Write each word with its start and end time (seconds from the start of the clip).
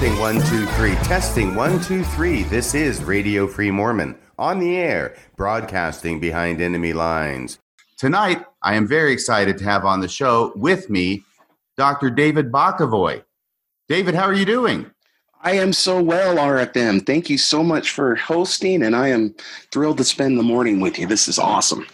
Testing 0.00 0.18
one, 0.18 0.40
two, 0.46 0.64
three. 0.64 0.94
Testing 1.04 1.54
one, 1.54 1.78
two, 1.82 2.02
three. 2.02 2.44
This 2.44 2.74
is 2.74 3.04
Radio 3.04 3.46
Free 3.46 3.70
Mormon 3.70 4.16
on 4.38 4.58
the 4.58 4.74
air, 4.78 5.14
broadcasting 5.36 6.18
behind 6.18 6.62
enemy 6.62 6.94
lines. 6.94 7.58
Tonight, 7.98 8.42
I 8.62 8.76
am 8.76 8.86
very 8.86 9.12
excited 9.12 9.58
to 9.58 9.64
have 9.64 9.84
on 9.84 10.00
the 10.00 10.08
show 10.08 10.54
with 10.56 10.88
me 10.88 11.22
Dr. 11.76 12.08
David 12.08 12.50
Bokovoy. 12.50 13.22
David, 13.90 14.14
how 14.14 14.22
are 14.22 14.32
you 14.32 14.46
doing? 14.46 14.90
I 15.42 15.56
am 15.56 15.74
so 15.74 16.02
well, 16.02 16.36
RFM. 16.36 17.04
Thank 17.04 17.28
you 17.28 17.36
so 17.36 17.62
much 17.62 17.90
for 17.90 18.14
hosting, 18.14 18.82
and 18.82 18.96
I 18.96 19.08
am 19.08 19.34
thrilled 19.70 19.98
to 19.98 20.04
spend 20.04 20.38
the 20.38 20.42
morning 20.42 20.80
with 20.80 20.98
you. 20.98 21.06
This 21.06 21.28
is 21.28 21.38
awesome. 21.38 21.86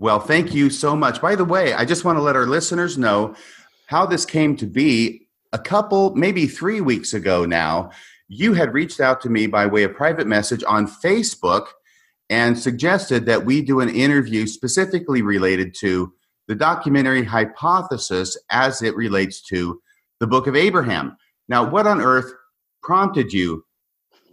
Well, 0.00 0.18
thank 0.18 0.52
you 0.54 0.70
so 0.70 0.96
much. 0.96 1.22
By 1.22 1.36
the 1.36 1.44
way, 1.44 1.72
I 1.72 1.84
just 1.84 2.04
want 2.04 2.18
to 2.18 2.22
let 2.22 2.34
our 2.34 2.46
listeners 2.46 2.98
know 2.98 3.36
how 3.86 4.06
this 4.06 4.26
came 4.26 4.56
to 4.56 4.66
be 4.66 5.23
a 5.54 5.58
couple, 5.58 6.14
maybe 6.16 6.48
three 6.48 6.80
weeks 6.80 7.14
ago 7.14 7.46
now, 7.46 7.90
you 8.28 8.54
had 8.54 8.74
reached 8.74 9.00
out 9.00 9.20
to 9.20 9.30
me 9.30 9.46
by 9.46 9.64
way 9.64 9.84
of 9.84 9.94
private 9.94 10.26
message 10.26 10.64
on 10.66 10.88
Facebook 10.88 11.68
and 12.28 12.58
suggested 12.58 13.24
that 13.26 13.44
we 13.44 13.62
do 13.62 13.78
an 13.78 13.88
interview 13.88 14.48
specifically 14.48 15.22
related 15.22 15.72
to 15.78 16.12
the 16.48 16.56
documentary 16.56 17.22
hypothesis 17.22 18.36
as 18.50 18.82
it 18.82 18.96
relates 18.96 19.40
to 19.42 19.80
the 20.18 20.26
book 20.26 20.48
of 20.48 20.56
Abraham. 20.56 21.16
Now, 21.48 21.70
what 21.70 21.86
on 21.86 22.00
earth 22.00 22.32
prompted 22.82 23.32
you 23.32 23.64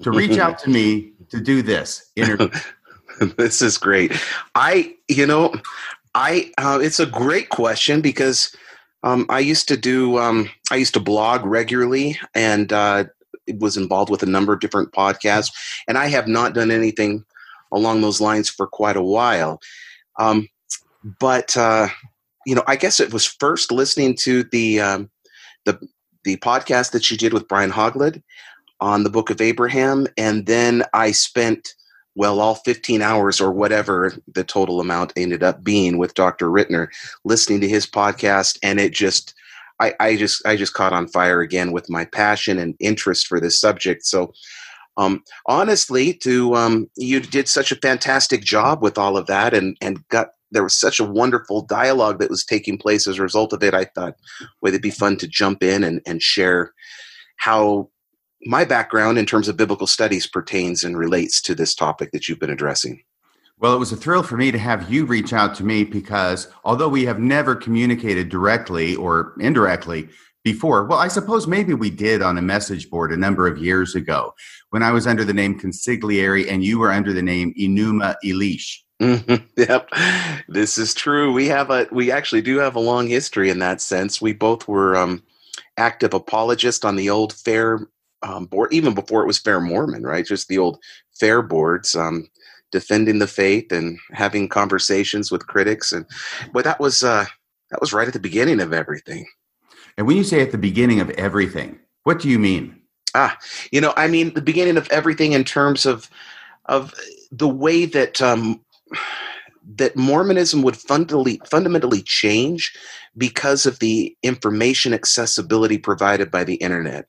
to 0.02 0.10
reach 0.10 0.40
out 0.40 0.58
to 0.60 0.72
me 0.72 1.14
to 1.30 1.40
do 1.40 1.62
this 1.62 2.12
interview? 2.16 2.50
this 3.38 3.62
is 3.62 3.78
great. 3.78 4.12
I, 4.56 4.96
you 5.08 5.28
know, 5.28 5.54
I, 6.16 6.52
uh, 6.58 6.80
it's 6.82 7.00
a 7.00 7.06
great 7.06 7.50
question 7.50 8.02
because 8.02 8.56
um, 9.04 9.26
I 9.30 9.40
used 9.40 9.68
to 9.68 9.78
do. 9.78 10.18
Um, 10.18 10.50
I 10.72 10.76
used 10.76 10.94
to 10.96 11.00
blog 11.00 11.46
regularly, 11.46 12.18
and 12.34 12.72
uh, 12.74 13.06
was 13.60 13.78
involved 13.78 14.10
with 14.10 14.24
a 14.24 14.28
number 14.28 14.54
of 14.54 14.60
different 14.60 14.92
podcasts. 14.94 15.52
And 15.88 15.98
I 15.98 16.08
have 16.08 16.28
not 16.28 16.54
done 16.54 16.72
anything 16.72 17.26
along 17.72 18.02
those 18.02 18.22
lines 18.22 18.50
for 18.50 18.68
quite 18.68 18.98
a 18.98 19.04
while. 19.04 19.62
Um, 20.18 20.48
but 21.20 21.56
uh, 21.58 21.90
you 22.46 22.56
know, 22.56 22.64
I 22.68 22.76
guess 22.76 23.00
it 23.00 23.14
was 23.14 23.26
first 23.26 23.72
listening 23.72 24.16
to 24.18 24.44
the 24.46 24.80
um, 24.80 25.10
the 25.66 25.80
the 26.24 26.38
podcast 26.38 26.92
that 26.92 27.10
you 27.12 27.18
did 27.18 27.34
with 27.34 27.48
Brian 27.48 27.72
Hauglid 27.72 28.22
on 28.80 29.04
the 29.04 29.10
Book 29.10 29.30
of 29.30 29.42
Abraham, 29.42 30.08
and 30.18 30.46
then 30.46 30.84
I 30.94 31.12
spent 31.12 31.76
well, 32.16 32.40
all 32.42 32.56
15 32.56 33.02
hours 33.02 33.40
or 33.40 33.52
whatever 33.52 34.14
the 34.34 34.44
total 34.44 34.82
amount 34.82 35.14
ended 35.16 35.44
up 35.44 35.64
being 35.64 35.98
with 35.98 36.14
Dr. 36.14 36.48
Ritner, 36.48 36.90
listening 37.24 37.62
to 37.62 37.70
his 37.70 37.86
podcast, 37.86 38.60
and 38.62 38.80
it 38.80 38.92
just, 38.92 39.34
I, 39.82 39.94
I 40.00 40.16
just, 40.16 40.46
I 40.46 40.56
just 40.56 40.74
caught 40.74 40.94
on 40.94 41.08
fire 41.08 41.42
again 41.42 41.72
with 41.72 41.90
my 41.90 42.06
passion 42.06 42.60
and 42.60 42.76
interest 42.80 43.28
for 43.28 43.40
this 43.40 43.60
subject. 43.60 44.06
So, 44.06 44.32
um, 44.98 45.24
honestly, 45.48 46.14
to 46.16 46.56
um, 46.56 46.90
you 46.96 47.20
did 47.20 47.48
such 47.48 47.72
a 47.72 47.78
fantastic 47.78 48.44
job 48.44 48.82
with 48.82 48.98
all 48.98 49.18
of 49.18 49.26
that, 49.28 49.54
and 49.54 49.78
and 49.82 50.08
got 50.10 50.30
there 50.52 50.64
was 50.64 50.76
such 50.76 51.00
a 51.00 51.06
wonderful 51.06 51.62
dialogue 51.62 52.20
that 52.20 52.30
was 52.30 52.44
taking 52.44 52.78
place 52.78 53.08
as 53.08 53.18
a 53.18 53.22
result 53.22 53.54
of 53.54 53.64
it. 53.64 53.74
I 53.74 53.86
thought, 53.86 54.16
would 54.62 54.74
it 54.74 54.82
be 54.82 54.92
fun 54.92 55.18
to 55.18 55.28
jump 55.28 55.64
in 55.64 55.84
and 55.84 56.02
and 56.06 56.22
share 56.22 56.74
how 57.38 57.90
my 58.44 58.66
background 58.66 59.18
in 59.18 59.26
terms 59.26 59.48
of 59.48 59.58
biblical 59.58 59.88
studies 59.88 60.28
pertains 60.28 60.84
and 60.84 60.98
relates 60.98 61.42
to 61.42 61.56
this 61.56 61.76
topic 61.76 62.12
that 62.12 62.28
you've 62.28 62.40
been 62.40 62.50
addressing. 62.50 63.04
Well, 63.62 63.76
it 63.76 63.80
was 63.80 63.92
a 63.92 63.96
thrill 63.96 64.24
for 64.24 64.38
me 64.38 64.50
to 64.50 64.58
have 64.58 64.92
you 64.92 65.06
reach 65.06 65.34
out 65.34 65.54
to 65.56 65.64
me 65.64 65.84
because 65.84 66.48
although 66.64 66.90
we 66.90 67.06
have 67.06 67.20
never 67.20 67.56
communicated 67.56 68.28
directly 68.28 68.96
or 68.96 69.36
indirectly 69.40 70.10
before, 70.44 70.86
well, 70.86 70.98
I 70.98 71.08
suppose 71.08 71.46
maybe 71.46 71.76
we 71.76 71.92
did 71.92 72.24
on 72.24 72.40
a 72.40 72.42
message 72.42 72.90
board 72.90 73.12
a 73.12 73.18
number 73.18 73.46
of 73.46 73.60
years 73.60 73.94
ago 73.94 74.34
when 74.72 74.82
I 74.82 74.90
was 74.90 75.06
under 75.06 75.24
the 75.24 75.34
name 75.34 75.60
Consigliere 75.60 76.50
and 76.50 76.64
you 76.64 76.80
were 76.80 76.92
under 76.92 77.14
the 77.14 77.22
name 77.22 77.54
Enuma 77.54 78.16
Elish. 78.26 78.80
Mm-hmm. 79.00 79.46
Yep, 79.58 79.90
this 80.48 80.80
is 80.80 80.96
true. 80.96 81.32
We 81.32 81.48
have 81.48 81.70
a 81.70 81.88
we 81.92 82.12
actually 82.12 82.42
do 82.42 82.58
have 82.58 82.76
a 82.76 82.80
long 82.80 83.08
history 83.08 83.52
in 83.52 83.60
that 83.60 83.80
sense. 83.80 84.22
We 84.22 84.34
both 84.34 84.68
were 84.68 84.96
um, 84.96 85.22
active 85.78 86.16
apologists 86.16 86.84
on 86.84 86.96
the 86.96 87.12
old 87.12 87.34
fair 87.34 87.88
um, 88.24 88.46
board, 88.46 88.74
even 88.74 88.96
before 88.96 89.22
it 89.22 89.28
was 89.28 89.38
Fair 89.38 89.60
Mormon, 89.60 90.04
right? 90.04 90.26
Just 90.26 90.48
the 90.48 90.58
old 90.58 90.80
fair 91.20 91.42
boards, 91.42 91.96
um, 91.96 92.28
defending 92.72 93.20
the 93.20 93.28
faith 93.28 93.72
and 93.72 94.00
having 94.12 94.48
conversations 94.48 95.32
with 95.32 95.48
critics, 95.48 95.92
and 95.92 96.06
but 96.54 96.64
that 96.64 96.80
was 96.80 97.04
uh, 97.04 97.26
that 97.70 97.82
was 97.82 97.94
right 97.94 98.08
at 98.08 98.14
the 98.14 98.20
beginning 98.20 98.60
of 98.60 98.74
everything. 98.74 99.26
And 99.98 100.08
when 100.08 100.18
you 100.18 100.24
say 100.24 100.42
at 100.42 100.52
the 100.52 100.58
beginning 100.58 101.00
of 101.00 101.10
everything, 101.12 101.80
what 102.04 102.20
do 102.20 102.30
you 102.30 102.40
mean? 102.40 102.82
Ah, 103.14 103.38
you 103.72 103.82
know, 103.82 103.94
I 103.98 104.08
mean 104.08 104.34
the 104.34 104.42
beginning 104.42 104.78
of 104.78 104.90
everything 104.90 105.34
in 105.34 105.44
terms 105.44 105.86
of 105.86 106.10
of 106.66 106.94
the 107.32 107.50
way 107.50 107.86
that 107.86 108.22
um, 108.22 108.64
that 109.76 109.96
Mormonism 109.96 110.62
would 110.62 110.78
fundamentally 110.78 111.42
fundamentally 111.46 112.02
change 112.02 112.76
because 113.18 113.66
of 113.66 113.80
the 113.80 114.16
information 114.24 114.94
accessibility 114.94 115.78
provided 115.78 116.32
by 116.32 116.44
the 116.44 116.56
internet 116.56 117.08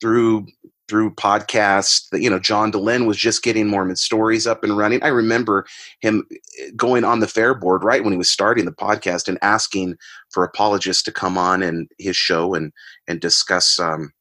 through 0.00 0.46
through 0.92 1.10
podcasts 1.14 2.06
you 2.12 2.28
know 2.28 2.38
john 2.38 2.70
dehlin 2.70 3.06
was 3.06 3.16
just 3.16 3.42
getting 3.42 3.66
mormon 3.66 3.96
stories 3.96 4.46
up 4.46 4.62
and 4.62 4.76
running. 4.76 5.02
I 5.02 5.08
remember 5.08 5.64
him 6.00 6.26
eh, 6.60 6.68
going 6.76 7.02
on 7.02 7.20
the 7.20 7.26
fair 7.26 7.54
board 7.54 7.82
right 7.82 8.04
when 8.04 8.12
he 8.12 8.18
was 8.18 8.28
starting 8.28 8.66
the 8.66 8.72
podcast 8.72 9.26
and 9.26 9.38
asking 9.40 9.96
for 10.28 10.44
apologists 10.44 11.02
to 11.04 11.10
come 11.10 11.38
on 11.38 11.62
and 11.62 11.88
his 11.98 12.14
show 12.14 12.52
and 12.52 12.74
and 13.08 13.22
discuss 13.22 13.80
um, 13.80 14.12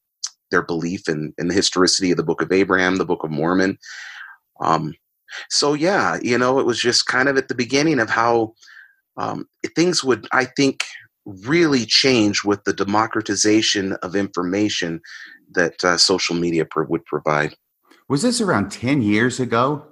their 0.50 0.62
belief 0.62 1.10
in, 1.10 1.34
in 1.38 1.50
the 1.50 1.54
historicity 1.54 2.12
of 2.12 2.16
the 2.16 2.24
book 2.24 2.42
of 2.42 2.54
abraham 2.54 2.96
the 2.96 3.06
book 3.06 3.26
of 3.26 3.32
mormon. 3.32 3.78
Um, 4.62 4.94
so 5.50 5.74
yeah 5.74 6.20
you 6.22 6.38
know 6.38 6.58
it 6.58 6.66
was 6.66 6.80
just 6.80 7.06
kind 7.06 7.28
of 7.28 7.36
at 7.36 7.50
the 7.50 7.56
beginning 7.56 8.00
of 8.00 8.10
how 8.10 8.54
um, 9.18 9.46
things 9.76 10.06
would 10.06 10.26
i 10.32 10.46
think 10.46 10.86
really 11.26 11.86
change 11.86 12.46
with 12.46 12.64
the 12.64 12.74
democratization 12.74 13.92
of 14.04 14.16
information 14.16 15.02
that 15.54 15.84
uh, 15.84 15.98
social 15.98 16.36
media 16.36 16.66
pro- 16.66 16.88
would 16.88 17.06
provide. 17.06 17.56
Was 18.10 18.22
this 18.22 18.42
around 18.42 18.72
10 18.72 19.02
years 19.02 19.40
ago? 19.40 19.86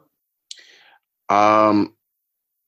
Um, 1.29 1.95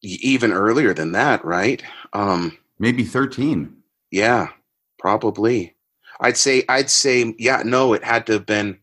even 0.01 0.51
earlier 0.51 0.93
than 0.93 1.11
that, 1.13 1.43
right? 1.43 1.83
Um, 2.13 2.57
Maybe 2.79 3.03
13. 3.03 3.75
Yeah, 4.09 4.49
probably. 4.97 5.75
I'd 6.19 6.37
say, 6.37 6.63
I'd 6.67 6.89
say, 6.89 7.35
yeah, 7.37 7.61
no, 7.63 7.93
it 7.93 8.03
had 8.03 8.25
to 8.27 8.33
have 8.33 8.45
been, 8.45 8.79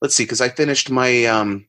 let's 0.00 0.14
see, 0.14 0.24
because 0.24 0.40
I 0.40 0.48
finished 0.48 0.90
my 0.90 1.24
um, 1.26 1.66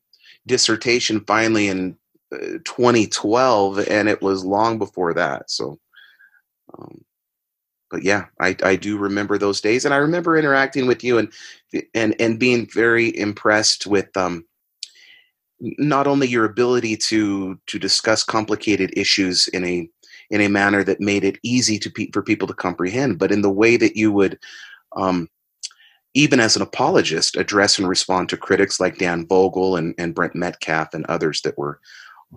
dissertation 0.48 1.22
finally 1.22 1.68
in 1.68 1.98
uh, 2.34 2.60
2012 2.66 3.88
and 3.90 4.10
it 4.10 4.22
was 4.22 4.46
long 4.46 4.78
before 4.78 5.14
that. 5.14 5.50
So, 5.52 5.80
um, 6.78 7.04
but 7.92 8.04
yeah, 8.04 8.26
I, 8.40 8.56
I 8.64 8.76
do 8.78 8.98
remember 8.98 9.38
those 9.38 9.62
days, 9.62 9.84
and 9.84 9.94
I 9.94 9.98
remember 9.98 10.38
interacting 10.38 10.88
with 10.88 11.04
you 11.04 11.18
and 11.18 11.32
and 11.94 12.16
and 12.20 12.40
being 12.40 12.68
very 12.74 13.16
impressed 13.18 13.86
with 13.86 14.16
um, 14.16 14.46
not 15.60 16.08
only 16.08 16.28
your 16.28 16.46
ability 16.46 16.98
to 16.98 17.60
to 17.68 17.78
discuss 17.78 18.24
complicated 18.24 18.92
issues 18.98 19.48
in 19.50 19.66
a 19.66 19.90
in 20.32 20.42
a 20.42 20.48
manner 20.48 20.84
that 20.84 21.02
made 21.02 21.26
it 21.26 21.38
easy 21.44 21.78
to 21.78 21.90
pe- 21.90 22.10
for 22.12 22.24
people 22.24 22.48
to 22.48 22.54
comprehend, 22.54 23.20
but 23.20 23.32
in 23.32 23.42
the 23.42 23.52
way 23.52 23.76
that 23.76 23.98
you 23.98 24.12
would, 24.14 24.40
um, 24.96 25.30
even 26.14 26.40
as 26.40 26.56
an 26.56 26.62
apologist, 26.62 27.36
address 27.36 27.78
and 27.78 27.88
respond 27.88 28.30
to 28.30 28.38
critics 28.38 28.80
like 28.80 28.98
Dan 28.98 29.28
Vogel 29.28 29.76
and, 29.76 29.94
and 29.98 30.16
Brent 30.16 30.34
Metcalf 30.34 30.94
and 30.94 31.06
others 31.08 31.42
that 31.42 31.58
were 31.58 31.80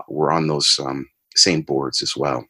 were 0.09 0.33
on 0.33 0.49
those 0.49 0.81
um, 0.85 1.09
same 1.37 1.63
boards 1.63 2.03
as 2.03 2.17
well. 2.17 2.45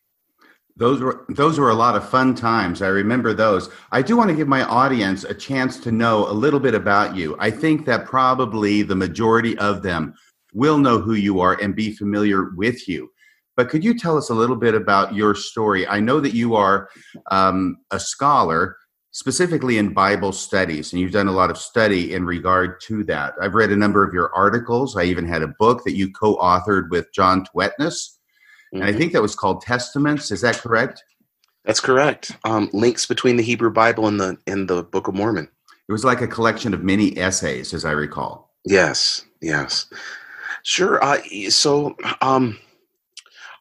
Those 0.77 1.01
were 1.01 1.25
those 1.29 1.61
were 1.61 1.71
a 1.71 1.75
lot 1.75 1.95
of 1.95 2.09
fun 2.09 2.35
times. 2.35 2.83
I 2.83 2.89
remember 2.89 3.33
those. 3.33 3.71
I 3.93 4.03
do 4.03 4.17
want 4.17 4.31
to 4.31 4.37
give 4.37 4.49
my 4.49 4.65
audience 4.65 5.23
a 5.23 5.33
chance 5.33 5.79
to 5.81 5.93
know 5.93 6.29
a 6.29 6.33
little 6.33 6.59
bit 6.59 6.75
about 6.75 7.15
you. 7.15 7.37
I 7.39 7.51
think 7.51 7.87
that 7.87 8.07
probably 8.07 8.83
the 8.83 8.97
majority 8.97 9.57
of 9.59 9.83
them 9.83 10.15
will 10.53 10.79
know 10.79 10.99
who 10.99 11.15
you 11.15 11.39
are 11.41 11.55
and 11.61 11.77
be 11.77 11.93
familiar 11.93 12.51
with 12.57 12.89
you. 12.89 13.09
But 13.57 13.69
could 13.69 13.85
you 13.85 13.97
tell 13.97 14.17
us 14.17 14.31
a 14.31 14.35
little 14.35 14.57
bit 14.57 14.75
about 14.75 15.15
your 15.15 15.37
story? 15.37 15.87
I 15.87 16.01
know 16.01 16.19
that 16.19 16.35
you 16.35 16.57
are 16.57 16.89
um, 17.31 17.77
a 17.93 18.01
scholar, 18.01 18.77
specifically 19.13 19.79
in 19.79 19.95
Bible 19.95 20.33
studies, 20.33 20.93
and 20.93 21.01
you've 21.01 21.13
done 21.13 21.29
a 21.29 21.33
lot 21.33 21.51
of 21.51 21.59
study 21.59 22.15
in 22.15 22.25
regard 22.25 22.81
to 22.87 23.05
that. 23.05 23.35
I've 23.41 23.55
read 23.55 23.71
a 23.71 23.77
number 23.77 24.05
of 24.05 24.13
your 24.13 24.35
articles. 24.35 24.97
I 24.97 25.05
even 25.05 25.25
had 25.25 25.43
a 25.43 25.55
book 25.61 25.85
that 25.85 25.95
you 25.95 26.11
co-authored 26.11 26.91
with 26.91 27.07
John 27.15 27.47
Tvedtnes 27.47 28.14
Mm-hmm. 28.75 28.83
And 28.83 28.95
I 28.95 28.99
think 28.99 29.13
that 29.13 29.23
was 29.23 29.37
called 29.37 29.63
Testaments. 29.63 30.33
Is 30.33 30.41
that 30.41 30.59
correct? 30.59 31.03
That's 31.65 31.81
correct. 31.81 32.37
Um, 32.45 32.69
links 32.73 33.07
between 33.07 33.37
the 33.37 33.43
Hebrew 33.43 33.71
Bible 33.71 34.09
and 34.09 34.21
the 34.21 34.37
and 34.47 34.69
the 34.69 34.83
Book 34.83 35.07
of 35.07 35.15
Mormon. 35.15 35.49
It 35.89 35.93
was 35.93 36.05
like 36.05 36.21
a 36.21 36.27
collection 36.27 36.75
of 36.75 36.83
mini 36.83 37.17
essays, 37.17 37.73
as 37.73 37.85
I 37.85 37.93
recall. 37.93 38.51
Yes, 38.65 39.25
yes, 39.41 39.87
sure. 40.63 41.03
Uh, 41.05 41.21
so, 41.51 41.97
um, 42.21 42.59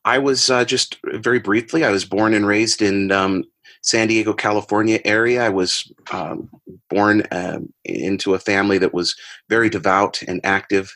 I 0.05 0.17
was 0.17 0.49
uh, 0.49 0.65
just 0.65 0.97
very 1.03 1.39
briefly. 1.39 1.83
I 1.83 1.91
was 1.91 2.05
born 2.05 2.33
and 2.33 2.47
raised 2.47 2.81
in 2.81 3.11
um, 3.11 3.43
San 3.81 4.07
Diego, 4.07 4.33
California 4.33 4.99
area. 5.05 5.45
I 5.45 5.49
was 5.49 5.91
um, 6.11 6.49
born 6.89 7.23
um, 7.31 7.71
into 7.85 8.33
a 8.33 8.39
family 8.39 8.77
that 8.79 8.93
was 8.93 9.15
very 9.49 9.69
devout 9.69 10.21
and 10.23 10.41
active 10.43 10.95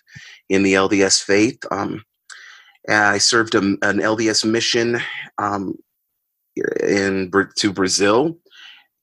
in 0.50 0.64
the 0.64 0.74
LDS 0.74 1.22
faith. 1.22 1.60
Um, 1.72 2.04
I 2.90 3.18
served 3.18 3.56
a, 3.56 3.60
an 3.60 4.00
LDS 4.00 4.50
mission 4.50 5.00
um, 5.38 5.76
in 6.82 7.32
to 7.58 7.74
Brazil. 7.74 8.38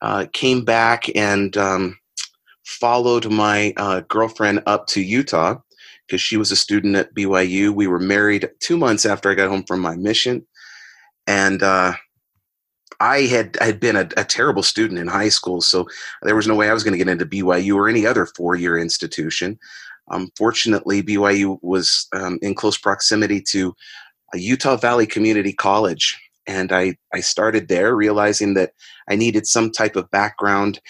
Uh, 0.00 0.26
came 0.32 0.64
back 0.64 1.14
and 1.16 1.56
um, 1.56 1.98
followed 2.64 3.31
my 3.31 3.72
uh, 3.76 4.00
girlfriend 4.08 4.62
up 4.66 4.86
to 4.88 5.00
Utah 5.00 5.56
because 6.06 6.20
she 6.20 6.36
was 6.36 6.50
a 6.50 6.56
student 6.56 6.96
at 6.96 7.14
BYU. 7.14 7.70
We 7.70 7.86
were 7.86 8.00
married 8.00 8.50
two 8.60 8.76
months 8.76 9.06
after 9.06 9.31
I 9.31 9.34
got 9.34 9.48
home 9.48 9.64
from 9.64 9.81
my 9.81 9.96
mission, 9.96 10.46
and 11.26 11.62
uh, 11.62 11.94
I 13.00 13.22
had 13.22 13.56
had 13.60 13.81
been 13.81 13.96
a, 13.96 14.08
a, 14.16 14.25
terrible 14.25 14.62
student 14.62 15.00
in 15.00 15.06
high 15.06 15.28
school, 15.28 15.60
so 15.60 15.88
there 16.22 16.36
was 16.36 16.46
no 16.46 16.54
way 16.54 16.69
I 16.69 16.75
was 16.75 16.84
going 16.84 16.92
to 16.92 16.98
get 16.98 17.08
into 17.08 17.26
BYU 17.26 17.75
or 17.75 17.88
any 17.88 18.06
other 18.06 18.26
four 18.26 18.54
year 18.54 18.78
institution. 18.78 19.58
Um, 20.11 20.31
fortunately, 20.37 21.03
BYU 21.03 21.59
was 21.62 22.06
um, 22.12 22.39
in 22.43 22.55
close 22.55 22.77
proximity 22.77 23.41
to 23.51 23.75
Utah 24.35 24.77
Valley 24.77 25.06
Community 25.06 25.53
College, 25.53 26.19
and 26.47 26.73
I 26.73 26.97
I 27.12 27.21
started 27.21 27.69
there, 27.69 27.95
realizing 27.95 28.55
that 28.55 28.73
I 29.09 29.17
needed 29.17 29.47
some 29.47 29.71
type 29.71 29.97
of 29.97 30.11
background 30.11 30.81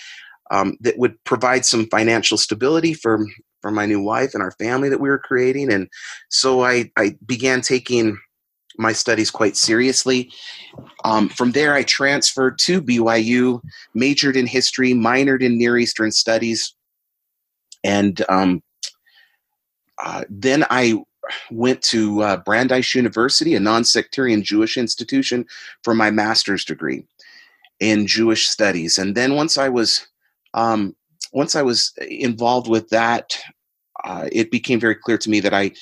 um, 0.51 0.77
that 0.81 0.99
would 0.99 1.23
provide 1.25 1.65
some 1.65 1.87
financial 1.87 2.39
stability 2.39 2.95
for 2.95 3.25
for 3.61 3.71
my 3.71 3.87
new 3.87 4.01
wife 4.01 4.35
and 4.35 4.43
our 4.43 4.53
family 4.53 4.89
that 4.89 5.01
we 5.01 5.09
were 5.09 5.19
creating, 5.19 5.73
and 5.73 5.89
so 6.29 6.65
I 6.65 6.91
I 6.97 7.17
began 7.27 7.61
taking 7.61 8.19
my 8.77 8.93
studies 8.93 9.31
quite 9.31 9.57
seriously. 9.57 10.33
Um, 11.05 11.29
from 11.29 11.53
there, 11.53 11.75
I 11.75 11.85
transferred 11.85 12.59
to 12.61 12.83
BYU, 12.83 13.61
majored 13.95 14.37
in 14.37 14.49
history, 14.49 14.93
minored 14.93 15.43
in 15.43 15.57
Near 15.57 15.79
Eastern 15.79 16.11
studies, 16.11 16.75
and 17.85 18.25
um, 18.29 18.63
uh, 20.03 20.25
then 20.29 20.65
I 20.71 21.03
went 21.51 21.83
to 21.83 22.23
uh, 22.23 22.37
Brandeis 22.39 22.95
University, 22.95 23.55
a 23.55 23.61
non-sectarian 23.61 24.43
Jewish 24.43 24.77
institution, 24.77 25.47
for 25.83 25.95
my 25.95 26.11
master's 26.11 26.65
degree 26.65 27.05
in 27.81 28.07
Jewish 28.07 28.47
studies. 28.47 28.99
And 28.99 29.15
then 29.15 29.35
once 29.35 29.59
I 29.59 29.69
was 29.69 30.07
um, 30.55 30.95
once 31.33 31.57
I 31.57 31.63
was 31.63 31.93
involved 32.09 32.69
with 32.69 32.89
that, 32.91 33.37
uh, 34.05 34.29
it 34.31 34.51
became 34.51 34.79
very 34.79 34.95
clear 34.95 35.19
to 35.19 35.31
me 35.31 35.41
that 35.41 35.55
I 35.55 35.73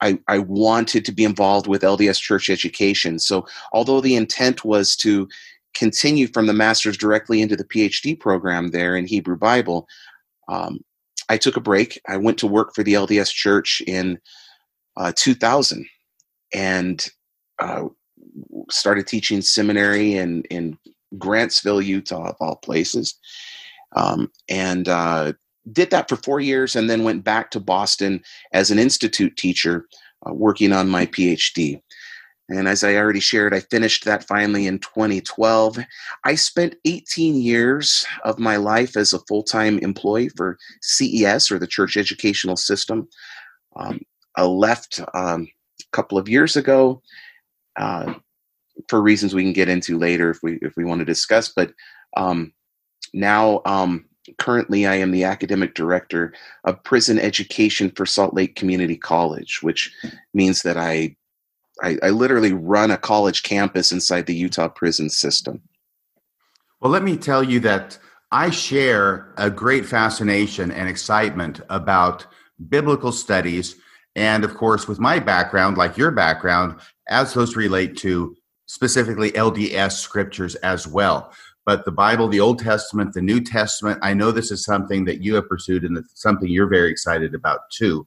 I, 0.00 0.18
I 0.28 0.38
wanted 0.38 1.04
to 1.06 1.12
be 1.12 1.24
involved 1.24 1.66
with 1.66 1.82
LDS 1.82 2.20
church 2.20 2.50
education. 2.50 3.18
So, 3.18 3.46
although 3.72 4.00
the 4.00 4.16
intent 4.16 4.64
was 4.64 4.96
to 4.96 5.28
continue 5.72 6.26
from 6.26 6.46
the 6.46 6.52
master's 6.52 6.96
directly 6.96 7.40
into 7.40 7.56
the 7.56 7.64
PhD 7.64 8.18
program 8.18 8.70
there 8.70 8.96
in 8.96 9.06
Hebrew 9.06 9.36
Bible, 9.36 9.88
um, 10.48 10.80
I 11.28 11.36
took 11.36 11.56
a 11.56 11.60
break. 11.60 12.00
I 12.08 12.16
went 12.16 12.38
to 12.38 12.46
work 12.46 12.74
for 12.74 12.82
the 12.82 12.94
LDS 12.94 13.32
church 13.32 13.82
in 13.86 14.18
uh, 14.96 15.12
2000 15.16 15.86
and 16.52 17.06
uh, 17.58 17.84
started 18.70 19.06
teaching 19.06 19.40
seminary 19.40 20.14
in, 20.14 20.42
in 20.44 20.78
Grantsville, 21.16 21.84
Utah, 21.84 22.30
of 22.30 22.36
all 22.40 22.56
places. 22.56 23.14
Um, 23.96 24.30
and 24.48 24.88
uh, 24.88 25.32
did 25.72 25.90
that 25.90 26.08
for 26.08 26.16
four 26.16 26.40
years 26.40 26.76
and 26.76 26.90
then 26.90 27.04
went 27.04 27.24
back 27.24 27.50
to 27.52 27.60
Boston 27.60 28.22
as 28.52 28.70
an 28.70 28.78
institute 28.78 29.36
teacher 29.36 29.86
uh, 30.26 30.32
working 30.32 30.72
on 30.72 30.88
my 30.88 31.06
PhD. 31.06 31.80
And 32.48 32.68
as 32.68 32.84
I 32.84 32.96
already 32.96 33.20
shared, 33.20 33.54
I 33.54 33.60
finished 33.60 34.04
that 34.04 34.26
finally 34.28 34.66
in 34.66 34.78
2012. 34.78 35.78
I 36.24 36.34
spent 36.34 36.76
18 36.84 37.36
years 37.36 38.04
of 38.24 38.38
my 38.38 38.56
life 38.56 38.96
as 38.96 39.12
a 39.12 39.20
full 39.20 39.42
time 39.42 39.78
employee 39.78 40.28
for 40.28 40.58
CES 40.82 41.50
or 41.50 41.58
the 41.58 41.66
Church 41.66 41.96
Educational 41.96 42.56
System. 42.56 43.08
Um, 43.76 44.00
I 44.36 44.44
left 44.44 45.00
um, 45.14 45.48
a 45.80 45.96
couple 45.96 46.18
of 46.18 46.28
years 46.28 46.56
ago 46.56 47.00
uh, 47.76 48.14
for 48.88 49.00
reasons 49.00 49.34
we 49.34 49.42
can 49.42 49.52
get 49.52 49.68
into 49.68 49.98
later 49.98 50.30
if 50.30 50.38
we 50.42 50.58
if 50.60 50.76
we 50.76 50.84
want 50.84 50.98
to 50.98 51.04
discuss. 51.04 51.48
But 51.48 51.72
um, 52.16 52.52
now 53.14 53.62
um, 53.64 54.04
currently 54.38 54.86
I 54.86 54.96
am 54.96 55.10
the 55.10 55.24
academic 55.24 55.74
director 55.74 56.32
of 56.64 56.82
prison 56.84 57.18
education 57.18 57.90
for 57.90 58.06
Salt 58.06 58.34
Lake 58.34 58.56
Community 58.56 58.96
College, 58.96 59.60
which 59.62 59.92
means 60.32 60.62
that 60.62 60.76
I, 60.76 61.16
I, 61.82 61.98
I 62.02 62.10
literally 62.10 62.52
run 62.52 62.90
a 62.90 62.96
college 62.96 63.42
campus 63.42 63.92
inside 63.92 64.26
the 64.26 64.34
Utah 64.34 64.68
prison 64.68 65.10
system. 65.10 65.62
Well, 66.80 66.92
let 66.92 67.02
me 67.02 67.16
tell 67.16 67.42
you 67.42 67.60
that 67.60 67.98
I 68.30 68.50
share 68.50 69.32
a 69.36 69.50
great 69.50 69.86
fascination 69.86 70.70
and 70.70 70.88
excitement 70.88 71.60
about 71.70 72.26
biblical 72.68 73.12
studies. 73.12 73.76
And 74.16 74.44
of 74.44 74.54
course, 74.56 74.86
with 74.86 75.00
my 75.00 75.18
background, 75.18 75.76
like 75.76 75.96
your 75.96 76.10
background, 76.10 76.80
as 77.08 77.34
those 77.34 77.56
relate 77.56 77.96
to 77.98 78.36
specifically 78.66 79.32
LDS 79.32 79.92
scriptures 79.92 80.54
as 80.56 80.86
well 80.86 81.32
but 81.66 81.84
the 81.84 81.92
Bible, 81.92 82.28
the 82.28 82.40
Old 82.40 82.58
Testament, 82.58 83.14
the 83.14 83.22
New 83.22 83.40
Testament, 83.40 83.98
I 84.02 84.12
know 84.14 84.30
this 84.30 84.50
is 84.50 84.64
something 84.64 85.04
that 85.06 85.22
you 85.22 85.34
have 85.34 85.48
pursued 85.48 85.84
and 85.84 86.04
something 86.14 86.48
you're 86.48 86.68
very 86.68 86.90
excited 86.90 87.34
about 87.34 87.60
too. 87.70 88.06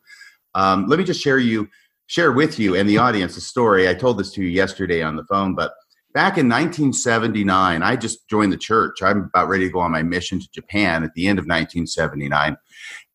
Um, 0.53 0.87
let 0.87 0.99
me 0.99 1.05
just 1.05 1.21
share 1.21 1.39
you 1.39 1.67
share 2.07 2.31
with 2.31 2.57
you 2.57 2.75
and 2.75 2.89
the 2.89 2.97
audience 2.97 3.37
a 3.37 3.41
story. 3.41 3.87
I 3.87 3.93
told 3.93 4.17
this 4.17 4.31
to 4.33 4.41
you 4.41 4.47
yesterday 4.47 5.01
on 5.01 5.15
the 5.15 5.25
phone, 5.25 5.55
but 5.55 5.73
back 6.13 6.37
in 6.37 6.47
1979, 6.47 7.83
I 7.83 7.95
just 7.95 8.27
joined 8.29 8.51
the 8.51 8.57
church. 8.57 9.01
I'm 9.01 9.25
about 9.25 9.49
ready 9.49 9.65
to 9.65 9.71
go 9.71 9.79
on 9.79 9.91
my 9.91 10.03
mission 10.03 10.39
to 10.39 10.51
Japan 10.51 11.03
at 11.03 11.13
the 11.13 11.27
end 11.27 11.37
of 11.37 11.43
1979, 11.43 12.57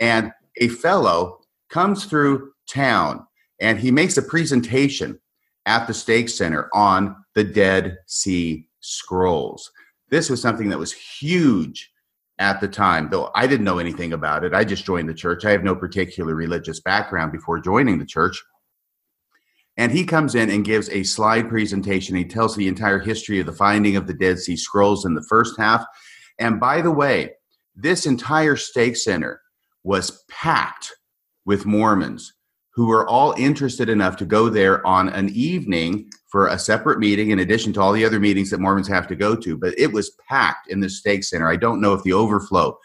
and 0.01 0.33
a 0.61 0.69
fellow 0.69 1.41
comes 1.71 2.05
through 2.05 2.53
town 2.69 3.27
and 3.61 3.79
he 3.79 3.91
makes 3.91 4.17
a 4.17 4.23
presentation 4.23 5.19
at 5.67 5.87
the 5.87 5.95
Stake 5.95 6.29
Center 6.29 6.69
on 6.75 7.17
the 7.35 7.45
Dead 7.45 7.97
Sea 8.07 8.69
Scrolls. 8.81 9.71
This 10.11 10.29
was 10.29 10.43
something 10.43 10.69
that 10.69 10.79
was 10.79 10.93
huge 10.93 11.91
at 12.39 12.61
the 12.61 12.69
time, 12.69 13.09
though 13.11 13.31
I 13.35 13.47
didn't 13.47 13.65
know 13.65 13.79
anything 13.79 14.13
about 14.13 14.45
it. 14.45 14.53
I 14.53 14.65
just 14.65 14.85
joined 14.85 15.09
the 15.09 15.15
church. 15.15 15.45
I 15.45 15.51
have 15.53 15.63
no 15.63 15.77
particular 15.77 16.35
religious 16.35 16.81
background 16.81 17.33
before 17.33 17.61
joining 17.61 17.99
the 17.99 18.05
church. 18.05 18.43
And 19.77 19.91
he 19.91 20.05
comes 20.05 20.35
in 20.35 20.51
and 20.51 20.65
gives 20.65 20.89
a 20.91 21.03
slide 21.03 21.49
presentation. 21.49 22.15
He 22.15 22.25
tells 22.25 22.55
the 22.55 22.69
entire 22.69 22.99
history 22.99 23.41
of 23.41 23.47
the 23.47 23.53
finding 23.53 23.97
of 23.97 24.07
the 24.07 24.15
Dead 24.15 24.39
Sea 24.39 24.57
Scrolls 24.57 25.07
in 25.07 25.15
the 25.15 25.25
first 25.29 25.59
half. 25.59 25.85
And 26.39 26.61
by 26.61 26.83
the 26.83 26.91
way, 26.91 27.33
this 27.75 28.05
entire 28.05 28.57
stake 28.57 28.97
center 28.97 29.41
was 29.83 30.25
packed 30.29 30.93
with 31.45 31.65
Mormons 31.67 32.35
who 32.75 32.87
were 32.87 33.07
all 33.07 33.35
interested 33.37 33.89
enough 33.89 34.17
to 34.17 34.25
go 34.25 34.49
there 34.49 34.87
on 34.87 35.11
an 35.11 35.29
evening 35.31 36.11
for 36.31 36.47
a 36.49 36.59
separate 36.59 36.99
meeting 36.99 37.31
in 37.31 37.41
addition 37.41 37.73
to 37.75 37.81
all 37.81 37.93
the 37.93 38.05
other 38.05 38.19
meetings 38.19 38.51
that 38.51 38.61
Mormons 38.61 38.89
have 38.89 39.07
to 39.07 39.15
go 39.15 39.37
to. 39.37 39.59
But 39.59 39.79
it 39.79 39.93
was 39.93 40.17
packed 40.29 40.69
in 40.69 40.81
the 40.81 40.89
stake 40.89 41.25
center. 41.25 41.51
I 41.51 41.57
don't 41.57 41.83
know 41.83 41.93
if 41.93 42.03
the 42.03 42.15
overflow 42.15 42.79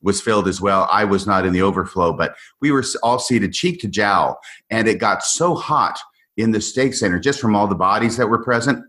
was 0.00 0.20
filled 0.20 0.48
as 0.48 0.60
well. 0.60 0.88
I 0.90 1.04
was 1.04 1.26
not 1.26 1.44
in 1.44 1.52
the 1.52 1.62
overflow, 1.62 2.14
but 2.14 2.34
we 2.60 2.70
were 2.70 2.84
all 3.02 3.18
seated 3.18 3.52
cheek 3.52 3.80
to 3.80 3.88
jowl, 3.88 4.38
and 4.70 4.88
it 4.88 4.98
got 4.98 5.22
so 5.22 5.54
hot 5.54 5.98
in 6.36 6.50
the 6.50 6.60
stake 6.60 6.94
center 6.94 7.18
just 7.18 7.40
from 7.40 7.54
all 7.54 7.66
the 7.66 7.74
bodies 7.74 8.16
that 8.16 8.28
were 8.28 8.42
present. 8.42 8.84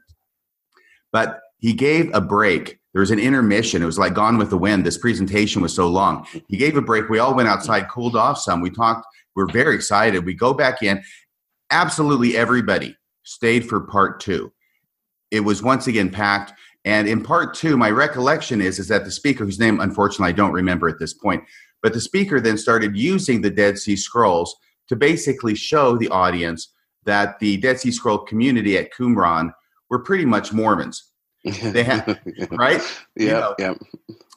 But 1.12 1.40
he 1.60 1.74
gave 1.74 2.14
a 2.14 2.22
break. 2.22 2.80
There 2.94 3.00
was 3.02 3.12
an 3.12 3.20
intermission. 3.20 3.82
It 3.82 3.86
was 3.86 4.00
like 4.00 4.14
Gone 4.14 4.38
with 4.38 4.50
the 4.50 4.58
Wind. 4.58 4.86
This 4.86 4.98
presentation 4.98 5.62
was 5.62 5.74
so 5.74 5.88
long. 5.88 6.28
He 6.48 6.58
gave 6.58 6.78
a 6.78 6.82
break. 6.82 7.10
We 7.10 7.20
all 7.20 7.36
went 7.36 7.50
outside, 7.50 7.90
cooled 7.90 8.16
off 8.16 8.40
some. 8.40 8.62
We 8.62 8.70
talked. 8.70 9.06
We're 9.36 9.48
very 9.48 9.76
excited. 9.76 10.26
We 10.26 10.34
go 10.34 10.54
back 10.54 10.82
in. 10.82 11.04
Absolutely 11.72 12.38
everybody 12.38 12.96
stayed 13.24 13.68
for 13.68 13.82
part 13.82 14.20
two. 14.20 14.52
It 15.32 15.42
was 15.42 15.62
once 15.62 15.88
again 15.88 16.10
packed. 16.10 16.54
And 16.86 17.08
in 17.08 17.24
part 17.24 17.56
two, 17.56 17.76
my 17.76 17.90
recollection 17.90 18.62
is, 18.62 18.78
is 18.80 18.88
that 18.90 19.04
the 19.04 19.12
speaker, 19.12 19.44
whose 19.44 19.60
name 19.60 19.80
unfortunately 19.80 20.30
I 20.30 20.34
don't 20.34 20.54
remember 20.54 20.88
at 20.88 21.00
this 21.00 21.14
point, 21.14 21.44
but 21.82 21.94
the 21.94 22.00
speaker 22.00 22.40
then 22.40 22.58
started 22.58 22.96
using 22.96 23.42
the 23.42 23.50
Dead 23.50 23.78
Sea 23.78 23.96
Scrolls 23.96 24.56
to 24.88 24.96
basically 24.96 25.56
show 25.56 25.98
the 25.98 26.10
audience 26.10 26.74
that 27.06 27.40
the 27.40 27.58
Dead 27.58 27.80
Sea 27.80 27.92
Scroll 27.92 28.20
community 28.20 28.78
at 28.78 28.94
Qumran 28.94 29.54
were 29.90 30.00
pretty 30.00 30.26
much 30.26 30.52
Mormons. 30.54 31.12
They 31.44 31.84
had 31.84 32.20
right, 32.52 32.82
yeah, 33.16 33.26
you 33.26 33.30
know, 33.30 33.56
yeah. 33.60 33.74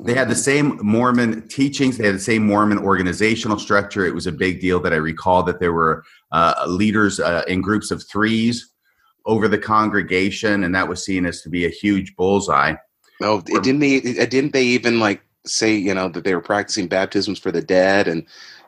They 0.00 0.14
had 0.14 0.28
the 0.28 0.36
same 0.36 0.78
Mormon 0.82 1.48
teachings. 1.48 1.96
They 1.96 2.06
had 2.06 2.14
the 2.14 2.20
same 2.20 2.46
Mormon 2.46 2.78
organizational 2.78 3.58
structure. 3.58 4.06
It 4.06 4.14
was 4.14 4.26
a 4.26 4.32
big 4.32 4.60
deal 4.60 4.78
that 4.80 4.92
I 4.92 4.96
recall 4.96 5.42
that 5.44 5.58
there 5.58 5.72
were 5.72 6.04
uh, 6.30 6.66
leaders 6.68 7.18
uh, 7.18 7.42
in 7.48 7.62
groups 7.62 7.90
of 7.90 8.06
threes 8.06 8.70
over 9.26 9.48
the 9.48 9.58
congregation, 9.58 10.64
and 10.64 10.74
that 10.74 10.88
was 10.88 11.04
seen 11.04 11.26
as 11.26 11.42
to 11.42 11.48
be 11.48 11.64
a 11.64 11.70
huge 11.70 12.14
bullseye. 12.14 12.74
Oh, 13.22 13.40
didn't 13.40 13.80
they? 13.80 14.00
Didn't 14.00 14.52
they 14.52 14.64
even 14.64 15.00
like 15.00 15.22
say 15.46 15.74
you 15.74 15.94
know 15.94 16.08
that 16.10 16.24
they 16.24 16.34
were 16.34 16.42
practicing 16.42 16.88
baptisms 16.88 17.38
for 17.38 17.50
the 17.50 17.62
dead 17.62 18.06
and 18.06 18.24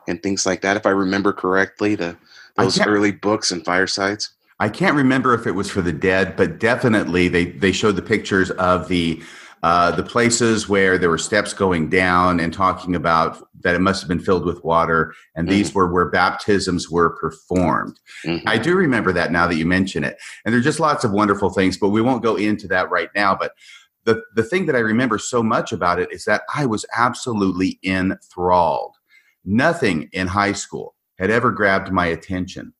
and 0.07 0.21
things 0.21 0.45
like 0.45 0.61
that? 0.61 0.77
If 0.77 0.85
I 0.85 0.89
remember 0.89 1.31
correctly, 1.31 1.95
the 1.95 2.17
those 2.57 2.79
early 2.81 3.11
books 3.11 3.51
and 3.51 3.63
firesides. 3.63 4.33
I 4.59 4.69
can't 4.69 4.95
remember 4.95 5.33
if 5.33 5.47
it 5.47 5.53
was 5.53 5.71
for 5.71 5.81
the 5.81 5.91
dead, 5.91 6.35
but 6.35 6.59
definitely 6.59 7.27
they 7.27 7.45
they 7.45 7.71
showed 7.71 7.95
the 7.95 8.01
pictures 8.01 8.51
of 8.51 8.87
the 8.87 9.21
uh, 9.63 9.91
the 9.91 10.03
places 10.03 10.67
where 10.67 10.97
there 10.97 11.09
were 11.09 11.17
steps 11.17 11.53
going 11.53 11.89
down 11.89 12.39
and 12.39 12.53
talking 12.53 12.95
about 12.95 13.47
that 13.63 13.75
it 13.75 13.81
must 13.81 14.01
have 14.01 14.07
been 14.07 14.19
filled 14.19 14.45
with 14.45 14.63
water, 14.63 15.13
and 15.35 15.47
mm-hmm. 15.47 15.57
these 15.57 15.73
were 15.73 15.91
where 15.91 16.09
baptisms 16.09 16.89
were 16.89 17.11
performed. 17.17 17.99
Mm-hmm. 18.25 18.47
I 18.47 18.57
do 18.57 18.75
remember 18.75 19.11
that 19.13 19.31
now 19.31 19.47
that 19.47 19.55
you 19.55 19.65
mention 19.65 20.03
it. 20.03 20.17
And 20.45 20.53
there 20.53 20.59
are 20.59 20.63
just 20.63 20.79
lots 20.79 21.03
of 21.03 21.11
wonderful 21.11 21.51
things, 21.51 21.77
but 21.77 21.89
we 21.89 22.01
won't 22.01 22.23
go 22.23 22.35
into 22.35 22.67
that 22.69 22.89
right 22.89 23.09
now. 23.15 23.35
But 23.35 23.53
the, 24.03 24.23
the 24.35 24.43
thing 24.43 24.65
that 24.65 24.75
I 24.75 24.79
remember 24.79 25.19
so 25.19 25.43
much 25.43 25.71
about 25.71 25.99
it 25.99 26.11
is 26.11 26.25
that 26.25 26.41
I 26.53 26.65
was 26.65 26.85
absolutely 26.95 27.79
enthralled. 27.83 28.95
Nothing 29.45 30.09
in 30.11 30.27
high 30.27 30.53
school 30.53 30.95
had 31.21 31.29
ever 31.29 31.51
grabbed 31.51 31.91
my 31.91 32.07
attention 32.07 32.73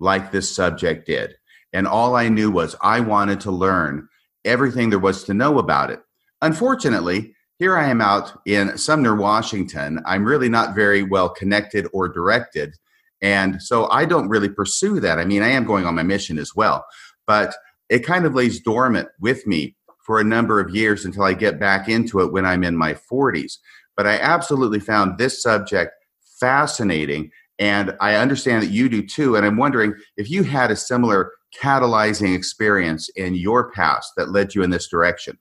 like 0.00 0.32
this 0.32 0.52
subject 0.52 1.06
did. 1.06 1.34
And 1.72 1.86
all 1.86 2.16
I 2.16 2.28
knew 2.28 2.50
was 2.50 2.74
I 2.82 3.00
wanted 3.00 3.40
to 3.42 3.52
learn 3.52 4.08
everything 4.44 4.90
there 4.90 4.98
was 4.98 5.22
to 5.24 5.34
know 5.34 5.58
about 5.58 5.90
it. 5.90 6.00
Unfortunately, 6.40 7.34
here 7.58 7.76
I 7.76 7.88
am 7.88 8.00
out 8.00 8.32
in 8.46 8.76
Sumner, 8.76 9.14
Washington. 9.14 10.00
I'm 10.06 10.24
really 10.24 10.48
not 10.48 10.74
very 10.74 11.02
well 11.02 11.28
connected 11.28 11.86
or 11.92 12.08
directed. 12.08 12.74
And 13.20 13.62
so 13.62 13.88
I 13.90 14.06
don't 14.06 14.28
really 14.28 14.48
pursue 14.48 14.98
that. 14.98 15.20
I 15.20 15.24
mean, 15.24 15.42
I 15.42 15.50
am 15.50 15.64
going 15.64 15.86
on 15.86 15.94
my 15.94 16.02
mission 16.02 16.38
as 16.38 16.56
well, 16.56 16.84
but 17.26 17.54
it 17.88 18.00
kind 18.00 18.24
of 18.24 18.34
lays 18.34 18.60
dormant 18.60 19.08
with 19.20 19.46
me 19.46 19.76
for 20.04 20.18
a 20.18 20.24
number 20.24 20.58
of 20.58 20.74
years 20.74 21.04
until 21.04 21.22
I 21.22 21.34
get 21.34 21.60
back 21.60 21.88
into 21.88 22.20
it 22.20 22.32
when 22.32 22.44
I'm 22.44 22.64
in 22.64 22.76
my 22.76 22.94
40s. 22.94 23.58
But 23.96 24.06
I 24.06 24.18
absolutely 24.18 24.80
found 24.80 25.18
this 25.18 25.40
subject 25.40 25.92
fascinating. 26.40 27.30
And 27.62 27.96
I 28.00 28.16
understand 28.16 28.60
that 28.64 28.72
you 28.72 28.88
do 28.88 29.06
too. 29.06 29.36
And 29.36 29.46
I'm 29.46 29.56
wondering 29.56 29.94
if 30.16 30.28
you 30.28 30.42
had 30.42 30.72
a 30.72 30.76
similar 30.76 31.30
catalyzing 31.56 32.34
experience 32.34 33.08
in 33.10 33.36
your 33.36 33.70
past 33.70 34.14
that 34.16 34.32
led 34.32 34.52
you 34.52 34.64
in 34.64 34.70
this 34.70 34.88
direction. 34.88 35.38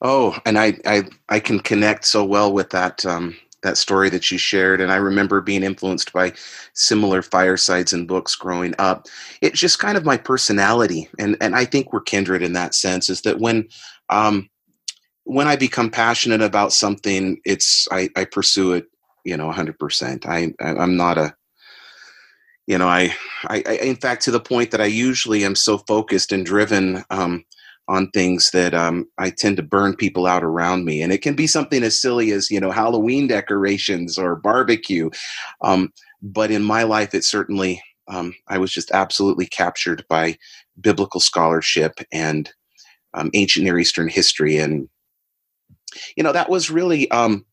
Oh, 0.00 0.34
and 0.46 0.58
I 0.58 0.78
I 0.86 1.04
I 1.28 1.38
can 1.38 1.60
connect 1.60 2.06
so 2.06 2.24
well 2.24 2.54
with 2.54 2.70
that 2.70 3.04
um, 3.04 3.36
that 3.62 3.76
story 3.76 4.08
that 4.08 4.30
you 4.30 4.38
shared, 4.38 4.80
and 4.80 4.90
I 4.90 4.96
remember 4.96 5.42
being 5.42 5.62
influenced 5.62 6.10
by 6.14 6.32
similar 6.72 7.20
firesides 7.20 7.92
and 7.92 8.08
books 8.08 8.34
growing 8.34 8.74
up. 8.78 9.06
It's 9.42 9.60
just 9.60 9.78
kind 9.78 9.98
of 9.98 10.06
my 10.06 10.16
personality, 10.16 11.10
and 11.18 11.36
and 11.42 11.54
I 11.54 11.66
think 11.66 11.92
we're 11.92 12.00
kindred 12.00 12.42
in 12.42 12.54
that 12.54 12.74
sense. 12.74 13.10
Is 13.10 13.20
that 13.22 13.40
when 13.40 13.68
um, 14.08 14.48
when 15.24 15.48
I 15.48 15.56
become 15.56 15.90
passionate 15.90 16.40
about 16.40 16.72
something, 16.72 17.38
it's 17.44 17.86
I, 17.92 18.08
I 18.16 18.24
pursue 18.24 18.72
it, 18.72 18.86
you 19.24 19.36
know, 19.36 19.50
hundred 19.50 19.78
percent. 19.78 20.26
I 20.26 20.52
I'm 20.60 20.96
not 20.96 21.18
a 21.18 21.34
you 22.66 22.78
know 22.78 22.88
I, 22.88 23.14
I, 23.44 23.62
I 23.66 23.72
in 23.82 23.96
fact 23.96 24.22
to 24.24 24.30
the 24.30 24.40
point 24.40 24.70
that 24.70 24.80
I 24.80 24.86
usually 24.86 25.44
am 25.44 25.54
so 25.54 25.78
focused 25.78 26.32
and 26.32 26.44
driven. 26.44 27.04
Um, 27.10 27.44
on 27.90 28.08
things 28.12 28.52
that 28.52 28.72
um, 28.72 29.04
I 29.18 29.30
tend 29.30 29.56
to 29.56 29.64
burn 29.64 29.96
people 29.96 30.24
out 30.24 30.44
around 30.44 30.84
me. 30.84 31.02
And 31.02 31.12
it 31.12 31.22
can 31.22 31.34
be 31.34 31.48
something 31.48 31.82
as 31.82 32.00
silly 32.00 32.30
as, 32.30 32.48
you 32.48 32.60
know, 32.60 32.70
Halloween 32.70 33.26
decorations 33.26 34.16
or 34.16 34.36
barbecue. 34.36 35.10
Um, 35.62 35.92
but 36.22 36.52
in 36.52 36.62
my 36.62 36.84
life, 36.84 37.14
it 37.14 37.24
certainly, 37.24 37.82
um, 38.06 38.32
I 38.46 38.58
was 38.58 38.72
just 38.72 38.92
absolutely 38.92 39.46
captured 39.46 40.04
by 40.08 40.38
biblical 40.80 41.18
scholarship 41.18 41.94
and 42.12 42.52
um, 43.12 43.28
ancient 43.34 43.64
Near 43.64 43.76
Eastern 43.76 44.08
history. 44.08 44.56
And, 44.56 44.88
you 46.16 46.22
know, 46.22 46.32
that 46.32 46.48
was 46.48 46.70
really, 46.70 47.10
um, 47.10 47.44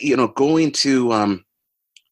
you 0.00 0.16
know, 0.16 0.28
going 0.28 0.72
to 0.72 1.12
um, 1.12 1.44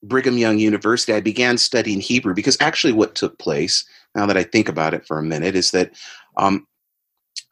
Brigham 0.02 0.38
Young 0.38 0.58
University, 0.58 1.12
I 1.12 1.20
began 1.20 1.58
studying 1.58 2.00
Hebrew 2.00 2.34
because 2.34 2.56
actually 2.60 2.92
what 2.92 3.14
took 3.14 3.38
place, 3.38 3.84
now 4.14 4.26
that 4.26 4.36
I 4.36 4.42
think 4.42 4.68
about 4.68 4.94
it 4.94 5.06
for 5.06 5.18
a 5.18 5.22
minute, 5.22 5.54
is 5.54 5.70
that 5.72 5.92
um, 6.36 6.66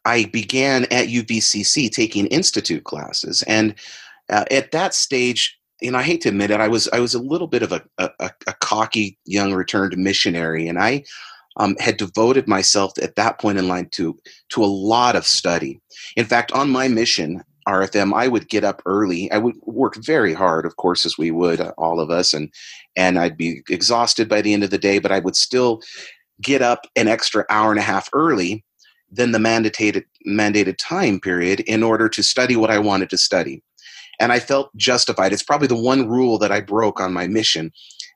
I 0.05 0.25
began 0.27 0.85
at 0.85 1.09
UVCC 1.09 1.91
taking 1.91 2.27
institute 2.29 2.85
classes, 2.85 3.43
and 3.43 3.75
uh, 4.31 4.45
at 4.51 4.73
that 4.73 4.95
stage, 4.95 5.59
you 5.81 5.91
know, 5.91 5.99
I 5.99 6.03
hate 6.03 6.23
to 6.23 6.31
admit 6.31 6.51
it, 6.51 6.61
I 6.61 6.69
was 6.69 6.89
I 6.93 7.01
was 7.01 7.15
a 7.15 7.23
little 7.23 7.47
bit 7.47 7.63
of 7.63 7.73
a, 7.73 7.83
a, 7.99 8.11
a 8.47 8.53
cocky 8.61 9.19
young 9.25 9.53
returned 9.53 9.97
missionary, 9.97 10.69
and 10.69 10.79
I 10.79 11.05
um, 11.59 11.77
had 11.79 11.97
devoted 11.97 12.49
myself 12.49 12.93
at 13.03 13.17
that 13.17 13.39
point 13.39 13.59
in 13.59 13.69
line 13.69 13.89
to 13.93 14.19
to 14.51 14.65
a 14.65 14.67
lot 14.67 15.17
of 15.17 15.27
study. 15.27 15.81
In 16.17 16.25
fact, 16.25 16.53
on 16.53 16.71
my 16.71 16.89
mission, 16.89 17.43
RFM, 17.69 18.15
I 18.15 18.29
would 18.29 18.49
get 18.49 18.65
up 18.65 18.83
early. 18.87 19.31
I 19.31 19.39
would 19.39 19.57
work 19.63 19.97
very 19.97 20.33
hard, 20.33 20.65
of 20.65 20.77
course, 20.77 21.05
as 21.05 21.19
we 21.19 21.31
would 21.31 21.61
uh, 21.61 21.73
all 21.77 22.01
of 22.01 22.11
us, 22.11 22.33
and 22.33 22.53
and 22.97 23.19
I'd 23.19 23.37
be 23.37 23.63
exhausted 23.69 24.29
by 24.29 24.41
the 24.41 24.55
end 24.55 24.65
of 24.65 24.71
the 24.71 24.79
day, 24.79 24.99
but 24.99 25.13
I 25.13 25.19
would 25.19 25.37
still 25.37 25.83
get 26.41 26.63
up 26.63 26.87
an 26.97 27.09
extra 27.09 27.45
hour 27.51 27.71
and 27.71 27.79
a 27.79 27.83
half 27.83 28.09
early 28.13 28.65
than 29.11 29.33
the 29.33 29.39
mandated 29.39 30.05
mandated 30.27 30.77
time 30.79 31.21
period 31.21 31.61
in 31.61 31.83
order 31.83 32.09
to 32.09 32.23
study 32.23 32.57
what 32.57 32.71
I 32.71 32.79
wanted 32.79 33.11
to 33.11 33.19
study. 33.19 33.63
And 34.21 34.33
I 34.33 34.41
felt 34.41 34.75
justified. 34.77 35.33
It's 35.33 35.43
probably 35.43 35.69
the 35.69 35.77
one 35.77 36.09
rule 36.09 36.39
that 36.39 36.51
I 36.51 36.61
broke 36.61 37.01
on 37.01 37.13
my 37.13 37.27
mission. 37.29 37.71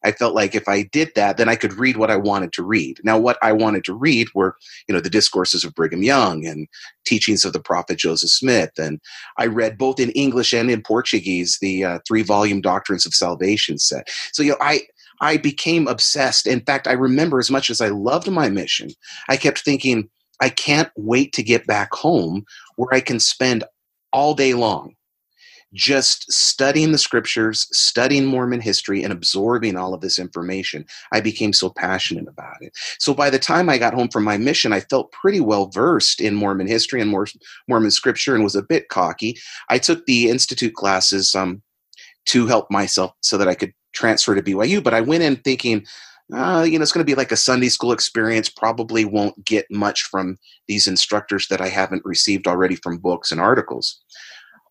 I 0.04 0.12
felt 0.12 0.34
like 0.34 0.54
if 0.54 0.68
I 0.68 0.82
did 0.82 1.12
that, 1.14 1.36
then 1.36 1.48
I 1.48 1.56
could 1.56 1.74
read 1.74 1.96
what 1.96 2.10
I 2.10 2.16
wanted 2.16 2.52
to 2.54 2.62
read. 2.62 3.00
Now, 3.04 3.18
what 3.18 3.38
I 3.42 3.52
wanted 3.52 3.84
to 3.84 3.94
read 3.94 4.28
were, 4.34 4.56
you 4.88 4.94
know, 4.94 5.00
the 5.00 5.10
discourses 5.10 5.64
of 5.64 5.74
Brigham 5.74 6.02
Young 6.02 6.46
and 6.46 6.68
teachings 7.04 7.44
of 7.44 7.52
the 7.52 7.60
prophet 7.60 7.98
Joseph 7.98 8.30
Smith. 8.30 8.70
And 8.78 9.00
I 9.38 9.46
read 9.46 9.78
both 9.78 10.00
in 10.00 10.10
English 10.10 10.52
and 10.52 10.70
in 10.70 10.82
Portuguese 10.82 11.58
the 11.60 11.84
uh, 11.84 11.98
three-volume 12.06 12.60
Doctrines 12.60 13.06
of 13.06 13.14
Salvation 13.14 13.78
set. 13.78 14.08
So, 14.32 14.42
you 14.42 14.50
know, 14.50 14.58
I 14.60 14.82
I 15.20 15.36
became 15.36 15.86
obsessed. 15.86 16.48
In 16.48 16.60
fact, 16.60 16.88
I 16.88 16.92
remember 16.92 17.38
as 17.38 17.50
much 17.50 17.70
as 17.70 17.80
I 17.80 17.88
loved 17.88 18.28
my 18.28 18.48
mission, 18.50 18.90
I 19.28 19.36
kept 19.36 19.60
thinking, 19.60 20.08
I 20.40 20.48
can't 20.48 20.90
wait 20.96 21.32
to 21.34 21.44
get 21.44 21.66
back 21.66 21.94
home 21.94 22.44
where 22.74 22.92
I 22.92 23.00
can 23.00 23.20
spend 23.20 23.62
all 24.12 24.34
day 24.34 24.54
long 24.54 24.94
just 25.72 26.30
studying 26.30 26.92
the 26.92 26.98
scriptures, 26.98 27.66
studying 27.72 28.26
Mormon 28.26 28.60
history, 28.60 29.02
and 29.02 29.12
absorbing 29.12 29.76
all 29.76 29.94
of 29.94 30.00
this 30.00 30.18
information. 30.18 30.84
I 31.12 31.20
became 31.20 31.52
so 31.52 31.70
passionate 31.70 32.28
about 32.28 32.56
it. 32.60 32.72
So 32.98 33.14
by 33.14 33.30
the 33.30 33.38
time 33.38 33.68
I 33.68 33.78
got 33.78 33.94
home 33.94 34.08
from 34.08 34.24
my 34.24 34.36
mission, 34.36 34.72
I 34.72 34.80
felt 34.80 35.12
pretty 35.12 35.40
well 35.40 35.66
versed 35.66 36.20
in 36.20 36.34
Mormon 36.34 36.66
history 36.66 37.00
and 37.00 37.14
Mormon 37.68 37.90
scripture 37.90 38.34
and 38.34 38.44
was 38.44 38.56
a 38.56 38.62
bit 38.62 38.88
cocky. 38.88 39.36
I 39.68 39.78
took 39.78 40.04
the 40.06 40.28
Institute 40.28 40.74
classes 40.74 41.34
um, 41.34 41.62
to 42.26 42.46
help 42.46 42.70
myself 42.70 43.12
so 43.20 43.38
that 43.38 43.48
I 43.48 43.54
could 43.54 43.72
transfer 43.94 44.34
to 44.34 44.42
BYU, 44.42 44.82
but 44.82 44.94
I 44.94 45.00
went 45.00 45.22
in 45.22 45.36
thinking, 45.36 45.84
uh, 46.34 46.62
you 46.62 46.78
know, 46.78 46.82
it's 46.82 46.92
going 46.92 47.04
to 47.04 47.10
be 47.10 47.16
like 47.16 47.32
a 47.32 47.36
Sunday 47.36 47.68
school 47.68 47.92
experience. 47.92 48.48
Probably 48.48 49.04
won't 49.04 49.44
get 49.44 49.66
much 49.70 50.04
from 50.04 50.38
these 50.66 50.86
instructors 50.86 51.46
that 51.48 51.60
I 51.60 51.68
haven't 51.68 52.04
received 52.04 52.46
already 52.46 52.76
from 52.76 52.98
books 52.98 53.32
and 53.32 53.40
articles. 53.40 54.00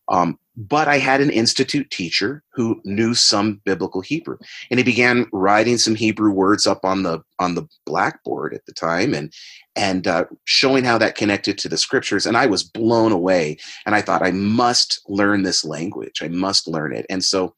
Um, 0.08 0.38
but 0.56 0.86
I 0.86 0.98
had 0.98 1.20
an 1.20 1.30
institute 1.30 1.90
teacher 1.90 2.42
who 2.52 2.80
knew 2.84 3.14
some 3.14 3.60
biblical 3.64 4.02
Hebrew, 4.02 4.36
and 4.70 4.78
he 4.78 4.84
began 4.84 5.26
writing 5.32 5.78
some 5.78 5.94
Hebrew 5.94 6.30
words 6.30 6.66
up 6.66 6.84
on 6.84 7.02
the 7.02 7.22
on 7.38 7.54
the 7.54 7.66
blackboard 7.86 8.52
at 8.52 8.66
the 8.66 8.72
time, 8.72 9.14
and 9.14 9.32
and 9.76 10.06
uh, 10.06 10.26
showing 10.44 10.84
how 10.84 10.98
that 10.98 11.14
connected 11.14 11.56
to 11.58 11.68
the 11.68 11.78
scriptures. 11.78 12.26
And 12.26 12.36
I 12.36 12.46
was 12.46 12.62
blown 12.62 13.12
away, 13.12 13.56
and 13.86 13.94
I 13.94 14.02
thought 14.02 14.22
I 14.22 14.32
must 14.32 15.00
learn 15.08 15.42
this 15.42 15.64
language. 15.64 16.20
I 16.22 16.28
must 16.28 16.68
learn 16.68 16.94
it. 16.94 17.06
And 17.08 17.24
so 17.24 17.54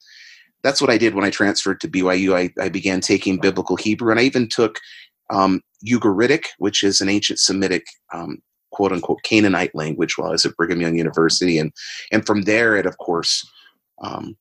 that's 0.63 0.81
what 0.81 0.89
I 0.89 0.97
did 0.97 1.13
when 1.13 1.25
I 1.25 1.29
transferred 1.29 1.81
to 1.81 1.89
BYU. 1.89 2.35
I, 2.35 2.63
I 2.63 2.69
began 2.69 3.01
taking 3.01 3.39
biblical 3.39 3.75
Hebrew, 3.75 4.11
and 4.11 4.19
I 4.19 4.23
even 4.23 4.47
took 4.47 4.79
um, 5.29 5.61
Ugaritic, 5.85 6.45
which 6.59 6.83
is 6.83 7.01
an 7.01 7.09
ancient 7.09 7.39
Semitic 7.39 7.85
um, 8.13 8.41
quote 8.71 8.91
unquote 8.91 9.23
Canaanite 9.23 9.75
language 9.75 10.17
while 10.17 10.29
I 10.29 10.31
was 10.31 10.45
at 10.45 10.55
Brigham 10.55 10.81
Young 10.81 10.97
University. 10.97 11.57
And, 11.57 11.71
and 12.11 12.25
from 12.25 12.43
there, 12.43 12.75
it, 12.75 12.85
of 12.85 12.97
course, 12.97 13.49
um, 14.01 14.35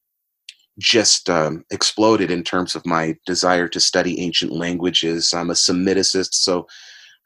just 0.79 1.31
um, 1.31 1.65
exploded 1.71 2.31
in 2.31 2.43
terms 2.43 2.75
of 2.75 2.85
my 2.85 3.17
desire 3.27 3.69
to 3.69 3.81
study 3.81 4.21
ancient 4.21 4.53
languages. 4.53 5.33
I'm 5.33 5.51
a 5.51 5.55
Semiticist, 5.55 6.35
so 6.35 6.67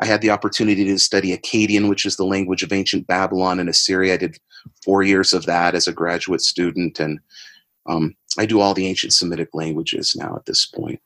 I 0.00 0.06
had 0.06 0.20
the 0.20 0.30
opportunity 0.30 0.84
to 0.84 0.98
study 0.98 1.36
Akkadian, 1.36 1.88
which 1.88 2.04
is 2.06 2.16
the 2.16 2.24
language 2.24 2.62
of 2.62 2.72
ancient 2.72 3.06
Babylon 3.06 3.58
and 3.58 3.68
Assyria. 3.68 4.14
I 4.14 4.18
did 4.18 4.38
four 4.84 5.02
years 5.02 5.32
of 5.32 5.46
that 5.46 5.74
as 5.74 5.88
a 5.88 5.92
graduate 5.92 6.42
student, 6.42 7.00
and 7.00 7.20
um, 7.86 8.14
I 8.38 8.46
do 8.46 8.60
all 8.60 8.74
the 8.74 8.86
ancient 8.86 9.12
Semitic 9.12 9.48
languages 9.54 10.14
now 10.14 10.36
at 10.36 10.44
this 10.46 10.66
point. 10.66 11.00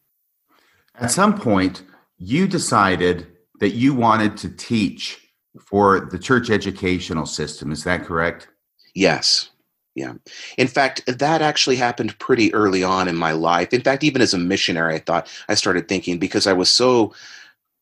At 0.96 1.10
some 1.10 1.38
point, 1.38 1.84
you 2.18 2.46
decided 2.46 3.26
that 3.60 3.70
you 3.70 3.94
wanted 3.94 4.36
to 4.38 4.48
teach 4.50 5.18
for 5.60 6.00
the 6.00 6.18
church 6.18 6.50
educational 6.50 7.26
system. 7.26 7.72
Is 7.72 7.84
that 7.84 8.04
correct? 8.04 8.48
Yes. 8.94 9.50
Yeah. 9.94 10.14
In 10.56 10.68
fact, 10.68 11.02
that 11.06 11.42
actually 11.42 11.76
happened 11.76 12.18
pretty 12.18 12.52
early 12.54 12.82
on 12.82 13.08
in 13.08 13.16
my 13.16 13.32
life. 13.32 13.72
In 13.72 13.82
fact, 13.82 14.02
even 14.04 14.22
as 14.22 14.32
a 14.32 14.38
missionary, 14.38 14.94
I 14.94 14.98
thought 15.00 15.28
I 15.48 15.54
started 15.54 15.86
thinking 15.86 16.18
because 16.18 16.46
I 16.46 16.54
was 16.54 16.70
so 16.70 17.12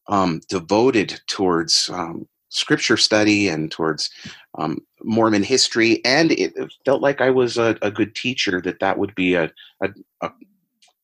um, 0.09 0.41
devoted 0.49 1.21
towards 1.29 1.89
um, 1.93 2.27
scripture 2.49 2.97
study 2.97 3.49
and 3.49 3.71
towards 3.71 4.11
um, 4.59 4.79
Mormon 5.05 5.45
history, 5.45 6.05
and 6.05 6.33
it 6.33 6.53
felt 6.85 7.00
like 7.00 7.21
I 7.21 7.31
was 7.31 7.57
a, 7.57 7.79
a 7.81 7.93
good 7.93 8.15
teacher. 8.17 8.61
That 8.61 8.81
that 8.81 8.99
would 8.99 9.15
be 9.15 9.35
a, 9.35 9.53
a, 9.81 9.89
a, 10.21 10.31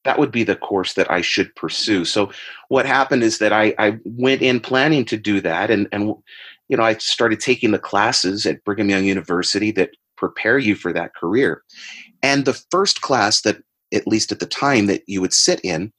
that 0.05 0.19
would 0.19 0.33
be 0.33 0.43
the 0.43 0.57
course 0.57 0.95
that 0.95 1.11
I 1.11 1.21
should 1.21 1.55
pursue. 1.55 2.05
So 2.05 2.33
what 2.69 2.85
happened 2.85 3.23
is 3.23 3.39
that 3.39 3.53
I, 3.53 3.75
I 3.79 3.99
went 4.05 4.43
in 4.43 4.61
planning 4.61 5.05
to 5.07 5.17
do 5.17 5.41
that, 5.41 5.71
and 5.71 5.89
and 5.93 6.17
you 6.69 6.77
know, 6.77 6.83
I 6.83 6.95
started 6.95 7.41
taking 7.41 7.71
the 7.71 7.79
classes 7.79 8.47
at 8.47 8.65
Brigham 8.65 8.91
Young 8.91 9.05
University 9.05 9.71
that 9.73 9.91
prepare 10.17 10.59
you 10.59 10.75
for 10.75 10.93
that 10.93 11.15
career. 11.15 11.63
And 12.23 12.45
the 12.45 12.61
first 12.71 13.03
class 13.03 13.43
that, 13.43 13.59
at 13.93 14.07
least 14.07 14.33
at 14.33 14.41
the 14.41 14.47
time, 14.47 14.87
that 14.87 15.03
you 15.07 15.21
would 15.21 15.33
sit 15.33 15.61
in, 15.61 15.93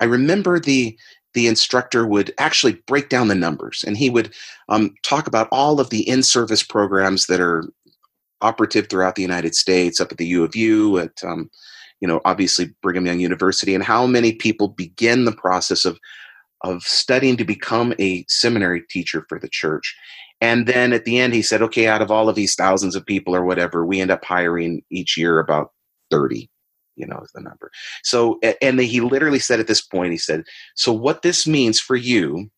I 0.00 0.04
remember 0.04 0.58
the 0.58 0.98
the 1.34 1.48
instructor 1.48 2.06
would 2.06 2.32
actually 2.38 2.72
break 2.86 3.10
down 3.10 3.28
the 3.28 3.34
numbers 3.34 3.84
and 3.86 3.94
he 3.98 4.08
would 4.08 4.32
um, 4.70 4.94
talk 5.02 5.26
about 5.26 5.48
all 5.52 5.80
of 5.80 5.90
the 5.90 6.08
in-service 6.08 6.62
programs 6.62 7.26
that 7.26 7.40
are 7.40 7.68
operative 8.40 8.88
throughout 8.88 9.16
the 9.16 9.22
United 9.22 9.54
States, 9.54 10.00
up 10.00 10.10
at 10.10 10.16
the 10.16 10.26
U 10.28 10.44
of 10.44 10.56
U, 10.56 10.98
at 10.98 11.22
um, 11.22 11.50
you 12.00 12.08
know, 12.08 12.22
obviously 12.24 12.74
Brigham 12.82 13.06
Young 13.06 13.20
University, 13.20 13.74
and 13.74 13.84
how 13.84 14.06
many 14.06 14.32
people 14.32 14.68
begin 14.68 15.26
the 15.26 15.32
process 15.32 15.84
of 15.84 15.98
of 16.62 16.82
studying 16.82 17.36
to 17.36 17.44
become 17.44 17.94
a 17.98 18.24
seminary 18.28 18.82
teacher 18.88 19.24
for 19.28 19.38
the 19.38 19.48
church. 19.48 19.94
And 20.40 20.66
then 20.66 20.92
at 20.92 21.04
the 21.04 21.18
end, 21.18 21.32
he 21.32 21.42
said, 21.42 21.62
okay, 21.62 21.86
out 21.86 22.02
of 22.02 22.10
all 22.10 22.28
of 22.28 22.34
these 22.34 22.54
thousands 22.54 22.94
of 22.94 23.06
people 23.06 23.34
or 23.34 23.44
whatever, 23.44 23.86
we 23.86 24.00
end 24.00 24.10
up 24.10 24.24
hiring 24.24 24.82
each 24.90 25.16
year 25.16 25.38
about 25.38 25.72
30, 26.10 26.50
you 26.96 27.06
know, 27.06 27.18
is 27.22 27.30
the 27.34 27.40
number. 27.40 27.70
So, 28.02 28.38
and 28.60 28.78
he 28.80 29.00
literally 29.00 29.38
said 29.38 29.60
at 29.60 29.66
this 29.66 29.80
point, 29.80 30.12
he 30.12 30.18
said, 30.18 30.44
so 30.74 30.92
what 30.92 31.22
this 31.22 31.46
means 31.46 31.80
for 31.80 31.96
you 31.96 32.50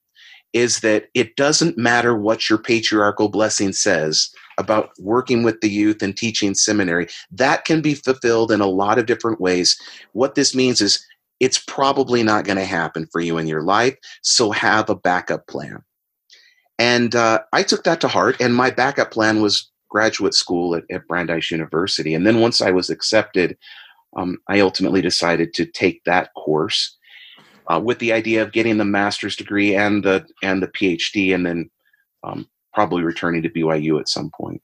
is 0.55 0.81
that 0.81 1.09
it 1.15 1.37
doesn't 1.37 1.77
matter 1.77 2.17
what 2.17 2.49
your 2.49 2.59
patriarchal 2.59 3.29
blessing 3.29 3.73
says 3.73 4.31
about 4.57 4.91
working 4.99 5.43
with 5.43 5.61
the 5.61 5.69
youth 5.69 6.03
and 6.03 6.17
teaching 6.17 6.55
seminary. 6.55 7.07
That 7.31 7.65
can 7.65 7.81
be 7.81 7.95
fulfilled 7.95 8.51
in 8.51 8.61
a 8.61 8.67
lot 8.67 8.99
of 8.99 9.07
different 9.07 9.41
ways. 9.41 9.79
What 10.13 10.35
this 10.35 10.55
means 10.55 10.81
is 10.81 11.05
it's 11.41 11.59
probably 11.59 12.23
not 12.23 12.45
going 12.45 12.59
to 12.59 12.65
happen 12.65 13.07
for 13.13 13.21
you 13.21 13.39
in 13.39 13.47
your 13.47 13.63
life, 13.63 13.97
so 14.23 14.51
have 14.51 14.91
a 14.91 14.97
backup 14.97 15.47
plan. 15.47 15.83
And 16.79 17.15
uh, 17.15 17.41
I 17.53 17.63
took 17.63 17.85
that 17.85 18.01
to 18.03 18.09
heart, 18.09 18.41
and 18.41 18.55
my 18.55 18.71
backup 18.71 19.11
plan 19.11 19.43
was 19.43 19.71
graduate 19.89 20.35
school 20.35 20.75
at, 20.75 20.85
at 20.91 21.07
Brandeis 21.09 21.51
University. 21.51 22.15
And 22.15 22.27
then 22.27 22.41
once 22.41 22.61
I 22.61 22.71
was 22.71 22.91
accepted, 22.91 23.57
um, 24.17 24.39
I 24.49 24.61
ultimately 24.61 25.03
decided 25.03 25.55
to 25.55 25.67
take 25.67 26.05
that 26.05 26.31
course 26.35 26.97
uh, 27.69 27.81
with 27.83 27.99
the 27.99 28.13
idea 28.13 28.43
of 28.43 28.53
getting 28.53 28.79
the 28.79 28.85
master's 28.85 29.37
degree 29.37 29.75
and 29.75 30.03
the 30.03 30.27
and 30.43 30.63
the 30.63 30.69
PhD, 30.69 31.35
and 31.35 31.45
then 31.45 31.71
um, 32.25 32.49
probably 32.73 33.03
returning 33.03 33.43
to 33.43 33.51
BYU 33.51 34.01
at 34.01 34.09
some 34.09 34.31
point. 34.31 34.63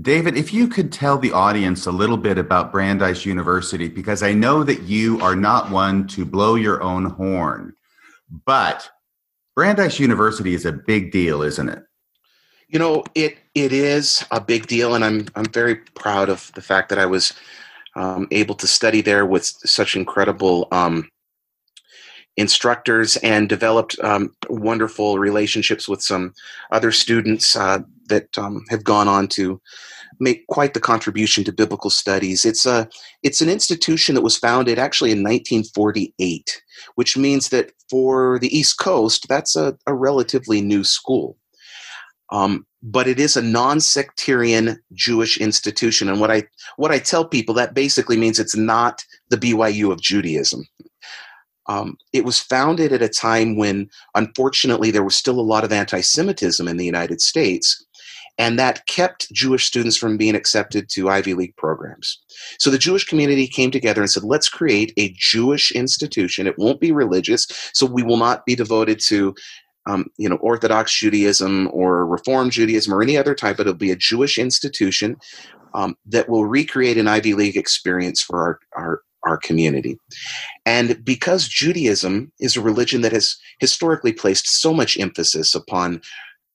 David, 0.00 0.36
if 0.36 0.54
you 0.54 0.68
could 0.68 0.90
tell 0.90 1.18
the 1.18 1.32
audience 1.32 1.86
a 1.86 1.92
little 1.92 2.16
bit 2.16 2.38
about 2.38 2.72
Brandeis 2.72 3.26
University, 3.26 3.88
because 3.88 4.22
I 4.22 4.32
know 4.32 4.64
that 4.64 4.82
you 4.82 5.20
are 5.20 5.36
not 5.36 5.70
one 5.70 6.06
to 6.08 6.24
blow 6.24 6.54
your 6.54 6.82
own 6.82 7.04
horn, 7.04 7.74
but 8.46 8.88
Brandeis 9.54 10.00
University 10.00 10.54
is 10.54 10.64
a 10.64 10.72
big 10.72 11.12
deal, 11.12 11.42
isn't 11.42 11.68
it? 11.68 11.84
You 12.68 12.78
know, 12.78 13.04
it 13.14 13.36
it 13.54 13.72
is 13.72 14.24
a 14.30 14.40
big 14.40 14.66
deal, 14.66 14.94
and 14.94 15.04
I'm 15.04 15.26
I'm 15.34 15.44
very 15.52 15.76
proud 15.76 16.30
of 16.30 16.50
the 16.54 16.62
fact 16.62 16.88
that 16.88 16.98
I 16.98 17.04
was 17.04 17.34
um, 17.94 18.28
able 18.30 18.54
to 18.54 18.66
study 18.66 19.02
there 19.02 19.26
with 19.26 19.44
such 19.44 19.94
incredible 19.94 20.68
um, 20.72 21.10
instructors 22.38 23.18
and 23.18 23.46
developed 23.46 23.98
um, 24.02 24.34
wonderful 24.48 25.18
relationships 25.18 25.86
with 25.86 26.00
some 26.00 26.32
other 26.70 26.90
students 26.90 27.56
uh, 27.56 27.80
that 28.12 28.38
um, 28.38 28.64
have 28.70 28.84
gone 28.84 29.08
on 29.08 29.26
to 29.28 29.60
make 30.20 30.46
quite 30.46 30.74
the 30.74 30.80
contribution 30.80 31.42
to 31.44 31.52
biblical 31.52 31.90
studies. 31.90 32.44
It's 32.44 32.66
a 32.66 32.88
it's 33.22 33.40
an 33.40 33.48
institution 33.48 34.14
that 34.14 34.22
was 34.22 34.38
founded 34.38 34.78
actually 34.78 35.10
in 35.10 35.24
1948 35.24 36.62
which 36.94 37.16
means 37.16 37.48
that 37.50 37.72
for 37.88 38.38
the 38.38 38.56
East 38.56 38.78
Coast, 38.78 39.28
that's 39.28 39.56
a, 39.56 39.76
a 39.86 39.94
relatively 39.94 40.60
new 40.60 40.84
school. 40.84 41.36
Um, 42.30 42.66
but 42.82 43.06
it 43.06 43.20
is 43.20 43.36
a 43.36 43.42
non-sectarian 43.42 44.78
Jewish 44.94 45.38
institution, 45.38 46.08
and 46.08 46.18
what 46.18 46.30
I 46.30 46.44
what 46.76 46.90
I 46.90 46.98
tell 46.98 47.26
people 47.26 47.54
that 47.54 47.74
basically 47.74 48.16
means 48.16 48.40
it's 48.40 48.56
not 48.56 49.04
the 49.28 49.36
BYU 49.36 49.92
of 49.92 50.00
Judaism. 50.00 50.66
Um, 51.68 51.96
it 52.12 52.24
was 52.24 52.40
founded 52.40 52.92
at 52.92 53.02
a 53.02 53.08
time 53.08 53.56
when, 53.56 53.88
unfortunately, 54.16 54.90
there 54.90 55.04
was 55.04 55.14
still 55.14 55.38
a 55.38 55.42
lot 55.42 55.62
of 55.62 55.70
anti-Semitism 55.70 56.66
in 56.66 56.76
the 56.76 56.84
United 56.84 57.20
States, 57.20 57.84
and 58.38 58.58
that 58.58 58.86
kept 58.86 59.32
Jewish 59.32 59.66
students 59.66 59.96
from 59.96 60.16
being 60.16 60.34
accepted 60.34 60.88
to 60.90 61.08
Ivy 61.08 61.34
League 61.34 61.56
programs. 61.56 62.18
So 62.58 62.70
the 62.70 62.78
Jewish 62.78 63.04
community 63.04 63.46
came 63.46 63.70
together 63.70 64.00
and 64.00 64.10
said, 64.10 64.24
let's 64.24 64.48
create 64.48 64.92
a 64.96 65.14
Jewish 65.16 65.70
institution. 65.72 66.46
It 66.46 66.58
won't 66.58 66.80
be 66.80 66.92
religious, 66.92 67.46
so 67.74 67.86
we 67.86 68.02
will 68.02 68.16
not 68.16 68.46
be 68.46 68.54
devoted 68.54 69.00
to 69.08 69.34
um, 69.86 70.06
you 70.16 70.28
know, 70.28 70.36
Orthodox 70.36 70.96
Judaism 70.96 71.68
or 71.72 72.06
Reform 72.06 72.50
Judaism 72.50 72.94
or 72.94 73.02
any 73.02 73.16
other 73.16 73.34
type, 73.34 73.56
but 73.56 73.66
it'll 73.66 73.74
be 73.74 73.90
a 73.90 73.96
Jewish 73.96 74.38
institution 74.38 75.16
um, 75.74 75.96
that 76.06 76.28
will 76.28 76.46
recreate 76.46 76.98
an 76.98 77.08
Ivy 77.08 77.34
League 77.34 77.56
experience 77.56 78.22
for 78.22 78.40
our, 78.40 78.58
our, 78.76 79.00
our 79.24 79.36
community. 79.38 79.98
And 80.66 81.04
because 81.04 81.48
Judaism 81.48 82.30
is 82.40 82.56
a 82.56 82.60
religion 82.60 83.00
that 83.00 83.12
has 83.12 83.36
historically 83.58 84.12
placed 84.12 84.48
so 84.48 84.72
much 84.72 84.98
emphasis 84.98 85.54
upon 85.54 86.00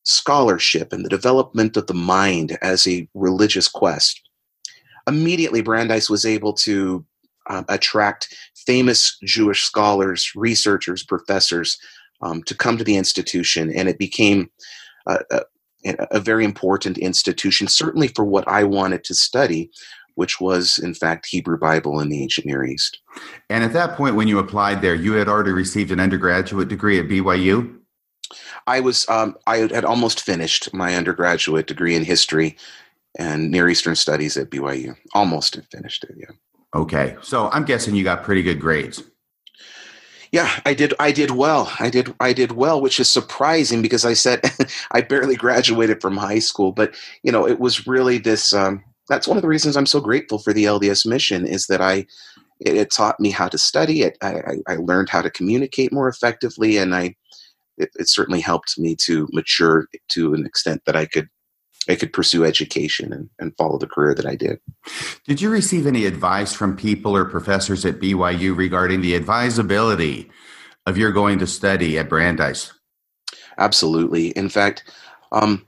scholarship 0.08 0.94
and 0.94 1.04
the 1.04 1.10
development 1.10 1.76
of 1.76 1.88
the 1.88 1.94
mind 1.94 2.58
as 2.62 2.88
a 2.88 3.08
religious 3.14 3.68
quest, 3.68 4.22
immediately 5.06 5.62
Brandeis 5.62 6.10
was 6.10 6.26
able 6.26 6.54
to 6.54 7.06
uh, 7.48 7.64
attract 7.68 8.34
famous 8.56 9.18
Jewish 9.24 9.64
scholars, 9.64 10.32
researchers, 10.36 11.04
professors 11.04 11.78
um, 12.22 12.42
to 12.44 12.56
come 12.56 12.78
to 12.78 12.84
the 12.84 12.96
institution, 12.96 13.72
and 13.72 13.90
it 13.90 13.98
became 13.98 14.50
a, 15.06 15.20
a 16.12 16.20
very 16.20 16.46
important 16.46 16.98
institution, 16.98 17.68
certainly 17.68 18.08
for 18.08 18.26
what 18.26 18.48
I 18.48 18.64
wanted 18.64 19.04
to 19.06 19.14
study, 19.14 19.70
which 20.16 20.40
was 20.40 20.80
in 20.80 20.94
fact 20.94 21.28
Hebrew 21.28 21.58
Bible 21.58 22.00
in 22.00 22.10
the 22.10 22.22
ancient 22.22 22.48
Near 22.48 22.64
East. 22.66 23.00
And 23.50 23.64
at 23.64 23.74
that 23.74 23.96
point, 23.96 24.16
when 24.16 24.28
you 24.28 24.40
applied 24.40 24.82
there, 24.82 24.96
you 24.96 25.14
had 25.14 25.28
already 25.28 25.52
received 25.52 25.92
an 25.92 26.00
undergraduate 26.00 26.70
degree 26.70 27.00
at 27.00 27.08
BYU. 27.08 27.78
I 28.68 28.82
was 28.82 29.08
um, 29.10 29.38
I 29.48 29.58
had 29.58 29.86
almost 29.86 30.22
finished 30.22 30.74
my 30.74 30.96
undergraduate 30.96 31.68
degree 31.68 31.96
in 31.96 32.04
history 32.04 32.58
and 33.18 33.50
Near 33.50 33.70
Eastern 33.70 33.96
Studies 33.96 34.38
at 34.38 34.50
BYU. 34.50 34.96
Almost 35.14 35.60
finished 35.72 36.04
it. 36.04 36.16
Yeah. 36.18 36.36
Okay, 36.76 37.16
so 37.22 37.50
I'm 37.52 37.66
guessing 37.66 37.96
you 37.96 38.04
got 38.04 38.24
pretty 38.24 38.44
good 38.44 38.60
grades. 38.60 39.02
Yeah, 40.32 40.52
I 40.66 40.74
did. 40.74 40.94
I 41.00 41.14
did 41.14 41.32
well. 41.32 41.72
I 41.80 41.90
did. 41.90 42.14
I 42.20 42.34
did 42.34 42.52
well, 42.52 42.82
which 42.82 43.00
is 43.00 43.08
surprising 43.08 43.82
because 43.82 44.04
I 44.04 44.14
said 44.14 44.42
I 44.92 45.02
barely 45.02 45.36
graduated 45.36 46.02
from 46.02 46.18
high 46.18 46.40
school, 46.40 46.74
but 46.74 46.94
you 47.24 47.32
know, 47.32 47.48
it 47.48 47.60
was 47.60 47.88
really 47.88 48.18
this. 48.18 48.54
Um, 48.54 48.84
that's 49.08 49.28
one 49.28 49.38
of 49.38 49.42
the 49.42 49.48
reasons 49.48 49.78
I'm 49.78 49.86
so 49.86 50.02
grateful 50.02 50.40
for 50.40 50.52
the 50.52 50.66
LDS 50.66 51.06
mission 51.06 51.48
is 51.48 51.68
that 51.68 51.80
I 51.80 52.06
it, 52.60 52.76
it 52.76 52.92
taught 52.92 53.20
me 53.22 53.32
how 53.32 53.48
to 53.48 53.58
study. 53.58 54.02
It 54.02 54.18
I, 54.22 54.58
I 54.68 54.76
learned 54.76 55.08
how 55.10 55.22
to 55.22 55.30
communicate 55.32 55.94
more 55.94 56.10
effectively, 56.10 56.78
and 56.78 56.94
I 56.94 57.16
it, 57.78 57.92
it 57.96 58.10
certainly 58.10 58.42
helped 58.42 58.78
me 58.78 58.96
to 58.96 59.28
mature 59.32 59.88
to 60.10 60.34
an 60.34 60.46
extent 60.46 60.84
that 60.86 60.96
I 60.96 61.06
could 61.06 61.30
I 61.90 61.96
could 61.96 62.12
pursue 62.12 62.44
education 62.44 63.14
and, 63.14 63.30
and 63.40 63.56
follow 63.58 63.78
the 63.78 63.88
career 63.88 64.14
that 64.14 64.26
I 64.26 64.36
did. 64.36 64.60
Did 65.26 65.42
you 65.42 65.50
receive 65.50 65.88
any 65.88 66.06
advice 66.06 66.54
from 66.54 66.76
people 66.76 67.16
or 67.16 67.24
professors 67.24 67.86
at 67.86 68.00
BYU 68.02 68.58
regarding 68.58 69.00
the 69.00 69.16
advisability 69.16 70.30
of 70.86 70.98
your 70.98 71.12
going 71.12 71.40
to 71.40 71.48
study 71.48 71.98
at 71.98 72.10
Brandeis? 72.10 72.74
Absolutely. 73.58 74.30
In 74.30 74.50
fact, 74.50 74.84
um, 75.32 75.66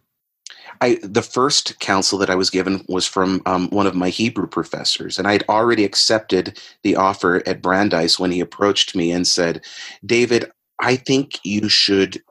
I 0.81 0.97
the 1.03 1.21
first 1.21 1.79
counsel 1.79 2.17
that 2.19 2.29
I 2.29 2.35
was 2.35 2.49
given 2.49 2.85
was 2.87 3.05
from 3.05 3.41
um, 3.45 3.69
one 3.69 3.87
of 3.87 3.95
my 3.95 4.09
Hebrew 4.09 4.47
professors, 4.47 5.17
and 5.17 5.27
I'd 5.27 5.43
already 5.49 5.83
accepted 5.83 6.59
the 6.83 6.95
offer 6.95 7.43
at 7.45 7.61
Brandeis 7.61 8.17
when 8.17 8.31
he 8.31 8.39
approached 8.39 8.95
me 8.95 9.11
and 9.11 9.27
said, 9.27 9.61
"David, 10.05 10.49
I 10.79 10.95
think 10.95 11.39
you 11.43 11.69
should 11.69 12.21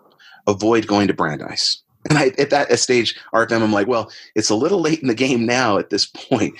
avoid 0.46 0.86
going 0.86 1.08
to 1.08 1.14
Brandeis. 1.14 1.82
And 2.08 2.18
I, 2.18 2.32
at 2.38 2.50
that 2.50 2.76
stage, 2.78 3.18
RFM, 3.34 3.62
I'm 3.62 3.72
like, 3.72 3.86
well, 3.86 4.10
it's 4.34 4.50
a 4.50 4.54
little 4.54 4.80
late 4.80 5.00
in 5.00 5.08
the 5.08 5.14
game 5.14 5.44
now 5.44 5.78
at 5.78 5.90
this 5.90 6.06
point. 6.06 6.54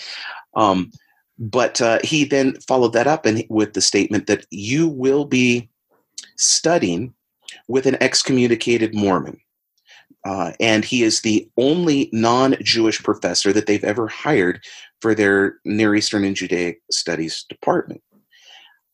Um, 0.54 0.90
but 1.38 1.80
uh, 1.80 2.00
he 2.02 2.24
then 2.24 2.58
followed 2.60 2.92
that 2.94 3.06
up 3.06 3.24
and 3.24 3.44
with 3.48 3.74
the 3.74 3.80
statement 3.80 4.26
that 4.26 4.44
you 4.50 4.88
will 4.88 5.24
be 5.24 5.68
studying 6.36 7.14
with 7.68 7.86
an 7.86 7.96
excommunicated 8.02 8.94
Mormon. 8.94 9.40
Uh, 10.24 10.52
and 10.58 10.84
he 10.84 11.04
is 11.04 11.20
the 11.20 11.48
only 11.56 12.10
non 12.12 12.56
Jewish 12.62 13.02
professor 13.02 13.52
that 13.52 13.66
they've 13.66 13.84
ever 13.84 14.08
hired 14.08 14.60
for 15.00 15.14
their 15.14 15.58
Near 15.64 15.94
Eastern 15.94 16.24
and 16.24 16.34
Judaic 16.34 16.82
Studies 16.90 17.44
department. 17.48 18.02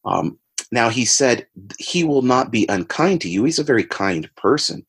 Um, 0.04 0.38
now, 0.74 0.88
he 0.88 1.04
said 1.04 1.46
he 1.78 2.02
will 2.02 2.22
not 2.22 2.50
be 2.50 2.66
unkind 2.68 3.20
to 3.20 3.28
you. 3.28 3.44
He's 3.44 3.60
a 3.60 3.64
very 3.64 3.84
kind 3.84 4.28
person, 4.34 4.84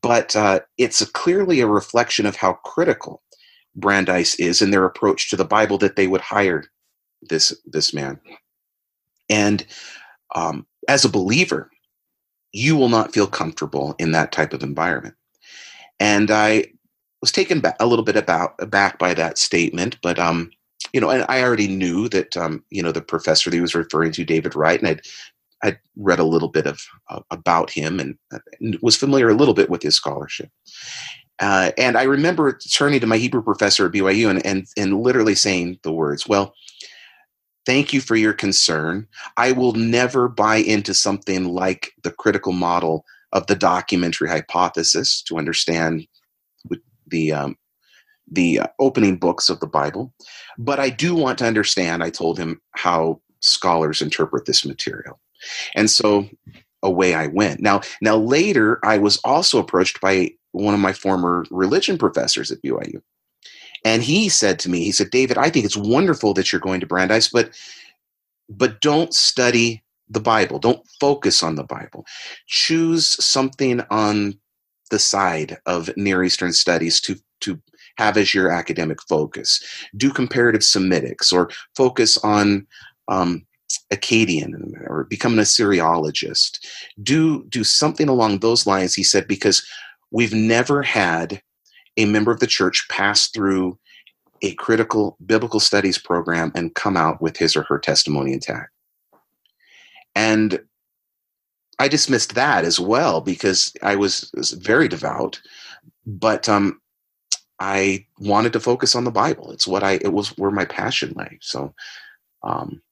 but 0.00 0.34
uh, 0.34 0.60
it's 0.78 1.02
a, 1.02 1.12
clearly 1.12 1.60
a 1.60 1.66
reflection 1.66 2.24
of 2.24 2.34
how 2.34 2.54
critical 2.64 3.22
Brandeis 3.76 4.36
is 4.36 4.62
in 4.62 4.70
their 4.70 4.86
approach 4.86 5.28
to 5.28 5.36
the 5.36 5.44
Bible 5.44 5.76
that 5.78 5.96
they 5.96 6.06
would 6.06 6.22
hire 6.22 6.64
this 7.20 7.54
this 7.66 7.92
man. 7.92 8.18
And 9.28 9.66
um, 10.34 10.66
as 10.88 11.04
a 11.04 11.10
believer, 11.10 11.70
you 12.52 12.74
will 12.74 12.88
not 12.88 13.12
feel 13.12 13.26
comfortable 13.26 13.94
in 13.98 14.12
that 14.12 14.32
type 14.32 14.54
of 14.54 14.62
environment. 14.62 15.14
And 16.00 16.30
I 16.30 16.72
was 17.20 17.32
taken 17.32 17.60
back 17.60 17.76
a 17.80 17.86
little 17.86 18.04
bit 18.04 18.16
about 18.16 18.54
aback 18.60 18.98
by 18.98 19.12
that 19.12 19.36
statement, 19.36 19.98
but 20.00 20.18
um, 20.18 20.52
you 20.92 21.00
know, 21.00 21.10
and 21.10 21.24
I 21.28 21.42
already 21.42 21.68
knew 21.68 22.08
that 22.08 22.36
um, 22.36 22.64
you 22.70 22.82
know 22.82 22.92
the 22.92 23.02
professor 23.02 23.50
that 23.50 23.56
he 23.56 23.60
was 23.60 23.74
referring 23.74 24.12
to, 24.12 24.24
David 24.24 24.54
Wright, 24.54 24.78
and 24.78 24.88
I'd 24.88 25.00
I'd 25.62 25.78
read 25.96 26.18
a 26.18 26.24
little 26.24 26.48
bit 26.48 26.66
of 26.66 26.80
uh, 27.10 27.20
about 27.30 27.70
him 27.70 27.98
and, 27.98 28.16
and, 28.60 28.78
was 28.80 28.96
familiar 28.96 29.28
a 29.28 29.34
little 29.34 29.54
bit 29.54 29.70
with 29.70 29.82
his 29.82 29.96
scholarship. 29.96 30.50
Uh, 31.40 31.72
and 31.76 31.96
I 31.96 32.04
remember 32.04 32.58
turning 32.72 33.00
to 33.00 33.06
my 33.06 33.16
Hebrew 33.16 33.42
professor 33.42 33.86
at 33.86 33.92
BYU 33.92 34.30
and, 34.30 34.44
and 34.44 34.66
and 34.76 35.02
literally 35.02 35.34
saying 35.34 35.78
the 35.82 35.92
words, 35.92 36.26
"Well, 36.26 36.54
thank 37.66 37.92
you 37.92 38.00
for 38.00 38.16
your 38.16 38.32
concern. 38.32 39.06
I 39.36 39.52
will 39.52 39.72
never 39.72 40.28
buy 40.28 40.56
into 40.56 40.94
something 40.94 41.44
like 41.46 41.92
the 42.02 42.12
critical 42.12 42.52
model 42.52 43.04
of 43.32 43.46
the 43.46 43.56
documentary 43.56 44.28
hypothesis 44.28 45.22
to 45.22 45.38
understand 45.38 46.06
the 47.06 47.32
um, 47.32 47.56
the 48.30 48.60
uh, 48.60 48.66
opening 48.78 49.16
books 49.16 49.48
of 49.48 49.60
the 49.60 49.66
Bible, 49.66 50.12
but 50.58 50.78
I 50.78 50.90
do 50.90 51.14
want 51.14 51.38
to 51.38 51.46
understand. 51.46 52.02
I 52.02 52.10
told 52.10 52.38
him 52.38 52.60
how 52.72 53.20
scholars 53.40 54.02
interpret 54.02 54.46
this 54.46 54.64
material, 54.64 55.18
and 55.74 55.90
so 55.90 56.28
away 56.82 57.14
I 57.14 57.26
went. 57.28 57.60
Now, 57.60 57.80
now 58.00 58.16
later, 58.16 58.78
I 58.84 58.98
was 58.98 59.18
also 59.24 59.58
approached 59.58 60.00
by 60.00 60.30
one 60.52 60.74
of 60.74 60.80
my 60.80 60.92
former 60.92 61.44
religion 61.50 61.98
professors 61.98 62.50
at 62.50 62.62
BYU, 62.62 63.00
and 63.84 64.02
he 64.02 64.28
said 64.28 64.58
to 64.60 64.70
me, 64.70 64.84
he 64.84 64.92
said, 64.92 65.10
"David, 65.10 65.38
I 65.38 65.50
think 65.50 65.64
it's 65.64 65.76
wonderful 65.76 66.34
that 66.34 66.52
you're 66.52 66.60
going 66.60 66.80
to 66.80 66.86
Brandeis, 66.86 67.28
but 67.28 67.50
but 68.48 68.80
don't 68.80 69.12
study 69.14 69.82
the 70.08 70.20
Bible. 70.20 70.58
Don't 70.58 70.86
focus 71.00 71.42
on 71.42 71.56
the 71.56 71.64
Bible. 71.64 72.06
Choose 72.46 73.22
something 73.24 73.82
on 73.90 74.38
the 74.90 74.98
side 74.98 75.58
of 75.66 75.90
Near 75.96 76.24
Eastern 76.24 76.52
studies 76.52 77.00
to 77.02 77.16
to 77.40 77.60
have 77.98 78.16
as 78.16 78.32
your 78.32 78.50
academic 78.50 78.98
focus. 79.08 79.62
Do 79.96 80.10
comparative 80.10 80.62
Semitics 80.62 81.32
or 81.32 81.50
focus 81.76 82.16
on 82.18 82.66
um, 83.08 83.44
Akkadian 83.92 84.54
or 84.86 85.04
become 85.04 85.34
an 85.34 85.40
Assyriologist. 85.44 86.58
Do 87.02 87.44
do 87.48 87.64
something 87.64 88.08
along 88.08 88.38
those 88.38 88.66
lines. 88.66 88.94
He 88.94 89.02
said 89.02 89.26
because 89.26 89.66
we've 90.10 90.32
never 90.32 90.82
had 90.82 91.42
a 91.96 92.06
member 92.06 92.30
of 92.30 92.40
the 92.40 92.46
church 92.46 92.86
pass 92.88 93.28
through 93.28 93.78
a 94.42 94.54
critical 94.54 95.16
biblical 95.26 95.58
studies 95.58 95.98
program 95.98 96.52
and 96.54 96.74
come 96.76 96.96
out 96.96 97.20
with 97.20 97.36
his 97.36 97.56
or 97.56 97.64
her 97.64 97.78
testimony 97.78 98.32
intact. 98.32 98.70
And 100.14 100.60
I 101.80 101.88
dismissed 101.88 102.34
that 102.34 102.64
as 102.64 102.78
well 102.78 103.20
because 103.20 103.72
I 103.82 103.96
was, 103.96 104.30
was 104.34 104.52
very 104.52 104.86
devout, 104.86 105.40
but 106.06 106.48
um, 106.48 106.80
I 107.60 108.06
wanted 108.18 108.52
to 108.52 108.60
focus 108.60 108.94
on 108.94 109.04
the 109.04 109.10
Bible. 109.10 109.50
It's 109.50 109.66
what 109.66 109.82
I 109.82 109.92
it 109.94 110.12
was 110.12 110.36
where 110.38 110.50
my 110.50 110.64
passion 110.64 111.12
lay. 111.16 111.38
So 111.40 111.74
um, 112.42 112.82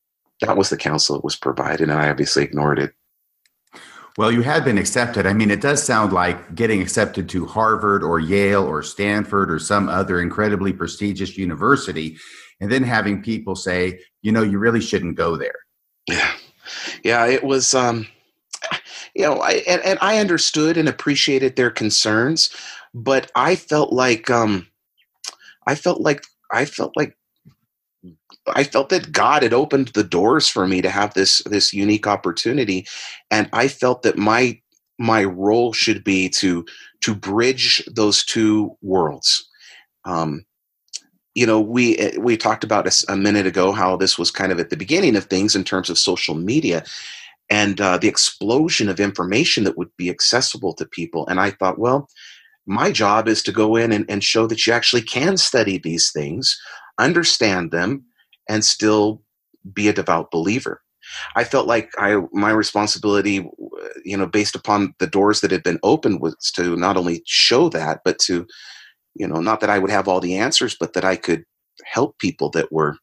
that 0.40 0.56
was 0.56 0.70
the 0.70 0.76
counsel 0.76 1.16
that 1.16 1.24
was 1.24 1.36
provided, 1.36 1.88
and 1.88 1.92
I 1.92 2.10
obviously 2.10 2.42
ignored 2.42 2.78
it. 2.78 2.92
Well, 4.18 4.32
you 4.32 4.40
had 4.40 4.64
been 4.64 4.78
accepted. 4.78 5.26
I 5.26 5.34
mean, 5.34 5.50
it 5.50 5.60
does 5.60 5.82
sound 5.82 6.12
like 6.12 6.54
getting 6.54 6.80
accepted 6.80 7.28
to 7.30 7.44
Harvard 7.44 8.02
or 8.02 8.18
Yale 8.18 8.64
or 8.64 8.82
Stanford 8.82 9.50
or 9.50 9.58
some 9.58 9.90
other 9.90 10.20
incredibly 10.20 10.72
prestigious 10.72 11.36
university, 11.36 12.16
and 12.60 12.72
then 12.72 12.82
having 12.82 13.22
people 13.22 13.54
say, 13.54 14.00
you 14.22 14.32
know, 14.32 14.42
you 14.42 14.58
really 14.58 14.80
shouldn't 14.80 15.16
go 15.16 15.36
there. 15.36 15.58
Yeah, 16.08 16.32
yeah, 17.04 17.26
it 17.26 17.44
was. 17.44 17.74
Um, 17.74 18.06
you 19.14 19.22
know, 19.22 19.40
I, 19.40 19.62
and, 19.66 19.80
and 19.82 19.98
I 20.02 20.18
understood 20.18 20.76
and 20.76 20.88
appreciated 20.90 21.56
their 21.56 21.70
concerns, 21.70 22.50
but 22.96 23.30
I 23.36 23.56
felt 23.56 23.92
like, 23.92 24.30
um, 24.30 24.66
I 25.66 25.74
felt 25.74 26.00
like, 26.00 26.24
I 26.50 26.64
felt 26.64 26.92
like 26.96 27.14
I 28.54 28.64
felt 28.64 28.88
that 28.88 29.12
God 29.12 29.42
had 29.42 29.52
opened 29.52 29.88
the 29.88 30.04
doors 30.04 30.48
for 30.48 30.66
me 30.66 30.80
to 30.80 30.88
have 30.90 31.14
this 31.14 31.42
this 31.46 31.72
unique 31.72 32.06
opportunity, 32.06 32.86
and 33.30 33.48
I 33.52 33.68
felt 33.68 34.02
that 34.02 34.16
my 34.16 34.60
my 34.98 35.24
role 35.24 35.72
should 35.72 36.04
be 36.04 36.28
to 36.30 36.64
to 37.02 37.14
bridge 37.14 37.84
those 37.92 38.24
two 38.24 38.76
worlds. 38.80 39.48
Um, 40.04 40.46
you 41.34 41.46
know, 41.46 41.60
we 41.60 42.12
we 42.18 42.36
talked 42.36 42.64
about 42.64 42.86
a, 42.86 43.12
a, 43.12 43.16
minute 43.16 43.46
ago 43.46 43.72
how 43.72 43.96
this 43.96 44.18
was 44.18 44.30
kind 44.30 44.52
of 44.52 44.60
at 44.60 44.70
the 44.70 44.76
beginning 44.76 45.16
of 45.16 45.24
things 45.24 45.56
in 45.56 45.64
terms 45.64 45.90
of 45.90 45.98
social 45.98 46.34
media 46.34 46.84
and 47.50 47.80
uh, 47.80 47.98
the 47.98 48.08
explosion 48.08 48.88
of 48.88 49.00
information 49.00 49.64
that 49.64 49.76
would 49.76 49.90
be 49.96 50.08
accessible 50.08 50.72
to 50.74 50.86
people. 50.86 51.26
And 51.26 51.38
I 51.38 51.50
thought, 51.50 51.78
well, 51.78 52.08
my 52.66 52.90
job 52.90 53.28
is 53.28 53.42
to 53.44 53.52
go 53.52 53.76
in 53.76 53.92
and, 53.92 54.04
and 54.08 54.22
show 54.22 54.46
that 54.46 54.66
you 54.66 54.72
actually 54.72 55.02
can 55.02 55.36
study 55.36 55.78
these 55.78 56.10
things, 56.10 56.58
understand 56.98 57.70
them, 57.70 58.04
and 58.48 58.64
still 58.64 59.22
be 59.72 59.88
a 59.88 59.92
devout 59.92 60.30
believer. 60.30 60.82
I 61.36 61.44
felt 61.44 61.68
like 61.68 61.90
I 61.98 62.20
my 62.32 62.50
responsibility, 62.50 63.48
you 64.04 64.16
know, 64.16 64.26
based 64.26 64.56
upon 64.56 64.94
the 64.98 65.06
doors 65.06 65.40
that 65.40 65.52
had 65.52 65.62
been 65.62 65.78
opened, 65.84 66.20
was 66.20 66.36
to 66.56 66.76
not 66.76 66.96
only 66.96 67.22
show 67.26 67.68
that, 67.68 68.00
but 68.04 68.18
to, 68.20 68.46
you 69.14 69.26
know, 69.28 69.40
not 69.40 69.60
that 69.60 69.70
I 69.70 69.78
would 69.78 69.90
have 69.90 70.08
all 70.08 70.20
the 70.20 70.36
answers, 70.36 70.76
but 70.78 70.94
that 70.94 71.04
I 71.04 71.14
could 71.14 71.44
help 71.84 72.18
people 72.18 72.50
that 72.50 72.72
were 72.72 72.96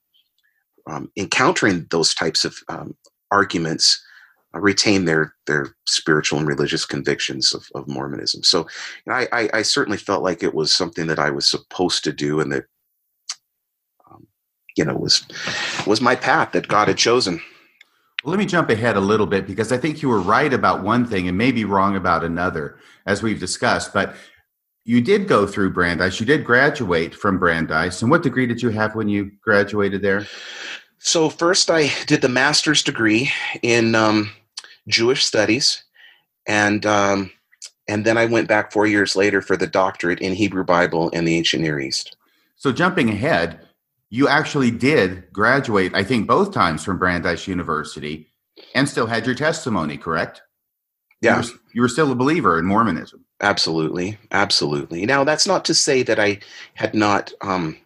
um, 0.86 1.10
encountering 1.16 1.88
those 1.92 2.14
types 2.14 2.44
of 2.44 2.58
um, 2.68 2.96
arguments 3.32 4.04
retain 4.54 5.06
their 5.06 5.34
their 5.48 5.76
spiritual 5.86 6.40
and 6.40 6.48
religious 6.48 6.86
convictions 6.86 7.54
of, 7.54 7.68
of 7.76 7.88
Mormonism. 7.88 8.44
So, 8.44 8.68
I, 9.08 9.28
I, 9.32 9.50
I 9.54 9.62
certainly 9.62 9.98
felt 9.98 10.24
like 10.24 10.44
it 10.44 10.54
was 10.54 10.74
something 10.74 11.08
that 11.08 11.20
I 11.20 11.30
was 11.30 11.48
supposed 11.50 12.04
to 12.04 12.14
do, 12.14 12.40
and 12.40 12.52
that 12.52 12.66
you 14.78 14.86
know 14.86 14.96
was 14.96 15.26
was 15.86 16.02
my 16.02 16.16
path 16.16 16.52
that 16.52 16.68
God 16.68 16.88
had 16.88 16.98
chosen. 16.98 17.42
Well, 18.24 18.32
let 18.32 18.40
me 18.40 18.46
jump 18.46 18.70
ahead 18.70 18.96
a 18.96 19.02
little 19.02 19.28
bit 19.28 19.46
because 19.46 19.72
I 19.72 19.78
think 19.78 20.02
you 20.02 20.08
were 20.08 20.22
right 20.22 20.54
about 20.54 20.82
one 20.82 21.06
thing 21.06 21.28
and 21.28 21.38
maybe 21.38 21.66
wrong 21.66 21.98
about 21.98 22.24
another, 22.24 22.78
as 23.06 23.22
we've 23.22 23.40
discussed. 23.40 23.94
But 23.94 24.16
you 24.86 25.02
did 25.02 25.28
go 25.28 25.46
through 25.46 25.72
Brandeis. 25.72 26.20
You 26.20 26.26
did 26.26 26.46
graduate 26.46 27.14
from 27.14 27.38
Brandeis. 27.38 28.02
And 28.02 28.10
what 28.10 28.24
degree 28.24 28.46
did 28.46 28.62
you 28.62 28.70
have 28.70 28.96
when 28.96 29.10
you 29.10 29.32
graduated 29.42 30.02
there? 30.02 30.26
So 31.00 31.30
first, 31.30 31.70
I 31.70 31.92
did 32.06 32.22
the 32.22 32.30
master's 32.30 32.82
degree 32.82 33.30
in 33.62 33.94
um, 33.94 34.32
Jewish 34.88 35.24
studies, 35.24 35.84
and 36.48 36.86
um, 36.86 37.32
and 37.88 38.06
then 38.06 38.18
I 38.18 38.26
went 38.26 38.48
back 38.48 38.72
four 38.72 38.88
years 38.88 39.16
later 39.16 39.42
for 39.42 39.58
the 39.58 39.68
doctorate 39.68 40.20
in 40.20 40.34
Hebrew 40.34 40.64
Bible 40.64 41.10
and 41.14 41.28
the 41.28 41.36
Ancient 41.36 41.64
Near 41.64 41.80
East. 41.80 42.16
So 42.56 42.72
jumping 42.72 43.10
ahead, 43.10 43.60
you 44.10 44.28
actually 44.28 44.72
did 44.72 45.32
graduate, 45.34 45.94
I 45.94 46.04
think, 46.04 46.28
both 46.28 46.54
times 46.54 46.84
from 46.84 47.00
Brandeis 47.00 47.48
University 47.48 48.28
and 48.76 48.88
still 48.88 49.08
had 49.08 49.26
your 49.26 49.36
testimony, 49.36 49.98
correct? 49.98 50.42
Yeah. 51.22 51.42
You 51.42 51.42
were, 51.42 51.60
you 51.74 51.82
were 51.82 51.90
still 51.90 52.12
a 52.12 52.16
believer 52.16 52.60
in 52.60 52.66
Mormonism. 52.66 53.26
Absolutely. 53.42 54.18
Absolutely. 54.32 55.06
Now, 55.06 55.24
that's 55.24 55.48
not 55.48 55.66
to 55.66 55.74
say 55.74 56.04
that 56.04 56.20
I 56.20 56.40
had 56.76 56.94
not 56.94 57.34
um, 57.42 57.78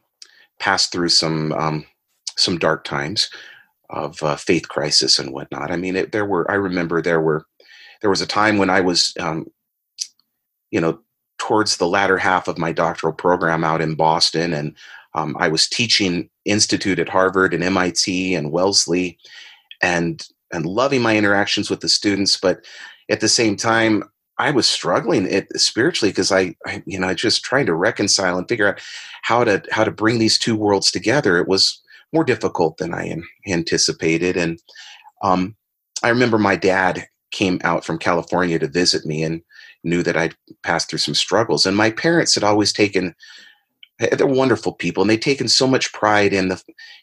passed 0.60 0.92
through 0.92 1.10
some 1.10 1.52
um, 1.54 1.86
some 2.36 2.60
dark 2.60 2.84
times 2.84 3.30
of 3.90 4.22
uh, 4.22 4.36
faith 4.36 4.68
crisis 4.68 5.20
and 5.20 5.32
whatnot. 5.32 5.72
I 5.72 5.78
mean, 5.78 5.96
it, 5.96 6.12
there 6.12 6.26
were. 6.26 6.50
I 6.50 6.56
remember 6.56 7.02
there 7.02 7.22
were 7.22 7.46
there 8.02 8.10
was 8.10 8.22
a 8.22 8.28
time 8.28 8.58
when 8.58 8.70
I 8.70 8.82
was, 8.82 9.14
um, 9.20 9.48
you 10.72 10.80
know, 10.80 11.00
towards 11.38 11.78
the 11.78 11.88
latter 11.88 12.18
half 12.18 12.48
of 12.48 12.58
my 12.58 12.72
doctoral 12.72 13.14
program 13.14 13.64
out 13.64 13.82
in 13.82 13.96
Boston, 13.96 14.54
and 14.54 14.76
um, 15.14 15.36
I 15.40 15.48
was 15.48 15.68
teaching 15.68 16.30
institute 16.46 17.00
at 17.00 17.10
Harvard 17.10 17.54
and 17.54 17.64
MIT 17.64 18.36
and 18.36 18.52
Wellesley, 18.52 19.18
and 19.82 20.26
and 20.52 20.66
loving 20.66 21.02
my 21.02 21.18
interactions 21.18 21.70
with 21.70 21.82
the 21.82 21.90
students. 21.90 22.38
But 22.38 22.66
at 23.10 23.20
the 23.20 23.30
same 23.30 23.56
time, 23.56 24.04
I 24.38 24.52
was 24.52 24.68
struggling 24.68 25.26
it 25.26 25.48
spiritually 25.60 26.12
because 26.12 26.32
I, 26.32 26.56
I, 26.66 26.84
you 26.86 27.00
know, 27.00 27.14
just 27.14 27.44
trying 27.44 27.66
to 27.66 27.74
reconcile 27.74 28.38
and 28.38 28.48
figure 28.48 28.68
out 28.68 28.82
how 29.24 29.44
to 29.44 29.64
how 29.72 29.84
to 29.84 29.92
bring 29.92 30.20
these 30.20 30.38
two 30.38 30.56
worlds 30.56 30.92
together. 30.92 31.38
It 31.38 31.48
was 31.48 31.82
more 32.14 32.24
difficult 32.24 32.78
than 32.78 32.94
I 32.94 33.16
anticipated, 33.48 34.38
and 34.38 34.60
um, 35.22 35.56
I 36.04 36.10
remember 36.10 36.38
my 36.38 36.56
dad 36.56 37.08
came 37.32 37.60
out 37.64 37.84
from 37.84 38.00
California 38.00 38.58
to 38.60 38.68
visit 38.68 39.06
me 39.06 39.24
and 39.24 39.42
knew 39.84 40.04
that 40.04 40.18
I'd 40.18 40.36
passed 40.64 40.90
through 40.90 41.00
some 41.00 41.14
struggles. 41.14 41.66
And 41.66 41.76
my 41.76 41.92
parents 41.92 42.36
had 42.36 42.44
always 42.44 42.72
taken 42.72 43.16
they're 44.00 44.28
wonderful 44.28 44.74
people 44.74 45.02
and 45.02 45.10
they've 45.10 45.20
taken 45.20 45.48
so 45.48 45.66
much 45.68 45.92
pride 45.94 46.34
in 46.34 46.50
the 46.50 46.62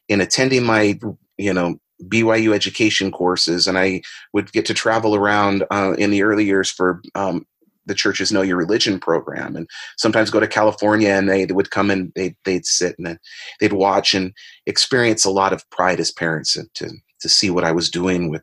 in 0.09 0.21
attending 0.21 0.65
my 0.65 0.99
you 1.39 1.53
know 1.53 1.77
BYU 2.05 2.55
education 2.55 3.11
courses 3.11 3.67
and 3.67 3.79
I 3.79 4.03
would 4.33 4.53
get 4.53 4.67
to 4.67 4.75
travel 4.75 5.15
around 5.15 5.65
uh, 5.71 5.95
in 5.99 6.11
the 6.11 6.23
early 6.23 6.45
years 6.45 6.71
for 6.71 7.01
um, 7.15 7.47
the 7.87 7.95
church's 7.95 8.33
know 8.33 8.43
your 8.43 8.57
religion 8.57 8.99
program 8.99 9.57
and 9.57 9.69
sometimes 9.97 10.31
go 10.31 10.41
to 10.41 10.47
California 10.47 11.11
and 11.11 11.29
they, 11.29 11.45
they 11.45 11.55
would 11.55 11.71
come 11.71 11.91
and 11.91 12.13
they, 12.15 12.35
they'd 12.45 12.67
sit 12.67 12.97
and 12.99 13.19
they'd 13.61 13.73
watch 13.73 14.15
and 14.15 14.33
experience 14.67 15.25
a 15.25 15.31
lot 15.31 15.53
of 15.53 15.69
pride 15.71 16.01
as 16.01 16.11
parents 16.11 16.57
to 16.75 16.91
to 17.21 17.29
see 17.29 17.51
what 17.51 17.65
I 17.65 17.73
was 17.73 17.91
doing 17.91 18.31
with 18.31 18.43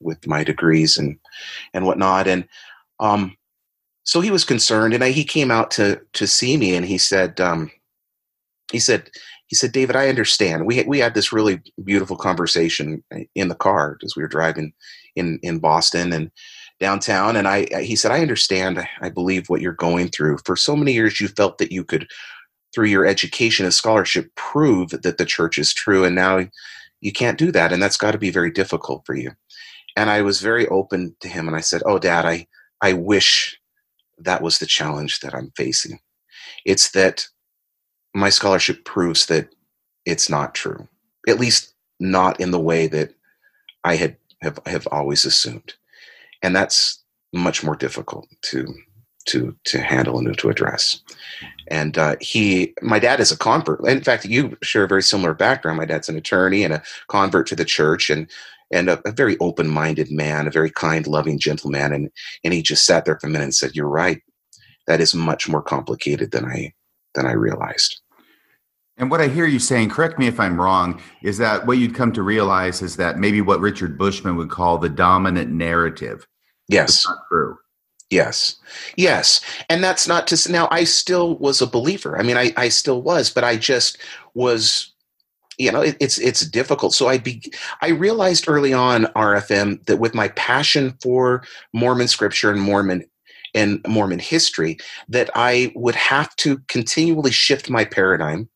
with 0.00 0.26
my 0.26 0.44
degrees 0.44 0.96
and 0.96 1.18
and 1.74 1.86
whatnot 1.86 2.26
and 2.26 2.46
um 3.00 3.36
so 4.06 4.20
he 4.20 4.30
was 4.30 4.44
concerned, 4.44 4.94
and 4.94 5.02
I, 5.02 5.10
he 5.10 5.24
came 5.24 5.50
out 5.50 5.70
to 5.72 6.00
to 6.14 6.26
see 6.26 6.56
me, 6.56 6.76
and 6.76 6.86
he 6.86 6.96
said, 6.96 7.40
um, 7.40 7.70
he 8.70 8.78
said, 8.78 9.10
he 9.48 9.56
said, 9.56 9.72
David, 9.72 9.96
I 9.96 10.08
understand. 10.08 10.64
We 10.64 10.82
we 10.84 11.00
had 11.00 11.14
this 11.14 11.32
really 11.32 11.60
beautiful 11.84 12.16
conversation 12.16 13.02
in 13.34 13.48
the 13.48 13.54
car 13.56 13.98
as 14.04 14.14
we 14.16 14.22
were 14.22 14.28
driving 14.28 14.72
in 15.16 15.40
in 15.42 15.58
Boston 15.58 16.12
and 16.12 16.30
downtown, 16.80 17.36
and 17.36 17.48
I 17.48 17.82
he 17.82 17.96
said, 17.96 18.12
I 18.12 18.20
understand. 18.20 18.86
I 19.00 19.08
believe 19.08 19.48
what 19.48 19.60
you're 19.60 19.72
going 19.72 20.08
through. 20.08 20.38
For 20.44 20.56
so 20.56 20.76
many 20.76 20.92
years, 20.92 21.20
you 21.20 21.28
felt 21.28 21.58
that 21.58 21.72
you 21.72 21.84
could, 21.84 22.08
through 22.74 22.86
your 22.86 23.06
education 23.06 23.64
and 23.64 23.74
scholarship, 23.74 24.34
prove 24.34 24.90
that 24.90 25.18
the 25.18 25.24
church 25.24 25.58
is 25.58 25.72
true, 25.72 26.04
and 26.04 26.14
now 26.14 26.46
you 27.00 27.12
can't 27.12 27.38
do 27.38 27.52
that, 27.52 27.72
and 27.72 27.82
that's 27.82 27.96
got 27.96 28.12
to 28.12 28.18
be 28.18 28.30
very 28.30 28.50
difficult 28.50 29.04
for 29.06 29.14
you. 29.14 29.32
And 29.96 30.10
I 30.10 30.22
was 30.22 30.40
very 30.40 30.66
open 30.68 31.16
to 31.20 31.28
him, 31.28 31.46
and 31.46 31.56
I 31.56 31.60
said, 31.60 31.82
Oh, 31.86 31.98
Dad, 31.98 32.24
I 32.24 32.46
I 32.80 32.92
wish 32.92 33.58
that 34.18 34.42
was 34.42 34.58
the 34.58 34.66
challenge 34.66 35.20
that 35.20 35.34
I'm 35.34 35.52
facing. 35.56 36.00
It's 36.64 36.90
that 36.92 37.26
my 38.14 38.30
scholarship 38.30 38.84
proves 38.84 39.26
that 39.26 39.48
it's 40.04 40.30
not 40.30 40.54
true, 40.54 40.88
at 41.28 41.38
least 41.38 41.74
not 42.00 42.40
in 42.40 42.50
the 42.50 42.60
way 42.60 42.86
that 42.86 43.14
I 43.84 43.96
had 43.96 44.16
have, 44.42 44.58
have 44.66 44.86
always 44.90 45.24
assumed, 45.24 45.74
and 46.42 46.54
that's 46.54 47.02
much 47.32 47.62
more 47.62 47.76
difficult 47.76 48.26
to 48.42 48.74
to 49.26 49.56
to 49.64 49.80
handle 49.80 50.18
and 50.18 50.38
to 50.38 50.48
address. 50.48 51.00
And 51.68 51.98
uh, 51.98 52.16
he, 52.20 52.74
my 52.80 53.00
dad 53.00 53.18
is 53.18 53.32
a 53.32 53.36
convert. 53.36 53.84
In 53.86 54.00
fact, 54.02 54.24
you 54.24 54.56
share 54.62 54.84
a 54.84 54.88
very 54.88 55.02
similar 55.02 55.34
background. 55.34 55.78
My 55.78 55.84
dad's 55.84 56.08
an 56.08 56.16
attorney 56.16 56.62
and 56.62 56.72
a 56.72 56.82
convert 57.08 57.48
to 57.48 57.56
the 57.56 57.64
church, 57.64 58.08
and 58.08 58.30
and 58.70 58.88
a, 58.88 59.00
a 59.08 59.12
very 59.12 59.36
open 59.38 59.68
minded 59.68 60.10
man, 60.10 60.46
a 60.46 60.50
very 60.50 60.70
kind, 60.70 61.06
loving 61.06 61.38
gentleman. 61.38 61.92
And 61.92 62.10
and 62.44 62.54
he 62.54 62.62
just 62.62 62.86
sat 62.86 63.04
there 63.04 63.18
for 63.18 63.26
a 63.26 63.30
minute 63.30 63.44
and 63.44 63.54
said, 63.54 63.74
"You're 63.74 63.88
right. 63.88 64.22
That 64.86 65.00
is 65.00 65.14
much 65.14 65.48
more 65.48 65.62
complicated 65.62 66.30
than 66.30 66.44
I 66.44 66.72
than 67.14 67.26
I 67.26 67.32
realized." 67.32 68.00
And 68.98 69.10
what 69.10 69.20
I 69.20 69.28
hear 69.28 69.46
you 69.46 69.58
saying, 69.58 69.90
correct 69.90 70.18
me 70.18 70.26
if 70.26 70.40
I'm 70.40 70.60
wrong, 70.60 71.00
is 71.22 71.36
that 71.38 71.66
what 71.66 71.78
you'd 71.78 71.94
come 71.94 72.12
to 72.12 72.22
realize 72.22 72.80
is 72.80 72.96
that 72.96 73.18
maybe 73.18 73.42
what 73.42 73.60
Richard 73.60 73.98
Bushman 73.98 74.36
would 74.36 74.50
call 74.50 74.78
the 74.78 74.88
dominant 74.88 75.50
narrative. 75.50 76.26
Yes. 76.68 77.06
not 77.06 77.18
true. 77.28 77.58
Yes. 78.08 78.56
Yes. 78.96 79.40
And 79.68 79.82
that's 79.84 80.08
not 80.08 80.26
to 80.28 80.36
say. 80.36 80.52
now 80.52 80.68
I 80.70 80.84
still 80.84 81.36
was 81.38 81.60
a 81.60 81.66
believer. 81.66 82.18
I 82.18 82.22
mean 82.22 82.36
I, 82.36 82.52
I 82.56 82.68
still 82.68 83.02
was, 83.02 83.30
but 83.30 83.44
I 83.44 83.56
just 83.56 83.98
was 84.34 84.92
you 85.58 85.72
know 85.72 85.80
it, 85.80 85.96
it's 86.00 86.18
it's 86.18 86.40
difficult 86.40 86.92
so 86.92 87.08
i 87.08 87.16
be 87.16 87.42
i 87.80 87.88
realized 87.88 88.46
early 88.46 88.72
on 88.72 89.04
rfm 89.16 89.82
that 89.86 89.96
with 89.96 90.14
my 90.14 90.28
passion 90.28 90.94
for 91.02 91.42
mormon 91.72 92.08
scripture 92.08 92.50
and 92.50 92.60
mormon 92.60 93.02
and 93.54 93.80
mormon 93.88 94.18
history 94.18 94.76
that 95.08 95.30
i 95.34 95.72
would 95.74 95.94
have 95.94 96.34
to 96.36 96.58
continually 96.68 97.30
shift 97.30 97.70
my 97.70 97.84
paradigm 97.84 98.48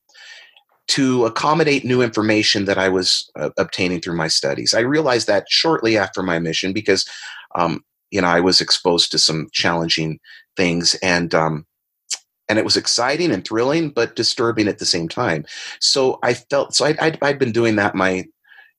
to 0.91 1.25
accommodate 1.25 1.85
new 1.85 2.03
information 2.03 2.65
that 2.65 2.77
I 2.77 2.89
was 2.89 3.31
uh, 3.37 3.51
obtaining 3.57 4.01
through 4.01 4.17
my 4.17 4.27
studies. 4.27 4.75
I 4.75 4.81
realized 4.81 5.29
that 5.29 5.45
shortly 5.49 5.97
after 5.97 6.21
my 6.21 6.41
mission 6.41 6.73
because, 6.73 7.09
um, 7.55 7.85
you 8.11 8.21
know, 8.21 8.27
I 8.27 8.41
was 8.41 8.61
exposed 8.61 9.13
to 9.13 9.19
some 9.19 9.49
challenging 9.53 10.19
things 10.57 10.97
and, 10.97 11.33
um, 11.33 11.65
and 12.49 12.59
it 12.59 12.65
was 12.65 12.77
exciting 12.77 13.31
and 13.31 13.45
thrilling, 13.45 13.91
but 13.91 14.17
disturbing 14.17 14.67
at 14.67 14.81
the 14.81 14.85
same 14.85 15.09
time. 15.09 15.45
So 15.79 16.19
I 16.25 16.35
felt, 16.35 16.75
so 16.75 16.87
I'd, 16.87 16.99
I'd, 16.99 17.19
I'd 17.23 17.39
been 17.39 17.53
doing 17.53 17.77
that 17.77 17.95
my 17.95 18.25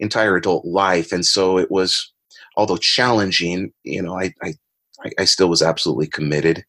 entire 0.01 0.35
adult 0.35 0.65
life. 0.65 1.13
And 1.13 1.25
so 1.25 1.57
it 1.57 1.71
was, 1.71 2.11
although 2.57 2.75
challenging, 2.75 3.71
you 3.83 4.01
know, 4.01 4.19
I, 4.19 4.33
I, 4.43 4.53
I 5.17 5.23
still 5.23 5.47
was 5.47 5.61
absolutely 5.61 6.07
committed 6.07 6.65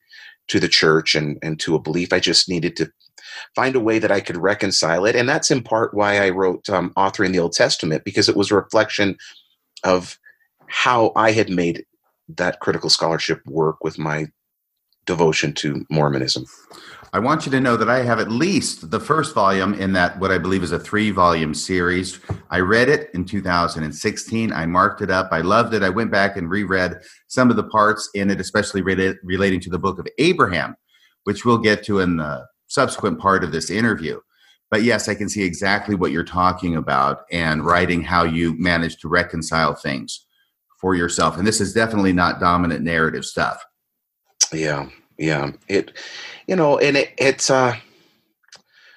to 0.48 0.60
the 0.60 0.68
church 0.68 1.16
and, 1.16 1.36
and 1.42 1.58
to 1.58 1.74
a 1.74 1.80
belief. 1.80 2.12
I 2.12 2.20
just 2.20 2.48
needed 2.48 2.76
to 2.76 2.92
find 3.54 3.76
a 3.76 3.80
way 3.80 3.98
that 3.98 4.12
I 4.12 4.20
could 4.20 4.36
reconcile 4.36 5.04
it. 5.04 5.16
And 5.16 5.28
that's 5.28 5.50
in 5.50 5.62
part 5.62 5.94
why 5.94 6.18
I 6.18 6.30
wrote 6.30 6.68
um, 6.68 6.92
Authoring 6.96 7.32
the 7.32 7.38
Old 7.38 7.52
Testament, 7.52 8.04
because 8.04 8.28
it 8.28 8.36
was 8.36 8.50
a 8.50 8.56
reflection 8.56 9.16
of 9.84 10.18
how 10.66 11.12
I 11.16 11.32
had 11.32 11.50
made 11.50 11.84
that 12.28 12.60
critical 12.60 12.90
scholarship 12.90 13.44
work 13.46 13.84
with 13.84 13.98
my 13.98 14.26
devotion 15.06 15.52
to 15.52 15.84
Mormonism. 15.90 16.46
I 17.14 17.18
want 17.18 17.44
you 17.44 17.52
to 17.52 17.60
know 17.60 17.76
that 17.76 17.90
I 17.90 18.04
have 18.04 18.20
at 18.20 18.30
least 18.30 18.90
the 18.90 18.98
first 18.98 19.34
volume 19.34 19.74
in 19.74 19.92
that, 19.92 20.18
what 20.18 20.30
I 20.30 20.38
believe 20.38 20.62
is 20.62 20.72
a 20.72 20.78
three 20.78 21.10
volume 21.10 21.52
series. 21.52 22.18
I 22.48 22.60
read 22.60 22.88
it 22.88 23.10
in 23.12 23.26
2016. 23.26 24.50
I 24.50 24.64
marked 24.64 25.02
it 25.02 25.10
up. 25.10 25.28
I 25.30 25.42
loved 25.42 25.74
it. 25.74 25.82
I 25.82 25.90
went 25.90 26.10
back 26.10 26.38
and 26.38 26.48
reread 26.48 27.00
some 27.26 27.50
of 27.50 27.56
the 27.56 27.64
parts 27.64 28.08
in 28.14 28.30
it, 28.30 28.40
especially 28.40 28.80
relating 28.80 29.60
to 29.60 29.68
the 29.68 29.78
book 29.78 29.98
of 29.98 30.06
Abraham, 30.16 30.74
which 31.24 31.44
we'll 31.44 31.58
get 31.58 31.84
to 31.84 31.98
in 31.98 32.16
the 32.16 32.46
subsequent 32.72 33.18
part 33.18 33.44
of 33.44 33.52
this 33.52 33.70
interview. 33.70 34.18
But 34.70 34.82
yes, 34.82 35.08
I 35.08 35.14
can 35.14 35.28
see 35.28 35.42
exactly 35.42 35.94
what 35.94 36.12
you're 36.12 36.24
talking 36.24 36.76
about 36.76 37.24
and 37.30 37.64
writing 37.64 38.02
how 38.02 38.24
you 38.24 38.58
manage 38.58 38.96
to 38.98 39.08
reconcile 39.08 39.74
things 39.74 40.24
for 40.80 40.94
yourself. 40.94 41.36
And 41.36 41.46
this 41.46 41.60
is 41.60 41.74
definitely 41.74 42.14
not 42.14 42.40
dominant 42.40 42.82
narrative 42.82 43.26
stuff. 43.26 43.62
Yeah, 44.52 44.88
yeah. 45.18 45.52
It, 45.68 45.92
you 46.46 46.56
know, 46.56 46.78
and 46.78 46.96
it, 46.96 47.12
it's 47.18 47.50
uh, 47.50 47.76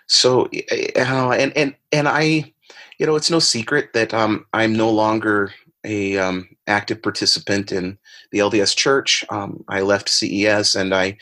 so 0.08 0.46
uh, 0.46 1.32
and 1.32 1.56
and 1.58 1.76
and 1.92 2.08
I, 2.08 2.54
you 2.98 3.06
know, 3.06 3.16
it's 3.16 3.30
no 3.30 3.40
secret 3.40 3.92
that 3.94 4.14
um, 4.14 4.46
I'm 4.54 4.76
no 4.76 4.90
longer 4.90 5.54
a 5.84 6.18
um, 6.18 6.48
active 6.68 7.02
participant 7.04 7.72
in 7.72 7.98
the 8.32 8.40
LDS 8.40 8.76
Church. 8.76 9.26
Um, 9.30 9.64
I 9.68 9.82
left 9.82 10.10
CES, 10.10 10.76
and 10.76 10.94
I, 10.94 11.18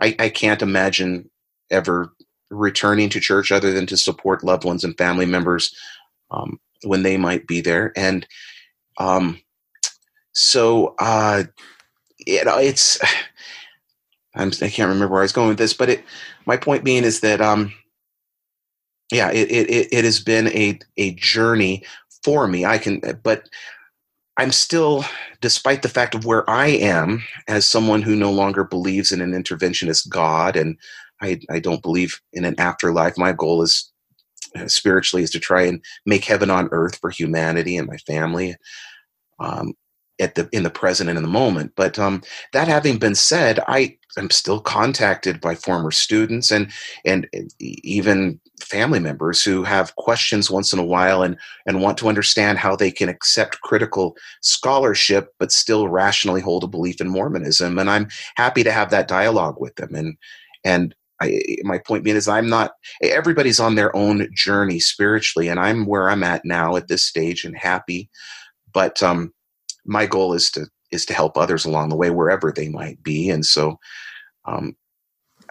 I, 0.00 0.14
I 0.18 0.28
can't 0.28 0.62
imagine 0.62 1.30
ever 1.70 2.12
returning 2.50 3.08
to 3.10 3.20
church 3.20 3.50
other 3.50 3.72
than 3.72 3.86
to 3.86 3.96
support 3.96 4.44
loved 4.44 4.64
ones 4.64 4.84
and 4.84 4.96
family 4.96 5.26
members 5.26 5.74
um, 6.30 6.58
when 6.84 7.02
they 7.02 7.16
might 7.16 7.46
be 7.46 7.60
there. 7.60 7.92
And 7.96 8.26
um, 8.98 9.40
so, 10.32 10.94
uh, 10.98 11.44
you 12.26 12.44
know, 12.44 12.58
it's, 12.58 13.00
I'm, 14.36 14.48
I 14.62 14.68
can't 14.68 14.88
remember 14.88 15.08
where 15.08 15.20
I 15.20 15.24
was 15.24 15.32
going 15.32 15.48
with 15.48 15.58
this, 15.58 15.74
but 15.74 15.88
it, 15.88 16.04
my 16.44 16.56
point 16.56 16.82
being 16.82 17.04
is 17.04 17.20
that, 17.20 17.40
um, 17.40 17.72
yeah, 19.12 19.30
it, 19.30 19.48
it, 19.50 19.92
it 19.92 20.04
has 20.04 20.18
been 20.18 20.48
a, 20.48 20.78
a 20.96 21.12
journey 21.14 21.84
for 22.24 22.48
me. 22.48 22.64
I 22.64 22.78
can, 22.78 23.00
but 23.22 23.48
I'm 24.36 24.50
still, 24.50 25.04
despite 25.40 25.82
the 25.82 25.88
fact 25.88 26.16
of 26.16 26.24
where 26.24 26.48
I 26.50 26.66
am 26.66 27.22
as 27.46 27.68
someone 27.68 28.02
who 28.02 28.16
no 28.16 28.32
longer 28.32 28.64
believes 28.64 29.12
in 29.12 29.20
an 29.20 29.30
interventionist 29.30 30.08
God 30.08 30.56
and 30.56 30.76
I, 31.20 31.40
I 31.50 31.60
don't 31.60 31.82
believe 31.82 32.20
in 32.32 32.44
an 32.44 32.58
afterlife. 32.58 33.16
My 33.16 33.32
goal 33.32 33.62
is 33.62 33.90
uh, 34.56 34.68
spiritually 34.68 35.22
is 35.22 35.30
to 35.30 35.40
try 35.40 35.62
and 35.62 35.84
make 36.06 36.24
heaven 36.24 36.50
on 36.50 36.68
earth 36.70 36.98
for 37.00 37.10
humanity 37.10 37.76
and 37.76 37.88
my 37.88 37.96
family 37.98 38.54
um, 39.40 39.74
at 40.20 40.36
the 40.36 40.48
in 40.52 40.62
the 40.62 40.70
present 40.70 41.08
and 41.08 41.16
in 41.16 41.24
the 41.24 41.28
moment. 41.28 41.72
But 41.76 41.98
um, 41.98 42.22
that 42.52 42.68
having 42.68 42.98
been 42.98 43.14
said, 43.14 43.58
I 43.66 43.96
am 44.16 44.30
still 44.30 44.60
contacted 44.60 45.40
by 45.40 45.54
former 45.54 45.90
students 45.90 46.52
and 46.52 46.70
and 47.04 47.28
even 47.58 48.40
family 48.60 49.00
members 49.00 49.42
who 49.42 49.64
have 49.64 49.96
questions 49.96 50.50
once 50.50 50.72
in 50.72 50.78
a 50.78 50.84
while 50.84 51.22
and 51.22 51.36
and 51.66 51.82
want 51.82 51.98
to 51.98 52.08
understand 52.08 52.58
how 52.58 52.76
they 52.76 52.90
can 52.90 53.08
accept 53.08 53.60
critical 53.62 54.16
scholarship 54.40 55.34
but 55.38 55.50
still 55.50 55.88
rationally 55.88 56.40
hold 56.40 56.62
a 56.62 56.68
belief 56.68 57.00
in 57.00 57.08
Mormonism. 57.08 57.78
And 57.78 57.90
I'm 57.90 58.08
happy 58.36 58.62
to 58.62 58.72
have 58.72 58.90
that 58.90 59.08
dialogue 59.08 59.56
with 59.58 59.74
them 59.76 59.94
and 59.94 60.16
and 60.64 60.94
I, 61.22 61.42
my 61.62 61.78
point 61.78 62.04
being 62.04 62.16
is 62.16 62.28
I'm 62.28 62.48
not 62.48 62.72
everybody's 63.02 63.60
on 63.60 63.74
their 63.74 63.94
own 63.96 64.28
journey 64.34 64.80
spiritually 64.80 65.48
and 65.48 65.60
I'm 65.60 65.86
where 65.86 66.10
I'm 66.10 66.24
at 66.24 66.44
now 66.44 66.76
at 66.76 66.88
this 66.88 67.04
stage 67.04 67.44
and 67.44 67.56
happy. 67.56 68.10
But 68.72 69.02
um, 69.02 69.32
my 69.84 70.06
goal 70.06 70.32
is 70.32 70.50
to 70.52 70.66
is 70.90 71.06
to 71.06 71.14
help 71.14 71.36
others 71.36 71.64
along 71.64 71.88
the 71.88 71.96
way 71.96 72.10
wherever 72.10 72.52
they 72.52 72.68
might 72.68 73.02
be. 73.02 73.28
And 73.30 73.44
so 73.44 73.78
um, 74.44 74.76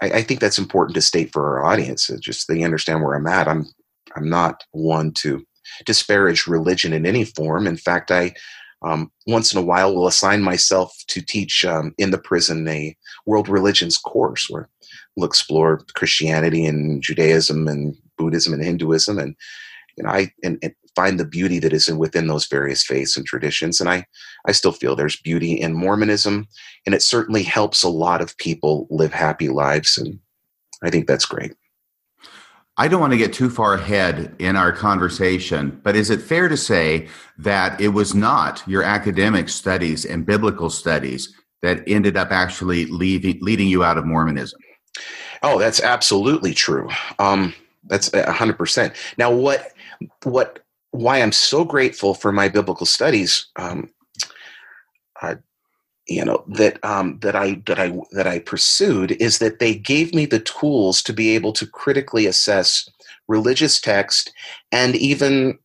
I, 0.01 0.11
I, 0.11 0.21
think 0.21 0.39
that's 0.39 0.57
important 0.57 0.95
to 0.95 1.01
state 1.01 1.31
for 1.33 1.59
our 1.59 1.65
audience 1.65 2.09
just 2.21 2.47
they 2.47 2.63
understand 2.63 3.01
where 3.01 3.15
I'm 3.15 3.27
at. 3.27 3.47
I'm 3.47 3.65
I'm 4.15 4.29
not 4.29 4.63
one 4.71 5.11
to 5.13 5.45
disparage 5.85 6.47
religion 6.47 6.93
in 6.93 7.05
any 7.05 7.25
form. 7.25 7.67
In 7.67 7.77
fact 7.77 8.11
I 8.11 8.33
um, 8.83 9.11
once 9.27 9.53
in 9.53 9.59
a 9.59 9.65
while 9.65 9.95
will 9.95 10.07
assign 10.07 10.41
myself 10.41 10.93
to 11.07 11.21
teach 11.21 11.63
um, 11.63 11.93
in 11.97 12.11
the 12.11 12.17
prison 12.17 12.67
a 12.67 12.95
world 13.25 13.47
religions 13.47 13.97
course 13.97 14.49
where 14.49 14.69
we'll 15.15 15.27
explore 15.27 15.81
Christianity 15.95 16.65
and 16.65 17.01
Judaism 17.01 17.67
and 17.67 17.95
Buddhism 18.17 18.53
and 18.53 18.63
Hinduism, 18.63 19.19
and 19.19 19.35
you 19.97 20.03
know, 20.03 20.09
I 20.09 20.31
and, 20.43 20.57
and 20.61 20.73
find 20.95 21.19
the 21.19 21.25
beauty 21.25 21.59
that 21.59 21.73
is 21.73 21.87
in, 21.87 21.97
within 21.97 22.27
those 22.27 22.47
various 22.47 22.83
faiths 22.83 23.17
and 23.17 23.25
traditions. 23.25 23.79
And 23.79 23.89
I, 23.89 24.05
I 24.47 24.51
still 24.51 24.71
feel 24.71 24.95
there's 24.95 25.19
beauty 25.19 25.53
in 25.53 25.73
Mormonism, 25.73 26.47
and 26.85 26.93
it 26.93 27.01
certainly 27.01 27.43
helps 27.43 27.83
a 27.83 27.89
lot 27.89 28.21
of 28.21 28.37
people 28.37 28.87
live 28.89 29.13
happy 29.13 29.49
lives, 29.49 29.97
and 29.97 30.19
I 30.83 30.89
think 30.89 31.07
that's 31.07 31.25
great. 31.25 31.53
I 32.75 32.87
don't 32.87 33.01
want 33.01 33.13
to 33.13 33.17
get 33.17 33.33
too 33.33 33.51
far 33.51 33.75
ahead 33.75 34.35
in 34.39 34.55
our 34.55 34.71
conversation, 34.71 35.79
but 35.83 35.95
is 35.95 36.09
it 36.09 36.23
fair 36.23 36.49
to 36.49 36.57
say 36.57 37.07
that 37.37 37.79
it 37.79 37.89
was 37.89 38.15
not 38.15 38.63
your 38.65 38.81
academic 38.81 39.47
studies 39.49 40.05
and 40.05 40.25
biblical 40.25 40.71
studies 40.71 41.35
that 41.63 41.81
ended 41.87 42.15
up 42.15 42.31
actually 42.31 42.85
leading 42.85 43.39
leading 43.41 43.67
you 43.67 43.83
out 43.83 43.97
of 43.97 44.05
Mormonism. 44.05 44.59
Oh, 45.41 45.59
that's 45.59 45.81
absolutely 45.81 46.53
true. 46.53 46.89
Um, 47.19 47.53
that's 47.85 48.11
hundred 48.15 48.57
percent. 48.57 48.93
Now, 49.17 49.31
what 49.31 49.71
what 50.23 50.59
why 50.91 51.21
I'm 51.21 51.31
so 51.31 51.65
grateful 51.65 52.13
for 52.13 52.31
my 52.31 52.47
biblical 52.47 52.85
studies, 52.85 53.47
um, 53.57 53.89
uh, 55.21 55.35
you 56.07 56.23
know 56.23 56.43
that 56.47 56.83
um, 56.85 57.19
that 57.21 57.35
I 57.35 57.61
that 57.65 57.79
I 57.79 57.99
that 58.11 58.27
I 58.27 58.39
pursued 58.39 59.11
is 59.13 59.39
that 59.39 59.59
they 59.59 59.75
gave 59.75 60.13
me 60.13 60.25
the 60.25 60.39
tools 60.39 61.01
to 61.03 61.13
be 61.13 61.31
able 61.35 61.53
to 61.53 61.67
critically 61.67 62.25
assess 62.25 62.89
religious 63.27 63.79
text 63.79 64.33
and 64.71 64.95
even 64.95 65.57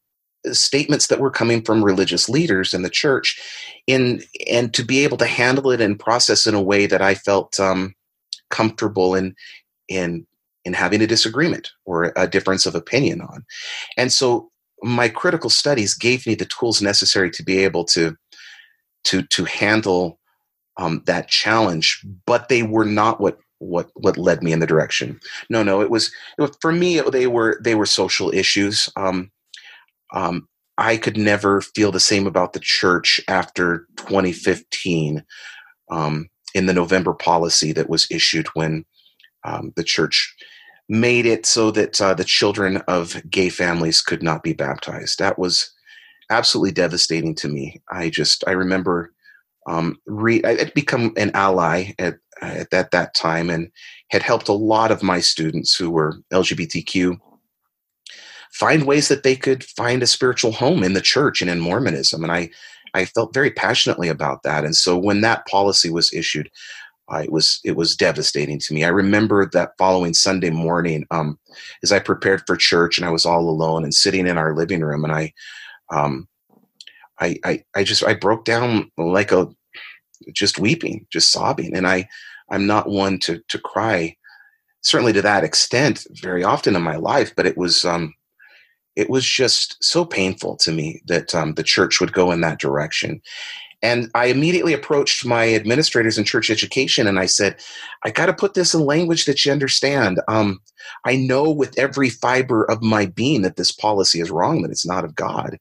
statements 0.52 1.08
that 1.08 1.20
were 1.20 1.30
coming 1.30 1.62
from 1.62 1.84
religious 1.84 2.28
leaders 2.28 2.72
in 2.72 2.82
the 2.82 2.90
church 2.90 3.38
in 3.86 4.22
and 4.50 4.72
to 4.74 4.84
be 4.84 5.04
able 5.04 5.16
to 5.16 5.26
handle 5.26 5.70
it 5.70 5.80
and 5.80 5.98
process 5.98 6.46
in 6.46 6.54
a 6.54 6.62
way 6.62 6.86
that 6.86 7.02
I 7.02 7.14
felt 7.14 7.58
um, 7.58 7.94
comfortable 8.50 9.14
in 9.14 9.34
in 9.88 10.26
in 10.64 10.72
having 10.74 11.00
a 11.00 11.06
disagreement 11.06 11.70
or 11.84 12.12
a 12.16 12.26
difference 12.26 12.66
of 12.66 12.74
opinion 12.74 13.20
on. 13.20 13.44
And 13.96 14.12
so 14.12 14.50
my 14.82 15.08
critical 15.08 15.50
studies 15.50 15.94
gave 15.94 16.26
me 16.26 16.34
the 16.34 16.44
tools 16.44 16.82
necessary 16.82 17.30
to 17.30 17.42
be 17.42 17.58
able 17.58 17.84
to 17.87 18.16
to 19.04 19.22
to 19.22 19.44
handle 19.44 20.18
um, 20.76 21.02
that 21.06 21.28
challenge, 21.28 22.04
but 22.26 22.48
they 22.48 22.62
were 22.62 22.84
not 22.84 23.20
what 23.20 23.38
what 23.58 23.90
what 23.94 24.16
led 24.16 24.42
me 24.42 24.52
in 24.52 24.61
the 24.61 24.66
direction. 24.66 25.18
No, 25.50 25.62
no, 25.62 25.80
it 25.80 25.90
was, 25.90 26.12
it 26.38 26.42
was 26.42 26.56
for 26.61 26.72
me. 26.72 27.00
They 27.00 27.26
were 27.26 27.61
they 27.62 27.74
were 27.74 27.87
social 27.87 28.32
issues. 28.32 28.88
Um, 28.96 29.30
um, 30.12 30.48
I 30.78 30.96
could 30.96 31.16
never 31.16 31.61
feel 31.61 31.90
the 31.90 32.00
same 32.00 32.26
about 32.26 32.52
the 32.52 32.61
church 32.61 33.20
after 33.28 33.87
2015 33.96 35.24
um, 35.90 36.28
in 36.54 36.66
the 36.66 36.72
November 36.72 37.14
policy 37.14 37.72
that 37.72 37.88
was 37.88 38.06
issued 38.11 38.46
when 38.48 38.84
um, 39.44 39.72
the 39.76 39.84
church 39.84 40.34
made 40.88 41.26
it 41.26 41.44
so 41.44 41.70
that 41.70 42.00
uh, 42.00 42.14
the 42.14 42.24
children 42.24 42.78
of 42.88 43.20
gay 43.30 43.48
families 43.48 44.00
could 44.00 44.22
not 44.22 44.42
be 44.42 44.52
baptized. 44.52 45.18
That 45.18 45.38
was 45.38 45.70
absolutely 46.30 46.72
devastating 46.72 47.34
to 47.37 47.48
me. 47.48 47.80
I 47.90 48.11
just 48.11 48.44
I 48.46 48.52
remember 48.52 49.12
um, 49.66 49.98
re- 50.06 50.42
I 50.44 50.56
had 50.56 50.74
become 50.74 51.12
an 51.16 51.30
ally 51.34 51.92
at 51.98 52.18
at 52.40 52.70
that, 52.70 52.90
that 52.92 53.14
time 53.14 53.50
and 53.50 53.70
had 54.11 54.22
helped 54.22 54.48
a 54.48 54.52
lot 54.52 54.90
of 54.90 55.02
my 55.02 55.20
students 55.20 55.74
who 55.76 55.90
were 55.90 56.18
LGBTQ 56.32 57.18
find 58.52 58.87
ways 58.87 59.08
that 59.08 59.22
they 59.22 59.37
could 59.37 59.64
find 59.64 60.02
a 60.02 60.06
spiritual 60.06 60.52
home 60.52 60.82
in 60.82 60.94
the 60.94 61.00
church 61.00 61.40
and 61.40 61.50
in 61.50 61.61
Mormonism. 61.61 62.22
And 62.22 62.32
I, 62.32 62.50
I 62.94 63.05
felt 63.05 63.35
very 63.35 63.51
passionately 63.51 64.09
about 64.09 64.42
that. 64.42 64.64
And 64.64 64.77
so 64.77 64.96
when 64.96 65.20
that 65.22 65.46
policy 65.46 65.90
was 65.90 66.12
issued, 66.12 66.51
uh, 67.11 67.22
it 67.24 67.33
was 67.33 67.61
it 67.64 67.77
was 67.77 67.96
devastating 67.96 68.59
to 68.59 68.74
me. 68.74 68.85
I 68.85 68.88
remember 68.88 69.46
that 69.46 69.72
following 69.79 70.12
Sunday 70.12 70.51
morning, 70.51 71.07
um, 71.11 71.38
as 71.83 71.90
I 71.90 72.01
prepared 72.01 72.42
for 72.46 72.57
church, 72.57 72.98
and 72.98 73.07
I 73.07 73.11
was 73.11 73.24
all 73.24 73.48
alone 73.48 73.85
and 73.85 73.94
sitting 73.94 74.27
in 74.27 74.37
our 74.37 74.55
living 74.55 74.83
room, 74.83 75.05
and 75.05 75.12
I, 75.12 75.33
um, 75.90 76.29
I, 77.18 77.37
I, 77.44 77.64
I 77.74 77.85
just 77.85 78.05
I 78.05 78.14
broke 78.14 78.44
down 78.44 78.90
like 78.98 79.33
a, 79.33 79.48
just 80.33 80.59
weeping, 80.59 81.07
just 81.11 81.33
sobbing, 81.33 81.74
and 81.74 81.87
I, 81.87 82.09
I'm 82.51 82.66
not 82.66 82.90
one 82.90 83.18
to 83.20 83.42
to 83.48 83.59
cry, 83.59 84.14
certainly 84.83 85.14
to 85.14 85.22
that 85.22 85.44
extent, 85.44 86.07
very 86.20 86.44
often 86.44 86.77
in 86.77 86.83
my 86.83 86.96
life, 86.96 87.33
but 87.35 87.46
it 87.46 87.57
was 87.57 87.87
um, 87.87 88.12
it 88.98 89.08
was 89.08 89.24
just 89.24 89.82
so 89.82 90.04
painful 90.04 90.56
to 90.56 90.72
me 90.72 91.00
that 91.06 91.32
um, 91.32 91.54
the 91.54 91.62
church 91.62 92.00
would 92.00 92.12
go 92.12 92.32
in 92.32 92.40
that 92.40 92.58
direction. 92.58 93.22
And 93.80 94.11
I 94.16 94.26
immediately 94.26 94.72
approached 94.72 95.24
my 95.24 95.54
administrators 95.54 96.18
in 96.18 96.24
church 96.24 96.50
education 96.50 97.06
and 97.06 97.20
I 97.20 97.26
said, 97.26 97.61
I 98.04 98.11
got 98.11 98.26
to 98.26 98.32
put 98.32 98.54
this 98.54 98.74
in 98.74 98.80
language 98.80 99.24
that 99.26 99.44
you 99.44 99.52
understand. 99.52 100.20
Um, 100.26 100.58
I 101.04 101.14
know 101.14 101.48
with 101.48 101.78
every 101.78 102.11
fiber 102.11 102.64
of 102.64 102.82
my 102.82 103.06
being 103.06 103.42
that 103.42 103.54
this 103.54 103.70
policy 103.70 104.20
is 104.20 104.32
wrong, 104.32 104.62
that 104.62 104.72
it's 104.72 104.87
not 104.87 105.04
of 105.04 105.14
God. 105.14 105.58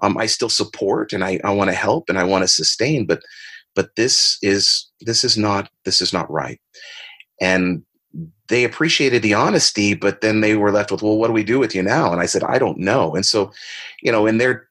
Um, 0.00 0.16
I 0.16 0.26
still 0.26 0.48
support 0.48 1.12
and 1.12 1.24
I, 1.24 1.40
I 1.42 1.50
want 1.50 1.70
to 1.70 1.76
help 1.76 2.08
and 2.08 2.20
I 2.20 2.24
want 2.24 2.44
to 2.44 2.48
sustain, 2.48 3.04
but 3.04 3.20
but 3.74 3.96
this 3.96 4.38
is 4.42 4.88
this 5.00 5.24
is 5.24 5.36
not 5.36 5.68
this 5.84 6.00
is 6.00 6.12
not 6.12 6.30
right. 6.30 6.60
And 7.40 7.82
they 8.50 8.64
appreciated 8.64 9.22
the 9.22 9.32
honesty, 9.32 9.94
but 9.94 10.20
then 10.20 10.40
they 10.40 10.56
were 10.56 10.72
left 10.72 10.90
with, 10.90 11.02
well, 11.02 11.16
what 11.16 11.28
do 11.28 11.32
we 11.32 11.44
do 11.44 11.58
with 11.58 11.74
you 11.74 11.82
now? 11.82 12.12
And 12.12 12.20
I 12.20 12.26
said, 12.26 12.42
I 12.42 12.58
don't 12.58 12.78
know. 12.78 13.14
And 13.14 13.24
so, 13.24 13.52
you 14.02 14.10
know, 14.12 14.26
in 14.26 14.38
their 14.38 14.68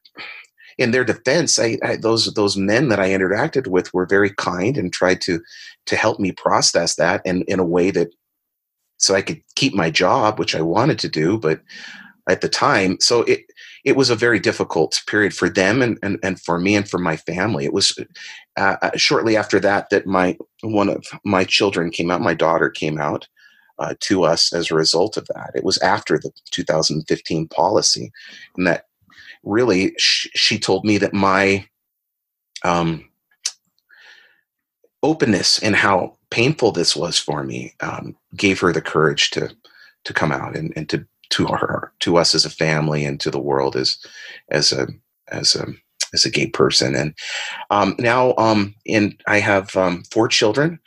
in 0.78 0.92
their 0.92 1.04
defense, 1.04 1.58
I, 1.58 1.78
I, 1.82 1.96
those 1.96 2.32
those 2.34 2.56
men 2.56 2.88
that 2.88 3.00
I 3.00 3.08
interacted 3.08 3.66
with 3.66 3.92
were 3.92 4.06
very 4.06 4.30
kind 4.30 4.76
and 4.76 4.92
tried 4.92 5.20
to 5.22 5.42
to 5.86 5.96
help 5.96 6.20
me 6.20 6.30
process 6.30 6.94
that 6.96 7.22
in 7.24 7.42
in 7.42 7.58
a 7.58 7.64
way 7.64 7.90
that 7.90 8.10
so 8.98 9.14
I 9.14 9.22
could 9.22 9.40
keep 9.56 9.74
my 9.74 9.90
job, 9.90 10.38
which 10.38 10.54
I 10.54 10.60
wanted 10.60 10.98
to 11.00 11.08
do, 11.08 11.38
but 11.38 11.62
at 12.28 12.42
the 12.42 12.48
time, 12.50 12.98
so 13.00 13.22
it 13.22 13.44
it 13.82 13.96
was 13.96 14.10
a 14.10 14.14
very 14.14 14.38
difficult 14.38 15.00
period 15.06 15.32
for 15.34 15.48
them 15.48 15.80
and 15.80 15.98
and, 16.02 16.18
and 16.22 16.38
for 16.38 16.60
me 16.60 16.76
and 16.76 16.88
for 16.88 16.98
my 16.98 17.16
family. 17.16 17.64
It 17.64 17.72
was 17.72 17.98
uh, 18.58 18.76
uh 18.82 18.90
shortly 18.96 19.38
after 19.38 19.58
that 19.60 19.88
that 19.88 20.06
my 20.06 20.36
one 20.62 20.90
of 20.90 21.04
my 21.24 21.44
children 21.44 21.90
came 21.90 22.10
out, 22.10 22.20
my 22.20 22.34
daughter 22.34 22.68
came 22.68 22.98
out. 22.98 23.26
Uh, 23.80 23.94
to 23.98 24.24
us 24.24 24.52
as 24.52 24.70
a 24.70 24.74
result 24.74 25.16
of 25.16 25.26
that. 25.28 25.52
It 25.54 25.64
was 25.64 25.78
after 25.78 26.18
the 26.18 26.30
2015 26.50 27.48
policy, 27.48 28.12
and 28.56 28.66
that 28.66 28.84
really, 29.42 29.94
she, 29.96 30.28
she 30.34 30.58
told 30.58 30.84
me 30.84 30.98
that 30.98 31.14
my 31.14 31.66
um, 32.62 33.08
openness 35.02 35.58
and 35.62 35.74
how 35.74 36.16
painful 36.30 36.72
this 36.72 36.94
was 36.94 37.18
for 37.18 37.42
me 37.42 37.74
um, 37.80 38.14
gave 38.36 38.60
her 38.60 38.72
the 38.72 38.82
courage 38.82 39.30
to 39.30 39.50
to 40.04 40.14
come 40.14 40.32
out 40.32 40.56
and, 40.56 40.72
and 40.76 40.88
to 40.88 41.06
to 41.30 41.46
her 41.46 41.92
to 42.00 42.16
us 42.16 42.34
as 42.34 42.44
a 42.44 42.50
family 42.50 43.04
and 43.04 43.20
to 43.20 43.30
the 43.30 43.40
world 43.40 43.76
as 43.76 43.98
as 44.50 44.72
a 44.72 44.88
as 45.28 45.54
a 45.54 45.66
as 46.12 46.24
a 46.24 46.30
gay 46.30 46.48
person 46.48 46.94
and 46.94 47.14
um, 47.70 47.94
now 47.98 48.34
um, 48.36 48.74
in 48.84 49.16
I 49.26 49.38
have 49.40 49.74
um, 49.76 50.02
four 50.10 50.28
children. 50.28 50.78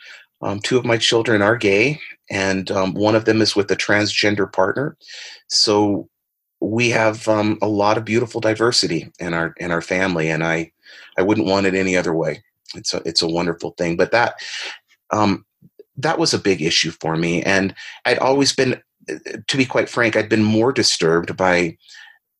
Um, 0.42 0.60
two 0.60 0.76
of 0.76 0.84
my 0.84 0.98
children 0.98 1.40
are 1.40 1.56
gay, 1.56 1.98
and 2.30 2.70
um, 2.70 2.94
one 2.94 3.14
of 3.14 3.24
them 3.24 3.42
is 3.42 3.54
with 3.54 3.70
a 3.70 3.76
transgender 3.76 4.50
partner. 4.50 4.96
So 5.48 6.08
we 6.60 6.90
have 6.90 7.28
um, 7.28 7.58
a 7.60 7.68
lot 7.68 7.98
of 7.98 8.04
beautiful 8.04 8.40
diversity 8.40 9.10
in 9.18 9.34
our 9.34 9.54
in 9.58 9.70
our 9.70 9.82
family, 9.82 10.30
and 10.30 10.42
I 10.42 10.72
I 11.18 11.22
wouldn't 11.22 11.46
want 11.46 11.66
it 11.66 11.74
any 11.74 11.96
other 11.96 12.14
way. 12.14 12.42
It's 12.74 12.94
a 12.94 13.02
it's 13.04 13.22
a 13.22 13.28
wonderful 13.28 13.72
thing. 13.72 13.96
But 13.96 14.12
that 14.12 14.36
um, 15.10 15.44
that 15.96 16.18
was 16.18 16.34
a 16.34 16.38
big 16.38 16.62
issue 16.62 16.90
for 16.90 17.16
me, 17.16 17.42
and 17.42 17.74
I'd 18.04 18.18
always 18.18 18.54
been, 18.54 18.80
to 19.06 19.56
be 19.56 19.66
quite 19.66 19.88
frank, 19.88 20.16
I'd 20.16 20.28
been 20.28 20.42
more 20.42 20.72
disturbed 20.72 21.36
by 21.36 21.76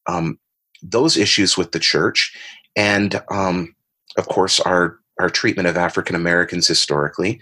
um, 0.06 0.38
those 0.82 1.16
issues 1.16 1.56
with 1.56 1.72
the 1.72 1.78
church, 1.78 2.36
and 2.76 3.20
um, 3.30 3.74
of 4.16 4.28
course 4.28 4.60
our 4.60 4.98
our 5.20 5.30
treatment 5.30 5.68
of 5.68 5.76
African 5.76 6.16
Americans 6.16 6.66
historically. 6.66 7.40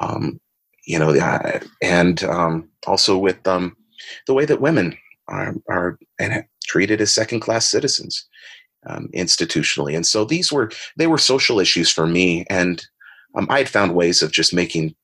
Um, 0.00 0.40
you 0.86 0.98
know, 0.98 1.14
and 1.82 2.24
um, 2.24 2.68
also 2.86 3.18
with 3.18 3.46
um, 3.46 3.76
the 4.26 4.34
way 4.34 4.44
that 4.44 4.60
women 4.60 4.96
are, 5.28 5.54
are 5.68 5.98
and 6.18 6.44
treated 6.64 7.00
as 7.00 7.12
second 7.12 7.40
class 7.40 7.68
citizens 7.68 8.26
um, 8.86 9.08
institutionally. 9.14 9.94
And 9.94 10.06
so 10.06 10.24
these 10.24 10.52
were 10.52 10.70
they 10.96 11.06
were 11.06 11.18
social 11.18 11.60
issues 11.60 11.90
for 11.90 12.06
me, 12.06 12.46
and 12.48 12.86
um, 13.34 13.46
I 13.50 13.58
had 13.58 13.68
found 13.68 13.94
ways 13.94 14.22
of 14.22 14.32
just 14.32 14.54
making 14.54 14.94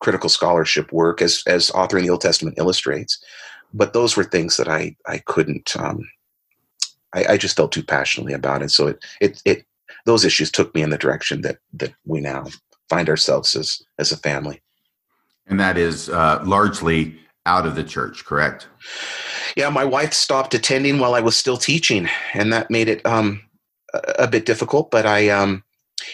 critical 0.00 0.28
scholarship 0.28 0.92
work 0.92 1.22
as 1.22 1.42
as 1.46 1.70
authoring 1.70 2.02
the 2.02 2.10
Old 2.10 2.20
Testament 2.20 2.58
illustrates. 2.58 3.18
But 3.72 3.94
those 3.94 4.16
were 4.16 4.24
things 4.24 4.56
that 4.58 4.68
I 4.68 4.96
I 5.06 5.18
couldn't. 5.18 5.76
Um, 5.76 6.08
I, 7.14 7.24
I 7.30 7.36
just 7.38 7.56
felt 7.56 7.72
too 7.72 7.82
passionately 7.82 8.34
about 8.34 8.62
it. 8.62 8.70
So 8.70 8.88
it 8.88 9.04
it 9.20 9.42
it 9.46 9.66
those 10.04 10.24
issues 10.24 10.50
took 10.50 10.74
me 10.74 10.82
in 10.82 10.90
the 10.90 10.98
direction 10.98 11.40
that 11.40 11.58
that 11.72 11.94
we 12.04 12.20
now 12.20 12.46
find 12.90 13.08
ourselves 13.08 13.56
as 13.56 13.80
as 13.98 14.12
a 14.12 14.18
family. 14.18 14.60
And 15.46 15.60
that 15.60 15.78
is 15.78 16.08
uh, 16.08 16.42
largely 16.44 17.16
out 17.46 17.66
of 17.66 17.76
the 17.76 17.84
church, 17.84 18.24
correct? 18.24 18.68
Yeah, 19.56 19.70
my 19.70 19.84
wife 19.84 20.12
stopped 20.12 20.54
attending 20.54 20.98
while 20.98 21.14
I 21.14 21.20
was 21.20 21.36
still 21.36 21.56
teaching, 21.56 22.08
and 22.34 22.52
that 22.52 22.70
made 22.70 22.88
it 22.88 23.04
um, 23.06 23.40
a, 24.18 24.26
bit 24.26 24.44
difficult. 24.44 24.90
But 24.90 25.06
I, 25.06 25.28
um, 25.28 25.62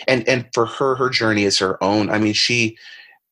and 0.06 0.28
and 0.28 0.46
for 0.52 0.66
her, 0.66 0.94
her 0.94 1.08
journey 1.08 1.44
is 1.44 1.58
her 1.58 1.82
own. 1.82 2.10
I 2.10 2.18
mean, 2.18 2.34
she 2.34 2.76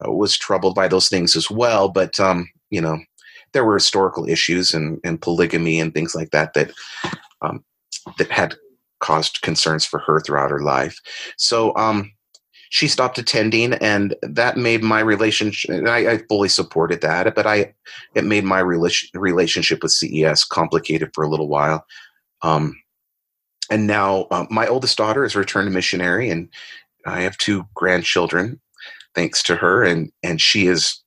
uh, 0.04 0.10
was 0.10 0.36
troubled 0.36 0.74
by 0.74 0.88
those 0.88 1.08
things 1.08 1.36
as 1.36 1.50
well. 1.50 1.88
But 1.88 2.18
um, 2.18 2.48
you 2.70 2.80
know, 2.80 2.98
there 3.52 3.64
were 3.64 3.74
historical 3.74 4.28
issues 4.28 4.74
and, 4.74 4.98
and 5.04 5.20
polygamy 5.20 5.78
and 5.78 5.92
things 5.92 6.14
like 6.14 6.30
that 6.30 6.54
that 6.54 6.72
um, 7.42 7.62
that 8.18 8.30
had 8.30 8.54
caused 9.00 9.42
concerns 9.42 9.84
for 9.84 9.98
her 10.00 10.20
throughout 10.20 10.50
her 10.50 10.62
life. 10.62 10.98
So 11.36 11.74
um, 11.76 12.12
she 12.70 12.88
stopped 12.88 13.18
attending 13.18 13.74
and 13.74 14.14
that 14.22 14.56
made 14.56 14.82
my 14.82 15.00
relationship 15.00 15.86
I, 15.86 16.12
I, 16.12 16.18
fully 16.28 16.48
supported 16.48 17.02
that 17.02 17.34
but 17.34 17.46
i 17.46 17.74
it 18.14 18.24
made 18.24 18.44
my 18.44 18.60
relationship 18.60 19.82
with 19.82 19.92
ces 19.92 20.44
complicated 20.44 21.10
for 21.14 21.22
a 21.22 21.28
little 21.28 21.48
while 21.48 21.84
um, 22.42 22.80
and 23.70 23.86
now 23.86 24.22
uh, 24.30 24.46
my 24.50 24.66
oldest 24.66 24.96
daughter 24.96 25.24
is 25.24 25.34
a 25.34 25.38
returned 25.38 25.72
missionary 25.72 26.30
and 26.30 26.48
I 27.06 27.20
have 27.20 27.36
two 27.38 27.66
grandchildren, 27.74 28.60
thanks 29.14 29.42
to 29.44 29.56
her, 29.56 29.82
and 29.84 30.10
and 30.22 30.40
she 30.40 30.66
is 30.66 31.02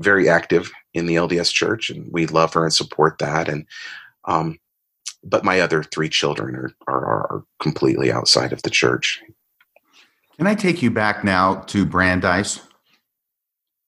very 0.00 0.28
active 0.28 0.70
in 0.92 1.06
the 1.06 1.16
LDS 1.16 1.52
Church, 1.52 1.90
and 1.90 2.10
we 2.12 2.26
love 2.26 2.52
her 2.54 2.64
and 2.64 2.72
support 2.72 3.18
that. 3.18 3.48
And 3.48 3.66
um, 4.26 4.58
but 5.22 5.44
my 5.44 5.60
other 5.60 5.82
three 5.82 6.08
children 6.08 6.54
are, 6.54 6.70
are 6.86 7.04
are 7.04 7.44
completely 7.60 8.12
outside 8.12 8.52
of 8.52 8.62
the 8.62 8.70
church. 8.70 9.20
Can 10.36 10.46
I 10.46 10.54
take 10.54 10.82
you 10.82 10.90
back 10.90 11.24
now 11.24 11.56
to 11.66 11.84
Brandeis? 11.84 12.60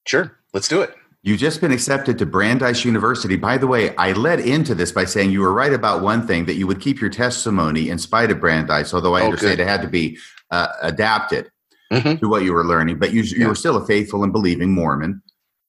Sure, 0.07 0.39
let's 0.53 0.69
do 0.69 0.81
it. 0.83 0.95
You've 1.23 1.41
just 1.41 1.61
been 1.61 1.73
accepted 1.73 2.19
to 2.19 2.27
Brandeis 2.27 2.85
University. 2.85 3.35
By 3.35 3.59
the 3.59 3.67
way, 3.67 3.97
I 3.97 4.13
led 4.13 4.39
into 4.39 4.77
this 4.77 4.93
by 4.93 5.07
saying 5.07 5.33
you 5.33 5.41
were 5.41 5.53
right 5.53 5.73
about 5.73 6.01
one 6.01 6.25
thing 6.25 6.45
that 6.45 6.55
you 6.55 6.69
would 6.69 6.81
keep 6.81 7.01
your 7.01 7.11
testimony 7.11 7.91
in 7.91 7.99
spite 7.99 8.31
of 8.31 8.39
Brandeis, 8.39 8.95
although 8.95 9.17
I 9.17 9.23
oh, 9.23 9.25
understand 9.25 9.57
good. 9.57 9.65
it 9.65 9.69
had 9.69 9.83
to 9.83 9.89
be 9.89 10.19
uh, 10.53 10.69
adapted 10.83 11.51
mm-hmm. 11.93 12.21
to 12.21 12.29
what 12.29 12.45
you 12.45 12.53
were 12.53 12.65
learning. 12.65 13.01
But 13.01 13.13
you, 13.13 13.23
you 13.23 13.39
yeah. 13.39 13.49
were 13.49 13.57
still 13.57 13.77
a 13.77 13.85
faithful 13.85 14.23
and 14.23 14.33
believing 14.33 14.71
Mormon 14.71 15.21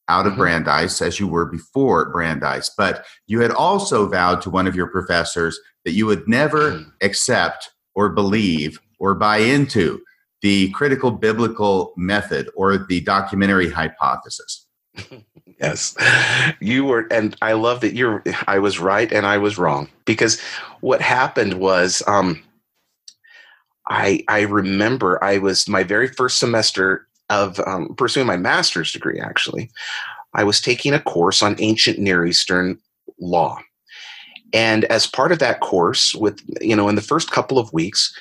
out 0.10 0.28
of 0.28 0.34
mm-hmm. 0.34 0.42
Brandeis 0.42 1.02
as 1.02 1.20
you 1.20 1.28
were 1.28 1.46
before 1.46 2.12
Brandeis. 2.12 2.70
But 2.78 3.06
you 3.26 3.40
had 3.42 3.52
also 3.52 4.08
vowed 4.08 4.42
to 4.44 4.52
one 4.52 4.68
of 4.68 4.76
your 4.76 4.88
professors 4.88 5.60
that 5.86 5.94
you 5.94 6.06
would 6.06 6.28
never 6.28 6.74
mm. 6.74 6.92
accept 7.02 7.72
or 7.96 8.10
believe 8.10 8.80
or 9.00 9.16
buy 9.16 9.38
into 9.38 10.02
the 10.42 10.70
critical 10.72 11.12
biblical 11.12 11.94
method 11.98 12.50
or 12.56 12.78
the 12.78 13.02
documentary 13.02 13.70
hypothesis. 13.70 14.68
yes 15.60 15.96
you 16.60 16.86
were 16.86 17.08
and 17.12 17.36
i 17.42 17.54
love 17.54 17.82
that 17.82 17.96
you're 17.96 18.24
i 18.48 18.60
was 18.60 18.80
right 18.80 19.12
and 19.12 19.26
i 19.26 19.38
was 19.38 19.58
wrong 19.58 19.88
because 20.06 20.40
what 20.82 21.02
happened 21.02 21.56
was 21.56 22.04
um 22.08 22.42
i 23.88 24.24
i 24.28 24.42
remember 24.42 25.24
i 25.24 25.38
was 25.38 25.68
my 25.68 25.84
very 25.84 26.08
first 26.08 26.38
semester 26.38 27.08
of 27.30 27.60
um, 27.68 27.94
pursuing 27.96 28.28
my 28.28 28.38
master's 28.38 28.92
degree 28.92 29.20
actually 29.20 29.70
i 30.34 30.44
was 30.44 30.62
taking 30.62 30.94
a 30.94 31.00
course 31.00 31.42
on 31.42 31.56
ancient 31.60 32.00
near 32.00 32.26
eastern 32.26 32.78
law 33.20 33.58
and 34.54 34.86
as 34.86 35.08
part 35.08 35.32
of 35.32 35.40
that 35.40 35.60
course 35.60 36.16
with 36.16 36.42
you 36.62 36.76
know 36.76 36.88
in 36.88 36.96
the 36.96 37.02
first 37.02 37.32
couple 37.32 37.58
of 37.58 37.72
weeks 37.74 38.16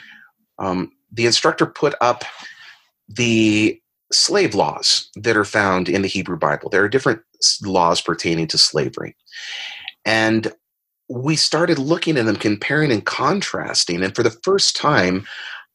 um, 0.59 0.91
the 1.17 1.27
instructor 1.27 1.67
put 1.67 1.95
up 2.01 2.25
the 3.09 3.81
slave 4.13 4.55
laws 4.55 5.11
that 5.17 5.37
are 5.37 5.45
found 5.45 5.89
in 5.89 6.03
the 6.03 6.09
Hebrew 6.09 6.37
Bible. 6.37 6.71
There 6.71 6.85
are 6.85 6.89
different 6.89 7.21
laws 7.63 8.01
pertaining 8.01 8.47
to 8.49 8.59
slavery. 8.59 9.17
And 10.05 10.53
we 11.09 11.37
started 11.37 11.79
looking 11.79 12.17
at 12.17 12.27
them, 12.27 12.37
comparing 12.37 12.93
and 12.93 13.05
contrasting. 13.05 14.03
And 14.03 14.15
for 14.15 14.23
the 14.23 14.37
first 14.45 14.77
time, 14.77 15.27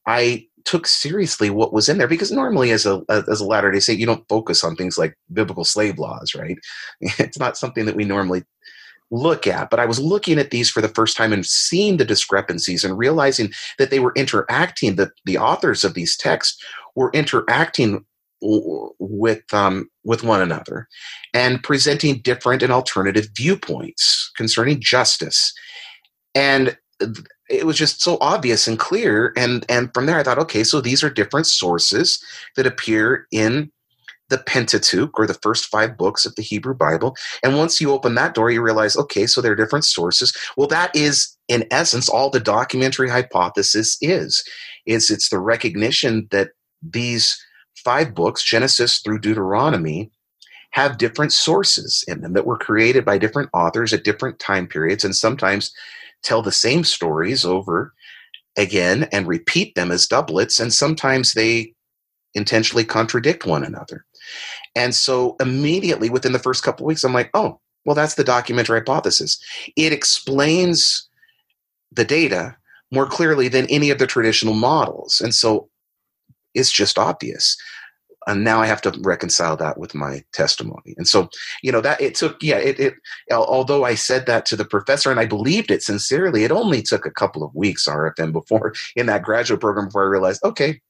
I 0.06 0.48
took 0.66 0.86
seriously 0.86 1.50
what 1.50 1.74
was 1.74 1.90
in 1.90 1.98
there 1.98 2.08
because 2.08 2.32
normally 2.32 2.70
as 2.72 2.86
a 2.86 3.02
as 3.10 3.42
a 3.42 3.46
latter 3.46 3.72
day 3.72 3.80
saint 3.80 3.98
you 3.98 4.06
don't 4.06 4.28
focus 4.30 4.64
on 4.64 4.76
things 4.76 4.96
like 4.96 5.18
biblical 5.34 5.64
slave 5.64 5.98
laws 5.98 6.36
right 6.36 6.60
it's 7.02 7.40
not 7.40 7.58
something 7.58 7.86
that 7.88 7.96
we 7.96 8.06
normally 8.06 8.44
look 9.12 9.46
at 9.46 9.70
but 9.70 9.80
i 9.80 9.86
was 9.86 10.00
looking 10.00 10.40
at 10.40 10.52
these 10.52 10.70
for 10.70 10.82
the 10.82 10.88
first 10.90 11.16
time 11.16 11.34
and 11.34 11.46
seeing 11.46 11.98
the 11.98 12.06
discrepancies 12.06 12.84
and 12.84 12.98
realizing 12.98 13.52
that 13.78 13.90
they 13.90 14.00
were 14.00 14.14
interacting 14.16 14.96
that 14.96 15.12
the 15.26 15.38
authors 15.38 15.84
of 15.84 15.94
these 15.94 16.18
texts 16.18 16.64
were 16.96 17.12
interacting 17.14 18.04
with 18.42 19.42
um, 19.54 19.90
with 20.04 20.24
one 20.24 20.42
another 20.42 20.88
and 21.34 21.64
presenting 21.64 22.20
different 22.20 22.64
and 22.64 22.74
alternative 22.74 23.28
viewpoints 23.36 24.32
concerning 24.36 24.82
justice. 24.82 25.54
And 26.34 26.76
it 27.50 27.66
was 27.66 27.78
just 27.78 28.02
so 28.02 28.18
obvious 28.22 28.68
and 28.68 28.80
clear 28.80 29.34
and 29.36 29.66
and 29.68 29.94
from 29.94 30.06
there 30.06 30.20
i 30.20 30.24
thought 30.24 30.38
okay 30.38 30.64
so 30.64 30.80
these 30.80 31.04
are 31.04 31.10
different 31.10 31.48
sources 31.48 32.24
that 32.56 32.68
appear 32.68 33.28
in 33.32 33.72
the 34.32 34.40
pentateuch 34.40 35.20
or 35.20 35.28
the 35.28 35.36
first 35.36 35.68
five 35.68 35.96
books 35.96 36.26
of 36.26 36.36
the 36.36 36.42
hebrew 36.42 36.74
bible. 36.74 37.16
And 37.44 37.58
once 37.58 37.80
you 37.80 37.92
open 37.92 38.16
that 38.16 38.34
door 38.34 38.50
you 38.50 38.62
realize 38.62 38.98
okay 38.98 39.28
so 39.28 39.42
there 39.42 39.52
are 39.52 39.56
different 39.56 39.86
sources. 39.86 40.36
Well 40.58 40.68
that 40.68 40.96
is 40.96 41.38
in 41.48 41.68
essence 41.70 42.10
all 42.10 42.32
the 42.32 42.40
documentary 42.40 43.10
hypothesis 43.10 43.98
is. 44.02 44.44
Is 44.88 45.12
it's 45.12 45.30
the 45.30 45.40
recognition 45.40 46.28
that 46.32 46.50
these 46.82 47.40
five 47.76 48.16
books, 48.16 48.44
Genesis 48.44 49.00
through 49.00 49.20
Deuteronomy, 49.20 50.10
have 50.72 50.98
different 50.98 51.34
sources 51.34 52.04
in 52.08 52.22
them 52.22 52.34
that 52.34 52.46
were 52.46 52.58
created 52.58 53.06
by 53.06 53.18
different 53.18 53.50
authors 53.54 53.94
at 53.94 54.04
different 54.04 54.40
time 54.40 54.68
periods 54.68 55.04
and 55.04 55.16
sometimes 55.16 55.74
tell 56.24 56.42
the 56.42 56.52
same 56.52 56.84
stories 56.84 57.44
over 57.44 57.94
again 58.58 59.08
and 59.12 59.28
repeat 59.28 59.76
them 59.76 59.92
as 59.92 60.08
doublets. 60.08 60.60
And 60.60 60.74
sometimes 60.74 61.34
they 61.34 61.74
intentionally 62.34 62.86
contradict 62.86 63.46
one 63.46 63.64
another 63.64 64.06
and 64.76 64.96
so 64.96 65.36
immediately 65.40 66.10
within 66.10 66.32
the 66.32 66.40
first 66.40 66.64
couple 66.64 66.86
weeks 66.86 67.04
i'm 67.04 67.14
like 67.14 67.30
oh 67.34 67.60
well 67.86 67.96
that's 67.96 68.16
the 68.16 68.24
documentary 68.24 68.80
hypothesis. 68.80 69.40
It 69.76 69.94
explains 69.94 71.08
the 71.92 72.06
data 72.06 72.56
more 72.92 73.06
clearly 73.08 73.48
than 73.48 73.66
any 73.68 73.90
of 73.90 73.98
the 73.98 74.08
traditional 74.08 74.54
models. 74.54 75.22
And 75.22 75.34
so 75.34 75.70
it's 76.54 76.72
just 76.72 76.98
obvious. 76.98 77.58
And 78.28 78.44
now 78.44 78.62
I 78.62 78.68
have 78.68 78.82
to 78.84 78.96
reconcile 79.02 79.58
that 79.58 79.80
with 79.80 79.96
my 79.96 80.24
testimony. 80.32 80.94
And 80.98 81.08
so, 81.08 81.28
you 81.64 81.72
know, 81.72 81.82
that 81.82 82.00
it 82.00 82.14
took, 82.14 82.38
yeah, 82.44 82.58
it, 82.58 82.80
it, 82.80 82.94
although 83.32 83.84
I 83.84 83.96
said 83.96 84.28
that 84.28 84.46
to 84.48 84.56
the 84.56 84.66
professor 84.66 85.10
and 85.10 85.20
I 85.20 85.26
believed 85.26 85.72
it 85.72 85.82
sincerely, 85.82 86.44
it 86.44 86.52
only 86.52 86.84
took 86.84 87.06
a 87.06 87.12
couple 87.12 87.44
of 87.44 87.56
weeks, 87.56 87.88
RFM, 87.88 88.32
before 88.32 88.74
in 88.96 89.08
that 89.08 89.24
graduate 89.24 89.60
program 89.60 89.88
before 89.88 90.04
I 90.04 90.10
realized, 90.10 90.44
okay, 90.44 90.82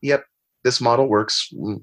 yep, 0.00 0.24
this 0.64 0.80
model 0.80 1.06
works. 1.06 1.48
Mm, 1.54 1.80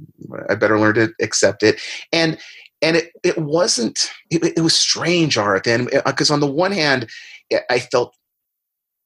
I 0.49 0.55
better 0.55 0.79
learn 0.79 0.95
to 0.95 1.13
accept 1.21 1.63
it. 1.63 1.79
And, 2.11 2.37
and 2.81 2.97
it, 2.97 3.11
it 3.23 3.37
wasn't, 3.37 4.11
it, 4.29 4.43
it 4.57 4.61
was 4.61 4.75
strange, 4.75 5.37
RFM, 5.37 6.03
because 6.05 6.31
on 6.31 6.39
the 6.39 6.51
one 6.51 6.71
hand, 6.71 7.09
I 7.69 7.79
felt 7.79 8.15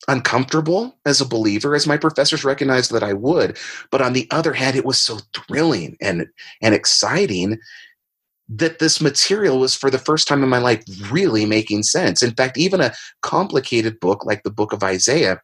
uncomfortable 0.07 0.97
as 1.05 1.19
a 1.19 1.27
believer 1.27 1.75
as 1.75 1.87
my 1.87 1.97
professors 1.97 2.43
recognized 2.43 2.91
that 2.91 3.03
I 3.03 3.13
would 3.13 3.57
but 3.91 4.01
on 4.01 4.13
the 4.13 4.27
other 4.29 4.53
hand 4.53 4.75
it 4.75 4.85
was 4.85 4.99
so 4.99 5.19
thrilling 5.33 5.97
and 5.99 6.27
and 6.61 6.75
exciting 6.75 7.57
that 8.47 8.77
this 8.77 9.01
material 9.01 9.59
was 9.59 9.73
for 9.73 9.89
the 9.89 9.97
first 9.97 10.27
time 10.27 10.43
in 10.43 10.49
my 10.49 10.59
life 10.59 10.83
really 11.09 11.45
making 11.45 11.83
sense 11.83 12.21
in 12.21 12.31
fact 12.35 12.57
even 12.57 12.81
a 12.81 12.93
complicated 13.23 13.99
book 13.99 14.25
like 14.25 14.43
the 14.43 14.51
book 14.51 14.73
of 14.73 14.83
Isaiah 14.83 15.41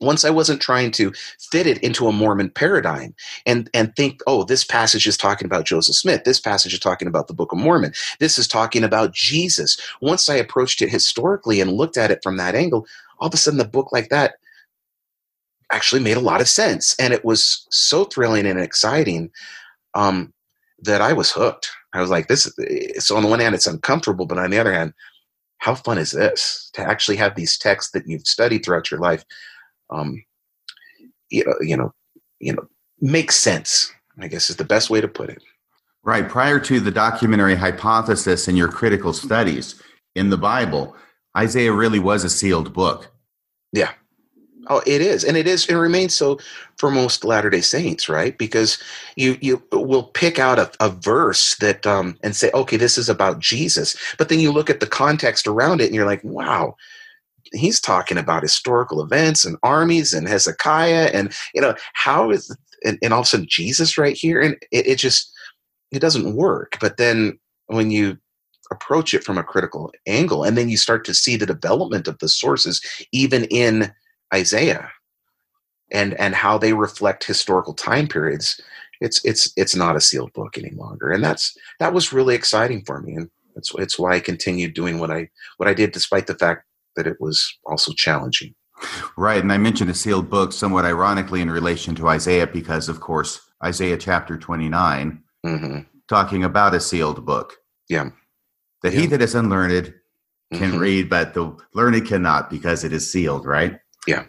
once 0.00 0.24
I 0.24 0.30
wasn't 0.30 0.60
trying 0.60 0.90
to 0.92 1.12
fit 1.50 1.66
it 1.66 1.78
into 1.78 2.08
a 2.08 2.12
Mormon 2.12 2.50
paradigm 2.50 3.14
and, 3.46 3.70
and 3.74 3.94
think, 3.96 4.20
oh, 4.26 4.44
this 4.44 4.64
passage 4.64 5.06
is 5.06 5.16
talking 5.16 5.46
about 5.46 5.66
Joseph 5.66 5.96
Smith. 5.96 6.24
This 6.24 6.40
passage 6.40 6.72
is 6.72 6.80
talking 6.80 7.08
about 7.08 7.28
the 7.28 7.34
Book 7.34 7.52
of 7.52 7.58
Mormon. 7.58 7.92
This 8.20 8.38
is 8.38 8.48
talking 8.48 8.84
about 8.84 9.12
Jesus. 9.12 9.80
Once 10.00 10.28
I 10.28 10.34
approached 10.36 10.82
it 10.82 10.90
historically 10.90 11.60
and 11.60 11.72
looked 11.72 11.96
at 11.96 12.10
it 12.10 12.22
from 12.22 12.36
that 12.36 12.54
angle, 12.54 12.86
all 13.18 13.28
of 13.28 13.34
a 13.34 13.36
sudden, 13.36 13.58
the 13.58 13.64
book 13.64 13.92
like 13.92 14.08
that 14.10 14.34
actually 15.72 16.00
made 16.00 16.16
a 16.16 16.20
lot 16.20 16.40
of 16.40 16.48
sense. 16.48 16.94
And 16.98 17.12
it 17.12 17.24
was 17.24 17.66
so 17.70 18.04
thrilling 18.04 18.46
and 18.46 18.60
exciting 18.60 19.30
um, 19.94 20.32
that 20.80 21.00
I 21.00 21.12
was 21.12 21.30
hooked. 21.30 21.70
I 21.92 22.00
was 22.00 22.10
like, 22.10 22.28
this 22.28 22.46
is, 22.46 23.04
so 23.04 23.16
on 23.16 23.22
the 23.22 23.28
one 23.28 23.40
hand, 23.40 23.54
it's 23.54 23.66
uncomfortable, 23.66 24.26
but 24.26 24.38
on 24.38 24.50
the 24.50 24.58
other 24.58 24.72
hand, 24.72 24.92
how 25.58 25.74
fun 25.74 25.96
is 25.96 26.10
this 26.10 26.70
to 26.74 26.82
actually 26.82 27.16
have 27.16 27.34
these 27.34 27.56
texts 27.56 27.92
that 27.92 28.06
you've 28.06 28.26
studied 28.26 28.64
throughout 28.64 28.90
your 28.90 29.00
life 29.00 29.24
um, 29.90 30.24
you 31.30 31.44
know, 31.44 31.54
you 31.60 31.76
know, 31.76 31.92
you 32.40 32.52
know, 32.52 32.66
make 33.00 33.32
sense. 33.32 33.92
I 34.18 34.28
guess 34.28 34.50
is 34.50 34.56
the 34.56 34.64
best 34.64 34.90
way 34.90 35.00
to 35.00 35.08
put 35.08 35.30
it. 35.30 35.42
Right. 36.04 36.28
Prior 36.28 36.60
to 36.60 36.80
the 36.80 36.90
documentary 36.90 37.56
hypothesis 37.56 38.46
and 38.46 38.56
your 38.56 38.68
critical 38.68 39.12
studies 39.12 39.82
in 40.14 40.30
the 40.30 40.36
Bible, 40.36 40.94
Isaiah 41.36 41.72
really 41.72 41.98
was 41.98 42.24
a 42.24 42.30
sealed 42.30 42.72
book. 42.72 43.10
Yeah. 43.72 43.92
Oh, 44.68 44.82
it 44.86 45.02
is, 45.02 45.24
and 45.24 45.36
it 45.36 45.46
is, 45.46 45.66
and 45.66 45.76
it 45.76 45.80
remains 45.80 46.14
so 46.14 46.38
for 46.78 46.90
most 46.90 47.24
Latter 47.24 47.50
Day 47.50 47.60
Saints, 47.60 48.08
right? 48.08 48.36
Because 48.38 48.82
you 49.14 49.36
you 49.42 49.62
will 49.72 50.04
pick 50.04 50.38
out 50.38 50.58
a, 50.58 50.70
a 50.80 50.88
verse 50.88 51.56
that 51.56 51.86
um, 51.86 52.16
and 52.22 52.34
say, 52.34 52.50
okay, 52.54 52.78
this 52.78 52.96
is 52.96 53.10
about 53.10 53.40
Jesus, 53.40 53.94
but 54.16 54.30
then 54.30 54.40
you 54.40 54.50
look 54.50 54.70
at 54.70 54.80
the 54.80 54.86
context 54.86 55.46
around 55.46 55.82
it, 55.82 55.86
and 55.86 55.94
you're 55.94 56.06
like, 56.06 56.24
wow, 56.24 56.76
he's 57.54 57.80
talking 57.80 58.18
about 58.18 58.42
historical 58.42 59.02
events 59.02 59.44
and 59.44 59.56
armies 59.62 60.12
and 60.12 60.28
Hezekiah 60.28 61.10
and 61.12 61.34
you 61.54 61.60
know 61.60 61.74
how 61.94 62.30
is 62.30 62.54
and, 62.84 62.98
and 63.02 63.12
all 63.12 63.20
of 63.20 63.24
a 63.24 63.28
sudden 63.28 63.46
Jesus 63.48 63.96
right 63.96 64.16
here 64.16 64.40
and 64.40 64.56
it, 64.70 64.86
it 64.86 64.98
just 64.98 65.32
it 65.92 66.00
doesn't 66.00 66.34
work. 66.34 66.76
But 66.80 66.96
then 66.96 67.38
when 67.66 67.90
you 67.90 68.18
approach 68.70 69.14
it 69.14 69.24
from 69.24 69.38
a 69.38 69.44
critical 69.44 69.92
angle 70.06 70.42
and 70.42 70.56
then 70.56 70.68
you 70.68 70.76
start 70.76 71.04
to 71.04 71.14
see 71.14 71.36
the 71.36 71.46
development 71.46 72.08
of 72.08 72.18
the 72.18 72.28
sources 72.28 72.80
even 73.12 73.44
in 73.44 73.92
Isaiah 74.34 74.90
and 75.92 76.14
and 76.14 76.34
how 76.34 76.58
they 76.58 76.72
reflect 76.72 77.24
historical 77.24 77.74
time 77.74 78.08
periods 78.08 78.60
it's 79.00 79.22
it's 79.24 79.52
it's 79.56 79.76
not 79.76 79.96
a 79.96 80.00
sealed 80.00 80.32
book 80.32 80.56
any 80.56 80.70
longer 80.70 81.10
and 81.10 81.22
that's 81.22 81.54
that 81.78 81.92
was 81.92 82.12
really 82.12 82.34
exciting 82.34 82.82
for 82.84 83.00
me 83.02 83.14
and 83.14 83.30
it's 83.54 83.72
it's 83.76 83.98
why 83.98 84.14
I 84.14 84.20
continued 84.20 84.72
doing 84.72 84.98
what 84.98 85.10
I 85.10 85.28
what 85.58 85.68
I 85.68 85.74
did 85.74 85.92
despite 85.92 86.26
the 86.26 86.34
fact 86.34 86.64
that 86.96 87.06
it 87.06 87.16
was 87.20 87.58
also 87.66 87.92
challenging. 87.92 88.54
Right. 89.16 89.42
And 89.42 89.52
I 89.52 89.58
mentioned 89.58 89.90
a 89.90 89.94
sealed 89.94 90.28
book 90.28 90.52
somewhat 90.52 90.84
ironically 90.84 91.40
in 91.40 91.50
relation 91.50 91.94
to 91.96 92.08
Isaiah 92.08 92.46
because, 92.46 92.88
of 92.88 93.00
course, 93.00 93.40
Isaiah 93.64 93.96
chapter 93.96 94.36
29, 94.36 95.22
mm-hmm. 95.46 95.78
talking 96.08 96.44
about 96.44 96.74
a 96.74 96.80
sealed 96.80 97.24
book. 97.24 97.56
Yeah. 97.88 98.10
That 98.82 98.92
yeah. 98.92 99.00
he 99.00 99.06
that 99.06 99.22
is 99.22 99.34
unlearned 99.34 99.94
can 100.52 100.72
mm-hmm. 100.72 100.78
read, 100.78 101.10
but 101.10 101.34
the 101.34 101.56
learned 101.74 102.06
cannot 102.06 102.50
because 102.50 102.84
it 102.84 102.92
is 102.92 103.10
sealed, 103.10 103.46
right? 103.46 103.78
Yeah. 104.06 104.24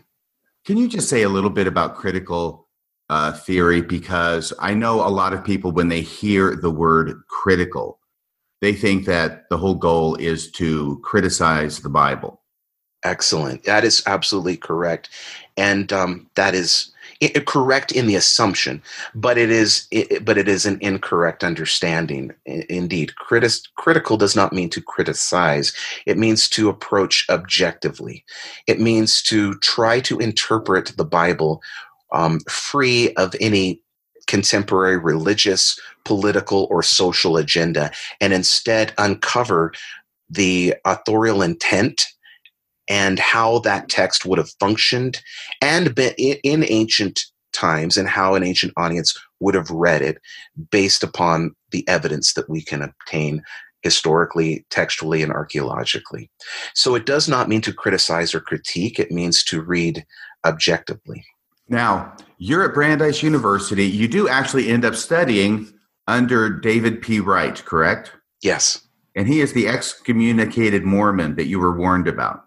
Can 0.65 0.77
you 0.77 0.87
just 0.87 1.09
say 1.09 1.23
a 1.23 1.29
little 1.29 1.49
bit 1.49 1.67
about 1.67 1.95
critical 1.95 2.67
uh, 3.09 3.33
theory? 3.33 3.81
Because 3.81 4.53
I 4.59 4.73
know 4.73 5.05
a 5.05 5.09
lot 5.09 5.33
of 5.33 5.43
people, 5.43 5.71
when 5.71 5.89
they 5.89 6.01
hear 6.01 6.55
the 6.55 6.71
word 6.71 7.21
critical, 7.29 7.99
they 8.61 8.73
think 8.73 9.05
that 9.05 9.43
the 9.49 9.57
whole 9.57 9.75
goal 9.75 10.15
is 10.15 10.51
to 10.53 10.99
criticize 11.03 11.79
the 11.79 11.89
Bible. 11.89 12.41
Excellent. 13.05 13.63
That 13.65 13.83
is 13.83 14.01
absolutely 14.07 14.57
correct. 14.57 15.09
And 15.57 15.93
um, 15.93 16.27
that 16.33 16.55
is 16.55 16.91
it, 17.21 17.45
correct 17.45 17.91
in 17.91 18.07
the 18.07 18.15
assumption, 18.15 18.81
but 19.13 19.37
it 19.37 19.51
is 19.51 19.87
it, 19.91 20.25
but 20.25 20.39
it 20.39 20.47
is 20.47 20.65
an 20.65 20.79
incorrect 20.81 21.43
understanding. 21.43 22.33
Indeed, 22.45 23.13
Critis, 23.15 23.61
critical 23.75 24.17
does 24.17 24.35
not 24.35 24.51
mean 24.53 24.69
to 24.71 24.81
criticize. 24.81 25.71
It 26.07 26.17
means 26.17 26.49
to 26.49 26.67
approach 26.67 27.27
objectively. 27.29 28.25
It 28.65 28.81
means 28.81 29.21
to 29.23 29.53
try 29.59 29.99
to 30.01 30.17
interpret 30.17 30.97
the 30.97 31.05
Bible 31.05 31.61
um, 32.11 32.39
free 32.49 33.13
of 33.13 33.35
any 33.39 33.81
contemporary 34.25 34.97
religious, 34.97 35.79
political, 36.05 36.67
or 36.71 36.81
social 36.81 37.37
agenda, 37.37 37.91
and 38.19 38.33
instead 38.33 38.93
uncover 38.97 39.73
the 40.27 40.73
authorial 40.85 41.43
intent 41.43 42.07
and 42.89 43.19
how 43.19 43.59
that 43.59 43.89
text 43.89 44.25
would 44.25 44.37
have 44.37 44.51
functioned 44.59 45.21
and 45.61 45.95
been 45.95 46.13
in 46.17 46.65
ancient 46.69 47.25
times 47.53 47.97
and 47.97 48.07
how 48.07 48.35
an 48.35 48.43
ancient 48.43 48.73
audience 48.77 49.17
would 49.39 49.55
have 49.55 49.69
read 49.69 50.01
it 50.01 50.17
based 50.71 51.03
upon 51.03 51.55
the 51.71 51.87
evidence 51.87 52.33
that 52.33 52.49
we 52.49 52.61
can 52.61 52.81
obtain 52.81 53.41
historically, 53.81 54.65
textually, 54.71 55.21
and 55.21 55.31
archaeologically. 55.31 56.29
So 56.73 56.95
it 56.95 57.05
does 57.05 57.29
not 57.29 57.47
mean 57.47 57.61
to 57.61 57.73
criticize 57.73 58.33
or 58.33 58.39
critique, 58.39 58.99
it 58.99 59.11
means 59.11 59.43
to 59.45 59.61
read 59.61 60.05
objectively. 60.43 61.23
Now, 61.69 62.15
you're 62.37 62.67
at 62.67 62.73
Brandeis 62.73 63.23
University. 63.23 63.85
You 63.85 64.07
do 64.07 64.27
actually 64.27 64.69
end 64.69 64.85
up 64.85 64.95
studying 64.95 65.71
under 66.07 66.49
David 66.49 67.01
P. 67.01 67.19
Wright, 67.19 67.63
correct? 67.65 68.11
Yes. 68.41 68.81
And 69.15 69.27
he 69.27 69.39
is 69.39 69.53
the 69.53 69.67
excommunicated 69.67 70.83
Mormon 70.83 71.35
that 71.35 71.45
you 71.45 71.59
were 71.59 71.77
warned 71.77 72.07
about. 72.07 72.44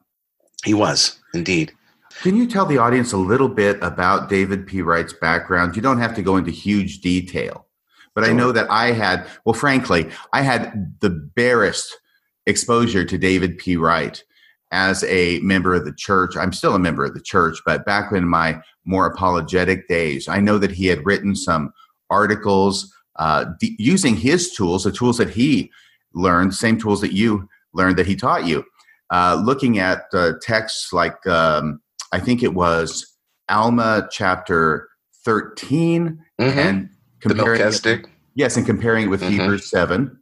He 0.68 0.74
was, 0.74 1.18
indeed. 1.32 1.72
Can 2.20 2.36
you 2.36 2.46
tell 2.46 2.66
the 2.66 2.76
audience 2.76 3.14
a 3.14 3.16
little 3.16 3.48
bit 3.48 3.78
about 3.82 4.28
David 4.28 4.66
P. 4.66 4.82
Wright's 4.82 5.14
background? 5.14 5.74
You 5.74 5.80
don't 5.80 5.98
have 5.98 6.14
to 6.16 6.20
go 6.20 6.36
into 6.36 6.50
huge 6.50 7.00
detail, 7.00 7.66
but 8.14 8.22
I 8.22 8.34
know 8.34 8.52
that 8.52 8.70
I 8.70 8.92
had, 8.92 9.26
well, 9.46 9.54
frankly, 9.54 10.10
I 10.34 10.42
had 10.42 10.94
the 11.00 11.08
barest 11.08 11.96
exposure 12.44 13.02
to 13.02 13.16
David 13.16 13.56
P. 13.56 13.78
Wright 13.78 14.22
as 14.70 15.04
a 15.04 15.38
member 15.38 15.72
of 15.72 15.86
the 15.86 15.94
church. 15.94 16.36
I'm 16.36 16.52
still 16.52 16.74
a 16.74 16.78
member 16.78 17.06
of 17.06 17.14
the 17.14 17.22
church, 17.22 17.56
but 17.64 17.86
back 17.86 18.12
in 18.12 18.28
my 18.28 18.60
more 18.84 19.06
apologetic 19.06 19.88
days, 19.88 20.28
I 20.28 20.40
know 20.40 20.58
that 20.58 20.72
he 20.72 20.84
had 20.84 21.06
written 21.06 21.34
some 21.34 21.72
articles 22.10 22.94
uh, 23.16 23.46
d- 23.58 23.74
using 23.78 24.16
his 24.16 24.52
tools, 24.52 24.84
the 24.84 24.92
tools 24.92 25.16
that 25.16 25.30
he 25.30 25.70
learned, 26.12 26.54
same 26.54 26.78
tools 26.78 27.00
that 27.00 27.14
you 27.14 27.48
learned 27.72 27.96
that 27.96 28.06
he 28.06 28.16
taught 28.16 28.44
you 28.44 28.66
uh, 29.10 29.40
looking 29.44 29.78
at 29.78 30.04
uh, 30.12 30.32
texts 30.42 30.92
like 30.92 31.26
um, 31.26 31.80
I 32.12 32.20
think 32.20 32.42
it 32.42 32.54
was 32.54 33.16
Alma 33.48 34.08
chapter 34.10 34.88
13 35.24 36.18
mm-hmm. 36.40 36.58
and 36.58 36.90
comparing 37.20 37.60
it, 37.60 38.06
yes, 38.34 38.56
and 38.56 38.66
comparing 38.66 39.06
it 39.06 39.08
with 39.08 39.22
mm-hmm. 39.22 39.40
Hebrews 39.40 39.70
7 39.70 40.18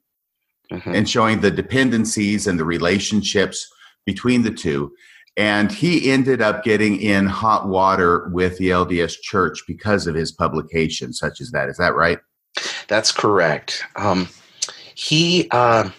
mm-hmm. 0.73 0.95
and 0.95 1.09
showing 1.09 1.41
the 1.41 1.51
dependencies 1.51 2.47
and 2.47 2.59
the 2.59 2.65
relationships 2.65 3.69
between 4.05 4.43
the 4.43 4.51
two. 4.51 4.93
And 5.37 5.71
he 5.71 6.11
ended 6.11 6.41
up 6.41 6.65
getting 6.65 6.99
in 6.99 7.27
hot 7.27 7.69
water 7.69 8.31
with 8.33 8.57
the 8.57 8.71
LDS 8.71 9.17
Church 9.21 9.63
because 9.67 10.07
of 10.07 10.15
his 10.15 10.33
publication, 10.33 11.13
such 11.13 11.43
as 11.43 11.51
that. 11.51 11.69
Is 11.69 11.77
that 11.77 11.95
right? 11.95 12.19
That's 12.89 13.13
correct. 13.13 13.85
Um, 13.97 14.29
he. 14.95 15.49
Uh 15.51 15.91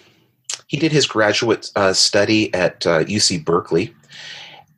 he 0.68 0.78
did 0.78 0.91
his 0.91 1.07
graduate 1.07 1.72
uh, 1.76 1.93
study 1.93 2.53
at 2.53 2.86
uh, 2.86 3.03
UC 3.05 3.43
Berkeley 3.43 3.93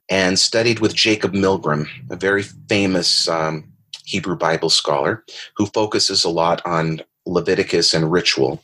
and 0.09 0.39
studied 0.39 0.79
with 0.79 0.95
Jacob 0.95 1.33
Milgrom, 1.33 1.87
a 2.09 2.15
very 2.15 2.43
famous 2.43 3.27
um, 3.27 3.71
Hebrew 4.05 4.35
Bible 4.35 4.69
scholar 4.69 5.23
who 5.57 5.65
focuses 5.67 6.23
a 6.23 6.29
lot 6.29 6.65
on 6.65 7.01
Leviticus 7.25 7.93
and 7.93 8.11
ritual. 8.11 8.63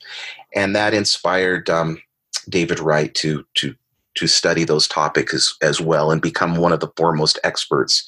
And 0.55 0.75
that 0.75 0.93
inspired 0.93 1.69
um, 1.69 2.01
David 2.49 2.79
Wright 2.79 3.13
to, 3.15 3.45
to, 3.55 3.75
to 4.15 4.27
study 4.27 4.63
those 4.63 4.87
topics 4.87 5.33
as, 5.33 5.53
as 5.61 5.81
well 5.81 6.11
and 6.11 6.21
become 6.21 6.57
one 6.57 6.71
of 6.71 6.79
the 6.79 6.91
foremost 6.95 7.37
experts 7.43 8.07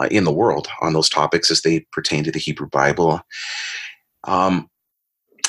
uh, 0.00 0.08
in 0.10 0.24
the 0.24 0.32
world 0.32 0.68
on 0.80 0.92
those 0.92 1.08
topics 1.08 1.50
as 1.50 1.62
they 1.62 1.80
pertain 1.92 2.24
to 2.24 2.32
the 2.32 2.38
Hebrew 2.38 2.68
Bible. 2.68 3.20
Um, 4.24 4.68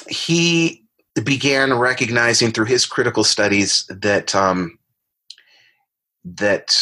he 0.10 0.83
began 1.22 1.74
recognizing 1.74 2.52
through 2.52 2.66
his 2.66 2.86
critical 2.86 3.24
studies 3.24 3.86
that 3.90 4.34
um, 4.34 4.78
that 6.26 6.76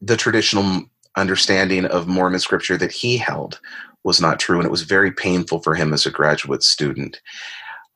the 0.00 0.16
traditional 0.16 0.82
understanding 1.16 1.86
of 1.86 2.08
Mormon 2.08 2.40
scripture 2.40 2.76
that 2.76 2.92
he 2.92 3.16
held 3.16 3.60
was 4.04 4.20
not 4.20 4.38
true, 4.38 4.56
and 4.56 4.66
it 4.66 4.70
was 4.70 4.82
very 4.82 5.12
painful 5.12 5.60
for 5.60 5.74
him 5.74 5.92
as 5.92 6.06
a 6.06 6.10
graduate 6.10 6.62
student. 6.62 7.20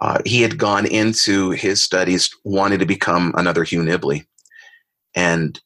Uh, 0.00 0.18
he 0.24 0.40
had 0.42 0.56
gone 0.56 0.86
into 0.86 1.50
his 1.50 1.82
studies 1.82 2.34
wanting 2.44 2.78
to 2.78 2.86
become 2.86 3.34
another 3.36 3.64
Hugh 3.64 3.82
Nibley, 3.82 4.24
and 5.14 5.60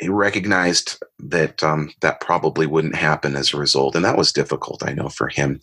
he 0.00 0.08
recognized 0.08 1.02
that 1.18 1.62
um, 1.62 1.90
that 2.00 2.20
probably 2.20 2.66
wouldn't 2.66 2.94
happen 2.94 3.34
as 3.34 3.52
a 3.52 3.58
result, 3.58 3.94
and 3.94 4.04
that 4.04 4.18
was 4.18 4.32
difficult, 4.32 4.82
I 4.84 4.92
know, 4.92 5.08
for 5.08 5.28
him. 5.28 5.60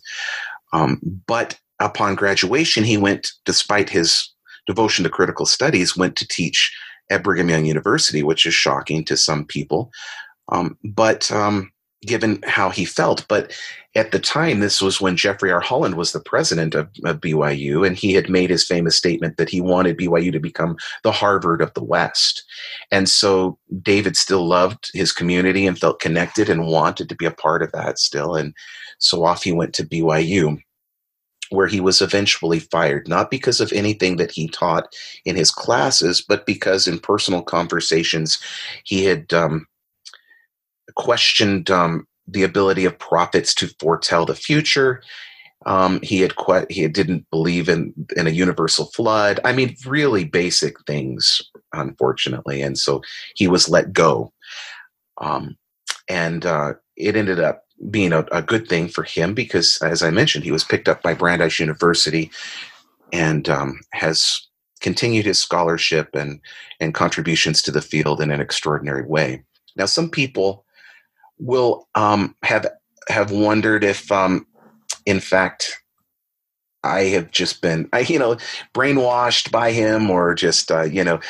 Um, 0.72 1.00
but 1.26 1.58
upon 1.80 2.14
graduation, 2.14 2.84
he 2.84 2.96
went, 2.96 3.32
despite 3.44 3.90
his 3.90 4.30
devotion 4.66 5.04
to 5.04 5.10
critical 5.10 5.46
studies, 5.46 5.96
went 5.96 6.16
to 6.16 6.28
teach 6.28 6.76
at 7.10 7.22
Brigham 7.22 7.48
Young 7.48 7.64
University, 7.64 8.22
which 8.22 8.46
is 8.46 8.54
shocking 8.54 9.04
to 9.04 9.16
some 9.16 9.44
people. 9.44 9.90
Um, 10.48 10.76
but 10.84 11.30
um, 11.30 11.72
given 12.02 12.42
how 12.46 12.70
he 12.70 12.84
felt, 12.84 13.26
but 13.28 13.52
at 13.94 14.10
the 14.10 14.18
time, 14.18 14.60
this 14.60 14.82
was 14.82 15.00
when 15.00 15.16
Jeffrey 15.16 15.50
R. 15.50 15.60
Holland 15.60 15.94
was 15.94 16.12
the 16.12 16.20
president 16.20 16.74
of, 16.74 16.88
of, 17.04 17.20
BYU, 17.20 17.86
and 17.86 17.96
he 17.96 18.12
had 18.12 18.28
made 18.28 18.50
his 18.50 18.66
famous 18.66 18.96
statement 18.96 19.38
that 19.38 19.48
he 19.48 19.60
wanted 19.60 19.96
BYU 19.96 20.30
to 20.32 20.38
become 20.38 20.76
the 21.02 21.12
Harvard 21.12 21.62
of 21.62 21.72
the 21.74 21.82
West. 21.82 22.44
And 22.90 23.08
so 23.08 23.58
David 23.80 24.16
still 24.16 24.46
loved 24.46 24.90
his 24.92 25.12
community 25.12 25.66
and 25.66 25.78
felt 25.78 26.00
connected 26.00 26.50
and 26.50 26.66
wanted 26.66 27.08
to 27.08 27.16
be 27.16 27.24
a 27.24 27.30
part 27.30 27.62
of 27.62 27.72
that 27.72 27.98
still. 27.98 28.34
And 28.34 28.54
so 28.98 29.24
off 29.24 29.42
he 29.42 29.52
went 29.52 29.72
to 29.74 29.86
BYU 29.86 30.58
where 31.50 31.66
he 31.66 31.80
was 31.80 32.00
eventually 32.00 32.58
fired, 32.58 33.08
not 33.08 33.30
because 33.30 33.60
of 33.60 33.72
anything 33.72 34.16
that 34.16 34.30
he 34.30 34.48
taught 34.48 34.94
in 35.24 35.36
his 35.36 35.50
classes, 35.50 36.20
but 36.26 36.46
because 36.46 36.86
in 36.86 36.98
personal 36.98 37.42
conversations 37.42 38.38
he 38.84 39.04
had 39.04 39.32
um, 39.32 39.66
questioned 40.94 41.70
um, 41.70 42.06
the 42.26 42.42
ability 42.42 42.84
of 42.84 42.98
prophets 42.98 43.54
to 43.54 43.68
foretell 43.80 44.26
the 44.26 44.34
future. 44.34 45.02
Um, 45.64 46.00
he 46.02 46.20
had 46.20 46.36
que- 46.36 46.66
he 46.70 46.86
didn't 46.88 47.28
believe 47.30 47.68
in 47.68 47.92
in 48.16 48.26
a 48.26 48.30
universal 48.30 48.86
flood. 48.86 49.40
I 49.44 49.52
mean, 49.52 49.76
really 49.84 50.24
basic 50.24 50.80
things, 50.86 51.42
unfortunately, 51.72 52.62
and 52.62 52.78
so 52.78 53.02
he 53.34 53.48
was 53.48 53.68
let 53.68 53.92
go. 53.92 54.32
Um, 55.18 55.56
and 56.08 56.46
uh, 56.46 56.74
it 56.96 57.16
ended 57.16 57.40
up 57.40 57.65
being 57.90 58.12
a, 58.12 58.20
a, 58.32 58.42
good 58.42 58.68
thing 58.68 58.88
for 58.88 59.02
him 59.04 59.34
because, 59.34 59.78
as 59.82 60.02
I 60.02 60.10
mentioned, 60.10 60.44
he 60.44 60.52
was 60.52 60.64
picked 60.64 60.88
up 60.88 61.02
by 61.02 61.14
Brandeis 61.14 61.58
University 61.58 62.30
and 63.12 63.48
um, 63.48 63.80
has 63.92 64.46
continued 64.80 65.26
his 65.26 65.38
scholarship 65.38 66.14
and 66.14 66.40
and 66.80 66.94
contributions 66.94 67.62
to 67.62 67.70
the 67.70 67.82
field 67.82 68.20
in 68.20 68.30
an 68.30 68.40
extraordinary 68.40 69.04
way. 69.04 69.42
Now, 69.76 69.86
some 69.86 70.10
people 70.10 70.64
will 71.38 71.88
um, 71.94 72.34
have 72.42 72.66
have 73.08 73.30
wondered 73.30 73.84
if, 73.84 74.10
um, 74.10 74.46
in 75.04 75.20
fact, 75.20 75.80
I 76.82 77.04
have 77.04 77.30
just 77.30 77.62
been, 77.62 77.88
I, 77.92 78.00
you 78.08 78.18
know, 78.18 78.36
brainwashed 78.74 79.50
by 79.50 79.72
him, 79.72 80.10
or 80.10 80.34
just, 80.34 80.70
uh, 80.70 80.82
you 80.82 81.04
know, 81.04 81.20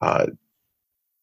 uh, 0.00 0.26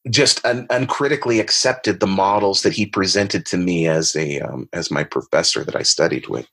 just 0.09 0.45
un- 0.45 0.67
uncritically 0.69 1.39
accepted 1.39 1.99
the 1.99 2.07
models 2.07 2.61
that 2.61 2.73
he 2.73 2.85
presented 2.85 3.45
to 3.47 3.57
me 3.57 3.87
as 3.87 4.15
a 4.15 4.39
um, 4.39 4.69
as 4.73 4.91
my 4.91 5.03
professor 5.03 5.63
that 5.63 5.75
I 5.75 5.83
studied 5.83 6.27
with, 6.27 6.47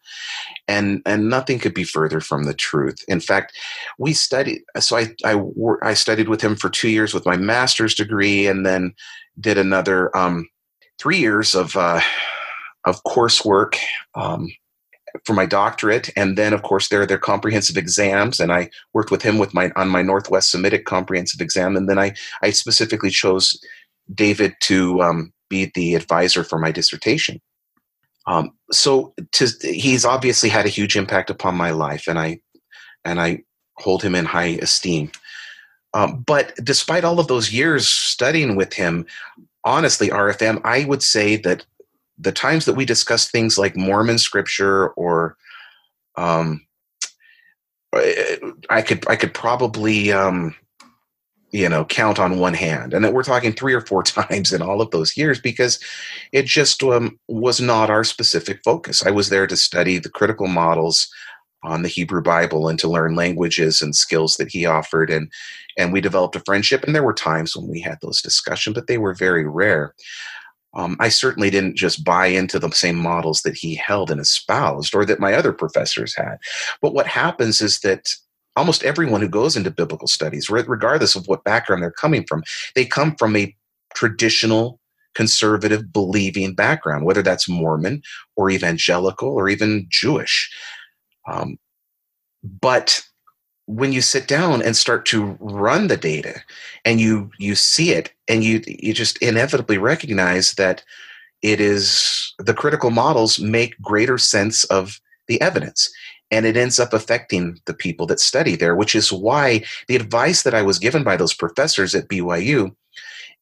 and 0.68 1.02
and 1.06 1.28
nothing 1.28 1.58
could 1.58 1.74
be 1.74 1.84
further 1.84 2.20
from 2.20 2.44
the 2.44 2.54
truth. 2.54 3.04
In 3.08 3.20
fact, 3.20 3.56
we 3.98 4.12
studied. 4.12 4.62
So 4.78 4.96
I 4.96 5.14
I, 5.24 5.40
I 5.82 5.94
studied 5.94 6.28
with 6.28 6.40
him 6.40 6.56
for 6.56 6.70
two 6.70 6.88
years 6.88 7.14
with 7.14 7.26
my 7.26 7.36
master's 7.36 7.94
degree, 7.94 8.46
and 8.46 8.64
then 8.64 8.94
did 9.40 9.58
another 9.58 10.16
um, 10.16 10.48
three 10.98 11.18
years 11.18 11.54
of 11.54 11.76
uh, 11.76 12.00
of 12.84 13.02
coursework 13.04 13.76
um, 14.14 14.48
for 15.24 15.32
my 15.32 15.46
doctorate, 15.46 16.10
and 16.16 16.36
then 16.36 16.52
of 16.52 16.62
course 16.62 16.88
there 16.88 17.02
are 17.02 17.06
their 17.06 17.18
comprehensive 17.18 17.76
exams, 17.76 18.40
and 18.40 18.52
I 18.52 18.70
worked 18.92 19.10
with 19.10 19.22
him 19.22 19.38
with 19.38 19.54
my 19.54 19.70
on 19.76 19.88
my 19.88 20.02
Northwest 20.02 20.50
Semitic 20.50 20.84
comprehensive 20.86 21.40
exam, 21.40 21.76
and 21.76 21.88
then 21.88 21.98
I 21.98 22.14
I 22.42 22.50
specifically 22.50 23.10
chose 23.10 23.58
David 24.12 24.54
to 24.62 25.02
um, 25.02 25.32
be 25.48 25.70
the 25.74 25.94
advisor 25.94 26.44
for 26.44 26.58
my 26.58 26.72
dissertation. 26.72 27.40
Um, 28.26 28.52
so 28.72 29.14
to, 29.32 29.48
he's 29.62 30.04
obviously 30.04 30.48
had 30.48 30.66
a 30.66 30.70
huge 30.70 30.96
impact 30.96 31.30
upon 31.30 31.56
my 31.56 31.70
life, 31.70 32.06
and 32.08 32.18
I 32.18 32.40
and 33.04 33.20
I 33.20 33.42
hold 33.76 34.02
him 34.02 34.14
in 34.14 34.24
high 34.24 34.58
esteem. 34.62 35.10
Um, 35.92 36.24
but 36.26 36.54
despite 36.62 37.04
all 37.04 37.20
of 37.20 37.28
those 37.28 37.52
years 37.52 37.86
studying 37.86 38.56
with 38.56 38.72
him, 38.72 39.06
honestly, 39.64 40.08
RFM, 40.08 40.60
I 40.64 40.84
would 40.84 41.02
say 41.02 41.36
that 41.38 41.64
the 42.18 42.32
times 42.32 42.64
that 42.64 42.74
we 42.74 42.84
discuss 42.84 43.30
things 43.30 43.58
like 43.58 43.76
Mormon 43.76 44.18
scripture 44.18 44.88
or 44.90 45.36
um, 46.16 46.64
I 48.70 48.82
could 48.82 49.08
I 49.08 49.16
could 49.16 49.34
probably 49.34 50.12
um, 50.12 50.54
you 51.50 51.68
know 51.68 51.84
count 51.84 52.18
on 52.18 52.38
one 52.38 52.54
hand. 52.54 52.92
And 52.92 53.04
that 53.04 53.12
we're 53.12 53.22
talking 53.22 53.52
three 53.52 53.74
or 53.74 53.80
four 53.80 54.02
times 54.04 54.52
in 54.52 54.62
all 54.62 54.80
of 54.80 54.90
those 54.90 55.16
years 55.16 55.40
because 55.40 55.78
it 56.32 56.46
just 56.46 56.82
um, 56.82 57.18
was 57.28 57.60
not 57.60 57.90
our 57.90 58.04
specific 58.04 58.60
focus. 58.64 59.04
I 59.04 59.10
was 59.10 59.28
there 59.28 59.46
to 59.46 59.56
study 59.56 59.98
the 59.98 60.10
critical 60.10 60.48
models 60.48 61.08
on 61.62 61.80
the 61.80 61.88
hebrew 61.88 62.20
bible 62.20 62.68
and 62.68 62.78
to 62.78 62.88
learn 62.88 63.14
languages 63.14 63.80
and 63.80 63.96
skills 63.96 64.36
that 64.36 64.50
he 64.50 64.66
offered. 64.66 65.10
And 65.10 65.30
and 65.76 65.92
we 65.92 66.00
developed 66.00 66.36
a 66.36 66.40
friendship. 66.40 66.84
And 66.84 66.94
there 66.94 67.02
were 67.02 67.14
times 67.14 67.56
when 67.56 67.68
we 67.68 67.80
had 67.80 67.98
those 68.02 68.20
discussions 68.20 68.74
but 68.74 68.86
they 68.86 68.98
were 68.98 69.14
very 69.14 69.46
rare 69.46 69.94
um, 70.74 70.96
I 71.00 71.08
certainly 71.08 71.50
didn't 71.50 71.76
just 71.76 72.04
buy 72.04 72.26
into 72.26 72.58
the 72.58 72.70
same 72.70 72.96
models 72.96 73.42
that 73.42 73.56
he 73.56 73.74
held 73.74 74.10
and 74.10 74.20
espoused 74.20 74.94
or 74.94 75.04
that 75.04 75.20
my 75.20 75.34
other 75.34 75.52
professors 75.52 76.14
had. 76.16 76.38
But 76.82 76.94
what 76.94 77.06
happens 77.06 77.60
is 77.60 77.80
that 77.80 78.08
almost 78.56 78.84
everyone 78.84 79.20
who 79.20 79.28
goes 79.28 79.56
into 79.56 79.70
biblical 79.70 80.08
studies, 80.08 80.50
regardless 80.50 81.16
of 81.16 81.26
what 81.26 81.44
background 81.44 81.82
they're 81.82 81.90
coming 81.90 82.24
from, 82.28 82.42
they 82.74 82.84
come 82.84 83.14
from 83.16 83.36
a 83.36 83.54
traditional 83.94 84.80
conservative 85.14 85.92
believing 85.92 86.54
background, 86.54 87.04
whether 87.04 87.22
that's 87.22 87.48
Mormon 87.48 88.02
or 88.36 88.50
evangelical 88.50 89.28
or 89.28 89.48
even 89.48 89.86
Jewish. 89.88 90.52
Um, 91.30 91.56
but 92.42 93.04
when 93.66 93.92
you 93.92 94.02
sit 94.02 94.28
down 94.28 94.62
and 94.62 94.76
start 94.76 95.06
to 95.06 95.36
run 95.40 95.88
the 95.88 95.96
data 95.96 96.40
and 96.84 97.00
you 97.00 97.30
you 97.38 97.54
see 97.54 97.92
it 97.92 98.12
and 98.28 98.44
you 98.44 98.62
you 98.66 98.92
just 98.92 99.16
inevitably 99.18 99.78
recognize 99.78 100.52
that 100.54 100.82
it 101.42 101.60
is 101.60 102.34
the 102.38 102.54
critical 102.54 102.90
models 102.90 103.38
make 103.38 103.80
greater 103.80 104.18
sense 104.18 104.64
of 104.64 105.00
the 105.28 105.40
evidence 105.40 105.90
and 106.30 106.46
it 106.46 106.56
ends 106.56 106.80
up 106.80 106.92
affecting 106.92 107.60
the 107.66 107.74
people 107.74 108.06
that 108.06 108.18
study 108.18 108.56
there, 108.56 108.74
which 108.74 108.94
is 108.94 109.12
why 109.12 109.62
the 109.88 109.96
advice 109.96 110.42
that 110.42 110.54
I 110.54 110.62
was 110.62 110.78
given 110.78 111.04
by 111.04 111.16
those 111.16 111.34
professors 111.34 111.94
at 111.94 112.08
BYU 112.08 112.74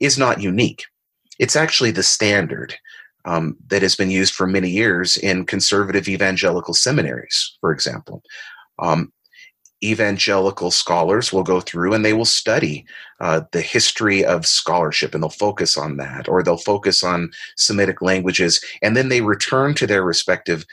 is 0.00 0.18
not 0.18 0.42
unique. 0.42 0.84
It's 1.38 1.56
actually 1.56 1.92
the 1.92 2.02
standard 2.02 2.74
um, 3.24 3.56
that 3.68 3.82
has 3.82 3.94
been 3.94 4.10
used 4.10 4.34
for 4.34 4.46
many 4.46 4.68
years 4.68 5.16
in 5.16 5.46
conservative 5.46 6.08
evangelical 6.08 6.74
seminaries, 6.74 7.56
for 7.60 7.72
example. 7.72 8.22
Um, 8.78 9.12
evangelical 9.82 10.70
scholars 10.70 11.32
will 11.32 11.42
go 11.42 11.60
through 11.60 11.92
and 11.92 12.04
they 12.04 12.12
will 12.12 12.24
study 12.24 12.84
uh, 13.20 13.42
the 13.52 13.60
history 13.60 14.24
of 14.24 14.46
scholarship 14.46 15.14
and 15.14 15.22
they'll 15.22 15.30
focus 15.30 15.76
on 15.76 15.96
that, 15.96 16.28
or 16.28 16.42
they'll 16.42 16.56
focus 16.56 17.02
on 17.02 17.30
Semitic 17.56 18.00
languages, 18.02 18.62
and 18.82 18.96
then 18.96 19.08
they 19.08 19.20
return 19.20 19.74
to 19.74 19.86
their 19.86 20.02
respective 20.02 20.64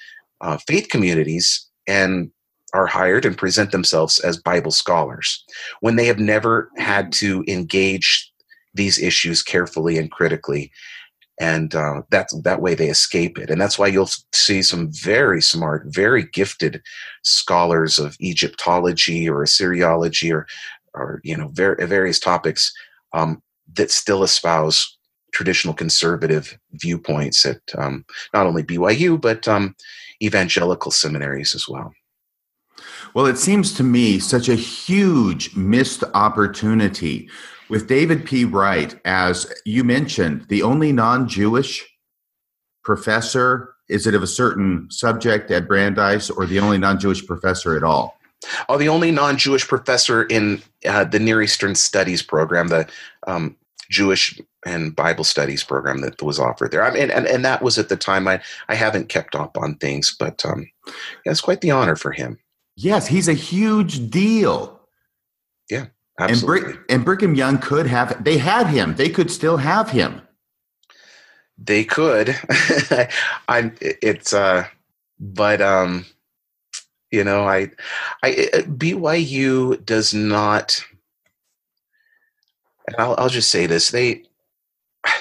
uh, 0.41 0.57
faith 0.67 0.89
communities 0.89 1.67
and 1.87 2.31
are 2.73 2.87
hired 2.87 3.25
and 3.25 3.37
present 3.37 3.71
themselves 3.71 4.19
as 4.19 4.37
Bible 4.37 4.71
scholars 4.71 5.43
when 5.79 5.95
they 5.95 6.05
have 6.05 6.19
never 6.19 6.69
had 6.77 7.11
to 7.13 7.43
engage 7.47 8.31
these 8.73 8.99
issues 8.99 9.41
carefully 9.41 9.97
and 9.97 10.11
critically. 10.11 10.71
And 11.39 11.73
uh, 11.73 12.01
that's 12.09 12.37
that 12.41 12.61
way 12.61 12.75
they 12.75 12.89
escape 12.89 13.37
it, 13.37 13.49
and 13.49 13.61
that's 13.61 13.79
why 13.79 13.87
you'll 13.87 14.09
see 14.33 14.61
some 14.61 14.91
very 14.91 15.41
smart, 15.41 15.83
very 15.85 16.23
gifted 16.23 16.81
scholars 17.23 17.97
of 17.97 18.17
Egyptology 18.21 19.29
or 19.29 19.43
Assyriology 19.43 20.33
or, 20.33 20.45
or 20.93 21.21
you 21.23 21.37
know, 21.37 21.47
ver- 21.53 21.77
various 21.85 22.19
topics 22.19 22.73
um, 23.13 23.41
that 23.75 23.89
still 23.89 24.23
espouse 24.23 24.97
traditional 25.31 25.73
conservative 25.73 26.57
viewpoints 26.73 27.45
at 27.45 27.61
um, 27.77 28.03
not 28.33 28.47
only 28.47 28.63
BYU 28.63 29.19
but 29.19 29.47
um, 29.47 29.75
evangelical 30.21 30.91
seminaries 30.91 31.55
as 31.55 31.67
well. 31.67 31.93
Well, 33.13 33.25
it 33.25 33.37
seems 33.37 33.73
to 33.75 33.83
me 33.83 34.19
such 34.19 34.49
a 34.49 34.55
huge 34.55 35.55
missed 35.55 36.03
opportunity 36.13 37.29
with 37.69 37.87
David 37.87 38.25
P. 38.25 38.45
Wright, 38.45 38.99
as 39.05 39.51
you 39.65 39.83
mentioned, 39.83 40.45
the 40.49 40.63
only 40.63 40.91
non 40.91 41.27
Jewish 41.27 41.87
professor. 42.83 43.75
Is 43.87 44.05
it 44.05 44.13
of 44.13 44.21
a 44.21 44.27
certain 44.27 44.87
subject 44.91 45.49
at 45.49 45.67
Brandeis 45.67 46.29
or 46.29 46.45
the 46.45 46.59
only 46.59 46.77
non 46.77 46.99
Jewish 46.99 47.25
professor 47.25 47.75
at 47.75 47.83
all? 47.83 48.19
Oh, 48.67 48.77
the 48.77 48.89
only 48.89 49.11
non 49.11 49.37
Jewish 49.37 49.67
professor 49.67 50.23
in 50.23 50.61
uh, 50.85 51.03
the 51.03 51.19
Near 51.19 51.41
Eastern 51.41 51.75
Studies 51.75 52.21
program, 52.21 52.67
the 52.67 52.87
um, 53.27 53.55
Jewish 53.89 54.39
and 54.65 54.95
Bible 54.95 55.23
studies 55.23 55.63
program 55.63 56.01
that 56.01 56.21
was 56.21 56.39
offered 56.39 56.71
there. 56.71 56.83
I 56.83 56.91
mean, 56.91 57.09
and, 57.09 57.25
and 57.25 57.43
that 57.45 57.61
was 57.61 57.77
at 57.77 57.89
the 57.89 57.97
time. 57.97 58.27
I, 58.27 58.41
I 58.67 58.75
haven't 58.75 59.09
kept 59.09 59.35
up 59.35 59.57
on 59.57 59.75
things, 59.75 60.15
but 60.17 60.45
um, 60.45 60.69
yeah, 61.25 61.31
it's 61.31 61.41
quite 61.41 61.61
the 61.61 61.71
honor 61.71 61.95
for 61.95 62.11
him. 62.11 62.39
Yes, 62.75 63.07
he's 63.07 63.27
a 63.27 63.33
huge 63.33 64.09
deal. 64.09 64.79
Yeah, 65.69 65.87
absolutely. 66.19 66.59
And, 66.59 66.73
Brick, 66.73 66.85
and 66.89 67.05
Brigham 67.05 67.35
Young 67.35 67.57
could 67.57 67.87
have, 67.87 68.23
they 68.23 68.37
had 68.37 68.67
him. 68.67 68.95
They 68.95 69.09
could 69.09 69.31
still 69.31 69.57
have 69.57 69.89
him. 69.89 70.21
They 71.57 71.83
could. 71.83 72.35
I'm, 73.47 73.75
it's, 73.81 74.33
uh, 74.33 74.65
but, 75.19 75.61
um, 75.61 76.05
you 77.11 77.23
know, 77.23 77.43
I, 77.43 77.71
I, 78.23 78.31
BYU 78.67 79.83
does 79.85 80.13
not, 80.13 80.83
I'll, 82.97 83.15
I'll 83.17 83.29
just 83.29 83.49
say 83.49 83.65
this. 83.65 83.89
They, 83.89 84.23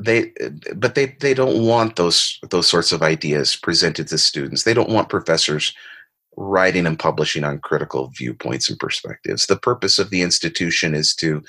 they 0.00 0.32
but 0.76 0.94
they 0.94 1.06
they 1.18 1.34
don't 1.34 1.66
want 1.66 1.96
those 1.96 2.38
those 2.50 2.68
sorts 2.68 2.92
of 2.92 3.02
ideas 3.02 3.56
presented 3.56 4.06
to 4.06 4.16
students 4.16 4.62
they 4.62 4.72
don't 4.72 4.90
want 4.90 5.08
professors 5.08 5.74
writing 6.38 6.86
and 6.86 6.98
publishing 6.98 7.42
on 7.42 7.58
critical 7.58 8.12
viewpoints 8.16 8.70
and 8.70 8.78
perspectives. 8.78 9.46
The 9.46 9.56
purpose 9.56 9.98
of 9.98 10.10
the 10.10 10.22
institution 10.22 10.94
is 10.94 11.14
to 11.16 11.42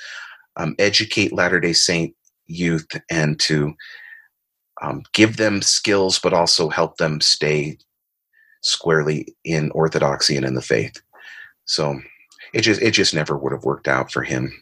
um, 0.56 0.74
educate 0.78 1.32
latter 1.32 1.60
day 1.60 1.72
saint 1.72 2.14
youth 2.46 2.88
and 3.08 3.38
to 3.40 3.74
um, 4.82 5.02
give 5.12 5.36
them 5.36 5.62
skills 5.62 6.18
but 6.18 6.32
also 6.32 6.68
help 6.68 6.96
them 6.96 7.20
stay 7.20 7.78
squarely 8.62 9.36
in 9.44 9.70
orthodoxy 9.70 10.36
and 10.36 10.44
in 10.44 10.54
the 10.54 10.62
faith. 10.62 11.00
So 11.66 12.00
it 12.52 12.62
just 12.62 12.82
it 12.82 12.90
just 12.90 13.14
never 13.14 13.38
would 13.38 13.52
have 13.52 13.64
worked 13.64 13.86
out 13.86 14.10
for 14.10 14.22
him. 14.22 14.52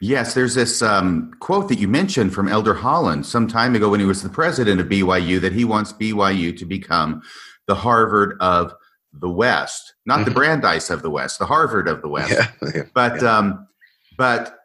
Yes, 0.00 0.34
there's 0.34 0.56
this 0.56 0.82
um, 0.82 1.32
quote 1.38 1.68
that 1.68 1.78
you 1.78 1.86
mentioned 1.86 2.34
from 2.34 2.48
Elder 2.48 2.74
Holland 2.74 3.24
some 3.24 3.46
time 3.46 3.76
ago 3.76 3.88
when 3.88 4.00
he 4.00 4.06
was 4.06 4.20
the 4.22 4.28
president 4.28 4.80
of 4.80 4.88
BYU 4.88 5.40
that 5.40 5.52
he 5.52 5.64
wants 5.64 5.92
BYU 5.92 6.56
to 6.58 6.64
become 6.64 7.22
the 7.68 7.76
Harvard 7.76 8.36
of 8.40 8.74
the 9.20 9.28
West, 9.28 9.94
not 10.06 10.20
mm-hmm. 10.20 10.24
the 10.24 10.30
Brandeis 10.32 10.90
of 10.90 11.02
the 11.02 11.10
West, 11.10 11.38
the 11.38 11.46
Harvard 11.46 11.88
of 11.88 12.02
the 12.02 12.08
West. 12.16 12.32
Yeah. 12.74 12.82
But 12.94 13.22
yeah. 13.22 13.36
Um, 13.36 13.68
but 14.16 14.58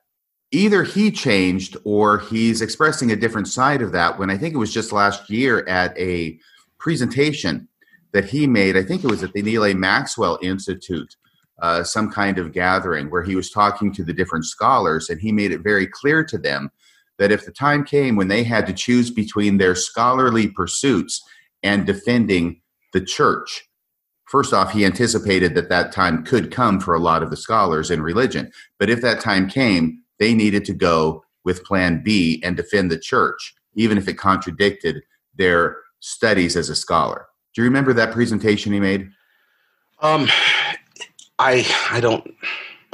either 0.51 0.83
he 0.83 1.11
changed 1.11 1.77
or 1.83 2.19
he's 2.19 2.61
expressing 2.61 3.11
a 3.11 3.15
different 3.15 3.47
side 3.47 3.81
of 3.81 3.91
that. 3.91 4.17
When 4.19 4.29
I 4.29 4.37
think 4.37 4.53
it 4.53 4.57
was 4.57 4.73
just 4.73 4.91
last 4.91 5.29
year 5.29 5.67
at 5.67 5.97
a 5.97 6.39
presentation 6.77 7.67
that 8.11 8.25
he 8.25 8.47
made, 8.47 8.75
I 8.75 8.83
think 8.83 9.03
it 9.03 9.09
was 9.09 9.23
at 9.23 9.33
the 9.33 9.41
Neal 9.41 9.65
A. 9.65 9.73
Maxwell 9.73 10.39
Institute 10.41 11.15
uh, 11.61 11.83
some 11.83 12.09
kind 12.09 12.37
of 12.37 12.53
gathering 12.53 13.09
where 13.09 13.23
he 13.23 13.35
was 13.35 13.49
talking 13.49 13.93
to 13.93 14.03
the 14.03 14.13
different 14.13 14.45
scholars, 14.45 15.09
and 15.09 15.19
he 15.19 15.31
made 15.31 15.51
it 15.51 15.61
very 15.61 15.87
clear 15.87 16.23
to 16.23 16.37
them 16.37 16.71
that 17.17 17.31
if 17.31 17.45
the 17.45 17.51
time 17.51 17.83
came 17.83 18.15
when 18.15 18.29
they 18.29 18.43
had 18.43 18.65
to 18.65 18.73
choose 18.73 19.11
between 19.11 19.57
their 19.57 19.75
scholarly 19.75 20.47
pursuits 20.47 21.21
and 21.61 21.85
defending 21.85 22.61
the 22.93 23.01
church, 23.01 23.68
first 24.29 24.53
off, 24.53 24.71
he 24.71 24.85
anticipated 24.85 25.55
that 25.55 25.69
that 25.69 25.91
time 25.91 26.23
could 26.23 26.51
come 26.51 26.79
for 26.79 26.93
a 26.93 26.99
lot 26.99 27.23
of 27.23 27.31
the 27.31 27.37
scholars 27.37 27.89
in 27.89 28.01
religion. 28.01 28.51
But 28.77 28.89
if 28.89 29.01
that 29.01 29.19
time 29.19 29.49
came, 29.49 30.01
they 30.19 30.33
needed 30.33 30.63
to 30.65 30.73
go 30.73 31.23
with 31.43 31.63
plan 31.63 32.03
B 32.03 32.41
and 32.43 32.55
defend 32.55 32.91
the 32.91 32.99
church, 32.99 33.55
even 33.73 33.97
if 33.97 34.07
it 34.07 34.13
contradicted 34.13 35.01
their 35.35 35.77
studies 35.99 36.55
as 36.55 36.69
a 36.69 36.75
scholar. 36.75 37.25
Do 37.55 37.61
you 37.61 37.65
remember 37.65 37.91
that 37.93 38.13
presentation 38.13 38.71
he 38.71 38.79
made? 38.79 39.09
Um, 40.01 40.29
I 41.39 41.65
I 41.89 41.99
don't 41.99 42.31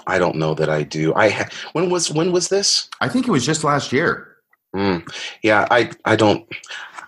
I 0.07 0.17
don't 0.17 0.37
know 0.37 0.53
that 0.53 0.69
I 0.69 0.83
do. 0.83 1.13
I 1.15 1.49
when 1.73 1.89
was 1.89 2.11
when 2.11 2.31
was 2.31 2.47
this? 2.47 2.89
I 3.01 3.09
think 3.09 3.27
it 3.27 3.31
was 3.31 3.45
just 3.45 3.63
last 3.63 3.91
year. 3.91 4.37
Mm. 4.75 5.07
Yeah, 5.43 5.67
I 5.69 5.91
I 6.05 6.15
don't 6.15 6.47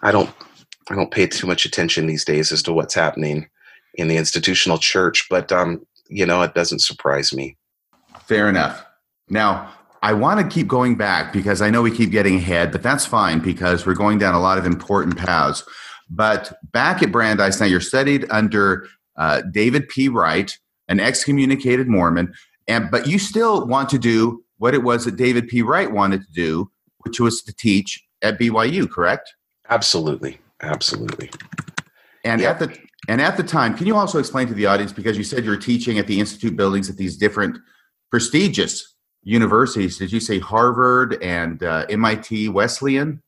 I 0.02 0.12
don't 0.12 0.30
I 0.90 0.96
don't 0.96 1.12
pay 1.12 1.28
too 1.28 1.48
much 1.48 1.66
attention 1.66 2.08
these 2.08 2.26
days 2.26 2.52
as 2.52 2.62
to 2.64 2.74
what's 2.74 2.94
happening 2.94 3.48
in 3.98 4.08
the 4.08 4.18
institutional 4.18 4.78
church, 4.78 5.28
but 5.30 5.52
um, 5.52 5.86
you 6.10 6.26
know, 6.26 6.42
it 6.42 6.54
doesn't 6.54 6.80
surprise 6.80 7.34
me. 7.34 7.58
Fair 8.22 8.48
enough. 8.48 8.86
Now, 9.30 9.74
I 10.02 10.14
want 10.14 10.40
to 10.40 10.56
keep 10.56 10.68
going 10.68 10.96
back 10.96 11.34
because 11.34 11.62
I 11.62 11.70
know 11.70 11.82
we 11.82 11.92
keep 11.92 12.12
getting 12.12 12.36
ahead, 12.36 12.72
but 12.72 12.84
that's 12.84 13.06
fine 13.06 13.40
because 13.40 13.86
we're 13.86 13.96
going 13.96 14.20
down 14.20 14.36
a 14.36 14.40
lot 14.40 14.58
of 14.58 14.66
important 14.66 15.18
paths. 15.18 15.64
But 16.10 16.54
back 16.72 17.04
at 17.04 17.12
Brandeis, 17.12 17.60
now 17.60 17.66
you're 17.66 17.82
studied 17.82 18.26
under 18.30 18.88
uh, 19.18 19.42
David 19.52 19.90
P. 19.90 20.08
Wright, 20.08 20.58
an 20.88 21.00
excommunicated 21.00 21.88
Mormon, 21.88 22.34
and 22.68 22.90
but 22.92 23.08
you 23.08 23.20
still 23.20 23.66
want 23.66 23.90
to 23.90 23.98
do 23.98 24.44
what 24.58 24.74
it 24.74 24.84
was 24.84 25.06
that 25.06 25.18
David 25.18 25.48
P. 25.48 25.62
Wright 25.62 25.92
wanted 25.92 26.22
to 26.22 26.32
do, 26.32 26.72
which 27.00 27.20
was 27.20 27.42
to 27.44 27.54
teach 27.54 28.04
at 28.22 28.40
BYU, 28.40 28.90
correct? 28.90 29.34
Absolutely, 29.70 30.40
absolutely. 30.62 31.30
And 32.24 32.42
at 32.42 32.60
the 32.60 32.78
and 33.08 33.22
at 33.22 33.38
the 33.38 33.44
time, 33.44 33.78
can 33.78 33.88
you 33.88 33.96
also 33.96 34.20
explain 34.20 34.48
to 34.48 34.54
the 34.54 34.66
audience 34.66 34.92
because 34.92 35.18
you 35.18 35.24
said 35.24 35.46
you're 35.46 35.58
teaching 35.58 36.00
at 36.00 36.08
the 36.08 36.20
institute 36.20 36.56
buildings 36.56 36.90
at 36.90 36.98
these 36.98 37.16
different 37.16 37.58
prestigious 38.10 38.96
universities? 39.24 39.98
Did 39.98 40.12
you 40.12 40.20
say 40.20 40.40
Harvard 40.40 41.22
and 41.22 41.62
uh, 41.62 41.86
MIT 41.90 42.50
Wesleyan? 42.50 43.22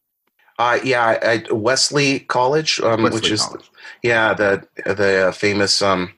Uh, 0.57 0.79
yeah, 0.83 1.17
I, 1.21 1.43
Wellesley 1.51 2.21
College, 2.21 2.79
um, 2.81 3.03
Wellesley 3.03 3.21
which 3.21 3.31
is 3.31 3.41
College. 3.43 3.71
yeah 4.03 4.33
the 4.33 4.67
the 4.85 5.33
famous 5.35 5.81
um, 5.81 6.13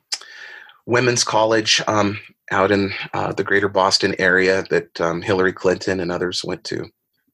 women's 0.88 1.24
college 1.24 1.80
um, 1.88 2.20
out 2.52 2.72
in 2.72 2.92
uh, 3.14 3.32
the 3.34 3.44
greater 3.44 3.70
Boston 3.70 4.16
area 4.18 4.64
that 4.72 5.00
um, 5.00 5.22
Hillary 5.22 5.54
Clinton 5.54 6.00
and 6.00 6.12
others 6.12 6.44
went 6.44 6.64
to. 6.66 6.86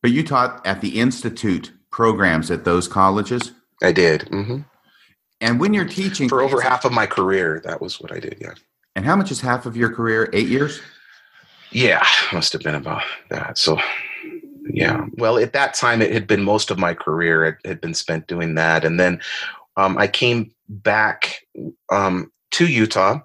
But 0.01 0.11
you 0.11 0.23
taught 0.23 0.65
at 0.65 0.81
the 0.81 0.99
institute 0.99 1.71
programs 1.91 2.51
at 2.51 2.65
those 2.65 2.87
colleges. 2.87 3.51
I 3.81 3.91
did. 3.91 4.21
Mm-hmm. 4.21 4.61
And 5.39 5.59
when 5.59 5.73
you're 5.73 5.85
teaching 5.85 6.29
for 6.29 6.41
over 6.41 6.61
half 6.61 6.85
of 6.85 6.91
my 6.91 7.05
career, 7.05 7.61
that 7.63 7.81
was 7.81 7.99
what 7.99 8.11
I 8.11 8.19
did. 8.19 8.37
Yeah. 8.41 8.53
And 8.95 9.05
how 9.05 9.15
much 9.15 9.31
is 9.31 9.39
half 9.39 9.65
of 9.65 9.77
your 9.77 9.93
career? 9.93 10.29
Eight 10.33 10.47
years. 10.47 10.81
Yeah, 11.71 12.05
must 12.33 12.53
have 12.53 12.63
been 12.63 12.75
about 12.75 13.03
that. 13.29 13.57
So, 13.57 13.77
yeah. 14.71 15.05
Well, 15.17 15.37
at 15.37 15.53
that 15.53 15.73
time, 15.73 16.01
it 16.01 16.11
had 16.11 16.25
been 16.25 16.43
most 16.43 16.71
of 16.71 16.79
my 16.79 16.93
career. 16.93 17.45
It 17.45 17.57
had 17.65 17.81
been 17.81 17.93
spent 17.93 18.27
doing 18.27 18.55
that, 18.55 18.85
and 18.85 18.99
then 18.99 19.21
um, 19.75 19.97
I 19.97 20.07
came 20.07 20.51
back 20.69 21.41
um, 21.91 22.31
to 22.51 22.65
Utah 22.65 23.19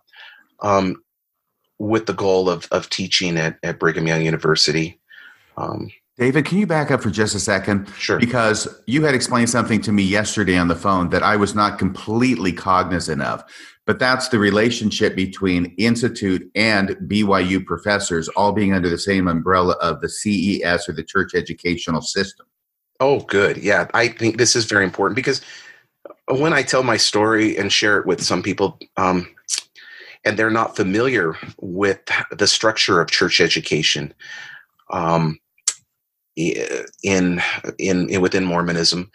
um, 0.61 1.03
with 1.79 2.07
the 2.07 2.13
goal 2.13 2.51
of 2.51 2.69
of 2.73 2.91
teaching 2.91 3.39
at, 3.39 3.59
at 3.63 3.79
Brigham 3.79 4.07
Young 4.07 4.23
University. 4.23 5.01
Um, 5.57 5.91
David, 6.19 6.45
can 6.45 6.59
you 6.59 6.67
back 6.67 6.91
up 6.91 7.03
for 7.03 7.11
just 7.11 7.35
a 7.35 7.41
second? 7.41 7.89
Sure. 7.97 8.19
Because 8.19 8.69
you 8.87 9.05
had 9.05 9.15
explained 9.15 9.49
something 9.49 9.81
to 9.81 9.93
me 9.93 10.03
yesterday 10.03 10.59
on 10.59 10.69
the 10.69 10.77
phone 10.77 11.09
that 11.09 11.23
I 11.23 11.37
was 11.37 11.55
not 11.55 11.79
completely 11.79 12.53
cognizant 12.53 13.23
of. 13.23 13.43
But 13.87 13.99
that's 13.99 14.29
the 14.29 14.39
relationship 14.39 15.17
between 15.17 15.75
Institute 15.79 16.49
and 16.55 16.91
BYU 17.09 17.65
professors 17.65 18.29
all 18.29 18.53
being 18.53 18.73
under 18.73 18.89
the 18.89 18.99
same 18.99 19.27
umbrella 19.27 19.75
of 19.81 20.01
the 20.01 20.09
CES 20.09 20.89
or 20.89 20.93
the 20.93 21.03
Church 21.03 21.35
Educational 21.35 22.03
System. 22.03 22.47
Oh, 23.01 23.21
good. 23.21 23.57
Yeah, 23.57 23.89
I 23.95 24.09
think 24.09 24.39
this 24.39 24.55
is 24.55 24.67
very 24.67 24.85
important 24.85 25.17
because 25.17 25.41
when 26.29 26.53
I 26.53 26.63
tell 26.63 26.85
my 26.85 26.97
story 26.97 27.57
and 27.57 27.73
share 27.73 27.99
it 27.99 28.07
with 28.07 28.23
some 28.23 28.43
people, 28.43 28.79
um, 28.97 29.27
and 30.25 30.39
they're 30.39 30.51
not 30.51 30.77
familiar 30.77 31.37
with 31.61 32.01
the 32.31 32.47
structure 32.47 33.01
of 33.01 33.11
church 33.11 33.41
education, 33.41 34.15
um, 34.93 35.41
in, 36.37 37.43
in, 37.79 38.09
in 38.09 38.21
within 38.21 38.45
Mormonism, 38.45 39.11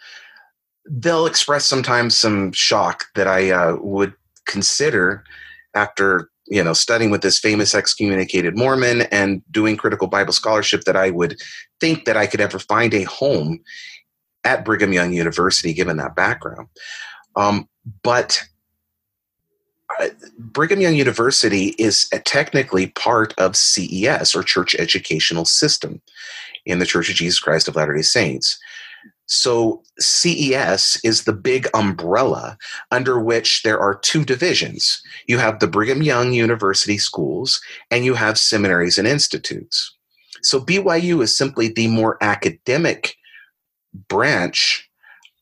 they'll 0.88 1.26
express 1.26 1.64
sometimes 1.64 2.16
some 2.16 2.52
shock 2.52 3.04
that 3.14 3.26
I 3.26 3.50
uh, 3.50 3.76
would 3.80 4.14
consider 4.46 5.24
after 5.74 6.30
you 6.46 6.64
know 6.64 6.72
studying 6.72 7.10
with 7.10 7.20
this 7.20 7.38
famous 7.38 7.74
excommunicated 7.74 8.56
Mormon 8.56 9.02
and 9.12 9.42
doing 9.50 9.76
critical 9.76 10.08
Bible 10.08 10.32
scholarship 10.32 10.84
that 10.84 10.96
I 10.96 11.10
would 11.10 11.38
think 11.80 12.04
that 12.06 12.16
I 12.16 12.26
could 12.26 12.40
ever 12.40 12.58
find 12.58 12.94
a 12.94 13.02
home 13.02 13.60
at 14.44 14.64
Brigham 14.64 14.92
Young 14.92 15.12
University 15.12 15.72
given 15.74 15.98
that 15.98 16.16
background. 16.16 16.68
Um, 17.36 17.68
but 18.02 18.42
Brigham 20.38 20.80
Young 20.80 20.94
University 20.94 21.74
is 21.78 22.08
uh, 22.12 22.18
technically 22.24 22.88
part 22.88 23.34
of 23.38 23.56
CES 23.56 24.34
or 24.34 24.42
Church 24.42 24.74
Educational 24.76 25.44
System 25.44 26.00
in 26.66 26.78
the 26.78 26.86
Church 26.86 27.08
of 27.08 27.16
Jesus 27.16 27.40
Christ 27.40 27.68
of 27.68 27.76
Latter 27.76 27.94
day 27.94 28.02
Saints. 28.02 28.58
So 29.26 29.82
CES 29.98 30.98
is 31.04 31.24
the 31.24 31.34
big 31.34 31.68
umbrella 31.74 32.56
under 32.90 33.20
which 33.20 33.62
there 33.62 33.78
are 33.78 33.94
two 33.94 34.24
divisions. 34.24 35.02
You 35.26 35.36
have 35.38 35.58
the 35.58 35.66
Brigham 35.66 36.02
Young 36.02 36.32
University 36.32 36.96
schools 36.96 37.60
and 37.90 38.06
you 38.06 38.14
have 38.14 38.38
seminaries 38.38 38.96
and 38.96 39.06
institutes. 39.06 39.94
So 40.42 40.60
BYU 40.60 41.22
is 41.22 41.36
simply 41.36 41.68
the 41.68 41.88
more 41.88 42.16
academic 42.22 43.16
branch 44.08 44.88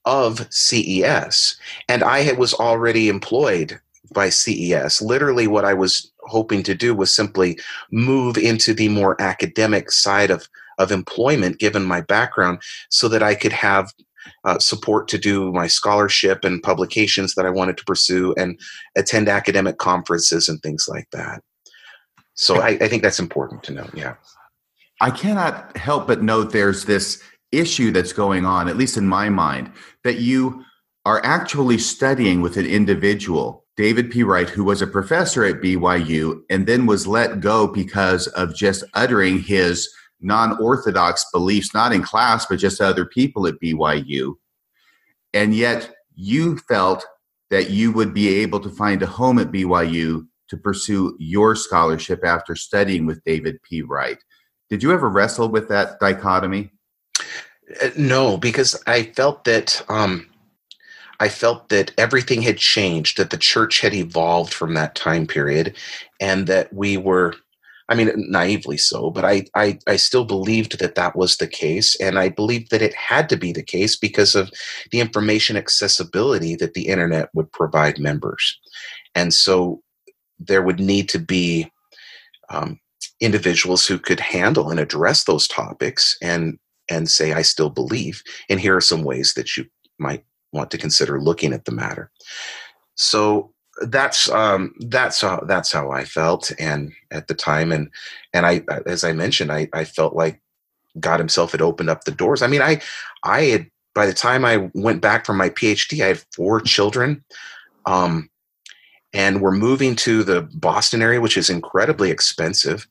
of 0.04 0.46
CES. 0.52 1.56
And 1.88 2.02
I 2.02 2.32
was 2.32 2.54
already 2.54 3.08
employed 3.08 3.80
by 4.16 4.30
CES. 4.30 5.00
Literally, 5.00 5.46
what 5.46 5.64
I 5.64 5.74
was 5.74 6.10
hoping 6.22 6.64
to 6.64 6.74
do 6.74 6.92
was 6.94 7.14
simply 7.14 7.60
move 7.92 8.36
into 8.36 8.74
the 8.74 8.88
more 8.88 9.20
academic 9.20 9.92
side 9.92 10.32
of 10.32 10.48
of 10.78 10.90
employment 10.90 11.58
given 11.58 11.84
my 11.84 12.00
background 12.00 12.60
so 12.90 13.08
that 13.08 13.22
I 13.22 13.34
could 13.34 13.52
have 13.52 13.92
uh, 14.44 14.58
support 14.58 15.08
to 15.08 15.18
do 15.18 15.52
my 15.52 15.66
scholarship 15.66 16.44
and 16.44 16.62
publications 16.62 17.34
that 17.34 17.46
I 17.46 17.50
wanted 17.50 17.76
to 17.78 17.84
pursue 17.84 18.34
and 18.36 18.58
attend 18.96 19.28
academic 19.28 19.78
conferences 19.78 20.48
and 20.48 20.60
things 20.60 20.86
like 20.88 21.08
that. 21.12 21.42
So 22.34 22.60
I, 22.60 22.70
I 22.80 22.88
think 22.88 23.02
that's 23.02 23.20
important 23.20 23.62
to 23.64 23.72
know. 23.72 23.88
Yeah. 23.94 24.14
I 25.00 25.10
cannot 25.10 25.76
help 25.76 26.06
but 26.06 26.22
note 26.22 26.52
there's 26.52 26.84
this 26.84 27.22
issue 27.52 27.90
that's 27.90 28.12
going 28.12 28.44
on, 28.44 28.68
at 28.68 28.76
least 28.76 28.96
in 28.96 29.06
my 29.06 29.28
mind, 29.28 29.72
that 30.04 30.18
you 30.18 30.64
are 31.04 31.24
actually 31.24 31.78
studying 31.78 32.40
with 32.40 32.56
an 32.56 32.66
individual, 32.66 33.64
David 33.76 34.10
P. 34.10 34.22
Wright, 34.22 34.48
who 34.48 34.64
was 34.64 34.80
a 34.80 34.86
professor 34.86 35.44
at 35.44 35.60
BYU 35.60 36.40
and 36.48 36.66
then 36.66 36.86
was 36.86 37.06
let 37.06 37.40
go 37.40 37.66
because 37.66 38.26
of 38.28 38.54
just 38.54 38.84
uttering 38.94 39.38
his 39.38 39.88
non 40.20 40.58
orthodox 40.60 41.26
beliefs, 41.32 41.74
not 41.74 41.92
in 41.92 42.02
class, 42.02 42.46
but 42.46 42.58
just 42.58 42.80
other 42.80 43.04
people 43.04 43.46
at 43.46 43.60
BYU. 43.60 44.34
And 45.34 45.54
yet 45.54 45.90
you 46.14 46.56
felt 46.68 47.04
that 47.50 47.70
you 47.70 47.92
would 47.92 48.14
be 48.14 48.28
able 48.40 48.60
to 48.60 48.70
find 48.70 49.02
a 49.02 49.06
home 49.06 49.38
at 49.38 49.52
BYU 49.52 50.26
to 50.48 50.56
pursue 50.56 51.14
your 51.18 51.54
scholarship 51.54 52.24
after 52.24 52.54
studying 52.54 53.04
with 53.04 53.22
David 53.24 53.60
P. 53.62 53.82
Wright. 53.82 54.18
Did 54.70 54.82
you 54.82 54.92
ever 54.92 55.08
wrestle 55.08 55.48
with 55.48 55.68
that 55.68 56.00
dichotomy? 56.00 56.70
Uh, 57.82 57.90
no, 57.96 58.36
because 58.36 58.80
I 58.86 59.04
felt 59.04 59.44
that 59.44 59.84
um, 59.88 60.28
I 61.20 61.28
felt 61.28 61.68
that 61.70 61.92
everything 61.98 62.42
had 62.42 62.58
changed, 62.58 63.16
that 63.18 63.30
the 63.30 63.38
church 63.38 63.80
had 63.80 63.94
evolved 63.94 64.52
from 64.52 64.74
that 64.74 64.94
time 64.94 65.26
period, 65.26 65.76
and 66.20 66.46
that 66.46 66.72
we 66.72 66.96
were 66.96 67.34
I 67.88 67.94
mean, 67.94 68.10
naively 68.16 68.76
so, 68.76 69.10
but 69.10 69.24
I, 69.24 69.44
I, 69.54 69.78
I 69.86 69.96
still 69.96 70.24
believed 70.24 70.80
that 70.80 70.96
that 70.96 71.14
was 71.14 71.36
the 71.36 71.46
case. 71.46 71.94
And 72.00 72.18
I 72.18 72.28
believed 72.28 72.70
that 72.70 72.82
it 72.82 72.94
had 72.94 73.28
to 73.28 73.36
be 73.36 73.52
the 73.52 73.62
case 73.62 73.94
because 73.96 74.34
of 74.34 74.50
the 74.90 74.98
information 74.98 75.56
accessibility 75.56 76.56
that 76.56 76.74
the 76.74 76.88
internet 76.88 77.28
would 77.32 77.50
provide 77.52 77.98
members. 77.98 78.58
And 79.14 79.32
so 79.32 79.82
there 80.38 80.62
would 80.62 80.80
need 80.80 81.08
to 81.10 81.20
be 81.20 81.70
um, 82.50 82.80
individuals 83.20 83.86
who 83.86 83.98
could 83.98 84.20
handle 84.20 84.70
and 84.70 84.80
address 84.80 85.24
those 85.24 85.46
topics 85.46 86.16
and, 86.20 86.58
and 86.90 87.08
say, 87.08 87.32
I 87.34 87.42
still 87.42 87.70
believe. 87.70 88.20
And 88.48 88.58
here 88.58 88.76
are 88.76 88.80
some 88.80 89.04
ways 89.04 89.34
that 89.34 89.56
you 89.56 89.64
might 89.98 90.24
want 90.56 90.70
to 90.72 90.78
consider 90.78 91.20
looking 91.20 91.52
at 91.52 91.64
the 91.64 91.72
matter. 91.72 92.10
So 92.94 93.52
that's 93.82 94.30
um, 94.30 94.74
that's 94.80 95.20
how 95.20 95.40
that's 95.46 95.70
how 95.70 95.90
I 95.90 96.04
felt, 96.04 96.50
and 96.58 96.92
at 97.10 97.28
the 97.28 97.34
time, 97.34 97.72
and 97.72 97.90
and 98.32 98.46
I, 98.46 98.62
as 98.86 99.04
I 99.04 99.12
mentioned, 99.12 99.52
I 99.52 99.68
I 99.72 99.84
felt 99.84 100.14
like 100.14 100.40
God 100.98 101.20
Himself 101.20 101.52
had 101.52 101.60
opened 101.60 101.90
up 101.90 102.04
the 102.04 102.10
doors. 102.10 102.42
I 102.42 102.46
mean, 102.46 102.62
I 102.62 102.80
I 103.22 103.42
had 103.42 103.70
by 103.94 104.06
the 104.06 104.14
time 104.14 104.44
I 104.44 104.70
went 104.74 105.02
back 105.02 105.26
from 105.26 105.36
my 105.36 105.50
PhD, 105.50 106.02
I 106.02 106.08
had 106.08 106.24
four 106.34 106.60
children, 106.60 107.24
um, 107.84 108.30
and 109.12 109.42
we're 109.42 109.52
moving 109.52 109.94
to 109.96 110.22
the 110.22 110.42
Boston 110.54 111.02
area, 111.02 111.20
which 111.20 111.36
is 111.36 111.50
incredibly 111.50 112.10
expensive. 112.10 112.88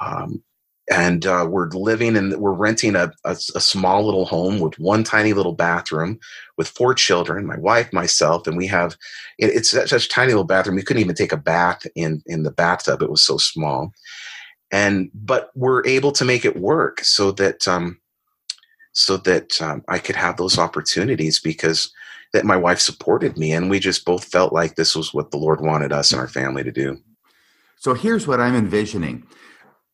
Um, 0.00 0.42
and 0.90 1.24
uh, 1.24 1.46
we're 1.48 1.68
living 1.68 2.16
and 2.16 2.36
we're 2.36 2.52
renting 2.52 2.96
a, 2.96 3.12
a, 3.24 3.30
a, 3.30 3.60
small 3.60 4.04
little 4.04 4.24
home 4.24 4.58
with 4.58 4.76
one 4.80 5.04
tiny 5.04 5.32
little 5.32 5.52
bathroom 5.52 6.18
with 6.58 6.68
four 6.68 6.94
children 6.94 7.46
my 7.46 7.56
wife 7.58 7.92
myself 7.92 8.46
and 8.46 8.56
we 8.56 8.66
have 8.66 8.96
it, 9.38 9.50
it's 9.50 9.70
such, 9.70 9.92
a 9.92 10.08
tiny 10.08 10.32
little 10.32 10.44
bathroom 10.44 10.76
we 10.76 10.82
couldn't 10.82 11.02
even 11.02 11.14
take 11.14 11.32
a 11.32 11.36
bath 11.36 11.86
in 11.94 12.22
in 12.26 12.42
the 12.42 12.50
bathtub 12.50 13.02
it 13.02 13.10
was 13.10 13.22
so 13.22 13.36
small 13.36 13.92
and 14.72 15.10
but 15.14 15.50
we're 15.54 15.86
able 15.86 16.12
to 16.12 16.24
make 16.24 16.44
it 16.44 16.56
work 16.56 17.00
so 17.00 17.30
that 17.32 17.66
um, 17.66 17.98
so 18.92 19.16
that 19.18 19.60
um, 19.62 19.84
I 19.88 19.98
could 19.98 20.16
have 20.16 20.36
those 20.36 20.58
opportunities 20.58 21.40
because 21.40 21.92
that 22.32 22.44
my 22.44 22.56
wife 22.56 22.80
supported 22.80 23.36
me 23.36 23.52
and 23.52 23.70
we 23.70 23.80
just 23.80 24.04
both 24.04 24.24
felt 24.24 24.52
like 24.52 24.76
this 24.76 24.94
was 24.94 25.12
what 25.12 25.30
the 25.30 25.36
Lord 25.36 25.60
wanted 25.60 25.92
us 25.92 26.12
and 26.12 26.20
our 26.20 26.28
family 26.28 26.62
to 26.62 26.70
do. 26.70 26.98
So 27.76 27.94
here's 27.94 28.26
what 28.26 28.40
I'm 28.40 28.54
envisioning. 28.54 29.26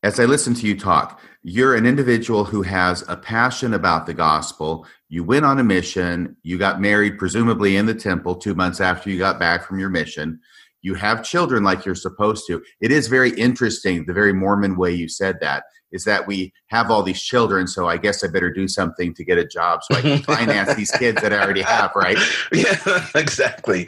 As 0.03 0.19
I 0.19 0.25
listen 0.25 0.53
to 0.53 0.67
you 0.67 0.77
talk, 0.77 1.19
you're 1.41 1.75
an 1.75 1.87
individual 1.87 2.43
who 2.43 2.61
has 2.61 3.03
a 3.07 3.17
passion 3.17 3.73
about 3.73 4.05
the 4.05 4.13
gospel. 4.13 4.85
You 5.09 5.23
went 5.23 5.45
on 5.45 5.57
a 5.57 5.63
mission. 5.63 6.37
You 6.43 6.59
got 6.59 6.79
married, 6.79 7.17
presumably 7.17 7.77
in 7.77 7.87
the 7.87 7.95
temple, 7.95 8.35
two 8.35 8.53
months 8.53 8.79
after 8.79 9.09
you 9.09 9.17
got 9.17 9.39
back 9.39 9.65
from 9.65 9.79
your 9.79 9.89
mission. 9.89 10.39
You 10.83 10.93
have 10.93 11.25
children 11.25 11.63
like 11.63 11.83
you're 11.83 11.95
supposed 11.95 12.45
to. 12.47 12.61
It 12.79 12.91
is 12.91 13.07
very 13.07 13.31
interesting, 13.31 14.05
the 14.05 14.13
very 14.13 14.33
Mormon 14.33 14.77
way 14.77 14.93
you 14.93 15.09
said 15.09 15.37
that 15.41 15.63
is 15.97 16.03
that 16.05 16.27
we 16.27 16.53
have 16.67 16.91
all 16.91 17.01
these 17.01 17.21
children, 17.21 17.67
so 17.67 17.87
I 17.87 17.97
guess 17.97 18.23
I 18.23 18.27
better 18.27 18.51
do 18.51 18.67
something 18.67 19.13
to 19.15 19.23
get 19.23 19.39
a 19.39 19.45
job 19.45 19.81
so 19.83 19.97
I 19.97 20.01
can 20.01 20.23
finance 20.35 20.75
these 20.75 20.91
kids 20.91 21.21
that 21.23 21.33
I 21.33 21.39
already 21.43 21.63
have, 21.63 21.91
right? 21.95 22.17
Yeah, 22.53 23.05
exactly. 23.15 23.87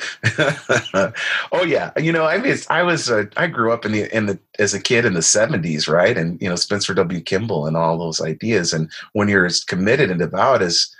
oh 1.51 1.63
yeah, 1.63 1.91
you 1.97 2.11
know, 2.11 2.25
I 2.25 2.37
mean, 2.37 2.57
I 2.69 2.83
was 2.83 3.09
uh, 3.09 3.25
I 3.37 3.47
grew 3.47 3.71
up 3.71 3.85
in 3.85 3.91
the 3.91 4.15
in 4.15 4.25
the 4.25 4.39
as 4.57 4.73
a 4.73 4.81
kid 4.81 5.05
in 5.05 5.13
the 5.13 5.19
'70s, 5.21 5.87
right? 5.87 6.17
And 6.17 6.41
you 6.41 6.49
know, 6.49 6.55
Spencer 6.55 6.93
W. 6.93 7.21
Kimball 7.21 7.67
and 7.67 7.77
all 7.77 7.97
those 7.97 8.21
ideas. 8.21 8.73
And 8.73 8.91
when 9.13 9.29
you're 9.29 9.45
as 9.45 9.63
committed 9.63 10.09
and 10.09 10.19
devout 10.19 10.61
as 10.61 10.93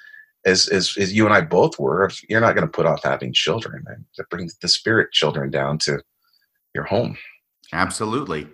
as 0.46 0.68
as, 0.70 0.96
as 0.98 1.14
you 1.14 1.26
and 1.26 1.34
I 1.34 1.42
both 1.42 1.80
were, 1.80 2.10
you're 2.30 2.42
not 2.42 2.56
going 2.56 2.68
to 2.68 2.72
put 2.72 2.86
off 2.86 3.04
having 3.04 3.34
children. 3.34 3.84
That 4.18 4.30
brings 4.30 4.56
the 4.58 4.68
spirit 4.68 5.12
children 5.12 5.50
down 5.50 5.80
to 5.80 6.02
your 6.74 6.86
home. 6.86 7.18
Absolutely. 7.72 8.48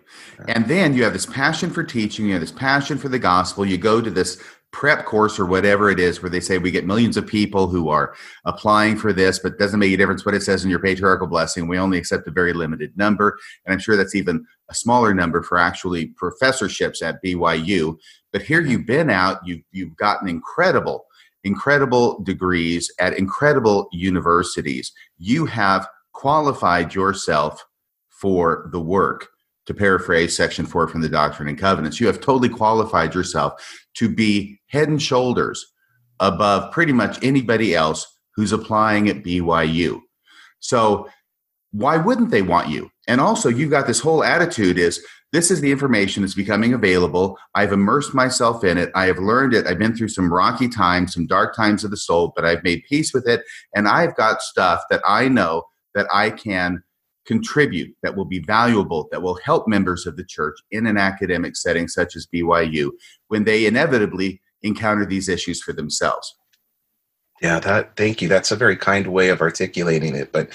And 0.49 0.67
then 0.67 0.93
you 0.93 1.03
have 1.03 1.13
this 1.13 1.25
passion 1.25 1.69
for 1.69 1.83
teaching, 1.83 2.25
you 2.25 2.33
have 2.33 2.41
this 2.41 2.51
passion 2.51 2.97
for 2.97 3.07
the 3.07 3.19
gospel. 3.19 3.65
You 3.65 3.77
go 3.77 4.01
to 4.01 4.09
this 4.09 4.41
prep 4.75 5.05
course 5.05 5.39
or 5.39 5.45
whatever 5.45 5.89
it 5.89 6.01
is 6.01 6.21
where 6.21 6.29
they 6.29 6.41
say 6.41 6.57
we 6.57 6.69
get 6.69 6.85
millions 6.85 7.15
of 7.15 7.25
people 7.25 7.67
who 7.67 7.87
are 7.87 8.13
applying 8.43 8.97
for 8.97 9.13
this, 9.13 9.39
but 9.39 9.57
doesn't 9.57 9.79
make 9.79 9.93
a 9.93 9.95
difference 9.95 10.25
what 10.25 10.35
it 10.35 10.43
says 10.43 10.65
in 10.65 10.69
your 10.69 10.81
patriarchal 10.81 11.27
blessing. 11.27 11.69
We 11.69 11.77
only 11.77 11.97
accept 11.97 12.27
a 12.27 12.31
very 12.31 12.51
limited 12.51 12.91
number. 12.97 13.39
And 13.65 13.71
I'm 13.71 13.79
sure 13.79 13.95
that's 13.95 14.15
even 14.15 14.45
a 14.69 14.75
smaller 14.75 15.13
number 15.13 15.41
for 15.41 15.57
actually 15.57 16.07
professorships 16.07 17.01
at 17.01 17.23
BYU. 17.23 17.97
But 18.33 18.41
here 18.41 18.59
you've 18.59 18.85
been 18.85 19.09
out, 19.09 19.39
you've, 19.45 19.61
you've 19.71 19.95
gotten 19.95 20.27
incredible, 20.27 21.05
incredible 21.45 22.21
degrees 22.23 22.91
at 22.99 23.17
incredible 23.17 23.87
universities. 23.93 24.91
You 25.17 25.45
have 25.45 25.87
qualified 26.11 26.93
yourself 26.93 27.65
for 28.25 28.67
the 28.71 28.81
work. 28.81 29.27
To 29.67 29.73
paraphrase 29.75 30.35
section 30.35 30.65
four 30.65 30.87
from 30.87 31.01
the 31.01 31.09
Doctrine 31.09 31.47
and 31.47 31.59
Covenants, 31.59 31.99
you 31.99 32.07
have 32.07 32.19
totally 32.19 32.49
qualified 32.49 33.13
yourself 33.13 33.53
to 33.97 34.09
be 34.09 34.59
head 34.65 34.89
and 34.89 34.99
shoulders 34.99 35.63
above 36.19 36.71
pretty 36.71 36.91
much 36.91 37.23
anybody 37.23 37.75
else 37.75 38.07
who's 38.35 38.51
applying 38.51 39.09
at 39.09 39.21
BYU. 39.23 40.01
So, 40.59 41.07
why 41.71 41.97
wouldn't 41.97 42.31
they 42.31 42.41
want 42.41 42.69
you? 42.69 42.89
And 43.07 43.21
also, 43.21 43.47
you've 43.47 43.69
got 43.69 43.85
this 43.85 43.99
whole 43.99 44.23
attitude 44.23 44.79
is 44.79 45.05
this 45.31 45.51
is 45.51 45.61
the 45.61 45.71
information 45.71 46.23
that's 46.23 46.33
becoming 46.33 46.73
available. 46.73 47.37
I've 47.53 47.73
immersed 47.73 48.15
myself 48.15 48.63
in 48.63 48.79
it. 48.79 48.89
I 48.95 49.05
have 49.05 49.19
learned 49.19 49.53
it. 49.53 49.67
I've 49.67 49.77
been 49.77 49.95
through 49.95 50.09
some 50.09 50.33
rocky 50.33 50.67
times, 50.67 51.13
some 51.13 51.27
dark 51.27 51.55
times 51.55 51.83
of 51.83 51.91
the 51.91 51.97
soul, 51.97 52.33
but 52.35 52.43
I've 52.43 52.63
made 52.63 52.85
peace 52.89 53.13
with 53.13 53.27
it. 53.27 53.43
And 53.75 53.87
I've 53.87 54.15
got 54.15 54.41
stuff 54.41 54.81
that 54.89 55.03
I 55.07 55.27
know 55.27 55.65
that 55.93 56.07
I 56.11 56.31
can 56.31 56.81
contribute, 57.25 57.95
that 58.03 58.15
will 58.15 58.25
be 58.25 58.39
valuable, 58.39 59.07
that 59.11 59.21
will 59.21 59.39
help 59.43 59.67
members 59.67 60.05
of 60.05 60.15
the 60.15 60.23
church 60.23 60.55
in 60.71 60.85
an 60.85 60.97
academic 60.97 61.55
setting 61.55 61.87
such 61.87 62.15
as 62.15 62.27
BYU 62.33 62.91
when 63.27 63.43
they 63.43 63.65
inevitably 63.65 64.41
encounter 64.61 65.05
these 65.05 65.29
issues 65.29 65.61
for 65.61 65.73
themselves. 65.73 66.35
Yeah, 67.41 67.59
that 67.59 67.95
thank 67.97 68.21
you. 68.21 68.27
That's 68.29 68.51
a 68.51 68.55
very 68.55 68.77
kind 68.77 69.07
way 69.07 69.29
of 69.29 69.41
articulating 69.41 70.15
it, 70.15 70.31
but 70.31 70.49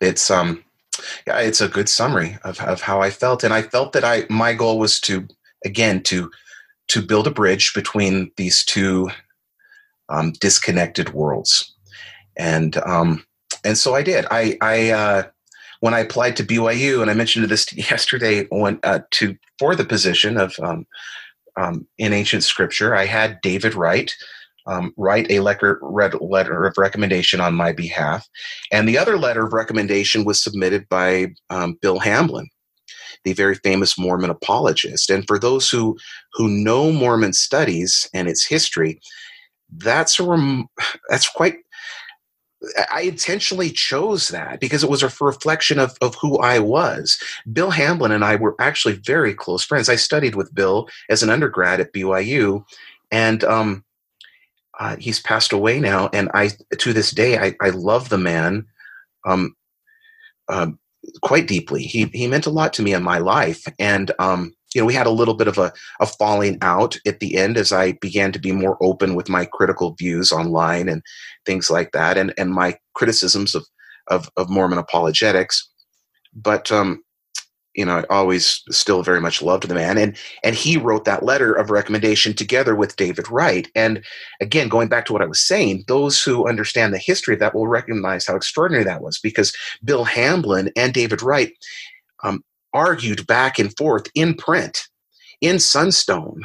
it's 0.00 0.30
um 0.30 0.62
yeah, 1.26 1.38
it's 1.38 1.60
a 1.60 1.68
good 1.68 1.88
summary 1.88 2.38
of, 2.44 2.60
of 2.60 2.80
how 2.80 3.00
I 3.00 3.10
felt. 3.10 3.44
And 3.44 3.52
I 3.52 3.62
felt 3.62 3.92
that 3.92 4.04
I 4.04 4.26
my 4.28 4.52
goal 4.52 4.78
was 4.78 5.00
to 5.02 5.26
again 5.64 6.02
to 6.04 6.30
to 6.88 7.02
build 7.02 7.26
a 7.26 7.30
bridge 7.30 7.74
between 7.74 8.30
these 8.36 8.64
two 8.64 9.10
um, 10.08 10.32
disconnected 10.32 11.12
worlds. 11.12 11.74
And 12.36 12.76
um 12.78 13.24
and 13.64 13.78
so 13.78 13.94
I 13.94 14.02
did. 14.02 14.26
I 14.30 14.58
I 14.60 14.90
uh 14.90 15.22
when 15.86 15.94
I 15.94 16.00
applied 16.00 16.36
to 16.38 16.44
BYU, 16.44 17.00
and 17.00 17.08
I 17.08 17.14
mentioned 17.14 17.48
this 17.48 17.72
yesterday 17.90 18.44
when 18.50 18.80
uh, 18.82 18.98
to 19.12 19.36
for 19.56 19.76
the 19.76 19.84
position 19.84 20.36
of 20.36 20.52
um, 20.60 20.84
um, 21.56 21.86
in 21.96 22.12
ancient 22.12 22.42
scripture, 22.42 22.92
I 22.96 23.06
had 23.06 23.40
David 23.40 23.76
Wright 23.76 24.12
um, 24.66 24.92
write 24.96 25.30
a 25.30 25.38
letter, 25.38 25.78
letter 26.20 26.64
of 26.64 26.76
recommendation 26.76 27.40
on 27.40 27.54
my 27.54 27.70
behalf, 27.70 28.26
and 28.72 28.88
the 28.88 28.98
other 28.98 29.16
letter 29.16 29.46
of 29.46 29.52
recommendation 29.52 30.24
was 30.24 30.42
submitted 30.42 30.88
by 30.88 31.28
um, 31.50 31.78
Bill 31.80 32.00
Hamblin, 32.00 32.48
the 33.22 33.32
very 33.32 33.54
famous 33.54 33.96
Mormon 33.96 34.30
apologist. 34.30 35.08
And 35.08 35.24
for 35.28 35.38
those 35.38 35.70
who 35.70 35.96
who 36.32 36.48
know 36.48 36.90
Mormon 36.90 37.32
studies 37.32 38.10
and 38.12 38.26
its 38.26 38.44
history, 38.44 39.00
that's 39.70 40.18
a 40.18 40.24
rem- 40.24 40.66
that's 41.08 41.28
quite 41.28 41.58
I 42.90 43.02
intentionally 43.02 43.70
chose 43.70 44.28
that 44.28 44.60
because 44.60 44.82
it 44.82 44.90
was 44.90 45.02
a 45.02 45.12
reflection 45.20 45.78
of, 45.78 45.96
of 46.00 46.14
who 46.14 46.38
I 46.38 46.58
was. 46.58 47.18
Bill 47.52 47.70
Hamblin 47.70 48.12
and 48.12 48.24
I 48.24 48.36
were 48.36 48.56
actually 48.58 48.94
very 48.94 49.34
close 49.34 49.62
friends. 49.62 49.88
I 49.88 49.96
studied 49.96 50.34
with 50.34 50.54
Bill 50.54 50.88
as 51.10 51.22
an 51.22 51.30
undergrad 51.30 51.80
at 51.80 51.92
BYU, 51.92 52.64
and 53.10 53.44
um, 53.44 53.84
uh, 54.78 54.96
he's 54.96 55.20
passed 55.20 55.52
away 55.52 55.80
now. 55.80 56.08
And 56.12 56.30
I, 56.32 56.50
to 56.78 56.92
this 56.92 57.10
day, 57.10 57.38
I, 57.38 57.54
I 57.60 57.70
love 57.70 58.08
the 58.08 58.18
man 58.18 58.66
um, 59.26 59.54
um, 60.48 60.78
quite 61.22 61.46
deeply. 61.46 61.82
He 61.82 62.04
he 62.06 62.26
meant 62.26 62.46
a 62.46 62.50
lot 62.50 62.72
to 62.74 62.82
me 62.82 62.94
in 62.94 63.02
my 63.02 63.18
life, 63.18 63.64
and 63.78 64.10
um, 64.18 64.54
you 64.74 64.80
know, 64.80 64.86
we 64.86 64.94
had 64.94 65.06
a 65.06 65.10
little 65.10 65.34
bit 65.34 65.48
of 65.48 65.58
a, 65.58 65.72
a 66.00 66.06
falling 66.06 66.58
out 66.60 66.96
at 67.06 67.20
the 67.20 67.36
end 67.36 67.56
as 67.56 67.72
I 67.72 67.92
began 67.92 68.32
to 68.32 68.38
be 68.38 68.52
more 68.52 68.76
open 68.80 69.14
with 69.14 69.28
my 69.28 69.44
critical 69.44 69.94
views 69.94 70.32
online 70.32 70.88
and 70.88 71.02
things 71.44 71.70
like 71.70 71.92
that, 71.92 72.18
and 72.18 72.34
and 72.36 72.52
my 72.52 72.76
criticisms 72.94 73.54
of 73.54 73.66
of, 74.08 74.30
of 74.36 74.50
Mormon 74.50 74.78
apologetics. 74.78 75.68
But 76.34 76.70
um, 76.70 77.02
you 77.74 77.84
know, 77.84 77.98
I 77.98 78.04
always 78.14 78.62
still 78.70 79.02
very 79.02 79.20
much 79.20 79.42
loved 79.42 79.68
the 79.68 79.74
man, 79.74 79.98
and 79.98 80.16
and 80.42 80.56
he 80.56 80.76
wrote 80.76 81.04
that 81.04 81.22
letter 81.22 81.52
of 81.52 81.70
recommendation 81.70 82.34
together 82.34 82.74
with 82.74 82.96
David 82.96 83.30
Wright. 83.30 83.68
And 83.74 84.04
again, 84.40 84.68
going 84.68 84.88
back 84.88 85.04
to 85.06 85.12
what 85.12 85.22
I 85.22 85.26
was 85.26 85.40
saying, 85.40 85.84
those 85.86 86.22
who 86.22 86.48
understand 86.48 86.92
the 86.92 86.98
history 86.98 87.34
of 87.34 87.40
that 87.40 87.54
will 87.54 87.68
recognize 87.68 88.26
how 88.26 88.34
extraordinary 88.34 88.84
that 88.84 89.02
was, 89.02 89.18
because 89.18 89.54
Bill 89.84 90.04
Hamblin 90.04 90.72
and 90.74 90.92
David 90.92 91.22
Wright 91.22 91.52
um, 92.24 92.42
argued 92.72 93.26
back 93.26 93.58
and 93.58 93.76
forth 93.76 94.06
in 94.14 94.34
print 94.34 94.88
in 95.40 95.58
Sunstone 95.58 96.42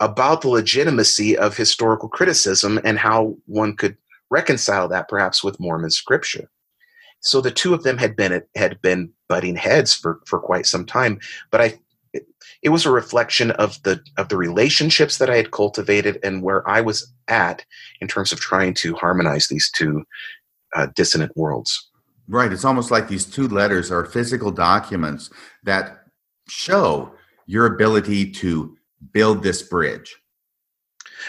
about 0.00 0.42
the 0.42 0.48
legitimacy 0.48 1.36
of 1.36 1.56
historical 1.56 2.08
criticism 2.08 2.78
and 2.84 2.98
how 2.98 3.36
one 3.46 3.74
could 3.74 3.96
reconcile 4.30 4.88
that 4.88 5.08
perhaps 5.08 5.42
with 5.42 5.60
Mormon 5.60 5.90
scripture. 5.90 6.50
So 7.20 7.40
the 7.40 7.50
two 7.50 7.74
of 7.74 7.82
them 7.82 7.98
had 7.98 8.14
been 8.14 8.42
had 8.54 8.80
been 8.82 9.10
butting 9.28 9.56
heads 9.56 9.94
for 9.94 10.20
for 10.26 10.38
quite 10.38 10.66
some 10.66 10.84
time, 10.84 11.18
but 11.50 11.60
I 11.60 11.78
it, 12.62 12.68
was 12.68 12.86
a 12.86 12.90
reflection 12.90 13.50
of 13.52 13.82
the 13.82 14.00
of 14.16 14.28
the 14.28 14.36
relationships 14.36 15.18
that 15.18 15.30
I 15.30 15.36
had 15.36 15.50
cultivated 15.50 16.18
and 16.22 16.42
where 16.42 16.68
I 16.68 16.80
was 16.80 17.12
at 17.28 17.64
in 18.00 18.08
terms 18.08 18.32
of 18.32 18.40
trying 18.40 18.74
to 18.74 18.94
harmonize 18.94 19.48
these 19.48 19.70
two 19.70 20.04
uh, 20.74 20.88
dissonant 20.94 21.36
worlds. 21.36 21.90
Right. 22.28 22.52
It's 22.52 22.64
almost 22.64 22.90
like 22.90 23.08
these 23.08 23.24
two 23.24 23.48
letters 23.48 23.90
are 23.90 24.04
physical 24.04 24.50
documents 24.50 25.30
that 25.62 26.06
show 26.48 27.12
your 27.46 27.66
ability 27.66 28.32
to 28.32 28.76
build 29.12 29.42
this 29.42 29.62
bridge. 29.62 30.16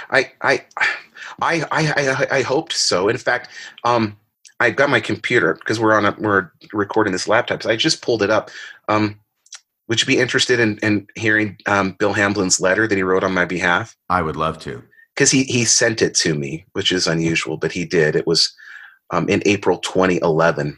I 0.09 0.31
I 0.41 0.65
I 1.41 1.65
I, 1.71 2.27
I 2.31 2.41
hoped 2.41 2.73
so. 2.73 3.09
In 3.09 3.17
fact, 3.17 3.49
um, 3.83 4.17
I 4.59 4.71
got 4.71 4.89
my 4.89 4.99
computer 4.99 5.53
because 5.53 5.79
we're 5.79 5.95
on 5.95 6.05
a 6.05 6.15
we're 6.19 6.51
recording 6.73 7.13
this 7.13 7.27
laptop. 7.27 7.63
So 7.63 7.69
I 7.69 7.75
just 7.75 8.01
pulled 8.01 8.23
it 8.23 8.29
up. 8.29 8.49
Um, 8.87 9.19
would 9.87 10.01
you 10.01 10.07
be 10.07 10.19
interested 10.19 10.59
in, 10.59 10.77
in 10.79 11.07
hearing 11.15 11.57
um, 11.65 11.93
Bill 11.93 12.13
Hamblin's 12.13 12.59
letter 12.59 12.87
that 12.87 12.95
he 12.95 13.03
wrote 13.03 13.23
on 13.23 13.33
my 13.33 13.45
behalf? 13.45 13.95
I 14.09 14.21
would 14.21 14.35
love 14.35 14.59
to. 14.61 14.83
Because 15.15 15.31
he 15.31 15.43
he 15.43 15.63
sent 15.63 16.01
it 16.01 16.15
to 16.15 16.33
me, 16.33 16.65
which 16.73 16.91
is 16.91 17.07
unusual, 17.07 17.57
but 17.57 17.71
he 17.71 17.85
did. 17.85 18.15
It 18.15 18.27
was 18.27 18.53
um, 19.11 19.29
in 19.29 19.41
April 19.45 19.77
2011. 19.79 20.77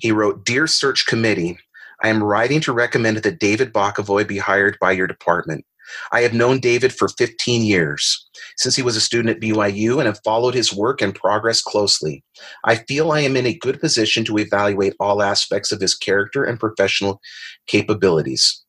He 0.00 0.12
wrote, 0.12 0.44
Dear 0.44 0.66
Search 0.66 1.06
Committee, 1.06 1.58
I 2.02 2.08
am 2.08 2.22
writing 2.22 2.60
to 2.62 2.72
recommend 2.72 3.18
that 3.18 3.40
David 3.40 3.72
Bokovoy 3.72 4.26
be 4.26 4.38
hired 4.38 4.78
by 4.80 4.92
your 4.92 5.06
department. 5.06 5.64
I 6.12 6.20
have 6.22 6.34
known 6.34 6.60
David 6.60 6.92
for 6.92 7.08
15 7.08 7.62
years, 7.62 8.28
since 8.56 8.76
he 8.76 8.82
was 8.82 8.96
a 8.96 9.00
student 9.00 9.36
at 9.36 9.42
BYU, 9.42 9.98
and 9.98 10.06
have 10.06 10.20
followed 10.24 10.54
his 10.54 10.72
work 10.72 11.02
and 11.02 11.14
progress 11.14 11.62
closely. 11.62 12.24
I 12.64 12.76
feel 12.76 13.12
I 13.12 13.20
am 13.20 13.36
in 13.36 13.46
a 13.46 13.58
good 13.58 13.80
position 13.80 14.24
to 14.26 14.38
evaluate 14.38 14.94
all 15.00 15.22
aspects 15.22 15.72
of 15.72 15.80
his 15.80 15.94
character 15.94 16.44
and 16.44 16.60
professional 16.60 17.20
capabilities. 17.66 18.64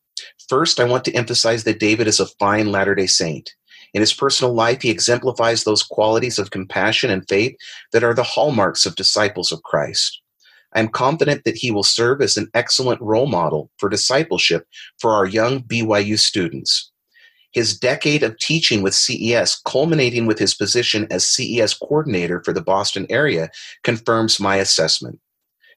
First, 0.49 0.79
I 0.79 0.85
want 0.85 1.05
to 1.05 1.13
emphasize 1.13 1.63
that 1.63 1.79
David 1.79 2.07
is 2.07 2.19
a 2.19 2.27
fine 2.39 2.71
Latter 2.71 2.95
day 2.95 3.07
Saint. 3.07 3.53
In 3.93 4.01
his 4.01 4.13
personal 4.13 4.53
life, 4.53 4.81
he 4.81 4.89
exemplifies 4.89 5.63
those 5.63 5.83
qualities 5.83 6.39
of 6.39 6.51
compassion 6.51 7.09
and 7.09 7.27
faith 7.27 7.55
that 7.91 8.03
are 8.03 8.13
the 8.13 8.23
hallmarks 8.23 8.85
of 8.85 8.95
disciples 8.95 9.51
of 9.51 9.63
Christ. 9.63 10.20
I 10.73 10.79
am 10.79 10.87
confident 10.87 11.43
that 11.43 11.57
he 11.57 11.71
will 11.71 11.83
serve 11.83 12.21
as 12.21 12.37
an 12.37 12.49
excellent 12.53 13.01
role 13.01 13.27
model 13.27 13.71
for 13.77 13.89
discipleship 13.89 14.65
for 14.99 15.13
our 15.13 15.25
young 15.25 15.63
BYU 15.63 16.17
students. 16.17 16.91
His 17.51 17.77
decade 17.77 18.23
of 18.23 18.37
teaching 18.39 18.81
with 18.81 18.95
CES, 18.95 19.59
culminating 19.65 20.25
with 20.25 20.39
his 20.39 20.53
position 20.53 21.05
as 21.11 21.27
CES 21.27 21.73
coordinator 21.73 22.41
for 22.43 22.53
the 22.53 22.61
Boston 22.61 23.05
area, 23.09 23.49
confirms 23.83 24.39
my 24.39 24.55
assessment. 24.55 25.19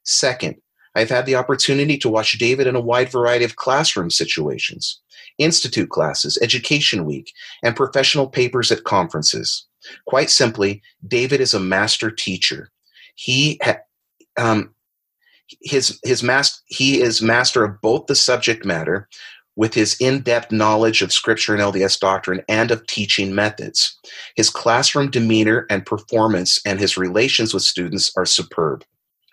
Second, 0.04 0.56
I've 0.94 1.10
had 1.10 1.26
the 1.26 1.34
opportunity 1.34 1.98
to 1.98 2.08
watch 2.08 2.38
David 2.38 2.68
in 2.68 2.76
a 2.76 2.80
wide 2.80 3.10
variety 3.10 3.44
of 3.44 3.56
classroom 3.56 4.10
situations, 4.10 5.00
institute 5.38 5.90
classes, 5.90 6.38
education 6.40 7.04
week, 7.04 7.32
and 7.64 7.74
professional 7.74 8.28
papers 8.28 8.70
at 8.70 8.84
conferences. 8.84 9.66
Quite 10.06 10.30
simply, 10.30 10.82
David 11.06 11.40
is 11.40 11.54
a 11.54 11.60
master 11.60 12.10
teacher. 12.10 12.70
He 13.16 13.58
ha- 13.62 13.78
um, 14.36 14.73
his 15.62 15.98
his 16.04 16.22
mas- 16.22 16.62
he 16.66 17.00
is 17.00 17.22
master 17.22 17.64
of 17.64 17.80
both 17.80 18.06
the 18.06 18.14
subject 18.14 18.64
matter 18.64 19.08
with 19.56 19.74
his 19.74 19.96
in-depth 20.00 20.50
knowledge 20.50 21.00
of 21.00 21.12
scripture 21.12 21.54
and 21.54 21.62
LDS 21.62 22.00
doctrine 22.00 22.42
and 22.48 22.70
of 22.70 22.86
teaching 22.86 23.34
methods. 23.34 23.96
His 24.34 24.50
classroom 24.50 25.10
demeanor 25.10 25.66
and 25.70 25.86
performance 25.86 26.60
and 26.66 26.80
his 26.80 26.96
relations 26.96 27.54
with 27.54 27.62
students 27.62 28.12
are 28.16 28.26
superb. 28.26 28.84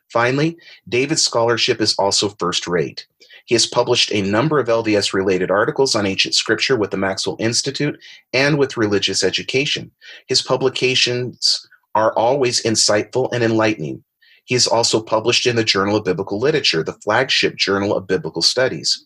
Finally, 0.10 0.58
David's 0.90 1.24
scholarship 1.24 1.82
is 1.82 1.96
also 1.96 2.30
first 2.30 2.68
rate. 2.68 3.08
He 3.46 3.56
has 3.56 3.66
published 3.66 4.14
a 4.14 4.22
number 4.22 4.60
of 4.60 4.68
LDS 4.68 5.14
related 5.14 5.50
articles 5.50 5.96
on 5.96 6.06
ancient 6.06 6.36
scripture 6.36 6.78
with 6.78 6.92
the 6.92 6.98
Maxwell 6.98 7.38
Institute 7.40 8.00
and 8.34 8.60
with 8.60 8.78
religious 8.78 9.24
education. 9.24 9.92
His 10.28 10.42
publications 10.42 11.68
are 11.96 12.14
always 12.14 12.62
insightful 12.62 13.30
and 13.34 13.44
enlightening. 13.44 14.04
He 14.46 14.56
is 14.56 14.68
also 14.68 15.02
published 15.02 15.46
in 15.46 15.56
the 15.56 15.64
Journal 15.64 15.96
of 15.96 16.06
Biblical 16.06 16.40
Literature, 16.40 16.84
the 16.84 16.98
flagship 17.04 17.56
journal 17.56 17.96
of 17.96 18.08
biblical 18.08 18.42
studies. 18.42 19.06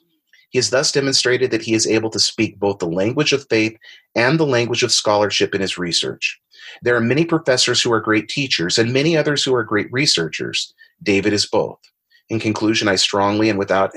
He 0.49 0.57
has 0.57 0.69
thus 0.69 0.91
demonstrated 0.91 1.51
that 1.51 1.61
he 1.61 1.73
is 1.73 1.87
able 1.87 2.09
to 2.11 2.19
speak 2.19 2.59
both 2.59 2.79
the 2.79 2.87
language 2.87 3.33
of 3.33 3.45
faith 3.49 3.77
and 4.15 4.39
the 4.39 4.45
language 4.45 4.83
of 4.83 4.91
scholarship 4.91 5.53
in 5.53 5.61
his 5.61 5.77
research. 5.77 6.39
There 6.81 6.95
are 6.95 7.01
many 7.01 7.25
professors 7.25 7.81
who 7.81 7.91
are 7.91 7.99
great 7.99 8.29
teachers 8.29 8.77
and 8.77 8.93
many 8.93 9.17
others 9.17 9.43
who 9.43 9.53
are 9.53 9.63
great 9.63 9.91
researchers. 9.91 10.73
David 11.03 11.33
is 11.33 11.45
both. 11.45 11.79
In 12.29 12.39
conclusion, 12.39 12.87
I 12.87 12.95
strongly 12.95 13.49
and 13.49 13.59
without 13.59 13.91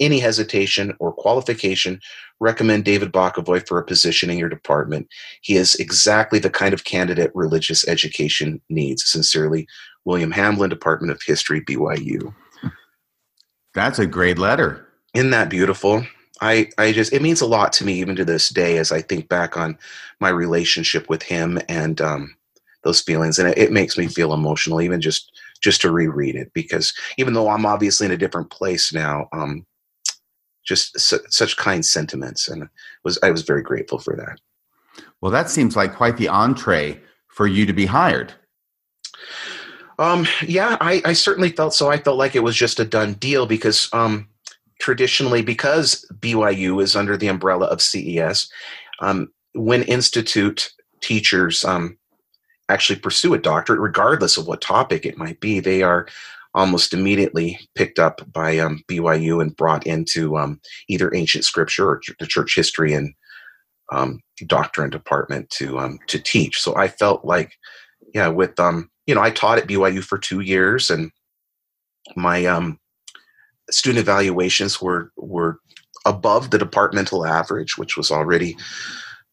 any 0.00 0.20
hesitation 0.20 0.94
or 1.00 1.12
qualification 1.12 2.00
recommend 2.40 2.84
David 2.84 3.12
Bokovoy 3.12 3.66
for 3.66 3.78
a 3.78 3.84
position 3.84 4.30
in 4.30 4.38
your 4.38 4.48
department. 4.48 5.08
He 5.42 5.56
is 5.56 5.74
exactly 5.74 6.38
the 6.38 6.50
kind 6.50 6.72
of 6.72 6.84
candidate 6.84 7.32
religious 7.34 7.86
education 7.88 8.60
needs. 8.68 9.04
Sincerely, 9.10 9.66
William 10.04 10.30
Hamblin, 10.30 10.70
Department 10.70 11.12
of 11.12 11.20
History, 11.22 11.60
BYU. 11.60 12.34
That's 13.74 13.98
a 13.98 14.06
great 14.06 14.38
letter. 14.38 14.88
Isn't 15.14 15.30
that 15.30 15.50
beautiful? 15.50 16.04
I, 16.40 16.70
I 16.78 16.92
just 16.92 17.12
it 17.12 17.22
means 17.22 17.40
a 17.40 17.46
lot 17.46 17.72
to 17.74 17.84
me 17.84 17.94
even 17.94 18.16
to 18.16 18.24
this 18.24 18.48
day 18.48 18.78
as 18.78 18.92
I 18.92 19.02
think 19.02 19.28
back 19.28 19.56
on 19.56 19.78
my 20.20 20.28
relationship 20.28 21.08
with 21.08 21.22
him 21.22 21.58
and 21.68 22.00
um, 22.00 22.36
those 22.84 23.00
feelings, 23.00 23.38
and 23.38 23.48
it, 23.48 23.58
it, 23.58 23.72
makes 23.72 23.98
me 23.98 24.06
feel 24.06 24.32
emotional 24.32 24.80
even 24.80 25.00
just 25.00 25.32
just 25.60 25.80
to 25.80 25.90
reread 25.90 26.36
it 26.36 26.52
because 26.52 26.94
even 27.16 27.34
though 27.34 27.48
I'm 27.48 27.66
obviously 27.66 28.06
in 28.06 28.12
a 28.12 28.16
different 28.16 28.50
place 28.50 28.92
now, 28.92 29.28
um, 29.32 29.66
just 30.64 30.98
su- 30.98 31.24
such 31.28 31.56
kind 31.56 31.84
sentiments, 31.84 32.48
and 32.48 32.68
was 33.04 33.18
I 33.22 33.30
was 33.30 33.42
very 33.42 33.62
grateful 33.62 33.98
for 33.98 34.14
that. 34.16 34.38
Well, 35.20 35.32
that 35.32 35.50
seems 35.50 35.76
like 35.76 35.96
quite 35.96 36.16
the 36.16 36.28
entree 36.28 37.00
for 37.28 37.46
you 37.46 37.66
to 37.66 37.72
be 37.72 37.86
hired. 37.86 38.32
Um, 39.98 40.26
yeah, 40.46 40.76
I, 40.80 41.02
I 41.04 41.12
certainly 41.12 41.50
felt 41.50 41.74
so. 41.74 41.90
I 41.90 41.98
felt 41.98 42.18
like 42.18 42.36
it 42.36 42.42
was 42.42 42.56
just 42.56 42.78
a 42.78 42.84
done 42.84 43.14
deal 43.14 43.46
because 43.46 43.88
um, 43.92 44.28
traditionally, 44.80 45.42
because 45.42 46.06
BYU 46.20 46.80
is 46.82 46.94
under 46.94 47.16
the 47.16 47.26
umbrella 47.26 47.66
of 47.66 47.82
CES, 47.82 48.48
um, 49.00 49.32
when 49.54 49.82
institute 49.84 50.70
teachers 51.00 51.64
um, 51.64 51.98
actually 52.68 52.98
pursue 52.98 53.34
a 53.34 53.38
doctorate, 53.38 53.80
regardless 53.80 54.36
of 54.36 54.46
what 54.46 54.60
topic 54.60 55.04
it 55.04 55.18
might 55.18 55.40
be, 55.40 55.58
they 55.58 55.82
are 55.82 56.06
almost 56.54 56.94
immediately 56.94 57.58
picked 57.74 57.98
up 57.98 58.20
by 58.32 58.58
um, 58.58 58.82
BYU 58.88 59.42
and 59.42 59.56
brought 59.56 59.86
into 59.86 60.36
um, 60.36 60.60
either 60.88 61.14
ancient 61.14 61.44
scripture 61.44 61.88
or 61.88 62.00
the 62.20 62.26
church 62.26 62.54
history 62.54 62.92
and 62.94 63.14
doctrine 64.46 64.90
department 64.90 65.48
to 65.50 65.98
to 66.06 66.18
teach. 66.18 66.60
So 66.60 66.76
I 66.76 66.88
felt 66.88 67.24
like, 67.24 67.52
yeah, 68.14 68.28
with 68.28 68.58
um, 68.60 68.90
you 69.08 69.14
know, 69.14 69.22
I 69.22 69.30
taught 69.30 69.58
at 69.58 69.66
BYU 69.66 70.04
for 70.04 70.18
two 70.18 70.40
years, 70.40 70.90
and 70.90 71.10
my 72.14 72.44
um, 72.44 72.78
student 73.70 74.00
evaluations 74.00 74.82
were 74.82 75.10
were 75.16 75.58
above 76.04 76.50
the 76.50 76.58
departmental 76.58 77.24
average, 77.24 77.78
which 77.78 77.96
was 77.96 78.10
already 78.10 78.54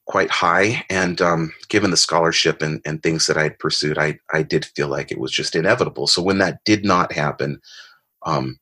quite 0.08 0.32
high. 0.32 0.86
And 0.90 1.22
um, 1.22 1.54
given 1.68 1.92
the 1.92 1.98
scholarship 1.98 2.62
and, 2.62 2.80
and 2.86 3.04
things 3.04 3.28
that 3.28 3.38
I 3.38 3.44
had 3.44 3.60
pursued, 3.60 3.98
I, 3.98 4.18
I 4.34 4.44
did 4.44 4.66
feel 4.66 4.88
like 4.88 5.12
it 5.12 5.20
was 5.20 5.32
just 5.32 5.56
inevitable. 5.56 6.08
So 6.08 6.22
when 6.22 6.38
that 6.38 6.60
did 6.64 6.86
not 6.86 7.12
happen, 7.12 7.60
um, 8.26 8.58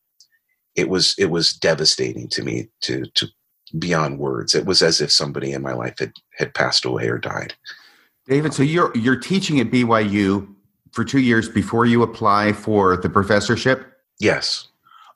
it 0.76 0.90
was 0.90 1.14
it 1.20 1.28
was 1.28 1.54
devastating 1.54 2.28
to 2.30 2.42
me 2.42 2.70
to 2.82 3.06
to 3.14 3.28
beyond 3.78 4.18
words. 4.18 4.56
It 4.56 4.66
was 4.66 4.82
as 4.82 5.00
if 5.00 5.12
somebody 5.12 5.52
in 5.52 5.62
my 5.62 5.74
life 5.74 6.00
had 6.00 6.14
had 6.40 6.56
passed 6.56 6.86
away 6.86 7.08
or 7.08 7.20
died. 7.20 7.54
David, 8.28 8.56
so 8.56 8.64
you're 8.64 8.92
you're 8.98 9.20
teaching 9.20 9.60
at 9.60 9.70
BYU 9.70 10.48
for 10.94 11.04
two 11.04 11.20
years 11.20 11.50
before 11.50 11.86
you 11.86 12.04
apply 12.04 12.54
for 12.54 12.96
the 12.96 13.10
professorship. 13.10 13.86
Yes. 14.20 14.70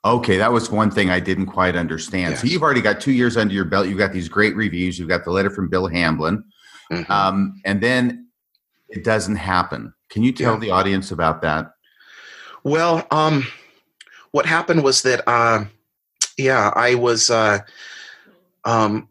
Okay, 0.04 0.38
that 0.38 0.52
was 0.52 0.70
one 0.70 0.92
thing 0.92 1.10
I 1.10 1.20
didn't 1.20 1.48
quite 1.48 1.76
understand. 1.76 2.32
Yes. 2.32 2.42
So 2.42 2.48
you've 2.48 2.64
already 2.64 2.82
got 2.82 3.00
two 3.00 3.12
years 3.12 3.38
under 3.38 3.54
your 3.54 3.66
belt. 3.66 3.88
You've 3.88 3.98
got 3.98 4.12
these 4.12 4.28
great 4.28 4.56
reviews. 4.56 4.98
You've 4.98 5.10
got 5.10 5.24
the 5.24 5.32
letter 5.32 5.50
from 5.50 5.70
Bill 5.70 5.88
Hamblin, 5.88 6.44
mm-hmm. 6.92 7.12
um, 7.12 7.62
and 7.64 7.82
then 7.82 8.28
it 8.90 9.04
doesn't 9.04 9.36
happen. 9.36 9.94
Can 10.10 10.24
you 10.24 10.32
tell 10.32 10.54
yeah. 10.54 10.60
the 10.60 10.72
audience 10.72 11.12
about 11.12 11.42
that? 11.42 11.72
Well, 12.64 13.06
um, 13.12 13.46
what 14.32 14.46
happened 14.46 14.84
was 14.84 15.02
that, 15.04 15.28
uh, 15.28 15.66
yeah, 16.38 16.72
I 16.76 16.96
was, 16.96 17.30
uh, 17.30 17.60
um, 18.66 19.10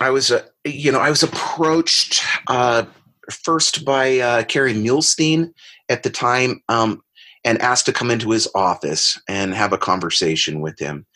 I 0.00 0.10
was, 0.10 0.30
uh, 0.30 0.42
you 0.64 0.92
know, 0.92 1.00
I 1.00 1.10
was 1.10 1.22
approached 1.22 2.22
uh, 2.46 2.84
first 3.30 3.84
by 3.84 4.18
uh, 4.18 4.44
Kerry 4.44 4.74
Muhlestein 4.74 5.52
at 5.88 6.02
the 6.02 6.10
time. 6.10 6.62
Um, 6.68 7.02
and 7.44 7.60
asked 7.62 7.86
to 7.86 7.92
come 7.92 8.10
into 8.10 8.30
his 8.30 8.48
office 8.54 9.18
and 9.28 9.54
have 9.54 9.72
a 9.72 9.78
conversation 9.78 10.60
with 10.60 10.78
him. 10.78 11.06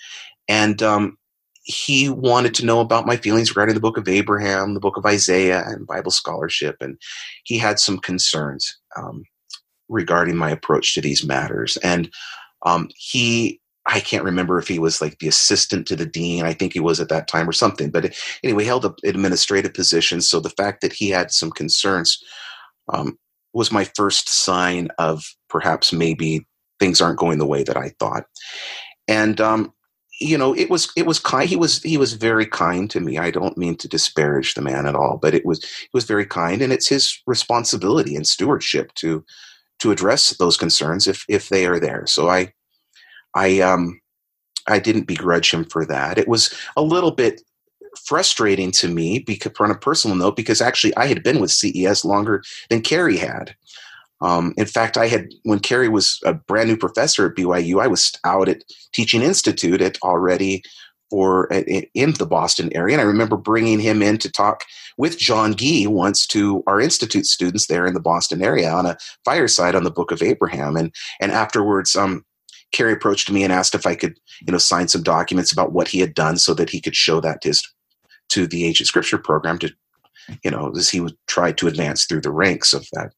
And 0.48 0.82
um, 0.82 1.18
he 1.64 2.08
wanted 2.08 2.54
to 2.54 2.64
know 2.64 2.80
about 2.80 3.06
my 3.06 3.16
feelings 3.16 3.50
regarding 3.50 3.74
the 3.74 3.80
book 3.80 3.96
of 3.96 4.08
Abraham, 4.08 4.74
the 4.74 4.80
book 4.80 4.96
of 4.96 5.06
Isaiah, 5.06 5.62
and 5.66 5.86
Bible 5.86 6.10
scholarship. 6.10 6.76
And 6.80 6.98
he 7.44 7.58
had 7.58 7.78
some 7.78 7.98
concerns 7.98 8.78
um, 8.96 9.24
regarding 9.88 10.36
my 10.36 10.50
approach 10.50 10.94
to 10.94 11.00
these 11.00 11.24
matters. 11.24 11.76
And 11.78 12.10
um, 12.64 12.88
he, 12.96 13.60
I 13.86 14.00
can't 14.00 14.24
remember 14.24 14.58
if 14.58 14.68
he 14.68 14.78
was 14.78 15.00
like 15.00 15.18
the 15.18 15.28
assistant 15.28 15.86
to 15.88 15.96
the 15.96 16.06
dean. 16.06 16.44
I 16.44 16.52
think 16.52 16.72
he 16.72 16.80
was 16.80 17.00
at 17.00 17.08
that 17.10 17.28
time 17.28 17.48
or 17.48 17.52
something. 17.52 17.90
But 17.90 18.16
anyway, 18.42 18.64
held 18.64 18.84
an 18.84 18.94
administrative 19.04 19.74
position. 19.74 20.20
So 20.20 20.40
the 20.40 20.50
fact 20.50 20.80
that 20.80 20.92
he 20.92 21.10
had 21.10 21.30
some 21.30 21.50
concerns 21.50 22.22
um, 22.92 23.18
was 23.52 23.72
my 23.72 23.84
first 23.96 24.28
sign 24.28 24.88
of 24.98 25.24
perhaps 25.48 25.92
maybe 25.92 26.46
things 26.80 27.00
aren't 27.00 27.18
going 27.18 27.38
the 27.38 27.46
way 27.46 27.62
that 27.62 27.76
I 27.76 27.90
thought. 27.98 28.24
And 29.08 29.40
um, 29.40 29.72
you 30.20 30.38
know, 30.38 30.54
it 30.54 30.70
was 30.70 30.90
it 30.96 31.06
was 31.06 31.18
kind. 31.18 31.48
He 31.48 31.56
was 31.56 31.82
he 31.82 31.96
was 31.96 32.14
very 32.14 32.46
kind 32.46 32.88
to 32.90 33.00
me. 33.00 33.18
I 33.18 33.30
don't 33.30 33.58
mean 33.58 33.76
to 33.76 33.88
disparage 33.88 34.54
the 34.54 34.62
man 34.62 34.86
at 34.86 34.94
all, 34.94 35.18
but 35.20 35.34
it 35.34 35.44
was 35.44 35.58
it 35.58 35.90
was 35.92 36.04
very 36.04 36.26
kind, 36.26 36.62
and 36.62 36.72
it's 36.72 36.88
his 36.88 37.20
responsibility 37.26 38.14
and 38.16 38.26
stewardship 38.26 38.92
to 38.94 39.24
to 39.80 39.90
address 39.90 40.30
those 40.36 40.56
concerns 40.56 41.06
if 41.06 41.24
if 41.28 41.48
they 41.48 41.66
are 41.66 41.80
there. 41.80 42.06
So 42.06 42.28
I 42.28 42.52
I 43.34 43.60
um 43.60 44.00
I 44.68 44.78
didn't 44.78 45.08
begrudge 45.08 45.52
him 45.52 45.64
for 45.64 45.84
that. 45.86 46.18
It 46.18 46.28
was 46.28 46.54
a 46.76 46.82
little 46.82 47.10
bit 47.10 47.42
frustrating 48.04 48.70
to 48.72 48.88
me 48.88 49.20
because 49.20 49.52
on 49.60 49.70
a 49.70 49.78
personal 49.78 50.16
note 50.16 50.36
because 50.36 50.60
actually 50.60 50.94
I 50.96 51.06
had 51.06 51.22
been 51.22 51.40
with 51.40 51.50
CES 51.50 52.04
longer 52.04 52.42
than 52.68 52.82
Kerry 52.82 53.16
had. 53.16 53.54
Um, 54.20 54.54
in 54.56 54.66
fact, 54.66 54.96
I 54.96 55.08
had 55.08 55.32
when 55.42 55.58
Kerry 55.58 55.88
was 55.88 56.20
a 56.24 56.32
brand 56.32 56.68
new 56.68 56.76
professor 56.76 57.26
at 57.26 57.36
BYU, 57.36 57.82
I 57.82 57.88
was 57.88 58.12
out 58.24 58.48
at 58.48 58.62
Teaching 58.92 59.22
Institute 59.22 59.80
at 59.80 59.98
already 60.02 60.62
for 61.10 61.46
in 61.52 62.12
the 62.14 62.26
Boston 62.26 62.74
area, 62.74 62.94
and 62.94 63.02
I 63.02 63.04
remember 63.04 63.36
bringing 63.36 63.80
him 63.80 64.00
in 64.00 64.16
to 64.18 64.30
talk 64.30 64.64
with 64.96 65.18
John 65.18 65.54
Gee 65.54 65.86
once 65.86 66.26
to 66.28 66.62
our 66.66 66.80
institute 66.80 67.26
students 67.26 67.66
there 67.66 67.86
in 67.86 67.92
the 67.92 68.00
Boston 68.00 68.42
area 68.42 68.70
on 68.70 68.86
a 68.86 68.96
fireside 69.24 69.74
on 69.74 69.84
the 69.84 69.90
Book 69.90 70.10
of 70.10 70.22
Abraham, 70.22 70.76
and 70.76 70.94
and 71.20 71.32
afterwards, 71.32 71.96
um, 71.96 72.24
Kerry 72.72 72.92
approached 72.92 73.30
me 73.30 73.44
and 73.44 73.52
asked 73.52 73.74
if 73.74 73.86
I 73.86 73.94
could, 73.94 74.18
you 74.40 74.52
know, 74.52 74.58
sign 74.58 74.88
some 74.88 75.02
documents 75.02 75.52
about 75.52 75.72
what 75.72 75.88
he 75.88 76.00
had 76.00 76.14
done 76.14 76.38
so 76.38 76.54
that 76.54 76.70
he 76.70 76.80
could 76.80 76.96
show 76.96 77.20
that 77.20 77.42
to 77.42 77.48
his 77.48 77.62
to 78.32 78.46
the 78.46 78.64
ancient 78.66 78.86
scripture 78.86 79.18
program 79.18 79.58
to 79.58 79.72
you 80.42 80.50
know, 80.50 80.72
as 80.76 80.88
he 80.88 81.00
would 81.00 81.16
try 81.26 81.52
to 81.52 81.68
advance 81.68 82.04
through 82.04 82.20
the 82.20 82.30
ranks 82.30 82.72
of 82.72 82.86
that. 82.92 83.12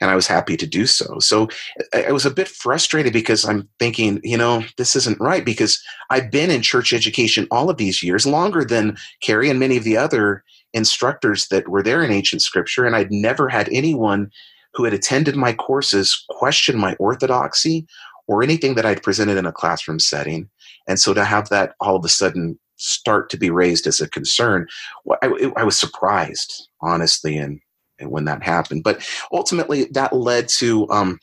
And 0.00 0.10
I 0.10 0.14
was 0.14 0.26
happy 0.26 0.56
to 0.56 0.66
do 0.66 0.86
so. 0.86 1.18
So 1.18 1.48
I 1.92 2.12
was 2.12 2.26
a 2.26 2.30
bit 2.30 2.46
frustrated 2.46 3.12
because 3.12 3.44
I'm 3.44 3.68
thinking, 3.78 4.20
you 4.22 4.36
know, 4.36 4.62
this 4.78 4.94
isn't 4.94 5.20
right 5.20 5.44
because 5.44 5.82
I've 6.10 6.30
been 6.30 6.50
in 6.50 6.62
church 6.62 6.92
education 6.92 7.48
all 7.50 7.68
of 7.68 7.76
these 7.76 8.02
years, 8.02 8.26
longer 8.26 8.64
than 8.64 8.96
Kerry 9.22 9.50
and 9.50 9.58
many 9.58 9.76
of 9.76 9.84
the 9.84 9.96
other 9.96 10.44
instructors 10.72 11.48
that 11.48 11.68
were 11.68 11.82
there 11.82 12.02
in 12.02 12.12
ancient 12.12 12.42
scripture. 12.42 12.84
And 12.84 12.94
I'd 12.94 13.10
never 13.10 13.48
had 13.48 13.68
anyone 13.70 14.30
who 14.74 14.84
had 14.84 14.92
attended 14.92 15.36
my 15.36 15.52
courses 15.52 16.24
question 16.28 16.78
my 16.78 16.94
orthodoxy 16.96 17.86
or 18.28 18.42
anything 18.42 18.74
that 18.74 18.86
I'd 18.86 19.02
presented 19.02 19.38
in 19.38 19.46
a 19.46 19.52
classroom 19.52 19.98
setting. 19.98 20.48
And 20.86 21.00
so 21.00 21.14
to 21.14 21.24
have 21.24 21.48
that 21.48 21.74
all 21.80 21.96
of 21.96 22.04
a 22.04 22.08
sudden 22.08 22.58
start 22.76 23.30
to 23.30 23.36
be 23.36 23.50
raised 23.50 23.86
as 23.86 24.00
a 24.00 24.08
concern, 24.08 24.66
I, 25.22 25.52
I 25.56 25.64
was 25.64 25.78
surprised, 25.78 26.68
honestly, 26.80 27.36
and, 27.36 27.60
and, 27.98 28.10
when 28.10 28.24
that 28.26 28.42
happened. 28.42 28.84
But 28.84 29.08
ultimately, 29.32 29.84
that 29.92 30.14
led 30.14 30.48
to 30.58 30.88
um, 30.90 31.18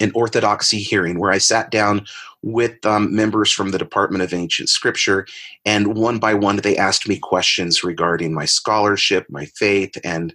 an 0.00 0.12
orthodoxy 0.14 0.78
hearing 0.78 1.18
where 1.18 1.30
I 1.30 1.38
sat 1.38 1.70
down 1.70 2.06
with 2.42 2.84
um, 2.86 3.14
members 3.14 3.52
from 3.52 3.70
the 3.70 3.78
Department 3.78 4.22
of 4.22 4.32
Ancient 4.32 4.68
Scripture, 4.68 5.26
and 5.64 5.96
one 5.96 6.18
by 6.18 6.34
one, 6.34 6.56
they 6.56 6.76
asked 6.76 7.08
me 7.08 7.18
questions 7.18 7.84
regarding 7.84 8.32
my 8.32 8.46
scholarship, 8.46 9.26
my 9.28 9.44
faith, 9.44 9.96
and 10.02 10.34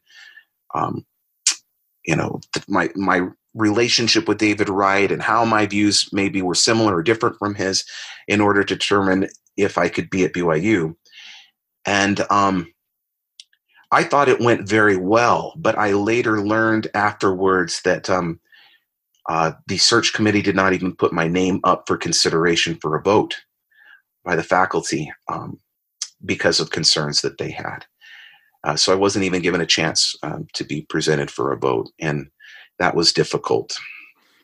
um, 0.75 1.05
you 2.05 2.15
know 2.15 2.39
my 2.67 2.89
my 2.95 3.27
relationship 3.55 4.27
with 4.27 4.37
David 4.37 4.69
Wright 4.69 5.11
and 5.11 5.21
how 5.21 5.45
my 5.45 5.65
views 5.65 6.09
maybe 6.11 6.41
were 6.41 6.55
similar 6.55 6.97
or 6.97 7.03
different 7.03 7.37
from 7.39 7.55
his 7.55 7.85
in 8.27 8.41
order 8.41 8.63
to 8.63 8.75
determine 8.75 9.29
if 9.57 9.77
I 9.77 9.89
could 9.89 10.09
be 10.09 10.25
at 10.25 10.33
BYU. 10.33 10.95
And 11.85 12.19
um, 12.29 12.71
I 13.91 14.03
thought 14.03 14.29
it 14.29 14.41
went 14.41 14.67
very 14.67 14.97
well, 14.97 15.53
but 15.55 15.77
I 15.77 15.93
later 15.93 16.41
learned 16.41 16.87
afterwards 16.93 17.81
that 17.83 18.09
um, 18.09 18.39
uh, 19.29 19.53
the 19.67 19.77
search 19.77 20.13
committee 20.13 20.41
did 20.41 20.55
not 20.55 20.73
even 20.73 20.95
put 20.95 21.13
my 21.13 21.27
name 21.27 21.61
up 21.63 21.85
for 21.87 21.97
consideration 21.97 22.75
for 22.75 22.95
a 22.95 23.01
vote 23.01 23.37
by 24.23 24.35
the 24.35 24.43
faculty 24.43 25.11
um, 25.31 25.59
because 26.25 26.59
of 26.59 26.71
concerns 26.71 27.21
that 27.21 27.37
they 27.37 27.51
had. 27.51 27.85
Uh, 28.63 28.75
so 28.75 28.91
I 28.91 28.95
wasn't 28.95 29.25
even 29.25 29.43
given 29.43 29.61
a 29.61 29.65
chance 29.65 30.15
um, 30.23 30.47
to 30.53 30.63
be 30.63 30.81
presented 30.89 31.29
for 31.29 31.51
a 31.51 31.57
vote. 31.57 31.91
And 31.99 32.29
that 32.79 32.95
was 32.95 33.13
difficult. 33.13 33.75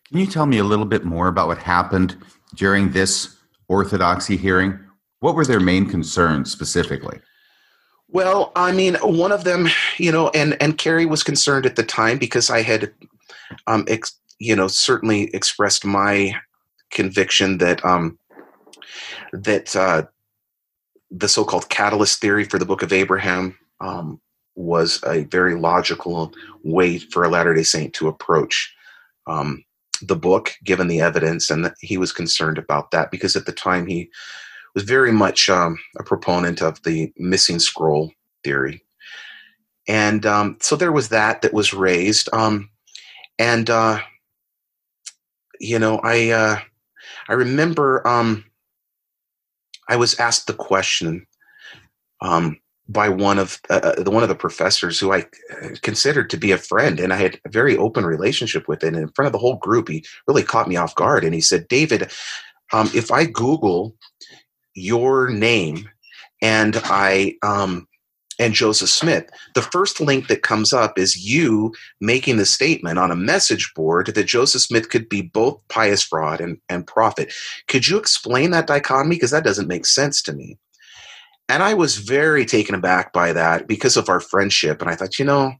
Can 0.10 0.20
you 0.20 0.28
tell 0.28 0.46
me 0.46 0.58
a 0.58 0.64
little 0.64 0.86
bit 0.86 1.06
more 1.06 1.28
about 1.28 1.48
what 1.48 1.58
happened 1.58 2.18
during 2.56 2.92
this 2.92 3.38
orthodoxy 3.68 4.38
hearing? 4.38 4.78
What 5.20 5.36
were 5.36 5.46
their 5.46 5.60
main 5.60 5.88
concerns 5.88 6.52
specifically? 6.52 7.20
Well, 8.10 8.52
I 8.56 8.74
mean, 8.74 8.96
one 8.96 9.32
of 9.32 9.46
them, 9.46 9.70
you 9.98 10.12
know, 10.12 10.30
and 10.30 10.62
and 10.62 10.78
Kerry 10.78 11.06
was 11.06 11.24
concerned 11.24 11.66
at 11.66 11.78
the 11.78 11.84
time 11.84 12.18
because 12.18 12.50
I 12.50 12.62
had, 12.62 12.92
um, 13.68 13.86
ex, 13.88 14.20
you 14.38 14.54
know, 14.54 14.68
certainly 14.68 15.34
expressed 15.34 15.86
my 15.86 16.36
conviction 16.90 17.58
that 17.60 17.84
um, 17.86 18.20
that 19.32 19.74
uh, 19.78 20.04
the 21.10 21.30
so-called 21.30 21.70
catalyst 21.70 22.20
theory 22.20 22.44
for 22.44 22.60
the 22.60 22.66
Book 22.66 22.82
of 22.82 22.92
Abraham 22.92 23.58
um, 23.80 24.20
was 24.56 25.02
a 25.06 25.24
very 25.26 25.56
logical 25.56 26.34
way 26.64 26.98
for 26.98 27.24
a 27.24 27.30
Latter 27.30 27.54
day 27.54 27.64
Saint 27.64 27.94
to 27.94 28.08
approach 28.08 28.74
um, 29.28 29.64
the 30.02 30.16
book, 30.16 30.54
given 30.64 30.88
the 30.88 31.02
evidence. 31.02 31.50
And 31.50 31.72
he 31.80 31.98
was 31.98 32.12
concerned 32.12 32.58
about 32.58 32.92
that 32.92 33.12
because 33.12 33.36
at 33.36 33.46
the 33.46 33.52
time 33.52 33.86
he 33.88 34.10
was 34.74 34.84
very 34.84 35.12
much 35.12 35.50
um, 35.50 35.78
a 36.00 36.04
proponent 36.04 36.62
of 36.62 36.82
the 36.84 37.12
missing 37.18 37.60
scroll 37.60 38.12
theory. 38.44 38.84
And 39.88 40.26
um, 40.26 40.58
so 40.62 40.76
there 40.76 40.92
was 40.92 41.10
that 41.10 41.42
that 41.42 41.54
was 41.54 41.74
raised. 41.74 42.30
Um, 42.34 42.70
and, 43.40 43.70
uh, 43.70 44.00
you 45.60 45.80
know, 45.80 46.00
I, 46.04 46.30
uh, 46.30 46.60
I 47.28 47.34
remember 47.34 48.08
um, 48.08 48.46
I 49.90 49.96
was 49.96 50.20
asked 50.20 50.48
the 50.48 50.54
question 50.54 51.26
um, 52.22 52.60
by 52.92 53.10
one 53.10 53.40
of 53.40 53.60
uh, 53.70 53.80
uh, 53.84 54.04
the 54.04 54.12
one 54.12 54.24
of 54.24 54.30
the 54.30 54.36
professors 54.36 55.00
who 55.00 55.14
I 55.14 55.20
uh, 55.20 55.70
considered 55.82 56.30
to 56.30 56.38
be 56.38 56.52
a 56.52 56.58
friend, 56.58 57.00
and 57.00 57.14
I 57.14 57.18
had 57.18 57.40
a 57.46 57.50
very 57.50 57.78
open 57.78 58.06
relationship 58.06 58.68
with. 58.68 58.84
And 58.84 58.96
in 58.96 59.10
front 59.10 59.28
of 59.28 59.32
the 59.32 59.40
whole 59.40 59.58
group, 59.58 59.90
he 59.90 60.06
really 60.28 60.44
caught 60.44 60.68
me 60.68 60.76
off 60.76 60.96
guard, 60.96 61.24
and 61.24 61.34
he 61.34 61.42
said, 61.42 61.68
"David, 61.68 62.12
um, 62.74 62.90
if 62.94 63.12
I 63.12 63.26
Google 63.26 63.96
your 64.74 65.30
name 65.30 65.90
and 66.42 66.80
I 66.86 67.36
um, 67.44 67.88
and 68.40 68.54
Joseph 68.54 68.90
Smith, 68.90 69.30
the 69.54 69.62
first 69.62 70.02
link 70.02 70.28
that 70.28 70.42
comes 70.42 70.74
up 70.74 70.98
is 70.98 71.26
you 71.26 71.74
making 72.00 72.38
the 72.38 72.46
statement 72.46 72.98
on 73.00 73.12
a 73.12 73.16
message 73.16 73.72
board 73.76 74.08
that 74.08 74.24
Joseph 74.24 74.64
Smith 74.64 74.90
could 74.90 75.08
be 75.08 75.22
both 75.22 75.62
pious 75.70 76.02
fraud 76.02 76.42
and, 76.42 76.58
and 76.68 76.88
prophet. 76.88 77.34
Could 77.68 77.88
you 77.88 77.98
explain 77.98 78.52
that 78.52 78.68
dichotomy? 78.68 79.16
Because 79.16 79.32
that 79.32 79.44
doesn't 79.44 79.68
make 79.68 79.86
sense 79.86 80.22
to 80.24 80.34
me." 80.34 80.58
And 81.52 81.64
I 81.64 81.74
was 81.74 81.98
very 81.98 82.46
taken 82.46 82.76
aback 82.76 83.12
by 83.12 83.34
that 83.34 83.68
because 83.68 83.98
of 83.98 84.08
our 84.08 84.22
friendship. 84.22 84.82
And 84.82 84.90
I 84.90 84.96
thought, 84.96 85.20
you 85.20 85.26
know, 85.26 85.54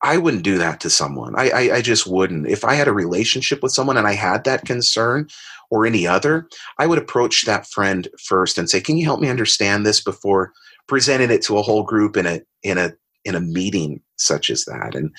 I 0.00 0.16
wouldn't 0.16 0.42
do 0.42 0.56
that 0.56 0.80
to 0.80 0.90
someone. 0.90 1.34
I, 1.36 1.50
I, 1.50 1.60
I, 1.76 1.82
just 1.82 2.06
wouldn't. 2.06 2.48
If 2.48 2.64
I 2.64 2.72
had 2.72 2.88
a 2.88 2.92
relationship 2.92 3.62
with 3.62 3.72
someone 3.72 3.98
and 3.98 4.06
I 4.06 4.14
had 4.14 4.44
that 4.44 4.64
concern 4.64 5.28
or 5.70 5.84
any 5.84 6.06
other, 6.06 6.48
I 6.78 6.86
would 6.86 6.96
approach 6.98 7.44
that 7.44 7.66
friend 7.66 8.08
first 8.24 8.56
and 8.56 8.70
say, 8.70 8.80
"Can 8.80 8.96
you 8.96 9.04
help 9.04 9.20
me 9.20 9.28
understand 9.28 9.84
this?" 9.84 10.02
Before 10.02 10.52
presenting 10.86 11.30
it 11.30 11.42
to 11.42 11.58
a 11.58 11.62
whole 11.62 11.82
group 11.82 12.16
in 12.16 12.24
a 12.24 12.40
in 12.62 12.78
a 12.78 12.92
in 13.26 13.34
a 13.34 13.40
meeting 13.40 14.00
such 14.16 14.48
as 14.48 14.64
that. 14.64 14.94
And 14.94 15.14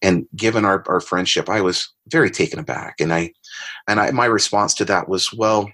and 0.00 0.26
given 0.36 0.64
our, 0.64 0.84
our 0.86 1.00
friendship, 1.00 1.50
I 1.50 1.60
was 1.60 1.92
very 2.06 2.30
taken 2.30 2.58
aback. 2.58 2.94
And 3.00 3.12
I 3.12 3.32
and 3.88 4.00
I 4.00 4.10
my 4.12 4.26
response 4.26 4.72
to 4.74 4.84
that 4.86 5.08
was, 5.08 5.34
"Well, 5.34 5.70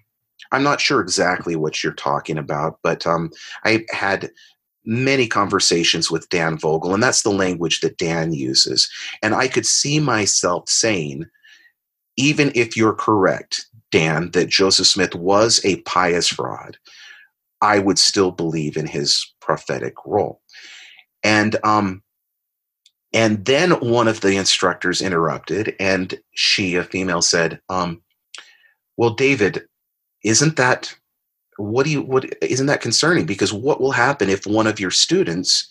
I'm 0.52 0.62
not 0.62 0.80
sure 0.80 1.00
exactly 1.00 1.56
what 1.56 1.82
you're 1.82 1.92
talking 1.92 2.38
about, 2.38 2.78
but 2.82 3.06
um, 3.06 3.30
I 3.64 3.84
had 3.90 4.30
many 4.84 5.26
conversations 5.26 6.10
with 6.10 6.28
Dan 6.28 6.56
Vogel, 6.56 6.94
and 6.94 7.02
that's 7.02 7.22
the 7.22 7.30
language 7.30 7.80
that 7.80 7.98
Dan 7.98 8.32
uses. 8.32 8.88
And 9.22 9.34
I 9.34 9.48
could 9.48 9.66
see 9.66 9.98
myself 10.00 10.68
saying, 10.68 11.26
even 12.16 12.52
if 12.54 12.76
you're 12.76 12.94
correct, 12.94 13.66
Dan, 13.90 14.30
that 14.30 14.48
Joseph 14.48 14.86
Smith 14.86 15.14
was 15.14 15.60
a 15.64 15.80
pious 15.82 16.28
fraud, 16.28 16.78
I 17.60 17.78
would 17.78 17.98
still 17.98 18.30
believe 18.30 18.76
in 18.76 18.86
his 18.86 19.34
prophetic 19.40 19.94
role. 20.04 20.40
And 21.22 21.56
um, 21.64 22.02
and 23.12 23.44
then 23.44 23.70
one 23.72 24.08
of 24.08 24.20
the 24.20 24.36
instructors 24.36 25.00
interrupted, 25.00 25.74
and 25.80 26.18
she, 26.34 26.74
a 26.74 26.84
female, 26.84 27.22
said, 27.22 27.60
um, 27.68 28.02
"Well, 28.96 29.14
David, 29.14 29.64
isn't 30.24 30.56
that 30.56 30.94
what 31.58 31.84
do 31.84 31.90
you 31.90 32.02
what 32.02 32.26
isn't 32.42 32.66
that 32.66 32.80
concerning? 32.80 33.26
Because 33.26 33.52
what 33.52 33.80
will 33.80 33.92
happen 33.92 34.28
if 34.28 34.46
one 34.46 34.66
of 34.66 34.80
your 34.80 34.90
students 34.90 35.68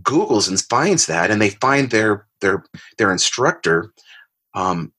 googles 0.00 0.48
and 0.48 0.60
finds 0.60 1.06
that 1.06 1.30
and 1.30 1.40
they 1.40 1.50
find 1.50 1.90
their 1.90 2.26
their 2.40 2.64
their 2.98 3.12
instructor 3.12 3.92
um, 4.54 4.92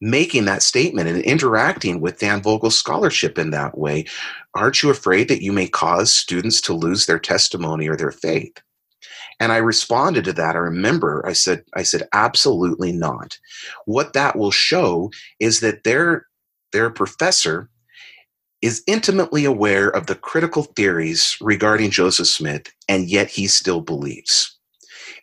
making 0.00 0.44
that 0.44 0.62
statement 0.62 1.08
and 1.08 1.22
interacting 1.22 2.00
with 2.00 2.18
dan 2.18 2.42
vogel's 2.42 2.76
scholarship 2.76 3.38
in 3.38 3.50
that 3.50 3.78
way 3.78 4.04
aren't 4.54 4.82
you 4.82 4.90
afraid 4.90 5.28
that 5.28 5.42
you 5.42 5.50
may 5.52 5.66
cause 5.66 6.12
students 6.12 6.60
to 6.60 6.74
lose 6.74 7.06
their 7.06 7.18
testimony 7.18 7.88
or 7.88 7.96
their 7.96 8.12
faith? 8.12 8.60
And 9.40 9.50
i 9.50 9.56
responded 9.56 10.24
to 10.26 10.32
that. 10.34 10.56
I 10.56 10.58
remember 10.58 11.24
i 11.26 11.32
said 11.32 11.64
i 11.74 11.82
said 11.82 12.06
absolutely 12.12 12.92
not. 12.92 13.38
What 13.86 14.12
that 14.12 14.36
will 14.36 14.50
show 14.50 15.10
is 15.40 15.60
that 15.60 15.84
their 15.84 16.26
their 16.72 16.90
professor 16.90 17.70
is 18.64 18.82
intimately 18.86 19.44
aware 19.44 19.90
of 19.90 20.06
the 20.06 20.14
critical 20.14 20.62
theories 20.62 21.36
regarding 21.42 21.90
Joseph 21.90 22.28
Smith, 22.28 22.72
and 22.88 23.10
yet 23.10 23.28
he 23.28 23.46
still 23.46 23.82
believes. 23.82 24.58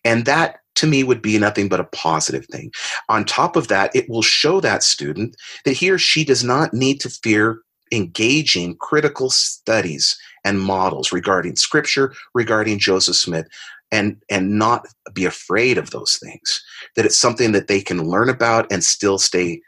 And 0.05 0.26
that 0.26 0.59
to 0.76 0.85
me 0.85 1.03
would 1.03 1.23
be 1.23 1.39
nothing 1.39 1.68
but 1.68 1.80
a 1.80 1.85
positive 1.85 2.45
thing. 2.51 2.72
On 3.09 3.26
top 3.26 3.55
of 3.55 3.68
that, 3.68 3.95
it 3.95 4.07
will 4.07 4.22
show 4.22 4.61
that 4.61 4.84
student 4.84 5.35
that 5.65 5.73
he 5.73 5.89
or 5.89 5.97
she 5.97 6.23
does 6.23 6.43
not 6.43 6.72
need 6.72 7.01
to 7.01 7.09
fear 7.09 7.61
engaging 7.91 8.77
critical 8.77 9.31
studies 9.31 10.15
and 10.45 10.61
models 10.61 11.11
regarding 11.11 11.55
scripture, 11.55 12.13
regarding 12.35 12.77
Joseph 12.77 13.15
Smith, 13.15 13.47
and, 13.91 14.22
and 14.30 14.59
not 14.59 14.85
be 15.15 15.26
afraid 15.26 15.80
of 15.80 15.89
those 15.89 16.19
things. 16.23 16.63
That 16.95 17.07
it's 17.07 17.18
something 17.18 17.53
that 17.53 17.68
they 17.68 17.81
can 17.81 18.03
learn 18.03 18.30
about 18.30 18.72
and 18.72 18.84
still 18.84 19.18
stay 19.18 19.61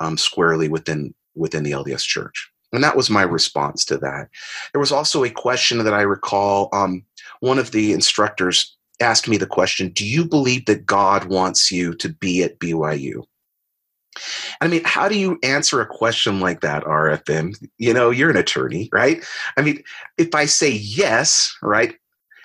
um, 0.00 0.16
squarely 0.16 0.68
within 0.68 1.14
within 1.34 1.64
the 1.64 1.72
LDS 1.72 2.04
Church. 2.04 2.50
And 2.72 2.84
that 2.84 2.96
was 2.96 3.10
my 3.10 3.22
response 3.22 3.84
to 3.86 3.98
that. 3.98 4.28
There 4.72 4.80
was 4.80 4.92
also 4.92 5.24
a 5.24 5.30
question 5.30 5.78
that 5.78 5.94
I 5.94 6.02
recall. 6.02 6.68
Um, 6.72 7.04
one 7.40 7.58
of 7.58 7.72
the 7.72 7.92
instructors 7.92 8.76
asked 9.00 9.28
me 9.28 9.36
the 9.36 9.46
question 9.46 9.90
Do 9.90 10.06
you 10.06 10.24
believe 10.24 10.66
that 10.66 10.86
God 10.86 11.24
wants 11.24 11.72
you 11.72 11.94
to 11.96 12.08
be 12.08 12.42
at 12.42 12.58
BYU? 12.58 13.24
I 14.60 14.68
mean, 14.68 14.82
how 14.84 15.08
do 15.08 15.16
you 15.16 15.38
answer 15.42 15.80
a 15.80 15.86
question 15.86 16.40
like 16.40 16.60
that, 16.60 16.84
RFM? 16.84 17.56
You 17.78 17.94
know, 17.94 18.10
you're 18.10 18.30
an 18.30 18.36
attorney, 18.36 18.88
right? 18.92 19.24
I 19.56 19.62
mean, 19.62 19.82
if 20.18 20.34
I 20.34 20.46
say 20.46 20.70
yes, 20.70 21.56
right, 21.62 21.94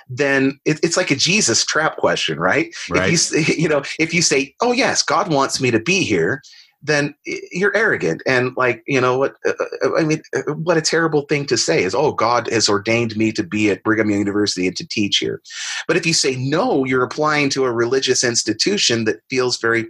then 0.07 0.59
it, 0.65 0.79
it's 0.83 0.97
like 0.97 1.11
a 1.11 1.15
Jesus 1.15 1.65
trap 1.65 1.97
question, 1.97 2.39
right? 2.39 2.73
Right. 2.89 3.11
If 3.11 3.31
you, 3.31 3.55
you 3.63 3.69
know, 3.69 3.83
if 3.99 4.13
you 4.13 4.21
say, 4.21 4.55
"Oh 4.61 4.71
yes, 4.71 5.01
God 5.01 5.31
wants 5.31 5.59
me 5.59 5.71
to 5.71 5.79
be 5.79 6.03
here," 6.03 6.41
then 6.85 7.15
you're 7.51 7.75
arrogant 7.75 8.21
and 8.27 8.55
like 8.55 8.83
you 8.87 9.01
know 9.01 9.17
what 9.17 9.35
uh, 9.45 9.53
uh, 9.83 9.95
i 9.97 10.03
mean 10.03 10.21
uh, 10.35 10.53
what 10.53 10.77
a 10.77 10.81
terrible 10.81 11.23
thing 11.23 11.45
to 11.45 11.57
say 11.57 11.83
is 11.83 11.95
oh 11.95 12.11
god 12.11 12.47
has 12.51 12.69
ordained 12.69 13.15
me 13.17 13.31
to 13.31 13.43
be 13.43 13.69
at 13.69 13.83
brigham 13.83 14.09
young 14.09 14.19
university 14.19 14.67
and 14.67 14.77
to 14.77 14.87
teach 14.87 15.17
here. 15.17 15.41
But 15.87 15.97
if 15.97 16.05
you 16.05 16.13
say 16.13 16.35
no 16.35 16.85
you're 16.85 17.03
applying 17.03 17.49
to 17.51 17.65
a 17.65 17.71
religious 17.71 18.23
institution 18.23 19.05
that 19.05 19.21
feels 19.29 19.57
very 19.57 19.87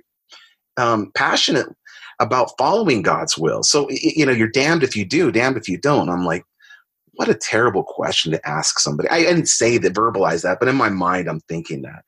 um, 0.78 1.12
passionate 1.16 1.68
about 2.20 2.52
following 2.58 3.02
god's 3.02 3.38
will. 3.38 3.64
So 3.64 3.88
you 3.90 4.26
know 4.26 4.32
you're 4.32 4.48
damned 4.48 4.84
if 4.84 4.96
you 4.96 5.06
do 5.06 5.32
damned 5.32 5.58
if 5.58 5.68
you 5.68 5.78
don't. 5.78 6.10
I'm 6.10 6.26
like 6.26 6.46
what 7.18 7.30
a 7.30 7.36
terrible 7.36 7.84
question 7.84 8.34
to 8.34 8.48
ask 8.48 8.80
somebody. 8.80 9.08
I 9.10 9.22
didn't 9.22 9.48
say 9.48 9.78
that 9.78 9.94
verbalize 9.94 10.44
that 10.44 10.60
but 10.60 10.70
in 10.70 10.76
my 10.76 10.90
mind 10.90 11.28
i'm 11.28 11.42
thinking 11.42 11.82
that. 11.82 12.04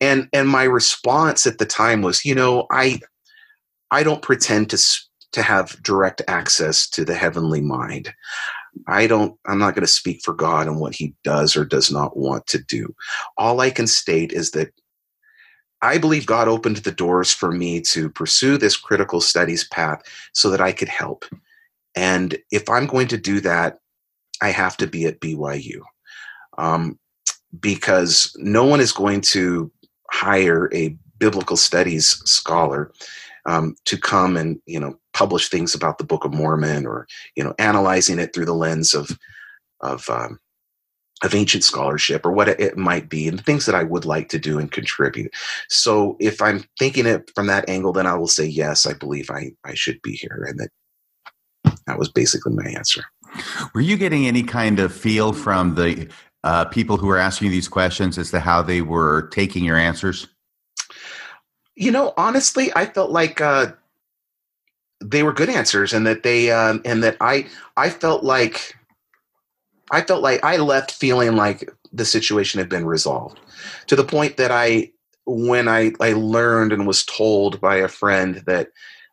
And 0.00 0.28
and 0.32 0.48
my 0.48 0.64
response 0.64 1.46
at 1.46 1.58
the 1.58 1.66
time 1.66 2.02
was 2.02 2.24
you 2.24 2.34
know 2.34 2.66
i 2.70 3.00
I 3.90 4.02
don't 4.02 4.22
pretend 4.22 4.70
to 4.70 4.78
to 5.32 5.42
have 5.42 5.82
direct 5.82 6.22
access 6.28 6.88
to 6.90 7.04
the 7.04 7.14
heavenly 7.14 7.60
mind. 7.60 8.12
I 8.86 9.06
don't 9.06 9.38
I'm 9.46 9.58
not 9.58 9.74
going 9.74 9.86
to 9.86 9.92
speak 9.92 10.20
for 10.24 10.34
God 10.34 10.66
and 10.66 10.80
what 10.80 10.94
he 10.94 11.14
does 11.24 11.56
or 11.56 11.64
does 11.64 11.90
not 11.90 12.16
want 12.16 12.46
to 12.48 12.58
do. 12.58 12.94
All 13.36 13.60
I 13.60 13.70
can 13.70 13.86
state 13.86 14.32
is 14.32 14.52
that 14.52 14.72
I 15.82 15.98
believe 15.98 16.26
God 16.26 16.48
opened 16.48 16.78
the 16.78 16.92
doors 16.92 17.32
for 17.32 17.52
me 17.52 17.80
to 17.82 18.08
pursue 18.08 18.56
this 18.56 18.76
critical 18.76 19.20
studies 19.20 19.68
path 19.68 20.02
so 20.32 20.50
that 20.50 20.60
I 20.60 20.72
could 20.72 20.88
help. 20.88 21.24
And 21.94 22.38
if 22.50 22.68
I'm 22.68 22.86
going 22.86 23.08
to 23.08 23.18
do 23.18 23.40
that, 23.40 23.78
I 24.42 24.50
have 24.50 24.76
to 24.78 24.86
be 24.86 25.06
at 25.06 25.20
BYU. 25.20 25.80
Um, 26.58 26.98
because 27.60 28.34
no 28.38 28.64
one 28.64 28.80
is 28.80 28.92
going 28.92 29.20
to 29.20 29.70
hire 30.10 30.70
a 30.74 30.96
biblical 31.18 31.56
studies 31.56 32.20
scholar 32.24 32.92
um, 33.46 33.76
to 33.84 33.96
come 33.96 34.36
and 34.36 34.60
you 34.66 34.78
know 34.78 34.98
publish 35.14 35.48
things 35.48 35.74
about 35.74 35.98
the 35.98 36.04
Book 36.04 36.24
of 36.24 36.34
Mormon 36.34 36.86
or 36.86 37.06
you 37.36 37.44
know 37.44 37.54
analyzing 37.58 38.18
it 38.18 38.34
through 38.34 38.46
the 38.46 38.54
lens 38.54 38.94
of 38.94 39.10
of 39.80 40.08
um, 40.10 40.38
of 41.22 41.34
ancient 41.34 41.64
scholarship 41.64 42.26
or 42.26 42.32
what 42.32 42.48
it 42.48 42.76
might 42.76 43.08
be 43.08 43.26
and 43.26 43.44
things 43.44 43.64
that 43.66 43.74
I 43.74 43.84
would 43.84 44.04
like 44.04 44.28
to 44.30 44.38
do 44.38 44.58
and 44.58 44.70
contribute. 44.70 45.32
So 45.68 46.16
if 46.20 46.42
I'm 46.42 46.64
thinking 46.78 47.06
it 47.06 47.30
from 47.34 47.46
that 47.46 47.68
angle, 47.68 47.92
then 47.92 48.06
I 48.06 48.14
will 48.14 48.28
say 48.28 48.44
yes, 48.44 48.84
I 48.84 48.92
believe 48.92 49.30
I 49.30 49.52
I 49.64 49.74
should 49.74 50.00
be 50.02 50.12
here, 50.12 50.46
and 50.48 50.60
that 50.60 50.70
that 51.86 51.98
was 51.98 52.10
basically 52.10 52.54
my 52.54 52.70
answer. 52.70 53.04
Were 53.74 53.80
you 53.80 53.96
getting 53.96 54.26
any 54.26 54.42
kind 54.42 54.78
of 54.80 54.94
feel 54.94 55.32
from 55.32 55.74
the 55.74 56.08
uh, 56.44 56.64
people 56.66 56.96
who 56.96 57.06
were 57.06 57.18
asking 57.18 57.46
you 57.46 57.52
these 57.52 57.68
questions 57.68 58.18
as 58.18 58.30
to 58.30 58.40
how 58.40 58.62
they 58.62 58.80
were 58.80 59.28
taking 59.28 59.64
your 59.64 59.76
answers? 59.76 60.26
You 61.76 61.90
know, 61.90 62.14
honestly, 62.16 62.72
I 62.74 62.86
felt 62.86 63.10
like 63.10 63.40
uh, 63.40 63.72
they 65.00 65.22
were 65.22 65.32
good 65.32 65.50
answers, 65.50 65.92
and 65.92 66.06
that 66.06 66.22
they 66.22 66.50
um, 66.50 66.80
and 66.84 67.02
that 67.02 67.16
I 67.20 67.46
I 67.76 67.90
felt 67.90 68.24
like 68.24 68.74
I 69.90 70.00
felt 70.00 70.22
like 70.22 70.42
I 70.42 70.56
left 70.56 70.92
feeling 70.92 71.36
like 71.36 71.70
the 71.92 72.04
situation 72.04 72.58
had 72.58 72.68
been 72.68 72.86
resolved 72.86 73.38
to 73.86 73.96
the 73.96 74.04
point 74.04 74.36
that 74.38 74.50
I 74.50 74.90
when 75.26 75.68
I 75.68 75.92
I 76.00 76.14
learned 76.14 76.72
and 76.72 76.86
was 76.86 77.04
told 77.04 77.60
by 77.60 77.76
a 77.76 77.88
friend 77.88 78.42
that 78.46 78.68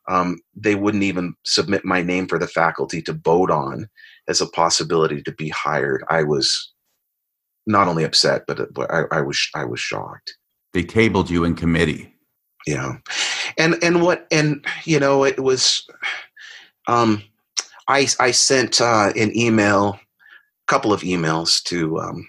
um, 0.07 0.39
they 0.55 0.75
wouldn't 0.75 1.03
even 1.03 1.33
submit 1.43 1.85
my 1.85 2.01
name 2.01 2.27
for 2.27 2.37
the 2.37 2.47
faculty 2.47 3.01
to 3.03 3.13
vote 3.13 3.51
on 3.51 3.87
as 4.27 4.41
a 4.41 4.47
possibility 4.47 5.21
to 5.23 5.31
be 5.31 5.49
hired. 5.49 6.03
I 6.09 6.23
was 6.23 6.71
not 7.65 7.87
only 7.87 8.03
upset, 8.03 8.43
but, 8.47 8.73
but 8.73 8.91
I, 8.91 9.03
I 9.11 9.21
was 9.21 9.49
I 9.55 9.65
was 9.65 9.79
shocked. 9.79 10.37
They 10.73 10.83
tabled 10.83 11.29
you 11.29 11.43
in 11.43 11.55
committee 11.55 12.12
yeah 12.65 12.97
and 13.57 13.75
and 13.83 14.01
what 14.01 14.27
and 14.31 14.65
you 14.85 14.99
know 14.99 15.23
it 15.23 15.39
was 15.39 15.87
um 16.87 17.21
i 17.87 18.07
i 18.19 18.31
sent 18.31 18.79
uh 18.81 19.11
an 19.15 19.35
email 19.37 19.89
a 19.93 19.99
couple 20.67 20.93
of 20.93 21.01
emails 21.01 21.61
to 21.63 21.99
um 21.99 22.27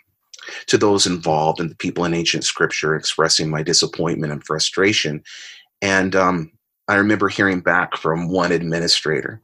to 0.66 0.76
those 0.78 1.06
involved 1.06 1.60
and 1.60 1.70
the 1.70 1.76
people 1.76 2.04
in 2.04 2.14
ancient 2.14 2.44
scripture 2.44 2.94
expressing 2.94 3.48
my 3.48 3.62
disappointment 3.62 4.32
and 4.32 4.44
frustration. 4.44 5.22
And 5.82 6.14
um 6.14 6.50
i 6.88 6.94
remember 6.94 7.28
hearing 7.28 7.60
back 7.60 7.96
from 7.96 8.28
one 8.28 8.52
administrator 8.52 9.40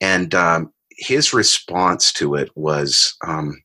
and 0.00 0.34
um 0.34 0.72
his 0.90 1.32
response 1.34 2.12
to 2.12 2.34
it 2.34 2.50
was 2.54 3.16
um 3.26 3.62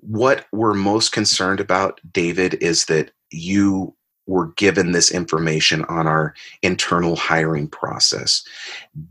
what 0.00 0.46
we're 0.52 0.74
most 0.74 1.12
concerned 1.12 1.60
about 1.60 2.00
david 2.12 2.54
is 2.54 2.86
that 2.86 3.10
you 3.30 3.94
were 4.26 4.48
given 4.52 4.92
this 4.92 5.10
information 5.10 5.84
on 5.86 6.06
our 6.06 6.34
internal 6.62 7.16
hiring 7.16 7.68
process. 7.68 8.44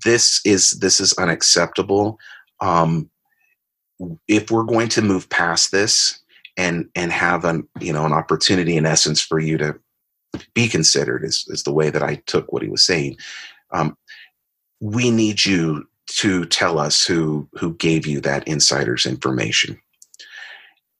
This 0.05 0.41
is 0.45 0.71
this 0.71 0.99
is 0.99 1.13
unacceptable. 1.13 2.19
Um, 2.59 3.09
if 4.27 4.49
we're 4.49 4.63
going 4.63 4.89
to 4.89 5.01
move 5.01 5.29
past 5.29 5.71
this 5.71 6.19
and 6.57 6.89
and 6.95 7.11
have 7.11 7.45
an 7.45 7.67
you 7.79 7.93
know 7.93 8.05
an 8.05 8.13
opportunity 8.13 8.77
in 8.77 8.85
essence 8.85 9.21
for 9.21 9.39
you 9.39 9.57
to 9.57 9.79
be 10.53 10.67
considered 10.67 11.25
is, 11.25 11.45
is 11.49 11.63
the 11.63 11.73
way 11.73 11.89
that 11.89 12.03
I 12.03 12.15
took 12.25 12.51
what 12.51 12.61
he 12.61 12.69
was 12.69 12.85
saying. 12.85 13.17
Um, 13.71 13.97
we 14.79 15.11
need 15.11 15.43
you 15.45 15.87
to 16.07 16.45
tell 16.45 16.79
us 16.79 17.05
who 17.05 17.47
who 17.53 17.75
gave 17.75 18.05
you 18.05 18.21
that 18.21 18.47
insider's 18.47 19.05
information 19.05 19.79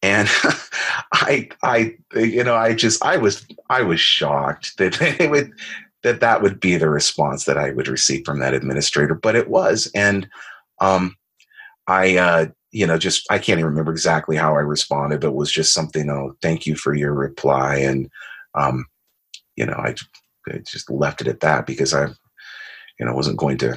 and 0.02 0.28
I, 1.14 1.50
I, 1.64 1.96
you 2.16 2.44
know, 2.44 2.56
I 2.56 2.74
just, 2.74 3.04
I 3.04 3.18
was, 3.18 3.46
I 3.70 3.82
was 3.84 4.00
shocked 4.00 4.78
that 4.78 4.94
they 5.20 5.28
would, 5.28 5.52
that 6.04 6.20
that 6.20 6.42
would 6.42 6.60
be 6.60 6.78
the 6.78 6.90
response 6.90 7.46
that 7.46 7.58
I 7.58 7.72
would 7.72 7.88
receive 7.88 8.26
from 8.26 8.40
that 8.40 8.54
administrator, 8.54 9.16
but 9.16 9.36
it 9.36 9.50
was, 9.50 9.90
and 9.94 10.28
um, 10.80 11.16
I, 11.88 12.18
uh, 12.18 12.46
you 12.72 12.88
know, 12.88 12.98
just 12.98 13.30
I 13.30 13.38
can't 13.38 13.60
even 13.60 13.70
remember 13.70 13.92
exactly 13.92 14.38
how 14.38 14.56
I 14.56 14.60
responded, 14.60 15.22
but 15.22 15.28
it 15.28 15.36
was 15.36 15.52
just 15.52 15.74
something. 15.74 16.10
Oh, 16.10 16.36
thank 16.42 16.66
you 16.66 16.76
for 16.76 16.94
your 16.96 17.14
reply, 17.14 17.76
and 17.76 18.10
um, 18.56 18.86
you 19.56 19.66
know, 19.66 19.74
I, 19.74 19.96
I 20.50 20.60
just 20.60 20.90
left 20.90 21.22
it 21.22 21.28
at 21.28 21.42
that 21.42 21.66
because 21.66 21.94
I, 21.94 22.08
you 23.00 23.06
know, 23.06 23.14
wasn't 23.14 23.38
going 23.38 23.58
to 23.60 23.76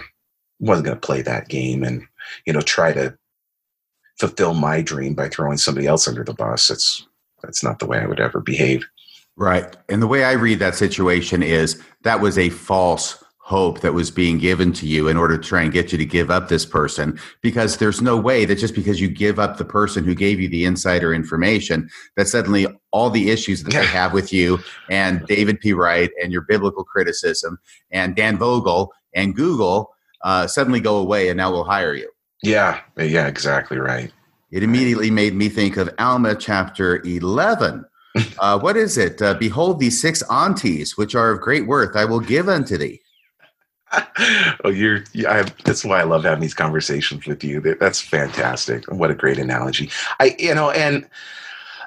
wasn't 0.60 0.86
going 0.86 0.96
to 0.96 1.06
play 1.06 1.22
that 1.22 1.48
game 1.48 1.82
and 1.82 2.04
you 2.46 2.52
know 2.52 2.60
try 2.60 2.92
to 2.92 3.16
fulfill 4.18 4.54
my 4.54 4.80
dream 4.80 5.14
by 5.14 5.28
throwing 5.28 5.58
somebody 5.58 5.86
else 5.86 6.06
under 6.06 6.24
the 6.24 6.34
bus. 6.34 6.70
It's 6.70 7.06
that's 7.42 7.62
not 7.62 7.78
the 7.78 7.86
way 7.86 7.98
I 7.98 8.06
would 8.06 8.20
ever 8.20 8.40
behave. 8.40 8.84
Right. 9.36 9.76
And 9.88 10.00
the 10.00 10.06
way 10.06 10.24
I 10.24 10.32
read 10.32 10.60
that 10.60 10.76
situation 10.76 11.42
is 11.42 11.82
that 12.02 12.20
was 12.20 12.38
a 12.38 12.50
false 12.50 13.22
hope 13.44 13.80
that 13.80 13.92
was 13.92 14.10
being 14.10 14.38
given 14.38 14.72
to 14.72 14.86
you 14.86 15.06
in 15.06 15.18
order 15.18 15.36
to 15.36 15.46
try 15.46 15.60
and 15.60 15.70
get 15.70 15.92
you 15.92 15.98
to 15.98 16.04
give 16.06 16.30
up 16.30 16.48
this 16.48 16.64
person 16.64 17.18
because 17.42 17.76
there's 17.76 18.00
no 18.00 18.16
way 18.16 18.46
that 18.46 18.56
just 18.56 18.74
because 18.74 19.02
you 19.02 19.06
give 19.06 19.38
up 19.38 19.58
the 19.58 19.64
person 19.66 20.02
who 20.02 20.14
gave 20.14 20.40
you 20.40 20.48
the 20.48 20.64
insider 20.64 21.12
information 21.12 21.86
that 22.16 22.26
suddenly 22.26 22.66
all 22.90 23.10
the 23.10 23.28
issues 23.30 23.62
that 23.62 23.74
they 23.74 23.84
have 23.84 24.14
with 24.14 24.32
you 24.32 24.58
and 24.88 25.26
David 25.26 25.60
P. 25.60 25.74
Wright 25.74 26.10
and 26.22 26.32
your 26.32 26.40
biblical 26.40 26.84
criticism 26.84 27.58
and 27.90 28.16
Dan 28.16 28.38
Vogel 28.38 28.94
and 29.14 29.36
Google 29.36 29.94
uh, 30.22 30.46
suddenly 30.46 30.80
go 30.80 30.96
away 30.96 31.28
and 31.28 31.36
now 31.36 31.52
we'll 31.52 31.64
hire 31.64 31.92
you. 31.92 32.10
Yeah, 32.44 32.80
yeah, 32.98 33.26
exactly 33.26 33.78
right. 33.78 34.12
It 34.50 34.62
immediately 34.62 35.10
made 35.10 35.34
me 35.34 35.48
think 35.48 35.76
of 35.76 35.92
Alma 35.98 36.34
chapter 36.34 37.02
11. 37.04 37.84
Uh, 38.38 38.56
what 38.56 38.76
is 38.76 38.96
it? 38.96 39.20
Uh, 39.20 39.34
Behold, 39.34 39.80
these 39.80 40.00
six 40.00 40.22
onties, 40.30 40.96
which 40.96 41.16
are 41.16 41.32
of 41.32 41.40
great 41.40 41.66
worth, 41.66 41.96
I 41.96 42.04
will 42.04 42.20
give 42.20 42.48
unto 42.48 42.78
thee. 42.78 43.00
oh, 44.64 44.70
you're. 44.70 45.02
Yeah, 45.12 45.32
I, 45.32 45.42
that's 45.64 45.84
why 45.84 45.98
I 45.98 46.04
love 46.04 46.22
having 46.22 46.40
these 46.40 46.54
conversations 46.54 47.26
with 47.26 47.42
you. 47.42 47.60
That's 47.60 48.00
fantastic. 48.00 48.84
What 48.88 49.10
a 49.10 49.16
great 49.16 49.38
analogy. 49.38 49.90
I, 50.20 50.36
you 50.38 50.54
know, 50.54 50.70
and 50.70 51.08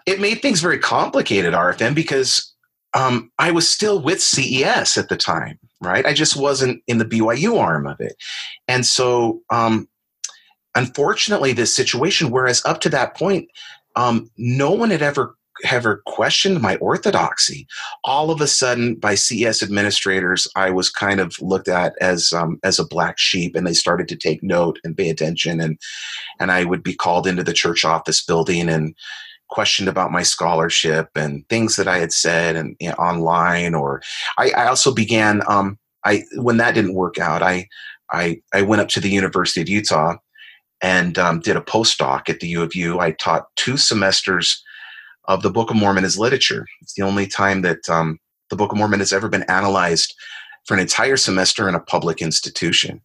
it 0.06 0.20
made 0.20 0.42
things 0.42 0.60
very 0.60 0.80
complicated, 0.80 1.54
RFM, 1.54 1.96
because 1.96 2.54
um, 2.94 3.32
I 3.40 3.52
was 3.52 3.70
still 3.70 4.02
with 4.02 4.22
CES 4.22 4.98
at 4.98 5.08
the 5.08 5.16
time, 5.16 5.58
right? 5.80 6.06
I 6.06 6.14
just 6.14 6.36
wasn't 6.36 6.84
in 6.88 6.98
the 6.98 7.06
BYU 7.06 7.58
arm 7.58 7.88
of 7.88 8.02
it, 8.02 8.18
and 8.68 8.86
so 8.86 9.42
um, 9.50 9.88
unfortunately 10.78 11.54
this 11.54 11.76
situation 11.76 12.30
whereas 12.30 12.64
up 12.66 12.80
to 12.82 12.90
that 12.90 13.16
point 13.16 13.50
um, 13.96 14.30
no 14.38 14.72
one 14.72 14.92
had 14.92 15.02
ever 15.02 15.36
ever 15.72 16.04
questioned 16.06 16.62
my 16.62 16.76
orthodoxy. 16.78 17.66
All 18.04 18.30
of 18.30 18.42
a 18.42 18.48
sudden 18.48 18.96
by 18.96 19.16
ces 19.16 19.64
administrators 19.64 20.48
i 20.56 20.70
was 20.70 20.90
kind 20.90 21.20
of 21.20 21.36
looked 21.42 21.68
at 21.68 21.94
as 22.00 22.32
um, 22.34 22.60
as 22.64 22.80
a 22.80 22.86
black 22.86 23.18
sheep 23.18 23.56
and 23.56 23.66
they 23.66 23.74
started 23.74 24.08
to 24.08 24.16
take 24.16 24.44
note 24.44 24.80
and 24.84 24.98
pay 24.98 25.10
attention 25.10 25.60
and 25.60 25.80
and 26.40 26.52
i 26.52 26.64
would 26.64 26.84
be 26.84 26.94
called 26.94 27.28
into 27.28 27.44
the 27.44 27.54
church 27.54 27.84
office 27.84 28.24
building 28.24 28.70
and 28.70 28.96
questioned 29.50 29.88
about 29.88 30.12
my 30.12 30.24
scholarship 30.24 31.10
and 31.16 31.48
things 31.50 31.76
that 31.76 31.88
i 31.88 31.98
had 31.98 32.12
said 32.12 32.56
and 32.56 32.76
you 32.80 32.90
know, 32.90 32.96
online 32.96 33.74
or 33.74 34.02
I, 34.38 34.52
I 34.52 34.68
also 34.68 34.94
began 34.94 35.42
um, 35.48 35.78
i 36.04 36.24
when 36.36 36.58
that 36.58 36.76
didn't 36.76 36.94
work 36.94 37.18
out 37.18 37.42
i 37.42 37.68
I, 38.10 38.42
I 38.54 38.62
went 38.62 38.82
up 38.82 38.88
to 38.90 39.02
the 39.02 39.10
University 39.10 39.60
of 39.60 39.68
Utah 39.68 40.16
and 40.82 41.18
um, 41.18 41.40
did 41.40 41.58
a 41.58 41.62
postdoc 41.62 42.30
at 42.30 42.40
the 42.40 42.48
U 42.50 42.62
of 42.62 42.76
U. 42.76 43.00
I 43.00 43.12
taught 43.12 43.48
two 43.56 43.78
semesters 43.78 44.64
of 45.26 45.42
the 45.42 45.50
Book 45.50 45.70
of 45.70 45.76
Mormon 45.76 46.06
as 46.06 46.18
literature. 46.18 46.66
It's 46.82 46.94
the 46.94 47.04
only 47.04 47.28
time 47.28 47.62
that 47.64 47.90
um, 47.90 48.20
the 48.50 48.56
Book 48.56 48.72
of 48.72 48.78
Mormon 48.78 49.00
has 49.00 49.12
ever 49.12 49.30
been 49.30 49.44
analyzed 49.44 50.16
for 50.66 50.74
an 50.74 50.80
entire 50.80 51.18
semester 51.18 51.68
in 51.68 51.76
a 51.76 51.80
public 51.80 52.22
institution. 52.22 53.02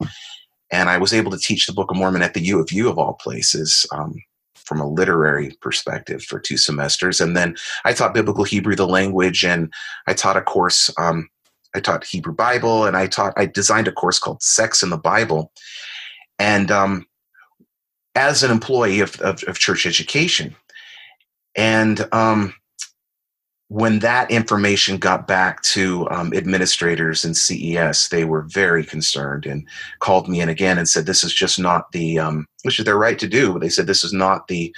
And 0.70 0.88
I 0.88 0.98
was 0.98 1.12
able 1.12 1.30
to 1.30 1.38
teach 1.38 1.66
the 1.66 1.72
Book 1.72 1.90
of 1.90 1.96
Mormon 1.96 2.22
at 2.22 2.34
the 2.34 2.40
U 2.40 2.60
of 2.60 2.72
U 2.72 2.88
of 2.88 2.98
all 2.98 3.14
places 3.14 3.86
um, 3.92 4.14
from 4.54 4.80
a 4.80 4.88
literary 4.88 5.56
perspective 5.60 6.22
for 6.22 6.38
two 6.38 6.56
semesters. 6.56 7.20
And 7.20 7.36
then 7.36 7.56
I 7.84 7.92
taught 7.92 8.14
Biblical 8.14 8.44
Hebrew, 8.44 8.74
the 8.74 8.86
language, 8.86 9.44
and 9.44 9.72
I 10.06 10.14
taught 10.14 10.36
a 10.36 10.42
course. 10.42 10.90
Um, 10.98 11.28
I 11.74 11.80
taught 11.80 12.04
Hebrew 12.04 12.34
Bible, 12.34 12.84
and 12.84 12.96
I 12.96 13.06
taught. 13.06 13.32
I 13.36 13.46
designed 13.46 13.88
a 13.88 13.92
course 13.92 14.18
called 14.18 14.42
Sex 14.42 14.82
in 14.82 14.90
the 14.90 14.98
Bible. 14.98 15.52
And 16.38 16.70
um, 16.70 17.06
as 18.14 18.42
an 18.42 18.50
employee 18.50 19.00
of, 19.00 19.20
of, 19.20 19.42
of 19.44 19.58
church 19.58 19.86
education, 19.86 20.54
and 21.54 22.06
um, 22.12 22.54
when 23.72 24.00
that 24.00 24.30
information 24.30 24.98
got 24.98 25.26
back 25.26 25.62
to 25.62 26.06
um, 26.10 26.34
administrators 26.34 27.24
and 27.24 27.34
CES, 27.34 28.10
they 28.10 28.26
were 28.26 28.42
very 28.42 28.84
concerned 28.84 29.46
and 29.46 29.66
called 29.98 30.28
me 30.28 30.42
in 30.42 30.50
again 30.50 30.76
and 30.76 30.86
said, 30.86 31.06
"This 31.06 31.24
is 31.24 31.32
just 31.32 31.58
not 31.58 31.90
the 31.92 32.18
um, 32.18 32.46
which 32.64 32.78
is 32.78 32.84
their 32.84 32.98
right 32.98 33.18
to 33.18 33.26
do." 33.26 33.50
But 33.50 33.62
they 33.62 33.70
said, 33.70 33.86
"This 33.86 34.04
is 34.04 34.12
not 34.12 34.48
the 34.48 34.74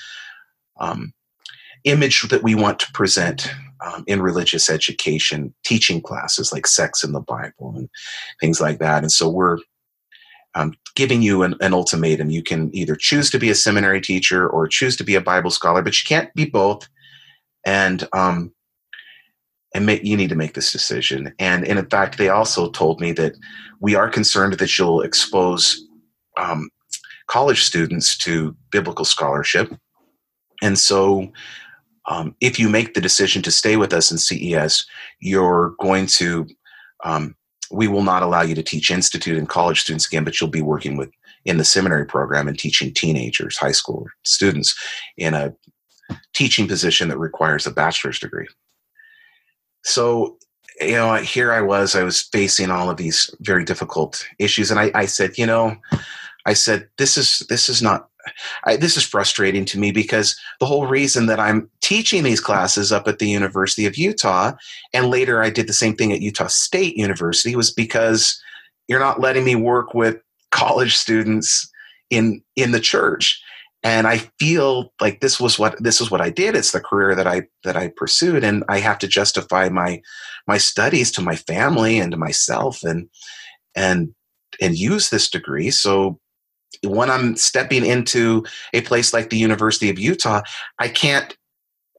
um, 0.79 1.13
image 1.83 2.23
that 2.29 2.45
we 2.45 2.55
want 2.55 2.79
to 2.79 2.93
present 2.93 3.53
um, 3.85 4.05
in 4.07 4.23
religious 4.23 4.71
education, 4.71 5.53
teaching 5.65 6.01
classes 6.01 6.53
like 6.53 6.67
sex 6.67 7.03
in 7.03 7.11
the 7.11 7.21
Bible 7.21 7.75
and 7.77 7.89
things 8.41 8.61
like 8.61 8.79
that." 8.79 9.03
And 9.03 9.11
so 9.11 9.29
we're 9.29 9.59
um, 10.55 10.75
giving 10.95 11.23
you 11.23 11.43
an, 11.43 11.55
an, 11.61 11.75
ultimatum. 11.75 12.31
You 12.31 12.43
can 12.43 12.75
either 12.75 12.97
choose 12.97 13.31
to 13.31 13.39
be 13.39 13.51
a 13.51 13.55
seminary 13.55 14.01
teacher 14.01 14.49
or 14.49 14.69
choose 14.69 14.97
to 14.97 15.05
be 15.05 15.15
a 15.15 15.21
Bible 15.21 15.51
scholar, 15.51 15.83
but 15.83 15.99
you 15.99 16.07
can't 16.07 16.33
be 16.35 16.45
both. 16.45 16.89
And 17.67 18.07
um, 18.13 18.53
and 19.75 19.91
you 20.07 20.17
need 20.17 20.29
to 20.29 20.37
make 20.37 20.55
this 20.55 20.71
decision. 20.71 21.35
And, 21.41 21.67
and 21.67 21.79
in 21.79 21.87
fact, 21.87 22.17
they 22.17 22.29
also 22.29 22.71
told 22.71 23.01
me 23.01 23.11
that 23.13 23.35
we 23.81 23.97
are 23.97 24.09
concerned 24.09 24.55
that 24.55 24.79
you'll 24.79 25.03
expose 25.03 25.85
um, 26.39 26.71
college 27.27 27.65
students 27.65 28.17
to 28.19 28.57
biblical 28.71 29.05
scholarship. 29.05 29.75
And 30.63 30.79
so, 30.79 31.33
um, 32.07 32.37
if 32.41 32.59
you 32.59 32.69
make 32.69 32.95
the 32.95 33.01
decision 33.01 33.43
to 33.43 33.51
stay 33.51 33.77
with 33.77 33.93
us 33.93 34.13
in 34.13 34.19
CES, 34.19 34.87
you're 35.21 35.75
going 35.81 36.07
to, 36.07 36.47
um, 37.03 37.35
we 37.75 37.89
will 37.89 38.03
not 38.03 38.23
allow 38.23 38.43
you 38.43 38.55
to 38.55 38.63
teach 38.63 38.91
institute 38.91 39.37
and 39.37 39.49
college 39.49 39.81
students 39.81 40.07
again, 40.07 40.25
but 40.25 40.41
you'll 40.41 40.51
be 40.51 40.63
working 40.63 40.97
with 40.97 41.11
in 41.45 41.59
the 41.59 41.65
seminary 41.65 42.07
program 42.07 42.49
and 42.49 42.59
teaching 42.59 42.93
teenagers, 42.93 43.59
high 43.59 43.73
school 43.73 44.07
students 44.25 44.75
in 45.17 45.35
a 45.35 45.55
teaching 46.33 46.67
position 46.67 47.09
that 47.09 47.19
requires 47.19 47.67
a 47.67 47.71
bachelor's 47.71 48.19
degree. 48.19 48.47
So 49.85 50.39
you 50.81 50.93
know 50.93 51.15
here 51.17 51.53
i 51.53 51.61
was 51.61 51.95
i 51.95 52.03
was 52.03 52.23
facing 52.23 52.71
all 52.71 52.91
of 52.91 52.97
these 52.97 53.33
very 53.41 53.65
difficult 53.65 54.27
issues 54.39 54.71
and 54.71 54.81
i, 54.81 54.91
I 54.95 55.07
said 55.07 55.39
you 55.39 55.47
know 55.47 55.77
i 56.47 56.53
said 56.53 56.89
this 56.99 57.17
is 57.17 57.47
this 57.49 57.69
is 57.69 57.81
not 57.81 58.09
I, 58.65 58.77
this 58.77 58.97
is 58.97 59.05
frustrating 59.05 59.65
to 59.67 59.79
me 59.79 59.93
because 59.93 60.39
the 60.61 60.67
whole 60.67 60.87
reason 60.87 61.27
that 61.27 61.41
i'm 61.41 61.71
teaching 61.81 62.23
these 62.23 62.41
classes 62.41 62.93
up 62.93 63.09
at 63.09 63.19
the 63.19 63.29
university 63.29 63.87
of 63.87 63.97
utah 63.97 64.53
and 64.93 65.11
later 65.11 65.43
i 65.43 65.51
did 65.51 65.67
the 65.67 65.73
same 65.73 65.95
thing 65.95 66.13
at 66.13 66.23
utah 66.23 66.47
state 66.47 66.97
university 66.97 67.57
was 67.57 67.71
because 67.71 68.41
you're 68.89 69.01
not 69.01 69.21
letting 69.21 69.45
me 69.45 69.55
work 69.55 69.95
with 69.95 70.19
college 70.51 70.97
students 70.97 71.71
in 72.11 72.43
in 72.57 72.73
the 72.73 72.81
church. 72.81 73.43
And 73.83 74.07
i 74.07 74.19
feel 74.39 74.93
like 75.01 75.21
this 75.21 75.39
was 75.39 75.59
what 75.59 75.83
this 75.83 76.01
is 76.01 76.11
what 76.11 76.21
i 76.21 76.31
did. 76.31 76.57
It's 76.57 76.73
the 76.73 76.81
career 76.81 77.15
that 77.15 77.27
i 77.27 77.43
that 77.65 77.77
i 77.77 77.89
pursued 77.97 78.45
and 78.45 78.65
i 78.69 78.79
have 78.79 78.99
to 79.01 79.09
justify 79.09 79.69
my 79.69 80.01
my 80.47 80.59
studies 80.59 81.11
to 81.13 81.23
my 81.23 81.37
family 81.37 81.99
and 81.99 82.13
to 82.13 82.17
myself 82.17 82.83
and 82.83 83.09
and 83.75 84.15
and 84.61 84.79
use 84.79 85.11
this 85.11 85.29
degree. 85.29 85.71
So 85.71 86.19
when 86.83 87.11
i'm 87.11 87.37
stepping 87.37 87.85
into 87.85 88.45
a 88.73 88.81
place 88.83 89.13
like 89.13 89.31
the 89.31 89.39
university 89.39 89.91
of 89.91 89.99
utah 89.99 90.43
i 90.79 90.89
can't 90.89 91.37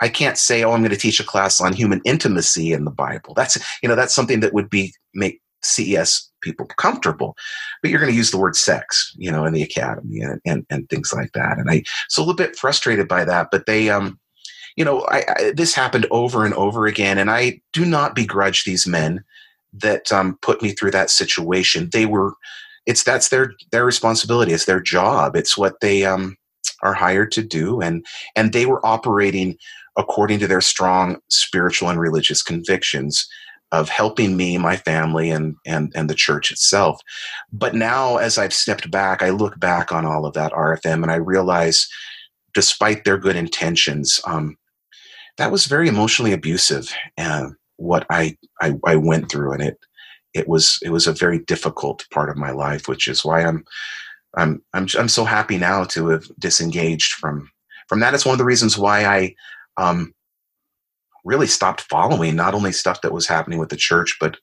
I 0.01 0.09
can't 0.09 0.37
say, 0.37 0.61
"Oh, 0.61 0.73
I'm 0.73 0.81
going 0.81 0.91
to 0.91 0.97
teach 0.97 1.21
a 1.21 1.23
class 1.23 1.61
on 1.61 1.71
human 1.71 2.01
intimacy 2.03 2.73
in 2.73 2.83
the 2.83 2.91
Bible." 2.91 3.33
That's 3.33 3.57
you 3.81 3.87
know 3.87 3.95
that's 3.95 4.13
something 4.13 4.41
that 4.41 4.53
would 4.53 4.69
be 4.69 4.93
make 5.13 5.39
CES 5.65 6.29
people 6.41 6.67
comfortable. 6.77 7.35
But 7.81 7.91
you're 7.91 7.99
going 7.99 8.11
to 8.11 8.17
use 8.17 8.31
the 8.31 8.37
word 8.37 8.55
sex, 8.55 9.13
you 9.17 9.31
know, 9.31 9.45
in 9.45 9.53
the 9.53 9.63
academy 9.63 10.19
and, 10.19 10.39
and, 10.45 10.65
and 10.69 10.87
things 10.89 11.11
like 11.13 11.31
that. 11.33 11.57
And 11.57 11.69
I 11.69 11.83
so 12.09 12.21
a 12.21 12.23
little 12.23 12.35
bit 12.35 12.55
frustrated 12.55 13.07
by 13.07 13.25
that, 13.25 13.49
but 13.51 13.65
they, 13.65 13.89
um, 13.89 14.19
you 14.75 14.85
know, 14.85 15.01
I, 15.09 15.23
I, 15.27 15.51
this 15.55 15.73
happened 15.73 16.05
over 16.11 16.45
and 16.45 16.53
over 16.53 16.85
again, 16.85 17.17
and 17.17 17.31
I 17.31 17.61
do 17.73 17.85
not 17.85 18.15
begrudge 18.15 18.63
these 18.63 18.85
men 18.85 19.23
that 19.73 20.11
um, 20.11 20.37
put 20.41 20.61
me 20.61 20.71
through 20.71 20.91
that 20.91 21.09
situation. 21.09 21.89
They 21.91 22.05
were, 22.05 22.33
it's 22.85 23.03
that's 23.03 23.29
their 23.29 23.53
their 23.71 23.85
responsibility. 23.85 24.53
It's 24.53 24.65
their 24.65 24.81
job. 24.81 25.35
It's 25.35 25.57
what 25.57 25.79
they 25.81 26.05
um, 26.05 26.37
are 26.81 26.93
hired 26.93 27.31
to 27.33 27.43
do, 27.43 27.81
and 27.81 28.05
and 28.35 28.53
they 28.53 28.65
were 28.65 28.85
operating 28.85 29.57
according 29.97 30.39
to 30.39 30.47
their 30.47 30.61
strong 30.61 31.17
spiritual 31.29 31.89
and 31.89 31.99
religious 31.99 32.43
convictions 32.43 33.27
of 33.71 33.89
helping 33.89 34.37
me, 34.37 34.57
my 34.57 34.77
family, 34.77 35.29
and 35.29 35.55
and 35.65 35.91
and 35.95 36.09
the 36.09 36.15
church 36.15 36.51
itself. 36.51 37.01
But 37.51 37.75
now, 37.75 38.17
as 38.17 38.37
I've 38.37 38.53
stepped 38.53 38.91
back, 38.91 39.21
I 39.21 39.29
look 39.29 39.59
back 39.59 39.91
on 39.91 40.05
all 40.05 40.25
of 40.25 40.33
that 40.33 40.53
RFM, 40.53 41.01
and 41.03 41.11
I 41.11 41.15
realize, 41.15 41.87
despite 42.53 43.03
their 43.03 43.17
good 43.17 43.35
intentions, 43.35 44.19
um, 44.25 44.57
that 45.37 45.51
was 45.51 45.65
very 45.65 45.87
emotionally 45.87 46.33
abusive. 46.33 46.93
Uh, 47.17 47.49
what 47.77 48.05
I, 48.09 48.37
I 48.61 48.75
I 48.85 48.95
went 48.95 49.29
through, 49.31 49.53
and 49.53 49.63
it 49.63 49.77
it 50.35 50.47
was 50.47 50.77
it 50.83 50.89
was 50.89 51.07
a 51.07 51.13
very 51.13 51.39
difficult 51.39 52.05
part 52.11 52.29
of 52.29 52.37
my 52.37 52.51
life, 52.51 52.87
which 52.87 53.07
is 53.07 53.23
why 53.25 53.41
I'm 53.41 53.65
I'm 54.35 54.61
I'm 54.73 54.87
I'm 54.99 55.07
so 55.07 55.23
happy 55.23 55.57
now 55.57 55.85
to 55.85 56.09
have 56.09 56.25
disengaged 56.37 57.13
from 57.13 57.49
from 57.87 58.01
that. 58.01 58.13
It's 58.13 58.25
one 58.25 58.33
of 58.33 58.39
the 58.39 58.45
reasons 58.45 58.77
why 58.77 59.05
I 59.05 59.35
um, 59.77 60.13
really 61.23 61.47
stopped 61.47 61.81
following 61.81 62.35
not 62.35 62.53
only 62.53 62.73
stuff 62.73 63.01
that 63.01 63.13
was 63.13 63.27
happening 63.27 63.59
with 63.59 63.69
the 63.69 63.77
church, 63.77 64.17
but 64.19 64.37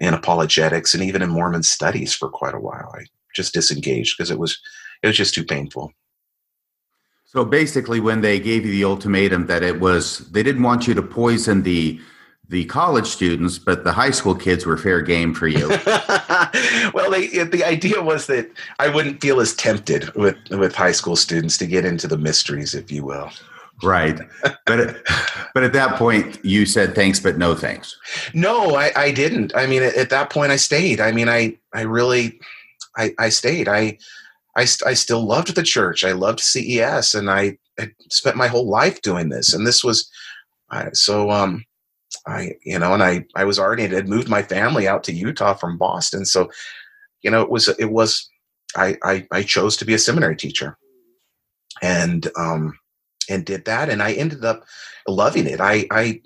in 0.00 0.14
apologetics 0.14 0.94
and 0.94 1.02
even 1.02 1.22
in 1.22 1.30
Mormon 1.30 1.62
studies 1.62 2.14
for 2.14 2.28
quite 2.28 2.54
a 2.54 2.60
while. 2.60 2.92
I 2.94 3.04
just 3.34 3.54
disengaged 3.54 4.16
because 4.16 4.30
it 4.30 4.38
was 4.38 4.58
it 5.02 5.06
was 5.06 5.16
just 5.16 5.34
too 5.34 5.44
painful. 5.44 5.92
So 7.24 7.44
basically, 7.44 8.00
when 8.00 8.22
they 8.22 8.40
gave 8.40 8.66
you 8.66 8.72
the 8.72 8.84
ultimatum 8.84 9.46
that 9.46 9.62
it 9.62 9.80
was 9.80 10.18
they 10.30 10.42
didn't 10.42 10.62
want 10.62 10.86
you 10.86 10.94
to 10.94 11.02
poison 11.02 11.62
the 11.62 12.00
the 12.50 12.64
college 12.64 13.06
students, 13.06 13.58
but 13.58 13.84
the 13.84 13.92
high 13.92 14.10
school 14.10 14.34
kids 14.34 14.66
were 14.66 14.76
fair 14.76 15.00
game 15.00 15.32
for 15.32 15.46
you. 15.46 15.68
well, 16.92 17.08
they, 17.08 17.28
the 17.44 17.62
idea 17.64 18.02
was 18.02 18.26
that 18.26 18.50
I 18.80 18.88
wouldn't 18.88 19.20
feel 19.20 19.40
as 19.40 19.54
tempted 19.54 20.12
with 20.14 20.36
with 20.50 20.74
high 20.74 20.92
school 20.92 21.14
students 21.14 21.56
to 21.58 21.66
get 21.66 21.84
into 21.84 22.08
the 22.08 22.18
mysteries, 22.18 22.74
if 22.74 22.90
you 22.90 23.04
will. 23.04 23.30
Right. 23.84 24.20
But 24.66 24.96
but 25.54 25.62
at 25.62 25.72
that 25.72 25.96
point 25.96 26.44
you 26.44 26.66
said 26.66 26.94
thanks 26.94 27.20
but 27.20 27.38
no 27.38 27.54
thanks. 27.54 27.96
No, 28.34 28.74
I, 28.74 28.90
I 28.96 29.12
didn't. 29.12 29.54
I 29.54 29.66
mean 29.66 29.84
at, 29.84 29.94
at 29.94 30.10
that 30.10 30.30
point 30.30 30.52
I 30.52 30.56
stayed. 30.56 31.00
I 31.00 31.12
mean 31.12 31.28
I 31.28 31.56
I 31.72 31.82
really 31.82 32.40
I, 32.96 33.14
I 33.18 33.28
stayed. 33.28 33.68
I, 33.68 33.96
I 34.56 34.66
I 34.84 34.94
still 34.94 35.24
loved 35.24 35.54
the 35.54 35.62
church. 35.62 36.04
I 36.04 36.12
loved 36.12 36.40
CES 36.40 37.14
and 37.14 37.30
I, 37.30 37.58
I 37.78 37.90
spent 38.10 38.36
my 38.36 38.48
whole 38.48 38.68
life 38.68 39.00
doing 39.02 39.28
this 39.28 39.54
and 39.54 39.66
this 39.66 39.82
was 39.82 40.10
I, 40.70 40.90
so 40.92 41.30
um 41.30 41.64
I 42.26 42.52
you 42.64 42.78
know 42.78 42.92
and 42.94 43.02
I 43.02 43.24
I 43.34 43.44
was 43.44 43.58
already 43.58 43.86
had 43.86 44.08
moved 44.08 44.28
my 44.28 44.42
family 44.42 44.86
out 44.86 45.04
to 45.04 45.12
Utah 45.12 45.54
from 45.54 45.78
Boston. 45.78 46.24
So 46.24 46.50
you 47.22 47.30
know 47.30 47.42
it 47.42 47.50
was 47.50 47.68
it 47.68 47.90
was 47.90 48.28
I 48.76 48.96
I, 49.02 49.26
I 49.32 49.42
chose 49.42 49.76
to 49.78 49.84
be 49.84 49.94
a 49.94 49.98
seminary 49.98 50.36
teacher 50.36 50.76
and 51.82 52.28
um 52.36 52.78
and 53.28 53.44
did 53.44 53.64
that. 53.64 53.88
And 53.88 54.02
i 54.02 54.12
ended 54.12 54.44
up 54.44 54.64
loving 55.06 55.46
it. 55.46 55.60
I 55.60 55.86
i 55.90 56.20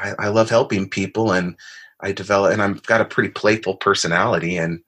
i, 0.00 0.28
love 0.28 0.48
helping 0.48 0.88
people 0.88 1.32
and 1.32 1.56
i 2.00 2.12
develop 2.12 2.52
and 2.52 2.62
i've 2.62 2.82
got 2.84 3.00
a 3.00 3.04
pretty 3.04 3.30
playful 3.30 3.76
personality 3.76 4.56
and 4.56 4.80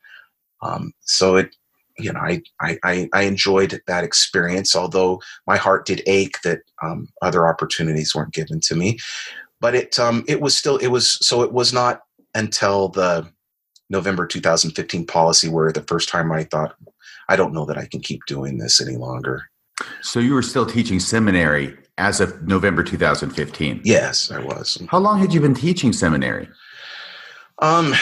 um, 0.62 0.92
so 1.00 1.36
it 1.36 1.54
you 1.98 2.12
know 2.12 2.20
I, 2.20 2.42
I 2.60 3.08
i 3.12 3.22
enjoyed 3.22 3.80
that 3.86 4.04
experience 4.04 4.76
although 4.76 5.20
my 5.46 5.56
heart 5.56 5.86
did 5.86 6.02
ache 6.06 6.40
that 6.44 6.60
um, 6.82 7.08
other 7.22 7.48
opportunities 7.48 8.14
weren't 8.14 8.34
given 8.34 8.60
to 8.60 8.74
me 8.74 8.98
but 9.60 9.74
it 9.74 9.98
um 9.98 10.24
it 10.28 10.40
was 10.40 10.56
still 10.56 10.76
it 10.78 10.88
was 10.88 11.24
so 11.26 11.42
it 11.42 11.52
was 11.52 11.72
not 11.72 12.02
until 12.34 12.88
the 12.88 13.28
november 13.88 14.26
2015 14.26 15.06
policy 15.06 15.48
where 15.48 15.72
the 15.72 15.82
first 15.82 16.08
time 16.08 16.30
i 16.32 16.44
thought 16.44 16.74
i 17.28 17.36
don't 17.36 17.52
know 17.52 17.64
that 17.64 17.78
i 17.78 17.86
can 17.86 18.00
keep 18.00 18.20
doing 18.26 18.58
this 18.58 18.80
any 18.80 18.96
longer 18.96 19.44
so 20.02 20.20
you 20.20 20.34
were 20.34 20.42
still 20.42 20.66
teaching 20.66 21.00
seminary 21.00 21.76
as 22.00 22.20
of 22.20 22.46
November 22.46 22.82
2015? 22.82 23.82
Yes, 23.84 24.30
I 24.30 24.40
was. 24.40 24.82
How 24.88 24.98
long 24.98 25.18
had 25.18 25.32
you 25.34 25.40
been 25.40 25.54
teaching 25.54 25.92
seminary? 25.92 26.48
Um, 27.58 27.94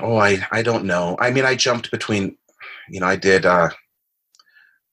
oh, 0.00 0.16
I, 0.16 0.46
I 0.52 0.62
don't 0.62 0.84
know. 0.84 1.16
I 1.18 1.30
mean, 1.30 1.44
I 1.44 1.54
jumped 1.54 1.90
between, 1.90 2.36
you 2.90 3.00
know, 3.00 3.06
I 3.06 3.16
did, 3.16 3.46
uh, 3.46 3.70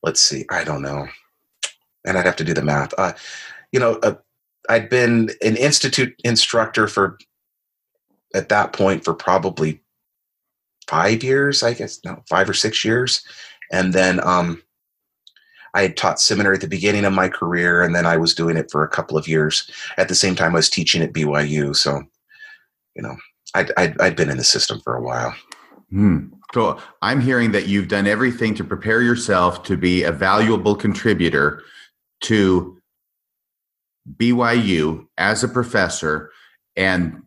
let's 0.03 0.21
see, 0.21 0.45
I 0.49 0.63
don't 0.63 0.81
know. 0.81 1.07
And 2.05 2.17
I'd 2.17 2.25
have 2.25 2.37
to 2.37 2.45
do 2.45 2.53
the 2.53 2.63
math. 2.63 2.93
Uh, 2.97 3.11
you 3.73 3.79
know, 3.79 3.99
uh, 4.03 4.15
I'd 4.69 4.89
been 4.89 5.31
an 5.41 5.57
institute 5.57 6.15
instructor 6.23 6.87
for 6.87 7.17
at 8.33 8.49
that 8.49 8.71
point 8.71 9.03
for 9.03 9.13
probably 9.13 9.81
five 10.87 11.23
years, 11.23 11.63
I 11.63 11.73
guess, 11.73 11.99
no, 12.05 12.23
five 12.29 12.49
or 12.49 12.53
six 12.53 12.85
years. 12.85 13.23
And 13.71 13.93
then 13.93 14.25
um, 14.25 14.61
I 15.73 15.81
had 15.81 15.97
taught 15.97 16.21
seminary 16.21 16.55
at 16.55 16.61
the 16.61 16.67
beginning 16.67 17.05
of 17.05 17.13
my 17.13 17.29
career, 17.29 17.81
and 17.81 17.95
then 17.95 18.05
I 18.05 18.17
was 18.17 18.33
doing 18.35 18.57
it 18.57 18.71
for 18.71 18.83
a 18.83 18.89
couple 18.89 19.17
of 19.17 19.27
years. 19.27 19.69
At 19.97 20.07
the 20.07 20.15
same 20.15 20.35
time, 20.35 20.53
I 20.53 20.59
was 20.59 20.69
teaching 20.69 21.01
at 21.01 21.13
BYU. 21.13 21.75
So, 21.75 22.03
you 22.95 23.01
know, 23.01 23.15
I'd, 23.55 23.71
I'd, 23.77 23.99
I'd 23.99 24.15
been 24.15 24.29
in 24.29 24.37
the 24.37 24.43
system 24.43 24.79
for 24.81 24.95
a 24.95 25.01
while. 25.01 25.35
Hmm. 25.89 26.27
So 26.53 26.79
I'm 27.01 27.21
hearing 27.21 27.51
that 27.51 27.67
you've 27.67 27.87
done 27.87 28.07
everything 28.07 28.55
to 28.55 28.63
prepare 28.63 29.01
yourself 29.01 29.63
to 29.63 29.77
be 29.77 30.03
a 30.03 30.11
valuable 30.11 30.75
contributor 30.75 31.63
to 32.21 32.78
BYU 34.17 35.05
as 35.17 35.43
a 35.43 35.47
professor, 35.47 36.31
and 36.75 37.23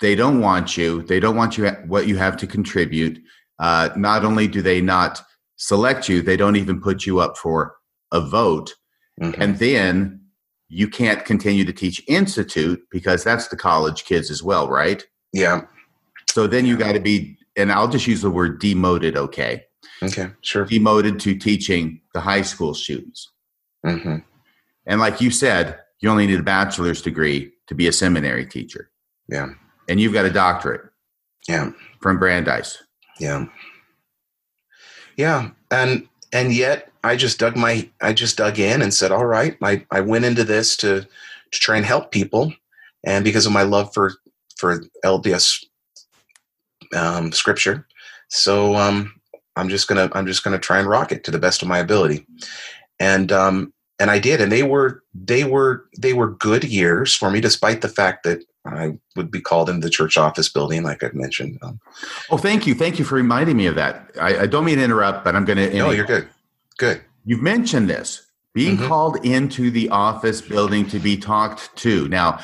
they 0.00 0.14
don't 0.14 0.40
want 0.40 0.76
you. 0.76 1.02
They 1.02 1.20
don't 1.20 1.36
want 1.36 1.56
you 1.58 1.68
what 1.86 2.06
you 2.06 2.16
have 2.16 2.36
to 2.38 2.46
contribute. 2.46 3.20
Uh, 3.58 3.90
not 3.96 4.24
only 4.24 4.48
do 4.48 4.62
they 4.62 4.80
not 4.80 5.22
select 5.56 6.08
you, 6.08 6.22
they 6.22 6.36
don't 6.36 6.56
even 6.56 6.80
put 6.80 7.06
you 7.06 7.20
up 7.20 7.36
for 7.36 7.76
a 8.12 8.20
vote, 8.20 8.74
mm-hmm. 9.20 9.40
and 9.40 9.58
then 9.58 10.20
you 10.68 10.88
can't 10.88 11.24
continue 11.24 11.64
to 11.64 11.72
teach 11.72 12.02
institute 12.08 12.82
because 12.90 13.22
that's 13.22 13.48
the 13.48 13.56
college 13.56 14.04
kids 14.04 14.30
as 14.30 14.42
well, 14.42 14.68
right? 14.68 15.04
Yeah. 15.32 15.62
So 16.30 16.46
then 16.46 16.66
you 16.66 16.76
got 16.76 16.92
to 16.92 17.00
be, 17.00 17.38
and 17.56 17.70
I'll 17.70 17.88
just 17.88 18.06
use 18.06 18.22
the 18.22 18.30
word 18.30 18.60
demoted. 18.60 19.16
Okay. 19.16 19.64
Okay. 20.02 20.30
Sure. 20.40 20.64
Demoted 20.64 21.20
to 21.20 21.36
teaching 21.36 22.00
the 22.12 22.20
high 22.20 22.42
school 22.42 22.74
students. 22.74 23.30
Mm-hmm. 23.86 24.16
And 24.86 25.00
like 25.00 25.20
you 25.20 25.30
said, 25.30 25.78
you 26.04 26.10
only 26.10 26.26
need 26.26 26.38
a 26.38 26.42
bachelor's 26.42 27.00
degree 27.00 27.50
to 27.66 27.74
be 27.74 27.88
a 27.88 27.92
seminary 27.92 28.44
teacher. 28.44 28.90
Yeah. 29.26 29.48
And 29.88 29.98
you've 29.98 30.12
got 30.12 30.26
a 30.26 30.30
doctorate. 30.30 30.82
Yeah. 31.48 31.70
From 32.02 32.18
Brandeis. 32.18 32.82
Yeah. 33.18 33.46
Yeah. 35.16 35.52
And 35.70 36.06
and 36.30 36.52
yet 36.52 36.92
I 37.02 37.16
just 37.16 37.38
dug 37.38 37.56
my 37.56 37.88
I 38.02 38.12
just 38.12 38.36
dug 38.36 38.58
in 38.58 38.82
and 38.82 38.92
said, 38.92 39.12
all 39.12 39.24
right, 39.24 39.56
I, 39.62 39.86
I 39.90 40.02
went 40.02 40.26
into 40.26 40.44
this 40.44 40.76
to 40.78 41.00
to 41.52 41.58
try 41.58 41.78
and 41.78 41.86
help 41.86 42.10
people. 42.12 42.52
And 43.06 43.24
because 43.24 43.46
of 43.46 43.52
my 43.52 43.62
love 43.62 43.94
for 43.94 44.12
for 44.58 44.84
LDS 45.06 45.64
um, 46.94 47.32
scripture. 47.32 47.86
So 48.28 48.74
um, 48.76 49.18
I'm 49.56 49.70
just 49.70 49.88
gonna 49.88 50.10
I'm 50.12 50.26
just 50.26 50.44
gonna 50.44 50.58
try 50.58 50.80
and 50.80 50.86
rock 50.86 51.12
it 51.12 51.24
to 51.24 51.30
the 51.30 51.38
best 51.38 51.62
of 51.62 51.68
my 51.68 51.78
ability. 51.78 52.26
And 53.00 53.32
um, 53.32 53.73
and 53.98 54.10
I 54.10 54.18
did, 54.18 54.40
and 54.40 54.50
they 54.50 54.62
were 54.62 55.02
they 55.14 55.44
were 55.44 55.84
they 55.98 56.12
were 56.12 56.30
good 56.30 56.64
years 56.64 57.14
for 57.14 57.30
me, 57.30 57.40
despite 57.40 57.80
the 57.80 57.88
fact 57.88 58.24
that 58.24 58.44
I 58.66 58.98
would 59.14 59.30
be 59.30 59.40
called 59.40 59.68
into 59.68 59.86
the 59.86 59.90
church 59.90 60.16
office 60.16 60.48
building, 60.48 60.82
like 60.82 61.02
I've 61.02 61.14
mentioned. 61.14 61.58
Um, 61.62 61.80
oh, 62.30 62.38
thank 62.38 62.66
you, 62.66 62.74
thank 62.74 62.98
you 62.98 63.04
for 63.04 63.14
reminding 63.14 63.56
me 63.56 63.66
of 63.66 63.74
that. 63.74 64.10
I, 64.20 64.38
I 64.40 64.46
don't 64.46 64.64
mean 64.64 64.78
to 64.78 64.84
interrupt, 64.84 65.24
but 65.24 65.36
I'm 65.36 65.44
going 65.44 65.58
to. 65.58 65.76
No, 65.76 65.90
you're 65.90 66.06
good. 66.06 66.28
Good. 66.78 67.02
You've 67.24 67.42
mentioned 67.42 67.88
this 67.88 68.30
being 68.52 68.76
mm-hmm. 68.76 68.86
called 68.86 69.24
into 69.24 69.70
the 69.70 69.88
office 69.90 70.40
building 70.40 70.86
to 70.88 70.98
be 70.98 71.16
talked 71.16 71.74
to. 71.76 72.08
Now, 72.08 72.40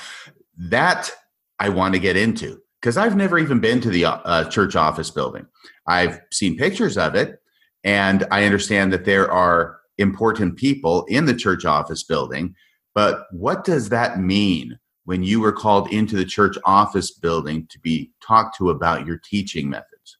that 0.57 1.11
I 1.59 1.69
want 1.69 1.95
to 1.95 2.01
get 2.01 2.17
into 2.17 2.61
because 2.81 2.97
I've 2.97 3.17
never 3.17 3.39
even 3.39 3.61
been 3.61 3.81
to 3.81 3.91
the 3.91 4.07
uh, 4.07 4.45
church 4.51 4.77
office 4.77 5.11
building. 5.11 5.47
I've 5.87 6.21
seen 6.31 6.57
pictures 6.57 6.97
of 6.97 7.15
it, 7.15 7.43
and 7.83 8.27
I 8.31 8.45
understand 8.45 8.93
that 8.93 9.05
there 9.05 9.31
are 9.31 9.80
important 10.01 10.57
people 10.57 11.05
in 11.05 11.27
the 11.27 11.35
church 11.35 11.65
office 11.65 12.03
building. 12.03 12.55
But 12.95 13.27
what 13.31 13.65
does 13.65 13.91
that 13.91 14.19
mean 14.19 14.79
when 15.05 15.23
you 15.23 15.41
were 15.41 15.53
called 15.53 15.93
into 15.93 16.17
the 16.17 16.25
church 16.25 16.57
office 16.65 17.11
building 17.11 17.67
to 17.71 17.79
be 17.79 18.11
talked 18.27 18.57
to 18.59 18.71
about 18.71 19.07
your 19.07 19.19
teaching 19.19 19.71
methods? 19.71 20.19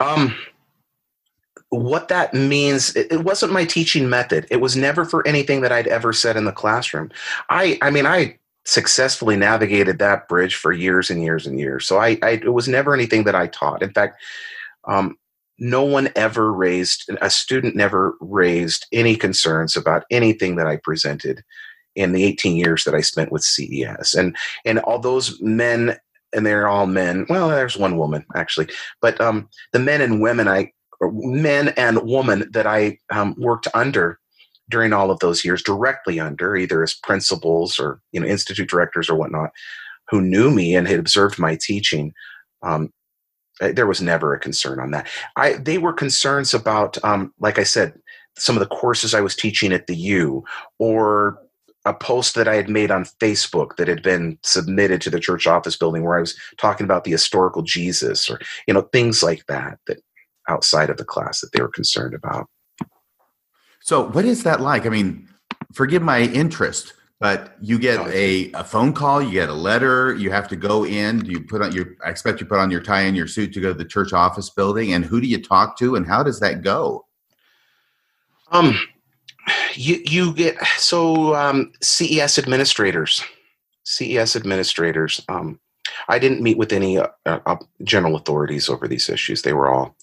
Um, 0.00 0.34
what 1.68 2.08
that 2.08 2.32
means, 2.32 2.96
it, 2.96 3.24
wasn't 3.24 3.52
my 3.52 3.64
teaching 3.64 4.08
method. 4.08 4.46
It 4.50 4.60
was 4.60 4.76
never 4.76 5.04
for 5.04 5.26
anything 5.26 5.60
that 5.60 5.72
I'd 5.72 5.86
ever 5.86 6.12
said 6.12 6.36
in 6.36 6.44
the 6.44 6.52
classroom. 6.52 7.10
I, 7.50 7.78
I 7.82 7.90
mean, 7.90 8.06
I 8.06 8.38
successfully 8.64 9.36
navigated 9.36 9.98
that 9.98 10.28
bridge 10.28 10.54
for 10.56 10.72
years 10.72 11.10
and 11.10 11.22
years 11.22 11.46
and 11.46 11.58
years. 11.58 11.86
So 11.86 11.98
I, 11.98 12.18
I 12.22 12.30
it 12.30 12.52
was 12.52 12.68
never 12.68 12.94
anything 12.94 13.24
that 13.24 13.34
I 13.34 13.46
taught. 13.46 13.82
In 13.82 13.92
fact, 13.92 14.20
um, 14.84 15.16
no 15.60 15.82
one 15.82 16.08
ever 16.16 16.52
raised 16.52 17.08
a 17.20 17.30
student 17.30 17.76
never 17.76 18.14
raised 18.20 18.86
any 18.92 19.14
concerns 19.14 19.76
about 19.76 20.04
anything 20.10 20.56
that 20.56 20.66
i 20.66 20.76
presented 20.76 21.42
in 21.94 22.12
the 22.12 22.24
18 22.24 22.56
years 22.56 22.84
that 22.84 22.94
i 22.94 23.00
spent 23.00 23.30
with 23.30 23.44
ces 23.44 24.14
and 24.14 24.36
and 24.64 24.78
all 24.80 24.98
those 24.98 25.40
men 25.40 25.96
and 26.34 26.46
they're 26.46 26.68
all 26.68 26.86
men 26.86 27.26
well 27.28 27.48
there's 27.48 27.76
one 27.76 27.96
woman 27.96 28.24
actually 28.34 28.68
but 29.00 29.20
um, 29.20 29.48
the 29.72 29.78
men 29.78 30.00
and 30.00 30.20
women 30.20 30.48
i 30.48 30.72
men 31.02 31.68
and 31.76 32.00
women 32.02 32.48
that 32.52 32.66
i 32.66 32.98
um, 33.12 33.34
worked 33.38 33.68
under 33.74 34.18
during 34.70 34.92
all 34.92 35.10
of 35.10 35.18
those 35.18 35.44
years 35.44 35.62
directly 35.62 36.18
under 36.18 36.56
either 36.56 36.82
as 36.82 36.94
principals 36.94 37.78
or 37.78 38.00
you 38.12 38.20
know 38.20 38.26
institute 38.26 38.68
directors 38.68 39.10
or 39.10 39.14
whatnot 39.14 39.50
who 40.08 40.20
knew 40.20 40.50
me 40.50 40.74
and 40.74 40.88
had 40.88 40.98
observed 40.98 41.38
my 41.38 41.56
teaching 41.60 42.12
um, 42.62 42.92
there 43.60 43.86
was 43.86 44.00
never 44.00 44.34
a 44.34 44.40
concern 44.40 44.80
on 44.80 44.90
that. 44.90 45.08
I 45.36 45.54
they 45.54 45.78
were 45.78 45.92
concerns 45.92 46.54
about, 46.54 47.02
um, 47.04 47.32
like 47.38 47.58
I 47.58 47.64
said, 47.64 47.94
some 48.38 48.56
of 48.56 48.60
the 48.60 48.74
courses 48.74 49.14
I 49.14 49.20
was 49.20 49.36
teaching 49.36 49.72
at 49.72 49.86
the 49.86 49.96
U, 49.96 50.44
or 50.78 51.38
a 51.84 51.94
post 51.94 52.34
that 52.34 52.48
I 52.48 52.56
had 52.56 52.68
made 52.68 52.90
on 52.90 53.06
Facebook 53.20 53.76
that 53.76 53.88
had 53.88 54.02
been 54.02 54.38
submitted 54.42 55.00
to 55.02 55.10
the 55.10 55.20
church 55.20 55.46
office 55.46 55.76
building 55.76 56.04
where 56.04 56.16
I 56.16 56.20
was 56.20 56.38
talking 56.58 56.84
about 56.84 57.04
the 57.04 57.10
historical 57.10 57.62
Jesus, 57.62 58.30
or 58.30 58.40
you 58.66 58.74
know 58.74 58.82
things 58.92 59.22
like 59.22 59.46
that 59.46 59.78
that 59.86 59.98
outside 60.48 60.90
of 60.90 60.96
the 60.96 61.04
class 61.04 61.40
that 61.40 61.52
they 61.52 61.62
were 61.62 61.68
concerned 61.68 62.14
about. 62.14 62.48
So, 63.82 64.08
what 64.08 64.24
is 64.24 64.42
that 64.44 64.60
like? 64.60 64.86
I 64.86 64.90
mean, 64.90 65.28
forgive 65.72 66.02
my 66.02 66.22
interest 66.22 66.94
but 67.20 67.54
you 67.60 67.78
get 67.78 68.00
a, 68.08 68.50
a 68.52 68.64
phone 68.64 68.92
call 68.92 69.22
you 69.22 69.30
get 69.30 69.48
a 69.48 69.54
letter 69.54 70.14
you 70.14 70.30
have 70.30 70.48
to 70.48 70.56
go 70.56 70.84
in 70.86 71.24
you 71.24 71.40
put 71.40 71.62
on 71.62 71.70
your 71.72 71.94
i 72.04 72.10
expect 72.10 72.40
you 72.40 72.46
put 72.46 72.58
on 72.58 72.70
your 72.70 72.80
tie 72.80 73.02
and 73.02 73.16
your 73.16 73.28
suit 73.28 73.52
to 73.52 73.60
go 73.60 73.68
to 73.68 73.78
the 73.78 73.84
church 73.84 74.12
office 74.12 74.50
building 74.50 74.94
and 74.94 75.04
who 75.04 75.20
do 75.20 75.26
you 75.26 75.40
talk 75.40 75.78
to 75.78 75.94
and 75.94 76.06
how 76.06 76.22
does 76.22 76.40
that 76.40 76.62
go? 76.62 77.06
Um 78.50 78.76
you 79.74 80.02
you 80.04 80.34
get 80.34 80.56
so 80.76 81.34
um, 81.34 81.72
ces 81.80 82.38
administrators 82.38 83.22
ces 83.84 84.36
administrators 84.36 85.22
um 85.28 85.58
i 86.08 86.18
didn't 86.18 86.42
meet 86.42 86.58
with 86.58 86.72
any 86.72 86.98
uh, 86.98 87.08
uh, 87.26 87.56
general 87.84 88.16
authorities 88.16 88.68
over 88.68 88.86
these 88.86 89.08
issues. 89.08 89.42
They 89.42 89.52
were 89.52 89.68
all 89.68 89.96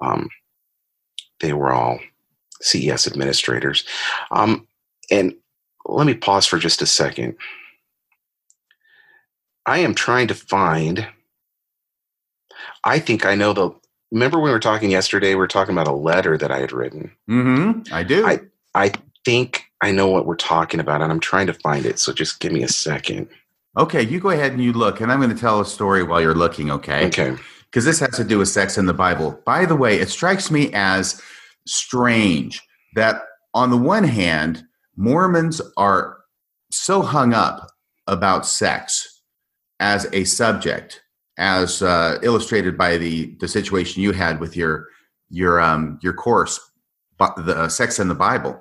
um 0.00 0.28
they 1.40 1.52
were 1.52 1.72
all 1.72 1.98
ces 2.60 3.06
administrators. 3.06 3.84
Um 4.30 4.66
and 5.10 5.34
let 5.88 6.06
me 6.06 6.14
pause 6.14 6.46
for 6.46 6.58
just 6.58 6.82
a 6.82 6.86
second. 6.86 7.36
I 9.66 9.78
am 9.78 9.94
trying 9.94 10.28
to 10.28 10.34
find. 10.34 11.06
I 12.84 12.98
think 12.98 13.26
I 13.26 13.34
know 13.34 13.52
the. 13.52 13.70
Remember 14.10 14.38
we 14.38 14.50
were 14.50 14.60
talking 14.60 14.90
yesterday? 14.90 15.30
We 15.30 15.36
were 15.36 15.48
talking 15.48 15.74
about 15.74 15.88
a 15.88 15.92
letter 15.92 16.38
that 16.38 16.50
I 16.50 16.60
had 16.60 16.72
written. 16.72 17.12
Mm-hmm. 17.28 17.92
I 17.92 18.02
do. 18.02 18.26
I 18.26 18.40
I 18.74 18.92
think 19.24 19.64
I 19.82 19.92
know 19.92 20.08
what 20.08 20.26
we're 20.26 20.36
talking 20.36 20.80
about, 20.80 21.02
and 21.02 21.12
I'm 21.12 21.20
trying 21.20 21.46
to 21.48 21.52
find 21.54 21.84
it. 21.84 21.98
So 21.98 22.12
just 22.12 22.40
give 22.40 22.52
me 22.52 22.62
a 22.62 22.68
second. 22.68 23.28
Okay, 23.76 24.02
you 24.02 24.18
go 24.18 24.30
ahead 24.30 24.52
and 24.52 24.62
you 24.62 24.72
look, 24.72 25.00
and 25.00 25.12
I'm 25.12 25.20
going 25.20 25.34
to 25.34 25.40
tell 25.40 25.60
a 25.60 25.66
story 25.66 26.02
while 26.02 26.20
you're 26.20 26.34
looking. 26.34 26.70
Okay. 26.70 27.06
Okay. 27.06 27.36
Because 27.66 27.84
this 27.84 28.00
has 28.00 28.16
to 28.16 28.24
do 28.24 28.38
with 28.38 28.48
sex 28.48 28.78
in 28.78 28.86
the 28.86 28.94
Bible. 28.94 29.40
By 29.44 29.66
the 29.66 29.76
way, 29.76 30.00
it 30.00 30.08
strikes 30.08 30.50
me 30.50 30.70
as 30.72 31.20
strange 31.66 32.62
that 32.94 33.22
on 33.52 33.70
the 33.70 33.76
one 33.76 34.04
hand, 34.04 34.64
Mormons 34.98 35.60
are 35.76 36.18
so 36.72 37.02
hung 37.02 37.32
up 37.32 37.70
about 38.08 38.44
sex 38.44 39.22
as 39.78 40.08
a 40.12 40.24
subject, 40.24 41.02
as 41.38 41.82
uh, 41.82 42.18
illustrated 42.22 42.76
by 42.76 42.98
the 42.98 43.36
the 43.38 43.46
situation 43.46 44.02
you 44.02 44.10
had 44.10 44.40
with 44.40 44.56
your 44.56 44.86
your 45.30 45.60
um, 45.60 46.00
your 46.02 46.14
course, 46.14 46.58
the 47.18 47.56
uh, 47.56 47.68
sex 47.68 48.00
in 48.00 48.08
the 48.08 48.14
Bible, 48.14 48.60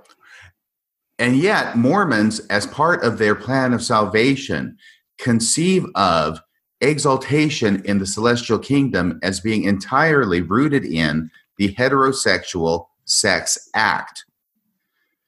and 1.17 1.37
yet 1.37 1.75
Mormons, 1.75 2.39
as 2.51 2.67
part 2.67 3.03
of 3.03 3.17
their 3.17 3.33
plan 3.33 3.73
of 3.73 3.83
salvation, 3.83 4.77
conceive 5.17 5.87
of 5.95 6.39
exaltation 6.81 7.83
in 7.85 7.97
the 7.97 8.05
celestial 8.05 8.59
kingdom 8.59 9.19
as 9.23 9.39
being 9.39 9.63
entirely 9.63 10.41
rooted 10.41 10.85
in 10.85 11.31
the 11.57 11.73
heterosexual 11.73 12.85
sex 13.05 13.69
act. 13.73 14.26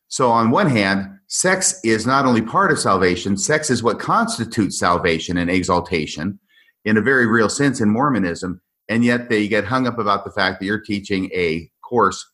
So, 0.09 0.29
on 0.31 0.51
one 0.51 0.69
hand, 0.69 1.19
sex 1.27 1.79
is 1.83 2.05
not 2.05 2.25
only 2.25 2.41
part 2.41 2.71
of 2.71 2.79
salvation, 2.79 3.37
sex 3.37 3.69
is 3.69 3.83
what 3.83 3.99
constitutes 3.99 4.77
salvation 4.77 5.37
and 5.37 5.49
exaltation 5.49 6.39
in 6.83 6.97
a 6.97 7.01
very 7.01 7.27
real 7.27 7.49
sense 7.49 7.79
in 7.79 7.89
Mormonism. 7.89 8.61
And 8.89 9.05
yet 9.05 9.29
they 9.29 9.47
get 9.47 9.65
hung 9.65 9.87
up 9.87 9.99
about 9.99 10.25
the 10.25 10.31
fact 10.31 10.59
that 10.59 10.65
you're 10.65 10.81
teaching 10.81 11.29
a 11.33 11.69
course 11.83 12.25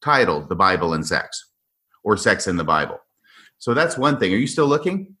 titled 0.00 0.48
The 0.48 0.54
Bible 0.54 0.94
and 0.94 1.04
Sex 1.04 1.50
or 2.04 2.16
Sex 2.16 2.46
in 2.46 2.56
the 2.56 2.64
Bible. 2.64 3.00
So 3.58 3.74
that's 3.74 3.98
one 3.98 4.18
thing. 4.18 4.32
Are 4.32 4.38
you 4.38 4.46
still 4.46 4.66
looking? 4.66 5.16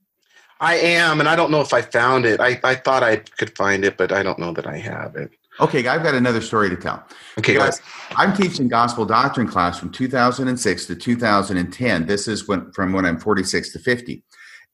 I 0.60 0.76
am, 0.76 1.20
and 1.20 1.28
I 1.28 1.36
don't 1.36 1.50
know 1.50 1.60
if 1.60 1.72
I 1.72 1.82
found 1.82 2.24
it. 2.24 2.38
I, 2.38 2.60
I 2.62 2.74
thought 2.74 3.02
I 3.02 3.16
could 3.16 3.56
find 3.56 3.84
it, 3.84 3.96
but 3.96 4.12
I 4.12 4.22
don't 4.22 4.38
know 4.38 4.52
that 4.52 4.66
I 4.66 4.76
have 4.76 5.16
it. 5.16 5.30
Okay, 5.60 5.86
I've 5.86 6.02
got 6.02 6.14
another 6.14 6.40
story 6.40 6.70
to 6.70 6.76
tell. 6.76 7.04
Okay, 7.38 7.54
guys, 7.54 7.80
I'm 8.16 8.34
teaching 8.34 8.66
gospel 8.66 9.04
doctrine 9.04 9.46
class 9.46 9.78
from 9.78 9.90
2006 9.90 10.86
to 10.86 10.96
2010. 10.96 12.06
This 12.06 12.28
is 12.28 12.48
when 12.48 12.72
from 12.72 12.92
when 12.92 13.04
I'm 13.04 13.18
46 13.18 13.72
to 13.72 13.78
50. 13.78 14.22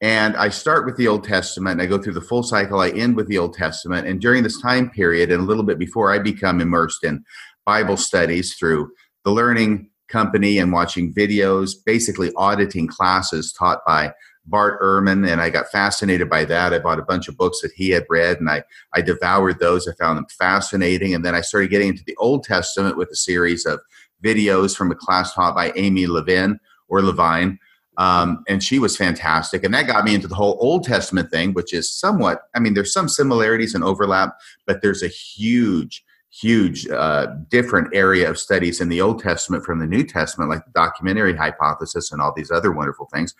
And 0.00 0.36
I 0.36 0.50
start 0.50 0.84
with 0.84 0.96
the 0.96 1.08
Old 1.08 1.24
Testament 1.24 1.80
and 1.80 1.82
I 1.82 1.86
go 1.86 2.00
through 2.00 2.12
the 2.12 2.20
full 2.20 2.42
cycle. 2.42 2.80
I 2.80 2.90
end 2.90 3.16
with 3.16 3.28
the 3.28 3.38
Old 3.38 3.54
Testament. 3.54 4.06
And 4.06 4.20
during 4.20 4.42
this 4.42 4.60
time 4.60 4.90
period, 4.90 5.32
and 5.32 5.42
a 5.42 5.46
little 5.46 5.64
bit 5.64 5.78
before 5.78 6.12
I 6.12 6.18
become 6.18 6.60
immersed 6.60 7.02
in 7.02 7.24
Bible 7.64 7.96
studies 7.96 8.54
through 8.54 8.90
the 9.24 9.30
Learning 9.30 9.90
Company 10.08 10.58
and 10.58 10.70
watching 10.70 11.12
videos, 11.12 11.72
basically 11.84 12.30
auditing 12.36 12.86
classes 12.86 13.52
taught 13.52 13.80
by 13.86 14.12
Bart 14.46 14.80
Ehrman, 14.80 15.28
and 15.28 15.40
I 15.40 15.50
got 15.50 15.70
fascinated 15.70 16.30
by 16.30 16.44
that. 16.44 16.72
I 16.72 16.78
bought 16.78 16.98
a 16.98 17.04
bunch 17.04 17.28
of 17.28 17.36
books 17.36 17.60
that 17.62 17.72
he 17.72 17.90
had 17.90 18.06
read, 18.08 18.38
and 18.38 18.48
I, 18.48 18.62
I 18.94 19.02
devoured 19.02 19.58
those. 19.58 19.88
I 19.88 19.92
found 19.94 20.18
them 20.18 20.26
fascinating. 20.38 21.14
And 21.14 21.24
then 21.24 21.34
I 21.34 21.40
started 21.40 21.70
getting 21.70 21.88
into 21.88 22.04
the 22.04 22.16
Old 22.16 22.44
Testament 22.44 22.96
with 22.96 23.10
a 23.10 23.16
series 23.16 23.66
of 23.66 23.80
videos 24.22 24.76
from 24.76 24.90
a 24.90 24.94
class 24.94 25.34
taught 25.34 25.54
by 25.54 25.72
Amy 25.76 26.06
Levine 26.06 26.58
or 26.88 27.02
Levine. 27.02 27.58
Um, 27.98 28.44
and 28.46 28.62
she 28.62 28.78
was 28.78 28.96
fantastic. 28.96 29.64
And 29.64 29.72
that 29.74 29.86
got 29.86 30.04
me 30.04 30.14
into 30.14 30.28
the 30.28 30.34
whole 30.34 30.58
Old 30.60 30.84
Testament 30.84 31.30
thing, 31.30 31.54
which 31.54 31.72
is 31.72 31.90
somewhat, 31.90 32.42
I 32.54 32.60
mean, 32.60 32.74
there's 32.74 32.92
some 32.92 33.08
similarities 33.08 33.74
and 33.74 33.82
overlap, 33.82 34.36
but 34.66 34.82
there's 34.82 35.02
a 35.02 35.08
huge 35.08 36.04
huge 36.40 36.86
uh, 36.88 37.26
different 37.48 37.94
area 37.94 38.28
of 38.28 38.38
studies 38.38 38.80
in 38.80 38.88
the 38.88 39.00
Old 39.00 39.22
Testament 39.22 39.64
from 39.64 39.78
the 39.78 39.86
New 39.86 40.04
Testament, 40.04 40.50
like 40.50 40.64
the 40.64 40.72
documentary 40.72 41.34
hypothesis 41.34 42.12
and 42.12 42.20
all 42.20 42.32
these 42.36 42.50
other 42.50 42.72
wonderful 42.72 43.08
things. 43.12 43.34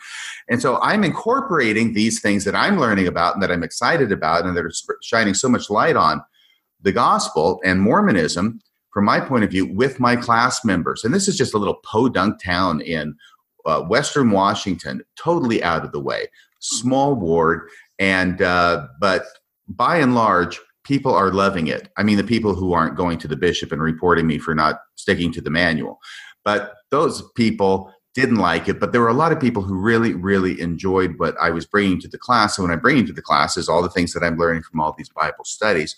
And 0.48 0.62
so 0.62 0.80
I'm 0.80 1.04
incorporating 1.04 1.92
these 1.92 2.20
things 2.20 2.44
that 2.44 2.54
I'm 2.54 2.78
learning 2.78 3.06
about 3.06 3.34
and 3.34 3.42
that 3.42 3.52
I'm 3.52 3.62
excited 3.62 4.12
about 4.12 4.46
and 4.46 4.56
that 4.56 4.64
are 4.64 4.72
shining 5.02 5.34
so 5.34 5.48
much 5.48 5.68
light 5.68 5.96
on 5.96 6.22
the 6.80 6.92
gospel 6.92 7.60
and 7.64 7.80
Mormonism 7.80 8.60
from 8.92 9.04
my 9.04 9.20
point 9.20 9.44
of 9.44 9.50
view 9.50 9.66
with 9.66 10.00
my 10.00 10.16
class 10.16 10.64
members. 10.64 11.04
And 11.04 11.12
this 11.12 11.28
is 11.28 11.36
just 11.36 11.54
a 11.54 11.58
little 11.58 11.80
podunk 11.84 12.42
town 12.42 12.80
in 12.80 13.14
uh, 13.66 13.82
Western 13.82 14.30
Washington, 14.30 15.02
totally 15.16 15.62
out 15.62 15.84
of 15.84 15.92
the 15.92 16.00
way, 16.00 16.28
small 16.60 17.14
ward, 17.14 17.68
and 17.98 18.40
uh, 18.40 18.86
but 19.00 19.26
by 19.68 19.98
and 19.98 20.14
large, 20.14 20.60
people 20.86 21.12
are 21.12 21.32
loving 21.32 21.66
it. 21.66 21.88
I 21.96 22.04
mean, 22.04 22.16
the 22.16 22.22
people 22.22 22.54
who 22.54 22.72
aren't 22.72 22.96
going 22.96 23.18
to 23.18 23.28
the 23.28 23.36
bishop 23.36 23.72
and 23.72 23.82
reporting 23.82 24.24
me 24.24 24.38
for 24.38 24.54
not 24.54 24.82
sticking 24.94 25.32
to 25.32 25.40
the 25.40 25.50
manual, 25.50 25.98
but 26.44 26.74
those 26.92 27.28
people 27.34 27.92
didn't 28.14 28.36
like 28.36 28.68
it. 28.68 28.78
But 28.78 28.92
there 28.92 29.00
were 29.00 29.08
a 29.08 29.14
lot 29.14 29.32
of 29.32 29.40
people 29.40 29.62
who 29.62 29.74
really, 29.74 30.14
really 30.14 30.60
enjoyed 30.60 31.18
what 31.18 31.36
I 31.42 31.50
was 31.50 31.66
bringing 31.66 32.00
to 32.02 32.08
the 32.08 32.18
class. 32.18 32.56
And 32.56 32.66
when 32.66 32.72
I'm 32.72 32.80
bringing 32.80 33.04
to 33.06 33.12
the 33.12 33.20
class 33.20 33.56
is 33.56 33.68
all 33.68 33.82
the 33.82 33.90
things 33.90 34.12
that 34.12 34.22
I'm 34.22 34.38
learning 34.38 34.62
from 34.62 34.80
all 34.80 34.94
these 34.96 35.08
Bible 35.08 35.44
studies. 35.44 35.96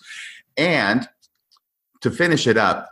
And 0.57 1.07
to 2.01 2.09
finish 2.09 2.47
it 2.47 2.57
up, 2.57 2.89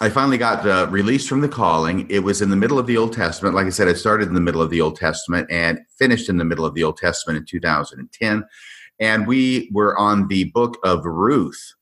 I 0.00 0.10
finally 0.10 0.38
got 0.38 0.64
uh, 0.66 0.86
released 0.90 1.28
from 1.28 1.40
the 1.40 1.48
calling. 1.48 2.08
It 2.08 2.20
was 2.20 2.40
in 2.40 2.50
the 2.50 2.56
middle 2.56 2.78
of 2.78 2.86
the 2.86 2.96
Old 2.96 3.12
Testament. 3.12 3.56
Like 3.56 3.66
I 3.66 3.70
said, 3.70 3.88
I 3.88 3.94
started 3.94 4.28
in 4.28 4.34
the 4.34 4.40
middle 4.40 4.62
of 4.62 4.70
the 4.70 4.80
Old 4.80 4.96
Testament 4.96 5.48
and 5.50 5.80
finished 5.98 6.28
in 6.28 6.36
the 6.36 6.44
middle 6.44 6.64
of 6.64 6.74
the 6.74 6.84
Old 6.84 6.98
Testament 6.98 7.38
in 7.38 7.46
2010 7.46 8.44
and 9.00 9.26
we 9.26 9.70
were 9.72 9.96
on 9.98 10.28
the 10.28 10.44
book 10.44 10.78
of 10.84 11.04
Ruth. 11.04 11.74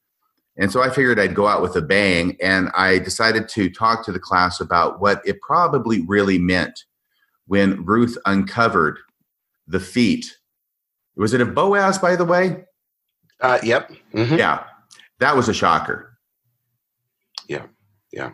And 0.56 0.70
so 0.70 0.82
I 0.82 0.90
figured 0.90 1.18
I'd 1.18 1.34
go 1.34 1.46
out 1.46 1.62
with 1.62 1.76
a 1.76 1.82
bang, 1.82 2.36
and 2.42 2.70
I 2.74 2.98
decided 2.98 3.48
to 3.50 3.70
talk 3.70 4.04
to 4.04 4.12
the 4.12 4.20
class 4.20 4.60
about 4.60 5.00
what 5.00 5.22
it 5.24 5.40
probably 5.40 6.02
really 6.02 6.38
meant 6.38 6.84
when 7.46 7.84
Ruth 7.84 8.18
uncovered 8.26 8.98
the 9.66 9.80
feet. 9.80 10.36
Was 11.16 11.32
it 11.32 11.40
a 11.40 11.46
Boaz, 11.46 11.98
by 11.98 12.16
the 12.16 12.24
way? 12.24 12.64
Uh, 13.40 13.58
yep. 13.62 13.90
Mm-hmm. 14.14 14.36
Yeah, 14.36 14.64
that 15.20 15.36
was 15.36 15.48
a 15.48 15.54
shocker. 15.54 16.18
Yeah, 17.48 17.66
yeah 18.12 18.32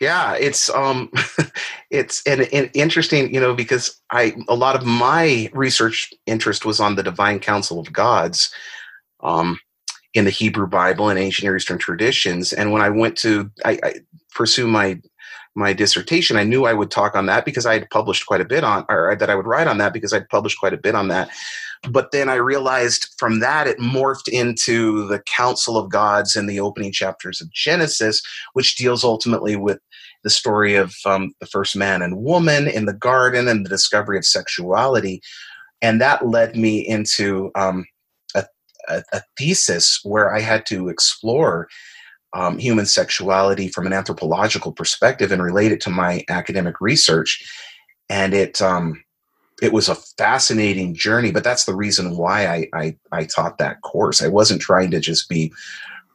yeah 0.00 0.34
it's 0.34 0.70
um 0.70 1.10
it's 1.90 2.22
and, 2.26 2.48
interesting 2.74 3.32
you 3.34 3.40
know 3.40 3.54
because 3.54 4.00
i 4.10 4.34
a 4.48 4.54
lot 4.54 4.76
of 4.76 4.86
my 4.86 5.50
research 5.52 6.12
interest 6.26 6.64
was 6.64 6.80
on 6.80 6.94
the 6.94 7.02
divine 7.02 7.38
council 7.38 7.80
of 7.80 7.92
gods 7.92 8.52
um 9.22 9.58
in 10.14 10.24
the 10.24 10.30
hebrew 10.30 10.66
bible 10.66 11.08
and 11.08 11.18
ancient 11.18 11.44
near 11.44 11.56
eastern 11.56 11.78
traditions. 11.78 12.52
And 12.52 12.72
when 12.72 12.82
i 12.82 12.88
went 12.88 13.16
to 13.18 13.50
i, 13.64 13.78
I 13.82 13.94
pursue 14.34 14.66
my 14.66 15.00
my 15.56 15.72
dissertation 15.72 16.36
i 16.36 16.44
knew 16.44 16.64
i 16.64 16.72
would 16.72 16.90
talk 16.90 17.16
on 17.16 17.26
that 17.26 17.44
because 17.44 17.66
i 17.66 17.72
had 17.72 17.90
published 17.90 18.26
quite 18.26 18.40
a 18.40 18.44
bit 18.44 18.62
on 18.62 18.84
or 18.88 19.16
that 19.16 19.30
i 19.30 19.34
would 19.34 19.46
write 19.46 19.66
on 19.66 19.78
that 19.78 19.92
because 19.92 20.12
i'd 20.12 20.28
published 20.28 20.60
quite 20.60 20.74
a 20.74 20.78
bit 20.78 20.94
on 20.94 21.08
that. 21.08 21.28
But 21.88 22.10
then 22.12 22.28
I 22.28 22.34
realized 22.34 23.14
from 23.16 23.40
that 23.40 23.66
it 23.66 23.78
morphed 23.78 24.28
into 24.28 25.06
the 25.08 25.20
Council 25.20 25.78
of 25.78 25.88
Gods 25.88 26.36
in 26.36 26.46
the 26.46 26.60
opening 26.60 26.92
chapters 26.92 27.40
of 27.40 27.50
Genesis, 27.52 28.20
which 28.52 28.76
deals 28.76 29.02
ultimately 29.02 29.56
with 29.56 29.78
the 30.22 30.30
story 30.30 30.74
of 30.74 30.94
um, 31.06 31.32
the 31.40 31.46
first 31.46 31.76
man 31.76 32.02
and 32.02 32.18
woman 32.18 32.66
in 32.68 32.86
the 32.86 32.92
garden 32.92 33.48
and 33.48 33.64
the 33.64 33.70
discovery 33.70 34.18
of 34.18 34.24
sexuality. 34.24 35.20
And 35.82 36.00
that 36.00 36.26
led 36.26 36.56
me 36.56 36.86
into 36.86 37.50
um, 37.54 37.86
a, 38.34 38.44
a, 38.88 39.02
a, 39.12 39.22
thesis 39.38 40.00
where 40.02 40.34
I 40.34 40.40
had 40.40 40.66
to 40.66 40.88
explore 40.88 41.68
um, 42.34 42.58
human 42.58 42.86
sexuality 42.86 43.68
from 43.68 43.86
an 43.86 43.92
anthropological 43.92 44.72
perspective 44.72 45.32
and 45.32 45.42
relate 45.42 45.72
it 45.72 45.80
to 45.82 45.90
my 45.90 46.24
academic 46.28 46.80
research. 46.80 47.42
And 48.08 48.34
it, 48.34 48.60
um, 48.60 49.02
it 49.62 49.72
was 49.72 49.88
a 49.88 49.94
fascinating 49.94 50.94
journey, 50.94 51.32
but 51.32 51.44
that's 51.44 51.64
the 51.64 51.74
reason 51.74 52.16
why 52.16 52.46
I, 52.46 52.68
I, 52.74 52.96
I 53.12 53.24
taught 53.24 53.58
that 53.58 53.80
course. 53.82 54.22
I 54.22 54.28
wasn't 54.28 54.60
trying 54.60 54.90
to 54.92 55.00
just 55.00 55.28
be, 55.28 55.52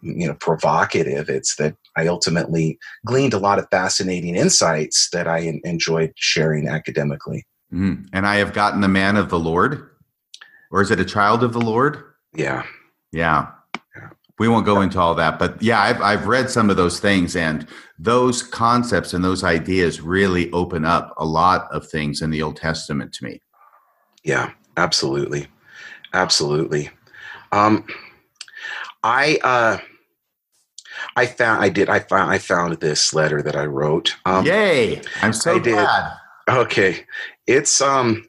you 0.06 0.28
know, 0.28 0.36
provocative. 0.36 1.30
It's 1.30 1.56
that 1.56 1.76
I 1.98 2.08
ultimately 2.08 2.78
gleaned 3.06 3.34
a 3.34 3.40
lot 3.40 3.60
of 3.60 3.68
fascinating 3.72 4.36
insights 4.36 5.10
that 5.12 5.28
I 5.28 5.60
enjoyed 5.64 6.14
sharing 6.16 6.68
academically. 6.68 7.46
Mm. 7.74 8.08
And 8.14 8.28
I 8.28 8.36
have 8.36 8.54
gotten 8.54 8.82
the 8.82 8.88
man 8.88 9.18
of 9.18 9.30
the 9.30 9.40
Lord, 9.40 9.90
or 10.72 10.82
is 10.82 10.92
it 10.92 11.00
a 11.00 11.06
child 11.06 11.44
of 11.44 11.54
the 11.54 11.62
Lord? 11.62 12.04
Yeah, 12.34 12.64
yeah. 13.12 13.48
We 14.38 14.50
won't 14.50 14.66
go 14.66 14.82
into 14.82 15.00
all 15.00 15.16
that, 15.16 15.40
but 15.40 15.62
yeah, 15.62 15.82
I've 15.82 16.02
I've 16.02 16.28
read 16.28 16.50
some 16.50 16.70
of 16.70 16.76
those 16.76 17.00
things, 17.00 17.36
and 17.38 17.66
those 17.98 18.44
concepts 18.44 19.14
and 19.14 19.24
those 19.24 19.46
ideas 19.46 20.02
really 20.02 20.52
open 20.52 20.84
up 20.84 21.14
a 21.18 21.26
lot 21.26 21.72
of 21.72 21.88
things 21.88 22.22
in 22.22 22.30
the 22.30 22.42
Old 22.42 22.58
Testament 22.58 23.14
to 23.14 23.24
me. 23.24 23.42
Yeah, 24.26 24.52
absolutely, 24.76 25.48
absolutely. 26.14 26.90
Um, 27.54 27.86
I 29.04 29.40
uh, 29.44 29.78
I 31.16 31.26
found 31.26 31.64
I 31.64 31.70
did 31.70 31.90
I 31.90 32.00
found 32.00 32.32
I 32.32 32.38
found 32.38 32.74
this 32.78 33.14
letter 33.14 33.42
that 33.42 33.56
I 33.56 33.66
wrote. 33.66 34.16
Um, 34.26 34.46
Yay! 34.46 35.02
I'm 35.22 35.34
so 35.34 35.56
I 35.56 35.60
glad. 35.60 36.12
Did. 36.48 36.56
Okay, 36.58 37.06
it's 37.48 37.82
um, 37.82 38.28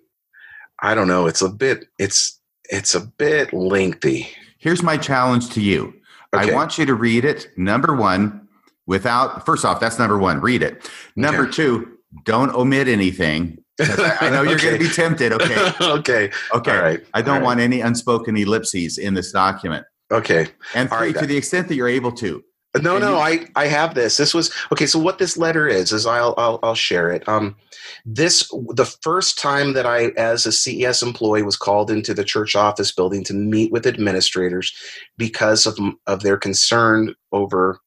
I 0.80 0.94
don't 0.94 1.08
know. 1.08 1.26
It's 1.26 1.42
a 1.42 1.48
bit. 1.48 1.86
It's 1.98 2.40
it's 2.64 2.94
a 2.94 3.00
bit 3.00 3.52
lengthy. 3.52 4.28
Here's 4.58 4.82
my 4.82 4.96
challenge 4.96 5.50
to 5.50 5.60
you. 5.60 5.94
Okay. 6.34 6.50
I 6.50 6.54
want 6.54 6.78
you 6.78 6.86
to 6.86 6.94
read 6.94 7.24
it. 7.24 7.48
Number 7.56 7.94
one, 7.94 8.48
without 8.86 9.46
first 9.46 9.64
off, 9.64 9.80
that's 9.80 9.98
number 9.98 10.18
one. 10.18 10.40
Read 10.40 10.62
it. 10.62 10.90
Number 11.14 11.42
okay. 11.42 11.52
two, 11.52 11.98
don't 12.24 12.54
omit 12.54 12.88
anything. 12.88 13.58
I 13.80 14.30
know 14.30 14.42
you're 14.42 14.52
okay. 14.54 14.68
going 14.68 14.78
to 14.80 14.88
be 14.88 14.90
tempted. 14.90 15.32
Okay. 15.32 15.72
okay. 15.80 16.30
Okay. 16.54 16.76
All 16.76 16.82
right. 16.82 17.04
I 17.14 17.22
don't 17.22 17.42
want 17.42 17.60
any 17.60 17.80
unspoken 17.80 18.36
ellipses 18.36 18.98
in 18.98 19.14
this 19.14 19.32
document. 19.32 19.86
Okay. 20.10 20.48
And 20.74 20.88
three, 20.88 20.98
right. 20.98 21.16
to 21.16 21.26
the 21.26 21.36
extent 21.36 21.68
that 21.68 21.74
you're 21.74 21.88
able 21.88 22.12
to. 22.12 22.42
No, 22.82 22.98
no, 22.98 23.16
I 23.18 23.46
I 23.54 23.66
have 23.66 23.94
this. 23.94 24.16
This 24.16 24.34
was 24.34 24.52
okay. 24.72 24.86
So 24.86 24.98
what 24.98 25.18
this 25.18 25.36
letter 25.36 25.66
is 25.68 25.92
is 25.92 26.06
I'll 26.06 26.34
I'll, 26.36 26.58
I'll 26.62 26.74
share 26.74 27.10
it. 27.10 27.28
Um, 27.28 27.56
this 28.04 28.48
the 28.70 28.86
first 29.02 29.38
time 29.38 29.72
that 29.74 29.86
I, 29.86 30.06
as 30.16 30.46
a 30.46 30.52
CES 30.52 31.02
employee, 31.02 31.42
was 31.42 31.56
called 31.56 31.90
into 31.90 32.14
the 32.14 32.24
church 32.24 32.54
office 32.54 32.92
building 32.92 33.24
to 33.24 33.34
meet 33.34 33.72
with 33.72 33.86
administrators 33.86 34.74
because 35.16 35.66
of 35.66 35.78
of 36.06 36.22
their 36.22 36.36
concern 36.36 37.14
over 37.32 37.80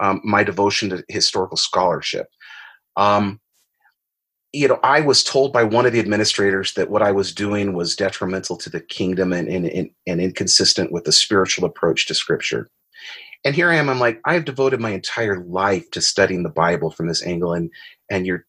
um, 0.00 0.20
my 0.24 0.44
devotion 0.44 0.90
to 0.90 1.04
historical 1.08 1.56
scholarship. 1.56 2.28
Um, 2.96 3.40
you 4.52 4.66
know, 4.66 4.80
I 4.82 5.00
was 5.00 5.22
told 5.22 5.52
by 5.52 5.62
one 5.62 5.84
of 5.84 5.92
the 5.92 6.00
administrators 6.00 6.72
that 6.74 6.90
what 6.90 7.02
I 7.02 7.12
was 7.12 7.32
doing 7.34 7.74
was 7.74 7.94
detrimental 7.94 8.56
to 8.58 8.70
the 8.70 8.80
kingdom 8.80 9.32
and, 9.32 9.46
and, 9.48 9.66
and, 9.66 9.90
and 10.06 10.20
inconsistent 10.20 10.90
with 10.90 11.04
the 11.04 11.12
spiritual 11.12 11.66
approach 11.66 12.06
to 12.06 12.14
scripture. 12.14 12.70
And 13.44 13.54
here 13.54 13.70
I 13.70 13.76
am, 13.76 13.88
I'm 13.88 14.00
like, 14.00 14.20
I've 14.24 14.44
devoted 14.44 14.80
my 14.80 14.90
entire 14.90 15.40
life 15.44 15.90
to 15.92 16.00
studying 16.00 16.42
the 16.42 16.48
Bible 16.48 16.90
from 16.90 17.06
this 17.06 17.24
angle, 17.24 17.52
and 17.52 17.70
and 18.10 18.26
you're 18.26 18.44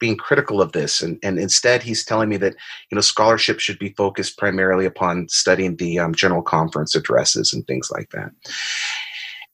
being 0.00 0.16
critical 0.16 0.60
of 0.60 0.72
this 0.72 1.00
and, 1.00 1.18
and 1.22 1.38
instead 1.38 1.82
he's 1.82 2.04
telling 2.04 2.28
me 2.28 2.36
that 2.36 2.54
you 2.90 2.94
know 2.94 3.00
scholarship 3.00 3.60
should 3.60 3.78
be 3.78 3.94
focused 3.96 4.36
primarily 4.36 4.84
upon 4.84 5.28
studying 5.28 5.76
the 5.76 5.98
um, 5.98 6.12
general 6.14 6.42
conference 6.42 6.94
addresses 6.94 7.52
and 7.52 7.64
things 7.66 7.90
like 7.92 8.10
that 8.10 8.30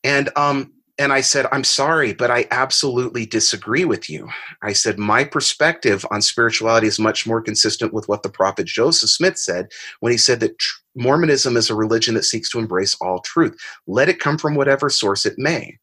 and 0.03 0.31
um 0.37 0.73
and 1.01 1.15
I 1.15 1.23
said, 1.23 1.47
I'm 1.51 1.65
sorry, 1.65 2.13
but 2.13 2.31
I 2.31 2.47
absolutely 2.51 3.25
disagree 3.25 3.87
with 3.87 4.11
you. 4.11 4.29
I 4.61 4.75
said, 4.75 4.99
my 4.99 5.25
perspective 5.25 6.05
on 6.11 6.21
spirituality 6.21 6.89
is 6.89 6.99
much 6.99 7.27
more 7.27 7.41
consistent 7.41 7.95
with 7.95 8.07
what 8.07 8.23
the 8.23 8.29
prophet 8.29 8.67
Joseph 8.67 9.09
Smith 9.09 9.39
said 9.39 9.69
when 10.01 10.13
he 10.13 10.19
said 10.19 10.41
that 10.41 10.59
tr- 10.59 10.80
Mormonism 10.97 11.57
is 11.57 11.71
a 11.71 11.75
religion 11.75 12.15
that 12.15 12.25
seeks 12.25 12.51
to 12.51 12.59
embrace 12.59 12.97
all 13.01 13.21
truth. 13.21 13.57
Let 13.87 14.09
it 14.09 14.21
come 14.21 14.39
from 14.39 14.55
whatever 14.55 14.91
source 14.91 15.25
it 15.25 15.35
may. 15.39 15.79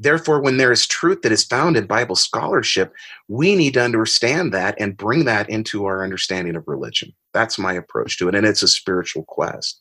Therefore, 0.00 0.40
when 0.40 0.58
there 0.58 0.70
is 0.70 0.86
truth 0.86 1.22
that 1.22 1.32
is 1.32 1.42
found 1.42 1.76
in 1.76 1.86
Bible 1.86 2.14
scholarship, 2.14 2.92
we 3.26 3.56
need 3.56 3.74
to 3.74 3.82
understand 3.82 4.54
that 4.54 4.76
and 4.78 4.96
bring 4.96 5.24
that 5.24 5.50
into 5.50 5.86
our 5.86 6.04
understanding 6.04 6.54
of 6.54 6.68
religion. 6.68 7.12
That's 7.34 7.58
my 7.58 7.72
approach 7.72 8.16
to 8.18 8.28
it. 8.28 8.34
And 8.36 8.46
it's 8.46 8.62
a 8.62 8.68
spiritual 8.68 9.24
quest. 9.24 9.80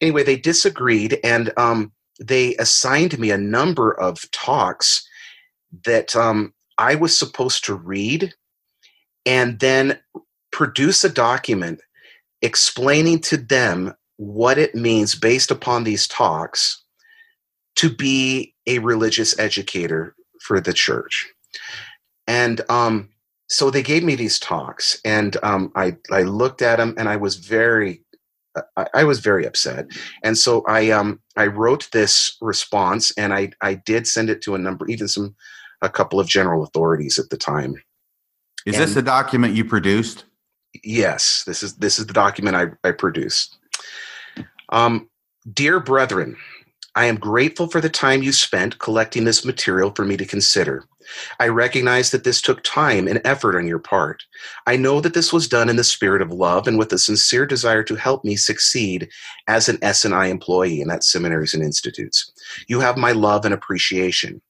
Anyway, 0.00 0.22
they 0.22 0.36
disagreed, 0.36 1.18
and 1.24 1.52
um, 1.56 1.92
they 2.20 2.54
assigned 2.56 3.18
me 3.18 3.32
a 3.32 3.38
number 3.38 3.98
of 4.00 4.30
talks 4.30 5.04
that 5.84 6.14
um, 6.14 6.54
I 6.78 6.94
was 6.94 7.16
supposed 7.18 7.64
to 7.64 7.74
read 7.74 8.32
and 9.26 9.58
then 9.58 9.98
produce 10.52 11.02
a 11.02 11.08
document 11.08 11.80
explaining 12.42 13.20
to 13.20 13.36
them 13.36 13.94
what 14.16 14.58
it 14.58 14.74
means 14.74 15.14
based 15.14 15.50
upon 15.50 15.84
these 15.84 16.06
talks 16.06 16.82
to 17.76 17.88
be 17.88 18.54
a 18.66 18.78
religious 18.78 19.38
educator 19.38 20.14
for 20.40 20.60
the 20.60 20.72
church. 20.72 21.28
And 22.26 22.60
um, 22.68 23.08
so 23.48 23.70
they 23.70 23.82
gave 23.82 24.04
me 24.04 24.14
these 24.14 24.38
talks, 24.38 25.00
and 25.04 25.36
um, 25.42 25.72
I, 25.74 25.96
I 26.12 26.22
looked 26.22 26.62
at 26.62 26.76
them 26.76 26.94
and 26.96 27.08
I 27.08 27.16
was 27.16 27.36
very 27.36 28.02
I, 28.76 28.86
I, 28.94 29.04
was 29.04 29.20
very 29.20 29.46
upset, 29.46 29.86
and 30.24 30.36
so 30.36 30.64
I 30.66 30.90
um 30.90 31.20
I 31.36 31.46
wrote 31.46 31.88
this 31.92 32.36
response, 32.40 33.12
and 33.16 33.32
I 33.32 33.52
I 33.60 33.74
did 33.74 34.06
send 34.06 34.28
it 34.28 34.42
to 34.42 34.54
a 34.54 34.58
number, 34.58 34.88
even 34.88 35.08
some 35.08 35.34
a 35.82 35.88
couple 35.88 36.20
of 36.20 36.26
general 36.26 36.62
authorities 36.62 37.18
at 37.18 37.30
the 37.30 37.36
time. 37.36 37.74
Is 38.66 38.74
and 38.74 38.84
this 38.84 38.94
the 38.94 39.02
document 39.02 39.54
you 39.54 39.64
produced? 39.64 40.24
Yes, 40.84 41.44
this 41.46 41.62
is 41.62 41.76
this 41.76 41.98
is 41.98 42.06
the 42.06 42.12
document 42.12 42.56
I 42.56 42.88
I 42.88 42.92
produced. 42.92 43.58
Um, 44.70 45.08
dear 45.52 45.80
brethren, 45.80 46.36
I 46.94 47.06
am 47.06 47.16
grateful 47.16 47.68
for 47.68 47.80
the 47.80 47.88
time 47.88 48.22
you 48.22 48.32
spent 48.32 48.78
collecting 48.78 49.24
this 49.24 49.44
material 49.44 49.90
for 49.90 50.04
me 50.04 50.16
to 50.16 50.24
consider. 50.24 50.84
I 51.38 51.48
recognize 51.48 52.10
that 52.10 52.24
this 52.24 52.40
took 52.40 52.62
time 52.62 53.08
and 53.08 53.20
effort 53.24 53.56
on 53.56 53.66
your 53.66 53.78
part. 53.78 54.22
I 54.66 54.76
know 54.76 55.00
that 55.00 55.14
this 55.14 55.32
was 55.32 55.48
done 55.48 55.68
in 55.68 55.76
the 55.76 55.84
spirit 55.84 56.22
of 56.22 56.30
love 56.30 56.68
and 56.68 56.78
with 56.78 56.92
a 56.92 56.98
sincere 56.98 57.46
desire 57.46 57.82
to 57.84 57.96
help 57.96 58.24
me 58.24 58.36
succeed 58.36 59.08
as 59.48 59.68
an 59.68 59.78
S&I 59.82 60.26
employee 60.26 60.80
in 60.80 60.88
that 60.88 61.04
seminaries 61.04 61.54
and 61.54 61.62
institutes. 61.62 62.32
You 62.68 62.80
have 62.80 62.96
my 62.96 63.12
love 63.12 63.44
and 63.44 63.54
appreciation. 63.54 64.40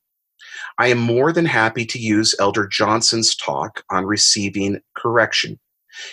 I 0.79 0.89
am 0.89 0.99
more 0.99 1.33
than 1.33 1.47
happy 1.47 1.85
to 1.87 1.99
use 1.99 2.35
Elder 2.39 2.67
Johnson's 2.67 3.37
talk 3.37 3.85
on 3.91 4.05
receiving 4.05 4.81
correction 4.97 5.59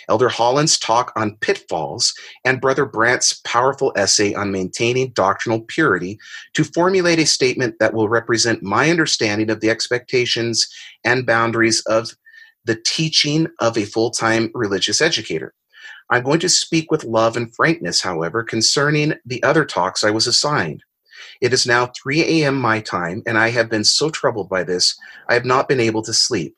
Elder 0.08 0.28
Holland's 0.28 0.78
talk 0.78 1.12
on 1.16 1.36
pitfalls, 1.36 2.14
and 2.44 2.60
Brother 2.60 2.84
Brandt's 2.84 3.40
powerful 3.44 3.92
essay 3.96 4.34
on 4.34 4.52
maintaining 4.52 5.10
doctrinal 5.10 5.60
purity 5.62 6.18
to 6.54 6.64
formulate 6.64 7.18
a 7.18 7.26
statement 7.26 7.76
that 7.78 7.94
will 7.94 8.08
represent 8.08 8.62
my 8.62 8.90
understanding 8.90 9.50
of 9.50 9.60
the 9.60 9.70
expectations 9.70 10.68
and 11.04 11.26
boundaries 11.26 11.80
of 11.86 12.10
the 12.64 12.76
teaching 12.76 13.48
of 13.60 13.78
a 13.78 13.84
full 13.84 14.10
time 14.10 14.50
religious 14.54 15.00
educator. 15.00 15.54
I'm 16.10 16.22
going 16.22 16.40
to 16.40 16.48
speak 16.48 16.90
with 16.90 17.04
love 17.04 17.36
and 17.36 17.54
frankness, 17.54 18.00
however, 18.00 18.42
concerning 18.42 19.14
the 19.26 19.42
other 19.42 19.64
talks 19.64 20.04
I 20.04 20.10
was 20.10 20.26
assigned. 20.26 20.82
It 21.40 21.52
is 21.52 21.66
now 21.66 21.90
3 22.02 22.22
a.m. 22.22 22.54
my 22.54 22.80
time, 22.80 23.22
and 23.26 23.38
I 23.38 23.50
have 23.50 23.68
been 23.68 23.84
so 23.84 24.08
troubled 24.08 24.48
by 24.48 24.64
this, 24.64 24.96
I 25.28 25.34
have 25.34 25.44
not 25.44 25.68
been 25.68 25.80
able 25.80 26.02
to 26.02 26.12
sleep. 26.12 26.56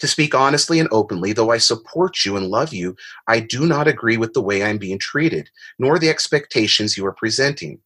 To 0.00 0.06
speak 0.06 0.34
honestly 0.34 0.78
and 0.78 0.88
openly, 0.92 1.32
though 1.32 1.50
I 1.50 1.58
support 1.58 2.24
you 2.24 2.36
and 2.36 2.46
love 2.46 2.72
you, 2.72 2.96
I 3.26 3.40
do 3.40 3.66
not 3.66 3.88
agree 3.88 4.16
with 4.16 4.32
the 4.32 4.42
way 4.42 4.62
I'm 4.62 4.78
being 4.78 4.98
treated, 4.98 5.50
nor 5.78 5.98
the 5.98 6.08
expectations 6.08 6.96
you 6.96 7.04
are 7.06 7.12
presenting. 7.12 7.80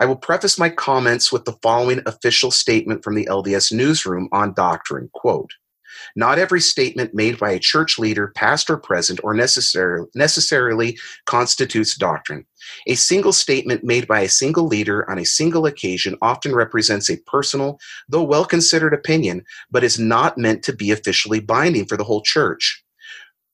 I 0.00 0.04
will 0.06 0.16
preface 0.16 0.58
my 0.58 0.68
comments 0.68 1.32
with 1.32 1.44
the 1.44 1.58
following 1.60 2.00
official 2.06 2.50
statement 2.50 3.02
from 3.02 3.16
the 3.16 3.26
LDS 3.26 3.72
newsroom 3.72 4.28
on 4.30 4.54
doctrine. 4.54 5.10
Quote, 5.12 5.50
not 6.16 6.38
every 6.38 6.60
statement 6.60 7.14
made 7.14 7.38
by 7.38 7.50
a 7.50 7.58
church 7.58 7.98
leader, 7.98 8.32
past 8.34 8.70
or 8.70 8.76
present, 8.76 9.20
or 9.22 9.34
necessarily, 9.34 10.06
necessarily 10.14 10.98
constitutes 11.26 11.96
doctrine. 11.96 12.46
A 12.86 12.94
single 12.94 13.32
statement 13.32 13.84
made 13.84 14.06
by 14.06 14.20
a 14.20 14.28
single 14.28 14.66
leader 14.66 15.08
on 15.10 15.18
a 15.18 15.24
single 15.24 15.66
occasion 15.66 16.16
often 16.22 16.54
represents 16.54 17.08
a 17.10 17.18
personal, 17.26 17.78
though 18.08 18.22
well 18.22 18.44
considered 18.44 18.94
opinion, 18.94 19.44
but 19.70 19.84
is 19.84 19.98
not 19.98 20.38
meant 20.38 20.62
to 20.64 20.72
be 20.72 20.90
officially 20.90 21.40
binding 21.40 21.86
for 21.86 21.96
the 21.96 22.04
whole 22.04 22.22
church. 22.22 22.82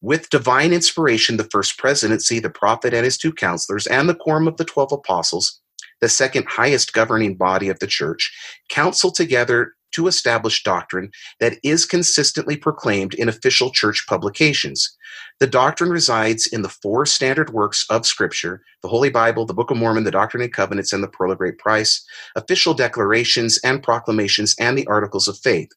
With 0.00 0.28
divine 0.28 0.72
inspiration, 0.72 1.38
the 1.38 1.48
first 1.50 1.78
presidency, 1.78 2.38
the 2.38 2.50
prophet 2.50 2.92
and 2.92 3.04
his 3.04 3.16
two 3.16 3.32
counselors, 3.32 3.86
and 3.86 4.08
the 4.08 4.14
quorum 4.14 4.46
of 4.46 4.58
the 4.58 4.64
twelve 4.64 4.92
apostles, 4.92 5.60
the 6.00 6.08
second 6.10 6.46
highest 6.46 6.92
governing 6.92 7.36
body 7.36 7.70
of 7.70 7.78
the 7.78 7.86
church, 7.86 8.30
counsel 8.68 9.10
together 9.10 9.72
to 9.94 10.06
establish 10.06 10.62
doctrine 10.62 11.10
that 11.40 11.58
is 11.62 11.86
consistently 11.86 12.56
proclaimed 12.56 13.14
in 13.14 13.28
official 13.28 13.70
church 13.70 14.06
publications. 14.08 14.96
The 15.40 15.46
doctrine 15.46 15.90
resides 15.90 16.46
in 16.46 16.62
the 16.62 16.68
four 16.68 17.06
standard 17.06 17.50
works 17.50 17.86
of 17.90 18.06
Scripture 18.06 18.62
the 18.82 18.88
Holy 18.88 19.10
Bible, 19.10 19.46
the 19.46 19.54
Book 19.54 19.70
of 19.70 19.76
Mormon, 19.76 20.04
the 20.04 20.10
Doctrine 20.10 20.42
and 20.42 20.52
Covenants, 20.52 20.92
and 20.92 21.02
the 21.02 21.08
Pearl 21.08 21.32
of 21.32 21.38
Great 21.38 21.58
Price, 21.58 22.04
official 22.36 22.74
declarations 22.74 23.58
and 23.64 23.82
proclamations, 23.82 24.54
and 24.60 24.76
the 24.76 24.86
Articles 24.86 25.26
of 25.26 25.38
Faith. 25.38 25.70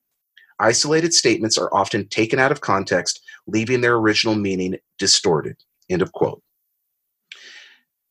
Isolated 0.59 1.13
statements 1.13 1.57
are 1.57 1.73
often 1.73 2.07
taken 2.07 2.39
out 2.39 2.51
of 2.51 2.61
context, 2.61 3.21
leaving 3.45 3.81
their 3.81 3.95
original 3.95 4.35
meaning 4.35 4.77
distorted. 4.97 5.57
End 5.89 6.01
of 6.01 6.11
quote. 6.11 6.41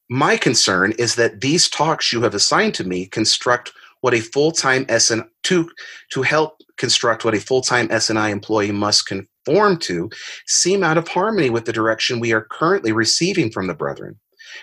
My 0.09 0.37
concern 0.37 0.93
is 0.99 1.17
that 1.17 1.41
these 1.41 1.69
talks 1.69 2.13
you 2.13 2.23
have 2.23 2.35
assigned 2.35 2.75
to 2.75 2.85
me 2.85 3.07
construct 3.07 3.73
what 4.07 4.15
a 4.15 4.21
full-time 4.21 4.87
SN 4.89 5.23
to 5.43 5.69
to 6.13 6.23
help 6.23 6.61
construct 6.79 7.25
what 7.25 7.35
a 7.35 7.41
full-time 7.41 7.89
S&I 7.91 8.29
employee 8.31 8.71
must 8.71 9.09
conform 9.09 9.77
to 9.79 10.09
seem 10.47 10.85
out 10.85 10.97
of 10.97 11.09
harmony 11.09 11.51
with 11.51 11.65
the 11.65 11.73
direction 11.73 12.21
we 12.21 12.33
are 12.33 12.47
currently 12.49 12.93
receiving 12.93 13.51
from 13.51 13.67
the 13.67 13.75
brethren. 13.75 14.17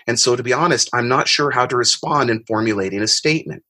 And 0.06 0.18
so 0.18 0.34
to 0.34 0.42
be 0.42 0.54
honest, 0.54 0.88
I'm 0.94 1.08
not 1.08 1.28
sure 1.28 1.50
how 1.50 1.66
to 1.66 1.76
respond 1.76 2.30
in 2.30 2.42
formulating 2.46 3.02
a 3.02 3.06
statement. 3.06 3.62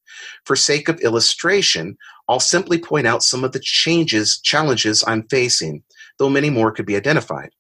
For 0.45 0.55
sake 0.55 0.89
of 0.89 1.01
illustration, 1.01 1.97
I'll 2.29 2.39
simply 2.39 2.79
point 2.79 3.09
out 3.09 3.25
some 3.25 3.43
of 3.43 3.51
the 3.51 3.59
changes, 3.59 4.41
challenges 4.45 5.03
I'm 5.09 5.27
facing, 5.29 5.83
though 6.21 6.31
many 6.31 6.51
more 6.51 6.71
could 6.71 6.87
be 6.87 6.95
identified. 6.95 7.51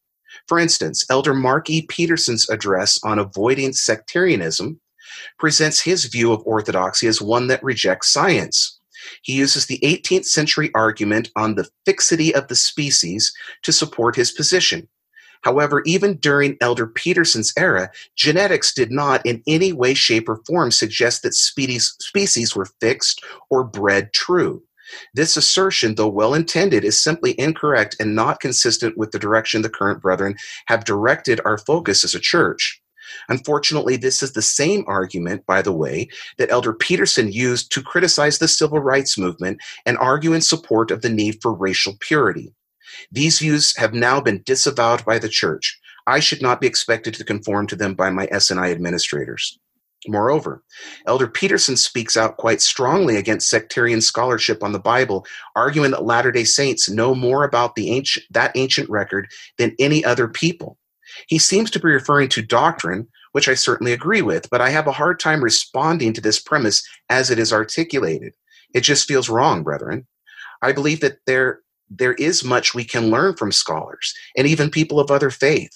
For 0.46 0.60
instance, 0.60 1.04
Elder 1.10 1.34
Mark 1.34 1.68
E. 1.68 1.84
Petersen's 1.88 2.48
address 2.48 2.96
on 3.02 3.18
avoiding 3.18 3.72
sectarianism 3.72 4.78
presents 5.38 5.80
his 5.80 6.06
view 6.06 6.32
of 6.32 6.42
orthodoxy 6.44 7.06
as 7.06 7.20
one 7.20 7.46
that 7.48 7.62
rejects 7.62 8.12
science. 8.12 8.78
He 9.22 9.34
uses 9.34 9.66
the 9.66 9.78
18th 9.82 10.24
century 10.24 10.70
argument 10.74 11.30
on 11.36 11.54
the 11.54 11.68
fixity 11.84 12.34
of 12.34 12.48
the 12.48 12.56
species 12.56 13.32
to 13.62 13.72
support 13.72 14.16
his 14.16 14.32
position. 14.32 14.88
However, 15.42 15.82
even 15.84 16.16
during 16.16 16.56
Elder 16.62 16.86
Petersen's 16.86 17.52
era, 17.58 17.90
genetics 18.16 18.72
did 18.72 18.90
not 18.90 19.24
in 19.26 19.42
any 19.46 19.74
way, 19.74 19.92
shape, 19.92 20.26
or 20.26 20.40
form 20.46 20.70
suggest 20.70 21.22
that 21.22 21.34
species, 21.34 22.56
were 22.56 22.68
fixed 22.80 23.22
or 23.50 23.62
bred 23.62 24.14
true. 24.14 24.62
This 25.12 25.36
assertion, 25.36 25.96
though 25.96 26.08
well 26.08 26.32
intended, 26.32 26.82
is 26.82 27.02
simply 27.02 27.38
incorrect 27.38 27.96
and 28.00 28.14
not 28.14 28.40
consistent 28.40 28.96
with 28.96 29.10
the 29.10 29.18
direction 29.18 29.60
the 29.60 29.68
current 29.68 30.00
brethren 30.00 30.36
have 30.66 30.84
directed 30.84 31.40
our 31.44 31.58
focus 31.58 32.04
as 32.04 32.14
a 32.14 32.20
church. 32.20 32.80
Unfortunately, 33.28 33.96
this 33.96 34.22
is 34.22 34.32
the 34.32 34.42
same 34.42 34.84
argument, 34.86 35.46
by 35.46 35.62
the 35.62 35.72
way, 35.72 36.08
that 36.38 36.50
Elder 36.50 36.72
Petersen 36.72 37.32
used 37.32 37.72
to 37.72 37.82
criticize 37.82 38.38
the 38.38 38.48
civil 38.48 38.78
rights 38.78 39.18
movement 39.18 39.60
and 39.86 39.98
argue 39.98 40.32
in 40.32 40.40
support 40.40 40.90
of 40.90 41.02
the 41.02 41.10
need 41.10 41.40
for 41.42 41.52
racial 41.52 41.94
purity. 42.00 42.52
These 43.10 43.38
views 43.38 43.76
have 43.76 43.94
now 43.94 44.20
been 44.20 44.42
disavowed 44.44 45.04
by 45.04 45.18
the 45.18 45.28
church. 45.28 45.78
I 46.06 46.20
should 46.20 46.42
not 46.42 46.60
be 46.60 46.66
expected 46.66 47.14
to 47.14 47.24
conform 47.24 47.66
to 47.68 47.76
them 47.76 47.94
by 47.94 48.10
my 48.10 48.28
S&I 48.30 48.70
administrators. 48.70 49.58
Moreover, 50.06 50.62
Elder 51.06 51.26
Petersen 51.26 51.76
speaks 51.76 52.16
out 52.16 52.36
quite 52.36 52.60
strongly 52.60 53.16
against 53.16 53.48
sectarian 53.48 54.02
scholarship 54.02 54.62
on 54.62 54.72
the 54.72 54.78
Bible, 54.78 55.24
arguing 55.56 55.92
that 55.92 56.04
Latter-day 56.04 56.44
Saints 56.44 56.90
know 56.90 57.14
more 57.14 57.44
about 57.44 57.74
the 57.74 57.90
ancient, 57.90 58.26
that 58.30 58.52
ancient 58.54 58.90
record 58.90 59.28
than 59.56 59.74
any 59.78 60.04
other 60.04 60.28
people. 60.28 60.76
He 61.26 61.38
seems 61.38 61.70
to 61.70 61.80
be 61.80 61.88
referring 61.88 62.28
to 62.30 62.42
doctrine, 62.42 63.08
which 63.32 63.48
I 63.48 63.54
certainly 63.54 63.92
agree 63.92 64.22
with, 64.22 64.48
but 64.50 64.60
I 64.60 64.70
have 64.70 64.86
a 64.86 64.92
hard 64.92 65.18
time 65.20 65.42
responding 65.42 66.12
to 66.12 66.20
this 66.20 66.40
premise 66.40 66.86
as 67.08 67.30
it 67.30 67.38
is 67.38 67.52
articulated. 67.52 68.34
It 68.74 68.82
just 68.82 69.08
feels 69.08 69.28
wrong, 69.28 69.62
brethren. 69.62 70.06
I 70.62 70.72
believe 70.72 71.00
that 71.00 71.18
there, 71.26 71.60
there 71.90 72.14
is 72.14 72.44
much 72.44 72.74
we 72.74 72.84
can 72.84 73.10
learn 73.10 73.36
from 73.36 73.52
scholars 73.52 74.14
and 74.36 74.46
even 74.46 74.70
people 74.70 74.98
of 75.00 75.10
other 75.10 75.30
faith. 75.30 75.72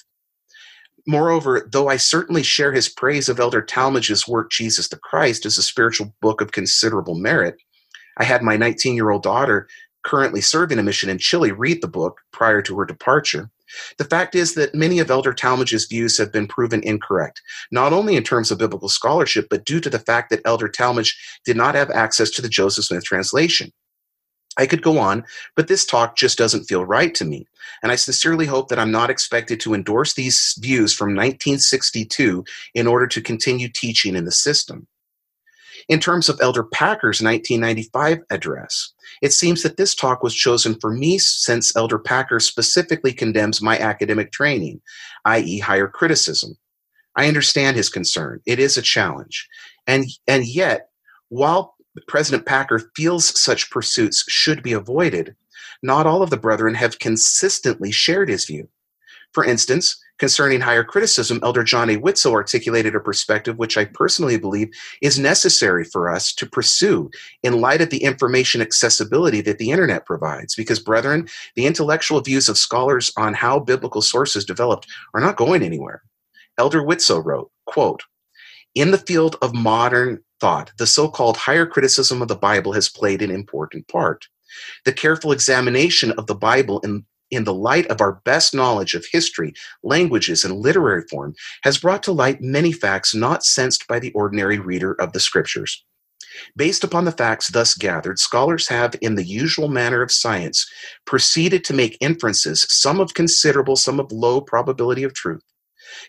Moreover, 1.06 1.68
though 1.72 1.88
I 1.88 1.96
certainly 1.96 2.42
share 2.42 2.72
his 2.72 2.88
praise 2.88 3.28
of 3.28 3.40
Elder 3.40 3.62
Talmage's 3.62 4.28
work, 4.28 4.50
Jesus 4.50 4.88
the 4.88 4.98
Christ, 4.98 5.46
as 5.46 5.56
a 5.56 5.62
spiritual 5.62 6.14
book 6.20 6.40
of 6.40 6.52
considerable 6.52 7.14
merit, 7.14 7.56
I 8.18 8.24
had 8.24 8.42
my 8.42 8.56
19 8.56 8.94
year 8.94 9.10
old 9.10 9.22
daughter, 9.22 9.68
currently 10.04 10.40
serving 10.40 10.78
a 10.78 10.82
mission 10.82 11.08
in 11.08 11.18
Chile, 11.18 11.52
read 11.52 11.80
the 11.80 11.88
book 11.88 12.20
prior 12.32 12.60
to 12.62 12.78
her 12.78 12.84
departure. 12.84 13.50
The 13.98 14.04
fact 14.04 14.34
is 14.34 14.54
that 14.54 14.74
many 14.74 14.98
of 14.98 15.10
Elder 15.10 15.32
Talmage's 15.32 15.86
views 15.86 16.18
have 16.18 16.32
been 16.32 16.46
proven 16.46 16.82
incorrect, 16.82 17.42
not 17.70 17.92
only 17.92 18.16
in 18.16 18.22
terms 18.22 18.50
of 18.50 18.58
biblical 18.58 18.88
scholarship, 18.88 19.48
but 19.50 19.64
due 19.64 19.80
to 19.80 19.90
the 19.90 19.98
fact 19.98 20.30
that 20.30 20.42
Elder 20.44 20.68
Talmage 20.68 21.14
did 21.44 21.56
not 21.56 21.74
have 21.74 21.90
access 21.90 22.30
to 22.30 22.42
the 22.42 22.48
Joseph 22.48 22.86
Smith 22.86 23.04
translation. 23.04 23.72
I 24.58 24.66
could 24.66 24.82
go 24.82 24.98
on, 24.98 25.24
but 25.54 25.68
this 25.68 25.86
talk 25.86 26.16
just 26.16 26.36
doesn't 26.36 26.64
feel 26.64 26.84
right 26.84 27.14
to 27.14 27.24
me. 27.24 27.46
And 27.82 27.92
I 27.92 27.94
sincerely 27.94 28.46
hope 28.46 28.68
that 28.68 28.78
I'm 28.78 28.90
not 28.90 29.10
expected 29.10 29.60
to 29.60 29.72
endorse 29.72 30.14
these 30.14 30.58
views 30.58 30.92
from 30.92 31.10
1962 31.10 32.44
in 32.74 32.86
order 32.86 33.06
to 33.06 33.20
continue 33.20 33.68
teaching 33.68 34.16
in 34.16 34.24
the 34.24 34.32
system. 34.32 34.88
In 35.88 36.00
terms 36.00 36.28
of 36.28 36.40
Elder 36.42 36.64
Packer's 36.64 37.22
1995 37.22 38.18
address, 38.30 38.92
it 39.22 39.32
seems 39.32 39.62
that 39.62 39.76
this 39.76 39.94
talk 39.94 40.22
was 40.22 40.34
chosen 40.34 40.78
for 40.80 40.92
me 40.92 41.18
since 41.18 41.74
Elder 41.76 41.98
Packer 41.98 42.40
specifically 42.40 43.12
condemns 43.12 43.62
my 43.62 43.78
academic 43.78 44.32
training, 44.32 44.80
i.e., 45.24 45.58
higher 45.58 45.88
criticism. 45.88 46.56
I 47.16 47.26
understand 47.26 47.76
his 47.76 47.88
concern. 47.88 48.40
It 48.46 48.58
is 48.58 48.76
a 48.76 48.82
challenge. 48.82 49.48
And, 49.86 50.06
and 50.26 50.46
yet, 50.46 50.90
while 51.28 51.74
President 52.06 52.46
Packer 52.46 52.90
feels 52.94 53.38
such 53.38 53.70
pursuits 53.70 54.24
should 54.28 54.62
be 54.62 54.72
avoided, 54.72 55.34
not 55.82 56.06
all 56.06 56.22
of 56.22 56.30
the 56.30 56.36
brethren 56.36 56.74
have 56.74 56.98
consistently 56.98 57.90
shared 57.90 58.28
his 58.28 58.44
view. 58.44 58.68
For 59.32 59.44
instance, 59.44 60.00
concerning 60.18 60.60
higher 60.60 60.84
criticism, 60.84 61.40
Elder 61.42 61.62
John 61.62 61.90
A. 61.90 61.96
Widtsoe 61.96 62.32
articulated 62.32 62.94
a 62.94 63.00
perspective 63.00 63.58
which 63.58 63.78
I 63.78 63.84
personally 63.84 64.38
believe 64.38 64.70
is 65.00 65.18
necessary 65.18 65.84
for 65.84 66.10
us 66.10 66.32
to 66.34 66.46
pursue 66.46 67.10
in 67.42 67.60
light 67.60 67.80
of 67.80 67.90
the 67.90 68.02
information 68.02 68.60
accessibility 68.60 69.40
that 69.42 69.58
the 69.58 69.70
internet 69.70 70.06
provides. 70.06 70.54
Because, 70.54 70.80
brethren, 70.80 71.28
the 71.54 71.66
intellectual 71.66 72.20
views 72.20 72.48
of 72.48 72.58
scholars 72.58 73.12
on 73.16 73.34
how 73.34 73.58
biblical 73.58 74.02
sources 74.02 74.44
developed 74.44 74.86
are 75.14 75.20
not 75.20 75.36
going 75.36 75.62
anywhere. 75.62 76.02
Elder 76.58 76.82
Widtsoe 76.82 77.24
wrote, 77.24 77.50
quote, 77.66 78.02
in 78.74 78.90
the 78.90 78.98
field 78.98 79.36
of 79.42 79.54
modern 79.54 80.20
thought, 80.40 80.72
the 80.78 80.86
so 80.86 81.08
called 81.08 81.36
higher 81.36 81.66
criticism 81.66 82.22
of 82.22 82.28
the 82.28 82.36
Bible 82.36 82.72
has 82.72 82.88
played 82.88 83.22
an 83.22 83.30
important 83.30 83.88
part. 83.88 84.28
The 84.84 84.92
careful 84.92 85.32
examination 85.32 86.12
of 86.12 86.26
the 86.26 86.34
Bible 86.34 86.80
in, 86.80 87.04
in 87.30 87.44
the 87.44 87.54
light 87.54 87.86
of 87.86 88.00
our 88.00 88.20
best 88.24 88.54
knowledge 88.54 88.94
of 88.94 89.06
history, 89.10 89.52
languages, 89.82 90.44
and 90.44 90.56
literary 90.56 91.04
form 91.10 91.34
has 91.62 91.78
brought 91.78 92.02
to 92.04 92.12
light 92.12 92.40
many 92.40 92.72
facts 92.72 93.14
not 93.14 93.44
sensed 93.44 93.86
by 93.86 93.98
the 93.98 94.12
ordinary 94.12 94.58
reader 94.58 94.92
of 95.00 95.12
the 95.12 95.20
scriptures. 95.20 95.84
Based 96.56 96.84
upon 96.84 97.04
the 97.04 97.12
facts 97.12 97.48
thus 97.48 97.74
gathered, 97.74 98.18
scholars 98.18 98.68
have, 98.68 98.94
in 99.00 99.14
the 99.14 99.24
usual 99.24 99.68
manner 99.68 100.02
of 100.02 100.12
science, 100.12 100.70
proceeded 101.04 101.64
to 101.64 101.74
make 101.74 101.96
inferences, 102.00 102.66
some 102.68 103.00
of 103.00 103.14
considerable, 103.14 103.76
some 103.76 103.98
of 103.98 104.12
low 104.12 104.40
probability 104.40 105.02
of 105.02 105.14
truth. 105.14 105.42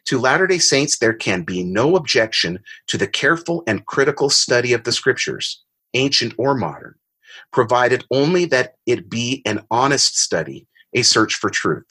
To 0.05 0.19
Latter 0.19 0.47
day 0.47 0.57
Saints, 0.57 0.97
there 0.97 1.13
can 1.13 1.43
be 1.43 1.63
no 1.63 1.95
objection 1.95 2.59
to 2.87 2.97
the 2.97 3.07
careful 3.07 3.63
and 3.65 3.85
critical 3.85 4.29
study 4.29 4.73
of 4.73 4.83
the 4.83 4.91
scriptures, 4.91 5.63
ancient 5.93 6.33
or 6.37 6.53
modern, 6.53 6.95
provided 7.51 8.05
only 8.11 8.45
that 8.45 8.75
it 8.85 9.09
be 9.09 9.41
an 9.45 9.61
honest 9.71 10.19
study, 10.19 10.67
a 10.93 11.01
search 11.01 11.35
for 11.35 11.49
truth. 11.49 11.85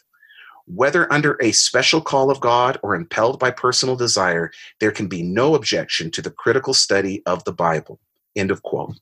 Whether 0.66 1.10
under 1.12 1.38
a 1.40 1.52
special 1.52 2.00
call 2.00 2.30
of 2.30 2.40
God 2.40 2.78
or 2.82 2.94
impelled 2.94 3.38
by 3.38 3.50
personal 3.50 3.96
desire, 3.96 4.50
there 4.80 4.92
can 4.92 5.06
be 5.06 5.22
no 5.22 5.54
objection 5.54 6.10
to 6.10 6.22
the 6.22 6.30
critical 6.30 6.74
study 6.74 7.22
of 7.24 7.42
the 7.44 7.52
Bible. 7.52 7.98
End 8.36 8.50
of 8.50 8.62
quote. 8.62 8.98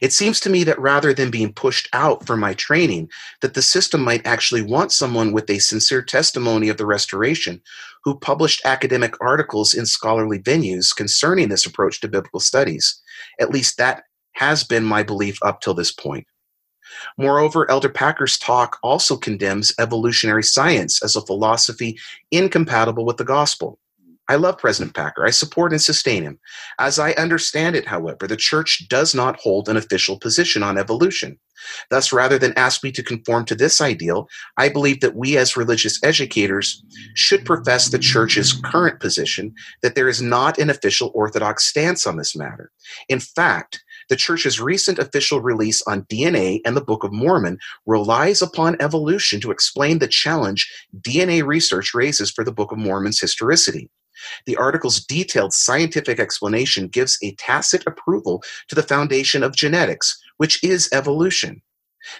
It 0.00 0.12
seems 0.12 0.38
to 0.40 0.50
me 0.50 0.64
that 0.64 0.78
rather 0.78 1.12
than 1.12 1.30
being 1.30 1.52
pushed 1.52 1.88
out 1.92 2.26
for 2.26 2.36
my 2.36 2.54
training, 2.54 3.10
that 3.40 3.54
the 3.54 3.62
system 3.62 4.02
might 4.02 4.26
actually 4.26 4.62
want 4.62 4.92
someone 4.92 5.32
with 5.32 5.50
a 5.50 5.58
sincere 5.58 6.02
testimony 6.02 6.68
of 6.68 6.76
the 6.76 6.86
restoration 6.86 7.60
who 8.04 8.18
published 8.18 8.64
academic 8.64 9.14
articles 9.20 9.74
in 9.74 9.86
scholarly 9.86 10.38
venues 10.38 10.94
concerning 10.94 11.48
this 11.48 11.66
approach 11.66 12.00
to 12.00 12.08
biblical 12.08 12.40
studies. 12.40 13.00
At 13.40 13.50
least 13.50 13.76
that 13.78 14.04
has 14.32 14.62
been 14.62 14.84
my 14.84 15.02
belief 15.02 15.38
up 15.42 15.60
till 15.60 15.74
this 15.74 15.90
point. 15.90 16.26
Moreover, 17.16 17.70
Elder 17.70 17.88
Packer's 17.88 18.38
talk 18.38 18.78
also 18.82 19.16
condemns 19.16 19.74
evolutionary 19.78 20.42
science 20.42 21.02
as 21.02 21.16
a 21.16 21.24
philosophy 21.26 21.98
incompatible 22.30 23.04
with 23.04 23.16
the 23.16 23.24
gospel. 23.24 23.78
I 24.30 24.36
love 24.36 24.58
President 24.58 24.94
Packer. 24.94 25.24
I 25.24 25.30
support 25.30 25.72
and 25.72 25.80
sustain 25.80 26.22
him. 26.22 26.38
As 26.78 26.98
I 26.98 27.12
understand 27.12 27.76
it, 27.76 27.86
however, 27.86 28.26
the 28.26 28.36
church 28.36 28.86
does 28.88 29.14
not 29.14 29.40
hold 29.40 29.68
an 29.68 29.78
official 29.78 30.18
position 30.18 30.62
on 30.62 30.76
evolution. 30.76 31.38
Thus, 31.90 32.12
rather 32.12 32.38
than 32.38 32.52
ask 32.56 32.84
me 32.84 32.92
to 32.92 33.02
conform 33.02 33.46
to 33.46 33.54
this 33.54 33.80
ideal, 33.80 34.28
I 34.58 34.68
believe 34.68 35.00
that 35.00 35.16
we 35.16 35.38
as 35.38 35.56
religious 35.56 35.98
educators 36.04 36.84
should 37.14 37.46
profess 37.46 37.88
the 37.88 37.98
church's 37.98 38.52
current 38.52 39.00
position 39.00 39.54
that 39.82 39.94
there 39.94 40.08
is 40.08 40.20
not 40.20 40.58
an 40.58 40.68
official 40.68 41.10
orthodox 41.14 41.66
stance 41.66 42.06
on 42.06 42.18
this 42.18 42.36
matter. 42.36 42.70
In 43.08 43.20
fact, 43.20 43.82
the 44.08 44.16
church's 44.16 44.60
recent 44.60 44.98
official 44.98 45.40
release 45.40 45.82
on 45.82 46.02
DNA 46.04 46.60
and 46.64 46.76
the 46.76 46.84
Book 46.84 47.04
of 47.04 47.12
Mormon 47.12 47.58
relies 47.86 48.42
upon 48.42 48.76
evolution 48.80 49.40
to 49.40 49.50
explain 49.50 49.98
the 49.98 50.08
challenge 50.08 50.70
DNA 51.00 51.44
research 51.44 51.94
raises 51.94 52.30
for 52.30 52.44
the 52.44 52.52
Book 52.52 52.72
of 52.72 52.78
Mormon's 52.78 53.20
historicity. 53.20 53.90
The 54.46 54.56
article's 54.56 55.04
detailed 55.04 55.52
scientific 55.52 56.18
explanation 56.18 56.88
gives 56.88 57.18
a 57.22 57.34
tacit 57.36 57.84
approval 57.86 58.42
to 58.68 58.74
the 58.74 58.82
foundation 58.82 59.42
of 59.42 59.54
genetics, 59.54 60.20
which 60.38 60.62
is 60.64 60.88
evolution. 60.92 61.62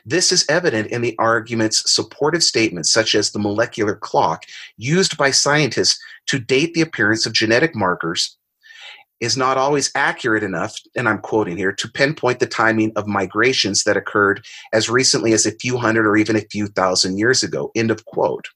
This 0.05 0.33
is 0.33 0.45
evident 0.49 0.89
in 0.89 1.03
the 1.03 1.17
argument's 1.19 1.91
supportive 1.91 2.43
statements, 2.43 2.93
such 2.93 3.15
as 3.15 3.31
the 3.31 3.39
molecular 3.39 3.97
clock 3.97 4.45
used 4.77 5.17
by 5.17 5.31
scientists 5.31 5.99
to 6.27 6.39
date 6.39 6.75
the 6.75 6.83
appearance 6.83 7.27
of 7.27 7.33
genetic 7.33 7.75
markers 7.75 8.38
is 9.21 9.37
not 9.37 9.57
always 9.57 9.91
accurate 9.95 10.43
enough, 10.43 10.75
and 10.97 11.09
I'm 11.09 11.19
quoting 11.19 11.57
here, 11.57 11.73
to 11.73 11.91
pinpoint 11.91 12.41
the 12.41 12.47
timing 12.47 12.93
of 12.97 13.07
migrations 13.07 13.85
that 13.85 13.97
occurred 13.97 14.45
as 14.73 14.89
recently 14.89 15.33
as 15.33 15.47
a 15.47 15.53
few 15.53 15.77
hundred 15.77 16.07
or 16.07 16.17
even 16.17 16.37
a 16.37 16.47
few 16.51 16.67
thousand 16.69 17.19
years 17.19 17.43
ago. 17.43 17.71
End 17.75 17.91
of 17.91 18.05
quote. 18.05 18.47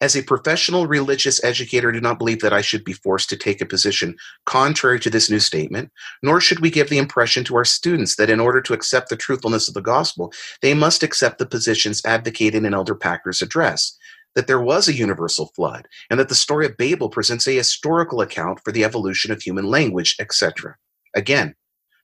As 0.00 0.14
a 0.14 0.22
professional 0.22 0.86
religious 0.86 1.42
educator, 1.42 1.88
I 1.88 1.92
do 1.92 2.00
not 2.00 2.18
believe 2.18 2.40
that 2.40 2.52
I 2.52 2.60
should 2.60 2.84
be 2.84 2.92
forced 2.92 3.28
to 3.30 3.36
take 3.36 3.60
a 3.60 3.66
position 3.66 4.16
contrary 4.46 5.00
to 5.00 5.10
this 5.10 5.28
new 5.28 5.40
statement, 5.40 5.90
nor 6.22 6.40
should 6.40 6.60
we 6.60 6.70
give 6.70 6.88
the 6.88 6.98
impression 6.98 7.42
to 7.44 7.56
our 7.56 7.64
students 7.64 8.14
that 8.14 8.30
in 8.30 8.38
order 8.38 8.60
to 8.60 8.74
accept 8.74 9.08
the 9.08 9.16
truthfulness 9.16 9.66
of 9.66 9.74
the 9.74 9.80
gospel, 9.80 10.32
they 10.62 10.72
must 10.72 11.02
accept 11.02 11.38
the 11.38 11.46
positions 11.46 12.00
advocated 12.04 12.64
in 12.64 12.74
Elder 12.74 12.94
Packer's 12.94 13.42
address 13.42 13.98
that 14.38 14.46
there 14.46 14.60
was 14.60 14.86
a 14.86 14.94
universal 14.94 15.50
flood, 15.56 15.88
and 16.10 16.20
that 16.20 16.28
the 16.28 16.34
story 16.36 16.64
of 16.64 16.76
Babel 16.76 17.08
presents 17.08 17.48
a 17.48 17.56
historical 17.56 18.20
account 18.20 18.60
for 18.64 18.70
the 18.70 18.84
evolution 18.84 19.32
of 19.32 19.42
human 19.42 19.64
language, 19.64 20.14
etc. 20.20 20.76
Again, 21.16 21.56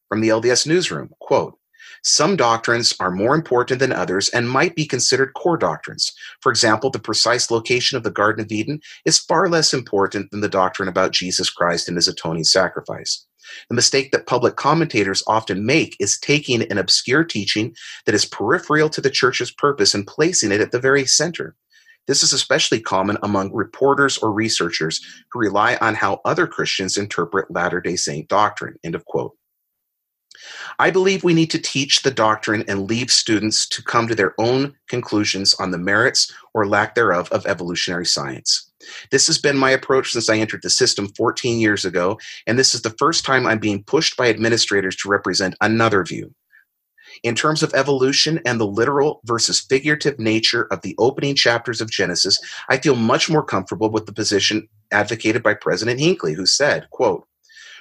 from 0.09 0.21
the 0.21 0.31
LDS 0.31 0.67
newsroom, 0.67 1.11
quote, 1.21 1.57
some 2.03 2.35
doctrines 2.35 2.93
are 2.99 3.13
more 3.13 3.37
important 3.37 3.79
than 3.79 3.93
others 3.93 4.29
and 4.31 4.51
might 4.51 4.75
be 4.75 4.85
considered 4.85 5.33
core 5.35 5.57
doctrines. 5.57 6.13
For 6.41 6.51
example, 6.51 6.91
the 6.91 6.99
precise 6.99 7.53
location 7.53 7.97
of 7.97 8.03
the 8.03 8.11
Garden 8.11 8.45
of 8.45 8.51
Eden 8.51 8.81
is 9.05 9.21
far 9.21 9.49
less 9.49 9.73
important 9.73 10.33
than 10.33 10.41
the 10.41 10.49
doctrine 10.49 10.89
about 10.89 11.13
Jesus 11.13 11.49
Christ 11.49 11.87
and 11.87 11.97
his 11.97 12.09
atoning 12.09 12.45
sacrifice. 12.45 13.25
The 13.69 13.77
mistake 13.77 14.11
that 14.11 14.27
public 14.27 14.57
commentators 14.57 15.23
often 15.29 15.65
make 15.65 15.97
is 16.01 16.19
taking 16.19 16.63
an 16.71 16.79
obscure 16.79 17.23
teaching 17.23 17.75
that 18.07 18.15
is 18.15 18.25
peripheral 18.25 18.89
to 18.91 19.01
the 19.01 19.09
church's 19.09 19.53
purpose 19.53 19.95
and 19.95 20.07
placing 20.07 20.51
it 20.51 20.61
at 20.61 20.73
the 20.73 20.81
very 20.81 21.07
center. 21.07 21.55
This 22.07 22.23
is 22.23 22.33
especially 22.33 22.81
common 22.81 23.17
among 23.23 23.55
reporters 23.55 24.19
or 24.19 24.33
researchers 24.33 25.01
who 25.33 25.41
rely 25.41 25.77
on 25.81 25.95
how 25.95 26.21
other 26.25 26.47
Christians 26.47 26.97
interpret 26.97 27.51
Latter 27.51 27.81
day 27.81 27.97
Saint 27.97 28.29
doctrine. 28.29 28.77
End 28.85 28.95
of 28.95 29.05
quote. 29.07 29.37
I 30.79 30.91
believe 30.91 31.25
we 31.25 31.35
need 31.35 31.51
to 31.51 31.59
teach 31.59 32.03
the 32.03 32.11
doctrine 32.11 32.65
and 32.69 32.89
leave 32.89 33.11
students 33.11 33.69
to 33.69 33.83
come 33.83 34.09
to 34.09 34.15
their 34.15 34.35
own 34.39 34.75
conclusions 34.89 35.55
on 35.55 35.71
the 35.71 35.79
merits 35.79 36.33
or 36.53 36.67
lack 36.67 36.95
thereof 36.95 37.31
of 37.31 37.47
evolutionary 37.47 38.07
science. 38.07 38.71
This 39.11 39.27
has 39.29 39.39
been 39.39 39.57
my 39.57 39.71
approach 39.71 40.13
since 40.13 40.29
I 40.29 40.37
entered 40.37 40.63
the 40.63 40.71
system 40.71 41.09
14 41.17 41.59
years 41.59 41.85
ago, 41.85 42.19
and 42.47 42.59
this 42.59 42.75
is 42.75 42.83
the 42.83 42.95
first 42.99 43.25
time 43.25 43.47
I'm 43.47 43.59
being 43.59 43.83
pushed 43.85 44.17
by 44.17 44.29
administrators 44.29 44.97
to 44.97 45.09
represent 45.09 45.55
another 45.61 46.05
view. 46.05 46.35
In 47.23 47.35
terms 47.35 47.63
of 47.63 47.73
evolution 47.75 48.41
and 48.45 48.61
the 48.61 48.67
literal 48.67 49.21
versus 49.25 49.61
figurative 49.61 50.19
nature 50.19 50.65
of 50.71 50.83
the 50.83 50.95
opening 50.99 51.35
chapters 51.35 51.81
of 51.81 51.91
Genesis, 51.91 52.39
I 52.69 52.79
feel 52.79 52.97
much 52.97 53.31
more 53.31 53.45
comfortable 53.45 53.91
with 53.91 54.07
the 54.07 54.13
position 54.13 54.69
advocated 54.91 55.43
by 55.43 55.55
President 55.55 56.01
Hinckley, 56.01 56.35
who 56.35 56.47
said, 56.47 56.89
quote, 56.91 57.27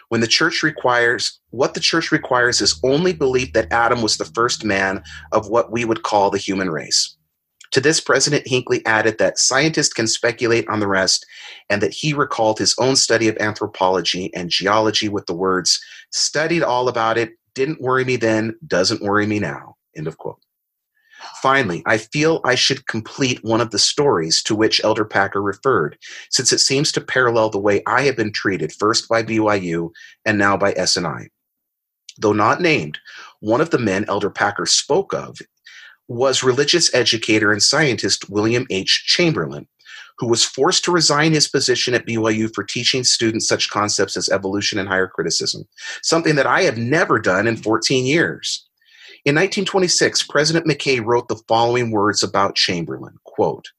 when 0.10 0.22
the 0.22 0.28
church 0.28 0.62
requires 0.62 1.40
what 1.50 1.74
the 1.74 1.80
church 1.80 2.12
requires 2.12 2.62
is 2.62 2.80
only 2.84 3.14
belief 3.14 3.54
that 3.54 3.72
Adam 3.72 4.02
was 4.02 4.18
the 4.18 4.26
first 4.26 4.64
man 4.64 5.02
of 5.32 5.50
what 5.50 5.72
we 5.72 5.86
would 5.86 6.04
call 6.04 6.30
the 6.30 6.38
human 6.38 6.70
race. 6.70 7.18
To 7.72 7.82
this, 7.82 8.00
President 8.00 8.48
Hinckley 8.48 8.86
added 8.86 9.18
that 9.18 9.40
scientists 9.40 9.94
can 9.94 10.06
speculate 10.06 10.68
on 10.70 10.80
the 10.80 10.88
rest, 10.88 11.26
and 11.72 11.82
that 11.82 11.94
he 11.94 12.14
recalled 12.14 12.60
his 12.60 12.76
own 12.78 12.96
study 12.96 13.28
of 13.28 13.38
anthropology 13.40 14.32
and 14.36 14.52
geology 14.52 15.10
with 15.10 15.26
the 15.26 15.34
words, 15.34 15.84
studied 16.12 16.62
all 16.62 16.88
about 16.88 17.18
it, 17.18 17.32
Didn't 17.56 17.82
worry 17.82 18.06
me 18.06 18.16
then, 18.16 18.58
doesn't 18.66 19.02
worry 19.02 19.26
me 19.26 19.40
now. 19.40 19.76
End 19.96 20.08
of 20.08 20.18
quote. 20.18 20.40
Finally, 21.42 21.84
I 21.86 21.98
feel 21.98 22.42
I 22.44 22.56
should 22.56 22.88
complete 22.88 23.44
one 23.44 23.62
of 23.62 23.72
the 23.72 23.80
stories 23.80 24.44
to 24.44 24.56
which 24.56 24.84
Elder 24.84 25.06
Packer 25.06 25.42
referred, 25.42 25.98
since 26.30 26.52
it 26.52 26.60
seems 26.60 26.92
to 26.92 27.02
parallel 27.02 27.50
the 27.50 27.60
way 27.60 27.82
I 27.88 28.02
have 28.04 28.18
been 28.18 28.32
treated 28.32 28.74
first 28.74 29.08
by 29.08 29.24
BYU 29.24 29.92
and 30.26 30.38
now 30.38 30.58
by 30.58 30.74
SNI. 30.74 31.28
Though 32.18 32.34
not 32.34 32.62
named, 32.62 33.00
one 33.40 33.62
of 33.62 33.70
the 33.70 33.80
men 33.80 34.06
Elder 34.08 34.30
Packer 34.30 34.66
spoke 34.66 35.14
of 35.14 35.40
was 36.08 36.44
religious 36.44 36.94
educator 36.94 37.52
and 37.52 37.64
scientist 37.64 38.30
William 38.30 38.68
H. 38.70 39.04
Chamberlin, 39.08 39.68
who 40.18 40.28
was 40.28 40.44
forced 40.44 40.84
to 40.86 40.92
resign 40.92 41.34
his 41.34 41.48
position 41.48 41.94
at 41.94 42.06
BYU 42.06 42.54
for 42.54 42.64
teaching 42.64 43.04
students 43.04 43.48
such 43.48 43.70
concepts 43.70 44.16
as 44.18 44.30
evolution 44.30 44.80
and 44.80 44.88
higher 44.88 45.08
criticism, 45.08 45.64
something 46.02 46.36
that 46.36 46.48
I 46.48 46.64
have 46.64 46.78
never 46.78 47.20
done 47.20 47.48
in 47.48 47.58
14 47.58 48.06
years. 48.06 48.68
In 49.26 49.36
1926, 49.36 50.24
President 50.24 50.68
McKay 50.68 51.04
wrote 51.04 51.30
the 51.30 51.42
following 51.48 51.92
words 51.92 52.24
about 52.24 52.56
Chamberlin, 52.56 53.16
quote, 53.24 53.70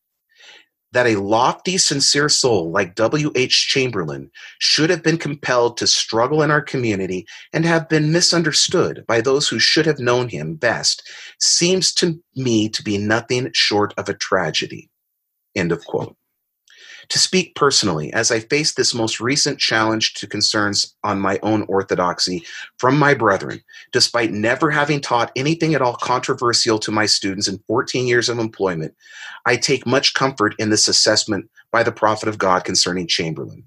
that 0.94 1.06
a 1.06 1.16
lofty, 1.16 1.76
sincere 1.76 2.28
soul 2.28 2.70
like 2.70 2.94
W.H. 2.94 3.68
Chamberlin 3.68 4.30
should 4.60 4.90
have 4.90 5.02
been 5.02 5.18
compelled 5.18 5.76
to 5.76 5.88
struggle 5.88 6.40
in 6.40 6.52
our 6.52 6.62
community 6.62 7.26
and 7.52 7.64
have 7.64 7.88
been 7.88 8.12
misunderstood 8.12 9.04
by 9.08 9.20
those 9.20 9.48
who 9.48 9.58
should 9.58 9.86
have 9.86 9.98
known 9.98 10.28
him 10.28 10.54
best 10.54 11.02
seems 11.40 11.92
to 11.94 12.22
me 12.36 12.68
to 12.68 12.82
be 12.82 12.96
nothing 12.96 13.50
short 13.52 13.92
of 13.98 14.08
a 14.08 14.14
tragedy. 14.14 14.88
End 15.56 15.72
of 15.72 15.84
quote. 15.84 16.16
To 17.08 17.18
speak 17.18 17.54
personally, 17.54 18.12
as 18.12 18.30
I 18.30 18.40
face 18.40 18.72
this 18.72 18.94
most 18.94 19.20
recent 19.20 19.58
challenge 19.58 20.14
to 20.14 20.26
concerns 20.26 20.94
on 21.04 21.20
my 21.20 21.38
own 21.42 21.62
orthodoxy 21.62 22.44
from 22.78 22.98
my 22.98 23.14
brethren, 23.14 23.62
despite 23.92 24.32
never 24.32 24.70
having 24.70 25.00
taught 25.00 25.32
anything 25.36 25.74
at 25.74 25.82
all 25.82 25.94
controversial 25.94 26.78
to 26.80 26.92
my 26.92 27.06
students 27.06 27.48
in 27.48 27.62
14 27.66 28.06
years 28.06 28.28
of 28.28 28.38
employment, 28.38 28.94
I 29.44 29.56
take 29.56 29.86
much 29.86 30.14
comfort 30.14 30.54
in 30.58 30.70
this 30.70 30.88
assessment 30.88 31.50
by 31.70 31.82
the 31.82 31.92
prophet 31.92 32.28
of 32.28 32.38
God 32.38 32.64
concerning 32.64 33.06
Chamberlin. 33.06 33.64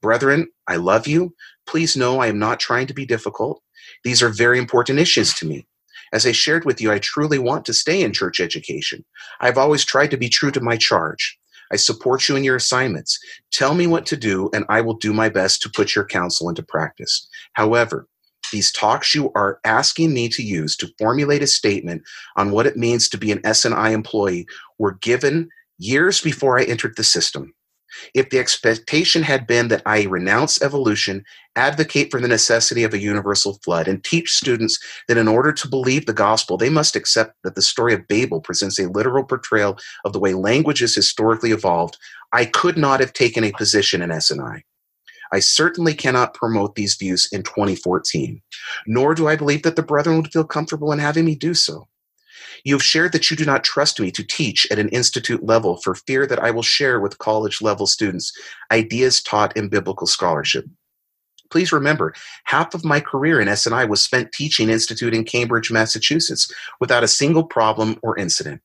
Brethren, 0.00 0.48
I 0.66 0.76
love 0.76 1.06
you. 1.06 1.34
Please 1.66 1.96
know 1.96 2.20
I 2.20 2.28
am 2.28 2.38
not 2.38 2.60
trying 2.60 2.86
to 2.86 2.94
be 2.94 3.04
difficult. 3.04 3.62
These 4.04 4.22
are 4.22 4.28
very 4.28 4.58
important 4.58 4.98
issues 4.98 5.34
to 5.34 5.46
me. 5.46 5.66
As 6.12 6.24
I 6.24 6.32
shared 6.32 6.64
with 6.64 6.80
you, 6.80 6.90
I 6.90 6.98
truly 6.98 7.38
want 7.38 7.66
to 7.66 7.74
stay 7.74 8.02
in 8.02 8.12
church 8.12 8.40
education. 8.40 9.04
I've 9.40 9.58
always 9.58 9.84
tried 9.84 10.10
to 10.12 10.16
be 10.16 10.28
true 10.28 10.50
to 10.52 10.60
my 10.60 10.76
charge. 10.76 11.37
I 11.72 11.76
support 11.76 12.28
you 12.28 12.36
in 12.36 12.44
your 12.44 12.56
assignments. 12.56 13.18
Tell 13.52 13.74
me 13.74 13.86
what 13.86 14.06
to 14.06 14.16
do, 14.16 14.50
and 14.52 14.64
I 14.68 14.80
will 14.80 14.94
do 14.94 15.12
my 15.12 15.28
best 15.28 15.62
to 15.62 15.70
put 15.70 15.94
your 15.94 16.04
counsel 16.04 16.48
into 16.48 16.62
practice. 16.62 17.28
However, 17.54 18.06
these 18.52 18.72
talks 18.72 19.14
you 19.14 19.30
are 19.34 19.60
asking 19.64 20.14
me 20.14 20.28
to 20.30 20.42
use 20.42 20.76
to 20.76 20.90
formulate 20.98 21.42
a 21.42 21.46
statement 21.46 22.02
on 22.36 22.50
what 22.50 22.66
it 22.66 22.76
means 22.76 23.08
to 23.08 23.18
be 23.18 23.30
an 23.30 23.42
SNI 23.42 23.92
employee 23.92 24.46
were 24.78 24.92
given 25.00 25.50
years 25.78 26.20
before 26.20 26.58
I 26.58 26.64
entered 26.64 26.96
the 26.96 27.04
system. 27.04 27.54
If 28.14 28.30
the 28.30 28.38
expectation 28.38 29.22
had 29.22 29.46
been 29.46 29.68
that 29.68 29.82
I 29.86 30.04
renounce 30.04 30.60
evolution, 30.62 31.24
advocate 31.56 32.10
for 32.10 32.20
the 32.20 32.28
necessity 32.28 32.84
of 32.84 32.94
a 32.94 32.98
universal 32.98 33.58
flood, 33.64 33.88
and 33.88 34.02
teach 34.02 34.34
students 34.34 34.78
that 35.08 35.16
in 35.16 35.28
order 35.28 35.52
to 35.52 35.68
believe 35.68 36.06
the 36.06 36.12
gospel, 36.12 36.56
they 36.56 36.70
must 36.70 36.96
accept 36.96 37.34
that 37.44 37.54
the 37.54 37.62
story 37.62 37.94
of 37.94 38.06
Babel 38.08 38.40
presents 38.40 38.78
a 38.78 38.88
literal 38.88 39.24
portrayal 39.24 39.78
of 40.04 40.12
the 40.12 40.20
way 40.20 40.34
language 40.34 40.82
is 40.82 40.94
historically 40.94 41.50
evolved, 41.50 41.96
I 42.32 42.44
could 42.44 42.76
not 42.76 43.00
have 43.00 43.12
taken 43.12 43.44
a 43.44 43.52
position 43.52 44.02
in 44.02 44.10
SNI. 44.10 44.62
I 45.32 45.40
certainly 45.40 45.94
cannot 45.94 46.34
promote 46.34 46.74
these 46.74 46.94
views 46.94 47.28
in 47.32 47.42
2014, 47.42 48.40
nor 48.86 49.14
do 49.14 49.28
I 49.28 49.36
believe 49.36 49.62
that 49.62 49.76
the 49.76 49.82
brethren 49.82 50.16
would 50.16 50.32
feel 50.32 50.44
comfortable 50.44 50.92
in 50.92 50.98
having 50.98 51.24
me 51.24 51.34
do 51.34 51.54
so. 51.54 51.86
You 52.64 52.74
have 52.74 52.82
shared 52.82 53.12
that 53.12 53.30
you 53.30 53.36
do 53.36 53.44
not 53.44 53.64
trust 53.64 54.00
me 54.00 54.10
to 54.12 54.24
teach 54.24 54.66
at 54.70 54.78
an 54.78 54.88
institute 54.90 55.44
level 55.44 55.76
for 55.78 55.94
fear 55.94 56.26
that 56.26 56.42
I 56.42 56.50
will 56.50 56.62
share 56.62 57.00
with 57.00 57.18
college 57.18 57.62
level 57.62 57.86
students 57.86 58.32
ideas 58.70 59.22
taught 59.22 59.56
in 59.56 59.68
biblical 59.68 60.06
scholarship. 60.06 60.66
Please 61.50 61.72
remember, 61.72 62.14
half 62.44 62.74
of 62.74 62.84
my 62.84 63.00
career 63.00 63.40
in 63.40 63.48
SNI 63.48 63.88
was 63.88 64.02
spent 64.02 64.32
teaching 64.32 64.68
institute 64.68 65.14
in 65.14 65.24
Cambridge, 65.24 65.70
Massachusetts, 65.70 66.52
without 66.78 67.04
a 67.04 67.08
single 67.08 67.44
problem 67.44 67.98
or 68.02 68.18
incident. 68.18 68.60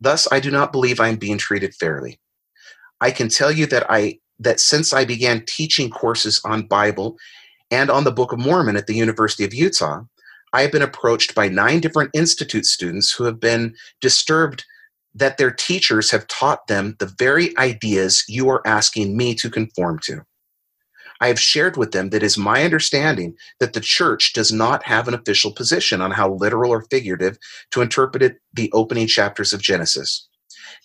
Thus, 0.00 0.30
I 0.30 0.40
do 0.40 0.50
not 0.50 0.72
believe 0.72 1.00
I 1.00 1.08
am 1.08 1.16
being 1.16 1.38
treated 1.38 1.74
fairly. 1.74 2.20
I 3.00 3.10
can 3.10 3.28
tell 3.28 3.50
you 3.50 3.66
that 3.66 3.86
I 3.88 4.18
that 4.40 4.60
since 4.60 4.92
I 4.92 5.04
began 5.04 5.44
teaching 5.46 5.90
courses 5.90 6.40
on 6.44 6.66
Bible 6.66 7.16
and 7.70 7.90
on 7.90 8.04
the 8.04 8.12
Book 8.12 8.32
of 8.32 8.38
Mormon 8.38 8.76
at 8.76 8.86
the 8.86 8.94
University 8.94 9.44
of 9.44 9.52
Utah, 9.52 10.02
I 10.52 10.62
have 10.62 10.72
been 10.72 10.82
approached 10.82 11.34
by 11.34 11.48
nine 11.48 11.80
different 11.80 12.10
institute 12.14 12.66
students 12.66 13.12
who 13.12 13.24
have 13.24 13.40
been 13.40 13.74
disturbed 14.00 14.64
that 15.14 15.36
their 15.36 15.50
teachers 15.50 16.10
have 16.10 16.26
taught 16.28 16.66
them 16.66 16.96
the 16.98 17.12
very 17.18 17.56
ideas 17.58 18.24
you 18.28 18.48
are 18.48 18.66
asking 18.66 19.16
me 19.16 19.34
to 19.34 19.50
conform 19.50 19.98
to. 20.00 20.24
I 21.20 21.28
have 21.28 21.40
shared 21.40 21.76
with 21.76 21.92
them 21.92 22.10
that 22.10 22.18
it 22.18 22.22
is 22.22 22.38
my 22.38 22.62
understanding 22.62 23.34
that 23.58 23.72
the 23.72 23.80
church 23.80 24.32
does 24.32 24.52
not 24.52 24.84
have 24.84 25.08
an 25.08 25.14
official 25.14 25.52
position 25.52 26.00
on 26.00 26.12
how 26.12 26.32
literal 26.34 26.70
or 26.70 26.86
figurative 26.90 27.38
to 27.72 27.82
interpret 27.82 28.38
the 28.54 28.70
opening 28.72 29.08
chapters 29.08 29.52
of 29.52 29.60
Genesis. 29.60 30.28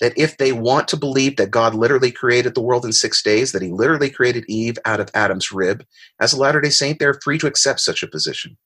That 0.01 0.17
if 0.17 0.37
they 0.37 0.51
want 0.51 0.87
to 0.87 0.97
believe 0.97 1.35
that 1.35 1.51
God 1.51 1.75
literally 1.75 2.11
created 2.11 2.55
the 2.55 2.61
world 2.61 2.83
in 2.83 2.93
six 2.93 3.21
days, 3.21 3.51
that 3.51 3.61
he 3.61 3.69
literally 3.69 4.09
created 4.09 4.45
Eve 4.47 4.79
out 4.85 4.99
of 4.99 5.11
Adam's 5.13 5.51
rib, 5.51 5.85
as 6.19 6.33
a 6.33 6.39
Latter 6.39 6.61
day 6.61 6.71
Saint, 6.71 6.97
they're 6.97 7.19
free 7.23 7.37
to 7.37 7.47
accept 7.47 7.81
such 7.81 8.01
a 8.01 8.07
position. 8.07 8.57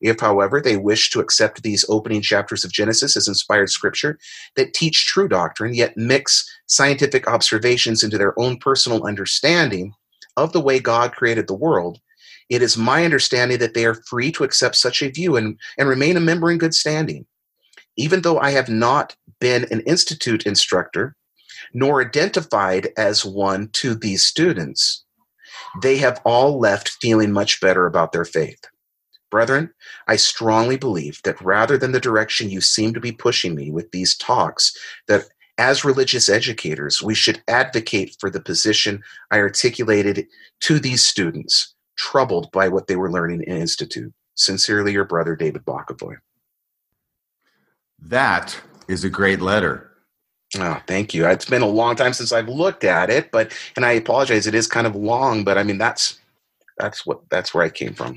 If, 0.00 0.20
however, 0.20 0.60
they 0.60 0.76
wish 0.76 1.10
to 1.10 1.20
accept 1.20 1.62
these 1.62 1.84
opening 1.88 2.22
chapters 2.22 2.64
of 2.64 2.72
Genesis 2.72 3.16
as 3.16 3.28
inspired 3.28 3.70
scripture 3.70 4.18
that 4.54 4.74
teach 4.74 5.06
true 5.06 5.28
doctrine, 5.28 5.74
yet 5.74 5.96
mix 5.96 6.48
scientific 6.66 7.26
observations 7.26 8.04
into 8.04 8.18
their 8.18 8.38
own 8.38 8.58
personal 8.58 9.04
understanding 9.04 9.92
of 10.36 10.52
the 10.52 10.60
way 10.60 10.78
God 10.78 11.12
created 11.12 11.48
the 11.48 11.54
world, 11.54 11.98
it 12.48 12.62
is 12.62 12.78
my 12.78 13.04
understanding 13.04 13.58
that 13.58 13.74
they 13.74 13.84
are 13.84 13.94
free 13.94 14.32
to 14.32 14.44
accept 14.44 14.76
such 14.76 15.02
a 15.02 15.10
view 15.10 15.36
and, 15.36 15.58
and 15.76 15.88
remain 15.88 16.16
a 16.16 16.20
member 16.20 16.50
in 16.50 16.58
good 16.58 16.74
standing. 16.74 17.26
Even 17.96 18.22
though 18.22 18.38
I 18.38 18.50
have 18.50 18.68
not 18.68 19.16
been 19.40 19.66
an 19.70 19.80
institute 19.80 20.46
instructor, 20.46 21.16
nor 21.74 22.00
identified 22.02 22.88
as 22.96 23.24
one 23.24 23.68
to 23.72 23.94
these 23.94 24.22
students, 24.22 25.04
they 25.82 25.98
have 25.98 26.20
all 26.24 26.58
left 26.58 26.90
feeling 27.00 27.32
much 27.32 27.60
better 27.60 27.86
about 27.86 28.12
their 28.12 28.24
faith. 28.24 28.60
Brethren, 29.30 29.70
I 30.06 30.16
strongly 30.16 30.76
believe 30.76 31.20
that 31.24 31.40
rather 31.40 31.76
than 31.76 31.92
the 31.92 32.00
direction 32.00 32.50
you 32.50 32.60
seem 32.60 32.94
to 32.94 33.00
be 33.00 33.12
pushing 33.12 33.54
me 33.54 33.70
with 33.70 33.90
these 33.90 34.16
talks, 34.16 34.76
that 35.06 35.24
as 35.58 35.84
religious 35.84 36.28
educators, 36.28 37.02
we 37.02 37.14
should 37.14 37.42
advocate 37.48 38.16
for 38.20 38.30
the 38.30 38.40
position 38.40 39.02
I 39.30 39.38
articulated 39.38 40.26
to 40.60 40.78
these 40.78 41.04
students, 41.04 41.74
troubled 41.96 42.50
by 42.52 42.68
what 42.68 42.86
they 42.86 42.96
were 42.96 43.10
learning 43.10 43.42
in 43.42 43.58
Institute. 43.58 44.12
Sincerely, 44.34 44.92
your 44.92 45.04
brother, 45.04 45.34
David 45.34 45.64
Bokovoy. 45.64 46.16
That 48.00 48.58
is 48.86 49.02
a 49.02 49.10
great 49.10 49.40
letter. 49.40 49.90
Oh, 50.56 50.80
thank 50.86 51.12
you. 51.12 51.26
It's 51.26 51.44
been 51.44 51.62
a 51.62 51.66
long 51.66 51.96
time 51.96 52.12
since 52.12 52.32
I've 52.32 52.48
looked 52.48 52.84
at 52.84 53.10
it, 53.10 53.30
but 53.30 53.52
and 53.76 53.84
I 53.84 53.92
apologize. 53.92 54.46
It 54.46 54.54
is 54.54 54.66
kind 54.66 54.86
of 54.86 54.96
long, 54.96 55.44
but 55.44 55.58
I 55.58 55.62
mean 55.62 55.76
that's 55.76 56.18
that's 56.78 57.04
what 57.04 57.20
that's 57.28 57.52
where 57.52 57.64
I 57.64 57.68
came 57.68 57.94
from. 57.94 58.16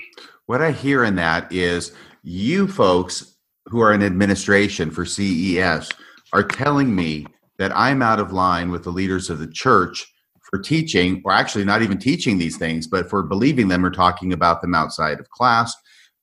What 0.51 0.61
I 0.61 0.71
hear 0.71 1.05
in 1.05 1.15
that 1.15 1.49
is 1.49 1.93
you 2.23 2.67
folks 2.67 3.37
who 3.67 3.79
are 3.79 3.93
in 3.93 4.03
administration 4.03 4.91
for 4.91 5.05
CES 5.05 5.89
are 6.33 6.43
telling 6.43 6.93
me 6.93 7.25
that 7.57 7.71
I'm 7.73 8.01
out 8.01 8.19
of 8.19 8.33
line 8.33 8.69
with 8.69 8.83
the 8.83 8.89
leaders 8.89 9.29
of 9.29 9.39
the 9.39 9.47
church 9.47 10.05
for 10.41 10.59
teaching, 10.59 11.21
or 11.23 11.31
actually 11.31 11.63
not 11.63 11.83
even 11.83 11.97
teaching 11.97 12.37
these 12.37 12.57
things, 12.57 12.85
but 12.85 13.09
for 13.09 13.23
believing 13.23 13.69
them 13.69 13.85
or 13.85 13.91
talking 13.91 14.33
about 14.33 14.61
them 14.61 14.75
outside 14.75 15.21
of 15.21 15.29
class. 15.29 15.73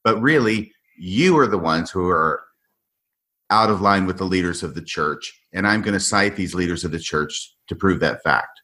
But 0.03 0.21
really, 0.21 0.71
you 0.95 1.35
are 1.39 1.47
the 1.47 1.57
ones 1.57 1.89
who 1.89 2.07
are 2.07 2.43
out 3.49 3.71
of 3.71 3.81
line 3.81 4.05
with 4.05 4.19
the 4.19 4.25
leaders 4.25 4.61
of 4.61 4.75
the 4.75 4.83
church. 4.83 5.41
And 5.53 5.65
I'm 5.65 5.81
going 5.81 5.95
to 5.95 5.99
cite 5.99 6.35
these 6.35 6.53
leaders 6.53 6.83
of 6.83 6.91
the 6.91 6.99
church 6.99 7.55
to 7.67 7.75
prove 7.75 7.99
that 8.01 8.21
fact. 8.21 8.61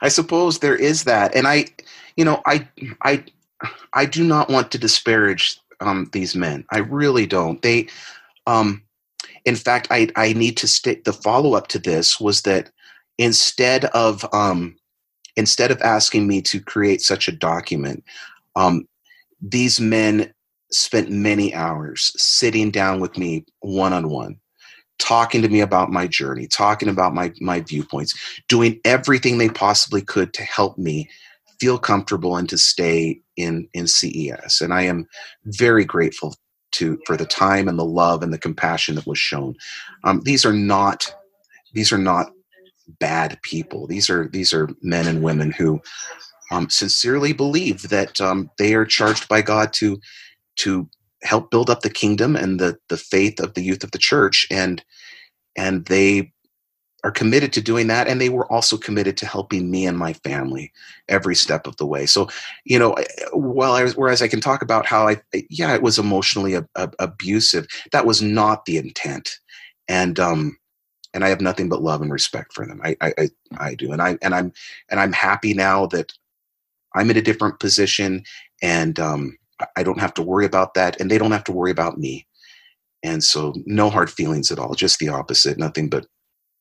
I 0.00 0.10
suppose 0.10 0.60
there 0.60 0.76
is 0.76 1.02
that. 1.02 1.34
And 1.34 1.48
I, 1.48 1.64
you 2.16 2.24
know, 2.24 2.40
I, 2.46 2.68
I, 3.02 3.24
I 3.94 4.04
do 4.04 4.24
not 4.24 4.50
want 4.50 4.70
to 4.72 4.78
disparage 4.78 5.58
um, 5.80 6.08
these 6.12 6.34
men. 6.34 6.64
I 6.70 6.78
really 6.78 7.26
don't. 7.26 7.60
They, 7.62 7.88
um, 8.46 8.82
in 9.44 9.56
fact, 9.56 9.88
I 9.90 10.08
I 10.16 10.32
need 10.32 10.56
to 10.58 10.68
state 10.68 11.04
the 11.04 11.12
follow 11.12 11.54
up 11.54 11.68
to 11.68 11.78
this 11.78 12.20
was 12.20 12.42
that 12.42 12.70
instead 13.18 13.86
of 13.86 14.24
um, 14.32 14.76
instead 15.36 15.70
of 15.70 15.80
asking 15.82 16.26
me 16.26 16.42
to 16.42 16.60
create 16.60 17.00
such 17.00 17.28
a 17.28 17.32
document, 17.32 18.04
um, 18.56 18.86
these 19.40 19.80
men 19.80 20.32
spent 20.72 21.10
many 21.10 21.54
hours 21.54 22.12
sitting 22.16 22.70
down 22.70 23.00
with 23.00 23.16
me 23.16 23.44
one 23.60 23.92
on 23.92 24.08
one 24.10 24.38
talking 24.98 25.42
to 25.42 25.48
me 25.48 25.60
about 25.60 25.90
my 25.90 26.06
journey 26.06 26.46
talking 26.46 26.88
about 26.88 27.14
my 27.14 27.32
my 27.40 27.60
viewpoints 27.60 28.18
doing 28.48 28.80
everything 28.84 29.36
they 29.36 29.48
possibly 29.48 30.00
could 30.00 30.32
to 30.32 30.42
help 30.42 30.76
me 30.78 31.08
feel 31.60 31.78
comfortable 31.78 32.36
and 32.36 32.48
to 32.48 32.58
stay 32.58 33.20
in 33.36 33.68
in 33.74 33.86
CES. 33.86 34.60
And 34.60 34.72
I 34.72 34.82
am 34.82 35.06
very 35.44 35.84
grateful 35.84 36.34
to 36.72 36.98
for 37.06 37.16
the 37.16 37.26
time 37.26 37.68
and 37.68 37.78
the 37.78 37.84
love 37.84 38.22
and 38.22 38.32
the 38.32 38.38
compassion 38.38 38.94
that 38.96 39.06
was 39.06 39.18
shown. 39.18 39.54
Um, 40.04 40.20
these 40.24 40.44
are 40.44 40.52
not 40.52 41.14
these 41.72 41.92
are 41.92 41.98
not 41.98 42.30
bad 43.00 43.38
people. 43.42 43.86
These 43.86 44.10
are 44.10 44.28
these 44.28 44.52
are 44.52 44.68
men 44.82 45.06
and 45.06 45.22
women 45.22 45.50
who 45.50 45.80
um, 46.50 46.70
sincerely 46.70 47.32
believe 47.32 47.88
that 47.88 48.20
um, 48.20 48.50
they 48.58 48.74
are 48.74 48.84
charged 48.84 49.28
by 49.28 49.42
God 49.42 49.72
to 49.74 50.00
to 50.56 50.88
help 51.22 51.50
build 51.50 51.70
up 51.70 51.80
the 51.80 51.90
kingdom 51.90 52.36
and 52.36 52.60
the 52.60 52.78
the 52.88 52.96
faith 52.96 53.40
of 53.40 53.54
the 53.54 53.62
youth 53.62 53.82
of 53.82 53.90
the 53.90 53.98
church 53.98 54.46
and 54.50 54.84
and 55.56 55.86
they 55.86 56.32
are 57.06 57.12
committed 57.12 57.52
to 57.52 57.60
doing 57.60 57.86
that 57.86 58.08
and 58.08 58.20
they 58.20 58.28
were 58.28 58.50
also 58.52 58.76
committed 58.76 59.16
to 59.16 59.26
helping 59.26 59.70
me 59.70 59.86
and 59.86 59.96
my 59.96 60.12
family 60.12 60.72
every 61.08 61.36
step 61.36 61.68
of 61.68 61.76
the 61.76 61.86
way. 61.86 62.04
So 62.04 62.28
you 62.64 62.80
know 62.80 62.96
while 63.32 63.74
i 63.74 63.84
was 63.84 63.96
whereas 63.96 64.22
i 64.22 64.28
can 64.28 64.40
talk 64.40 64.60
about 64.60 64.86
how 64.86 65.06
i 65.06 65.22
yeah 65.48 65.72
it 65.72 65.82
was 65.82 66.00
emotionally 66.00 66.56
ab- 66.56 66.68
ab- 66.76 66.96
abusive 66.98 67.68
that 67.92 68.06
was 68.06 68.20
not 68.20 68.64
the 68.64 68.76
intent. 68.76 69.38
And 69.86 70.18
um 70.18 70.58
and 71.14 71.24
i 71.24 71.28
have 71.28 71.40
nothing 71.40 71.68
but 71.68 71.80
love 71.80 72.02
and 72.02 72.10
respect 72.12 72.52
for 72.52 72.66
them. 72.66 72.80
I 72.84 72.96
i 73.00 73.28
i 73.58 73.74
do. 73.76 73.92
And 73.92 74.02
i 74.02 74.18
and 74.20 74.34
i'm 74.34 74.52
and 74.90 74.98
i'm 74.98 75.12
happy 75.12 75.54
now 75.54 75.86
that 75.86 76.12
i'm 76.96 77.08
in 77.08 77.16
a 77.16 77.22
different 77.22 77.60
position 77.60 78.24
and 78.62 78.98
um 78.98 79.38
i 79.76 79.84
don't 79.84 80.00
have 80.00 80.14
to 80.14 80.22
worry 80.22 80.44
about 80.44 80.74
that 80.74 81.00
and 81.00 81.08
they 81.08 81.18
don't 81.18 81.30
have 81.30 81.44
to 81.44 81.52
worry 81.52 81.70
about 81.70 81.98
me. 81.98 82.26
And 83.04 83.22
so 83.22 83.54
no 83.64 83.90
hard 83.90 84.10
feelings 84.10 84.50
at 84.50 84.58
all 84.58 84.74
just 84.74 84.98
the 84.98 85.10
opposite 85.10 85.56
nothing 85.56 85.88
but 85.88 86.06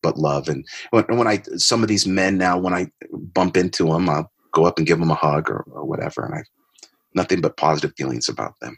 but 0.06 0.18
love. 0.18 0.48
And 0.48 0.64
when, 0.92 1.28
I 1.28 1.42
some 1.58 1.82
of 1.82 1.90
these 1.90 2.06
men 2.06 2.38
now, 2.38 2.60
when 2.60 2.74
I 2.74 2.92
bump 3.12 3.58
into 3.58 3.86
them, 3.86 4.08
I'll 4.08 4.32
go 4.52 4.66
up 4.66 4.78
and 4.78 4.86
give 4.86 5.00
them 5.00 5.10
a 5.10 5.16
hug 5.16 5.50
or, 5.50 5.66
or 5.72 5.84
whatever, 5.84 6.24
and 6.24 6.36
I 6.36 6.44
nothing 7.16 7.42
but 7.42 7.58
positive 7.58 7.94
feelings 7.98 8.30
about 8.30 8.54
them. 8.60 8.78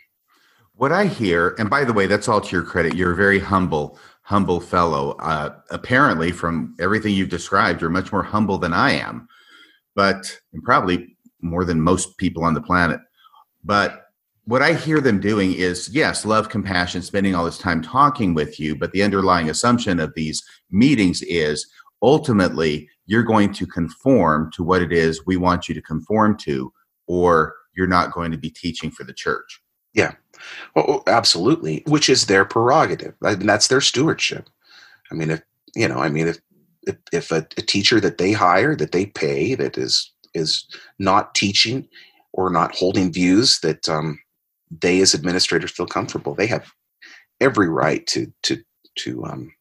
What 0.76 0.94
I 0.94 1.06
hear, 1.06 1.56
and 1.60 1.70
by 1.70 1.84
the 1.84 1.92
way, 1.92 2.08
that's 2.08 2.30
all 2.30 2.40
to 2.40 2.56
your 2.56 2.64
credit. 2.64 2.96
You're 2.96 3.12
a 3.12 3.16
very 3.16 3.40
humble, 3.40 4.00
humble 4.22 4.62
fellow. 4.62 5.18
Uh, 5.20 5.54
apparently, 5.70 6.32
from 6.32 6.76
everything 6.80 7.14
you've 7.14 7.30
described, 7.30 7.82
you're 7.82 7.90
much 7.90 8.12
more 8.12 8.24
humble 8.24 8.58
than 8.58 8.74
I 8.74 8.92
am, 8.92 9.28
but 9.96 10.40
and 10.54 10.64
probably 10.64 11.18
more 11.42 11.66
than 11.66 11.82
most 11.82 12.18
people 12.18 12.46
on 12.46 12.54
the 12.54 12.62
planet. 12.62 13.02
But 13.66 14.07
what 14.48 14.62
I 14.62 14.74
hear 14.74 15.02
them 15.02 15.20
doing 15.20 15.54
is 15.54 15.90
yes, 15.90 16.26
love, 16.26 16.48
compassion, 16.48 17.02
spending 17.02 17.36
all 17.36 17.44
this 17.44 17.58
time 17.58 17.82
talking 17.82 18.34
with 18.34 18.62
you, 18.62 18.78
but 18.78 18.94
the 18.94 19.04
underlying 19.04 19.50
assumption 19.50 20.00
of 20.00 20.14
these 20.16 20.42
meetings 20.72 21.22
is 21.24 21.68
ultimately 22.02 22.90
you're 23.08 23.24
going 23.24 23.52
to 23.54 23.68
conform 23.68 24.50
to 24.54 24.64
what 24.64 24.82
it 24.82 24.94
is 24.94 25.26
we 25.26 25.36
want 25.36 25.68
you 25.68 25.76
to 25.76 25.82
conform 25.82 26.38
to, 26.38 26.72
or 27.08 27.56
you're 27.76 27.88
not 27.88 28.14
going 28.14 28.32
to 28.32 28.38
be 28.38 28.50
teaching 28.50 28.90
for 28.90 29.04
the 29.04 29.14
church. 29.14 29.62
Yeah, 29.94 30.14
well, 30.76 31.04
absolutely, 31.08 31.84
which 31.86 32.08
is 32.08 32.28
their 32.28 32.46
prerogative. 32.46 33.16
Mean, 33.20 33.40
that's 33.40 33.68
their 33.68 33.82
stewardship. 33.82 34.50
I 35.12 35.16
mean, 35.16 35.30
if 35.30 35.42
you 35.76 35.90
know, 35.90 36.00
I 36.00 36.08
mean, 36.08 36.30
if 36.30 36.40
if, 36.84 36.96
if 37.12 37.32
a, 37.34 37.46
a 37.58 37.62
teacher 37.62 38.00
that 38.00 38.18
they 38.18 38.32
hire, 38.32 38.78
that 38.78 38.94
they 38.94 39.08
pay, 39.08 39.56
that 39.56 39.78
is 39.78 40.10
is 40.34 40.66
not 41.00 41.36
teaching 41.36 41.90
or 42.32 42.50
not 42.50 42.76
holding 42.76 43.12
views 43.12 43.60
that 43.60 43.90
um, 43.90 44.20
they 44.72 45.02
as 45.02 45.16
administrators 45.16 45.72
feel 45.72 45.88
comfortable. 45.88 46.36
They 46.36 46.48
have 46.48 46.72
every 47.40 47.70
right 47.70 48.06
to 48.08 48.32
to 48.44 48.62
to 49.00 49.26
um, 49.26 49.54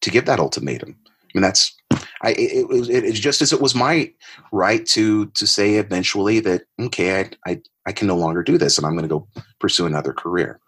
to 0.00 0.10
give 0.10 0.26
that 0.26 0.40
ultimatum. 0.40 0.96
I 1.06 1.28
mean, 1.34 1.42
that's 1.42 1.74
I 2.22 2.30
it, 2.32 2.66
it's 2.70 3.20
just 3.20 3.42
as 3.42 3.52
it 3.52 3.60
was 3.60 3.74
my 3.74 4.12
right 4.52 4.84
to 4.86 5.26
to 5.26 5.46
say 5.46 5.76
eventually 5.76 6.40
that 6.40 6.62
okay, 6.80 7.20
I 7.20 7.30
I, 7.50 7.60
I 7.86 7.92
can 7.92 8.08
no 8.08 8.16
longer 8.16 8.42
do 8.42 8.58
this, 8.58 8.76
and 8.78 8.86
I'm 8.86 8.94
going 8.94 9.08
to 9.08 9.08
go 9.08 9.26
pursue 9.58 9.86
another 9.86 10.12
career. 10.12 10.60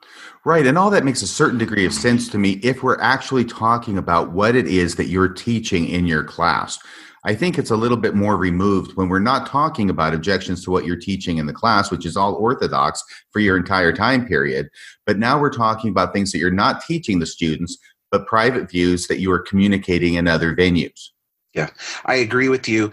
Right, 0.45 0.67
and 0.67 0.77
all 0.77 0.91
that 0.91 1.05
makes 1.05 1.23
a 1.23 1.27
certain 1.27 1.59
degree 1.59 1.87
of 1.87 1.93
sense 1.93 2.29
to 2.31 2.39
me 2.39 2.61
if 2.63 2.83
we're 2.83 3.01
actually 3.01 3.45
talking 3.45 3.97
about 3.97 4.33
what 4.33 4.57
it 4.57 4.67
is 4.67 4.97
that 4.97 5.07
you're 5.07 5.29
teaching 5.29 5.87
in 5.89 6.07
your 6.07 6.25
class. 6.25 6.79
I 7.25 7.35
think 7.35 7.57
it's 7.57 7.71
a 7.71 7.77
little 7.77 7.97
bit 7.97 8.15
more 8.15 8.37
removed 8.37 8.97
when 8.97 9.09
we're 9.09 9.21
not 9.21 9.47
talking 9.47 9.89
about 9.89 10.13
objections 10.13 10.65
to 10.65 10.71
what 10.71 10.85
you're 10.85 10.97
teaching 10.97 11.39
in 11.39 11.47
the 11.47 11.53
class, 11.53 11.91
which 11.91 12.05
is 12.05 12.17
all 12.17 12.35
orthodox 12.35 13.03
for 13.31 13.39
your 13.39 13.57
entire 13.57 13.93
time 13.93 14.27
period. 14.27 14.69
But 15.07 15.19
now 15.19 15.41
we're 15.41 15.53
talking 15.53 15.91
about 15.91 16.13
things 16.13 16.33
that 16.33 16.39
you're 16.39 16.51
not 16.51 16.85
teaching 16.85 17.21
the 17.21 17.27
students, 17.27 17.79
but 18.11 18.27
private 18.27 18.69
views 18.69 19.07
that 19.07 19.21
you 19.21 19.31
are 19.31 19.39
communicating 19.39 20.15
in 20.15 20.27
other 20.27 20.55
venues. 20.55 21.11
Yeah, 21.55 21.71
I 22.07 22.17
agree 22.17 22.49
with 22.49 22.69
you. 22.69 22.91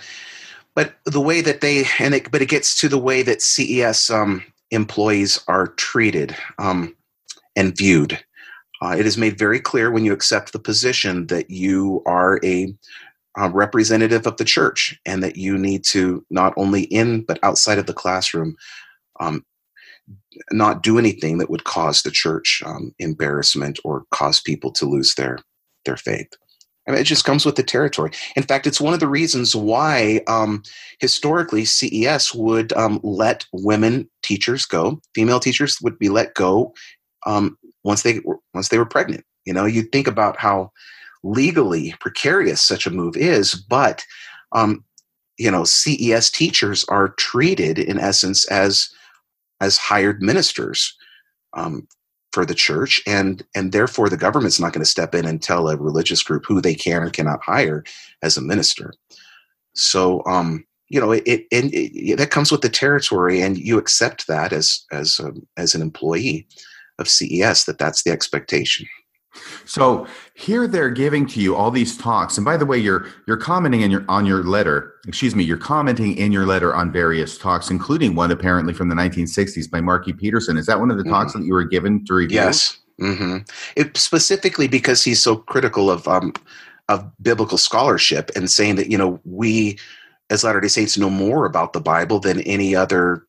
But 0.75 0.95
the 1.05 1.21
way 1.21 1.41
that 1.41 1.61
they, 1.61 1.85
and 1.97 2.13
it, 2.13 2.29
but 2.31 2.41
it 2.41 2.49
gets 2.49 2.79
to 2.81 2.87
the 2.87 2.99
way 2.99 3.23
that 3.23 3.41
CES 3.41 4.11
um, 4.11 4.43
employees 4.69 5.43
are 5.47 5.67
treated 5.67 6.35
um, 6.59 6.95
and 7.55 7.75
viewed. 7.75 8.19
Uh, 8.81 8.95
it 8.97 9.05
is 9.05 9.17
made 9.17 9.37
very 9.37 9.59
clear 9.59 9.91
when 9.91 10.05
you 10.05 10.13
accept 10.13 10.53
the 10.53 10.59
position 10.59 11.27
that 11.27 11.49
you 11.49 12.01
are 12.05 12.39
a 12.43 12.73
uh, 13.39 13.49
representative 13.49 14.25
of 14.27 14.37
the 14.37 14.45
church 14.45 14.99
and 15.05 15.23
that 15.23 15.37
you 15.37 15.57
need 15.57 15.83
to 15.83 16.25
not 16.29 16.53
only 16.57 16.83
in 16.83 17.23
but 17.23 17.39
outside 17.43 17.77
of 17.77 17.85
the 17.85 17.93
classroom 17.93 18.55
um, 19.19 19.45
not 20.51 20.83
do 20.83 20.97
anything 20.97 21.37
that 21.37 21.49
would 21.49 21.63
cause 21.63 22.01
the 22.01 22.11
church 22.11 22.61
um, 22.65 22.93
embarrassment 22.99 23.79
or 23.83 24.03
cause 24.11 24.39
people 24.39 24.71
to 24.71 24.85
lose 24.85 25.15
their 25.15 25.39
their 25.85 25.97
faith 25.97 26.29
I 26.89 26.91
mean, 26.91 27.01
it 27.01 27.05
just 27.05 27.23
comes 27.23 27.45
with 27.45 27.55
the 27.55 27.61
territory. 27.61 28.11
In 28.35 28.41
fact, 28.41 28.65
it's 28.65 28.81
one 28.81 28.95
of 28.95 28.99
the 28.99 29.07
reasons 29.07 29.55
why 29.55 30.21
um, 30.27 30.63
historically 30.99 31.63
CES 31.63 32.33
would 32.33 32.73
um, 32.73 32.99
let 33.03 33.45
women 33.53 34.09
teachers 34.23 34.65
go. 34.65 34.99
Female 35.13 35.39
teachers 35.39 35.79
would 35.83 35.99
be 35.99 36.09
let 36.09 36.33
go 36.33 36.73
um, 37.27 37.59
once 37.83 38.01
they 38.01 38.21
once 38.55 38.69
they 38.69 38.79
were 38.79 38.87
pregnant. 38.87 39.23
You 39.45 39.53
know, 39.53 39.65
you 39.65 39.83
think 39.83 40.07
about 40.07 40.37
how 40.37 40.71
legally 41.23 41.93
precarious 41.99 42.61
such 42.61 42.85
a 42.85 42.91
move 42.91 43.17
is, 43.17 43.55
but 43.55 44.05
um, 44.51 44.83
you 45.37 45.49
know, 45.49 45.63
CES 45.63 46.29
teachers 46.29 46.83
are 46.85 47.09
treated 47.09 47.79
in 47.79 47.99
essence 47.99 48.45
as 48.45 48.89
as 49.61 49.77
hired 49.77 50.21
ministers 50.21 50.95
um, 51.53 51.87
for 52.31 52.45
the 52.45 52.53
church, 52.53 53.01
and 53.07 53.43
and 53.55 53.71
therefore 53.71 54.09
the 54.09 54.17
government's 54.17 54.59
not 54.59 54.73
going 54.73 54.83
to 54.83 54.89
step 54.89 55.15
in 55.15 55.25
and 55.25 55.41
tell 55.41 55.69
a 55.69 55.77
religious 55.77 56.21
group 56.21 56.45
who 56.45 56.61
they 56.61 56.75
can 56.75 57.01
or 57.01 57.09
cannot 57.09 57.41
hire 57.41 57.83
as 58.21 58.37
a 58.37 58.41
minister. 58.41 58.93
So, 59.73 60.23
um, 60.25 60.65
you 60.89 60.99
know, 60.99 61.11
it, 61.11 61.23
it, 61.25 61.45
it, 61.51 62.17
that 62.17 62.31
comes 62.31 62.51
with 62.51 62.61
the 62.61 62.69
territory, 62.69 63.41
and 63.41 63.57
you 63.57 63.77
accept 63.77 64.27
that 64.27 64.51
as 64.51 64.85
as 64.91 65.19
um, 65.19 65.47
as 65.55 65.73
an 65.73 65.81
employee 65.81 66.47
of 66.97 67.07
CES 67.07 67.63
that 67.63 67.77
that's 67.77 68.03
the 68.03 68.11
expectation. 68.11 68.87
So 69.65 70.07
here 70.33 70.67
they're 70.67 70.89
giving 70.89 71.27
to 71.27 71.39
you 71.39 71.55
all 71.55 71.71
these 71.71 71.97
talks, 71.97 72.37
and 72.37 72.45
by 72.45 72.57
the 72.57 72.65
way, 72.65 72.77
you're 72.77 73.07
you're 73.27 73.37
commenting 73.37 73.81
in 73.81 73.91
your 73.91 74.03
on 74.09 74.25
your 74.25 74.43
letter. 74.43 74.95
Excuse 75.07 75.35
me, 75.35 75.43
you're 75.43 75.57
commenting 75.57 76.17
in 76.17 76.31
your 76.31 76.45
letter 76.45 76.73
on 76.75 76.91
various 76.91 77.37
talks, 77.37 77.69
including 77.69 78.15
one 78.15 78.31
apparently 78.31 78.73
from 78.73 78.89
the 78.89 78.95
1960s 78.95 79.69
by 79.69 79.81
Marky 79.81 80.13
Peterson. 80.13 80.57
Is 80.57 80.65
that 80.65 80.79
one 80.79 80.91
of 80.91 80.97
the 80.97 81.03
mm-hmm. 81.03 81.13
talks 81.13 81.33
that 81.33 81.43
you 81.43 81.53
were 81.53 81.63
given 81.63 82.03
to 82.05 82.13
review? 82.13 82.35
Yes, 82.37 82.79
mm-hmm. 82.99 83.37
it, 83.75 83.95
specifically 83.97 84.67
because 84.67 85.03
he's 85.03 85.21
so 85.21 85.37
critical 85.37 85.91
of 85.91 86.07
um, 86.07 86.33
of 86.87 87.09
biblical 87.21 87.57
scholarship 87.57 88.31
and 88.35 88.49
saying 88.49 88.75
that 88.75 88.89
you 88.89 88.97
know 88.97 89.19
we 89.23 89.77
as 90.31 90.43
Latter 90.43 90.61
Day 90.61 90.67
Saints 90.67 90.97
know 90.97 91.09
more 91.09 91.45
about 91.45 91.73
the 91.73 91.81
Bible 91.81 92.19
than 92.19 92.41
any 92.41 92.75
other 92.75 93.25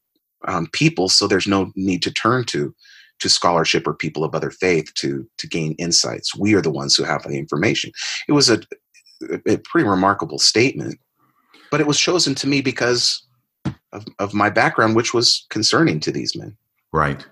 um, 0.46 0.66
people, 0.72 1.08
so 1.08 1.26
there's 1.26 1.46
no 1.46 1.72
need 1.76 2.02
to 2.02 2.10
turn 2.10 2.44
to 2.44 2.74
to 3.20 3.28
scholarship 3.28 3.86
or 3.86 3.94
people 3.94 4.24
of 4.24 4.34
other 4.34 4.50
faith 4.50 4.92
to 4.94 5.28
to 5.38 5.46
gain 5.46 5.72
insights. 5.78 6.36
We 6.36 6.54
are 6.54 6.62
the 6.62 6.70
ones 6.70 6.96
who 6.96 7.04
have 7.04 7.22
the 7.22 7.38
information. 7.38 7.92
It 8.28 8.32
was 8.32 8.50
a, 8.50 8.60
a 9.46 9.58
pretty 9.58 9.88
remarkable 9.88 10.38
statement, 10.38 10.98
but 11.70 11.80
it 11.80 11.86
was 11.86 11.98
chosen 11.98 12.34
to 12.36 12.46
me 12.46 12.60
because 12.60 13.26
of, 13.92 14.06
of 14.18 14.34
my 14.34 14.50
background, 14.50 14.96
which 14.96 15.14
was 15.14 15.46
concerning 15.50 16.00
to 16.00 16.12
these 16.12 16.36
men. 16.36 16.56
Right. 16.92 17.26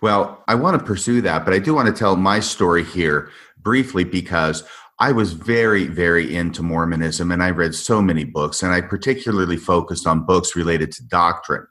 Well, 0.00 0.42
I 0.48 0.54
want 0.54 0.78
to 0.78 0.84
pursue 0.84 1.20
that, 1.22 1.44
but 1.44 1.54
I 1.54 1.58
do 1.58 1.74
want 1.74 1.86
to 1.86 1.94
tell 1.94 2.16
my 2.16 2.40
story 2.40 2.84
here 2.84 3.30
briefly 3.58 4.04
because 4.04 4.64
I 4.98 5.12
was 5.12 5.32
very, 5.32 5.86
very 5.86 6.34
into 6.34 6.62
Mormonism 6.62 7.32
and 7.32 7.42
I 7.42 7.50
read 7.50 7.74
so 7.74 8.02
many 8.02 8.24
books, 8.24 8.62
and 8.62 8.72
I 8.72 8.80
particularly 8.82 9.56
focused 9.56 10.06
on 10.06 10.26
books 10.26 10.54
related 10.54 10.92
to 10.92 11.06
doctrine 11.06 11.66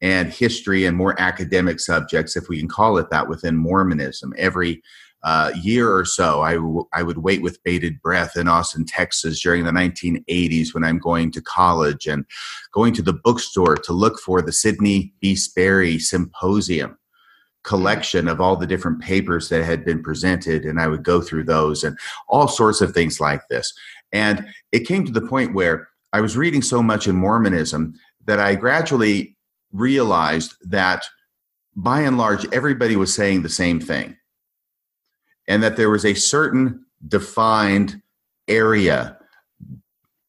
and 0.00 0.32
history 0.32 0.84
and 0.84 0.96
more 0.96 1.20
academic 1.20 1.80
subjects, 1.80 2.36
if 2.36 2.48
we 2.48 2.58
can 2.58 2.68
call 2.68 2.98
it 2.98 3.10
that, 3.10 3.28
within 3.28 3.56
Mormonism. 3.56 4.32
Every 4.36 4.82
uh, 5.24 5.50
year 5.60 5.92
or 5.92 6.04
so, 6.04 6.42
I, 6.42 6.54
w- 6.54 6.86
I 6.92 7.02
would 7.02 7.18
wait 7.18 7.42
with 7.42 7.62
bated 7.64 8.00
breath 8.00 8.36
in 8.36 8.46
Austin, 8.46 8.84
Texas 8.84 9.40
during 9.40 9.64
the 9.64 9.72
1980s 9.72 10.72
when 10.72 10.84
I'm 10.84 10.98
going 10.98 11.32
to 11.32 11.42
college 11.42 12.06
and 12.06 12.24
going 12.72 12.94
to 12.94 13.02
the 13.02 13.12
bookstore 13.12 13.76
to 13.76 13.92
look 13.92 14.20
for 14.20 14.40
the 14.40 14.52
Sidney 14.52 15.12
B. 15.20 15.34
Sperry 15.34 15.98
Symposium 15.98 16.96
collection 17.64 18.28
of 18.28 18.40
all 18.40 18.56
the 18.56 18.66
different 18.66 19.00
papers 19.00 19.48
that 19.48 19.64
had 19.64 19.84
been 19.84 20.02
presented. 20.02 20.64
And 20.64 20.80
I 20.80 20.86
would 20.86 21.02
go 21.02 21.20
through 21.20 21.44
those 21.44 21.84
and 21.84 21.98
all 22.28 22.48
sorts 22.48 22.80
of 22.80 22.94
things 22.94 23.20
like 23.20 23.46
this. 23.48 23.74
And 24.12 24.46
it 24.72 24.86
came 24.86 25.04
to 25.04 25.12
the 25.12 25.26
point 25.26 25.54
where 25.54 25.88
I 26.12 26.22
was 26.22 26.36
reading 26.36 26.62
so 26.62 26.82
much 26.82 27.06
in 27.06 27.14
Mormonism 27.16 27.94
that 28.24 28.40
I 28.40 28.54
gradually 28.54 29.36
realized 29.72 30.54
that 30.62 31.04
by 31.76 32.00
and 32.00 32.18
large, 32.18 32.46
everybody 32.52 32.96
was 32.96 33.14
saying 33.14 33.42
the 33.42 33.48
same 33.48 33.80
thing. 33.80 34.16
And 35.46 35.62
that 35.62 35.76
there 35.76 35.90
was 35.90 36.04
a 36.04 36.14
certain 36.14 36.84
defined 37.06 38.02
area 38.48 39.18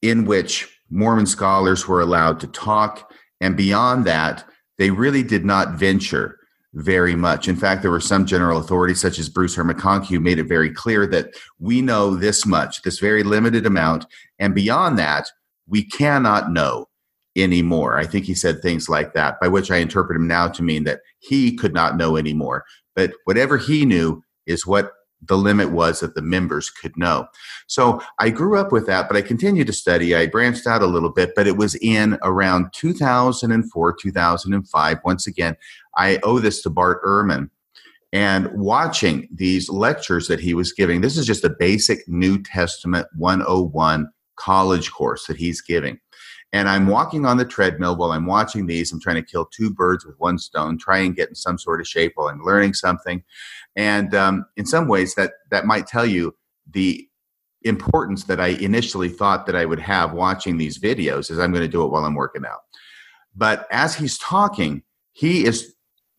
in 0.02 0.26
which 0.26 0.80
Mormon 0.90 1.26
scholars 1.26 1.88
were 1.88 2.02
allowed 2.02 2.40
to 2.42 2.48
talk. 2.48 3.12
And 3.42 3.58
beyond 3.58 4.06
that, 4.06 4.46
they 4.78 4.92
really 4.92 5.24
did 5.24 5.44
not 5.44 5.74
venture 5.74 6.38
very 6.74 7.16
much. 7.16 7.48
In 7.48 7.56
fact, 7.56 7.82
there 7.82 7.92
were 7.92 8.00
some 8.00 8.26
general 8.26 8.60
authorities, 8.60 9.02
such 9.02 9.18
as 9.18 9.28
Bruce 9.28 9.56
Herman 9.56 9.80
who 10.04 10.20
made 10.20 10.40
it 10.40 10.44
very 10.44 10.72
clear 10.72 11.08
that 11.08 11.34
we 11.58 11.82
know 11.82 12.16
this 12.16 12.46
much, 12.46 12.84
this 12.84 13.00
very 13.00 13.24
limited 13.24 13.66
amount. 13.66 14.06
And 14.38 14.54
beyond 14.54 15.00
that, 15.00 15.30
we 15.68 15.84
cannot 15.84 16.52
know 16.52 16.89
anymore. 17.36 17.98
I 17.98 18.06
think 18.06 18.26
he 18.26 18.34
said 18.34 18.62
things 18.62 18.90
like 18.90 19.14
that, 19.14 19.40
by 19.40 19.48
which 19.48 19.72
I 19.72 19.78
interpret 19.78 20.16
him 20.16 20.28
now 20.28 20.48
to 20.50 20.64
mean 20.64 20.84
that 20.86 21.02
he 21.20 21.56
could 21.56 21.74
not 21.74 21.98
know 21.98 22.18
anymore. 22.18 22.66
But 22.96 23.14
whatever 23.26 23.58
he 23.58 23.86
knew 23.86 24.24
is 24.46 24.66
what 24.66 24.92
the 25.22 25.38
limit 25.38 25.72
was 25.72 26.00
that 26.00 26.16
the 26.16 26.22
members 26.22 26.70
could 26.70 26.96
know. 26.98 27.28
So 27.68 28.02
I 28.20 28.30
grew 28.30 28.58
up 28.58 28.72
with 28.72 28.88
that, 28.88 29.08
but 29.08 29.18
I 29.18 29.22
continued 29.22 29.68
to 29.68 29.74
study. 29.74 30.16
I 30.16 30.28
branched 30.28 30.66
out 30.66 30.82
a 30.82 30.88
little 30.88 31.12
bit, 31.12 31.32
but 31.36 31.48
it 31.48 31.58
was 31.58 31.76
in 31.76 32.18
around 32.24 32.72
2004, 32.74 33.96
2005. 34.02 34.98
Once 35.04 35.28
again, 35.28 35.56
I 35.98 36.20
owe 36.24 36.40
this 36.40 36.62
to 36.64 36.70
Bart 36.70 37.04
Ehrman. 37.04 37.50
And 38.12 38.50
watching 38.54 39.28
these 39.32 39.70
lectures 39.70 40.28
that 40.30 40.40
he 40.40 40.54
was 40.54 40.74
giving, 40.74 41.02
this 41.02 41.18
is 41.18 41.28
just 41.28 41.44
a 41.44 41.50
basic 41.50 42.08
New 42.08 42.42
Testament 42.42 43.06
101 43.18 44.10
college 44.36 44.92
course 44.92 45.28
that 45.28 45.38
he's 45.38 45.62
giving. 45.62 46.00
And 46.52 46.68
I'm 46.68 46.88
walking 46.88 47.26
on 47.26 47.38
the 47.38 47.46
treadmill 47.46 47.96
while 47.96 48.12
I'm 48.12 48.26
watching 48.26 48.66
these. 48.66 48.92
I'm 48.92 49.00
trying 49.00 49.18
to 49.18 49.22
kill 49.22 49.46
two 49.46 49.72
birds 49.72 50.06
with 50.06 50.20
one 50.20 50.40
stone, 50.40 50.78
try 50.78 51.00
and 51.00 51.16
get 51.16 51.30
in 51.30 51.36
some 51.36 51.60
sort 51.60 51.80
of 51.80 51.88
shape 51.88 52.14
while 52.16 52.28
I'm 52.28 52.44
learning 52.44 52.74
something. 52.74 53.24
And 53.76 54.16
um, 54.16 54.46
in 54.58 54.66
some 54.66 54.88
ways, 54.88 55.14
that 55.16 55.34
that 55.52 55.66
might 55.66 55.86
tell 55.86 56.06
you 56.06 56.36
the 56.72 57.08
importance 57.64 58.24
that 58.24 58.40
I 58.40 58.48
initially 58.48 59.10
thought 59.10 59.46
that 59.46 59.56
I 59.56 59.66
would 59.66 59.80
have 59.80 60.14
watching 60.14 60.58
these 60.58 60.80
videos, 60.80 61.30
is 61.30 61.38
I'm 61.38 61.52
going 61.52 61.64
to 61.64 61.68
do 61.68 61.84
it 61.84 61.92
while 61.92 62.06
I'm 62.06 62.16
working 62.16 62.46
out. 62.46 62.62
But 63.36 63.68
as 63.72 63.96
he's 63.96 64.18
talking, 64.18 64.82
he 65.12 65.46
is 65.46 65.76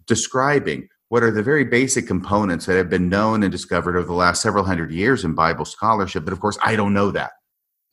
describing 0.06 0.88
what 1.08 1.24
are 1.24 1.32
the 1.32 1.42
very 1.42 1.64
basic 1.64 2.06
components 2.06 2.66
that 2.66 2.76
have 2.76 2.88
been 2.88 3.08
known 3.08 3.42
and 3.42 3.50
discovered 3.50 3.96
over 3.96 4.06
the 4.06 4.12
last 4.12 4.42
several 4.42 4.64
hundred 4.64 4.92
years 4.92 5.24
in 5.24 5.34
Bible 5.34 5.64
scholarship. 5.64 6.24
But 6.24 6.32
of 6.32 6.40
course, 6.40 6.58
I 6.62 6.76
don't 6.76 6.94
know 6.94 7.10
that. 7.10 7.32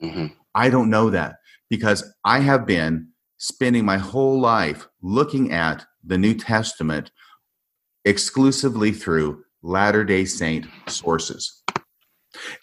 Mm-hmm. 0.03 0.27
I 0.53 0.69
don't 0.69 0.91
know 0.91 1.09
that 1.09 1.36
because 1.69 2.13
I 2.23 2.39
have 2.39 2.65
been 2.65 3.09
spending 3.37 3.85
my 3.85 3.97
whole 3.97 4.39
life 4.39 4.87
looking 5.01 5.51
at 5.51 5.85
the 6.03 6.17
New 6.17 6.33
Testament 6.33 7.11
exclusively 8.05 8.91
through 8.91 9.43
Latter 9.61 10.03
day 10.03 10.25
Saint 10.25 10.65
sources. 10.87 11.63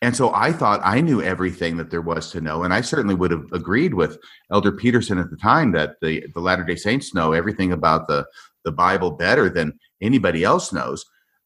And 0.03 0.15
so 0.15 0.33
I 0.35 0.53
thought 0.53 0.81
I 0.85 1.01
knew 1.01 1.21
everything 1.21 1.77
that 1.77 1.91
there 1.91 2.03
was 2.03 2.31
to 2.31 2.41
know. 2.41 2.63
And 2.63 2.73
I 2.73 2.81
certainly 2.81 3.15
would 3.15 3.31
have 3.31 3.47
agreed 3.53 3.95
with 3.95 4.19
Elder 4.53 4.73
Petersen 4.73 5.19
at 5.19 5.31
the 5.31 5.37
time 5.37 5.73
that 5.73 5.97
the, 6.01 6.25
the 6.35 6.41
Latter 6.41 6.65
day 6.65 6.77
Saints 6.77 7.15
know 7.15 7.33
everything 7.33 7.73
about 7.73 8.07
the, 8.07 8.25
the 8.65 8.73
Bible 8.73 9.11
better 9.11 9.49
than 9.49 9.79
anybody 10.01 10.45
else 10.45 10.73
knows. 10.73 11.05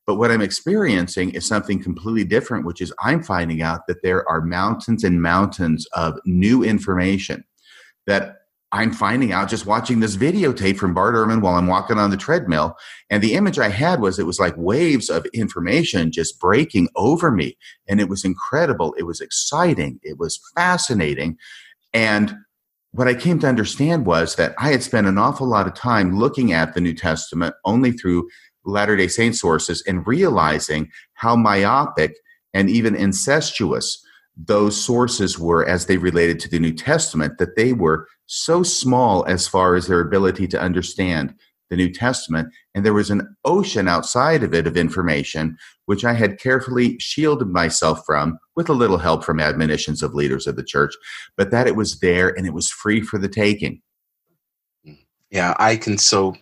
But 0.09 0.15
what 0.15 0.31
I'm 0.31 0.41
experiencing 0.41 1.35
is 1.35 1.47
something 1.47 1.83
completely 1.83 2.25
different, 2.25 2.65
which 2.65 2.81
is 2.81 2.95
I'm 2.99 3.23
finding 3.23 3.61
out 3.61 3.87
that 3.89 4.03
there 4.03 4.27
are 4.27 4.41
mountains 4.41 5.05
and 5.05 5.21
mountains 5.21 5.87
of 5.93 6.19
new 6.25 6.65
information 6.65 7.45
that 8.07 8.37
I'm 8.73 8.91
finding 8.95 9.33
out 9.33 9.51
just 9.51 9.67
watching 9.67 10.01
this 10.01 10.17
videotape 10.17 10.79
from 10.79 10.95
Bart 10.95 11.15
Ehrman 11.15 11.43
while 11.43 11.57
I'm 11.57 11.67
walking 11.67 11.99
on 11.99 12.09
the 12.09 12.17
treadmill. 12.17 12.75
And 13.11 13.23
the 13.23 13.35
image 13.35 13.59
I 13.59 13.69
had 13.69 14.01
was 14.01 14.19
it 14.19 14.25
was 14.25 14.41
like 14.41 14.55
waves 14.57 15.11
of 15.11 15.27
information 15.35 16.11
just 16.11 16.41
breaking 16.41 16.89
over 16.97 17.31
me. 17.31 17.59
And 17.87 18.01
it 18.01 18.09
was 18.09 18.25
incredible. 18.25 18.95
It 18.97 19.03
was 19.03 19.21
exciting. 19.21 20.01
It 20.03 20.19
was 20.19 20.41
fascinating. 20.55 21.37
And 21.93 22.35
what 22.93 23.09
I 23.09 23.15
came 23.15 23.39
to 23.41 23.47
understand 23.47 24.07
was 24.07 24.37
that 24.37 24.55
I 24.59 24.71
had 24.71 24.83
spent 24.83 25.07
an 25.07 25.19
awful 25.19 25.47
lot 25.47 25.67
of 25.67 25.75
time 25.75 26.19
looking 26.19 26.53
at 26.53 26.73
the 26.73 26.81
New 26.81 26.95
Testament 26.95 27.55
only 27.67 27.93
through 27.93 28.29
Latter 28.65 28.97
day 28.97 29.09
Saint 29.09 29.37
sources 29.37 29.83
and 29.87 30.07
realizing 30.07 30.91
how 31.15 31.37
myopic 31.37 32.17
and 32.55 32.69
even 32.69 32.95
incestuous 32.95 34.05
those 34.37 34.81
sources 34.83 35.39
were 35.39 35.67
as 35.67 35.87
they 35.87 35.99
related 35.99 36.39
to 36.41 36.49
the 36.49 36.61
New 36.61 36.73
Testament, 36.73 37.39
that 37.39 37.57
they 37.57 37.73
were 37.73 38.07
so 38.27 38.63
small 38.63 39.25
as 39.27 39.49
far 39.49 39.75
as 39.75 39.87
their 39.87 40.01
ability 40.01 40.47
to 40.49 40.61
understand 40.61 41.35
the 41.71 41.77
New 41.77 41.93
Testament. 41.93 42.49
And 42.75 42.85
there 42.85 42.95
was 42.95 43.11
an 43.11 43.37
ocean 43.45 43.89
outside 43.89 44.43
of 44.43 44.55
it 44.55 44.67
of 44.67 44.77
information, 44.77 45.59
which 45.87 46.05
I 46.05 46.15
had 46.15 46.39
carefully 46.39 46.97
shielded 46.99 47.49
myself 47.49 48.03
from 48.07 48.39
with 48.57 48.69
a 48.69 48.75
little 48.75 48.99
help 48.99 49.25
from 49.25 49.41
admonitions 49.41 50.03
of 50.03 50.15
leaders 50.15 50.47
of 50.47 50.57
the 50.57 50.65
church, 50.65 50.95
but 51.37 51.51
that 51.51 51.67
it 51.67 51.77
was 51.77 51.99
there 51.99 52.29
and 52.29 52.47
it 52.47 52.55
was 52.55 52.71
free 52.71 53.01
for 53.01 53.19
the 53.19 53.29
taking. 53.29 53.83
Hmm. 54.85 54.93
Yeah, 55.31 55.55
I 55.59 55.77
can 55.77 55.99
so 55.99 56.37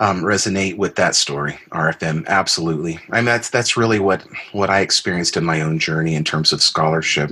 um, 0.00 0.22
resonate 0.22 0.78
with 0.78 0.96
that 0.96 1.14
story, 1.14 1.58
RFM. 1.70 2.26
Absolutely. 2.26 2.98
Mean, 3.10 3.26
that's 3.26 3.50
that's 3.50 3.76
really 3.76 3.98
what 3.98 4.26
what 4.52 4.70
I 4.70 4.80
experienced 4.80 5.36
in 5.36 5.44
my 5.44 5.60
own 5.60 5.78
journey 5.78 6.14
in 6.14 6.24
terms 6.24 6.52
of 6.52 6.62
scholarship. 6.62 7.30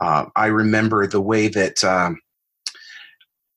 Uh, 0.00 0.24
I 0.34 0.46
remember 0.46 1.06
the 1.06 1.20
way 1.20 1.48
that 1.48 1.84
um, 1.84 2.18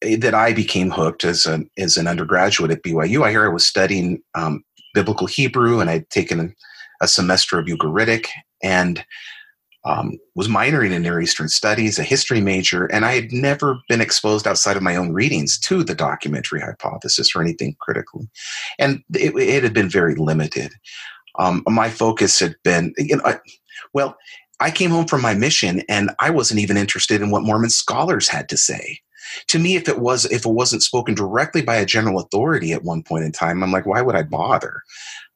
that 0.01 0.33
I 0.33 0.51
became 0.51 0.91
hooked 0.91 1.23
as 1.23 1.45
an 1.45 1.69
as 1.77 1.95
an 1.95 2.07
undergraduate 2.07 2.71
at 2.71 2.83
BYU. 2.83 3.25
I 3.25 3.31
hear 3.31 3.45
I 3.45 3.53
was 3.53 3.65
studying 3.65 4.21
um, 4.35 4.63
biblical 4.93 5.25
Hebrew, 5.25 5.79
and 5.79 5.89
I'd 5.89 6.09
taken 6.09 6.53
a 7.01 7.07
semester 7.07 7.57
of 7.57 7.67
Ugaritic, 7.67 8.27
and 8.61 9.05
um, 9.85 10.17
was 10.35 10.47
minoring 10.47 10.91
in 10.91 11.01
Near 11.01 11.19
Eastern 11.19 11.49
Studies, 11.49 11.99
a 11.99 12.03
history 12.03 12.41
major, 12.41 12.85
and 12.85 13.05
I 13.05 13.15
had 13.15 13.31
never 13.31 13.79
been 13.89 14.01
exposed 14.01 14.47
outside 14.47 14.77
of 14.77 14.83
my 14.83 14.95
own 14.95 15.11
readings 15.11 15.57
to 15.59 15.83
the 15.83 15.95
documentary 15.95 16.61
hypothesis 16.61 17.35
or 17.35 17.41
anything 17.41 17.75
critical. 17.79 18.25
And 18.79 19.03
it, 19.13 19.35
it 19.35 19.63
had 19.63 19.73
been 19.73 19.89
very 19.89 20.15
limited. 20.15 20.71
Um, 21.37 21.63
my 21.67 21.89
focus 21.89 22.39
had 22.39 22.55
been, 22.63 22.93
you 22.97 23.17
know, 23.17 23.23
I, 23.25 23.39
well, 23.93 24.15
I 24.59 24.71
came 24.71 24.91
home 24.91 25.07
from 25.07 25.21
my 25.21 25.33
mission 25.33 25.81
and 25.89 26.11
I 26.19 26.29
wasn't 26.29 26.59
even 26.59 26.77
interested 26.77 27.21
in 27.21 27.31
what 27.31 27.43
Mormon 27.43 27.69
scholars 27.69 28.29
had 28.29 28.47
to 28.49 28.57
say. 28.57 28.99
To 29.47 29.59
me, 29.59 29.75
if 29.75 29.89
it 29.89 29.99
was 29.99 30.25
if 30.25 30.45
it 30.45 30.51
wasn't 30.51 30.83
spoken 30.83 31.15
directly 31.15 31.61
by 31.61 31.75
a 31.75 31.85
general 31.85 32.19
authority 32.19 32.71
at 32.71 32.83
one 32.83 33.01
point 33.01 33.23
in 33.23 33.31
time, 33.31 33.63
I'm 33.63 33.71
like, 33.71 33.87
why 33.87 34.01
would 34.01 34.15
I 34.15 34.21
bother? 34.21 34.83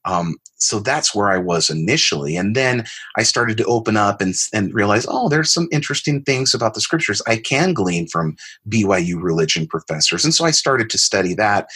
Um, 0.05 0.35
so 0.55 0.79
that's 0.79 1.13
where 1.13 1.29
I 1.29 1.37
was 1.37 1.69
initially. 1.69 2.35
And 2.35 2.55
then 2.55 2.85
I 3.17 3.23
started 3.23 3.57
to 3.57 3.65
open 3.65 3.97
up 3.97 4.21
and, 4.21 4.33
and 4.53 4.73
realize, 4.73 5.05
oh, 5.09 5.29
there's 5.29 5.51
some 5.51 5.67
interesting 5.71 6.23
things 6.23 6.53
about 6.53 6.73
the 6.73 6.81
scriptures 6.81 7.21
I 7.27 7.37
can 7.37 7.73
glean 7.73 8.07
from 8.07 8.35
BYU 8.69 9.21
religion 9.21 9.67
professors. 9.67 10.23
And 10.23 10.33
so 10.33 10.45
I 10.45 10.51
started 10.51 10.89
to 10.91 10.97
study 10.97 11.33
that. 11.35 11.69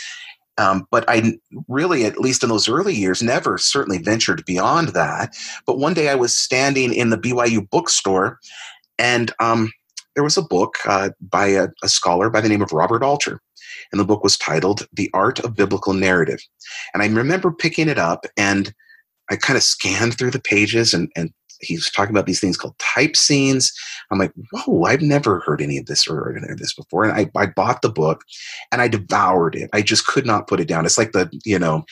Um, 0.57 0.87
but 0.91 1.05
I 1.07 1.37
really, 1.67 2.05
at 2.05 2.19
least 2.19 2.43
in 2.43 2.49
those 2.49 2.69
early 2.69 2.93
years, 2.93 3.23
never 3.23 3.57
certainly 3.57 3.99
ventured 3.99 4.43
beyond 4.45 4.89
that. 4.89 5.35
But 5.65 5.79
one 5.79 5.93
day 5.93 6.09
I 6.09 6.15
was 6.15 6.35
standing 6.35 6.93
in 6.93 7.09
the 7.09 7.17
BYU 7.17 7.69
bookstore 7.69 8.39
and 8.97 9.31
um, 9.39 9.71
there 10.15 10.23
was 10.23 10.37
a 10.37 10.41
book 10.41 10.75
uh, 10.85 11.09
by 11.19 11.47
a, 11.47 11.67
a 11.83 11.89
scholar 11.89 12.29
by 12.29 12.41
the 12.41 12.49
name 12.49 12.61
of 12.61 12.73
Robert 12.73 13.03
Alter 13.03 13.41
and 13.91 13.99
the 13.99 14.05
book 14.05 14.23
was 14.23 14.37
titled 14.37 14.87
The 14.93 15.09
Art 15.13 15.39
of 15.39 15.55
Biblical 15.55 15.93
Narrative. 15.93 16.39
And 16.93 17.03
I 17.03 17.07
remember 17.07 17.51
picking 17.51 17.89
it 17.89 17.97
up 17.97 18.25
and 18.37 18.73
I 19.29 19.35
kind 19.35 19.57
of 19.57 19.63
scanned 19.63 20.17
through 20.17 20.31
the 20.31 20.39
pages 20.39 20.93
and, 20.93 21.11
and 21.15 21.31
he 21.61 21.75
was 21.75 21.91
talking 21.91 22.13
about 22.13 22.25
these 22.25 22.39
things 22.39 22.57
called 22.57 22.77
type 22.79 23.15
scenes. 23.15 23.71
I'm 24.09 24.17
like, 24.17 24.33
whoa, 24.51 24.83
I've 24.83 25.01
never 25.01 25.39
heard 25.41 25.61
any 25.61 25.77
of 25.77 25.85
this 25.85 26.07
or 26.07 26.15
heard 26.15 26.37
any 26.37 26.51
of 26.51 26.57
this 26.57 26.73
before. 26.73 27.03
And 27.03 27.13
I, 27.13 27.39
I 27.39 27.45
bought 27.45 27.81
the 27.81 27.89
book 27.89 28.23
and 28.71 28.81
I 28.81 28.87
devoured 28.87 29.55
it. 29.55 29.69
I 29.71 29.81
just 29.81 30.07
could 30.07 30.25
not 30.25 30.47
put 30.47 30.59
it 30.59 30.67
down. 30.67 30.85
It's 30.85 30.97
like 30.97 31.11
the, 31.11 31.29
you 31.45 31.59
know, 31.59 31.83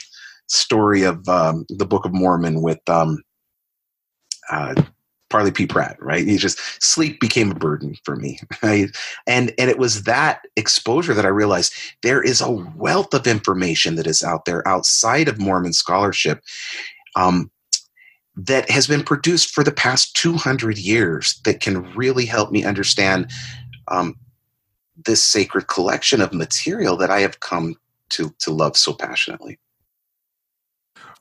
story 0.47 1.03
of 1.03 1.27
um, 1.29 1.65
the 1.69 1.85
Book 1.85 2.05
of 2.05 2.13
Mormon 2.13 2.63
with 2.63 2.79
um, 2.89 3.21
uh, 4.49 4.73
Parley 5.29 5.51
P. 5.51 5.67
Pratt, 5.67 5.97
right? 6.01 6.25
He 6.25 6.37
just 6.37 6.59
sleep 6.81 7.19
became 7.19 7.51
a 7.51 7.55
burden 7.55 7.95
for 8.03 8.15
me, 8.15 8.39
right? 8.63 8.89
And 9.27 9.53
and 9.57 9.69
it 9.69 9.77
was 9.77 10.03
that 10.03 10.41
exposure 10.55 11.13
that 11.13 11.25
I 11.25 11.29
realized 11.29 11.73
there 12.01 12.21
is 12.21 12.41
a 12.41 12.51
wealth 12.51 13.13
of 13.13 13.27
information 13.27 13.95
that 13.95 14.07
is 14.07 14.23
out 14.23 14.45
there 14.45 14.67
outside 14.67 15.27
of 15.27 15.39
Mormon 15.39 15.73
scholarship 15.73 16.43
um, 17.15 17.51
that 18.35 18.69
has 18.69 18.87
been 18.87 19.03
produced 19.03 19.51
for 19.51 19.63
the 19.63 19.71
past 19.71 20.15
200 20.15 20.77
years 20.77 21.39
that 21.45 21.59
can 21.59 21.83
really 21.95 22.25
help 22.25 22.51
me 22.51 22.63
understand 22.63 23.29
um, 23.89 24.15
this 25.05 25.23
sacred 25.23 25.67
collection 25.67 26.21
of 26.21 26.33
material 26.33 26.95
that 26.97 27.09
I 27.09 27.21
have 27.21 27.39
come 27.39 27.75
to 28.09 28.33
to 28.39 28.51
love 28.51 28.75
so 28.77 28.93
passionately. 28.93 29.59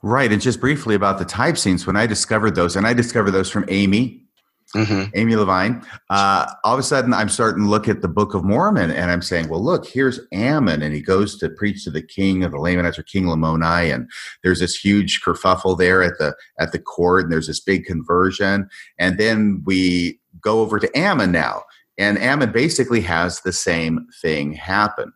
Right. 0.01 0.31
And 0.31 0.41
just 0.41 0.61
briefly 0.61 0.95
about 0.95 1.19
the 1.19 1.25
type 1.25 1.57
scenes, 1.57 1.85
when 1.85 1.95
I 1.95 2.07
discovered 2.07 2.55
those, 2.55 2.75
and 2.75 2.87
I 2.87 2.93
discovered 2.93 3.31
those 3.31 3.49
from 3.49 3.65
Amy 3.67 4.23
mm-hmm. 4.75 5.09
Amy 5.13 5.35
Levine. 5.35 5.83
Uh, 6.09 6.51
all 6.63 6.73
of 6.73 6.79
a 6.79 6.83
sudden, 6.83 7.13
I'm 7.13 7.29
starting 7.29 7.63
to 7.63 7.69
look 7.69 7.87
at 7.87 8.01
the 8.01 8.07
Book 8.07 8.33
of 8.33 8.43
Mormon, 8.43 8.91
and 8.91 9.11
I'm 9.11 9.21
saying, 9.21 9.49
"Well, 9.49 9.63
look, 9.63 9.87
here's 9.87 10.19
Ammon, 10.31 10.81
and 10.81 10.93
he 10.93 11.01
goes 11.01 11.37
to 11.39 11.49
preach 11.49 11.83
to 11.83 11.91
the 11.91 12.01
king 12.01 12.43
of 12.43 12.51
the 12.51 12.59
Lamanites 12.59 12.99
or 12.99 13.03
King 13.03 13.25
Lamoni, 13.25 13.93
and 13.93 14.09
there's 14.43 14.59
this 14.59 14.75
huge 14.75 15.21
kerfuffle 15.21 15.77
there 15.77 16.03
at 16.03 16.17
the 16.17 16.35
at 16.59 16.71
the 16.71 16.79
court, 16.79 17.23
and 17.23 17.31
there's 17.31 17.47
this 17.47 17.59
big 17.59 17.85
conversion, 17.85 18.69
and 18.97 19.17
then 19.17 19.63
we 19.65 20.19
go 20.41 20.61
over 20.61 20.79
to 20.79 20.97
Ammon 20.97 21.31
now, 21.31 21.63
and 21.97 22.17
Ammon 22.17 22.51
basically 22.51 23.01
has 23.01 23.41
the 23.41 23.53
same 23.53 24.07
thing 24.21 24.53
happen." 24.53 25.13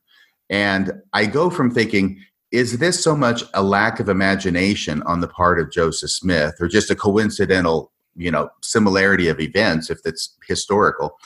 And 0.50 1.02
I 1.14 1.26
go 1.26 1.50
from 1.50 1.72
thinking, 1.72 2.20
is 2.54 2.78
this 2.78 3.04
so 3.04 3.16
much 3.16 3.44
a 3.56 3.64
lack 3.64 4.00
of 4.00 4.08
imagination 4.08 5.02
on 5.04 5.20
the 5.20 5.28
part 5.28 5.60
of 5.60 5.72
Joseph 5.72 6.12
Smith 6.12 6.54
or 6.62 6.68
just 6.68 6.92
a 6.92 6.96
coincidental 6.96 7.92
you 8.16 8.30
know 8.30 8.48
similarity 8.62 9.28
of 9.28 9.40
events 9.40 9.90
if 9.90 10.00
it's 10.06 10.38
historical? 10.48 11.18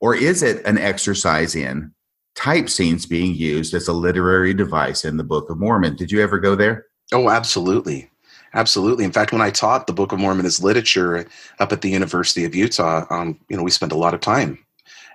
Or 0.00 0.14
is 0.14 0.42
it 0.42 0.64
an 0.64 0.78
exercise 0.78 1.56
in 1.56 1.92
type 2.36 2.68
scenes 2.68 3.06
being 3.06 3.34
used 3.34 3.74
as 3.74 3.88
a 3.88 3.92
literary 3.92 4.54
device 4.54 5.04
in 5.04 5.16
the 5.16 5.24
book 5.24 5.50
of 5.50 5.58
mormon? 5.58 5.96
Did 5.96 6.12
you 6.12 6.22
ever 6.22 6.38
go 6.38 6.54
there? 6.54 6.84
Oh 7.12 7.30
absolutely. 7.30 8.10
Absolutely. 8.52 9.04
In 9.04 9.12
fact 9.12 9.32
when 9.32 9.40
i 9.40 9.50
taught 9.50 9.86
the 9.86 9.94
book 9.94 10.12
of 10.12 10.20
mormon 10.20 10.44
as 10.44 10.62
literature 10.62 11.26
up 11.58 11.72
at 11.72 11.80
the 11.80 11.90
university 11.90 12.44
of 12.44 12.54
utah 12.54 13.06
um, 13.08 13.40
you 13.48 13.56
know 13.56 13.62
we 13.62 13.70
spent 13.70 13.92
a 13.92 13.98
lot 13.98 14.12
of 14.12 14.20
time 14.20 14.58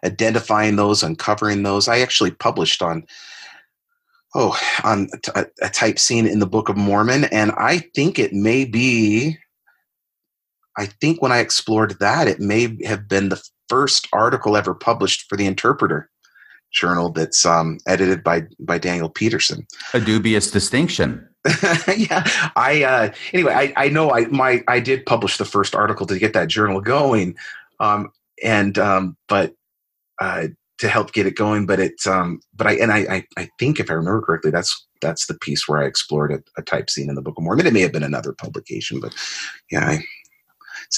identifying 0.03 0.75
those 0.75 1.03
uncovering 1.03 1.63
those. 1.63 1.87
I 1.87 1.99
actually 1.99 2.31
published 2.31 2.81
on 2.81 3.05
oh 4.35 4.57
on 4.83 5.09
a, 5.35 5.45
a 5.61 5.69
type 5.69 5.99
scene 5.99 6.27
in 6.27 6.39
the 6.39 6.47
book 6.47 6.69
of 6.69 6.77
mormon 6.77 7.25
and 7.25 7.51
i 7.57 7.77
think 7.95 8.17
it 8.19 8.33
may 8.33 8.65
be 8.65 9.37
i 10.77 10.85
think 10.85 11.21
when 11.21 11.31
i 11.31 11.39
explored 11.39 11.97
that 11.99 12.27
it 12.27 12.39
may 12.39 12.77
have 12.85 13.07
been 13.07 13.29
the 13.29 13.41
first 13.69 14.07
article 14.13 14.57
ever 14.57 14.73
published 14.73 15.27
for 15.29 15.37
the 15.37 15.45
interpreter 15.45 16.09
journal 16.71 17.09
that's 17.09 17.45
um, 17.45 17.77
edited 17.87 18.23
by 18.23 18.43
by 18.59 18.77
daniel 18.77 19.09
peterson. 19.09 19.65
A 19.93 19.99
dubious 19.99 20.51
distinction. 20.51 21.27
Yeah 21.95 22.23
i 22.55 22.83
uh, 22.83 23.13
anyway 23.33 23.53
I, 23.53 23.85
I 23.85 23.89
know 23.89 24.11
i 24.11 24.25
my 24.27 24.63
i 24.67 24.79
did 24.79 25.05
publish 25.05 25.37
the 25.37 25.45
first 25.45 25.75
article 25.75 26.05
to 26.07 26.17
get 26.17 26.33
that 26.33 26.47
journal 26.47 26.81
going 26.81 27.35
um, 27.79 28.11
and 28.43 28.77
um, 28.77 29.17
but 29.27 29.53
uh, 30.21 30.47
to 30.79 30.87
help 30.87 31.13
get 31.13 31.25
it 31.25 31.35
going. 31.35 31.65
But 31.65 31.79
it's 31.79 32.07
um, 32.07 32.41
but 32.55 32.67
I 32.67 32.73
and 32.73 32.91
I, 32.91 32.99
I, 32.99 33.25
I 33.37 33.49
think 33.59 33.79
if 33.79 33.89
I 33.89 33.93
remember 33.93 34.21
correctly, 34.21 34.51
that's 34.51 34.85
that's 35.01 35.27
the 35.27 35.35
piece 35.35 35.67
where 35.67 35.81
I 35.81 35.85
explored 35.85 36.31
a, 36.31 36.41
a, 36.57 36.63
type 36.63 36.89
scene 36.89 37.09
in 37.09 37.15
the 37.15 37.21
Book 37.21 37.37
of 37.37 37.43
Mormon. 37.43 37.67
It 37.67 37.73
may 37.73 37.81
have 37.81 37.91
been 37.91 38.03
another 38.03 38.31
publication, 38.33 38.99
but 38.99 39.13
yeah. 39.69 39.85
I, 39.85 40.03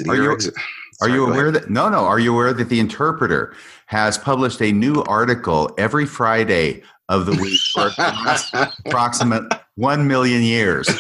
are 0.08 0.16
you, 0.16 0.40
Sorry, 0.40 0.54
are 1.02 1.10
you 1.10 1.26
aware 1.26 1.52
that 1.52 1.70
no 1.70 1.90
no 1.90 2.00
are 2.06 2.20
you 2.20 2.34
aware 2.34 2.54
that 2.54 2.70
the 2.70 2.80
interpreter 2.80 3.54
has 3.88 4.18
published 4.18 4.62
a 4.62 4.72
new 4.72 5.02
article 5.04 5.70
every 5.78 6.06
friday 6.06 6.82
of 7.10 7.26
the 7.26 7.34
week 7.34 7.60
for 7.74 7.92
approximate 8.86 9.44
1 9.76 10.08
million 10.08 10.42
years 10.42 10.88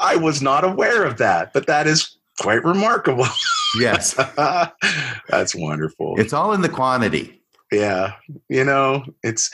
i 0.00 0.16
was 0.20 0.40
not 0.42 0.64
aware 0.64 1.04
of 1.04 1.16
that 1.18 1.52
but 1.52 1.66
that 1.66 1.86
is 1.86 2.16
quite 2.40 2.64
remarkable. 2.64 3.26
Yes. 3.78 4.14
That's 5.28 5.54
wonderful. 5.54 6.14
It's 6.18 6.32
all 6.32 6.52
in 6.52 6.60
the 6.60 6.68
quantity. 6.68 7.42
Yeah. 7.72 8.14
You 8.48 8.64
know, 8.64 9.04
it's 9.22 9.50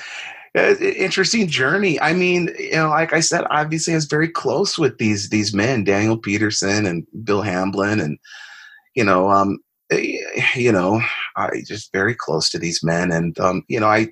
an 0.55 0.77
interesting 0.79 1.49
journey. 1.49 2.01
I 2.01 2.13
mean, 2.13 2.51
you 2.59 2.73
know, 2.73 2.91
like 2.91 3.13
I 3.13 3.21
said, 3.21 3.45
obviously 3.51 3.95
I 3.95 3.97
was 3.97 4.07
very 4.07 4.29
close 4.29 4.79
with 4.79 4.99
these 4.99 5.31
these 5.31 5.55
men, 5.55 5.85
Daniel 5.85 6.19
Peterson 6.19 6.87
and 6.87 7.07
Bill 7.25 7.43
Hamblin 7.43 8.01
and 8.01 8.19
you 8.95 9.05
know, 9.05 9.31
um 9.31 9.59
eh, 9.91 10.19
you 10.55 10.73
know, 10.73 11.01
I 11.37 11.63
just 11.67 11.93
very 11.93 12.15
close 12.15 12.51
to 12.51 12.59
these 12.59 12.83
men 12.83 13.13
and 13.13 13.39
um, 13.39 13.65
you 13.69 13.81
know, 13.81 13.89
I 13.89 14.09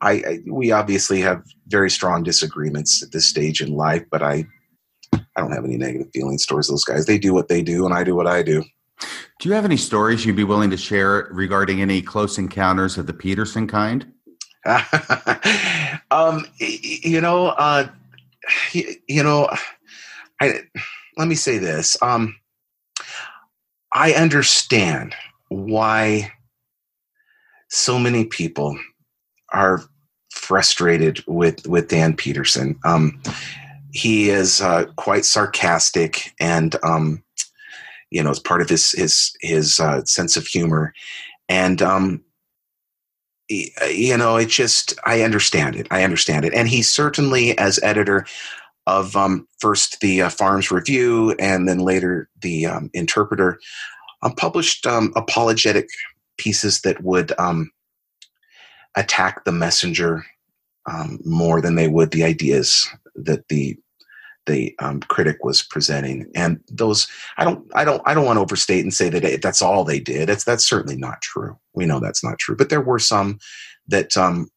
I, 0.00 0.12
I 0.12 0.38
we 0.50 0.72
obviously 0.72 1.20
have 1.20 1.42
very 1.66 1.90
strong 1.90 2.22
disagreements 2.22 3.02
at 3.02 3.12
this 3.12 3.26
stage 3.26 3.60
in 3.60 3.74
life, 3.74 4.04
but 4.10 4.22
I 4.22 4.46
I 5.12 5.40
don't 5.40 5.52
have 5.52 5.64
any 5.64 5.76
negative 5.76 6.10
feelings 6.12 6.44
towards 6.46 6.68
those 6.68 6.84
guys. 6.84 7.06
They 7.06 7.18
do 7.18 7.32
what 7.32 7.48
they 7.48 7.62
do, 7.62 7.84
and 7.84 7.94
I 7.94 8.04
do 8.04 8.14
what 8.14 8.26
I 8.26 8.42
do. 8.42 8.64
Do 9.38 9.48
you 9.48 9.54
have 9.54 9.64
any 9.64 9.76
stories 9.76 10.24
you'd 10.24 10.36
be 10.36 10.44
willing 10.44 10.70
to 10.70 10.76
share 10.76 11.28
regarding 11.30 11.80
any 11.80 12.02
close 12.02 12.38
encounters 12.38 12.98
of 12.98 13.06
the 13.06 13.12
Peterson 13.12 13.68
kind? 13.68 14.12
um, 16.10 16.44
you 16.58 17.20
know, 17.20 17.46
uh, 17.46 17.88
you 18.72 19.22
know, 19.22 19.48
I 20.40 20.60
let 21.16 21.28
me 21.28 21.36
say 21.36 21.58
this. 21.58 21.96
Um, 22.02 22.36
I 23.92 24.12
understand 24.12 25.14
why 25.48 26.32
so 27.70 27.98
many 27.98 28.24
people 28.24 28.78
are 29.52 29.82
frustrated 30.32 31.22
with 31.26 31.66
with 31.66 31.88
Dan 31.88 32.16
Peterson. 32.16 32.78
Um, 32.84 33.20
he 33.92 34.30
is 34.30 34.60
uh, 34.60 34.84
quite 34.96 35.24
sarcastic 35.24 36.34
and 36.40 36.76
um, 36.82 37.22
you 38.10 38.22
know 38.22 38.30
it's 38.30 38.38
part 38.38 38.60
of 38.60 38.68
his 38.68 38.92
his 38.92 39.32
his 39.40 39.80
uh, 39.80 40.04
sense 40.04 40.36
of 40.36 40.46
humor. 40.46 40.92
And 41.48 41.80
um, 41.80 42.22
you 43.48 44.16
know 44.16 44.36
it 44.36 44.48
just 44.48 44.98
i 45.06 45.22
understand 45.22 45.76
it. 45.76 45.86
I 45.90 46.04
understand 46.04 46.44
it. 46.44 46.54
And 46.54 46.68
he 46.68 46.82
certainly 46.82 47.56
as 47.58 47.80
editor 47.82 48.26
of 48.86 49.16
um, 49.16 49.46
first 49.58 50.00
the 50.00 50.22
uh, 50.22 50.28
FARMS 50.28 50.70
review 50.70 51.34
and 51.38 51.68
then 51.68 51.78
later 51.78 52.28
the 52.40 52.66
um, 52.66 52.90
interpreter 52.94 53.58
um, 54.22 54.34
published 54.34 54.86
um, 54.86 55.12
apologetic 55.14 55.88
pieces 56.38 56.82
that 56.82 57.02
would 57.02 57.32
attack 58.96 59.44
the 59.44 59.52
messenger 59.52 60.24
more 61.24 61.60
than 61.60 61.74
they 61.74 61.88
would 61.88 62.10
the 62.10 62.24
ideas 62.24 62.88
that 63.24 63.48
the 63.48 63.76
the 64.46 64.74
um, 64.80 65.00
critic 65.00 65.44
was 65.44 65.62
presenting. 65.62 66.26
And 66.34 66.60
those 66.68 67.06
i 67.36 67.44
don't 67.44 67.64
i 67.74 67.84
don't 67.84 68.02
i 68.06 68.14
don't 68.14 68.24
want 68.24 68.38
to 68.38 68.42
overstate 68.42 68.82
and 68.82 68.92
say 68.92 69.08
that 69.10 69.22
it, 69.24 69.42
that's 69.42 69.62
all 69.62 69.84
they 69.84 70.00
did. 70.00 70.28
That's 70.28 70.44
that's 70.44 70.64
certainly 70.64 70.96
not 70.96 71.22
true. 71.22 71.56
We 71.74 71.86
know 71.86 72.00
that's 72.00 72.24
not 72.24 72.38
true. 72.38 72.56
But 72.56 72.70
there 72.70 72.80
were 72.80 72.98
some 72.98 73.38
that 73.86 74.16
um 74.16 74.48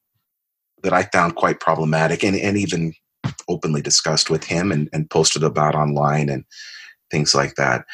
that 0.82 0.94
i 0.94 1.04
found 1.04 1.36
quite 1.36 1.60
problematic 1.60 2.24
and 2.24 2.36
and 2.36 2.58
even 2.58 2.94
openly 3.48 3.82
discussed 3.82 4.30
with 4.32 4.44
him 4.44 4.72
and, 4.72 4.90
and 4.94 5.10
posted 5.10 5.44
about 5.44 5.76
online 5.76 6.28
and 6.30 6.44
things 7.12 7.36
like 7.36 7.56
that. 7.56 7.86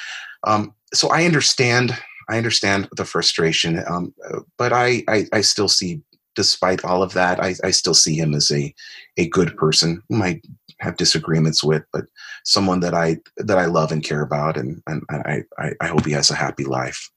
Um 0.45 0.73
so 0.93 1.09
i 1.09 1.25
understand 1.25 1.97
i 2.29 2.37
understand 2.37 2.87
the 2.95 3.05
frustration 3.05 3.83
um 3.87 4.13
but 4.57 4.71
i 4.71 5.03
i, 5.09 5.25
I 5.33 5.41
still 5.41 5.67
see 5.67 6.01
despite 6.37 6.85
all 6.85 7.03
of 7.03 7.13
that, 7.13 7.43
I, 7.43 7.55
I 7.63 7.71
still 7.71 7.95
see 7.95 8.15
him 8.15 8.33
as 8.33 8.49
a 8.51 8.73
a 9.17 9.27
good 9.27 9.57
person 9.57 10.01
whom 10.07 10.21
I 10.21 10.39
have 10.79 10.95
disagreements 10.95 11.63
with, 11.63 11.83
but 11.91 12.05
someone 12.45 12.79
that 12.81 12.93
I 12.93 13.17
that 13.37 13.57
I 13.57 13.65
love 13.65 13.91
and 13.91 14.03
care 14.03 14.21
about, 14.21 14.55
and 14.55 14.81
and 14.87 15.03
I 15.09 15.43
I, 15.57 15.71
I 15.81 15.87
hope 15.87 16.05
he 16.05 16.13
has 16.13 16.29
a 16.29 16.35
happy 16.35 16.63
life. 16.63 17.09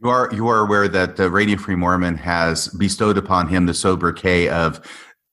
You 0.00 0.10
are 0.10 0.30
you 0.32 0.46
are 0.46 0.60
aware 0.60 0.86
that 0.86 1.16
the 1.16 1.30
Radio 1.30 1.56
Free 1.56 1.74
Mormon 1.74 2.16
has 2.18 2.68
bestowed 2.68 3.18
upon 3.18 3.48
him 3.48 3.66
the 3.66 3.74
sobriquet 3.74 4.48
of 4.48 4.80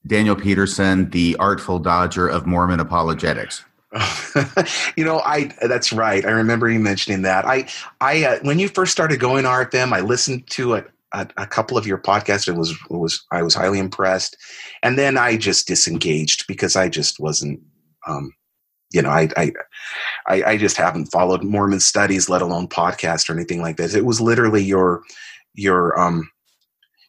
Daniel 0.07 0.35
Peterson, 0.35 1.09
the 1.09 1.35
artful 1.37 1.79
dodger 1.79 2.27
of 2.27 2.47
Mormon 2.47 2.79
apologetics. 2.79 3.63
you 4.95 5.03
know, 5.03 5.19
I 5.19 5.53
that's 5.67 5.91
right. 5.91 6.25
I 6.25 6.31
remember 6.31 6.69
you 6.69 6.79
mentioning 6.79 7.23
that. 7.23 7.45
I 7.45 7.67
I 7.99 8.23
uh, 8.23 8.39
when 8.43 8.57
you 8.57 8.69
first 8.69 8.93
started 8.93 9.19
going 9.19 9.43
RFM, 9.43 9.91
I 9.91 9.99
listened 9.99 10.47
to 10.51 10.73
it 10.73 10.89
a, 11.15 11.27
a, 11.37 11.47
couple 11.47 11.77
of 11.77 11.87
your 11.87 11.97
podcasts. 11.97 12.47
It 12.47 12.55
was 12.55 12.75
was 12.89 13.25
I 13.31 13.41
was 13.41 13.53
highly 13.53 13.79
impressed, 13.79 14.37
and 14.83 14.97
then 14.97 15.17
I 15.17 15.37
just 15.37 15.67
disengaged 15.67 16.45
because 16.47 16.75
I 16.75 16.89
just 16.89 17.19
wasn't. 17.19 17.61
Um, 18.07 18.33
you 18.91 19.01
know, 19.01 19.09
I, 19.09 19.27
I, 19.35 19.51
I, 20.27 20.43
I 20.43 20.57
just 20.57 20.77
haven't 20.77 21.07
followed 21.07 21.43
Mormon 21.43 21.79
studies, 21.79 22.29
let 22.29 22.43
alone 22.43 22.67
podcast 22.67 23.29
or 23.29 23.33
anything 23.33 23.61
like 23.61 23.75
this. 23.75 23.95
It 23.95 24.05
was 24.05 24.21
literally 24.21 24.63
your, 24.63 25.01
your, 25.53 25.99
um, 25.99 26.29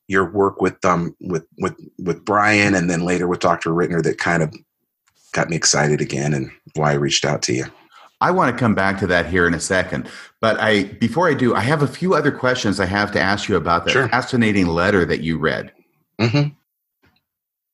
your 0.09 0.31
work 0.31 0.61
with 0.61 0.85
um 0.85 1.15
with 1.21 1.45
with 1.59 1.75
with 1.99 2.25
Brian 2.25 2.75
and 2.75 2.89
then 2.89 3.05
later 3.05 3.27
with 3.27 3.41
Dr. 3.41 3.71
Ritner 3.71 4.03
that 4.03 4.19
kind 4.19 4.43
of 4.43 4.55
got 5.33 5.51
me 5.51 5.57
excited 5.57 6.01
again 6.01 6.33
and 6.33 6.51
why 6.75 6.93
I 6.93 6.95
reached 6.95 7.25
out 7.25 7.43
to 7.43 7.53
you. 7.53 7.65
I 8.21 8.31
want 8.31 8.55
to 8.55 8.59
come 8.59 8.75
back 8.75 8.99
to 9.01 9.07
that 9.09 9.27
here 9.27 9.47
in 9.47 9.55
a 9.55 9.61
second. 9.61 10.09
But 10.41 10.59
I 10.59 10.85
before 10.85 11.29
I 11.29 11.35
do, 11.35 11.55
I 11.55 11.61
have 11.61 11.83
a 11.83 11.87
few 11.87 12.15
other 12.15 12.33
questions 12.33 12.81
I 12.81 12.87
have 12.87 13.13
to 13.13 13.21
ask 13.21 13.49
you 13.49 13.57
about 13.57 13.85
that 13.85 13.93
sure. 13.93 14.09
fascinating 14.09 14.67
letter 14.67 15.05
that 15.05 15.21
you 15.21 15.39
read. 15.39 15.73
Mm-hmm. 16.21 16.49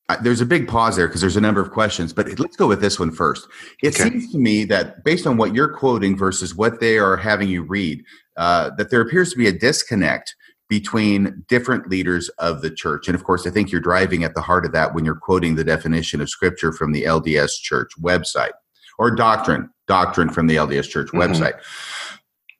Uh, 0.09 0.17
there's 0.21 0.41
a 0.41 0.45
big 0.45 0.67
pause 0.67 0.97
there 0.97 1.07
because 1.07 1.21
there's 1.21 1.37
a 1.37 1.41
number 1.41 1.61
of 1.61 1.71
questions, 1.71 2.11
but 2.11 2.37
let's 2.37 2.57
go 2.57 2.67
with 2.67 2.81
this 2.81 2.99
one 2.99 3.11
first. 3.11 3.47
It 3.81 3.97
okay. 3.97 4.09
seems 4.09 4.31
to 4.33 4.37
me 4.37 4.65
that 4.65 5.03
based 5.05 5.25
on 5.25 5.37
what 5.37 5.55
you're 5.55 5.73
quoting 5.73 6.17
versus 6.17 6.53
what 6.53 6.81
they 6.81 6.97
are 6.97 7.15
having 7.15 7.47
you 7.47 7.63
read, 7.63 8.03
uh, 8.35 8.71
that 8.77 8.89
there 8.89 8.99
appears 8.99 9.31
to 9.31 9.37
be 9.37 9.47
a 9.47 9.53
disconnect 9.53 10.35
between 10.67 11.45
different 11.47 11.87
leaders 11.87 12.27
of 12.39 12.61
the 12.61 12.69
church. 12.69 13.07
And 13.07 13.15
of 13.15 13.23
course, 13.23 13.47
I 13.47 13.49
think 13.49 13.71
you're 13.71 13.79
driving 13.79 14.25
at 14.25 14.33
the 14.33 14.41
heart 14.41 14.65
of 14.65 14.73
that 14.73 14.93
when 14.93 15.05
you're 15.05 15.15
quoting 15.15 15.55
the 15.55 15.63
definition 15.63 16.19
of 16.19 16.29
scripture 16.29 16.73
from 16.73 16.91
the 16.91 17.03
LDS 17.03 17.61
church 17.61 17.91
website 18.01 18.51
or 18.99 19.11
doctrine, 19.11 19.69
doctrine 19.87 20.29
from 20.29 20.47
the 20.47 20.55
LDS 20.55 20.89
Church 20.89 21.07
mm-hmm. 21.07 21.19
website. 21.19 21.59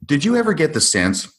Did 0.06 0.26
you 0.26 0.36
ever 0.36 0.54
get 0.54 0.74
the 0.74 0.82
sense 0.82 1.34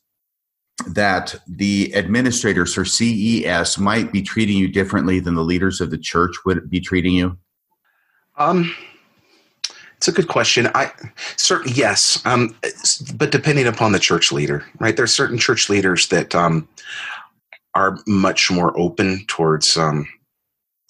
that 0.88 1.34
the 1.46 1.94
administrators 1.94 2.74
for 2.74 2.84
CES 2.84 3.78
might 3.78 4.12
be 4.12 4.22
treating 4.22 4.56
you 4.56 4.68
differently 4.68 5.20
than 5.20 5.34
the 5.34 5.44
leaders 5.44 5.80
of 5.80 5.90
the 5.90 5.98
church 5.98 6.34
would 6.44 6.68
be 6.68 6.80
treating 6.80 7.14
you? 7.14 7.38
Um, 8.36 8.74
it's 9.96 10.08
a 10.08 10.12
good 10.12 10.28
question. 10.28 10.68
I 10.74 10.92
certain 11.36 11.72
yes, 11.74 12.20
um, 12.26 12.54
but 13.14 13.30
depending 13.30 13.66
upon 13.66 13.92
the 13.92 13.98
church 13.98 14.32
leader, 14.32 14.64
right? 14.78 14.96
There 14.96 15.04
are 15.04 15.08
certain 15.08 15.38
church 15.38 15.70
leaders 15.70 16.08
that 16.08 16.34
um, 16.34 16.68
are 17.74 17.98
much 18.06 18.50
more 18.50 18.78
open 18.78 19.24
towards 19.28 19.76
um, 19.76 20.06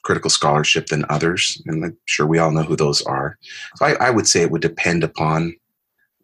critical 0.05 0.31
scholarship 0.31 0.87
than 0.87 1.05
others, 1.09 1.61
and 1.67 1.85
I'm 1.85 1.97
sure 2.07 2.27
we 2.27 2.39
all 2.39 2.53
know 2.53 2.63
who 2.63 2.77
those 2.77 3.03
are. 3.03 3.39
So 3.77 3.87
I, 3.87 3.95
I 3.95 4.11
would 4.11 4.29
say 4.29 4.43
it 4.43 4.51
would 4.51 4.63
depend 4.63 5.03
upon 5.03 5.55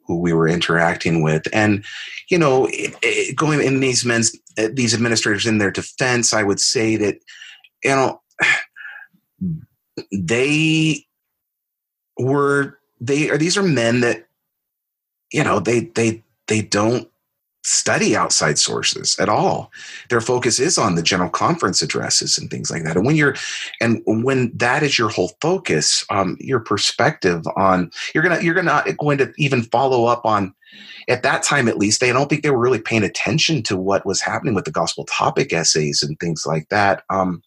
who 0.07 0.19
we 0.19 0.33
were 0.33 0.49
interacting 0.49 1.23
with, 1.23 1.43
and 1.53 1.85
you 2.31 2.39
know, 2.39 2.67
it, 2.71 2.95
it, 3.03 3.37
going 3.37 3.61
in 3.61 3.81
these 3.81 4.05
men's 4.05 4.37
eh, 4.57 4.69
these 4.73 4.95
administrators 4.95 5.47
in 5.47 5.59
their 5.59 5.71
defense, 5.71 6.33
I 6.33 6.43
would 6.43 6.61
say 6.61 6.97
that 6.97 7.19
you 7.83 7.91
know 7.91 8.21
they 10.13 11.05
were 12.19 12.79
they 13.01 13.31
are 13.31 13.39
these 13.39 13.57
are 13.57 13.63
men 13.63 14.01
that 14.01 14.27
you 15.33 15.43
know 15.43 15.59
they 15.59 15.81
they 15.81 16.23
they 16.47 16.63
don't 16.63 17.10
study 17.63 18.17
outside 18.17 18.59
sources 18.59 19.19
at 19.19 19.29
all. 19.29 19.71
Their 20.09 20.21
focus 20.21 20.59
is 20.59 20.79
on 20.79 20.95
the 20.95 21.03
general 21.03 21.29
conference 21.29 21.83
addresses 21.83 22.39
and 22.39 22.51
things 22.51 22.71
like 22.71 22.85
that. 22.85 22.97
And 22.97 23.05
when 23.05 23.17
you're 23.17 23.37
and 23.81 24.03
when 24.07 24.51
that 24.57 24.83
is 24.83 24.99
your 24.99 25.11
whole 25.11 25.33
focus 25.41 26.05
um, 26.11 26.37
your 26.41 26.61
perspective 26.61 27.43
on 27.57 27.91
you're 28.15 28.23
gonna 28.23 28.41
you're 28.41 28.55
gonna 28.55 28.83
going 28.99 29.19
to 29.19 29.33
even 29.37 29.63
follow 29.63 30.07
up 30.07 30.25
on 30.25 30.55
at 31.09 31.23
that 31.23 31.43
time 31.43 31.69
at 31.69 31.79
least 31.79 32.01
they 32.01 32.13
don't 32.13 32.29
think 32.29 32.43
they 32.43 32.51
were 32.51 32.59
really 32.59 32.81
paying 32.81 33.03
attention 33.03 33.63
to 33.65 33.77
what 33.77 34.07
was 34.07 34.23
happening 34.23 34.55
with 34.55 34.65
the 34.65 34.71
gospel 34.71 35.05
topic 35.05 35.53
essays 35.53 36.03
and 36.03 36.19
things 36.19 36.47
like 36.47 36.69
that 36.71 37.03
um, 37.11 37.43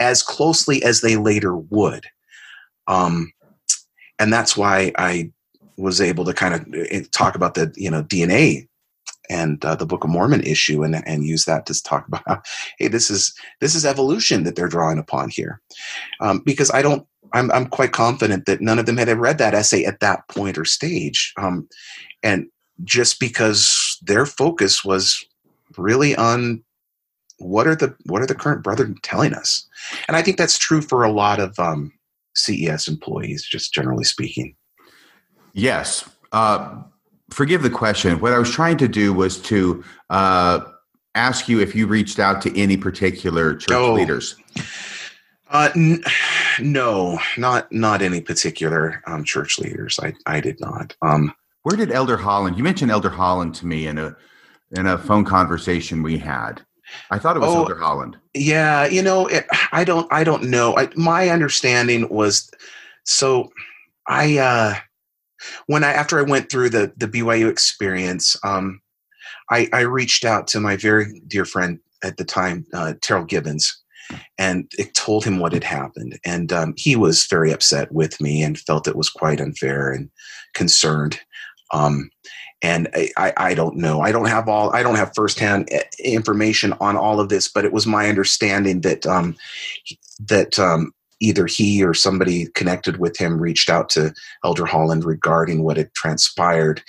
as 0.00 0.22
closely 0.22 0.82
as 0.82 1.00
they 1.00 1.16
later 1.16 1.56
would. 1.56 2.06
Um, 2.86 3.32
and 4.18 4.32
that's 4.32 4.56
why 4.56 4.92
I 4.96 5.30
was 5.76 6.00
able 6.00 6.24
to 6.24 6.32
kind 6.32 6.54
of 6.54 6.66
eh, 6.90 7.04
talk 7.12 7.34
about 7.34 7.54
the 7.54 7.72
you 7.76 7.90
know 7.90 8.02
DNA 8.02 8.67
and 9.30 9.64
uh, 9.64 9.74
the 9.74 9.86
Book 9.86 10.04
of 10.04 10.10
Mormon 10.10 10.42
issue 10.42 10.82
and 10.82 11.02
and 11.06 11.24
use 11.24 11.44
that 11.44 11.66
to 11.66 11.82
talk 11.82 12.06
about 12.12 12.46
hey 12.78 12.88
this 12.88 13.10
is 13.10 13.34
this 13.60 13.74
is 13.74 13.84
evolution 13.84 14.44
that 14.44 14.56
they're 14.56 14.68
drawing 14.68 14.98
upon 14.98 15.28
here 15.28 15.60
um, 16.20 16.40
because 16.44 16.70
I 16.70 16.82
don't 16.82 17.06
I'm 17.32 17.50
I'm 17.52 17.66
quite 17.66 17.92
confident 17.92 18.46
that 18.46 18.60
none 18.60 18.78
of 18.78 18.86
them 18.86 18.96
had 18.96 19.08
ever 19.08 19.20
read 19.20 19.38
that 19.38 19.54
essay 19.54 19.84
at 19.84 20.00
that 20.00 20.26
point 20.28 20.58
or 20.58 20.64
stage 20.64 21.32
um, 21.38 21.68
and 22.22 22.46
just 22.84 23.18
because 23.18 23.98
their 24.02 24.24
focus 24.24 24.84
was 24.84 25.24
really 25.76 26.14
on 26.16 26.62
what 27.38 27.66
are 27.66 27.76
the 27.76 27.94
what 28.06 28.22
are 28.22 28.26
the 28.26 28.34
current 28.34 28.62
brethren 28.62 28.96
telling 29.02 29.34
us 29.34 29.68
and 30.06 30.16
I 30.16 30.22
think 30.22 30.38
that's 30.38 30.58
true 30.58 30.80
for 30.80 31.04
a 31.04 31.12
lot 31.12 31.40
of 31.40 31.58
um, 31.58 31.92
CES 32.38 32.88
employees, 32.88 33.44
just 33.44 33.72
generally 33.72 34.04
speaking? 34.04 34.54
Yes. 35.52 36.08
Uh, 36.32 36.82
forgive 37.30 37.62
the 37.62 37.70
question. 37.70 38.20
What 38.20 38.32
I 38.32 38.38
was 38.38 38.50
trying 38.50 38.78
to 38.78 38.88
do 38.88 39.12
was 39.12 39.38
to 39.42 39.84
uh, 40.10 40.60
ask 41.14 41.48
you 41.48 41.60
if 41.60 41.74
you 41.74 41.86
reached 41.86 42.18
out 42.18 42.42
to 42.42 42.58
any 42.58 42.76
particular 42.76 43.56
church 43.56 43.76
oh. 43.76 43.94
leaders. 43.94 44.36
Uh, 45.50 45.70
n- 45.74 46.02
no, 46.60 47.18
not 47.36 47.70
not 47.72 48.02
any 48.02 48.20
particular 48.20 49.02
um, 49.06 49.24
church 49.24 49.58
leaders. 49.58 49.98
I 50.02 50.14
I 50.26 50.40
did 50.40 50.60
not. 50.60 50.96
Um, 51.02 51.32
Where 51.62 51.76
did 51.76 51.92
Elder 51.92 52.16
Holland? 52.16 52.56
You 52.56 52.64
mentioned 52.64 52.90
Elder 52.90 53.10
Holland 53.10 53.54
to 53.56 53.66
me 53.66 53.86
in 53.86 53.98
a 53.98 54.16
in 54.72 54.86
a 54.86 54.98
phone 54.98 55.24
conversation 55.24 56.02
we 56.02 56.18
had. 56.18 56.62
I 57.10 57.18
thought 57.18 57.36
it 57.36 57.40
was 57.40 57.54
oh, 57.54 57.60
Elder 57.60 57.76
Holland. 57.76 58.16
Yeah, 58.34 58.86
you 58.86 59.02
know, 59.02 59.26
it, 59.26 59.46
I 59.72 59.84
don't, 59.84 60.10
I 60.10 60.24
don't 60.24 60.44
know. 60.44 60.76
I, 60.76 60.88
my 60.96 61.28
understanding 61.28 62.08
was 62.08 62.50
so. 63.04 63.50
I 64.06 64.38
uh, 64.38 64.74
when 65.66 65.84
I 65.84 65.92
after 65.92 66.18
I 66.18 66.22
went 66.22 66.50
through 66.50 66.70
the 66.70 66.92
the 66.96 67.08
BYU 67.08 67.48
experience, 67.48 68.36
um, 68.44 68.80
I, 69.50 69.68
I 69.72 69.80
reached 69.80 70.24
out 70.24 70.46
to 70.48 70.60
my 70.60 70.76
very 70.76 71.20
dear 71.26 71.44
friend 71.44 71.78
at 72.02 72.16
the 72.16 72.24
time, 72.24 72.66
uh, 72.72 72.94
Terryl 73.00 73.26
Givens, 73.26 73.76
and 74.38 74.70
it 74.78 74.94
told 74.94 75.24
him 75.24 75.38
what 75.38 75.52
had 75.52 75.64
happened, 75.64 76.18
and 76.24 76.52
um, 76.52 76.74
he 76.76 76.96
was 76.96 77.26
very 77.26 77.52
upset 77.52 77.92
with 77.92 78.20
me 78.20 78.42
and 78.42 78.58
felt 78.58 78.88
it 78.88 78.96
was 78.96 79.10
quite 79.10 79.40
unfair 79.40 79.90
and 79.90 80.10
concerned. 80.54 81.20
Um, 81.72 82.10
and 82.62 82.88
I, 83.16 83.32
I, 83.36 83.54
don't 83.54 83.76
know. 83.76 84.00
I 84.00 84.10
don't 84.10 84.28
have 84.28 84.48
all. 84.48 84.74
I 84.74 84.82
don't 84.82 84.96
have 84.96 85.14
firsthand 85.14 85.68
eh, 85.70 85.82
information 86.02 86.74
on 86.80 86.96
all 86.96 87.20
of 87.20 87.28
this, 87.28 87.48
but 87.48 87.64
it 87.64 87.72
was 87.72 87.86
my 87.86 88.08
understanding 88.08 88.80
that 88.80 89.06
um, 89.06 89.36
that 90.18 90.58
um, 90.58 90.92
either 91.20 91.46
he 91.46 91.82
or 91.82 91.94
somebody 91.94 92.46
connected 92.54 92.98
with 92.98 93.16
him 93.16 93.40
reached 93.40 93.70
out 93.70 93.88
to 93.90 94.12
Elder 94.44 94.66
Holland 94.66 95.04
regarding 95.04 95.62
what 95.62 95.76
had 95.76 95.92
transpired, 95.94 96.82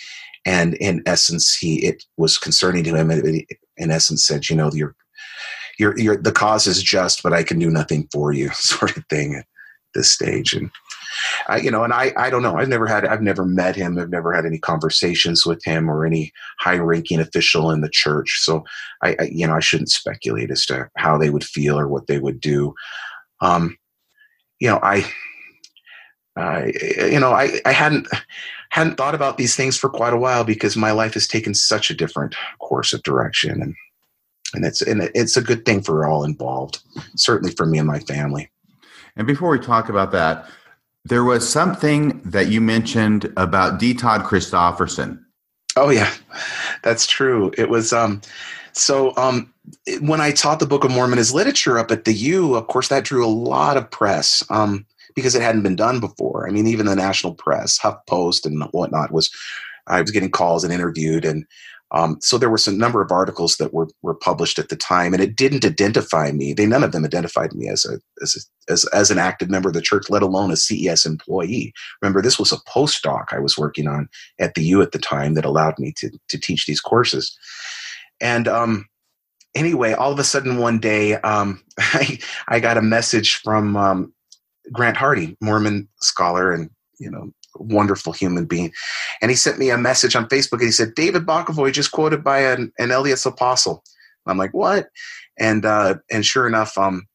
and 0.46 0.76
in 0.76 1.04
essence, 1.06 1.56
he 1.56 1.86
it 1.86 2.04
was 2.18 2.38
concerning 2.38 2.84
to 2.86 2.96
him. 2.96 3.12
And 3.12 3.44
in 3.78 3.92
essence, 3.92 4.26
said, 4.26 4.50
you 4.50 4.56
know, 4.56 4.72
your 4.74 4.96
your 5.78 5.98
your 5.98 6.18
the 6.18 6.32
cause 6.32 6.68
is 6.68 6.82
just, 6.82 7.24
but 7.24 7.34
I 7.34 7.44
can 7.44 7.60
do 7.60 7.70
nothing 7.70 8.08
for 8.12 8.32
you, 8.32 8.50
sort 8.54 8.98
of 8.98 9.04
thing 9.10 9.36
at 9.36 9.46
this 9.94 10.12
stage, 10.12 10.54
and 10.54 10.70
I, 11.48 11.58
you 11.58 11.72
know, 11.72 11.84
and 11.84 11.94
I, 11.94 12.14
I 12.18 12.30
don't 12.30 12.44
know. 12.44 12.58
I've 12.58 12.70
never 12.70 12.88
had, 12.88 13.06
I've 13.06 13.22
never 13.22 13.46
met 13.46 13.76
him. 13.76 13.98
I've 13.98 14.10
never 14.10 14.34
had 14.34 14.46
any 14.46 14.60
conversations 14.60 15.46
with 15.46 15.64
him 15.64 15.90
or 15.90 16.06
any 16.06 16.32
high-ranking 16.60 17.20
official 17.20 17.72
in 17.72 17.82
the 17.82 17.90
church. 17.90 18.40
So 18.42 18.64
I, 19.04 19.16
I, 19.20 19.24
you 19.32 19.48
know, 19.48 19.56
I 19.56 19.60
shouldn't 19.60 19.90
speculate 19.90 20.52
as 20.52 20.66
to 20.68 20.90
how 20.98 21.18
they 21.18 21.30
would 21.30 21.44
feel 21.44 21.80
or 21.80 21.88
what 21.88 22.08
they 22.08 22.20
would 22.20 22.40
do. 22.40 22.74
Um, 23.42 23.78
you 24.60 24.70
know, 24.70 24.80
I, 24.82 25.06
I, 26.36 26.72
you 27.12 27.20
know, 27.20 27.32
I, 27.32 27.60
I 27.66 27.72
hadn't 27.72 28.08
hadn't 28.70 28.98
thought 28.98 29.16
about 29.16 29.38
these 29.38 29.56
things 29.56 29.78
for 29.78 29.90
quite 29.90 30.14
a 30.14 30.18
while 30.18 30.44
because 30.44 30.78
my 30.78 30.92
life 30.92 31.16
has 31.16 31.28
taken 31.28 31.54
such 31.54 31.90
a 31.90 31.96
different 31.96 32.36
course 32.60 32.94
of 32.94 33.04
direction, 33.04 33.62
and 33.62 33.76
and 34.54 34.66
it's 34.66 34.82
and 34.82 35.10
it's 35.16 35.38
a 35.38 35.42
good 35.42 35.66
thing 35.66 35.82
for 35.82 36.06
all 36.06 36.24
involved. 36.24 36.80
Certainly 37.16 37.54
for 37.56 37.66
me 37.66 37.78
and 37.78 37.88
my 37.88 38.00
family. 38.00 38.50
And 39.16 39.28
before 39.28 39.50
we 39.50 39.60
talk 39.60 39.90
about 39.90 40.12
that, 40.12 40.50
there 41.04 41.24
was 41.24 41.50
something 41.50 42.22
that 42.24 42.48
you 42.48 42.62
mentioned 42.62 43.32
about 43.36 43.80
D. 43.80 43.94
Todd 43.94 44.22
Christofferson. 44.22 45.20
Oh 45.76 45.90
yeah, 45.90 46.12
that's 46.84 47.08
true. 47.08 47.52
It 47.58 47.70
was 47.70 47.92
um, 47.92 48.22
so 48.74 49.16
um, 49.18 49.54
when 50.02 50.22
I 50.22 50.32
taught 50.32 50.60
the 50.60 50.66
Book 50.66 50.84
of 50.84 50.92
Mormon 50.92 51.20
as 51.20 51.34
literature 51.34 51.78
up 51.78 51.92
at 51.92 52.06
the 52.06 52.14
U, 52.14 52.56
of 52.56 52.68
course 52.68 52.88
that 52.90 53.06
drew 53.06 53.26
a 53.26 53.28
lot 53.28 53.78
of 53.78 53.90
press 53.90 54.44
um, 54.50 54.86
because 55.16 55.36
it 55.36 55.42
hadn't 55.42 55.64
been 55.64 55.76
done 55.76 56.00
before. 56.00 56.48
I 56.48 56.52
mean, 56.52 56.68
even 56.68 56.86
the 56.86 56.96
national 56.96 57.36
press, 57.36 57.80
HuffPost 57.80 58.46
and 58.46 58.64
whatnot 58.72 59.12
was. 59.12 59.30
I 59.88 60.02
was 60.02 60.12
getting 60.12 60.30
calls 60.30 60.64
and 60.64 60.72
interviewed, 60.72 61.26
and 61.26 61.48
um, 61.92 62.18
so 62.22 62.38
there 62.38 62.50
were 62.50 62.60
a 62.68 62.72
number 62.72 63.02
of 63.02 63.12
articles 63.12 63.58
that 63.58 63.74
were 63.74 63.88
were 64.04 64.14
published 64.14 64.60
at 64.60 64.70
the 64.70 64.76
time, 64.76 65.14
and 65.14 65.24
it 65.24 65.36
didn't 65.36 65.66
identify 65.66 66.32
me. 66.32 66.54
They 66.54 66.68
none 66.68 66.84
of 66.84 66.92
them 66.92 67.04
identified 67.04 67.54
me 67.54 67.68
as 67.68 67.86
a 67.86 68.00
as 68.22 68.36
a, 68.36 68.72
as, 68.72 68.86
as 68.86 69.10
an 69.10 69.18
active 69.18 69.50
member 69.50 69.70
of 69.70 69.74
the 69.74 69.82
church, 69.82 70.10
let 70.10 70.22
alone 70.22 70.52
a 70.52 70.56
CES 70.56 71.06
employee. 71.06 71.74
Remember, 72.02 72.22
this 72.22 72.38
was 72.38 72.52
a 72.52 72.58
postdoc 72.58 73.26
I 73.32 73.40
was 73.40 73.58
working 73.58 73.88
on 73.88 74.08
at 74.38 74.54
the 74.54 74.64
U 74.66 74.82
at 74.82 74.92
the 74.92 75.00
time 75.00 75.34
that 75.34 75.46
allowed 75.46 75.80
me 75.80 75.94
to 75.98 76.12
to 76.28 76.40
teach 76.40 76.68
these 76.68 76.82
courses. 76.82 77.36
And 78.22 78.48
um, 78.48 78.86
anyway, 79.56 79.94
all 79.94 80.12
of 80.12 80.20
a 80.20 80.24
sudden 80.24 80.58
one 80.58 80.80
day, 80.80 81.16
um, 81.16 81.64
I 81.80 82.20
I 82.48 82.60
got 82.60 82.78
a 82.78 82.82
message 82.82 83.36
from 83.36 83.76
um, 83.78 84.14
Grant 84.72 84.98
Hardy, 84.98 85.38
Mormon 85.42 85.88
scholar 86.02 86.52
and 86.52 86.70
you 87.00 87.10
know 87.10 87.32
wonderful 87.56 88.14
human 88.14 88.46
being. 88.46 88.72
And 89.22 89.32
he 89.32 89.36
sent 89.36 89.60
me 89.60 89.70
a 89.70 89.78
message 89.78 90.16
on 90.16 90.30
Facebook 90.30 90.60
and 90.60 90.64
he 90.64 90.72
said, 90.72 90.96
David 90.96 91.26
Bokovoy 91.26 91.74
just 91.74 91.92
quoted 91.92 92.24
by 92.24 92.40
an, 92.40 92.72
an 92.80 92.90
LDS 92.90 93.26
apostle. 93.26 93.84
I'm 94.26 94.38
like, 94.38 94.54
what? 94.54 94.90
And 95.40 95.66
uh, 95.66 95.96
and 96.12 96.26
sure 96.26 96.48
enough, 96.48 96.78
um, 96.78 97.08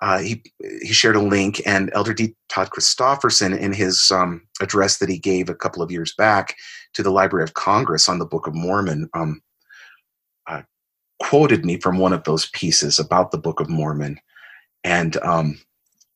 uh, 0.00 0.18
he 0.18 0.42
he 0.82 0.92
shared 0.92 1.16
a 1.16 1.22
link, 1.22 1.62
and 1.64 1.90
Elder 1.94 2.12
D. 2.12 2.34
Todd 2.48 2.70
Christofferson, 2.70 3.56
in 3.56 3.72
his 3.72 4.10
um, 4.10 4.46
address 4.60 4.98
that 4.98 5.08
he 5.08 5.18
gave 5.18 5.48
a 5.48 5.54
couple 5.54 5.82
of 5.82 5.90
years 5.90 6.14
back 6.16 6.56
to 6.94 7.02
the 7.02 7.10
Library 7.10 7.44
of 7.44 7.54
Congress 7.54 8.08
on 8.08 8.18
the 8.18 8.26
Book 8.26 8.46
of 8.46 8.54
Mormon, 8.54 9.08
um, 9.14 9.40
quoted 11.24 11.64
me 11.64 11.78
from 11.78 11.98
one 11.98 12.12
of 12.12 12.24
those 12.24 12.50
pieces 12.50 12.98
about 12.98 13.30
the 13.30 13.38
Book 13.38 13.60
of 13.60 13.68
Mormon, 13.68 14.18
and 14.82 15.16
um, 15.18 15.58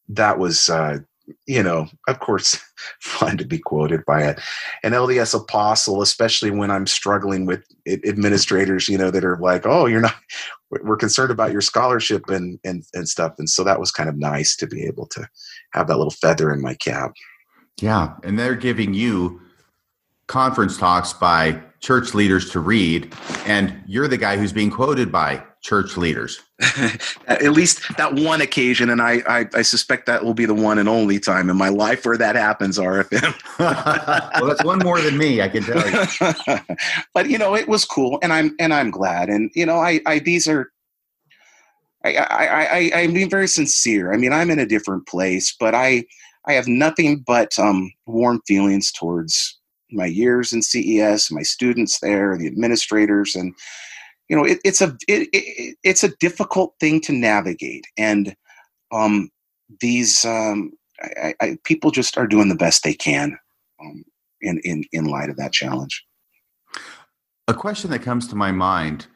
that 0.09 0.39
was 0.39 0.69
uh, 0.69 0.99
you 1.47 1.63
know, 1.63 1.89
of 2.07 2.21
course, 2.21 2.59
fun 3.01 3.37
to 3.39 3.45
be 3.45 3.59
quoted 3.59 4.05
by 4.05 4.23
a, 4.23 4.37
an 4.83 4.93
LDS 4.93 5.35
apostle, 5.35 6.03
especially 6.03 6.51
when 6.51 6.71
I'm 6.71 6.87
struggling 6.87 7.47
with 7.47 7.65
administrators, 7.87 8.89
you 8.89 8.99
know, 8.99 9.11
that 9.11 9.25
are 9.25 9.39
like, 9.39 9.67
oh, 9.67 9.87
you're 9.87 10.01
not, 10.01 10.15
we're 10.71 10.97
concerned 10.97 11.31
about 11.31 11.53
your 11.53 11.61
scholarship 11.61 12.29
and, 12.29 12.59
and, 12.65 12.85
and 12.95 13.09
stuff. 13.09 13.35
And 13.39 13.49
so 13.49 13.65
that 13.65 13.81
was 13.81 13.91
kind 13.91 14.09
of 14.09 14.17
nice 14.17 14.57
to 14.57 14.67
be 14.67 14.85
able 14.85 15.07
to 15.09 15.29
have 15.73 15.89
that 15.89 15.97
little 15.97 16.11
feather 16.11 16.53
in 16.53 16.61
my 16.61 16.75
cap. 16.75 17.13
Yeah, 17.81 18.15
and 18.25 18.39
they're 18.39 18.57
giving 18.57 18.93
you 18.93 19.41
conference 20.27 20.77
talks 20.77 21.13
by 21.13 21.63
church 21.81 22.15
leaders 22.15 22.51
to 22.51 22.61
read, 22.61 23.15
and 23.47 23.83
you're 23.87 24.09
the 24.09 24.17
guy 24.17 24.37
who's 24.37 24.53
being 24.53 24.71
quoted 24.71 25.13
by 25.13 25.43
church 25.63 25.97
leaders. 25.97 26.41
At 27.27 27.53
least 27.53 27.97
that 27.97 28.15
one 28.15 28.41
occasion, 28.41 28.91
and 28.91 29.01
I, 29.01 29.23
I, 29.29 29.47
I, 29.55 29.63
suspect 29.63 30.07
that 30.07 30.25
will 30.25 30.35
be 30.35 30.45
the 30.45 30.55
one 30.55 30.79
and 30.79 30.89
only 30.89 31.21
time 31.21 31.51
in 31.51 31.57
my 31.57 31.69
life 31.69 32.05
where 32.05 32.17
that 32.17 32.37
happens, 32.37 32.79
RFM. 32.79 33.35
well, 34.41 34.49
that's 34.49 34.65
one 34.65 34.81
more 34.81 35.01
than 35.01 35.17
me, 35.17 35.41
I 35.41 35.49
can 35.49 35.63
tell 35.63 35.89
you. 35.89 36.59
but 37.15 37.29
you 37.29 37.39
know, 37.39 37.55
it 37.55 37.69
was 37.69 37.85
cool, 37.85 38.19
and 38.23 38.33
I'm 38.33 38.55
and 38.59 38.75
I'm 38.75 38.91
glad. 38.91 39.29
And 39.29 39.51
you 39.55 39.67
know, 39.67 39.77
I, 39.77 40.01
I 40.07 40.19
these 40.19 40.49
are 40.49 40.71
I, 42.05 42.17
I, 42.17 42.65
I, 42.65 42.91
I'm 43.03 43.13
being 43.13 43.31
very 43.31 43.49
sincere. 43.49 44.13
I 44.13 44.17
mean, 44.17 44.33
I'm 44.33 44.51
in 44.51 44.59
a 44.59 44.67
different 44.67 45.07
place, 45.07 45.55
but 45.59 45.75
I, 45.75 46.05
I 46.47 46.53
have 46.53 46.69
nothing 46.69 47.25
but 47.27 47.59
um, 47.59 47.93
warm 48.07 48.41
feelings 48.47 48.93
towards 48.93 49.58
my 49.91 50.07
years 50.07 50.53
in 50.53 50.63
CES, 50.63 51.31
my 51.31 51.43
students 51.43 52.01
there, 52.01 52.37
the 52.37 52.47
administrators, 52.47 53.35
and 53.35 53.55
you 54.29 54.37
know, 54.37 54.45
it, 54.45 54.59
it's 54.65 54.81
a 54.81 54.97
it, 55.09 55.29
it, 55.33 55.77
it's 55.83 56.05
a 56.05 56.15
difficult 56.17 56.75
thing 56.81 57.01
to 57.03 57.13
navigate, 57.13 57.87
and 57.97 58.35
um, 58.93 59.31
these 59.81 60.25
um, 60.25 60.73
I, 61.01 61.35
I, 61.41 61.59
people 61.65 61.91
just 61.91 62.19
are 62.19 62.27
doing 62.27 62.49
the 62.49 62.55
best 62.55 62.85
they 62.85 62.95
can 62.95 63.39
um, 63.81 64.05
in 64.41 64.61
in 64.65 64.85
in 64.93 65.07
light 65.07 65.31
of 65.31 65.37
that 65.37 65.53
challenge. 65.53 66.05
A 67.47 67.55
question 67.55 67.91
that 67.91 68.01
comes 68.01 68.29
to 68.29 68.37
my 68.37 68.53
mind 68.53 69.07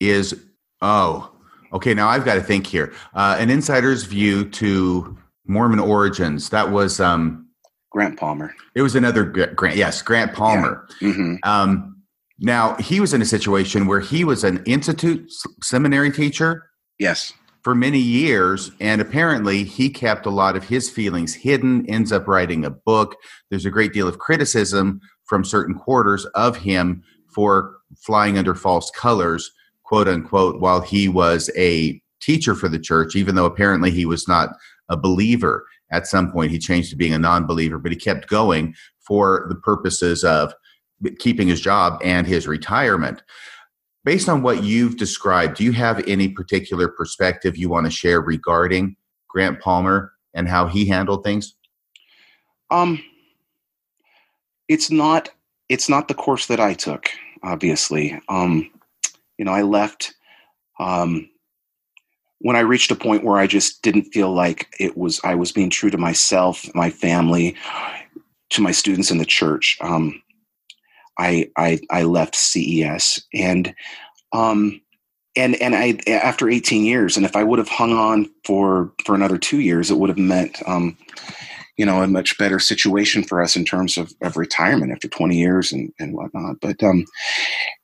is, 0.00 0.46
oh, 0.80 1.30
okay, 1.72 1.92
now 1.92 2.08
I've 2.08 2.24
got 2.24 2.34
to 2.34 2.42
think 2.42 2.66
here. 2.66 2.94
Uh, 3.14 3.36
an 3.38 3.50
insider's 3.50 4.04
view 4.04 4.48
to 4.50 5.18
Mormon 5.46 5.78
origins. 5.78 6.48
That 6.48 6.70
was 6.70 7.00
um, 7.00 7.48
Grant 7.92 8.18
Palmer. 8.18 8.54
It 8.74 8.82
was 8.82 8.94
another 8.94 9.24
Grant. 9.24 9.76
Yes, 9.76 10.02
Grant 10.02 10.32
Palmer. 10.32 10.86
Yeah. 11.00 11.08
Mm-hmm. 11.08 11.34
Um, 11.44 12.02
now 12.38 12.74
he 12.76 13.00
was 13.00 13.14
in 13.14 13.22
a 13.22 13.26
situation 13.26 13.86
where 13.86 14.00
he 14.00 14.24
was 14.24 14.44
an 14.44 14.62
institute 14.64 15.30
seminary 15.62 16.10
teacher. 16.10 16.68
Yes. 16.98 17.32
For 17.62 17.74
many 17.76 17.98
years, 18.00 18.72
and 18.80 19.00
apparently 19.00 19.62
he 19.62 19.88
kept 19.88 20.26
a 20.26 20.30
lot 20.30 20.56
of 20.56 20.64
his 20.64 20.90
feelings 20.90 21.34
hidden. 21.34 21.88
Ends 21.88 22.10
up 22.10 22.26
writing 22.26 22.64
a 22.64 22.70
book. 22.70 23.16
There's 23.50 23.66
a 23.66 23.70
great 23.70 23.92
deal 23.92 24.08
of 24.08 24.18
criticism 24.18 25.00
from 25.24 25.44
certain 25.44 25.74
quarters 25.76 26.24
of 26.34 26.56
him 26.56 27.04
for 27.32 27.76
flying 28.04 28.36
under 28.36 28.54
false 28.54 28.90
colors 28.90 29.52
quote 29.92 30.08
unquote, 30.08 30.58
while 30.58 30.80
he 30.80 31.06
was 31.06 31.50
a 31.54 32.00
teacher 32.22 32.54
for 32.54 32.66
the 32.66 32.78
church, 32.78 33.14
even 33.14 33.34
though 33.34 33.44
apparently 33.44 33.90
he 33.90 34.06
was 34.06 34.26
not 34.26 34.48
a 34.88 34.96
believer. 34.96 35.66
At 35.92 36.06
some 36.06 36.32
point, 36.32 36.50
he 36.50 36.58
changed 36.58 36.90
to 36.90 36.96
being 36.96 37.12
a 37.12 37.18
non 37.18 37.46
believer, 37.46 37.78
but 37.78 37.92
he 37.92 37.98
kept 37.98 38.28
going 38.28 38.74
for 38.98 39.46
the 39.48 39.54
purposes 39.54 40.24
of 40.24 40.54
keeping 41.18 41.48
his 41.48 41.60
job 41.60 42.00
and 42.02 42.26
his 42.26 42.48
retirement. 42.48 43.22
Based 44.04 44.28
on 44.28 44.42
what 44.42 44.64
you've 44.64 44.96
described, 44.96 45.56
do 45.56 45.64
you 45.64 45.72
have 45.72 46.02
any 46.08 46.28
particular 46.28 46.88
perspective 46.88 47.56
you 47.56 47.68
want 47.68 47.86
to 47.86 47.90
share 47.90 48.20
regarding 48.20 48.96
Grant 49.28 49.60
Palmer 49.60 50.12
and 50.34 50.48
how 50.48 50.66
he 50.66 50.86
handled 50.86 51.22
things? 51.22 51.54
Um, 52.70 53.02
it's 54.68 54.90
not 54.90 55.28
it's 55.68 55.88
not 55.88 56.08
the 56.08 56.14
course 56.14 56.46
that 56.46 56.60
I 56.60 56.74
took. 56.74 57.08
Obviously, 57.44 58.18
um, 58.28 58.70
you 59.38 59.44
know, 59.44 59.52
I 59.52 59.62
left 59.62 60.14
um, 60.78 61.28
when 62.42 62.56
I 62.56 62.60
reached 62.60 62.90
a 62.90 62.96
point 62.96 63.24
where 63.24 63.38
I 63.38 63.46
just 63.46 63.82
didn't 63.82 64.12
feel 64.12 64.32
like 64.32 64.68
it 64.78 64.96
was 64.96 65.20
I 65.24 65.34
was 65.34 65.52
being 65.52 65.70
true 65.70 65.90
to 65.90 65.98
myself, 65.98 66.72
my 66.74 66.90
family, 66.90 67.56
to 68.50 68.60
my 68.60 68.72
students 68.72 69.10
in 69.10 69.18
the 69.18 69.24
church. 69.24 69.78
Um, 69.80 70.20
I, 71.18 71.50
I 71.56 71.80
I 71.90 72.02
left 72.02 72.34
CES 72.34 73.22
and 73.32 73.74
um, 74.32 74.80
and 75.36 75.54
and 75.56 75.74
I 75.76 75.98
after 76.08 76.48
18 76.48 76.84
years, 76.84 77.16
and 77.16 77.24
if 77.24 77.36
I 77.36 77.44
would 77.44 77.58
have 77.58 77.68
hung 77.68 77.92
on 77.92 78.30
for 78.44 78.92
for 79.04 79.14
another 79.14 79.38
two 79.38 79.60
years, 79.60 79.90
it 79.90 79.98
would 79.98 80.10
have 80.10 80.18
meant 80.18 80.58
um, 80.66 80.96
you 81.76 81.86
know 81.86 82.02
a 82.02 82.06
much 82.06 82.36
better 82.38 82.58
situation 82.58 83.22
for 83.22 83.42
us 83.42 83.56
in 83.56 83.64
terms 83.64 83.96
of, 83.96 84.12
of 84.22 84.36
retirement 84.36 84.92
after 84.92 85.08
20 85.08 85.36
years 85.36 85.72
and, 85.72 85.92
and 85.98 86.14
whatnot. 86.14 86.56
But 86.60 86.82
um 86.82 87.04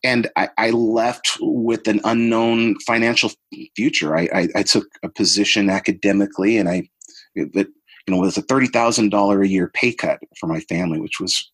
and 0.05 0.28
I, 0.36 0.51
I 0.59 0.70
left 0.70 1.39
with 1.40 1.89
an 1.89 2.01
unknown 2.05 2.78
financial 2.81 3.32
future. 3.74 4.16
I, 4.16 4.28
I, 4.32 4.48
I 4.56 4.62
took 4.62 4.86
a 5.02 5.09
position 5.09 5.70
academically 5.70 6.59
and 6.59 6.69
i 6.69 6.89
that 7.35 7.69
you 8.06 8.15
know 8.15 8.20
was 8.20 8.39
a 8.39 8.43
$30000 8.43 9.43
a 9.43 9.48
year 9.48 9.70
pay 9.73 9.93
cut 9.93 10.19
for 10.39 10.47
my 10.47 10.60
family 10.60 11.01
which 11.01 11.20
was 11.20 11.51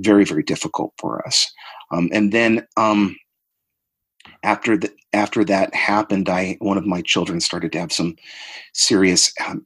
very 0.00 0.24
very 0.24 0.42
difficult 0.42 0.92
for 0.98 1.26
us. 1.26 1.50
Um, 1.92 2.08
and 2.12 2.32
then 2.32 2.66
um 2.76 3.16
after 4.42 4.76
the, 4.76 4.92
after 5.12 5.44
that 5.44 5.72
happened 5.74 6.28
i 6.28 6.56
one 6.60 6.78
of 6.78 6.84
my 6.84 7.00
children 7.00 7.40
started 7.40 7.70
to 7.72 7.80
have 7.80 7.92
some 7.92 8.16
serious 8.74 9.32
um, 9.46 9.64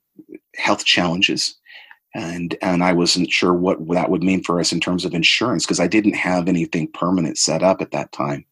health 0.57 0.85
challenges 0.85 1.57
and 2.15 2.57
and 2.63 2.83
I 2.83 2.93
wasn't 2.93 3.31
sure 3.31 3.55
what 3.55 3.79
that 3.89 4.11
would 4.11 4.23
mean 4.23 4.43
for 4.43 4.61
us 4.61 4.73
in 4.73 4.81
terms 4.81 5.05
of 5.05 5.15
insurance 5.15 5.65
because 5.65 5.81
I 5.81 5.87
didn't 5.87 6.15
have 6.15 6.49
anything 6.49 6.89
permanent 6.89 7.39
set 7.39 7.63
up 7.63 7.81
at 7.81 7.93
that 7.93 8.13
time. 8.13 8.45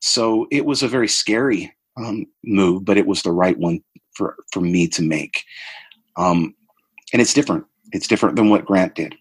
So 0.00 0.46
it 0.50 0.64
was 0.64 0.82
a 0.82 0.88
very 0.88 1.08
scary 1.08 1.74
um, 1.96 2.26
move, 2.44 2.84
but 2.84 2.96
it 2.98 3.06
was 3.06 3.22
the 3.22 3.32
right 3.32 3.58
one 3.58 3.80
for 4.14 4.36
for 4.52 4.60
me 4.60 4.88
to 4.88 5.02
make. 5.02 5.44
Um, 6.16 6.54
and 7.12 7.20
it's 7.20 7.34
different. 7.34 7.64
It's 7.92 8.08
different 8.08 8.36
than 8.36 8.48
what 8.48 8.64
Grant 8.64 8.94
did. 8.94 9.14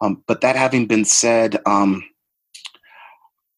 Um, 0.00 0.22
but 0.26 0.40
that 0.40 0.56
having 0.56 0.86
been 0.86 1.04
said, 1.04 1.60
um, 1.66 2.04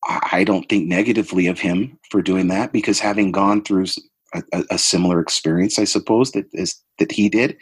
I 0.05 0.43
don't 0.45 0.69
think 0.69 0.89
negatively 0.89 1.47
of 1.47 1.61
him 1.61 1.99
for 2.11 2.23
doing 2.23 2.49
that 2.49 2.73
because 2.73 2.99
having 2.99 3.31
gone 3.31 3.63
through 3.63 3.87
a, 4.35 4.65
a 4.71 4.79
similar 4.79 5.21
experience, 5.21 5.79
I 5.79 5.85
suppose 5.85 6.33
that 6.33 6.47
is 6.53 6.75
that 6.99 7.13
he 7.13 7.29
did. 7.29 7.57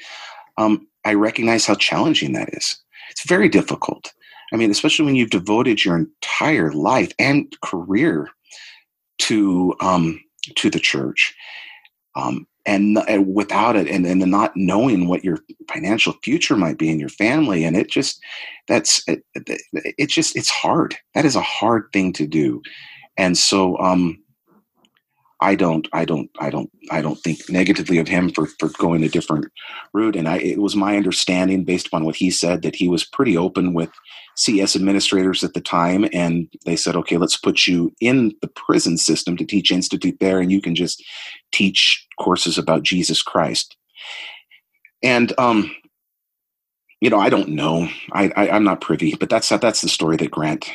Um, 0.56 0.86
I 1.04 1.14
recognize 1.14 1.66
how 1.66 1.74
challenging 1.74 2.32
that 2.32 2.50
is. 2.52 2.76
It's 3.10 3.26
very 3.26 3.48
difficult. 3.48 4.12
I 4.52 4.56
mean, 4.56 4.70
especially 4.70 5.04
when 5.04 5.14
you've 5.14 5.30
devoted 5.30 5.84
your 5.84 5.96
entire 5.96 6.72
life 6.72 7.12
and 7.18 7.52
career 7.62 8.28
to 9.18 9.74
um, 9.80 10.20
to 10.56 10.70
the 10.70 10.80
church, 10.80 11.34
um, 12.16 12.46
and, 12.66 12.98
and, 13.08 13.34
without 13.34 13.76
it, 13.76 13.88
and, 13.88 14.06
and 14.06 14.20
not 14.30 14.56
knowing 14.56 15.06
what 15.06 15.24
your 15.24 15.38
financial 15.68 16.14
future 16.22 16.56
might 16.56 16.78
be 16.78 16.90
in 16.90 16.98
your 16.98 17.08
family, 17.10 17.64
and 17.64 17.76
it 17.76 17.90
just 17.90 18.20
that's 18.68 19.02
it, 19.06 19.24
it, 19.34 20.08
just 20.08 20.36
it's 20.36 20.50
hard. 20.50 20.96
That 21.14 21.24
is 21.24 21.36
a 21.36 21.42
hard 21.42 21.84
thing 21.92 22.12
to 22.14 22.26
do, 22.26 22.62
and 23.16 23.36
so 23.38 23.78
um, 23.78 24.18
I 25.42 25.54
don't, 25.54 25.88
I 25.92 26.04
don't, 26.04 26.30
I 26.38 26.50
don't, 26.50 26.70
I 26.90 27.00
don't 27.00 27.18
think 27.18 27.48
negatively 27.48 27.98
of 27.98 28.08
him 28.08 28.30
for 28.30 28.46
for 28.58 28.68
going 28.78 29.02
a 29.02 29.08
different 29.08 29.46
route. 29.94 30.16
And 30.16 30.28
I, 30.28 30.38
it 30.38 30.60
was 30.60 30.76
my 30.76 30.96
understanding, 30.96 31.64
based 31.64 31.86
upon 31.86 32.04
what 32.04 32.16
he 32.16 32.30
said, 32.30 32.62
that 32.62 32.76
he 32.76 32.88
was 32.88 33.04
pretty 33.04 33.36
open 33.36 33.72
with 33.72 33.90
CS 34.36 34.76
administrators 34.76 35.42
at 35.42 35.54
the 35.54 35.60
time, 35.60 36.06
and 36.12 36.48
they 36.66 36.76
said, 36.76 36.94
"Okay, 36.96 37.16
let's 37.16 37.36
put 37.36 37.66
you 37.66 37.92
in 38.00 38.34
the 38.42 38.48
prison 38.48 38.98
system 38.98 39.36
to 39.36 39.44
teach 39.44 39.70
institute 39.70 40.18
there, 40.20 40.40
and 40.40 40.52
you 40.52 40.60
can 40.60 40.74
just 40.74 41.02
teach 41.52 42.06
courses 42.18 42.58
about 42.58 42.82
Jesus 42.82 43.22
Christ." 43.22 43.76
And 45.02 45.32
um, 45.38 45.74
you 47.00 47.08
know, 47.08 47.18
I 47.18 47.30
don't 47.30 47.48
know. 47.48 47.88
I, 48.12 48.30
I 48.36 48.56
am 48.56 48.64
not 48.64 48.82
privy, 48.82 49.14
but 49.14 49.30
that's 49.30 49.48
that's 49.48 49.80
the 49.80 49.88
story 49.88 50.16
that 50.18 50.30
Grant 50.30 50.70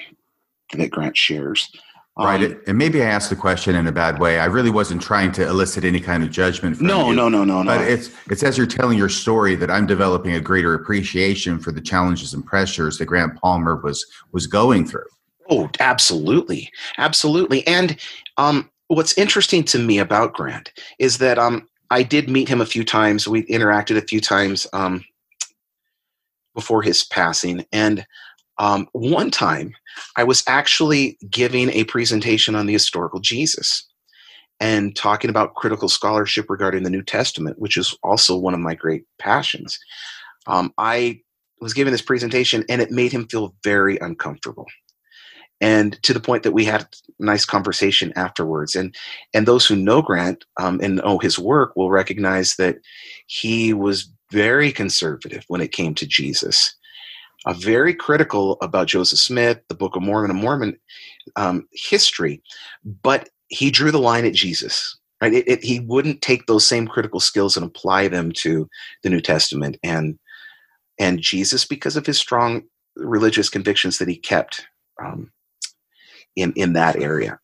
that 0.73 0.89
Grant 0.89 1.15
shares. 1.15 1.69
Right. 2.17 2.51
Um, 2.51 2.61
and 2.65 2.77
maybe 2.77 3.03
I 3.03 3.07
asked 3.07 3.29
the 3.29 3.35
question 3.35 3.75
in 3.75 3.87
a 3.87 3.91
bad 3.91 4.19
way. 4.19 4.39
I 4.39 4.45
really 4.45 4.69
wasn't 4.69 5.01
trying 5.01 5.33
to 5.33 5.45
elicit 5.45 5.83
any 5.83 5.99
kind 5.99 6.23
of 6.23 6.31
judgment 6.31 6.77
from 6.77 6.87
no, 6.87 7.09
you. 7.09 7.15
No, 7.15 7.27
no, 7.27 7.43
no, 7.43 7.61
no, 7.61 7.77
But 7.77 7.81
it's 7.81 8.09
it's 8.31 8.41
as 8.41 8.57
you're 8.57 8.67
telling 8.67 8.97
your 8.97 9.09
story 9.09 9.55
that 9.55 9.69
I'm 9.69 9.85
developing 9.85 10.33
a 10.33 10.39
greater 10.39 10.73
appreciation 10.75 11.59
for 11.59 11.73
the 11.73 11.81
challenges 11.81 12.33
and 12.33 12.45
pressures 12.45 12.97
that 12.99 13.07
Grant 13.07 13.35
Palmer 13.41 13.75
was 13.75 14.05
was 14.31 14.47
going 14.47 14.85
through. 14.85 15.07
Oh, 15.49 15.69
absolutely. 15.81 16.71
Absolutely. 16.97 17.67
And 17.67 17.97
um, 18.37 18.69
what's 18.87 19.17
interesting 19.17 19.63
to 19.65 19.79
me 19.79 19.99
about 19.99 20.33
Grant 20.33 20.71
is 20.99 21.17
that 21.17 21.37
um, 21.37 21.67
I 21.89 22.01
did 22.01 22.29
meet 22.29 22.47
him 22.47 22.61
a 22.61 22.65
few 22.65 22.83
times. 22.83 23.27
We 23.27 23.43
interacted 23.43 23.97
a 23.97 24.01
few 24.01 24.21
times 24.21 24.65
um, 24.73 25.03
before 26.53 26.81
his 26.81 27.03
passing. 27.03 27.65
And 27.71 28.05
um, 28.57 28.87
one 28.93 29.31
time, 29.31 29.73
I 30.17 30.23
was 30.23 30.43
actually 30.47 31.17
giving 31.29 31.69
a 31.69 31.83
presentation 31.85 32.55
on 32.55 32.65
the 32.65 32.73
historical 32.73 33.19
Jesus 33.19 33.87
and 34.59 34.95
talking 34.95 35.29
about 35.29 35.55
critical 35.55 35.89
scholarship 35.89 36.49
regarding 36.49 36.83
the 36.83 36.89
New 36.89 37.03
Testament, 37.03 37.59
which 37.59 37.75
is 37.75 37.95
also 38.03 38.37
one 38.37 38.53
of 38.53 38.59
my 38.59 38.73
great 38.73 39.03
passions. 39.19 39.77
Um, 40.47 40.73
I 40.77 41.19
was 41.59 41.73
giving 41.73 41.91
this 41.91 42.01
presentation 42.01 42.63
and 42.69 42.81
it 42.81 42.91
made 42.91 43.11
him 43.11 43.27
feel 43.27 43.55
very 43.63 43.97
uncomfortable. 43.99 44.65
And 45.61 46.01
to 46.03 46.13
the 46.13 46.19
point 46.19 46.43
that 46.43 46.51
we 46.51 46.65
had 46.65 46.81
a 46.81 46.87
nice 47.19 47.45
conversation 47.45 48.13
afterwards. 48.15 48.75
And 48.75 48.95
and 49.33 49.47
those 49.47 49.65
who 49.65 49.75
know 49.75 50.01
Grant 50.01 50.45
um, 50.59 50.79
and 50.83 50.97
know 50.97 51.17
his 51.17 51.39
work 51.39 51.75
will 51.75 51.89
recognize 51.89 52.55
that 52.57 52.77
he 53.27 53.73
was 53.73 54.11
very 54.31 54.71
conservative 54.71 55.45
when 55.47 55.61
it 55.61 55.71
came 55.71 55.95
to 55.95 56.05
Jesus. 56.05 56.75
Uh, 57.45 57.53
very 57.53 57.93
critical 57.93 58.57
about 58.61 58.87
Joseph 58.87 59.19
Smith, 59.19 59.59
the 59.67 59.75
Book 59.75 59.95
of 59.95 60.01
Mormon, 60.01 60.31
and 60.31 60.39
Mormon 60.39 60.77
um, 61.35 61.67
history, 61.71 62.41
but 63.03 63.29
he 63.47 63.71
drew 63.71 63.91
the 63.91 63.99
line 63.99 64.25
at 64.25 64.33
Jesus. 64.33 64.97
Right? 65.21 65.33
It, 65.33 65.47
it, 65.47 65.63
he 65.63 65.79
wouldn't 65.79 66.21
take 66.21 66.45
those 66.45 66.67
same 66.67 66.87
critical 66.87 67.19
skills 67.19 67.55
and 67.55 67.65
apply 67.65 68.09
them 68.09 68.31
to 68.33 68.69
the 69.03 69.09
New 69.09 69.21
Testament 69.21 69.77
and 69.83 70.19
and 70.99 71.19
Jesus 71.19 71.65
because 71.65 71.97
of 71.97 72.05
his 72.05 72.17
strong 72.17 72.63
religious 72.95 73.49
convictions 73.49 73.97
that 73.97 74.07
he 74.07 74.17
kept 74.17 74.67
um, 75.03 75.31
in 76.35 76.53
in 76.53 76.73
that 76.73 76.97
area 76.97 77.39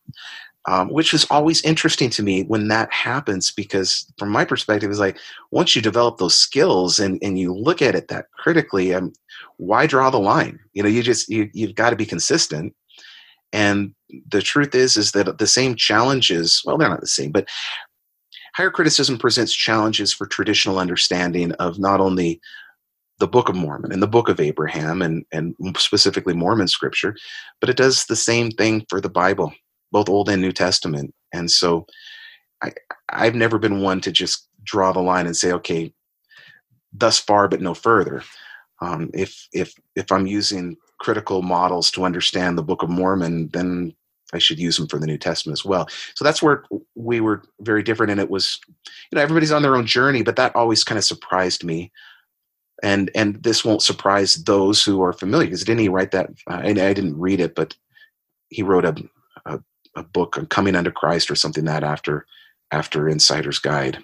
um, 0.68 0.90
which 0.90 1.14
is 1.14 1.26
always 1.32 1.64
interesting 1.64 2.10
to 2.12 2.24
me 2.24 2.44
when 2.44 2.68
that 2.68 2.92
happens 2.94 3.52
because 3.52 4.06
from 4.18 4.30
my 4.30 4.46
perspective 4.46 4.92
is 4.92 5.00
like 5.00 5.18
once 5.52 5.76
you 5.76 5.82
develop 5.82 6.18
those 6.18 6.36
skills 6.36 7.00
and, 7.00 7.18
and 7.24 7.40
you 7.40 7.54
look 7.54 7.82
at 7.82 7.96
it 7.96 8.10
that 8.10 8.26
critically 8.38 8.94
um, 8.94 9.12
why 9.58 9.88
draw 9.88 10.10
the 10.10 10.20
line? 10.20 10.60
You 10.74 10.84
know 10.84 10.90
you 10.90 11.02
just 11.04 11.30
you, 11.30 11.50
you've 11.54 11.76
got 11.76 11.90
to 11.92 11.96
be 11.96 12.06
consistent. 12.06 12.76
And 13.54 13.94
the 14.30 14.42
truth 14.42 14.76
is 14.76 14.98
is 14.98 15.12
that 15.12 15.38
the 15.38 15.48
same 15.48 15.76
challenges 15.76 16.62
well 16.66 16.78
they're 16.78 16.90
not 16.90 17.02
the 17.02 17.08
same 17.08 17.32
but 17.32 17.48
higher 18.56 18.70
criticism 18.70 19.18
presents 19.18 19.54
challenges 19.54 20.14
for 20.14 20.26
traditional 20.26 20.80
understanding 20.80 21.52
of 21.54 21.80
not 21.80 22.00
only 22.02 22.42
the 23.20 23.28
book 23.28 23.50
of 23.50 23.56
mormon 23.56 23.92
and 23.92 24.02
the 24.02 24.08
book 24.08 24.30
of 24.30 24.40
abraham 24.40 25.02
and 25.02 25.26
and 25.32 25.56
specifically 25.78 26.34
mormon 26.34 26.68
scripture 26.68 27.16
but 27.60 27.70
it 27.70 27.78
does 27.78 28.06
the 28.06 28.16
same 28.16 28.52
thing 28.52 28.86
for 28.90 29.00
the 29.00 29.10
bible 29.10 29.54
both 29.92 30.10
Old 30.10 30.30
and 30.30 30.42
New 30.42 30.52
Testament. 30.52 31.14
And 31.34 31.50
so 31.50 31.86
I, 32.64 32.72
I've 33.10 33.36
never 33.36 33.58
been 33.58 33.82
one 33.82 34.02
to 34.02 34.12
just 34.12 34.48
draw 34.64 34.92
the 34.92 35.02
line 35.02 35.26
and 35.26 35.36
say, 35.36 35.52
okay, 35.54 35.94
thus 36.94 37.20
far 37.20 37.48
but 37.48 37.62
no 37.62 37.74
further. 37.74 38.24
Um, 38.82 39.12
if 39.14 39.48
if 39.54 39.74
if 39.96 40.12
I'm 40.12 40.28
using 40.28 40.76
critical 41.00 41.42
models 41.42 41.92
to 41.92 42.04
understand 42.04 42.58
the 42.58 42.64
Book 42.64 42.84
of 42.84 42.90
Mormon, 42.90 43.50
then 43.54 43.94
I 44.34 44.40
should 44.40 44.60
use 44.60 44.78
them 44.78 44.88
for 44.88 44.98
the 44.98 45.08
New 45.08 45.18
Testament 45.18 45.60
as 45.60 45.66
well. 45.66 45.88
So 46.16 46.24
that's 46.24 46.42
where 46.42 46.64
we 46.96 47.22
were 47.22 47.44
very 47.60 47.84
different, 47.84 48.12
and 48.12 48.20
it 48.20 48.30
was, 48.30 48.60
you 48.68 49.16
know, 49.16 49.22
everybody's 49.22 49.52
on 49.52 49.62
their 49.62 49.76
own 49.76 49.86
journey, 49.86 50.24
but 50.24 50.36
that 50.38 50.56
always 50.56 50.84
kind 50.84 50.98
of 50.98 51.04
surprised 51.04 51.64
me. 51.64 51.92
And 52.84 53.12
and 53.14 53.42
this 53.44 53.64
won't 53.64 53.84
surprise 53.84 54.36
those 54.44 54.84
who 54.84 55.02
are 55.04 55.14
familiar 55.14 55.48
because 55.48 55.64
didn't 55.64 55.82
he 55.82 55.90
write 55.90 56.12
that? 56.12 56.30
Uh, 56.50 56.62
I 56.64 56.74
didn't 56.74 57.20
read 57.20 57.40
it, 57.40 57.54
but 57.54 57.76
he 58.50 58.64
wrote 58.64 58.86
a, 58.86 58.96
a 59.96 60.04
book 60.04 60.38
on 60.38 60.46
coming 60.48 60.76
under 60.76 60.92
Christ 60.92 61.30
or 61.30 61.36
something 61.36 61.66
that 61.66 61.84
after 61.84 62.26
after 62.72 63.10
Insider's 63.10 63.60
Guide. 63.60 64.00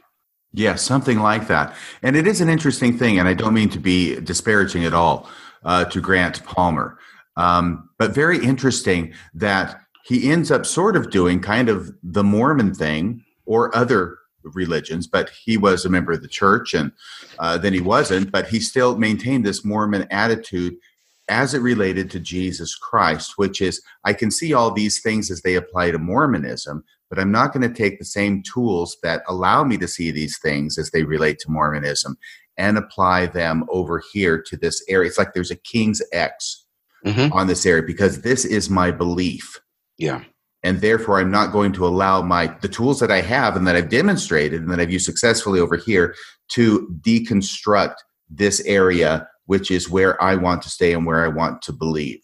Yeah, 0.53 0.75
something 0.75 1.19
like 1.19 1.47
that. 1.47 1.75
And 2.01 2.15
it 2.15 2.27
is 2.27 2.41
an 2.41 2.49
interesting 2.49 2.97
thing, 2.97 3.19
and 3.19 3.27
I 3.27 3.33
don't 3.33 3.53
mean 3.53 3.69
to 3.69 3.79
be 3.79 4.19
disparaging 4.19 4.85
at 4.85 4.93
all 4.93 5.29
uh, 5.63 5.85
to 5.85 6.01
Grant 6.01 6.43
Palmer, 6.45 6.97
um, 7.35 7.89
but 7.97 8.11
very 8.11 8.43
interesting 8.43 9.13
that 9.33 9.81
he 10.05 10.31
ends 10.31 10.51
up 10.51 10.65
sort 10.65 10.95
of 10.95 11.11
doing 11.11 11.41
kind 11.41 11.69
of 11.69 11.91
the 12.01 12.23
Mormon 12.23 12.73
thing 12.73 13.23
or 13.45 13.75
other 13.75 14.17
religions, 14.53 15.07
but 15.07 15.29
he 15.29 15.57
was 15.57 15.83
a 15.83 15.89
member 15.89 16.13
of 16.13 16.21
the 16.21 16.27
church, 16.27 16.73
and 16.73 16.91
uh, 17.39 17.57
then 17.57 17.73
he 17.73 17.81
wasn't, 17.81 18.31
but 18.31 18.47
he 18.47 18.59
still 18.59 18.97
maintained 18.97 19.45
this 19.45 19.65
Mormon 19.65 20.07
attitude 20.09 20.75
as 21.29 21.53
it 21.53 21.61
related 21.61 22.09
to 22.11 22.19
Jesus 22.19 22.75
Christ, 22.75 23.33
which 23.37 23.61
is 23.61 23.81
I 24.03 24.13
can 24.13 24.31
see 24.31 24.53
all 24.53 24.71
these 24.71 25.01
things 25.01 25.29
as 25.29 25.41
they 25.41 25.55
apply 25.55 25.91
to 25.91 25.99
Mormonism, 25.99 26.83
but 27.09 27.19
I'm 27.19 27.31
not 27.31 27.53
going 27.53 27.67
to 27.67 27.75
take 27.75 27.99
the 27.99 28.05
same 28.05 28.43
tools 28.43 28.97
that 29.03 29.23
allow 29.27 29.63
me 29.63 29.77
to 29.77 29.87
see 29.87 30.11
these 30.11 30.39
things 30.39 30.77
as 30.77 30.91
they 30.91 31.03
relate 31.03 31.39
to 31.39 31.51
Mormonism 31.51 32.17
and 32.57 32.77
apply 32.77 33.27
them 33.27 33.65
over 33.69 34.01
here 34.11 34.41
to 34.41 34.57
this 34.57 34.83
area. 34.89 35.09
It's 35.09 35.17
like 35.17 35.33
there's 35.33 35.51
a 35.51 35.55
king's 35.55 36.01
X 36.11 36.65
mm-hmm. 37.05 37.31
on 37.33 37.47
this 37.47 37.65
area 37.65 37.83
because 37.83 38.21
this 38.21 38.45
is 38.45 38.69
my 38.69 38.91
belief. 38.91 39.61
Yeah. 39.97 40.23
And 40.63 40.81
therefore, 40.81 41.19
I'm 41.19 41.31
not 41.31 41.51
going 41.51 41.71
to 41.73 41.87
allow 41.87 42.21
my 42.21 42.47
the 42.61 42.67
tools 42.67 42.99
that 42.99 43.11
I 43.11 43.21
have 43.21 43.55
and 43.55 43.67
that 43.67 43.75
I've 43.75 43.89
demonstrated 43.89 44.61
and 44.61 44.71
that 44.71 44.79
I've 44.79 44.91
used 44.91 45.05
successfully 45.05 45.59
over 45.59 45.77
here 45.77 46.15
to 46.49 46.87
deconstruct 47.01 47.95
this 48.29 48.59
area 48.65 49.27
which 49.47 49.71
is 49.71 49.89
where 49.89 50.21
I 50.21 50.35
want 50.35 50.61
to 50.61 50.69
stay 50.69 50.93
and 50.93 51.05
where 51.05 51.25
I 51.25 51.27
want 51.27 51.61
to 51.63 51.73
believe. 51.73 52.21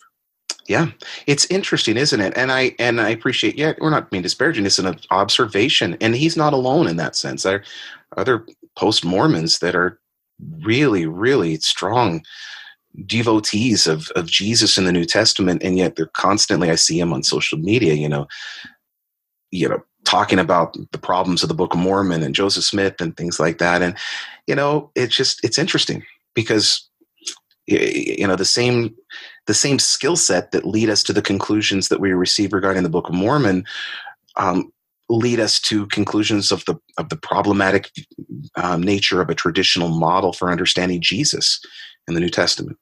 Yeah, 0.67 0.91
it's 1.27 1.45
interesting, 1.45 1.97
isn't 1.97 2.21
it? 2.21 2.33
And 2.37 2.51
I 2.51 2.73
and 2.79 3.01
I 3.01 3.09
appreciate. 3.09 3.57
Yeah, 3.57 3.73
we're 3.81 3.89
not 3.89 4.11
being 4.11 4.23
disparaging. 4.23 4.65
It's 4.65 4.79
an 4.79 4.97
observation, 5.11 5.97
and 5.99 6.15
he's 6.15 6.37
not 6.37 6.53
alone 6.53 6.87
in 6.87 6.95
that 6.97 7.17
sense. 7.17 7.43
There 7.43 7.55
are 7.55 8.19
other 8.19 8.45
post 8.77 9.03
Mormons 9.03 9.59
that 9.59 9.75
are 9.75 9.99
really, 10.61 11.05
really 11.05 11.57
strong 11.57 12.23
devotees 13.05 13.87
of 13.87 14.09
of 14.11 14.27
Jesus 14.27 14.77
in 14.77 14.85
the 14.85 14.93
New 14.93 15.03
Testament, 15.03 15.63
and 15.63 15.77
yet 15.77 15.97
they're 15.97 16.05
constantly. 16.07 16.69
I 16.69 16.75
see 16.75 16.97
them 16.97 17.11
on 17.11 17.23
social 17.23 17.57
media. 17.57 17.95
You 17.95 18.07
know, 18.07 18.27
you 19.51 19.67
know, 19.67 19.83
talking 20.05 20.39
about 20.39 20.77
the 20.91 20.97
problems 20.97 21.43
of 21.43 21.49
the 21.49 21.55
Book 21.55 21.73
of 21.73 21.79
Mormon 21.79 22.23
and 22.23 22.35
Joseph 22.35 22.63
Smith 22.63 23.01
and 23.01 23.15
things 23.17 23.39
like 23.39 23.57
that. 23.57 23.81
And 23.81 23.97
you 24.47 24.55
know, 24.55 24.91
it's 24.95 25.15
just 25.15 25.43
it's 25.43 25.57
interesting 25.57 26.03
because 26.33 26.87
you 27.67 28.27
know 28.27 28.35
the 28.35 28.45
same 28.45 28.93
the 29.45 29.53
same 29.53 29.79
skill 29.79 30.15
set 30.15 30.51
that 30.51 30.65
lead 30.65 30.89
us 30.89 31.03
to 31.03 31.13
the 31.13 31.21
conclusions 31.21 31.89
that 31.89 31.99
we 31.99 32.11
receive 32.11 32.53
regarding 32.53 32.83
the 32.83 32.89
book 32.89 33.09
of 33.09 33.15
mormon 33.15 33.63
um, 34.35 34.71
lead 35.09 35.39
us 35.39 35.59
to 35.59 35.85
conclusions 35.87 36.51
of 36.51 36.65
the 36.65 36.75
of 36.97 37.09
the 37.09 37.15
problematic 37.15 37.89
um, 38.55 38.81
nature 38.81 39.21
of 39.21 39.29
a 39.29 39.35
traditional 39.35 39.89
model 39.89 40.33
for 40.33 40.51
understanding 40.51 41.01
jesus 41.01 41.61
in 42.07 42.13
the 42.13 42.19
new 42.19 42.29
testament. 42.29 42.77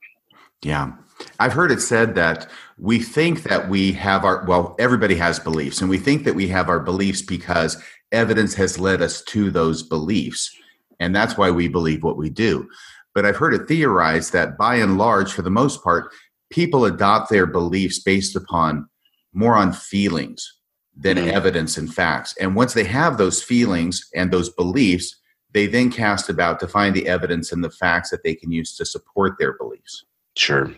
Yeah. 0.61 0.91
I've 1.39 1.53
heard 1.53 1.71
it 1.71 1.81
said 1.81 2.15
that 2.15 2.49
we 2.77 2.99
think 2.99 3.43
that 3.43 3.69
we 3.69 3.91
have 3.93 4.25
our 4.25 4.43
well 4.45 4.75
everybody 4.79 5.15
has 5.15 5.39
beliefs 5.39 5.81
and 5.81 5.89
we 5.89 5.99
think 5.99 6.23
that 6.23 6.35
we 6.35 6.47
have 6.47 6.69
our 6.69 6.79
beliefs 6.79 7.21
because 7.21 7.81
evidence 8.11 8.55
has 8.55 8.79
led 8.79 9.01
us 9.01 9.21
to 9.23 9.51
those 9.51 9.83
beliefs. 9.83 10.55
And 10.99 11.15
that's 11.15 11.37
why 11.37 11.51
we 11.51 11.67
believe 11.67 12.03
what 12.03 12.17
we 12.17 12.29
do 12.29 12.67
but 13.13 13.25
I've 13.25 13.37
heard 13.37 13.53
it 13.53 13.67
theorized 13.67 14.33
that 14.33 14.57
by 14.57 14.75
and 14.75 14.97
large, 14.97 15.31
for 15.31 15.41
the 15.41 15.49
most 15.49 15.83
part, 15.83 16.11
people 16.49 16.85
adopt 16.85 17.29
their 17.29 17.45
beliefs 17.45 17.99
based 17.99 18.35
upon 18.35 18.87
more 19.33 19.55
on 19.55 19.73
feelings 19.73 20.59
than 20.95 21.17
mm-hmm. 21.17 21.29
evidence 21.29 21.77
and 21.77 21.93
facts. 21.93 22.35
And 22.39 22.55
once 22.55 22.73
they 22.73 22.83
have 22.83 23.17
those 23.17 23.41
feelings 23.41 24.07
and 24.13 24.31
those 24.31 24.49
beliefs, 24.49 25.17
they 25.53 25.67
then 25.67 25.91
cast 25.91 26.29
about 26.29 26.59
to 26.59 26.67
find 26.67 26.95
the 26.95 27.07
evidence 27.07 27.51
and 27.51 27.63
the 27.63 27.69
facts 27.69 28.09
that 28.11 28.23
they 28.23 28.35
can 28.35 28.51
use 28.51 28.75
to 28.77 28.85
support 28.85 29.37
their 29.37 29.57
beliefs. 29.57 30.05
Sure. 30.35 30.71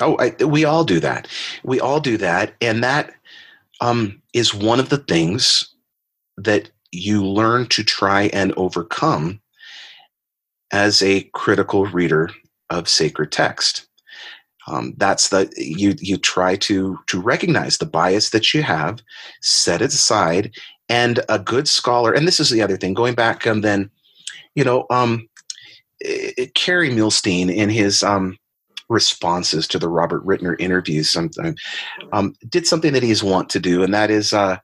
Oh, 0.00 0.16
I, 0.18 0.44
we 0.44 0.64
all 0.64 0.84
do 0.84 1.00
that. 1.00 1.28
We 1.64 1.80
all 1.80 2.00
do 2.00 2.16
that, 2.18 2.54
and 2.60 2.82
that 2.84 3.12
um, 3.80 4.22
is 4.32 4.54
one 4.54 4.78
of 4.78 4.88
the 4.88 4.98
things 4.98 5.74
that 6.36 6.70
you 6.92 7.24
learn 7.24 7.66
to 7.66 7.82
try 7.82 8.24
and 8.32 8.52
overcome 8.56 9.39
as 10.72 11.02
a 11.02 11.22
critical 11.34 11.86
reader 11.86 12.30
of 12.70 12.88
sacred 12.88 13.32
text. 13.32 13.86
Um, 14.66 14.94
that's 14.98 15.30
the 15.30 15.52
you 15.56 15.94
you 15.98 16.16
try 16.16 16.54
to 16.56 16.98
to 17.06 17.20
recognize 17.20 17.78
the 17.78 17.86
bias 17.86 18.30
that 18.30 18.54
you 18.54 18.62
have, 18.62 19.00
set 19.40 19.82
it 19.82 19.92
aside, 19.92 20.54
and 20.88 21.20
a 21.28 21.38
good 21.38 21.66
scholar. 21.66 22.12
And 22.12 22.26
this 22.26 22.40
is 22.40 22.50
the 22.50 22.62
other 22.62 22.76
thing. 22.76 22.94
Going 22.94 23.14
back 23.14 23.46
and 23.46 23.56
um, 23.56 23.60
then, 23.62 23.90
you 24.54 24.64
know, 24.64 24.86
um, 24.90 25.28
it, 26.00 26.34
eh, 26.38 26.46
Kerry 26.54 26.90
Muhlestein 26.90 27.52
in 27.52 27.68
his 27.68 28.02
um, 28.02 28.36
responses 28.88 29.66
to 29.68 29.78
the 29.78 29.88
Robert 29.88 30.24
Ritner 30.26 30.56
interviews, 30.60 31.16
um, 32.12 32.34
did 32.48 32.66
something 32.66 32.92
that 32.92 33.02
he's 33.02 33.22
want 33.22 33.48
to 33.50 33.60
do, 33.60 33.82
and 33.82 33.94
that 33.94 34.10
is 34.10 34.32
uh, 34.32 34.58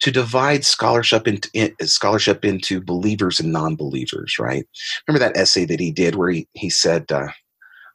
to 0.00 0.10
divide 0.10 0.64
scholarship 0.64 1.26
into 1.26 1.48
in, 1.54 1.74
scholarship 1.82 2.44
into 2.44 2.80
believers 2.80 3.40
and 3.40 3.52
non-believers 3.52 4.38
right 4.38 4.66
remember 5.06 5.24
that 5.24 5.36
essay 5.36 5.64
that 5.64 5.80
he 5.80 5.90
did 5.90 6.16
where 6.16 6.30
he, 6.30 6.48
he 6.54 6.70
said 6.70 7.10
uh, 7.12 7.28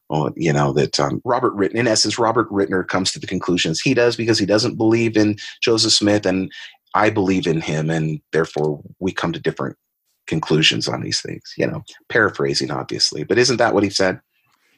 well, 0.09 0.31
you 0.35 0.51
know 0.51 0.73
that 0.73 0.99
um, 0.99 1.21
Robert 1.23 1.55
Ritner, 1.55 1.75
in 1.75 1.87
essence, 1.87 2.17
Robert 2.17 2.49
Ritner 2.49 2.87
comes 2.87 3.11
to 3.11 3.19
the 3.19 3.27
conclusions 3.27 3.79
he 3.79 3.93
does 3.93 4.15
because 4.15 4.39
he 4.39 4.45
doesn't 4.45 4.75
believe 4.75 5.15
in 5.15 5.37
Joseph 5.61 5.93
Smith, 5.93 6.25
and 6.25 6.51
I 6.95 7.11
believe 7.11 7.45
in 7.45 7.61
him, 7.61 7.89
and 7.89 8.19
therefore 8.33 8.81
we 8.99 9.11
come 9.11 9.31
to 9.33 9.39
different 9.39 9.77
conclusions 10.25 10.87
on 10.87 11.01
these 11.01 11.21
things. 11.21 11.53
You 11.57 11.67
know, 11.67 11.83
paraphrasing, 12.09 12.71
obviously, 12.71 13.23
but 13.23 13.37
isn't 13.37 13.57
that 13.57 13.75
what 13.75 13.83
he 13.83 13.91
said? 13.91 14.19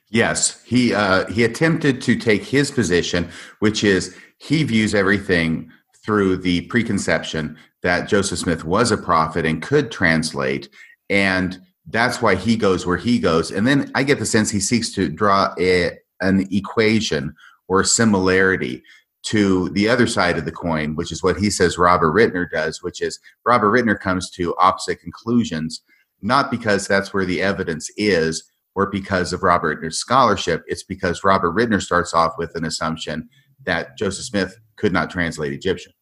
Yes, 0.09 0.61
he 0.65 0.93
uh, 0.93 1.25
he 1.31 1.45
attempted 1.45 2.01
to 2.01 2.17
take 2.17 2.43
his 2.43 2.69
position, 2.69 3.29
which 3.59 3.85
is 3.85 4.13
he 4.37 4.63
views 4.63 4.93
everything 4.93 5.71
through 6.05 6.37
the 6.37 6.61
preconception 6.61 7.57
that 7.83 8.07
Joseph 8.07 8.39
Smith 8.39 8.63
was 8.63 8.91
a 8.91 8.97
prophet 8.97 9.45
and 9.45 9.61
could 9.61 9.91
translate. 9.91 10.69
And 11.09 11.59
that's 11.87 12.21
why 12.21 12.35
he 12.35 12.55
goes 12.55 12.85
where 12.85 12.97
he 12.97 13.19
goes. 13.19 13.51
And 13.51 13.67
then 13.67 13.91
I 13.95 14.03
get 14.03 14.19
the 14.19 14.25
sense 14.25 14.49
he 14.49 14.59
seeks 14.59 14.91
to 14.93 15.09
draw 15.09 15.53
a, 15.59 15.91
an 16.21 16.47
equation 16.51 17.33
or 17.67 17.81
a 17.81 17.85
similarity 17.85 18.83
to 19.23 19.69
the 19.69 19.87
other 19.87 20.07
side 20.07 20.37
of 20.37 20.45
the 20.45 20.51
coin, 20.51 20.95
which 20.95 21.11
is 21.11 21.21
what 21.21 21.37
he 21.37 21.49
says 21.49 21.77
Robert 21.77 22.13
Ritner 22.13 22.49
does, 22.49 22.81
which 22.81 23.01
is 23.01 23.19
Robert 23.45 23.71
Ritner 23.71 23.99
comes 23.99 24.29
to 24.31 24.55
opposite 24.57 24.99
conclusions, 24.99 25.81
not 26.21 26.49
because 26.49 26.87
that's 26.87 27.13
where 27.13 27.25
the 27.25 27.41
evidence 27.41 27.91
is, 27.97 28.43
or 28.73 28.89
because 28.89 29.33
of 29.33 29.43
Robert 29.43 29.81
Ritner's 29.81 29.99
scholarship. 29.99 30.63
It's 30.65 30.83
because 30.83 31.23
Robert 31.23 31.55
Ritner 31.55 31.81
starts 31.81 32.13
off 32.13 32.33
with 32.37 32.55
an 32.55 32.65
assumption 32.65 33.29
that 33.63 33.97
Joseph 33.97 34.25
Smith 34.25 34.57
could 34.81 34.91
not 34.91 35.11
translate 35.11 35.53
Egyptian. 35.53 35.93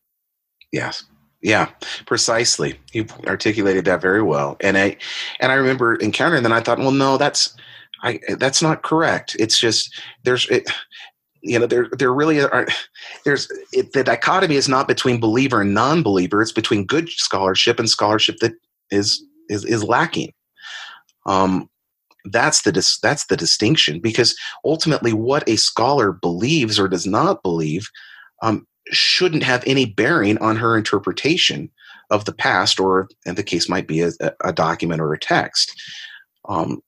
Yes. 0.72 1.04
Yeah, 1.42 1.70
precisely. 2.06 2.80
You 2.94 3.06
articulated 3.28 3.86
that 3.86 4.02
very 4.02 4.22
well, 4.22 4.58
and 4.60 4.78
I 4.78 4.98
and 5.40 5.54
I 5.54 5.56
remember 5.56 5.98
encountering 6.02 6.44
that. 6.44 6.52
I 6.52 6.60
thought, 6.60 6.80
well, 6.80 6.92
no, 6.92 7.18
that's 7.18 7.56
I 8.04 8.20
that's 8.38 8.62
not 8.62 8.84
correct. 8.84 9.38
It's 9.40 9.58
just 9.58 9.98
there's 10.26 10.50
it, 10.50 10.70
you 11.42 11.58
know 11.58 11.66
there 11.66 11.88
there 11.98 12.14
really 12.14 12.42
aren't 12.42 12.72
there's 13.24 13.50
it, 13.72 13.94
the 13.94 14.04
dichotomy 14.04 14.56
is 14.56 14.68
not 14.68 14.88
between 14.88 15.22
believer 15.22 15.62
and 15.62 15.74
non-believer. 15.74 16.42
It's 16.42 16.52
between 16.52 16.86
good 16.86 17.08
scholarship 17.08 17.80
and 17.80 17.90
scholarship 17.90 18.40
that 18.40 18.54
is 18.92 19.24
is 19.48 19.64
is 19.64 19.82
lacking. 19.82 20.34
Um, 21.26 21.70
that's 22.26 22.64
the 22.64 22.74
dis- 22.74 23.00
that's 23.00 23.28
the 23.28 23.38
distinction 23.38 24.02
because 24.02 24.36
ultimately 24.66 25.14
what 25.14 25.48
a 25.48 25.56
scholar 25.56 26.12
believes 26.12 26.78
or 26.78 26.90
does 26.90 27.06
not 27.06 27.44
believe 27.44 27.90
um, 28.42 28.68
shouldn't 28.92 29.44
have 29.44 29.64
any 29.66 29.86
bearing 29.86 30.38
on 30.40 30.56
her 30.56 30.78
interpretation 30.78 31.70
of 32.10 32.26
the 32.26 32.34
past, 32.34 32.80
or 32.80 33.08
and 33.26 33.38
the 33.38 33.44
case 33.44 33.70
might 33.70 33.88
be 33.88 34.02
a, 34.02 34.12
a 34.44 34.52
document 34.52 35.02
or 35.02 35.14
a 35.14 35.20
text. 35.20 35.80
Um, 36.48 36.82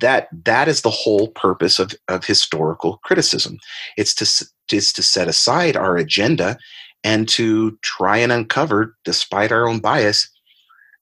that 0.00 0.28
that 0.44 0.68
is 0.68 0.82
the 0.82 0.90
whole 0.90 1.28
purpose 1.28 1.78
of, 1.78 1.92
of 2.08 2.24
historical 2.24 2.98
criticism. 3.04 3.58
It's 3.96 4.14
to 4.16 4.46
it's 4.70 4.92
to 4.92 5.02
set 5.02 5.28
aside 5.28 5.76
our 5.76 5.96
agenda 5.96 6.58
and 7.04 7.28
to 7.28 7.78
try 7.82 8.16
and 8.18 8.32
uncover, 8.32 8.96
despite 9.04 9.52
our 9.52 9.68
own 9.68 9.78
bias, 9.78 10.28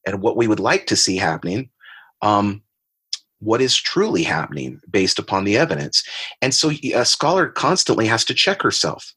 and 0.07 0.21
what 0.21 0.37
we 0.37 0.47
would 0.47 0.61
like 0.61 0.87
to 0.87 0.97
see 0.97 1.17
happening, 1.17 1.71
um, 2.21 2.63
what 3.41 3.61
is 3.61 3.77
truly 3.77 4.23
happening 4.23 4.81
based 4.91 5.19
upon 5.19 5.45
the 5.45 5.57
evidence. 5.57 6.03
And 6.43 6.53
so 6.55 6.71
a 6.95 7.05
scholar 7.05 7.49
constantly 7.49 8.07
has 8.07 8.25
to 8.27 8.35
check 8.35 8.63
herself 8.63 9.15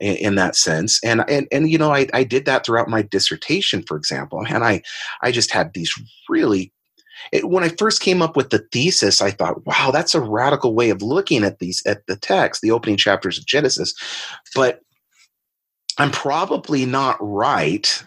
in, 0.00 0.16
in 0.16 0.34
that 0.36 0.56
sense. 0.56 1.02
And, 1.04 1.24
and, 1.28 1.46
and, 1.52 1.70
you 1.70 1.78
know, 1.78 1.92
I, 1.92 2.06
I 2.12 2.24
did 2.24 2.44
that 2.46 2.64
throughout 2.64 2.88
my 2.88 3.02
dissertation, 3.02 3.82
for 3.82 3.96
example. 3.96 4.44
And 4.48 4.64
I, 4.64 4.82
I 5.22 5.32
just 5.32 5.50
had 5.50 5.72
these 5.74 5.94
really 6.28 6.72
it, 7.32 7.48
when 7.48 7.64
I 7.64 7.68
first 7.68 8.00
came 8.00 8.22
up 8.22 8.36
with 8.36 8.50
the 8.50 8.66
thesis, 8.72 9.20
I 9.20 9.30
thought, 9.30 9.64
wow, 9.66 9.90
that's 9.92 10.14
a 10.14 10.20
radical 10.20 10.74
way 10.74 10.90
of 10.90 11.02
looking 11.02 11.44
at 11.44 11.58
these 11.58 11.82
at 11.86 12.06
the 12.06 12.16
text, 12.16 12.60
the 12.60 12.70
opening 12.70 12.96
chapters 12.96 13.38
of 13.38 13.46
Genesis. 13.46 13.94
But 14.54 14.80
I'm 15.98 16.10
probably 16.10 16.86
not 16.86 17.16
right, 17.20 18.02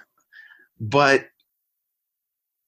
but 0.79 1.27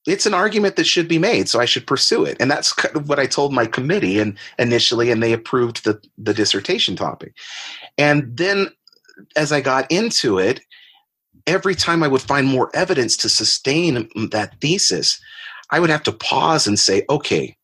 it's 0.08 0.26
an 0.26 0.34
argument 0.34 0.76
that 0.78 0.88
should 0.88 1.08
be 1.08 1.20
made, 1.20 1.50
so 1.50 1.60
I 1.60 1.66
should 1.66 1.86
pursue 1.86 2.24
it. 2.26 2.38
And 2.40 2.50
that's 2.50 2.74
kind 2.74 2.96
of 2.96 3.10
what 3.10 3.20
I 3.20 3.26
told 3.26 3.54
my 3.54 3.66
committee 3.66 4.20
and 4.20 4.38
initially, 4.58 5.12
and 5.12 5.22
they 5.22 5.34
approved 5.34 5.84
the, 5.84 6.02
the 6.18 6.34
dissertation 6.34 6.96
topic. 6.96 7.34
And 7.98 8.36
then 8.36 8.70
as 9.36 9.52
I 9.52 9.62
got 9.62 9.92
into 9.92 10.40
it, 10.40 10.62
every 11.48 11.76
time 11.76 12.04
I 12.04 12.08
would 12.08 12.22
find 12.22 12.48
more 12.48 12.70
evidence 12.76 13.18
to 13.18 13.30
sustain 13.30 14.10
that 14.32 14.60
thesis, 14.62 15.20
I 15.72 15.80
would 15.80 15.90
have 15.90 16.04
to 16.04 16.12
pause 16.12 16.68
and 16.68 16.78
say, 16.78 17.04
okay, 17.10 17.56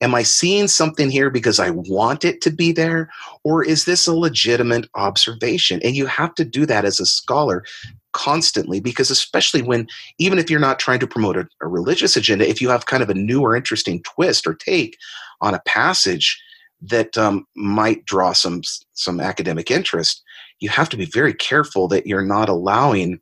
am 0.00 0.14
I 0.14 0.22
seeing 0.22 0.68
something 0.68 1.10
here 1.10 1.30
because 1.30 1.58
I 1.58 1.70
want 1.70 2.24
it 2.24 2.40
to 2.42 2.50
be 2.50 2.72
there? 2.72 3.08
Or 3.44 3.64
is 3.64 3.84
this 3.84 4.06
a 4.06 4.14
legitimate 4.14 4.88
observation? 4.94 5.80
And 5.82 5.96
you 5.96 6.06
have 6.06 6.34
to 6.34 6.44
do 6.44 6.66
that 6.66 6.84
as 6.84 7.00
a 7.00 7.06
scholar 7.06 7.64
constantly 8.12 8.80
because, 8.80 9.10
especially 9.10 9.62
when, 9.62 9.86
even 10.18 10.38
if 10.38 10.50
you're 10.50 10.60
not 10.60 10.78
trying 10.78 10.98
to 10.98 11.06
promote 11.06 11.36
a, 11.36 11.48
a 11.62 11.68
religious 11.68 12.16
agenda, 12.16 12.48
if 12.48 12.60
you 12.60 12.68
have 12.68 12.86
kind 12.86 13.02
of 13.02 13.10
a 13.10 13.14
new 13.14 13.40
or 13.40 13.56
interesting 13.56 14.02
twist 14.02 14.46
or 14.46 14.54
take 14.54 14.98
on 15.40 15.54
a 15.54 15.62
passage 15.66 16.42
that 16.82 17.16
um, 17.16 17.46
might 17.54 18.04
draw 18.04 18.32
some 18.32 18.60
some 18.92 19.20
academic 19.20 19.70
interest, 19.70 20.22
you 20.62 20.68
have 20.68 20.88
to 20.90 20.96
be 20.96 21.06
very 21.06 21.34
careful 21.34 21.88
that 21.88 22.06
you're 22.06 22.22
not 22.22 22.48
allowing 22.48 23.20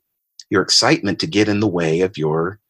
your 0.51 0.63
excitement 0.63 1.19
to 1.21 1.27
get 1.27 1.49
in 1.49 1.61
the 1.61 1.69
way 1.69 2.01
of 2.01 2.19
your 2.19 2.61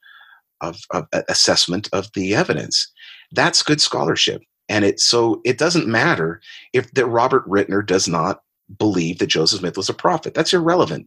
of, 0.60 0.78
of 0.90 1.06
uh, 1.12 1.22
assessment 1.28 1.88
of 1.92 2.08
the 2.14 2.34
evidence. 2.34 2.90
That's 3.32 3.62
good 3.62 3.80
scholarship. 3.80 4.42
And 4.68 4.84
it 4.84 5.00
so 5.00 5.40
it 5.44 5.58
doesn't 5.58 5.88
matter 5.88 6.40
if 6.72 6.90
that 6.92 7.06
Robert 7.06 7.48
Ritner 7.48 7.84
does 7.84 8.06
not 8.06 8.42
believe 8.78 9.18
that 9.18 9.26
Joseph 9.26 9.58
Smith 9.58 9.76
was 9.76 9.88
a 9.88 9.94
prophet. 9.94 10.34
That's 10.34 10.52
irrelevant. 10.52 11.06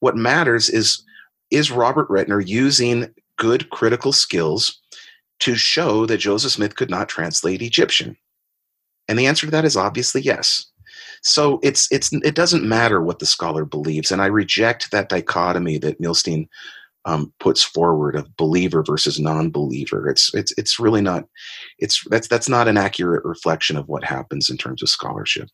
What 0.00 0.16
matters 0.16 0.68
is 0.68 1.04
is 1.52 1.70
Robert 1.70 2.08
Ritner 2.08 2.44
using 2.44 3.14
good 3.38 3.70
critical 3.70 4.12
skills 4.12 4.80
to 5.38 5.54
show 5.54 6.06
that 6.06 6.18
Joseph 6.18 6.52
Smith 6.52 6.74
could 6.74 6.90
not 6.90 7.08
translate 7.08 7.62
Egyptian? 7.62 8.16
And 9.06 9.16
the 9.16 9.26
answer 9.26 9.46
to 9.46 9.52
that 9.52 9.64
is 9.64 9.76
obviously 9.76 10.22
yes. 10.22 10.66
So 11.26 11.58
it's 11.64 11.88
it's 11.90 12.12
it 12.12 12.36
doesn't 12.36 12.68
matter 12.68 13.02
what 13.02 13.18
the 13.18 13.26
scholar 13.26 13.64
believes, 13.64 14.12
and 14.12 14.22
I 14.22 14.26
reject 14.26 14.92
that 14.92 15.08
dichotomy 15.08 15.76
that 15.78 16.00
Muhlestein 16.00 16.48
um, 17.04 17.32
puts 17.40 17.64
forward 17.64 18.14
of 18.14 18.36
believer 18.36 18.84
versus 18.84 19.18
non-believer. 19.18 20.08
It's 20.08 20.32
it's 20.34 20.52
it's 20.56 20.78
really 20.78 21.00
not. 21.00 21.24
It's 21.80 22.04
that's 22.10 22.28
that's 22.28 22.48
not 22.48 22.68
an 22.68 22.76
accurate 22.76 23.24
reflection 23.24 23.76
of 23.76 23.88
what 23.88 24.04
happens 24.04 24.50
in 24.50 24.56
terms 24.56 24.84
of 24.84 24.88
scholarship. 24.88 25.48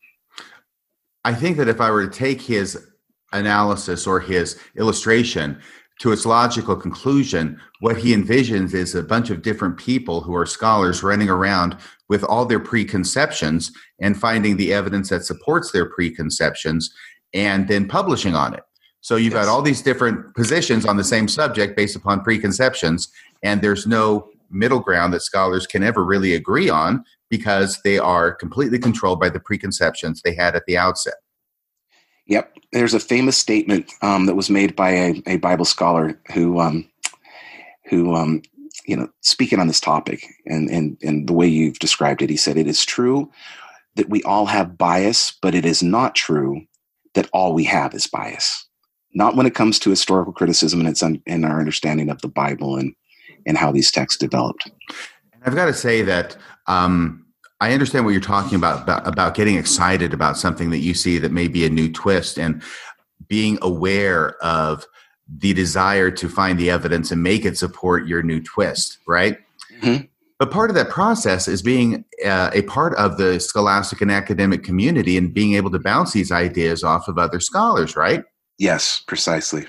I 1.25 1.33
think 1.33 1.57
that 1.57 1.67
if 1.67 1.81
I 1.81 1.89
were 1.89 2.07
to 2.07 2.19
take 2.19 2.41
his 2.41 2.91
analysis 3.31 4.05
or 4.05 4.19
his 4.19 4.59
illustration 4.77 5.59
to 6.01 6.11
its 6.11 6.25
logical 6.25 6.75
conclusion, 6.75 7.59
what 7.79 7.97
he 7.97 8.15
envisions 8.15 8.75
is 8.75 8.93
a 8.93 9.01
bunch 9.01 9.31
of 9.31 9.41
different 9.41 9.77
people 9.77 10.21
who 10.21 10.35
are 10.35 10.45
scholars 10.45 11.01
running 11.01 11.29
around 11.29 11.77
with 12.13 12.23
all 12.25 12.45
their 12.45 12.59
preconceptions 12.59 13.71
and 13.99 14.15
finding 14.15 14.55
the 14.55 14.71
evidence 14.71 15.09
that 15.09 15.25
supports 15.25 15.71
their 15.71 15.89
preconceptions 15.89 16.93
and 17.33 17.67
then 17.67 17.87
publishing 17.87 18.35
on 18.35 18.53
it. 18.53 18.61
So 19.01 19.15
you've 19.15 19.33
yes. 19.33 19.45
got 19.45 19.51
all 19.51 19.63
these 19.63 19.81
different 19.81 20.35
positions 20.35 20.85
on 20.85 20.97
the 20.97 21.03
same 21.03 21.27
subject 21.27 21.75
based 21.75 21.95
upon 21.95 22.23
preconceptions, 22.23 23.07
and 23.41 23.63
there's 23.63 23.87
no 23.87 24.29
middle 24.51 24.79
ground 24.79 25.11
that 25.13 25.21
scholars 25.21 25.65
can 25.65 25.81
ever 25.81 26.03
really 26.03 26.35
agree 26.35 26.69
on 26.69 27.03
because 27.31 27.81
they 27.83 27.97
are 27.97 28.31
completely 28.31 28.77
controlled 28.77 29.19
by 29.19 29.29
the 29.29 29.39
preconceptions 29.39 30.21
they 30.21 30.35
had 30.35 30.55
at 30.55 30.65
the 30.67 30.77
outset. 30.77 31.15
Yep. 32.27 32.55
There's 32.73 32.93
a 32.93 32.99
famous 32.99 33.39
statement 33.39 33.91
um, 34.03 34.27
that 34.27 34.35
was 34.35 34.51
made 34.51 34.75
by 34.75 34.91
a, 34.91 35.23
a 35.25 35.37
Bible 35.37 35.65
scholar 35.65 36.21
who, 36.31 36.59
um, 36.59 36.87
who, 37.89 38.13
um, 38.15 38.43
you 38.85 38.95
know, 38.95 39.09
speaking 39.21 39.59
on 39.59 39.67
this 39.67 39.79
topic 39.79 40.25
and, 40.45 40.69
and, 40.69 40.97
and 41.01 41.27
the 41.27 41.33
way 41.33 41.47
you've 41.47 41.79
described 41.79 42.21
it, 42.21 42.29
he 42.29 42.37
said, 42.37 42.57
It 42.57 42.67
is 42.67 42.85
true 42.85 43.31
that 43.95 44.09
we 44.09 44.23
all 44.23 44.45
have 44.47 44.77
bias, 44.77 45.37
but 45.41 45.55
it 45.55 45.65
is 45.65 45.83
not 45.83 46.15
true 46.15 46.61
that 47.13 47.29
all 47.31 47.53
we 47.53 47.63
have 47.65 47.93
is 47.93 48.07
bias. 48.07 48.65
Not 49.13 49.35
when 49.35 49.45
it 49.45 49.55
comes 49.55 49.77
to 49.79 49.89
historical 49.89 50.33
criticism 50.33 50.79
and 50.79 50.89
its 50.89 51.03
un- 51.03 51.21
and 51.27 51.45
our 51.45 51.59
understanding 51.59 52.09
of 52.09 52.21
the 52.21 52.27
Bible 52.27 52.77
and, 52.77 52.93
and 53.45 53.57
how 53.57 53.71
these 53.71 53.91
texts 53.91 54.17
developed. 54.19 54.69
I've 55.45 55.55
got 55.55 55.65
to 55.65 55.73
say 55.73 56.01
that 56.01 56.35
um, 56.67 57.25
I 57.61 57.73
understand 57.73 58.05
what 58.05 58.11
you're 58.11 58.21
talking 58.21 58.55
about, 58.55 58.83
about 58.83 59.07
about 59.07 59.35
getting 59.35 59.55
excited 59.55 60.13
about 60.13 60.37
something 60.37 60.71
that 60.71 60.79
you 60.79 60.93
see 60.93 61.17
that 61.19 61.31
may 61.31 61.47
be 61.47 61.65
a 61.65 61.69
new 61.69 61.91
twist 61.91 62.39
and 62.39 62.63
being 63.27 63.57
aware 63.61 64.35
of 64.43 64.85
the 65.27 65.53
desire 65.53 66.11
to 66.11 66.29
find 66.29 66.59
the 66.59 66.69
evidence 66.69 67.11
and 67.11 67.23
make 67.23 67.45
it 67.45 67.57
support 67.57 68.07
your 68.07 68.21
new 68.23 68.41
twist, 68.41 68.97
right? 69.07 69.37
Mm-hmm. 69.81 70.05
But 70.39 70.51
part 70.51 70.69
of 70.69 70.75
that 70.75 70.89
process 70.89 71.47
is 71.47 71.61
being 71.61 72.03
uh, 72.25 72.49
a 72.53 72.63
part 72.63 72.95
of 72.95 73.17
the 73.17 73.39
scholastic 73.39 74.01
and 74.01 74.11
academic 74.11 74.63
community 74.63 75.17
and 75.17 75.33
being 75.33 75.53
able 75.53 75.71
to 75.71 75.79
bounce 75.79 76.11
these 76.11 76.31
ideas 76.31 76.83
off 76.83 77.07
of 77.07 77.17
other 77.17 77.39
scholars, 77.39 77.95
right? 77.95 78.23
Yes, 78.57 79.03
precisely. 79.07 79.65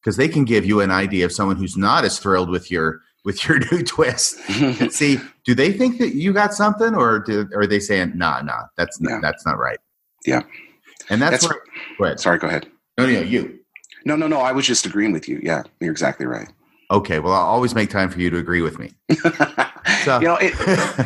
Because 0.00 0.16
they 0.16 0.28
can 0.28 0.44
give 0.44 0.64
you 0.64 0.80
an 0.80 0.90
idea 0.90 1.24
of 1.24 1.32
someone 1.32 1.56
who's 1.56 1.76
not 1.76 2.04
as 2.04 2.18
thrilled 2.18 2.48
with 2.48 2.70
your 2.70 3.00
with 3.26 3.46
your 3.46 3.58
new 3.72 3.82
twist 3.82 4.38
and 4.60 4.92
see 4.92 5.18
do 5.44 5.54
they 5.54 5.72
think 5.72 5.98
that 5.98 6.14
you 6.14 6.32
got 6.32 6.54
something 6.54 6.94
or 6.94 7.18
do, 7.18 7.46
or 7.52 7.62
are 7.62 7.66
they 7.66 7.80
saying 7.80 8.12
nah 8.14 8.40
nah 8.40 8.62
that's 8.76 9.00
not, 9.00 9.20
that's 9.20 9.44
not 9.44 9.58
right 9.58 9.80
yeah 10.24 10.42
and 11.10 11.20
that's, 11.20 11.42
that's 11.42 11.52
where, 11.52 11.62
go 11.98 12.04
ahead. 12.04 12.20
sorry 12.20 12.38
go 12.38 12.46
ahead 12.46 12.70
no 12.96 13.04
no 13.04 13.20
you 13.20 13.58
no 14.06 14.16
no 14.16 14.26
no 14.26 14.40
i 14.40 14.52
was 14.52 14.66
just 14.66 14.86
agreeing 14.86 15.12
with 15.12 15.28
you 15.28 15.38
yeah 15.42 15.62
you're 15.80 15.90
exactly 15.90 16.24
right 16.24 16.48
okay 16.90 17.18
well 17.18 17.34
i'll 17.34 17.46
always 17.46 17.74
make 17.74 17.90
time 17.90 18.08
for 18.08 18.20
you 18.20 18.30
to 18.30 18.38
agree 18.38 18.62
with 18.62 18.78
me 18.78 18.90
so. 20.04 20.18
you 20.20 20.26
know 20.26 20.36
it, 20.40 20.54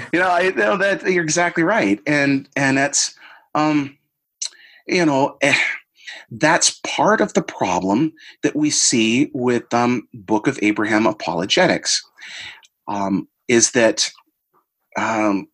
you 0.12 0.20
know, 0.20 0.38
you 0.38 0.52
know 0.52 0.76
that 0.76 1.02
you're 1.10 1.24
exactly 1.24 1.62
right 1.62 2.00
and 2.06 2.48
and 2.54 2.76
that's 2.76 3.14
um 3.54 3.96
you 4.86 5.04
know 5.04 5.36
eh, 5.40 5.58
that's 6.30 6.80
part 6.84 7.20
of 7.20 7.34
the 7.34 7.42
problem 7.42 8.12
that 8.42 8.54
we 8.54 8.70
see 8.70 9.30
with 9.34 9.72
um, 9.74 10.06
Book 10.14 10.46
of 10.46 10.58
Abraham 10.62 11.06
apologetics. 11.06 12.04
Um, 12.88 13.28
is 13.48 13.72
that 13.72 14.10
um, 14.96 15.48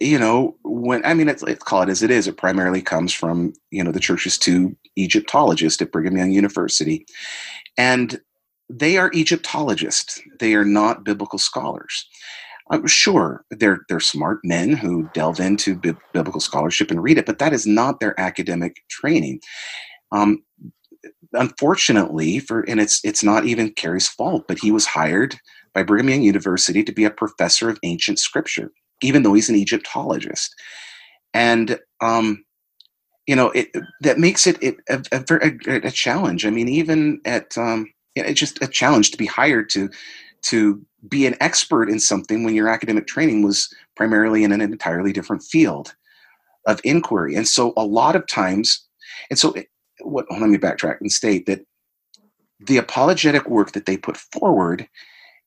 you 0.00 0.18
know 0.18 0.56
when 0.64 1.04
I 1.04 1.14
mean 1.14 1.26
let's, 1.26 1.42
let's 1.42 1.62
call 1.62 1.82
it 1.82 1.88
as 1.88 2.02
it 2.02 2.10
is. 2.10 2.26
It 2.26 2.36
primarily 2.36 2.82
comes 2.82 3.12
from 3.12 3.52
you 3.70 3.82
know 3.82 3.92
the 3.92 4.00
church's 4.00 4.38
two 4.38 4.76
Egyptologists 4.96 5.80
at 5.82 5.92
Brigham 5.92 6.16
Young 6.16 6.32
University, 6.32 7.06
and 7.76 8.20
they 8.68 8.98
are 8.98 9.10
Egyptologists. 9.14 10.20
They 10.38 10.54
are 10.54 10.64
not 10.64 11.04
biblical 11.04 11.38
scholars. 11.38 12.06
I'm 12.70 12.86
sure 12.86 13.44
they're 13.50 13.80
they're 13.88 14.00
smart 14.00 14.40
men 14.42 14.72
who 14.72 15.08
delve 15.14 15.40
into 15.40 15.76
bi- 15.76 15.94
biblical 16.12 16.40
scholarship 16.40 16.90
and 16.90 17.02
read 17.02 17.18
it, 17.18 17.26
but 17.26 17.38
that 17.38 17.52
is 17.52 17.66
not 17.66 18.00
their 18.00 18.18
academic 18.20 18.82
training. 18.88 19.40
Um, 20.12 20.42
unfortunately, 21.32 22.40
for 22.40 22.62
and 22.62 22.80
it's 22.80 23.04
it's 23.04 23.22
not 23.22 23.44
even 23.46 23.72
Kerry's 23.72 24.08
fault, 24.08 24.46
but 24.48 24.58
he 24.58 24.70
was 24.70 24.86
hired 24.86 25.36
by 25.74 25.82
Brigham 25.82 26.08
Young 26.08 26.22
University 26.22 26.82
to 26.82 26.92
be 26.92 27.04
a 27.04 27.10
professor 27.10 27.68
of 27.68 27.78
ancient 27.82 28.18
scripture, 28.18 28.72
even 29.02 29.22
though 29.22 29.34
he's 29.34 29.48
an 29.48 29.56
Egyptologist, 29.56 30.54
and 31.34 31.78
um, 32.00 32.44
you 33.26 33.36
know 33.36 33.50
it 33.50 33.68
that 34.00 34.18
makes 34.18 34.46
it, 34.46 34.62
it 34.62 34.76
a, 34.88 35.02
a, 35.12 35.86
a, 35.86 35.90
challenge. 35.90 36.46
I 36.46 36.50
mean, 36.50 36.68
even 36.68 37.20
at 37.24 37.56
um, 37.58 37.92
it's 38.14 38.40
just 38.40 38.62
a 38.62 38.68
challenge 38.68 39.10
to 39.10 39.18
be 39.18 39.26
hired 39.26 39.70
to 39.70 39.90
to 40.42 40.84
be 41.08 41.26
an 41.26 41.36
expert 41.40 41.88
in 41.88 42.00
something 42.00 42.44
when 42.44 42.54
your 42.54 42.68
academic 42.68 43.06
training 43.06 43.42
was 43.42 43.72
primarily 43.96 44.44
in 44.44 44.52
an 44.52 44.60
entirely 44.60 45.12
different 45.12 45.42
field 45.42 45.94
of 46.66 46.80
inquiry. 46.84 47.34
And 47.34 47.46
so 47.46 47.72
a 47.76 47.84
lot 47.84 48.16
of 48.16 48.26
times, 48.26 48.84
and 49.30 49.38
so 49.38 49.52
it, 49.52 49.68
what, 50.00 50.26
let 50.30 50.48
me 50.48 50.58
backtrack 50.58 51.00
and 51.00 51.10
state 51.10 51.46
that 51.46 51.64
the 52.60 52.76
apologetic 52.76 53.48
work 53.48 53.72
that 53.72 53.86
they 53.86 53.96
put 53.96 54.16
forward 54.16 54.88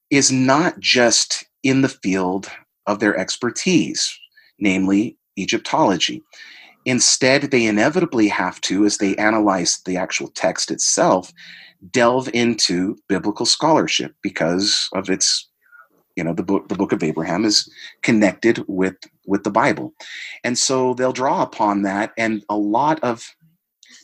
is 0.10 0.32
not 0.32 0.80
just 0.80 1.46
in 1.64 1.82
the 1.82 1.90
field 1.90 2.50
of 2.90 3.00
their 3.00 3.16
expertise, 3.16 4.20
namely 4.58 5.16
Egyptology. 5.38 6.24
Instead, 6.86 7.44
they 7.44 7.66
inevitably 7.66 8.28
have 8.28 8.60
to, 8.62 8.84
as 8.84 8.98
they 8.98 9.16
analyze 9.18 9.80
the 9.86 9.96
actual 9.96 10.30
text 10.30 10.72
itself, 10.72 11.32
delve 11.92 12.30
into 12.34 12.98
biblical 13.08 13.46
scholarship 13.46 14.16
because 14.24 14.90
of 14.94 15.10
its 15.10 15.48
you 16.16 16.24
know 16.24 16.34
the 16.34 16.44
book 16.44 16.68
the 16.68 16.76
book 16.76 16.92
of 16.92 17.02
abraham 17.02 17.46
is 17.46 17.72
connected 18.02 18.62
with 18.68 18.96
with 19.26 19.46
the 19.46 19.50
bible 19.50 19.94
and 20.44 20.58
so 20.58 20.94
they'll 20.96 21.14
draw 21.14 21.42
upon 21.42 21.84
that 21.84 22.12
and 22.18 22.44
a 22.50 22.58
lot 22.58 23.02
of 23.02 23.34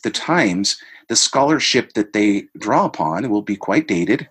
the 0.06 0.10
times 0.10 0.78
the 1.10 1.18
scholarship 1.18 1.92
that 1.94 2.14
they 2.14 2.46
draw 2.58 2.86
upon 2.86 3.30
will 3.30 3.42
be 3.42 3.58
quite 3.58 3.90
dated 3.90 4.30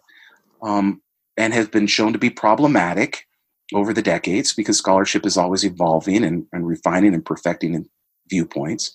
um, 0.63 1.03
and 1.37 1.53
have 1.53 1.71
been 1.71 1.87
shown 1.87 2.15
to 2.15 2.19
be 2.19 2.31
problematic 2.31 3.27
over 3.75 3.93
the 3.93 4.03
decades 4.03 4.53
because 4.53 4.79
scholarship 4.79 5.27
is 5.27 5.37
always 5.37 5.65
evolving 5.65 6.25
and, 6.25 6.47
and 6.53 6.67
refining 6.67 7.15
and 7.15 7.25
perfecting 7.25 7.87
viewpoints 8.29 8.95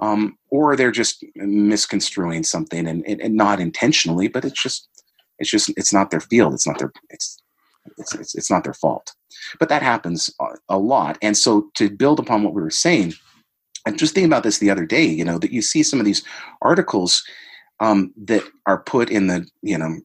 um, 0.00 0.36
or 0.50 0.74
they're 0.76 0.90
just 0.90 1.24
misconstruing 1.36 2.42
something 2.42 2.88
and, 2.88 3.04
and, 3.06 3.20
and, 3.20 3.34
not 3.34 3.60
intentionally, 3.60 4.28
but 4.28 4.44
it's 4.44 4.60
just 4.60 4.88
it's 5.38 5.50
just 5.50 5.70
it's 5.76 5.92
not 5.92 6.10
their 6.10 6.20
field. 6.20 6.54
It's 6.54 6.66
not 6.66 6.78
their 6.78 6.90
it's 7.10 7.40
it's 7.98 8.14
it's, 8.14 8.34
it's 8.34 8.50
not 8.50 8.64
their 8.64 8.74
fault. 8.74 9.14
But 9.58 9.68
that 9.68 9.82
happens 9.82 10.30
a, 10.68 10.78
lot. 10.78 11.18
And 11.22 11.36
so 11.36 11.70
to 11.74 11.90
build 11.90 12.18
upon 12.18 12.42
what 12.42 12.54
we 12.54 12.62
were 12.62 12.70
saying, 12.70 13.14
and 13.86 13.98
just 13.98 14.14
thinking 14.14 14.30
about 14.30 14.42
this 14.42 14.58
the 14.58 14.70
other 14.70 14.86
day, 14.86 15.04
you 15.04 15.24
know, 15.24 15.38
that 15.38 15.52
you 15.52 15.62
see 15.62 15.82
some 15.82 16.00
of 16.00 16.06
these 16.06 16.24
articles 16.62 17.22
um, 17.80 18.12
that 18.24 18.42
are 18.66 18.82
put 18.82 19.10
in 19.10 19.26
the 19.26 19.46
you 19.62 19.76
know 19.76 20.00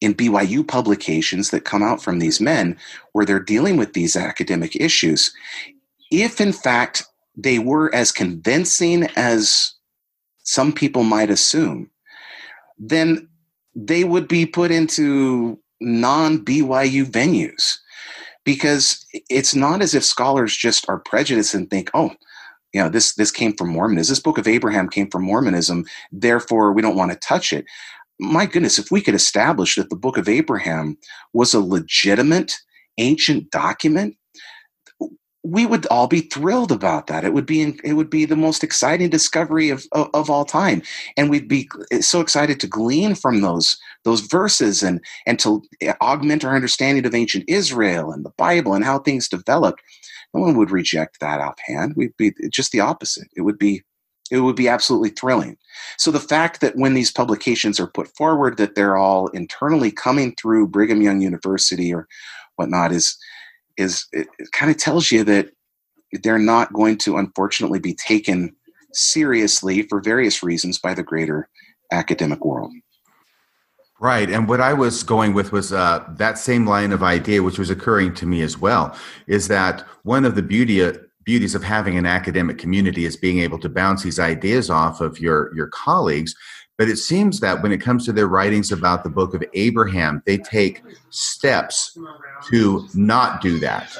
in 0.00 0.14
BYU 0.14 0.66
publications 0.66 1.50
that 1.50 1.64
come 1.64 1.82
out 1.82 2.02
from 2.02 2.18
these 2.18 2.40
men 2.40 2.76
where 3.12 3.24
they're 3.24 3.38
dealing 3.38 3.76
with 3.76 3.92
these 3.92 4.16
academic 4.16 4.74
issues. 4.76 5.32
If 6.10 6.40
in 6.40 6.52
fact 6.52 7.04
they 7.36 7.58
were 7.58 7.94
as 7.94 8.12
convincing 8.12 9.04
as 9.16 9.74
some 10.42 10.72
people 10.72 11.04
might 11.04 11.30
assume, 11.30 11.90
then 12.78 13.28
they 13.74 14.04
would 14.04 14.26
be 14.26 14.46
put 14.46 14.70
into 14.70 15.58
non 15.80 16.44
BYU 16.44 17.04
venues 17.04 17.78
because 18.44 19.04
it's 19.28 19.54
not 19.54 19.82
as 19.82 19.94
if 19.94 20.04
scholars 20.04 20.56
just 20.56 20.88
are 20.88 20.98
prejudiced 20.98 21.54
and 21.54 21.68
think, 21.70 21.90
oh, 21.94 22.12
you 22.72 22.80
know, 22.80 22.88
this 22.88 23.14
this 23.14 23.30
came 23.30 23.52
from 23.54 23.70
Mormonism. 23.70 24.12
This 24.12 24.20
book 24.20 24.38
of 24.38 24.46
Abraham 24.46 24.88
came 24.88 25.10
from 25.10 25.24
Mormonism. 25.24 25.84
Therefore, 26.12 26.72
we 26.72 26.82
don't 26.82 26.96
want 26.96 27.10
to 27.10 27.18
touch 27.18 27.52
it. 27.52 27.64
My 28.20 28.44
goodness, 28.44 28.78
if 28.78 28.90
we 28.90 29.00
could 29.00 29.14
establish 29.14 29.76
that 29.76 29.88
the 29.88 29.96
book 29.96 30.18
of 30.18 30.28
Abraham 30.28 30.98
was 31.32 31.54
a 31.54 31.60
legitimate 31.60 32.54
ancient 32.98 33.50
document, 33.50 34.16
we 35.42 35.64
would 35.64 35.86
all 35.86 36.06
be 36.06 36.20
thrilled 36.20 36.70
about 36.70 37.06
that. 37.06 37.24
It 37.24 37.32
would 37.32 37.46
be 37.46 37.74
it 37.82 37.94
would 37.94 38.10
be 38.10 38.26
the 38.26 38.36
most 38.36 38.62
exciting 38.62 39.08
discovery 39.08 39.70
of, 39.70 39.86
of, 39.92 40.10
of 40.12 40.28
all 40.28 40.44
time, 40.44 40.82
and 41.16 41.30
we'd 41.30 41.48
be 41.48 41.66
so 42.00 42.20
excited 42.20 42.60
to 42.60 42.66
glean 42.66 43.14
from 43.14 43.40
those 43.40 43.78
those 44.04 44.20
verses 44.20 44.82
and 44.82 45.00
and 45.26 45.38
to 45.38 45.62
augment 46.02 46.44
our 46.44 46.54
understanding 46.54 47.06
of 47.06 47.14
ancient 47.14 47.44
Israel 47.48 48.12
and 48.12 48.22
the 48.22 48.32
Bible 48.36 48.74
and 48.74 48.84
how 48.84 48.98
things 48.98 49.28
developed. 49.28 49.80
No 50.34 50.42
one 50.42 50.56
would 50.58 50.70
reject 50.70 51.20
that 51.20 51.40
offhand. 51.40 51.94
We'd 51.96 52.16
be 52.18 52.32
just 52.52 52.70
the 52.70 52.80
opposite. 52.80 53.28
It 53.34 53.40
would 53.40 53.58
be 53.58 53.82
it 54.30 54.40
would 54.40 54.56
be 54.56 54.68
absolutely 54.68 55.10
thrilling. 55.10 55.56
So 55.96 56.10
the 56.10 56.20
fact 56.20 56.60
that 56.60 56.76
when 56.76 56.94
these 56.94 57.10
publications 57.10 57.80
are 57.80 57.86
put 57.86 58.08
forward, 58.16 58.56
that 58.56 58.74
they're 58.74 58.96
all 58.96 59.28
internally 59.28 59.90
coming 59.90 60.34
through 60.36 60.68
Brigham 60.68 61.02
Young 61.02 61.20
University 61.20 61.92
or 61.92 62.06
whatnot 62.56 62.92
is 62.92 63.16
is 63.76 64.06
it, 64.12 64.28
it 64.38 64.52
kind 64.52 64.70
of 64.70 64.76
tells 64.76 65.10
you 65.10 65.24
that 65.24 65.50
they're 66.22 66.38
not 66.38 66.72
going 66.72 66.98
to 66.98 67.16
unfortunately 67.16 67.78
be 67.78 67.94
taken 67.94 68.54
seriously 68.92 69.82
for 69.82 70.00
various 70.00 70.42
reasons 70.42 70.78
by 70.78 70.92
the 70.92 71.02
greater 71.02 71.48
academic 71.92 72.44
world. 72.44 72.72
Right. 74.00 74.30
And 74.30 74.48
what 74.48 74.62
I 74.62 74.72
was 74.72 75.02
going 75.02 75.34
with 75.34 75.52
was 75.52 75.74
uh, 75.74 76.04
that 76.16 76.38
same 76.38 76.66
line 76.66 76.90
of 76.90 77.02
idea, 77.02 77.42
which 77.42 77.58
was 77.58 77.68
occurring 77.68 78.14
to 78.14 78.26
me 78.26 78.40
as 78.40 78.56
well, 78.56 78.96
is 79.26 79.48
that 79.48 79.82
one 80.04 80.24
of 80.24 80.36
the 80.36 80.42
beauty, 80.42 80.82
uh, 80.82 80.94
beauties 81.30 81.54
of 81.54 81.62
having 81.62 81.96
an 81.96 82.06
academic 82.06 82.58
community 82.58 83.04
is 83.04 83.16
being 83.16 83.38
able 83.38 83.56
to 83.56 83.68
bounce 83.68 84.02
these 84.02 84.18
ideas 84.18 84.68
off 84.68 85.00
of 85.00 85.20
your, 85.20 85.54
your 85.54 85.68
colleagues. 85.68 86.34
But 86.76 86.88
it 86.88 86.96
seems 86.96 87.38
that 87.38 87.62
when 87.62 87.70
it 87.70 87.80
comes 87.80 88.04
to 88.06 88.12
their 88.12 88.26
writings 88.26 88.72
about 88.72 89.04
the 89.04 89.10
book 89.10 89.32
of 89.32 89.44
Abraham, 89.54 90.24
they 90.26 90.38
take 90.38 90.82
steps 91.10 91.96
to 92.48 92.88
not 92.94 93.40
do 93.42 93.60
that, 93.60 93.96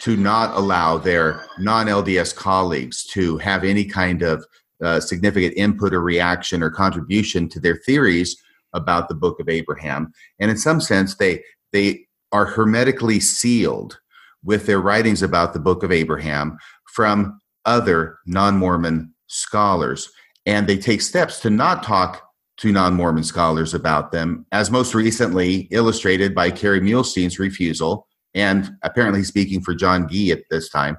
to 0.00 0.14
not 0.18 0.54
allow 0.54 0.98
their 0.98 1.46
non 1.58 1.86
LDS 1.86 2.36
colleagues 2.36 3.02
to 3.14 3.38
have 3.38 3.64
any 3.64 3.86
kind 3.86 4.20
of 4.20 4.44
uh, 4.82 5.00
significant 5.00 5.54
input 5.56 5.94
or 5.94 6.02
reaction 6.02 6.62
or 6.62 6.68
contribution 6.68 7.48
to 7.48 7.60
their 7.60 7.76
theories 7.76 8.36
about 8.74 9.08
the 9.08 9.14
book 9.14 9.40
of 9.40 9.48
Abraham. 9.48 10.12
And 10.38 10.50
in 10.50 10.58
some 10.58 10.82
sense, 10.82 11.14
they, 11.14 11.42
they 11.72 12.08
are 12.30 12.44
hermetically 12.44 13.20
sealed 13.20 13.98
with 14.44 14.66
their 14.66 14.80
writings 14.80 15.22
about 15.22 15.52
the 15.52 15.58
book 15.58 15.82
of 15.82 15.90
Abraham 15.90 16.58
from 16.94 17.40
other 17.64 18.18
non 18.24 18.56
Mormon 18.56 19.12
scholars. 19.26 20.08
And 20.46 20.66
they 20.66 20.78
take 20.78 21.00
steps 21.00 21.40
to 21.40 21.50
not 21.50 21.82
talk 21.82 22.22
to 22.58 22.72
non 22.72 22.94
Mormon 22.94 23.24
scholars 23.24 23.74
about 23.74 24.12
them, 24.12 24.46
as 24.52 24.70
most 24.70 24.94
recently 24.94 25.68
illustrated 25.70 26.34
by 26.34 26.50
Kerry 26.50 26.80
Muhlestein's 26.80 27.38
refusal, 27.38 28.06
and 28.34 28.70
apparently 28.82 29.24
speaking 29.24 29.60
for 29.60 29.74
John 29.74 30.08
Gee 30.08 30.30
at 30.30 30.44
this 30.50 30.68
time, 30.68 30.96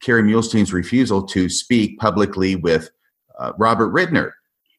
Kerry 0.00 0.22
Muhlestein's 0.22 0.72
refusal 0.72 1.22
to 1.28 1.48
speak 1.48 1.98
publicly 1.98 2.56
with 2.56 2.90
uh, 3.38 3.52
Robert 3.58 3.92
Ritner 3.92 4.32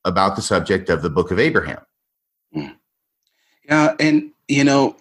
about 0.06 0.36
the 0.36 0.42
subject 0.42 0.90
of 0.90 1.02
the 1.02 1.10
Book 1.10 1.32
of 1.32 1.40
Abraham. 1.40 1.82
Hmm. 2.54 2.68
Yeah, 3.66 3.96
and 4.00 4.32
you 4.48 4.64
know, 4.64 4.96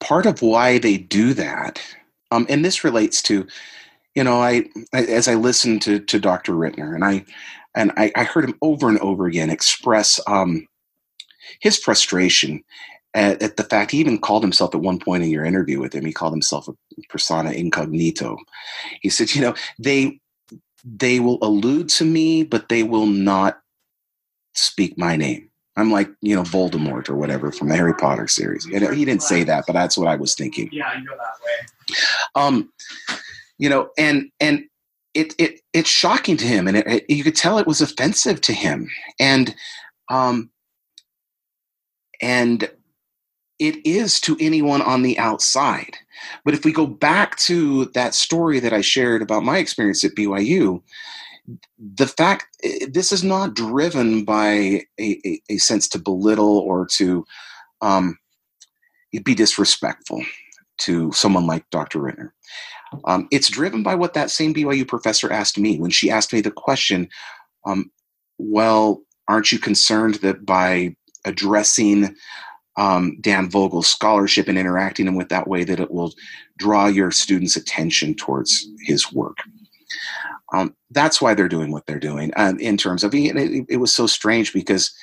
part 0.00 0.26
of 0.26 0.42
why 0.42 0.78
they 0.78 0.96
do 0.96 1.34
that, 1.34 1.80
um, 2.30 2.46
and 2.48 2.64
this 2.64 2.84
relates 2.84 3.22
to, 3.22 3.46
you 4.14 4.24
know, 4.24 4.40
I, 4.40 4.64
I 4.92 5.04
as 5.04 5.28
I 5.28 5.34
listened 5.34 5.82
to 5.82 6.00
to 6.00 6.20
Dr. 6.20 6.52
Ritner, 6.52 6.94
and 6.94 7.04
I 7.04 7.24
and 7.74 7.92
I, 7.96 8.12
I 8.14 8.24
heard 8.24 8.44
him 8.44 8.58
over 8.62 8.88
and 8.88 8.98
over 8.98 9.26
again 9.26 9.50
express 9.50 10.20
um, 10.26 10.66
his 11.60 11.78
frustration 11.78 12.62
at, 13.14 13.42
at, 13.42 13.56
the 13.56 13.64
fact 13.64 13.90
he 13.90 13.98
even 13.98 14.18
called 14.18 14.42
himself 14.42 14.74
at 14.74 14.80
one 14.80 14.98
point 14.98 15.22
in 15.22 15.30
your 15.30 15.44
interview 15.44 15.80
with 15.80 15.94
him 15.94 16.04
he 16.04 16.12
called 16.12 16.32
himself 16.32 16.68
a 16.68 16.72
persona 17.08 17.52
incognito. 17.52 18.36
He 19.00 19.08
said 19.08 19.34
you 19.34 19.40
know 19.40 19.54
they 19.78 20.20
they 20.84 21.20
will 21.20 21.38
allude 21.42 21.88
to 21.90 22.04
me 22.04 22.42
but 22.42 22.68
they 22.68 22.82
will 22.82 23.06
not 23.06 23.60
speak 24.54 24.98
my 24.98 25.16
name. 25.16 25.48
I'm 25.76 25.90
like 25.90 26.10
you 26.20 26.34
know 26.34 26.42
voldemort 26.42 27.08
or 27.08 27.16
whatever 27.16 27.50
from 27.50 27.68
the 27.68 27.76
harry 27.76 27.94
potter 27.94 28.28
series. 28.28 28.64
He 28.66 28.78
didn't 28.78 29.22
say 29.22 29.44
that 29.44 29.64
but 29.66 29.72
that's 29.72 29.96
what 29.96 30.08
i 30.08 30.16
was 30.16 30.34
thinking. 30.34 30.68
Yeah 30.72 30.98
you 30.98 31.06
go 31.06 31.14
that 31.16 31.34
way. 31.44 32.46
Um 32.46 32.72
you 33.62 33.70
know 33.70 33.90
and 33.98 34.30
and 34.40 34.64
it, 35.14 35.34
it 35.38 35.60
it's 35.74 35.90
shocking 35.90 36.38
to 36.38 36.46
him, 36.46 36.68
and 36.68 36.78
it, 36.78 36.88
it, 36.88 37.04
you 37.10 37.24
could 37.24 37.36
tell 37.36 37.58
it 37.58 37.68
was 37.68 37.82
offensive 37.82 38.40
to 38.42 38.54
him, 38.54 38.90
and 39.20 39.54
um, 40.10 40.50
and 42.22 42.70
it 43.60 43.86
is 43.86 44.20
to 44.22 44.36
anyone 44.40 44.82
on 44.82 45.02
the 45.02 45.18
outside. 45.18 45.96
But 46.44 46.54
if 46.54 46.64
we 46.64 46.72
go 46.72 46.86
back 46.86 47.36
to 47.38 47.86
that 47.94 48.14
story 48.14 48.60
that 48.60 48.74
I 48.74 48.82
shared 48.82 49.22
about 49.22 49.44
my 49.44 49.58
experience 49.58 50.04
at 50.04 50.16
BYU, 50.16 50.82
the 51.78 52.08
fact 52.08 52.46
this 52.90 53.12
is 53.12 53.24
not 53.24 53.54
driven 53.54 54.24
by 54.24 54.48
a, 55.00 55.20
a, 55.26 55.42
a 55.50 55.58
sense 55.58 55.88
to 55.90 56.00
belittle 56.00 56.58
or 56.58 56.86
to 56.98 57.26
um, 57.82 58.18
be 59.24 59.34
disrespectful. 59.34 60.22
to 60.78 61.12
someone 61.12 61.46
like 61.46 61.68
Dr. 61.70 62.00
Ritner. 62.00 62.30
Um, 63.04 63.28
it's 63.30 63.48
driven 63.48 63.82
by 63.82 63.94
what 63.94 64.14
that 64.14 64.30
same 64.30 64.54
BYU 64.54 64.86
professor 64.86 65.32
asked 65.32 65.58
me 65.58 65.78
when 65.78 65.90
she 65.90 66.10
asked 66.10 66.32
me 66.32 66.40
the 66.40 66.50
question, 66.50 67.08
um, 67.64 67.90
well, 68.38 69.02
aren't 69.28 69.52
you 69.52 69.58
concerned 69.58 70.16
that 70.16 70.44
by 70.44 70.96
addressing 71.24 72.14
um, 72.76 73.18
Dan 73.20 73.50
Vogel's 73.50 73.86
scholarship 73.86 74.48
and 74.48 74.58
interacting 74.58 75.06
him 75.06 75.14
with 75.14 75.28
that 75.28 75.46
way 75.46 75.64
that 75.64 75.80
it 75.80 75.90
will 75.90 76.12
draw 76.58 76.86
your 76.86 77.10
students' 77.10 77.56
attention 77.56 78.14
towards 78.14 78.66
his 78.84 79.12
work? 79.12 79.38
Um, 80.52 80.74
that's 80.90 81.20
why 81.20 81.34
they're 81.34 81.48
doing 81.48 81.72
what 81.72 81.86
they're 81.86 81.98
doing. 81.98 82.32
Um, 82.36 82.58
in 82.58 82.76
terms 82.76 83.04
of 83.04 83.14
it, 83.14 83.66
it, 83.68 83.78
was 83.78 83.94
so 83.94 84.06
strange 84.06 84.52
because 84.52 84.94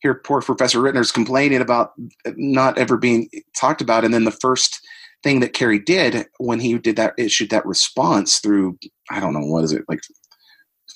here, 0.00 0.14
poor 0.14 0.40
Professor 0.40 0.80
Ritner's 0.80 1.12
complaining 1.12 1.60
about 1.60 1.92
not 2.36 2.76
ever 2.76 2.96
being 2.96 3.28
talked 3.58 3.80
about, 3.80 4.04
and 4.04 4.12
then 4.12 4.24
the 4.24 4.30
first 4.30 4.80
thing 5.26 5.40
that 5.40 5.54
Kerry 5.54 5.80
did 5.80 6.28
when 6.38 6.60
he 6.60 6.78
did 6.78 6.94
that 6.96 7.14
issued 7.18 7.50
that 7.50 7.66
response 7.66 8.38
through 8.38 8.78
I 9.10 9.18
don't 9.18 9.32
know 9.32 9.44
what 9.44 9.64
is 9.64 9.72
it 9.72 9.82
like 9.88 9.98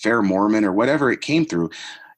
Fair 0.02 0.23
Mormon 0.23 0.65
or 0.65 0.73
whatever 0.73 1.10
it 1.10 1.20
came 1.20 1.44
through. 1.44 1.70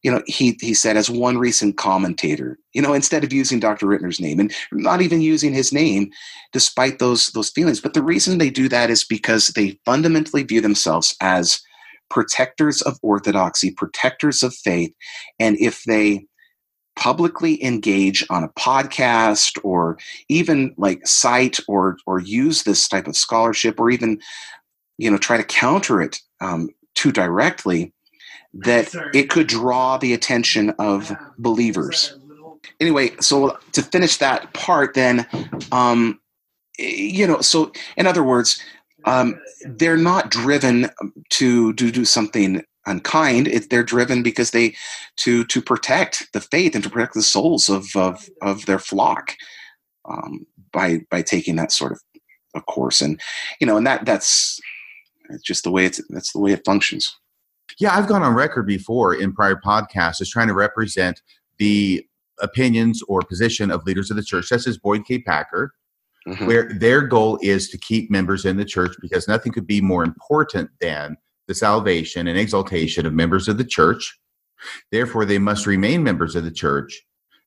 You 0.02 0.10
know, 0.10 0.22
he 0.26 0.58
he 0.60 0.74
said 0.74 0.98
as 0.98 1.08
one 1.08 1.38
recent 1.38 1.78
commentator, 1.78 2.58
you 2.74 2.82
know, 2.82 2.92
instead 2.92 3.24
of 3.24 3.32
using 3.32 3.60
Dr. 3.60 3.86
Ritner's 3.86 4.20
name 4.20 4.40
and 4.40 4.52
not 4.72 5.00
even 5.00 5.22
using 5.22 5.54
his 5.54 5.72
name, 5.72 6.10
despite 6.52 6.98
those 6.98 7.28
those 7.28 7.48
feelings. 7.48 7.80
But 7.80 7.94
the 7.94 8.02
reason 8.02 8.36
they 8.36 8.50
do 8.50 8.68
that 8.68 8.90
is 8.90 9.04
because 9.04 9.48
they 9.48 9.78
fundamentally 9.86 10.42
view 10.42 10.60
themselves 10.60 11.16
as 11.22 11.62
protectors 12.10 12.82
of 12.82 12.98
orthodoxy, 13.00 13.70
protectors 13.70 14.42
of 14.42 14.54
faith, 14.54 14.92
and 15.40 15.56
if 15.58 15.82
they 15.84 16.26
publicly 16.96 17.62
engage 17.64 18.24
on 18.30 18.44
a 18.44 18.48
podcast 18.50 19.58
or 19.64 19.98
even 20.28 20.74
like 20.76 21.06
cite 21.06 21.58
or 21.68 21.96
or 22.06 22.20
use 22.20 22.62
this 22.62 22.86
type 22.88 23.06
of 23.06 23.16
scholarship 23.16 23.80
or 23.80 23.90
even 23.90 24.20
you 24.98 25.10
know 25.10 25.16
try 25.16 25.36
to 25.36 25.44
counter 25.44 26.00
it 26.02 26.20
um, 26.40 26.68
too 26.94 27.12
directly 27.12 27.92
that 28.54 28.88
Sorry. 28.90 29.10
it 29.14 29.30
could 29.30 29.46
draw 29.46 29.96
the 29.96 30.12
attention 30.12 30.70
of 30.78 31.16
believers 31.38 32.16
anyway 32.80 33.10
so 33.20 33.58
to 33.72 33.82
finish 33.82 34.18
that 34.18 34.52
part 34.52 34.94
then 34.94 35.26
um, 35.72 36.20
you 36.78 37.26
know 37.26 37.40
so 37.40 37.72
in 37.96 38.06
other 38.06 38.22
words 38.22 38.62
um, 39.04 39.40
they're 39.64 39.96
not 39.96 40.30
driven 40.30 40.88
to, 41.30 41.72
to 41.72 41.90
do 41.90 42.04
something 42.04 42.64
unkind 42.86 43.48
it, 43.48 43.70
they're 43.70 43.82
driven 43.82 44.22
because 44.22 44.50
they 44.50 44.74
to 45.16 45.44
to 45.44 45.62
protect 45.62 46.28
the 46.32 46.40
faith 46.40 46.74
and 46.74 46.84
to 46.84 46.90
protect 46.90 47.14
the 47.14 47.22
souls 47.22 47.68
of 47.68 47.86
of, 47.96 48.28
of 48.40 48.66
their 48.66 48.78
flock 48.78 49.34
um, 50.08 50.46
by 50.72 51.00
by 51.10 51.22
taking 51.22 51.56
that 51.56 51.72
sort 51.72 51.92
of 51.92 52.00
a 52.54 52.60
course. 52.60 53.00
And 53.00 53.20
you 53.60 53.66
know 53.66 53.76
and 53.76 53.86
that 53.86 54.04
that's 54.04 54.60
just 55.44 55.64
the 55.64 55.70
way 55.70 55.86
it's 55.86 56.00
that's 56.10 56.32
the 56.32 56.40
way 56.40 56.52
it 56.52 56.64
functions. 56.64 57.16
Yeah 57.78 57.96
i've 57.96 58.08
gone 58.08 58.22
on 58.22 58.34
record 58.34 58.66
before 58.66 59.14
in 59.14 59.32
prior 59.32 59.56
podcasts 59.56 60.20
as 60.20 60.28
trying 60.28 60.48
to 60.48 60.54
represent 60.54 61.22
the 61.58 62.04
opinions 62.40 63.02
or 63.08 63.20
position 63.22 63.70
of 63.70 63.84
leaders 63.84 64.10
of 64.10 64.16
the 64.16 64.22
church. 64.22 64.46
Such 64.46 64.66
as 64.66 64.76
boyd 64.76 65.06
k. 65.06 65.20
Packer 65.20 65.72
mm-hmm. 66.26 66.46
where 66.46 66.72
their 66.78 67.02
goal 67.02 67.38
is 67.42 67.68
to 67.70 67.78
keep 67.78 68.10
members 68.10 68.44
in 68.44 68.56
the 68.56 68.64
church 68.64 68.94
because 69.00 69.28
nothing 69.28 69.52
could 69.52 69.66
be 69.66 69.80
more 69.80 70.04
important 70.04 70.70
than 70.80 71.16
the 71.48 71.54
salvation 71.54 72.28
and 72.28 72.38
exaltation 72.38 73.06
of 73.06 73.12
members 73.12 73.48
of 73.48 73.58
the 73.58 73.64
church. 73.64 74.18
Therefore, 74.90 75.24
they 75.24 75.38
must 75.38 75.66
remain 75.66 76.02
members 76.02 76.36
of 76.36 76.44
the 76.44 76.50
church. 76.50 77.02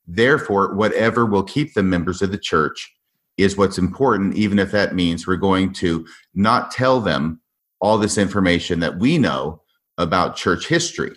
Therefore, 0.08 0.76
whatever 0.76 1.26
will 1.26 1.44
keep 1.44 1.74
them 1.74 1.90
members 1.90 2.22
of 2.22 2.32
the 2.32 2.38
church 2.38 2.94
is 3.38 3.58
what's 3.58 3.78
important, 3.78 4.36
even 4.36 4.60
if 4.60 4.72
that 4.72 4.96
means 4.96 5.26
we're 5.26 5.36
going 5.36 5.74
to 5.74 6.06
not 6.34 6.72
tell 6.72 7.02
them 7.02 7.42
all 7.80 7.98
this 7.98 8.18
information 8.18 8.80
that 8.80 8.98
we 8.98 9.18
know 9.18 9.62
about 9.98 10.36
church 10.36 10.68
history. 10.68 11.16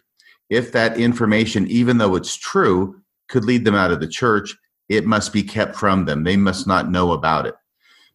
If 0.51 0.73
that 0.73 0.99
information, 0.99 1.67
even 1.69 1.99
though 1.99 2.15
it's 2.15 2.37
true, 2.37 3.01
could 3.29 3.45
lead 3.45 3.65
them 3.65 3.75
out 3.75 3.93
of 3.93 4.01
the 4.01 4.09
church, 4.09 4.57
it 4.89 5.05
must 5.05 5.33
be 5.33 5.43
kept 5.43 5.77
from 5.77 6.07
them. 6.07 6.25
They 6.25 6.37
must 6.37 6.67
not 6.67 6.91
know 6.91 7.13
about 7.13 7.47
it. 7.47 7.55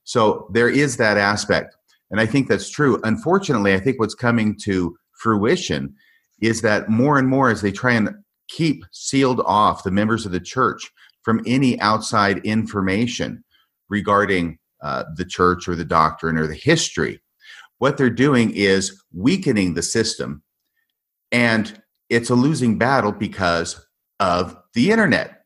So 0.04 0.50
there 0.52 0.70
is 0.70 0.98
that 0.98 1.18
aspect. 1.18 1.76
And 2.14 2.22
I 2.22 2.28
think 2.28 2.48
that's 2.48 2.70
true. 2.70 3.02
Unfortunately, 3.04 3.74
I 3.74 3.80
think 3.80 4.00
what's 4.00 4.14
coming 4.14 4.56
to 4.66 4.96
fruition 5.14 5.96
is 6.42 6.62
that 6.62 6.88
more 6.88 7.18
and 7.18 7.28
more 7.28 7.50
as 7.50 7.64
they 7.64 7.72
try 7.72 7.94
and 7.94 8.12
keep 8.48 8.86
sealed 8.92 9.42
off 9.48 9.84
the 9.84 9.90
members 9.90 10.24
of 10.24 10.32
the 10.32 10.40
church 10.40 10.92
from 11.24 11.42
any 11.48 11.80
outside 11.82 12.38
information 12.46 13.44
regarding 13.90 14.60
uh, 14.84 15.06
the 15.16 15.26
church 15.26 15.68
or 15.68 15.74
the 15.76 15.84
doctrine 15.84 16.38
or 16.38 16.46
the 16.46 16.54
history, 16.54 17.20
what 17.80 17.98
they're 17.98 18.12
doing 18.12 18.52
is 18.52 19.02
weakening 19.12 19.74
the 19.74 19.82
system. 19.82 20.44
And 21.32 21.82
it's 22.10 22.30
a 22.30 22.36
losing 22.36 22.78
battle 22.78 23.12
because 23.12 23.84
of 24.20 24.56
the 24.76 24.92
internet, 24.92 25.46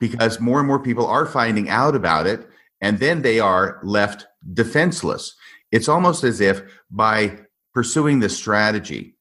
because 0.00 0.40
more 0.40 0.58
and 0.58 0.66
more 0.66 0.82
people 0.82 1.06
are 1.06 1.26
finding 1.26 1.68
out 1.68 1.94
about 1.94 2.26
it, 2.26 2.48
and 2.80 2.98
then 2.98 3.20
they 3.20 3.40
are 3.40 3.78
left 3.82 4.26
defenseless 4.54 5.34
it's 5.72 5.88
almost 5.88 6.22
as 6.22 6.40
if 6.40 6.62
by 6.90 7.38
pursuing 7.74 8.20
this 8.20 8.36
strategy 8.36 9.16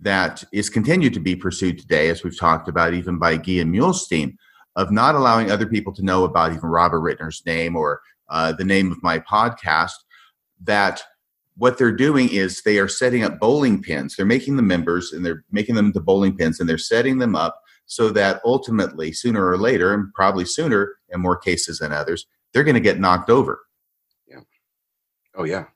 that 0.00 0.44
is 0.52 0.68
continued 0.68 1.14
to 1.14 1.20
be 1.20 1.34
pursued 1.34 1.78
today, 1.78 2.10
as 2.10 2.22
we've 2.22 2.38
talked 2.38 2.68
about, 2.68 2.94
even 2.94 3.18
by 3.18 3.38
Gee 3.38 3.60
and 3.60 3.74
Muhlestein, 3.74 4.36
of 4.76 4.92
not 4.92 5.14
allowing 5.14 5.50
other 5.50 5.66
people 5.66 5.92
to 5.94 6.04
know 6.04 6.24
about 6.24 6.52
even 6.52 6.68
Robert 6.68 7.00
Ritner's 7.00 7.42
name 7.46 7.74
or 7.74 8.00
uh, 8.28 8.52
the 8.52 8.64
name 8.64 8.92
of 8.92 9.02
my 9.02 9.18
podcast, 9.18 9.92
that 10.62 11.02
what 11.56 11.78
they're 11.78 11.92
doing 11.92 12.28
is 12.28 12.60
they 12.62 12.78
are 12.78 12.88
setting 12.88 13.24
up 13.24 13.40
bowling 13.40 13.80
pins. 13.82 14.14
They're 14.14 14.26
making 14.26 14.56
the 14.56 14.62
members 14.62 15.12
and 15.12 15.24
they're 15.24 15.44
making 15.50 15.74
them 15.74 15.86
into 15.86 16.00
bowling 16.00 16.36
pins 16.36 16.60
and 16.60 16.68
they're 16.68 16.76
setting 16.76 17.18
them 17.18 17.34
up 17.34 17.58
so 17.86 18.10
that 18.10 18.42
ultimately, 18.44 19.12
sooner 19.12 19.48
or 19.48 19.56
later, 19.56 19.94
and 19.94 20.12
probably 20.12 20.44
sooner 20.44 20.96
in 21.08 21.20
more 21.20 21.38
cases 21.38 21.78
than 21.78 21.92
others, 21.92 22.26
they're 22.52 22.64
going 22.64 22.74
to 22.74 22.80
get 22.80 23.00
knocked 23.00 23.30
over. 23.30 23.60
Yeah. 24.28 24.40
Oh, 25.34 25.44
yeah. 25.44 25.66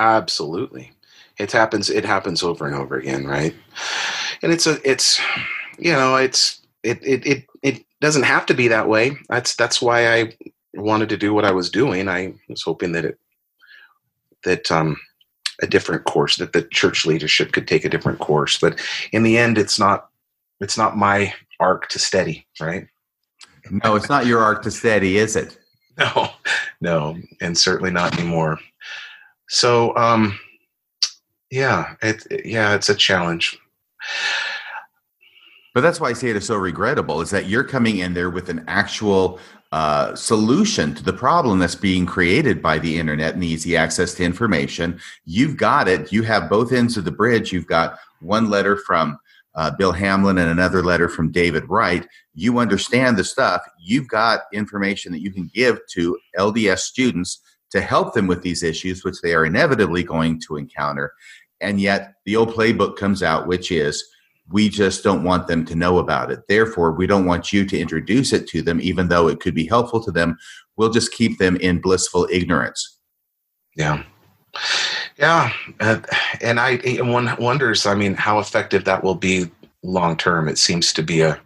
Absolutely. 0.00 0.92
It 1.38 1.52
happens 1.52 1.90
it 1.90 2.04
happens 2.04 2.42
over 2.42 2.66
and 2.66 2.74
over 2.74 2.96
again, 2.96 3.26
right? 3.26 3.54
And 4.42 4.50
it's 4.50 4.66
a 4.66 4.78
it's 4.88 5.20
you 5.78 5.92
know, 5.92 6.16
it's 6.16 6.62
it 6.82 6.98
it 7.02 7.26
it, 7.26 7.46
it 7.62 7.84
doesn't 8.00 8.22
have 8.22 8.46
to 8.46 8.54
be 8.54 8.68
that 8.68 8.88
way. 8.88 9.12
That's 9.28 9.54
that's 9.54 9.82
why 9.82 10.14
I 10.14 10.32
wanted 10.74 11.10
to 11.10 11.18
do 11.18 11.34
what 11.34 11.44
I 11.44 11.52
was 11.52 11.70
doing. 11.70 12.08
I 12.08 12.32
was 12.48 12.62
hoping 12.62 12.92
that 12.92 13.04
it 13.04 13.18
that 14.44 14.70
um 14.72 14.96
a 15.62 15.66
different 15.66 16.04
course 16.04 16.36
that 16.36 16.54
the 16.54 16.62
church 16.62 17.04
leadership 17.04 17.52
could 17.52 17.68
take 17.68 17.84
a 17.84 17.88
different 17.88 18.18
course 18.18 18.58
but 18.58 18.80
in 19.12 19.22
the 19.22 19.36
end 19.36 19.58
it's 19.58 19.78
not 19.78 20.08
it's 20.60 20.78
not 20.78 20.96
my 20.96 21.32
arc 21.58 21.88
to 21.88 21.98
steady 21.98 22.46
right 22.58 22.86
no 23.70 23.94
it's 23.94 24.08
not 24.08 24.24
your 24.26 24.40
arc 24.40 24.62
to 24.62 24.70
steady 24.70 25.18
is 25.18 25.36
it 25.36 25.58
no 25.98 26.30
no 26.80 27.18
and 27.40 27.58
certainly 27.58 27.90
not 27.90 28.18
anymore 28.18 28.58
so, 29.50 29.96
um, 29.96 30.38
yeah, 31.50 31.96
it, 32.02 32.24
yeah, 32.44 32.72
it's 32.76 32.88
a 32.88 32.94
challenge. 32.94 33.58
But 35.74 35.80
that's 35.80 36.00
why 36.00 36.10
I 36.10 36.12
say 36.12 36.28
it 36.28 36.36
is 36.36 36.46
so 36.46 36.54
regrettable 36.54 37.20
is 37.20 37.30
that 37.30 37.48
you're 37.48 37.64
coming 37.64 37.98
in 37.98 38.14
there 38.14 38.30
with 38.30 38.48
an 38.48 38.64
actual 38.68 39.40
uh, 39.72 40.14
solution 40.14 40.94
to 40.94 41.02
the 41.02 41.12
problem 41.12 41.58
that's 41.58 41.74
being 41.74 42.06
created 42.06 42.62
by 42.62 42.78
the 42.78 42.96
internet 42.96 43.34
and 43.34 43.42
easy 43.42 43.76
access 43.76 44.14
to 44.14 44.24
information. 44.24 45.00
You've 45.24 45.56
got 45.56 45.88
it. 45.88 46.12
You 46.12 46.22
have 46.22 46.48
both 46.48 46.72
ends 46.72 46.96
of 46.96 47.04
the 47.04 47.10
bridge. 47.10 47.52
You've 47.52 47.66
got 47.66 47.98
one 48.20 48.50
letter 48.50 48.76
from 48.76 49.18
uh, 49.56 49.72
Bill 49.72 49.92
Hamblin 49.92 50.38
and 50.38 50.48
another 50.48 50.84
letter 50.84 51.08
from 51.08 51.32
David 51.32 51.68
Wright. 51.68 52.06
You 52.34 52.60
understand 52.60 53.16
the 53.16 53.24
stuff. 53.24 53.62
You've 53.80 54.06
got 54.06 54.42
information 54.52 55.10
that 55.10 55.22
you 55.22 55.32
can 55.32 55.50
give 55.52 55.80
to 55.90 56.16
LDS 56.38 56.78
students 56.78 57.40
to 57.70 57.80
help 57.80 58.14
them 58.14 58.26
with 58.26 58.42
these 58.42 58.62
issues, 58.62 59.04
which 59.04 59.20
they 59.22 59.34
are 59.34 59.44
inevitably 59.44 60.02
going 60.02 60.40
to 60.40 60.56
encounter. 60.56 61.12
And 61.60 61.80
yet 61.80 62.14
the 62.24 62.36
old 62.36 62.50
playbook 62.50 62.96
comes 62.96 63.22
out, 63.22 63.46
which 63.46 63.70
is 63.70 64.04
we 64.50 64.68
just 64.68 65.04
don't 65.04 65.22
want 65.22 65.46
them 65.46 65.64
to 65.66 65.76
know 65.76 65.98
about 65.98 66.30
it. 66.30 66.40
Therefore, 66.48 66.92
we 66.92 67.06
don't 67.06 67.26
want 67.26 67.52
you 67.52 67.64
to 67.64 67.78
introduce 67.78 68.32
it 68.32 68.48
to 68.48 68.62
them, 68.62 68.80
even 68.80 69.08
though 69.08 69.28
it 69.28 69.40
could 69.40 69.54
be 69.54 69.66
helpful 69.66 70.02
to 70.02 70.10
them. 70.10 70.36
We'll 70.76 70.90
just 70.90 71.12
keep 71.12 71.38
them 71.38 71.56
in 71.56 71.80
blissful 71.80 72.26
ignorance. 72.32 72.98
Yeah. 73.76 74.02
Yeah. 75.16 75.52
Uh, 75.78 76.00
and 76.40 76.58
I, 76.58 76.72
and 76.78 77.12
one 77.12 77.36
wonders, 77.38 77.86
I 77.86 77.94
mean, 77.94 78.14
how 78.14 78.40
effective 78.40 78.84
that 78.86 79.04
will 79.04 79.14
be 79.14 79.50
long 79.82 80.16
term. 80.16 80.48
It 80.48 80.58
seems 80.58 80.92
to 80.94 81.02
be 81.02 81.20
a, 81.20 81.40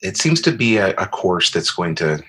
it 0.00 0.16
seems 0.16 0.40
to 0.42 0.52
be 0.52 0.78
a, 0.78 0.90
a 0.96 1.06
course 1.06 1.50
that's 1.50 1.70
going 1.70 1.94
to 1.96 2.22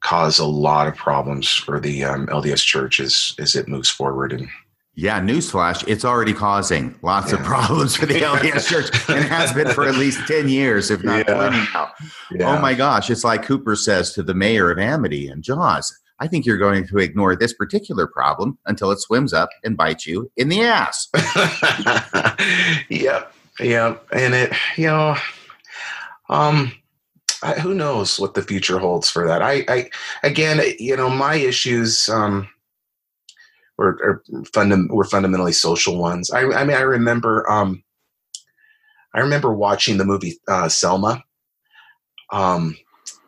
cause 0.00 0.38
a 0.38 0.46
lot 0.46 0.88
of 0.88 0.96
problems 0.96 1.50
for 1.50 1.78
the 1.78 2.04
um, 2.04 2.26
LDS 2.26 2.64
Church 2.64 3.00
as 3.00 3.34
as 3.38 3.54
it 3.54 3.68
moves 3.68 3.90
forward, 3.90 4.32
and 4.32 4.48
Yeah, 4.94 5.20
newsflash, 5.20 5.86
it's 5.86 6.04
already 6.04 6.34
causing 6.34 6.98
lots 7.02 7.32
yeah. 7.32 7.38
of 7.38 7.44
problems 7.44 7.96
for 7.96 8.06
the 8.06 8.14
LDS 8.20 8.68
Church 8.68 9.08
and 9.08 9.24
has 9.24 9.52
been 9.52 9.68
for 9.68 9.86
at 9.86 9.94
least 9.94 10.20
10 10.26 10.48
years, 10.48 10.90
if 10.90 11.02
not 11.04 11.26
yeah. 11.28 11.34
20 11.34 11.56
now. 11.72 11.92
Yeah. 12.32 12.56
Oh 12.56 12.60
my 12.60 12.74
gosh, 12.74 13.10
it's 13.10 13.24
like 13.24 13.44
Hooper 13.44 13.76
says 13.76 14.12
to 14.14 14.22
the 14.22 14.34
mayor 14.34 14.70
of 14.70 14.78
Amity 14.78 15.28
and 15.28 15.42
Jaws, 15.42 15.96
I 16.20 16.28
think 16.28 16.44
you're 16.44 16.58
going 16.58 16.86
to 16.88 16.98
ignore 16.98 17.34
this 17.34 17.54
particular 17.54 18.06
problem 18.06 18.58
until 18.66 18.90
it 18.90 19.00
swims 19.00 19.32
up 19.32 19.48
and 19.64 19.76
bites 19.76 20.06
you 20.06 20.30
in 20.36 20.50
the 20.50 20.60
ass. 20.60 21.08
yep, 22.90 23.32
yep. 23.58 24.06
And 24.12 24.34
it, 24.34 24.52
you 24.76 24.88
know, 24.88 25.16
um, 26.28 26.72
I, 27.42 27.54
who 27.54 27.74
knows 27.74 28.18
what 28.18 28.34
the 28.34 28.42
future 28.42 28.78
holds 28.78 29.08
for 29.08 29.26
that? 29.26 29.42
I, 29.42 29.64
I 29.68 29.90
again, 30.22 30.60
you 30.78 30.96
know, 30.96 31.08
my 31.08 31.34
issues 31.34 32.08
um, 32.08 32.48
were 33.78 33.98
are 34.02 34.22
fundam- 34.52 34.90
were 34.90 35.04
fundamentally 35.04 35.52
social 35.52 35.96
ones. 35.96 36.30
I, 36.30 36.42
I 36.44 36.64
mean, 36.64 36.76
I 36.76 36.82
remember, 36.82 37.50
um, 37.50 37.82
I 39.14 39.20
remember 39.20 39.52
watching 39.52 39.96
the 39.96 40.04
movie 40.04 40.38
uh, 40.48 40.68
Selma, 40.68 41.24
um, 42.30 42.76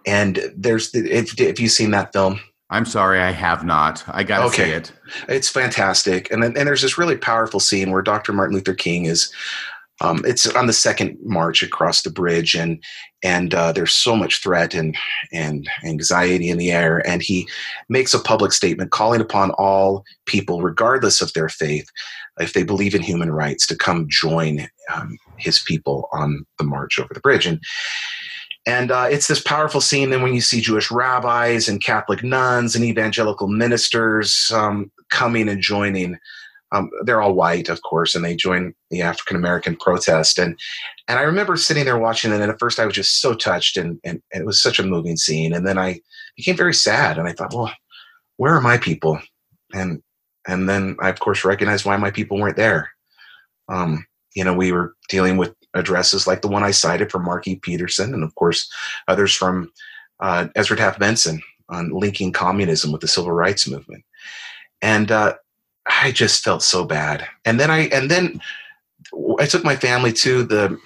and 0.07 0.52
there's 0.57 0.92
the, 0.92 1.10
if 1.10 1.39
if 1.41 1.58
you've 1.58 1.73
seen 1.73 1.91
that 1.92 2.12
film. 2.12 2.41
I'm 2.70 2.86
sorry, 2.86 3.20
I 3.20 3.32
have 3.32 3.65
not. 3.65 4.02
I 4.08 4.24
got 4.24 4.39
to 4.39 4.44
okay. 4.47 4.65
see 4.65 4.70
it. 4.70 4.92
It's 5.28 5.49
fantastic, 5.49 6.31
and 6.31 6.42
then, 6.42 6.57
and 6.57 6.66
there's 6.66 6.82
this 6.82 6.97
really 6.97 7.16
powerful 7.16 7.60
scene 7.60 7.91
where 7.91 8.02
Dr. 8.02 8.32
Martin 8.32 8.55
Luther 8.55 8.74
King 8.74 9.07
is 9.07 9.32
um, 10.02 10.23
it's 10.24 10.47
on 10.49 10.66
the 10.66 10.73
second 10.73 11.16
march 11.23 11.62
across 11.62 12.02
the 12.02 12.10
bridge, 12.10 12.55
and 12.55 12.82
and 13.23 13.55
uh, 13.55 13.73
there's 13.73 13.94
so 13.94 14.17
much 14.17 14.42
threat 14.42 14.75
and 14.75 14.97
and 15.33 15.68
anxiety 15.84 16.49
in 16.51 16.59
the 16.59 16.73
air. 16.73 17.07
And 17.07 17.23
he 17.23 17.49
makes 17.89 18.15
a 18.15 18.18
public 18.18 18.52
statement 18.52 18.91
calling 18.91 19.20
upon 19.20 19.52
all 19.52 20.05
people, 20.26 20.62
regardless 20.62 21.20
of 21.20 21.33
their 21.33 21.49
faith, 21.49 21.89
if 22.39 22.52
they 22.52 22.62
believe 22.62 22.94
in 22.94 23.02
human 23.02 23.31
rights, 23.31 23.67
to 23.68 23.76
come 23.76 24.07
join 24.09 24.68
um, 24.92 25.18
his 25.36 25.60
people 25.60 26.09
on 26.12 26.44
the 26.59 26.65
march 26.65 26.99
over 26.99 27.15
the 27.15 27.20
bridge. 27.20 27.47
And 27.47 27.60
and 28.65 28.92
uh, 28.92 29.09
it's 29.10 29.26
this 29.26 29.42
powerful 29.42 29.81
scene. 29.81 30.10
Then 30.10 30.23
when 30.23 30.34
you 30.34 30.41
see 30.41 30.60
Jewish 30.60 30.91
rabbis 30.91 31.68
and 31.68 31.83
Catholic 31.83 32.23
nuns 32.23 32.76
and 32.76 32.84
evangelical 32.84 33.49
ministers 33.49 34.52
um, 34.55 34.91
coming 35.10 35.49
and 35.49 35.60
joining 35.60 36.17
um, 36.73 36.91
they're 37.05 37.20
all 37.20 37.34
white, 37.34 37.68
of 37.68 37.83
course, 37.83 38.15
and 38.15 38.25
they 38.25 38.34
join 38.34 38.75
the 38.91 39.02
African 39.02 39.36
American 39.36 39.76
protest. 39.76 40.39
And 40.39 40.59
and 41.07 41.18
I 41.18 41.23
remember 41.23 41.57
sitting 41.57 41.84
there 41.84 41.99
watching 41.99 42.33
it, 42.33 42.41
and 42.41 42.51
at 42.51 42.59
first 42.59 42.81
I 42.81 42.86
was 42.86 42.94
just 42.94 43.20
so 43.20 43.34
touched, 43.34 43.76
and, 43.76 44.01
and, 44.05 44.23
and 44.33 44.42
it 44.42 44.47
was 44.47 44.62
such 44.62 44.78
a 44.78 44.84
moving 44.84 45.17
scene. 45.17 45.52
And 45.52 45.67
then 45.67 45.78
I 45.78 46.01
became 46.36 46.57
very 46.57 46.75
sad, 46.75 47.18
and 47.18 47.28
I 47.28 47.33
thought, 47.33 47.55
well, 47.55 47.70
where 48.39 48.55
are 48.55 48.60
my 48.60 48.78
people? 48.78 49.20
And 49.75 50.02
and 50.49 50.68
then 50.68 50.97
I 51.01 51.10
of 51.10 51.20
course 51.20 51.44
recognized 51.44 51.84
why 51.84 51.97
my 51.97 52.10
people 52.10 52.41
weren't 52.41 52.57
there. 52.57 52.91
Um, 53.68 54.07
you 54.34 54.42
know, 54.42 54.55
we 54.55 54.73
were 54.73 54.94
dealing 55.09 55.36
with 55.36 55.55
addresses 55.75 56.26
like 56.26 56.41
the 56.41 56.49
one 56.49 56.62
I 56.62 56.70
cited 56.70 57.12
from 57.12 57.25
Mark 57.25 57.47
E. 57.47 57.57
Petersen, 57.57 58.15
and 58.15 58.25
of 58.25 58.34
course 58.34 58.70
others 59.09 59.34
from 59.34 59.70
uh, 60.20 60.49
Ezra 60.57 60.76
Taft 60.76 60.99
Benson 60.99 61.42
on 61.68 61.91
linking 61.91 62.33
communism 62.33 62.92
with 62.92 63.02
the 63.02 63.09
civil 63.09 63.33
rights 63.33 63.68
movement. 63.68 64.05
And 64.81 65.12
uh, 65.12 65.34
I 66.00 66.12
just 66.12 66.42
felt 66.42 66.62
so 66.62 66.84
bad. 66.84 67.26
And 67.44 67.58
then 67.60 67.70
I 67.70 67.88
and 67.88 68.10
then 68.10 68.40
I 69.38 69.46
took 69.46 69.64
my 69.64 69.76
family 69.76 70.12
to 70.14 70.44
the 70.44 70.78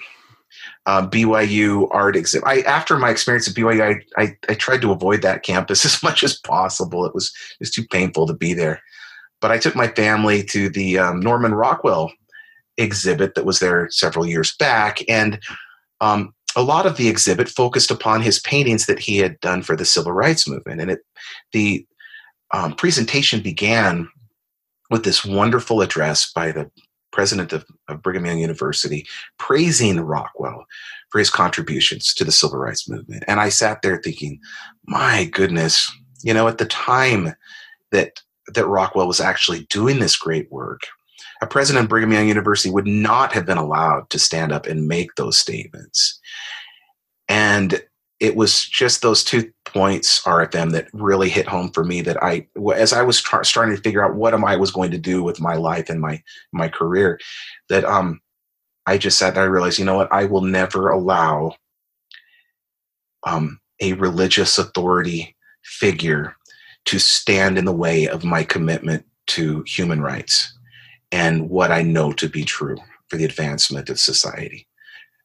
uh, 0.85 1.07
BYU 1.07 1.87
art 1.91 2.15
exhibit. 2.15 2.47
I 2.47 2.61
after 2.61 2.97
my 2.97 3.09
experience 3.09 3.47
at 3.47 3.55
BYU, 3.55 4.01
I, 4.17 4.21
I, 4.21 4.37
I 4.49 4.53
tried 4.53 4.81
to 4.81 4.91
avoid 4.91 5.21
that 5.21 5.43
campus 5.43 5.85
as 5.85 6.01
much 6.03 6.23
as 6.23 6.39
possible. 6.39 7.05
It 7.05 7.13
was 7.13 7.31
was 7.59 7.71
too 7.71 7.85
painful 7.85 8.27
to 8.27 8.33
be 8.33 8.53
there. 8.53 8.81
But 9.39 9.51
I 9.51 9.59
took 9.59 9.75
my 9.75 9.87
family 9.89 10.43
to 10.45 10.69
the 10.69 10.97
um, 10.97 11.19
Norman 11.19 11.53
Rockwell 11.53 12.11
exhibit 12.77 13.35
that 13.35 13.45
was 13.45 13.59
there 13.59 13.87
several 13.91 14.25
years 14.25 14.55
back, 14.57 14.99
and 15.07 15.39
um, 16.01 16.33
a 16.55 16.63
lot 16.63 16.85
of 16.85 16.97
the 16.97 17.07
exhibit 17.07 17.49
focused 17.49 17.91
upon 17.91 18.21
his 18.21 18.39
paintings 18.39 18.87
that 18.87 18.99
he 18.99 19.17
had 19.17 19.39
done 19.41 19.61
for 19.61 19.75
the 19.75 19.85
civil 19.85 20.11
rights 20.11 20.47
movement. 20.47 20.81
And 20.81 20.91
it 20.91 20.99
the 21.53 21.85
um, 22.51 22.73
presentation 22.73 23.41
began 23.41 24.07
with 24.89 25.03
this 25.03 25.25
wonderful 25.25 25.81
address 25.81 26.31
by 26.31 26.51
the 26.51 26.69
president 27.11 27.53
of, 27.53 27.65
of, 27.87 28.01
Brigham 28.01 28.25
Young 28.25 28.39
University 28.39 29.05
praising 29.39 29.99
Rockwell 29.99 30.65
for 31.09 31.19
his 31.19 31.29
contributions 31.29 32.13
to 32.13 32.23
the 32.23 32.31
civil 32.31 32.59
rights 32.59 32.89
movement. 32.89 33.23
And 33.27 33.39
I 33.39 33.49
sat 33.49 33.81
there 33.81 33.97
thinking, 33.97 34.39
my 34.85 35.25
goodness, 35.25 35.91
you 36.21 36.33
know, 36.33 36.47
at 36.47 36.57
the 36.57 36.65
time 36.65 37.33
that 37.91 38.21
that 38.53 38.67
Rockwell 38.67 39.07
was 39.07 39.19
actually 39.19 39.65
doing 39.69 39.99
this 39.99 40.15
great 40.15 40.49
work, 40.51 40.81
a 41.41 41.47
president 41.47 41.83
of 41.83 41.89
Brigham 41.89 42.13
Young 42.13 42.27
University 42.27 42.69
would 42.69 42.87
not 42.87 43.33
have 43.33 43.45
been 43.45 43.57
allowed 43.57 44.09
to 44.09 44.19
stand 44.19 44.51
up 44.51 44.65
and 44.65 44.87
make 44.87 45.15
those 45.15 45.37
statements. 45.37 46.19
And 47.27 47.83
it 48.19 48.35
was 48.35 48.61
just 48.61 49.01
those 49.01 49.23
two 49.23 49.51
points 49.65 50.21
RFM 50.23 50.71
that 50.71 50.87
really 50.93 51.29
hit 51.29 51.47
home 51.47 51.69
for 51.71 51.83
me 51.83 52.01
that 52.01 52.21
I 52.23 52.47
as 52.75 52.93
I 52.93 53.03
was 53.03 53.21
tra- 53.21 53.45
starting 53.45 53.75
to 53.75 53.81
figure 53.81 54.03
out 54.03 54.15
what 54.15 54.33
am 54.33 54.43
I 54.43 54.55
was 54.55 54.71
going 54.71 54.91
to 54.91 54.97
do 54.97 55.23
with 55.23 55.39
my 55.39 55.55
life 55.55 55.89
and 55.89 56.01
my 56.01 56.21
my 56.51 56.67
career 56.67 57.19
that 57.69 57.85
um 57.85 58.19
I 58.85 58.97
just 58.97 59.19
sat 59.19 59.35
there 59.35 59.43
I 59.43 59.47
realized 59.47 59.77
you 59.77 59.85
know 59.85 59.95
what? 59.95 60.11
I 60.11 60.25
will 60.25 60.41
never 60.41 60.89
allow 60.89 61.55
um 63.25 63.59
a 63.81 63.93
religious 63.93 64.57
authority 64.57 65.35
figure 65.63 66.35
to 66.85 66.99
stand 66.99 67.57
in 67.57 67.65
the 67.65 67.73
way 67.73 68.07
of 68.07 68.23
my 68.23 68.43
commitment 68.43 69.05
to 69.27 69.63
human 69.67 70.01
rights 70.01 70.57
and 71.11 71.49
what 71.49 71.71
I 71.71 71.83
know 71.83 72.13
to 72.13 72.27
be 72.27 72.43
true 72.43 72.77
for 73.09 73.17
the 73.17 73.25
advancement 73.25 73.89
of 73.89 73.99
society. 73.99 74.67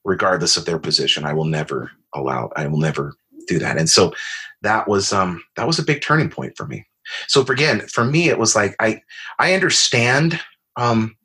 Regardless 0.05 0.57
of 0.57 0.67
their 0.67 0.79
position 0.79 1.25
I 1.25 1.33
will 1.33 1.47
never 1.47 1.93
allow 2.15 2.51
I 2.57 2.67
will 2.67 2.79
never 2.79 3.15
do 3.47 3.59
that. 3.59 3.79
And 3.79 3.89
so 3.89 4.13
that 4.63 4.89
was 4.89 5.13
um 5.13 5.43
that 5.57 5.67
was 5.67 5.79
a 5.79 5.85
big 5.85 6.03
turning 6.03 6.31
point 6.31 6.57
for 6.57 6.67
me. 6.67 6.87
So 7.29 7.45
for, 7.45 7.53
again, 7.53 7.81
for 7.89 8.05
me 8.05 8.29
it 8.29 8.39
was 8.39 8.55
like 8.55 8.75
I 8.81 9.01
I 9.39 9.55
understand 9.55 10.41
um 10.77 11.17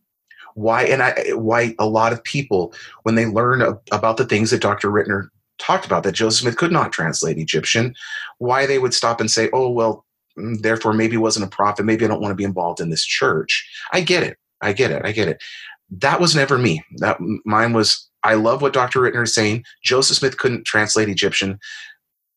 why 0.55 0.83
and 0.85 1.03
I 1.03 1.13
why 1.33 1.75
a 1.77 1.85
lot 1.85 2.13
of 2.13 2.23
people 2.23 2.73
when 3.03 3.15
they 3.15 3.25
learn 3.25 3.61
about 3.91 4.17
the 4.17 4.25
things 4.25 4.49
that 4.51 4.61
Dr. 4.61 4.89
Ritner 4.89 5.29
talked 5.59 5.85
about 5.85 6.03
that 6.03 6.13
Joseph 6.13 6.41
Smith 6.41 6.57
could 6.57 6.71
not 6.71 6.91
translate 6.91 7.37
Egyptian, 7.37 7.95
why 8.39 8.65
they 8.65 8.79
would 8.79 8.93
stop 8.93 9.19
and 9.19 9.29
say, 9.29 9.49
"Oh, 9.53 9.69
well, 9.69 10.05
mm, 10.37 10.59
therefore 10.61 10.93
maybe 10.93 11.17
wasn't 11.17 11.45
a 11.45 11.55
prophet, 11.55 11.85
maybe 11.85 12.05
I 12.05 12.07
don't 12.07 12.21
want 12.21 12.31
to 12.31 12.35
be 12.35 12.43
involved 12.43 12.79
in 12.79 12.89
this 12.89 13.05
church." 13.05 13.67
I 13.91 14.01
get 14.01 14.23
it. 14.23 14.37
I 14.61 14.73
get 14.73 14.91
it. 14.91 15.03
I 15.05 15.11
get 15.11 15.27
it. 15.27 15.41
That 15.89 16.19
was 16.19 16.35
never 16.35 16.57
me. 16.57 16.83
That 16.97 17.17
mine 17.45 17.73
was 17.73 18.09
I 18.23 18.33
love 18.33 18.61
what 18.61 18.73
Dr. 18.73 19.01
Ritner 19.01 19.23
is 19.23 19.33
saying. 19.33 19.63
Joseph 19.83 20.17
Smith 20.17 20.37
couldn't 20.37 20.65
translate 20.65 21.09
Egyptian. 21.09 21.59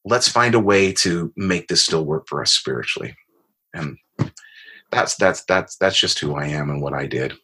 Let's 0.05 0.29
find 0.29 0.55
a 0.55 0.61
way 0.61 0.93
to 0.95 1.33
make 1.37 1.69
this 1.69 1.83
still 1.83 2.05
work 2.05 2.29
for 2.29 2.41
us 2.41 2.53
spiritually. 2.53 3.17
And 3.75 3.97
that's 4.91 5.17
that's 5.17 5.45
that's 5.45 5.77
that's 5.77 5.99
just 5.99 6.19
who 6.19 6.35
I 6.35 6.47
am 6.47 6.71
and 6.71 6.83
what 6.83 6.95
I 6.95 7.07
did. 7.07 7.35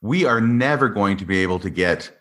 We 0.00 0.24
are 0.24 0.40
never 0.40 0.88
going 0.88 1.16
to 1.16 1.24
be 1.24 1.38
able 1.38 1.58
to 1.60 1.70
get 1.70 2.12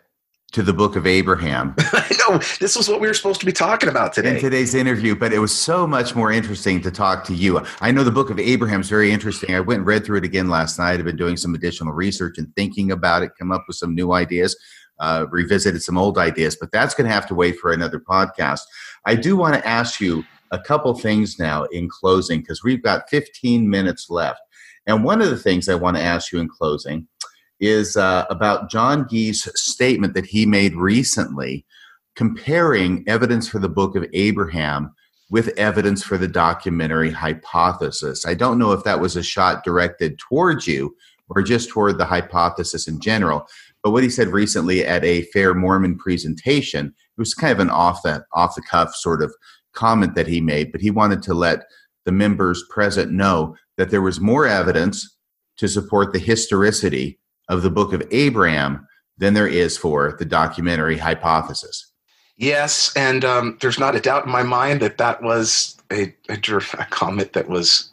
to 0.58 0.64
the 0.64 0.74
book 0.74 0.96
of 0.96 1.06
Abraham. 1.06 1.76
I 1.80 2.16
know 2.18 2.40
this 2.60 2.76
was 2.76 2.90
what 2.90 3.00
we 3.00 3.08
were 3.08 3.14
supposed 3.14 3.40
to 3.42 3.46
be 3.46 3.52
talking 3.52 3.90
about 3.90 4.12
today. 4.12 4.36
In 4.36 4.42
today's 4.42 4.74
interview, 4.74 5.16
but 5.16 5.32
it 5.32 5.38
was 5.38 5.56
so 5.56 5.86
much 5.86 6.16
more 6.16 6.32
interesting 6.32 6.82
to 6.82 6.90
talk 6.90 7.24
to 7.26 7.36
you. 7.36 7.64
I 7.80 7.92
know 7.92 8.04
the 8.04 8.10
book 8.10 8.32
of 8.32 8.40
Abraham 8.40 8.82
is 8.82 8.90
very 8.90 9.12
interesting. 9.12 9.54
I 9.54 9.60
went 9.60 9.82
and 9.82 9.88
read 9.88 10.04
through 10.04 10.18
it 10.18 10.24
again 10.24 10.50
last 10.50 10.80
night. 10.80 10.98
I've 10.98 11.06
been 11.06 11.16
doing 11.16 11.38
some 11.38 11.54
additional 11.54 11.94
research 11.94 12.40
and 12.40 12.52
thinking 12.56 12.92
about 12.92 13.22
it, 13.22 13.34
come 13.38 13.52
up 13.52 13.66
with 13.68 13.78
some 13.78 13.94
new 13.94 14.14
ideas 14.14 14.58
uh, 15.00 15.28
revisited 15.30 15.84
some 15.84 15.98
old 15.98 16.18
ideas, 16.18 16.58
but 16.60 16.72
that's 16.72 16.96
going 16.96 17.08
to 17.08 17.14
have 17.14 17.28
to 17.28 17.36
wait 17.36 17.60
for 17.60 17.72
another 17.72 18.00
podcast. 18.00 18.62
I 19.06 19.14
do 19.14 19.38
want 19.38 19.54
to 19.54 19.68
ask 19.68 20.02
you 20.02 20.24
a 20.52 20.60
couple 20.60 20.94
things 20.96 21.38
now 21.38 21.66
in 21.66 21.88
closing 21.88 22.40
because 22.40 22.64
we've 22.64 22.82
got 22.82 23.10
15 23.10 23.70
minutes 23.70 24.10
left. 24.10 24.42
And 24.88 25.04
one 25.04 25.22
of 25.22 25.30
the 25.30 25.38
things 25.38 25.68
I 25.68 25.76
want 25.76 25.98
to 25.98 26.04
ask 26.04 26.32
you 26.32 26.40
in 26.40 26.48
closing 26.48 27.08
is 27.60 27.98
uh, 27.98 28.26
about 28.30 28.70
John 28.70 29.08
Gee's 29.10 29.48
statement 29.56 30.14
that 30.14 30.26
he 30.26 30.46
made 30.46 30.76
recently 30.76 31.66
comparing 32.16 33.04
evidence 33.08 33.48
for 33.48 33.60
the 33.60 33.70
book 33.70 33.96
of 33.96 34.06
Abraham 34.14 34.94
with 35.30 35.50
evidence 35.58 36.04
for 36.04 36.18
the 36.18 36.28
documentary 36.28 37.12
hypothesis. 37.12 38.26
I 38.26 38.34
don't 38.34 38.58
know 38.58 38.72
if 38.72 38.84
that 38.84 39.00
was 39.00 39.16
a 39.16 39.24
shot 39.24 39.64
directed 39.64 40.18
towards 40.18 40.68
you 40.68 40.96
or 41.30 41.42
just 41.42 41.70
toward 41.70 41.98
the 41.98 42.06
hypothesis 42.06 42.88
in 42.88 43.00
general, 43.02 43.46
but 43.84 43.92
what 43.92 44.04
he 44.04 44.10
said 44.10 44.30
recently 44.30 44.86
at 44.86 45.04
a 45.04 45.24
Fair 45.34 45.54
Mormon 45.54 45.98
presentation, 45.98 46.88
it 46.88 47.20
was 47.20 47.34
kind 47.34 47.52
of 47.52 47.60
an 47.60 47.70
off 47.70 48.02
the 48.04 48.26
off 48.34 48.56
the 48.56 48.62
cuff 48.62 48.96
sort 48.96 49.22
of 49.22 49.34
comment 49.74 50.16
that 50.16 50.28
he 50.28 50.42
made, 50.42 50.72
but 50.72 50.82
he 50.82 50.90
wanted 50.90 51.22
to 51.24 51.34
let 51.34 51.66
the 52.06 52.12
members 52.12 52.64
present 52.70 53.12
know 53.12 53.56
that 53.76 53.92
there 53.92 54.02
was 54.02 54.20
more 54.20 54.48
evidence 54.48 55.18
to 55.58 55.68
support 55.68 56.14
the 56.14 56.20
historicity 56.20 57.20
of 57.50 57.62
the 57.62 57.70
book 57.70 57.94
of 57.94 58.04
Abraham 58.12 58.88
than 59.18 59.34
there 59.34 59.48
is 59.48 59.78
for 59.78 60.16
the 60.20 60.26
documentary 60.26 60.98
hypothesis. 60.98 61.92
Yes, 62.38 62.96
and 62.96 63.26
um, 63.26 63.58
there's 63.62 63.80
not 63.80 63.96
a 63.96 64.00
doubt 64.00 64.26
in 64.26 64.32
my 64.32 64.44
mind 64.44 64.82
that 64.82 65.00
that 65.00 65.24
was 65.24 65.76
a, 65.92 66.14
a, 66.30 66.38
a 66.38 66.86
comment 66.90 67.34
that 67.34 67.50
was 67.50 67.92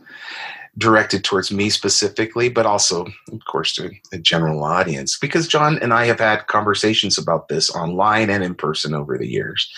directed 0.76 1.24
towards 1.24 1.52
me 1.52 1.70
specifically, 1.70 2.48
but 2.48 2.66
also, 2.66 3.06
of 3.32 3.44
course, 3.48 3.74
to 3.74 3.90
a 4.12 4.18
general 4.18 4.64
audience. 4.64 5.18
Because 5.18 5.48
John 5.48 5.78
and 5.78 5.94
I 5.94 6.04
have 6.06 6.18
had 6.18 6.46
conversations 6.46 7.16
about 7.16 7.48
this 7.48 7.70
online 7.74 8.28
and 8.28 8.42
in 8.42 8.54
person 8.54 8.94
over 8.94 9.16
the 9.16 9.28
years. 9.28 9.70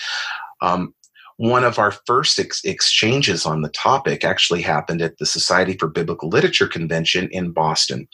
Um, 0.62 0.94
one 1.36 1.64
of 1.64 1.78
our 1.78 1.92
first 2.06 2.38
ex- 2.38 2.64
exchanges 2.64 3.44
on 3.44 3.60
the 3.60 3.68
topic 3.68 4.24
actually 4.24 4.62
happened 4.62 5.02
at 5.02 5.18
the 5.18 5.26
Society 5.26 5.74
for 5.74 5.86
Biblical 5.86 6.30
Literature 6.30 6.66
convention 6.66 7.28
in 7.30 7.52
Boston. 7.52 8.08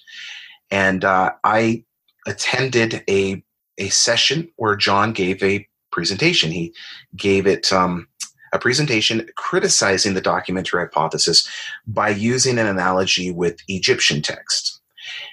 And 0.73 1.05
uh, 1.05 1.35
I 1.45 1.85
attended 2.27 3.05
a, 3.09 3.45
a 3.79 3.91
session 3.91 4.51
where 4.57 4.75
John 4.75 5.13
gave 5.13 5.43
a 5.43 5.69
presentation. 5.93 6.51
He 6.51 6.73
gave 7.15 7.47
it 7.47 7.71
um, 7.73 8.09
a 8.55 8.59
presentation 8.59 9.29
criticizing 9.37 10.15
the 10.15 10.21
documentary 10.23 10.81
hypothesis 10.81 11.47
by 11.87 12.09
using 12.09 12.59
an 12.59 12.67
analogy 12.67 13.31
with 13.31 13.59
Egyptian 13.69 14.23
text. 14.23 14.81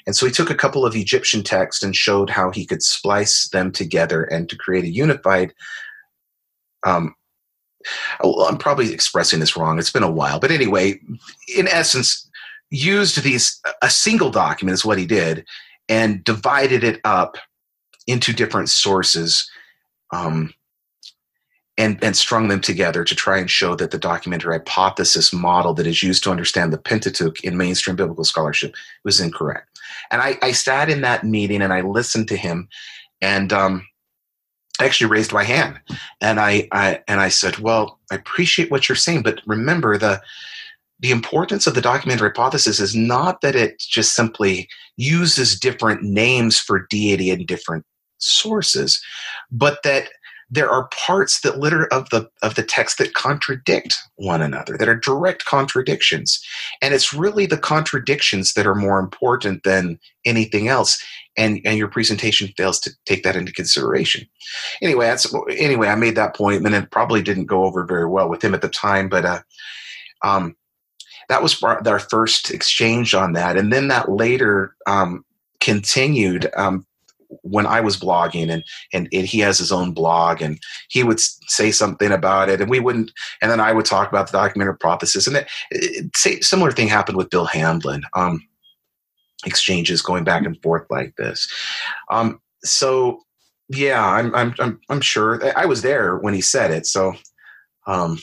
And 0.06 0.16
so 0.16 0.26
he 0.26 0.32
took 0.32 0.50
a 0.50 0.56
couple 0.56 0.86
of 0.86 0.96
Egyptian 0.96 1.42
texts 1.42 1.84
and 1.84 1.96
showed 1.96 2.30
how 2.30 2.52
he 2.52 2.66
could 2.66 2.84
splice 2.84 3.48
them 3.48 3.72
together 3.72 4.24
and 4.24 4.50
to 4.50 4.58
create 4.58 4.84
a 4.84 4.90
unified. 4.90 5.54
Um, 6.86 7.16
well, 8.22 8.42
I'm 8.42 8.58
probably 8.58 8.92
expressing 8.92 9.40
this 9.40 9.56
wrong. 9.56 9.80
It's 9.80 9.92
been 9.92 10.04
a 10.04 10.12
while, 10.12 10.40
but 10.40 10.52
anyway, 10.52 11.00
in 11.56 11.68
essence, 11.70 12.29
used 12.72 13.22
these 13.24 13.62
a 13.82 13.90
single 13.90 14.30
document 14.30 14.74
is 14.74 14.86
what 14.86 14.98
he 14.98 15.06
did, 15.06 15.46
and 15.88 16.24
divided 16.24 16.84
it 16.84 17.02
up 17.04 17.38
into 18.08 18.34
different 18.34 18.70
sources 18.70 19.50
um, 20.12 20.54
and, 21.78 22.04
and 22.04 22.16
strung 22.16 22.48
them 22.48 22.60
together 22.60 23.04
to 23.04 23.16
try 23.16 23.38
and 23.38 23.50
show 23.50 23.76
that 23.76 23.92
the 23.92 23.98
documentary 23.98 24.54
hypothesis 24.54 25.32
model 25.32 25.74
that 25.74 25.88
is 25.88 26.04
used 26.04 26.24
to 26.24 26.32
understand 26.32 26.74
the 26.74 26.78
Pentateuch 26.78 27.44
in 27.44 27.56
mainstream 27.56 27.96
biblical 27.96 28.24
scholarship 28.24 28.76
was 29.06 29.20
incorrect. 29.20 29.80
And 30.12 30.22
I, 30.22 30.38
I 30.42 30.52
sat 30.52 30.90
in 30.90 31.02
that 31.02 31.24
meeting 31.24 31.62
and 31.62 31.72
I 31.72 31.82
listened 31.82 32.28
to 32.30 32.36
him, 32.36 32.68
and 33.22 33.54
um, 33.54 33.88
I 34.80 34.86
actually 34.86 35.10
raised 35.10 35.32
my 35.32 35.44
hand 35.44 35.80
and 36.22 36.40
I, 36.40 36.68
I 36.72 37.02
and 37.08 37.20
I 37.20 37.30
said, 37.30 37.60
"Well, 37.60 38.00
I 38.12 38.16
appreciate 38.16 38.72
what 38.72 38.90
you're 38.90 38.96
saying, 38.96 39.24
but 39.24 39.42
remember 39.46 39.98
the." 39.98 40.22
The 41.00 41.12
importance 41.12 41.66
of 41.66 41.76
the 41.76 41.82
documentary 41.82 42.30
hypothesis 42.30 42.80
is 42.80 42.96
not 42.96 43.42
that 43.42 43.56
it 43.56 43.80
just 43.80 44.16
simply 44.16 44.68
uses 44.98 45.60
different 45.60 46.04
names 46.04 46.60
for 46.60 46.86
deity 46.90 47.32
in 47.32 47.46
different 47.46 47.86
sources, 48.18 49.02
but 49.52 49.82
that 49.84 50.10
there 50.52 50.70
are 50.70 50.90
parts 50.90 51.42
that 51.42 51.60
litter 51.60 51.86
of 51.94 52.10
the 52.10 52.28
of 52.42 52.56
the 52.56 52.64
text 52.64 52.98
that 52.98 53.14
contradict 53.14 53.96
one 54.16 54.42
another 54.42 54.78
that 54.78 54.90
are 54.90 54.96
direct 54.96 55.46
contradictions. 55.46 56.44
And 56.82 56.94
it's 56.94 57.14
really 57.14 57.46
the 57.46 57.58
contradictions 57.58 58.54
that 58.54 58.66
are 58.66 58.76
more 58.76 59.00
important 59.00 59.64
than 59.64 60.00
anything 60.26 60.68
else 60.68 61.04
and 61.38 61.62
and 61.66 61.78
your 61.78 61.88
presentation 61.88 62.50
fails 62.58 62.80
to 62.82 62.92
take 63.06 63.24
that 63.24 63.36
into 63.36 63.54
consideration. 63.54 64.28
Anyway 64.82 65.06
that's 65.06 65.34
anyway 65.52 65.88
i 65.88 65.96
made 65.96 66.16
that 66.16 66.36
point 66.36 66.66
and 66.66 66.76
it 66.76 66.92
probably 66.92 67.22
didn't 67.22 67.46
go 67.46 67.66
over 67.66 67.86
very 67.86 68.08
well 68.08 68.30
with 68.30 68.44
him 68.44 68.54
at 68.54 68.62
the 68.62 68.70
time 68.70 69.08
but 69.08 69.26
uh 69.26 69.42
um 70.24 70.56
that 71.30 71.42
was 71.42 71.62
our 71.64 72.00
first 72.00 72.52
exchange 72.52 73.14
on 73.14 73.34
that. 73.34 73.58
And 73.58 73.72
then 73.72 73.88
that 73.88 74.12
later 74.12 74.76
um 74.86 75.24
continued 75.60 76.50
um, 76.56 76.86
when 77.42 77.66
I 77.66 77.82
was 77.82 77.98
blogging 77.98 78.50
and, 78.50 78.64
and, 78.92 79.08
and 79.14 79.28
he 79.28 79.40
has 79.40 79.58
his 79.58 79.72
own 79.72 79.92
blog 79.92 80.42
and 80.42 80.60
he 80.90 81.04
would 81.04 81.20
say 81.20 81.72
something 81.72 82.12
about 82.12 82.50
it 82.50 82.60
and 82.60 82.70
we 82.70 82.80
wouldn't 82.80 83.12
and 83.42 83.52
then 83.52 83.60
I 83.60 83.72
would 83.72 83.86
talk 83.86 84.10
about 84.10 84.28
the 84.28 84.38
documentary 84.38 84.74
hypothesis 84.74 85.28
and 85.28 85.38
it, 85.38 85.48
it, 85.72 86.12
it 86.26 86.44
similar 86.44 86.72
thing 86.72 86.88
happened 86.88 87.18
with 87.18 87.30
Bill 87.30 87.46
Hamblin 87.46 88.04
um, 88.16 88.42
exchanges 89.46 90.02
going 90.02 90.24
back 90.24 90.46
and 90.46 90.60
forth 90.62 90.86
like 90.90 91.16
this. 91.18 91.48
Um, 92.10 92.42
so 92.64 93.22
yeah 93.70 94.06
I'm, 94.06 94.34
I'm 94.34 94.56
I'm 94.60 94.80
I'm 94.90 95.02
sure 95.02 95.40
I 95.58 95.66
was 95.66 95.84
there 95.84 96.18
when 96.18 96.34
he 96.34 96.42
said 96.42 96.72
it 96.72 96.88
so 96.88 97.14
um, 97.86 98.20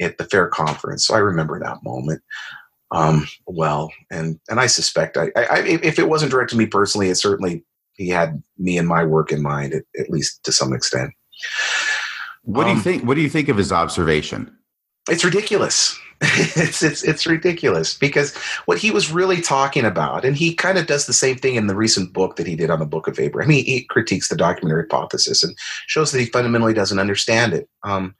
at 0.00 0.18
the 0.18 0.24
fair 0.24 0.48
conference 0.48 1.06
so 1.06 1.14
I 1.14 1.18
remember 1.18 1.58
that 1.60 1.82
moment 1.82 2.22
um, 2.92 3.28
well 3.46 3.92
and 4.10 4.40
and 4.48 4.58
I 4.58 4.66
suspect 4.66 5.16
I, 5.16 5.30
I, 5.36 5.60
if 5.60 5.98
it 5.98 6.08
wasn't 6.08 6.32
directed 6.32 6.54
to 6.54 6.58
me 6.58 6.66
personally 6.66 7.08
it 7.08 7.16
certainly 7.16 7.64
he 8.00 8.08
had 8.08 8.42
me 8.58 8.78
and 8.78 8.88
my 8.88 9.04
work 9.04 9.30
in 9.30 9.42
mind, 9.42 9.74
at, 9.74 9.84
at 9.98 10.08
least 10.08 10.42
to 10.44 10.52
some 10.52 10.72
extent. 10.72 11.12
What 12.42 12.66
um, 12.66 12.72
do 12.72 12.76
you 12.76 12.82
think? 12.82 13.04
What 13.04 13.14
do 13.14 13.20
you 13.20 13.28
think 13.28 13.50
of 13.50 13.58
his 13.58 13.72
observation? 13.72 14.50
It's 15.08 15.22
ridiculous. 15.22 15.98
it's 16.22 16.82
it's 16.82 17.02
it's 17.02 17.26
ridiculous 17.26 17.96
because 17.96 18.34
what 18.64 18.78
he 18.78 18.90
was 18.90 19.12
really 19.12 19.42
talking 19.42 19.84
about, 19.84 20.24
and 20.24 20.34
he 20.34 20.54
kind 20.54 20.78
of 20.78 20.86
does 20.86 21.06
the 21.06 21.12
same 21.12 21.36
thing 21.36 21.56
in 21.56 21.66
the 21.66 21.76
recent 21.76 22.14
book 22.14 22.36
that 22.36 22.46
he 22.46 22.56
did 22.56 22.70
on 22.70 22.78
the 22.78 22.86
Book 22.86 23.06
of 23.06 23.20
Abraham. 23.20 23.50
He, 23.50 23.62
he 23.62 23.84
critiques 23.84 24.28
the 24.28 24.36
documentary 24.36 24.84
hypothesis 24.84 25.42
and 25.42 25.54
shows 25.86 26.10
that 26.12 26.20
he 26.20 26.26
fundamentally 26.26 26.74
doesn't 26.74 26.98
understand 26.98 27.52
it. 27.52 27.68
Um, 27.82 28.14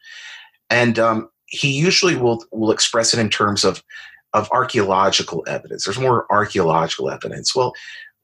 and 0.68 0.98
um, 0.98 1.29
he 1.50 1.70
usually 1.70 2.16
will 2.16 2.44
will 2.52 2.70
express 2.70 3.12
it 3.12 3.20
in 3.20 3.28
terms 3.28 3.64
of 3.64 3.82
of 4.32 4.50
archaeological 4.52 5.44
evidence. 5.46 5.84
There's 5.84 5.98
more 5.98 6.26
archaeological 6.30 7.10
evidence. 7.10 7.54
Well, 7.54 7.74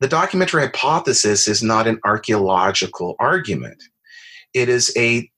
the 0.01 0.09
documentary 0.09 0.63
hypothesis 0.63 1.49
is 1.49 1.63
not 1.63 1.87
an 1.87 1.99
archaeological 2.05 3.17
argument. 3.19 3.83
It 4.55 4.69
is 4.69 4.93
a 4.97 5.31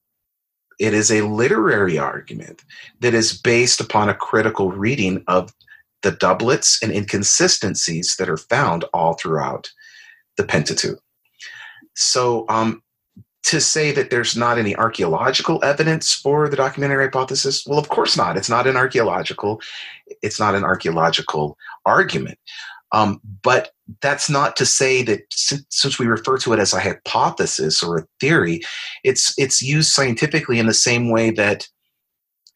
it 0.79 0.95
is 0.95 1.11
a 1.11 1.23
literary 1.23 1.99
argument 1.99 2.65
that 3.01 3.15
is 3.15 3.37
based 3.37 3.81
upon 3.81 4.09
a 4.09 4.15
critical 4.15 4.71
reading 4.71 5.25
of 5.27 5.53
the 6.03 6.13
doublets 6.13 6.81
and 6.83 6.93
inconsistencies 6.93 8.15
that 8.19 8.29
are 8.29 8.37
found 8.37 8.85
all 8.95 9.15
throughout 9.15 9.71
the 10.37 10.45
Pentateuch. 10.45 11.01
So, 11.97 12.45
um, 12.49 12.81
to 13.45 13.61
say 13.61 13.93
that 13.93 14.11
there's 14.11 14.37
not 14.37 14.59
any 14.59 14.77
archaeological 14.77 15.63
evidence 15.65 16.13
for 16.13 16.49
the 16.49 16.57
documentary 16.57 17.05
hypothesis, 17.05 17.65
well, 17.67 17.79
of 17.79 17.89
course 17.89 18.17
not. 18.17 18.37
It's 18.37 18.51
not 18.51 18.67
an 18.67 18.77
archaeological. 18.77 19.61
It's 20.23 20.41
not 20.41 20.55
an 20.55 20.65
archaeological 20.65 21.57
argument. 21.87 22.39
Um, 22.93 23.21
but 23.43 23.73
that's 24.01 24.31
not 24.31 24.57
to 24.57 24.67
say 24.67 25.03
that 25.03 25.21
since, 25.31 25.65
since 25.71 25.99
we 25.99 26.07
refer 26.07 26.39
to 26.39 26.53
it 26.53 26.59
as 26.59 26.73
a 26.73 26.81
hypothesis 26.81 27.83
or 27.83 27.99
a 27.99 28.07
theory, 28.21 28.63
it's 29.05 29.35
it's 29.39 29.63
used 29.63 29.93
scientifically 29.93 30.59
in 30.59 30.67
the 30.67 30.75
same 30.75 31.11
way 31.11 31.31
that 31.33 31.69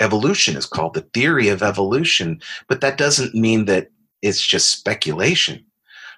evolution 0.01 0.57
is 0.57 0.67
called 0.67 0.95
the 0.95 1.07
theory 1.15 1.49
of 1.49 1.63
evolution. 1.63 2.41
But 2.69 2.81
that 2.81 2.99
doesn't 2.99 3.35
mean 3.35 3.67
that 3.67 3.89
it's 4.23 4.45
just 4.45 4.71
speculation. 4.71 5.65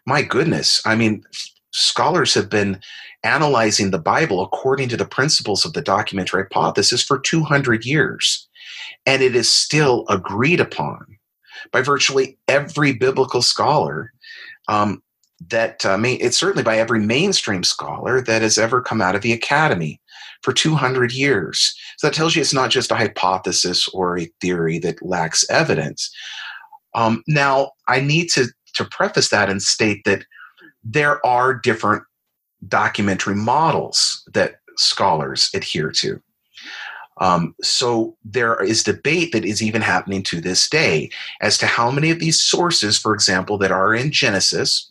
My 0.06 0.22
goodness, 0.22 0.80
I 0.86 0.94
mean, 0.94 1.24
scholars 1.72 2.34
have 2.34 2.48
been 2.48 2.80
analyzing 3.24 3.90
the 3.90 3.98
Bible 3.98 4.42
according 4.42 4.88
to 4.90 4.96
the 4.96 5.06
principles 5.06 5.64
of 5.64 5.72
the 5.72 5.82
documentary 5.82 6.42
hypothesis 6.42 7.02
for 7.02 7.18
200 7.18 7.84
years, 7.84 8.46
and 9.06 9.22
it 9.22 9.34
is 9.34 9.48
still 9.48 10.04
agreed 10.08 10.60
upon 10.60 11.18
by 11.72 11.82
virtually 11.82 12.38
every 12.46 12.92
biblical 12.92 13.42
scholar 13.42 14.12
um, 14.68 15.02
that 15.48 15.84
uh, 15.84 15.98
may, 15.98 16.14
it's 16.14 16.38
certainly 16.38 16.62
by 16.62 16.78
every 16.78 17.00
mainstream 17.00 17.64
scholar 17.64 18.20
that 18.20 18.42
has 18.42 18.58
ever 18.58 18.80
come 18.80 19.00
out 19.00 19.14
of 19.14 19.22
the 19.22 19.32
academy 19.32 20.00
for 20.42 20.52
200 20.52 21.12
years. 21.12 21.74
So 21.96 22.06
that 22.06 22.14
tells 22.14 22.36
you 22.36 22.42
it's 22.42 22.54
not 22.54 22.70
just 22.70 22.90
a 22.90 22.96
hypothesis 22.96 23.88
or 23.88 24.18
a 24.18 24.30
theory 24.40 24.78
that 24.80 25.02
lacks 25.02 25.48
evidence. 25.50 26.14
Um, 26.94 27.22
now, 27.26 27.72
I 27.88 28.00
need 28.00 28.28
to, 28.30 28.46
to 28.74 28.84
preface 28.84 29.30
that 29.30 29.50
and 29.50 29.62
state 29.62 30.04
that 30.04 30.24
there 30.84 31.24
are 31.26 31.54
different 31.54 32.04
documentary 32.68 33.34
models 33.34 34.26
that 34.32 34.56
scholars 34.76 35.50
adhere 35.54 35.90
to. 35.90 36.20
Um, 37.20 37.54
so 37.62 38.16
there 38.24 38.60
is 38.62 38.82
debate 38.82 39.32
that 39.32 39.44
is 39.44 39.62
even 39.62 39.82
happening 39.82 40.22
to 40.24 40.40
this 40.40 40.68
day 40.68 41.10
as 41.40 41.56
to 41.58 41.66
how 41.66 41.90
many 41.90 42.10
of 42.10 42.18
these 42.18 42.40
sources, 42.40 42.98
for 42.98 43.14
example, 43.14 43.56
that 43.58 43.70
are 43.70 43.94
in 43.94 44.10
Genesis, 44.10 44.90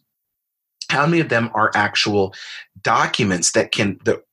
how 0.90 1.06
many 1.06 1.20
of 1.20 1.30
them 1.30 1.50
are 1.54 1.72
actual 1.76 2.34
documents 2.82 3.52
that 3.52 3.72
can 3.72 4.00
that 4.06 4.24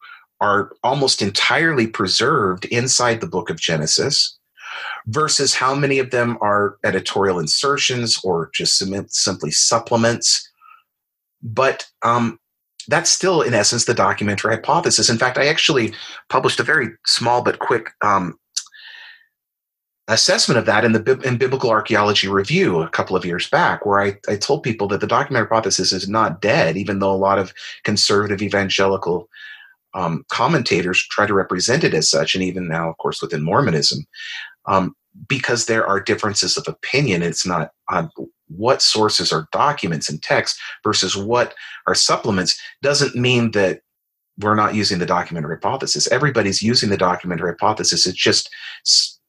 are 0.41 0.73
almost 0.83 1.21
entirely 1.21 1.87
preserved 1.87 2.65
inside 2.67 3.21
the 3.21 3.27
book 3.27 3.51
of 3.51 3.61
Genesis 3.61 4.39
versus 5.07 5.55
how 5.55 5.75
many 5.75 5.99
of 5.99 6.11
them 6.11 6.39
are 6.41 6.77
editorial 6.85 7.39
insertions 7.39 8.19
or 8.25 8.51
just 8.55 8.79
simply 8.79 9.51
supplements. 9.51 10.49
But 11.43 11.87
um, 12.03 12.39
that's 12.89 13.11
still, 13.11 13.43
in 13.43 13.55
essence, 13.55 13.85
the 13.85 13.95
documentary 13.95 14.55
hypothesis. 14.55 15.09
In 15.09 15.19
fact, 15.19 15.39
I 15.39 15.47
actually 15.47 15.93
published 16.29 16.61
a 16.61 16.65
very 16.65 16.89
small 17.07 17.43
but 17.43 17.59
quick 17.59 17.91
um, 18.03 18.39
assessment 20.09 20.59
of 20.59 20.67
that 20.67 20.85
in 20.85 20.93
the 20.93 21.21
in 21.25 21.37
Biblical 21.37 21.71
Archaeology 21.71 22.29
Review 22.29 22.81
a 22.81 22.89
couple 22.89 23.17
of 23.17 23.25
years 23.25 23.49
back, 23.49 23.87
where 23.87 24.01
I, 24.01 24.19
I 24.29 24.37
told 24.37 24.63
people 24.63 24.89
that 24.89 25.01
the 25.01 25.07
documentary 25.07 25.47
hypothesis 25.47 25.93
is 25.93 26.09
not 26.09 26.41
dead, 26.41 26.77
even 26.77 26.99
though 26.99 27.13
a 27.13 27.17
lot 27.17 27.39
of 27.39 27.53
conservative 27.85 28.43
evangelical 28.43 29.29
um, 29.95 30.25
commentators 30.29 31.03
try 31.11 31.27
to 31.27 31.35
represent 31.35 31.85
it 31.85 31.95
as 31.95 32.11
such, 32.11 32.35
and 32.35 32.45
even 32.45 32.69
now, 32.69 32.89
of 32.89 32.97
course, 32.99 33.23
within 33.23 33.43
Mormonism, 33.43 34.05
um, 34.67 34.95
because 35.29 35.67
there 35.67 35.87
are 35.87 36.01
differences 36.01 36.57
of 36.57 36.67
opinion. 36.69 37.23
It's 37.23 37.47
not 37.47 37.71
on 37.89 38.11
what 38.57 38.83
sources 38.83 39.33
are 39.33 39.49
documents 39.53 40.09
and 40.09 40.23
text 40.23 40.59
versus 40.83 41.17
what 41.17 41.55
are 41.87 41.95
supplements 41.95 42.61
doesn't 42.83 43.15
mean 43.15 43.53
that 43.53 43.81
we're 44.39 44.55
not 44.55 44.75
using 44.75 44.99
the 44.99 45.07
documentary 45.07 45.57
hypothesis. 45.57 46.11
Everybody's 46.11 46.63
using 46.63 46.89
the 46.89 46.97
documentary 46.97 47.51
hypothesis. 47.51 48.07
It's 48.07 48.17
just 48.17 48.51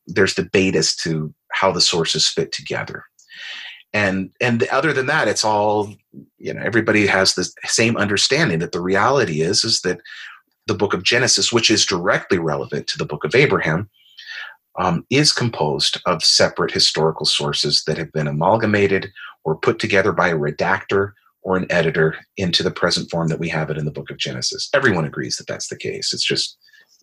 there's 0.08 0.34
debate 0.34 0.76
as 0.76 0.96
to 0.98 1.34
how 1.52 1.72
the 1.72 1.82
sources 1.82 2.28
fit 2.28 2.52
together. 2.52 3.06
And 3.94 4.32
and 4.40 4.64
other 4.72 4.94
than 4.94 5.08
that, 5.08 5.28
it's 5.28 5.44
all 5.44 5.94
you 6.38 6.54
know. 6.54 6.62
Everybody 6.62 7.06
has 7.08 7.36
the 7.36 7.52
same 7.66 7.98
understanding 7.98 8.60
that 8.60 8.72
the 8.72 8.80
reality 8.80 9.42
is 9.42 9.66
is 9.66 9.82
that 9.82 10.00
the 10.68 10.74
book 10.74 10.94
of 10.94 11.04
Genesis, 11.04 11.52
which 11.52 11.70
is 11.70 11.86
directly 11.86 12.38
relevant 12.38 12.88
to 12.88 12.98
the 12.98 13.06
book 13.06 13.26
of 13.26 13.36
Abraham, 13.36 13.90
um, 14.78 15.06
is 15.10 15.32
composed 15.32 16.00
of 16.06 16.24
separate 16.24 16.72
historical 16.72 17.26
sources 17.26 17.84
that 17.86 17.98
have 17.98 18.12
been 18.12 18.28
amalgamated 18.28 19.12
or 19.44 19.56
put 19.56 19.80
together 19.80 20.12
by 20.12 20.30
a 20.30 20.38
redactor 20.38 21.14
or 21.44 21.58
an 21.58 21.66
editor 21.70 22.16
into 22.38 22.64
the 22.64 22.72
present 22.72 23.10
form 23.10 23.28
that 23.28 23.40
we 23.40 23.50
have 23.50 23.70
it 23.70 23.78
in 23.78 23.86
the 23.86 23.92
book 23.92 24.10
of 24.12 24.18
Genesis. 24.18 24.70
Everyone 24.74 25.06
agrees 25.06 25.38
that 25.38 25.48
that's 25.48 25.68
the 25.68 25.78
case. 25.78 26.14
It's 26.14 26.26
just 26.26 26.58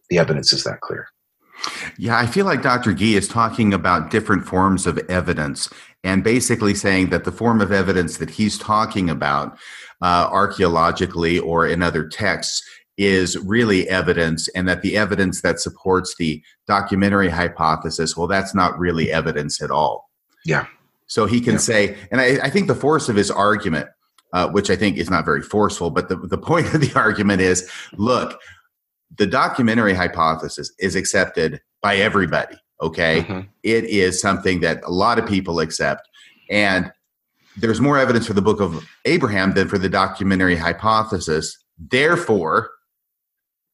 the 0.08 0.18
evidence 0.18 0.52
is 0.52 0.64
that 0.64 0.80
clear. 0.80 1.08
Yeah, 1.98 2.16
I 2.16 2.26
feel 2.26 2.46
like 2.46 2.62
Dr. 2.62 2.94
Gee 2.94 3.16
is 3.16 3.26
talking 3.26 3.74
about 3.74 4.10
different 4.10 4.46
forms 4.46 4.86
of 4.86 4.98
evidence 5.10 5.68
and 6.04 6.22
basically 6.22 6.74
saying 6.74 7.10
that 7.10 7.24
the 7.24 7.32
form 7.32 7.60
of 7.60 7.72
evidence 7.72 8.18
that 8.18 8.30
he's 8.30 8.56
talking 8.56 9.10
about 9.10 9.58
uh, 10.00 10.28
archaeologically 10.30 11.40
or 11.40 11.66
in 11.66 11.82
other 11.82 12.06
texts 12.06 12.62
is 12.98 13.38
really 13.38 13.88
evidence 13.88 14.48
and 14.48 14.68
that 14.68 14.82
the 14.82 14.96
evidence 14.96 15.40
that 15.40 15.60
supports 15.60 16.16
the 16.18 16.42
documentary 16.66 17.28
hypothesis 17.28 18.16
well 18.16 18.26
that's 18.26 18.54
not 18.54 18.76
really 18.78 19.10
evidence 19.10 19.62
at 19.62 19.70
all 19.70 20.10
yeah 20.44 20.66
so 21.06 21.24
he 21.24 21.40
can 21.40 21.52
yeah. 21.52 21.58
say 21.58 21.96
and 22.10 22.20
I, 22.20 22.38
I, 22.42 22.50
think 22.50 22.66
the 22.66 22.74
force 22.74 23.08
of 23.08 23.14
his 23.14 23.30
argument 23.30 23.88
uh, 24.32 24.48
which 24.48 24.68
i 24.68 24.76
think 24.76 24.96
is 24.96 25.08
not 25.08 25.24
very 25.24 25.42
forceful 25.42 25.90
but 25.90 26.08
the, 26.08 26.16
the 26.16 26.36
point 26.36 26.74
of 26.74 26.80
the 26.80 26.92
argument 26.98 27.40
is 27.40 27.70
look 27.96 28.40
the 29.16 29.26
documentary 29.26 29.94
hypothesis 29.94 30.72
is 30.80 30.96
accepted 30.96 31.60
by 31.80 31.96
everybody 31.96 32.56
okay 32.82 33.22
mm-hmm. 33.22 33.40
it 33.62 33.84
is 33.84 34.20
something 34.20 34.60
that 34.60 34.82
a 34.84 34.90
lot 34.90 35.20
of 35.20 35.26
people 35.26 35.60
accept 35.60 36.08
and 36.50 36.90
there's 37.56 37.80
more 37.80 37.98
evidence 37.98 38.26
for 38.26 38.32
the 38.32 38.42
book 38.42 38.60
of 38.60 38.84
abraham 39.04 39.54
than 39.54 39.68
for 39.68 39.78
the 39.78 39.88
documentary 39.88 40.56
hypothesis 40.56 41.56
therefore 41.78 42.70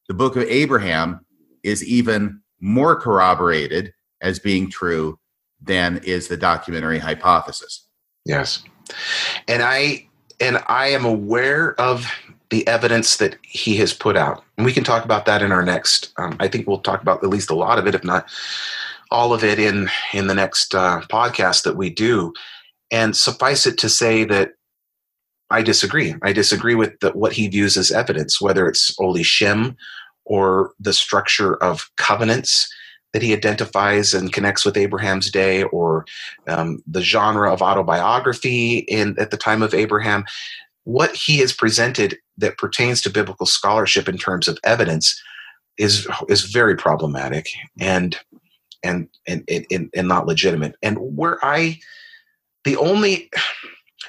the 0.07 0.13
book 0.13 0.35
of 0.35 0.43
abraham 0.43 1.25
is 1.63 1.83
even 1.83 2.41
more 2.59 2.95
corroborated 2.95 3.93
as 4.21 4.39
being 4.39 4.69
true 4.69 5.19
than 5.61 5.97
is 6.03 6.27
the 6.27 6.37
documentary 6.37 6.99
hypothesis 6.99 7.87
yes 8.25 8.63
and 9.47 9.61
i 9.63 10.05
and 10.39 10.63
i 10.67 10.87
am 10.87 11.05
aware 11.05 11.79
of 11.79 12.05
the 12.49 12.67
evidence 12.67 13.17
that 13.17 13.37
he 13.41 13.75
has 13.77 13.93
put 13.93 14.15
out. 14.15 14.43
And 14.57 14.65
we 14.65 14.73
can 14.73 14.83
talk 14.83 15.03
about 15.03 15.25
that 15.25 15.41
in 15.41 15.51
our 15.51 15.63
next. 15.63 16.13
Um, 16.17 16.37
I 16.39 16.47
think 16.47 16.67
we'll 16.67 16.79
talk 16.79 17.01
about 17.01 17.23
at 17.23 17.29
least 17.29 17.49
a 17.49 17.55
lot 17.55 17.77
of 17.77 17.87
it, 17.87 17.95
if 17.95 18.03
not 18.03 18.29
all 19.11 19.33
of 19.33 19.43
it, 19.43 19.59
in 19.59 19.89
in 20.13 20.27
the 20.27 20.35
next 20.35 20.75
uh, 20.75 21.01
podcast 21.09 21.63
that 21.63 21.75
we 21.75 21.89
do. 21.89 22.33
And 22.91 23.15
suffice 23.15 23.65
it 23.65 23.77
to 23.79 23.89
say 23.89 24.23
that 24.25 24.53
I 25.49 25.61
disagree. 25.61 26.15
I 26.23 26.33
disagree 26.33 26.75
with 26.75 26.99
the, 26.99 27.11
what 27.11 27.33
he 27.33 27.47
views 27.47 27.77
as 27.77 27.91
evidence, 27.91 28.41
whether 28.41 28.67
it's 28.67 28.95
Olishem 28.95 29.75
or 30.25 30.71
the 30.79 30.93
structure 30.93 31.55
of 31.63 31.89
covenants 31.97 32.71
that 33.13 33.21
he 33.21 33.31
identifies 33.31 34.13
and 34.13 34.33
connects 34.33 34.65
with 34.65 34.75
Abraham's 34.75 35.31
day, 35.31 35.63
or 35.63 36.05
um, 36.47 36.83
the 36.85 37.01
genre 37.01 37.53
of 37.53 37.61
autobiography 37.61 38.79
in 38.79 39.15
at 39.19 39.31
the 39.31 39.37
time 39.37 39.61
of 39.61 39.73
Abraham 39.73 40.25
what 40.85 41.15
he 41.15 41.39
has 41.39 41.51
presented 41.51 42.17
that 42.37 42.57
pertains 42.57 43.01
to 43.01 43.09
biblical 43.09 43.45
scholarship 43.45 44.07
in 44.07 44.17
terms 44.17 44.47
of 44.47 44.57
evidence 44.63 45.21
is 45.77 46.07
is 46.29 46.43
very 46.45 46.75
problematic 46.75 47.47
and 47.79 48.17
and 48.83 49.09
and 49.27 49.43
and, 49.49 49.89
and 49.93 50.07
not 50.07 50.27
legitimate. 50.27 50.75
And 50.81 50.97
where 50.99 51.43
I 51.43 51.79
the 52.63 52.77
only 52.77 53.29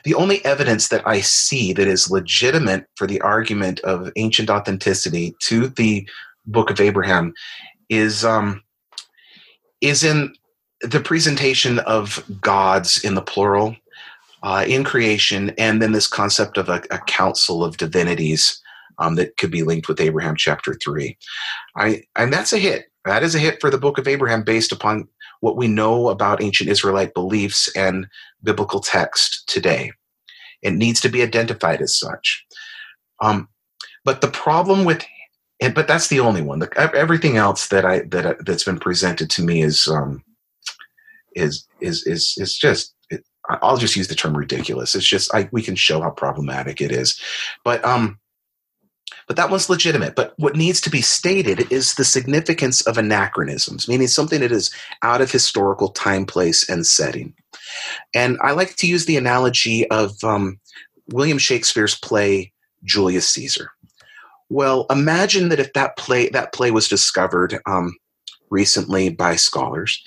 the 0.06 0.14
only 0.14 0.42
evidence 0.44 0.86
that 0.88 1.04
I 1.04 1.20
see 1.20 1.72
that 1.72 1.88
is 1.88 2.12
legitimate 2.12 2.86
for 2.94 3.08
the 3.08 3.20
argument 3.22 3.80
of 3.80 4.12
ancient 4.14 4.48
authenticity 4.48 5.34
to 5.40 5.66
the 5.66 6.08
Book 6.46 6.70
of 6.70 6.80
Abraham 6.80 7.34
is 7.88 8.24
um, 8.24 8.62
is 9.80 10.04
in 10.04 10.32
the 10.80 11.00
presentation 11.00 11.80
of 11.80 12.24
gods 12.40 13.02
in 13.02 13.16
the 13.16 13.20
plural 13.20 13.74
uh, 14.44 14.64
in 14.68 14.84
creation, 14.84 15.50
and 15.58 15.82
then 15.82 15.90
this 15.90 16.06
concept 16.06 16.56
of 16.56 16.68
a, 16.68 16.80
a 16.92 16.98
council 16.98 17.64
of 17.64 17.76
divinities 17.76 18.62
um, 18.98 19.16
that 19.16 19.36
could 19.38 19.50
be 19.50 19.64
linked 19.64 19.88
with 19.88 20.00
Abraham 20.00 20.36
chapter 20.36 20.74
three. 20.74 21.18
I 21.76 22.04
and 22.14 22.32
that's 22.32 22.52
a 22.52 22.58
hit. 22.58 22.84
That 23.06 23.24
is 23.24 23.34
a 23.34 23.40
hit 23.40 23.60
for 23.60 23.70
the 23.70 23.78
book 23.78 23.98
of 23.98 24.06
Abraham 24.06 24.44
based 24.44 24.70
upon 24.70 25.08
what 25.40 25.56
we 25.56 25.68
know 25.68 26.08
about 26.08 26.42
ancient 26.42 26.70
Israelite 26.70 27.14
beliefs 27.14 27.68
and 27.76 28.06
biblical 28.42 28.80
text 28.80 29.48
today. 29.48 29.92
It 30.62 30.72
needs 30.72 31.00
to 31.02 31.08
be 31.08 31.22
identified 31.22 31.80
as 31.80 31.96
such. 31.96 32.44
Um, 33.20 33.48
but 34.04 34.20
the 34.20 34.28
problem 34.28 34.84
with 34.84 35.04
and, 35.60 35.74
but 35.74 35.88
that's 35.88 36.08
the 36.08 36.20
only 36.20 36.42
one. 36.42 36.58
The, 36.58 36.90
everything 36.94 37.38
else 37.38 37.68
that 37.68 37.84
I 37.84 38.00
that 38.10 38.44
that's 38.44 38.64
been 38.64 38.78
presented 38.78 39.30
to 39.30 39.42
me 39.42 39.62
is 39.62 39.88
um, 39.88 40.22
is 41.34 41.66
is 41.80 42.06
is 42.06 42.34
is 42.36 42.56
just 42.56 42.94
I'll 43.48 43.78
just 43.78 43.96
use 43.96 44.08
the 44.08 44.14
term 44.14 44.36
ridiculous. 44.36 44.94
It's 44.94 45.06
just 45.06 45.34
I, 45.34 45.48
we 45.52 45.62
can 45.62 45.74
show 45.74 46.02
how 46.02 46.10
problematic 46.10 46.80
it 46.80 46.92
is, 46.92 47.18
but 47.64 47.82
um, 47.84 48.18
but 49.26 49.36
that 49.36 49.50
one's 49.50 49.68
legitimate. 49.68 50.14
But 50.14 50.34
what 50.38 50.56
needs 50.56 50.80
to 50.82 50.90
be 50.90 51.00
stated 51.00 51.70
is 51.72 51.94
the 51.94 52.04
significance 52.04 52.80
of 52.86 52.96
anachronisms, 52.98 53.88
meaning 53.88 54.06
something 54.06 54.40
that 54.40 54.52
is 54.52 54.70
out 55.02 55.20
of 55.20 55.30
historical 55.30 55.88
time, 55.88 56.26
place, 56.26 56.68
and 56.68 56.86
setting. 56.86 57.34
And 58.14 58.38
I 58.42 58.52
like 58.52 58.76
to 58.76 58.86
use 58.86 59.06
the 59.06 59.16
analogy 59.16 59.88
of 59.90 60.22
um, 60.22 60.60
William 61.08 61.38
Shakespeare's 61.38 61.98
play 61.98 62.52
Julius 62.84 63.28
Caesar. 63.30 63.70
Well, 64.48 64.86
imagine 64.90 65.48
that 65.48 65.58
if 65.58 65.72
that 65.72 65.96
play 65.96 66.28
that 66.28 66.52
play 66.52 66.70
was 66.70 66.88
discovered 66.88 67.58
um, 67.66 67.96
recently 68.50 69.08
by 69.08 69.34
scholars, 69.34 70.00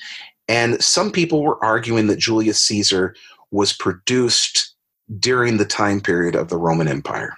and 0.48 0.82
some 0.82 1.12
people 1.12 1.44
were 1.44 1.64
arguing 1.64 2.08
that 2.08 2.20
Julius 2.20 2.66
Caesar 2.66 3.16
was 3.52 3.74
produced 3.74 4.74
during 5.20 5.58
the 5.58 5.66
time 5.66 6.00
period 6.00 6.36
of 6.36 6.48
the 6.48 6.58
Roman 6.58 6.88
Empire. 6.88 7.34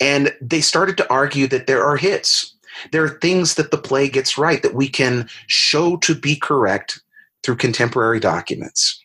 And 0.00 0.34
they 0.40 0.60
started 0.60 0.96
to 0.98 1.10
argue 1.10 1.46
that 1.48 1.66
there 1.66 1.84
are 1.84 1.96
hits. 1.96 2.54
There 2.92 3.04
are 3.04 3.18
things 3.20 3.54
that 3.54 3.70
the 3.70 3.78
play 3.78 4.08
gets 4.08 4.36
right 4.36 4.62
that 4.62 4.74
we 4.74 4.88
can 4.88 5.28
show 5.46 5.96
to 5.98 6.14
be 6.14 6.36
correct 6.36 7.00
through 7.42 7.56
contemporary 7.56 8.20
documents. 8.20 9.02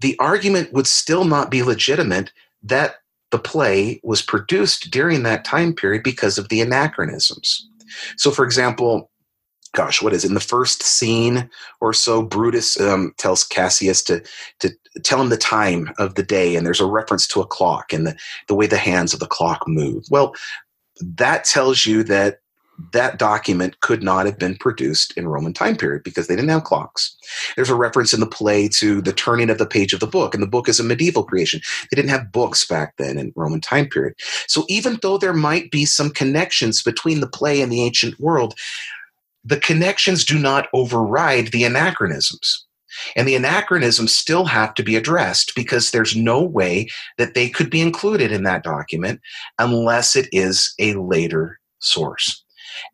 The 0.00 0.16
argument 0.20 0.72
would 0.72 0.86
still 0.86 1.24
not 1.24 1.50
be 1.50 1.62
legitimate 1.62 2.32
that 2.62 2.96
the 3.30 3.38
play 3.38 4.00
was 4.04 4.22
produced 4.22 4.90
during 4.90 5.22
that 5.24 5.44
time 5.44 5.74
period 5.74 6.02
because 6.02 6.38
of 6.38 6.48
the 6.48 6.60
anachronisms. 6.60 7.68
So, 8.16 8.30
for 8.30 8.44
example, 8.44 9.10
gosh, 9.72 10.02
what 10.02 10.12
is 10.12 10.24
it? 10.24 10.28
In 10.28 10.34
the 10.34 10.40
first 10.40 10.82
scene 10.82 11.48
or 11.80 11.92
so, 11.92 12.22
Brutus 12.22 12.80
um, 12.80 13.14
tells 13.18 13.44
Cassius 13.44 14.02
to 14.04 14.22
to 14.60 14.70
tell 15.04 15.20
him 15.20 15.28
the 15.28 15.36
time 15.36 15.90
of 15.98 16.14
the 16.14 16.22
day, 16.22 16.56
and 16.56 16.66
there's 16.66 16.80
a 16.80 16.86
reference 16.86 17.26
to 17.28 17.40
a 17.40 17.46
clock 17.46 17.92
and 17.92 18.06
the, 18.06 18.16
the 18.48 18.54
way 18.54 18.66
the 18.66 18.76
hands 18.76 19.14
of 19.14 19.20
the 19.20 19.26
clock 19.26 19.66
move. 19.66 20.04
Well, 20.10 20.34
that 21.00 21.44
tells 21.44 21.86
you 21.86 22.02
that 22.04 22.40
that 22.92 23.18
document 23.18 23.80
could 23.80 24.02
not 24.02 24.24
have 24.26 24.38
been 24.38 24.56
produced 24.56 25.12
in 25.16 25.26
Roman 25.26 25.52
time 25.52 25.76
period 25.76 26.04
because 26.04 26.28
they 26.28 26.36
didn't 26.36 26.50
have 26.50 26.64
clocks. 26.64 27.16
There's 27.56 27.70
a 27.70 27.74
reference 27.74 28.14
in 28.14 28.20
the 28.20 28.26
play 28.26 28.68
to 28.68 29.00
the 29.00 29.12
turning 29.12 29.50
of 29.50 29.58
the 29.58 29.66
page 29.66 29.92
of 29.92 30.00
the 30.00 30.06
book, 30.06 30.32
and 30.32 30.42
the 30.42 30.48
book 30.48 30.68
is 30.68 30.78
a 30.78 30.84
medieval 30.84 31.24
creation. 31.24 31.60
They 31.90 31.96
didn't 31.96 32.10
have 32.10 32.32
books 32.32 32.64
back 32.64 32.96
then 32.96 33.18
in 33.18 33.32
Roman 33.34 33.60
time 33.60 33.88
period. 33.88 34.14
So 34.46 34.64
even 34.68 34.98
though 35.02 35.18
there 35.18 35.34
might 35.34 35.70
be 35.70 35.84
some 35.84 36.10
connections 36.10 36.82
between 36.82 37.20
the 37.20 37.28
play 37.28 37.60
and 37.60 37.72
the 37.72 37.82
ancient 37.82 38.18
world, 38.20 38.54
the 39.48 39.58
connections 39.58 40.24
do 40.24 40.38
not 40.38 40.68
override 40.74 41.48
the 41.48 41.64
anachronisms. 41.64 42.66
And 43.16 43.26
the 43.26 43.34
anachronisms 43.34 44.12
still 44.12 44.44
have 44.44 44.74
to 44.74 44.82
be 44.82 44.94
addressed 44.94 45.54
because 45.54 45.90
there's 45.90 46.16
no 46.16 46.42
way 46.42 46.88
that 47.16 47.34
they 47.34 47.48
could 47.48 47.70
be 47.70 47.80
included 47.80 48.30
in 48.30 48.42
that 48.42 48.62
document 48.62 49.20
unless 49.58 50.16
it 50.16 50.28
is 50.32 50.74
a 50.78 50.94
later 50.94 51.60
source. 51.78 52.44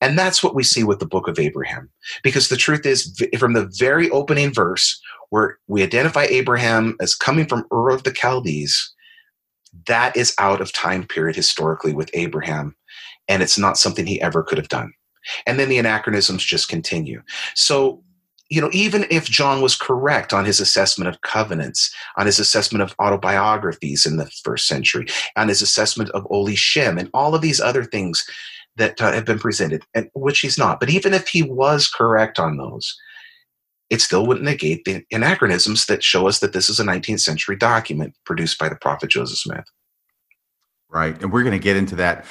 And 0.00 0.16
that's 0.16 0.42
what 0.42 0.54
we 0.54 0.62
see 0.62 0.84
with 0.84 1.00
the 1.00 1.06
book 1.06 1.26
of 1.26 1.38
Abraham. 1.38 1.90
Because 2.22 2.48
the 2.48 2.56
truth 2.56 2.86
is, 2.86 3.20
from 3.38 3.54
the 3.54 3.70
very 3.78 4.08
opening 4.10 4.52
verse, 4.52 5.00
where 5.30 5.58
we 5.66 5.82
identify 5.82 6.24
Abraham 6.24 6.96
as 7.00 7.14
coming 7.14 7.46
from 7.46 7.66
Ur 7.72 7.90
of 7.90 8.04
the 8.04 8.14
Chaldees, 8.14 8.92
that 9.88 10.16
is 10.16 10.34
out 10.38 10.60
of 10.60 10.72
time 10.72 11.04
period 11.04 11.34
historically 11.34 11.92
with 11.92 12.10
Abraham. 12.14 12.76
And 13.26 13.42
it's 13.42 13.58
not 13.58 13.78
something 13.78 14.06
he 14.06 14.20
ever 14.20 14.42
could 14.42 14.58
have 14.58 14.68
done 14.68 14.92
and 15.46 15.58
then 15.58 15.68
the 15.68 15.78
anachronisms 15.78 16.42
just 16.44 16.68
continue 16.68 17.22
so 17.54 18.02
you 18.50 18.60
know, 18.60 18.70
even 18.72 19.06
if 19.10 19.24
John 19.24 19.62
was 19.62 19.74
correct 19.74 20.32
on 20.32 20.44
his 20.44 20.60
assessment 20.60 21.08
of 21.08 21.22
covenants, 21.22 21.92
on 22.16 22.26
his 22.26 22.38
assessment 22.38 22.82
of 22.82 22.94
autobiographies 23.00 24.04
in 24.04 24.16
the 24.16 24.30
first 24.44 24.66
century, 24.66 25.06
on 25.36 25.48
his 25.48 25.62
assessment 25.62 26.10
of 26.10 26.24
Olishem, 26.24 26.98
and 26.98 27.08
all 27.14 27.34
of 27.34 27.40
these 27.40 27.60
other 27.60 27.84
things 27.84 28.24
that 28.76 29.00
uh, 29.00 29.12
have 29.12 29.24
been 29.24 29.38
presented, 29.38 29.82
and 29.94 30.10
which 30.14 30.40
he's 30.40 30.58
not. 30.58 30.78
But 30.78 30.90
even 30.90 31.14
if 31.14 31.28
he 31.28 31.42
was 31.42 31.88
correct 31.88 32.38
on 32.38 32.56
those, 32.56 32.96
it 33.90 34.00
still 34.00 34.26
wouldn't 34.26 34.46
negate 34.46 34.84
the 34.84 35.04
anachronisms 35.12 35.86
that 35.86 36.02
show 36.02 36.26
us 36.28 36.40
that 36.40 36.52
this 36.52 36.68
is 36.68 36.80
a 36.80 36.84
19th 36.84 37.20
century 37.20 37.56
document 37.56 38.14
produced 38.24 38.58
by 38.58 38.68
the 38.68 38.76
prophet 38.76 39.10
Joseph 39.10 39.38
Smith. 39.38 39.64
Right. 40.88 41.20
And 41.20 41.32
we're 41.32 41.42
going 41.42 41.58
to 41.58 41.62
get 41.62 41.76
into 41.76 41.96
that 41.96 42.26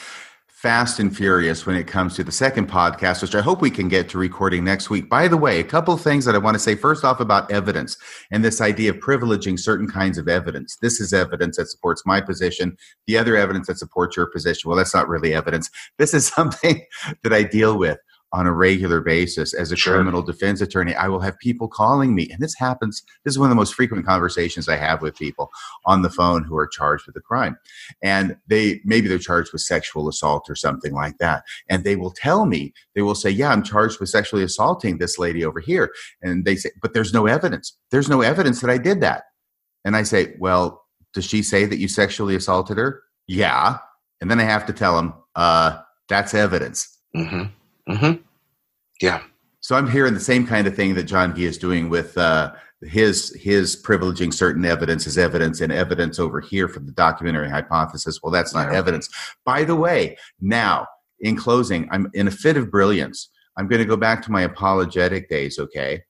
fast 0.64 1.00
and 1.00 1.14
furious 1.14 1.66
when 1.66 1.75
it 1.75 1.88
comes 1.88 2.16
to 2.16 2.24
the 2.24 2.32
second 2.32 2.69
podcast, 2.69 3.22
which 3.22 3.35
I 3.35 3.42
hope 3.42 3.61
we 3.61 3.69
can 3.69 3.90
get 3.90 4.08
to 4.08 4.17
recording 4.17 4.64
next 4.64 4.90
week. 4.90 5.09
By 5.09 5.27
the 5.27 5.35
way, 5.35 5.59
a 5.59 5.64
couple 5.64 5.93
of 5.93 6.00
things 6.00 6.24
that 6.24 6.35
I 6.35 6.38
want 6.38 6.56
to 6.56 6.59
say 6.59 6.74
first 6.74 7.03
off 7.03 7.19
about 7.19 7.51
evidence 7.51 7.98
and 8.32 8.45
this 8.45 8.61
idea 8.61 8.92
of 8.92 8.95
privileging 9.00 9.59
certain 9.59 9.90
kinds 9.90 10.17
of 10.17 10.30
evidence. 10.30 10.77
This 10.82 11.01
is 11.01 11.11
evidence 11.11 11.58
that 11.58 11.69
supports 11.69 12.03
my 12.06 12.22
position. 12.22 12.77
The 13.08 13.17
other 13.17 13.35
evidence 13.35 13.67
that 13.67 13.77
supports 13.77 14.16
your 14.16 14.27
position, 14.27 14.69
well, 14.69 14.77
that's 14.77 14.93
not 14.93 15.09
really 15.09 15.33
evidence. 15.33 15.69
This 15.98 16.14
is 16.14 16.27
something 16.33 16.85
that 17.24 17.33
I 17.33 17.43
deal 17.43 17.77
with 17.77 17.98
on 18.33 18.47
a 18.47 18.51
regular 18.51 18.99
basis 18.99 19.53
as 19.53 19.71
a 19.71 19.75
sure. 19.75 19.93
criminal 19.93 20.23
defense 20.23 20.59
attorney 20.59 20.95
i 20.95 21.07
will 21.07 21.19
have 21.19 21.37
people 21.37 21.67
calling 21.67 22.15
me. 22.15 22.27
And 22.31 22.41
this 22.41 22.55
happens 22.57 23.03
this 23.23 23.33
is 23.33 23.39
one 23.39 23.45
of 23.45 23.51
the 23.51 23.55
most 23.55 23.75
frequent 23.75 24.05
conversations 24.05 24.67
i 24.67 24.75
have 24.75 25.01
with 25.01 25.15
people 25.15 25.51
on 25.85 26.01
the 26.01 26.09
phone 26.09 26.43
who 26.43 26.57
are 26.57 26.67
charged 26.67 27.05
with 27.05 27.15
a 27.15 27.21
crime. 27.21 27.57
And 28.01 28.35
they 28.47 28.81
maybe 28.83 29.07
they're 29.07 29.19
charged 29.19 29.53
with 29.53 29.61
sexual 29.61 30.09
assault 30.09 30.49
or 30.49 30.55
something 30.55 30.93
like 30.93 31.17
that. 31.19 31.43
And 31.69 31.83
they 31.83 31.95
will 31.95 32.11
tell 32.11 32.45
me 32.45 32.73
they 32.95 33.03
will 33.03 33.15
say 33.15 33.29
yeah 33.29 33.51
i'm 33.51 33.63
charged 33.63 33.99
with 33.99 34.09
sexually 34.09 34.43
assaulting 34.43 34.97
this 34.97 35.19
lady 35.19 35.45
over 35.45 35.59
here. 35.59 35.91
And 36.21 36.43
they 36.43 36.55
say 36.55 36.71
but 36.81 36.93
there's 36.93 37.13
no 37.13 37.27
evidence. 37.27 37.77
There's 37.91 38.09
no 38.09 38.21
evidence 38.21 38.61
that 38.61 38.69
i 38.69 38.77
did 38.77 38.99
that. 39.01 39.25
And 39.85 39.95
i 39.95 40.03
say 40.03 40.35
well 40.39 40.81
does 41.13 41.25
she 41.25 41.43
say 41.43 41.65
that 41.65 41.77
you 41.77 41.87
sexually 41.87 42.35
assaulted 42.35 42.77
her? 42.77 43.03
Yeah. 43.27 43.77
And 44.21 44.31
then 44.31 44.39
i 44.39 44.43
have 44.43 44.65
to 44.65 44.73
tell 44.73 44.95
them 44.95 45.13
uh 45.35 45.79
that's 46.09 46.33
evidence. 46.33 46.99
Mm-hmm. 47.15 47.43
Mm-hmm. 47.89 48.21
Yeah. 49.01 49.23
So 49.59 49.75
I'm 49.75 49.89
hearing 49.89 50.13
the 50.13 50.19
same 50.19 50.45
kind 50.45 50.67
of 50.67 50.75
thing 50.75 50.93
that 50.95 51.03
John 51.03 51.35
Gee 51.35 51.45
is 51.45 51.57
doing 51.57 51.89
with 51.89 52.17
uh, 52.17 52.53
his 52.81 53.33
his 53.41 53.81
privileging 53.81 54.33
certain 54.33 54.65
evidence 54.65 55.07
as 55.07 55.17
evidence 55.17 55.61
and 55.61 55.71
evidence 55.71 56.19
over 56.19 56.41
here 56.41 56.67
from 56.67 56.85
the 56.85 56.91
documentary 56.91 57.49
hypothesis. 57.49 58.19
Well, 58.21 58.31
that's 58.31 58.53
not 58.53 58.71
yeah. 58.71 58.77
evidence. 58.77 59.09
By 59.45 59.63
the 59.63 59.75
way, 59.75 60.17
now 60.41 60.87
in 61.21 61.35
closing, 61.35 61.87
I'm 61.91 62.09
in 62.13 62.27
a 62.27 62.31
fit 62.31 62.57
of 62.57 62.69
brilliance. 62.69 63.29
I'm 63.57 63.67
going 63.67 63.81
to 63.81 63.87
go 63.87 63.97
back 63.97 64.21
to 64.23 64.31
my 64.31 64.41
apologetic 64.41 65.29
days, 65.29 65.59
okay, 65.59 66.03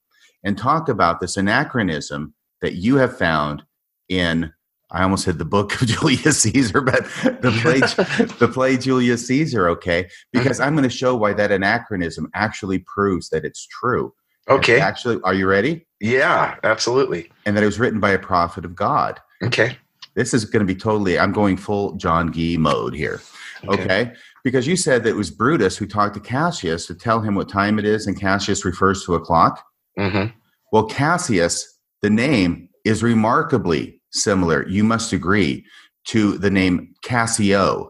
and 0.43 0.57
talk 0.57 0.89
about 0.89 1.19
this 1.19 1.37
anachronism 1.37 2.33
that 2.61 2.75
you 2.75 2.95
have 2.95 3.17
found 3.17 3.63
in 4.09 4.51
I 4.93 5.03
almost 5.03 5.25
said 5.25 5.39
the 5.39 5.45
book 5.45 5.81
of 5.81 5.87
Julius 5.87 6.41
Caesar, 6.41 6.81
but 6.81 7.03
the 7.41 7.57
play, 7.61 7.79
the 8.39 8.47
play 8.47 8.77
Julius 8.77 9.27
Caesar, 9.27 9.67
okay? 9.69 10.07
Because 10.31 10.59
I'm 10.59 10.73
going 10.73 10.83
to 10.83 10.95
show 10.95 11.15
why 11.15 11.33
that 11.33 11.51
anachronism 11.51 12.29
actually 12.33 12.79
proves 12.79 13.29
that 13.29 13.43
it's 13.43 13.65
true. 13.65 14.13
Okay. 14.49 14.79
Actually, 14.79 15.19
are 15.23 15.33
you 15.33 15.47
ready? 15.47 15.85
Yeah, 15.99 16.55
absolutely. 16.63 17.31
And 17.45 17.55
that 17.55 17.63
it 17.63 17.65
was 17.65 17.79
written 17.79 17.99
by 17.99 18.11
a 18.11 18.19
prophet 18.19 18.65
of 18.65 18.75
God. 18.75 19.19
Okay. 19.41 19.77
This 20.15 20.33
is 20.33 20.45
going 20.45 20.65
to 20.65 20.71
be 20.71 20.77
totally, 20.77 21.17
I'm 21.17 21.31
going 21.31 21.57
full 21.57 21.93
John 21.93 22.31
Gee 22.31 22.57
mode 22.57 22.93
here. 22.93 23.21
Okay. 23.65 23.83
okay. 23.83 24.13
Because 24.43 24.67
you 24.67 24.75
said 24.75 25.03
that 25.03 25.11
it 25.11 25.15
was 25.15 25.31
Brutus 25.31 25.77
who 25.77 25.87
talked 25.87 26.13
to 26.15 26.19
Cassius 26.19 26.85
to 26.87 26.93
tell 26.93 27.21
him 27.21 27.33
what 27.33 27.47
time 27.47 27.79
it 27.79 27.85
is, 27.85 28.05
and 28.05 28.19
Cassius 28.19 28.65
refers 28.65 29.05
to 29.05 29.15
a 29.15 29.19
clock. 29.19 29.65
Mm-hmm. 29.97 30.37
Well, 30.73 30.85
Cassius, 30.85 31.79
the 32.01 32.09
name 32.09 32.67
is 32.83 33.01
remarkably 33.01 34.01
similar, 34.13 34.67
you 34.67 34.83
must 34.83 35.13
agree, 35.13 35.65
to 36.05 36.37
the 36.37 36.49
name 36.49 36.93
Casio, 37.03 37.89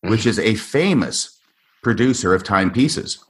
which 0.00 0.26
is 0.26 0.38
a 0.38 0.54
famous 0.54 1.38
producer 1.82 2.34
of 2.34 2.44
timepieces. 2.44 3.24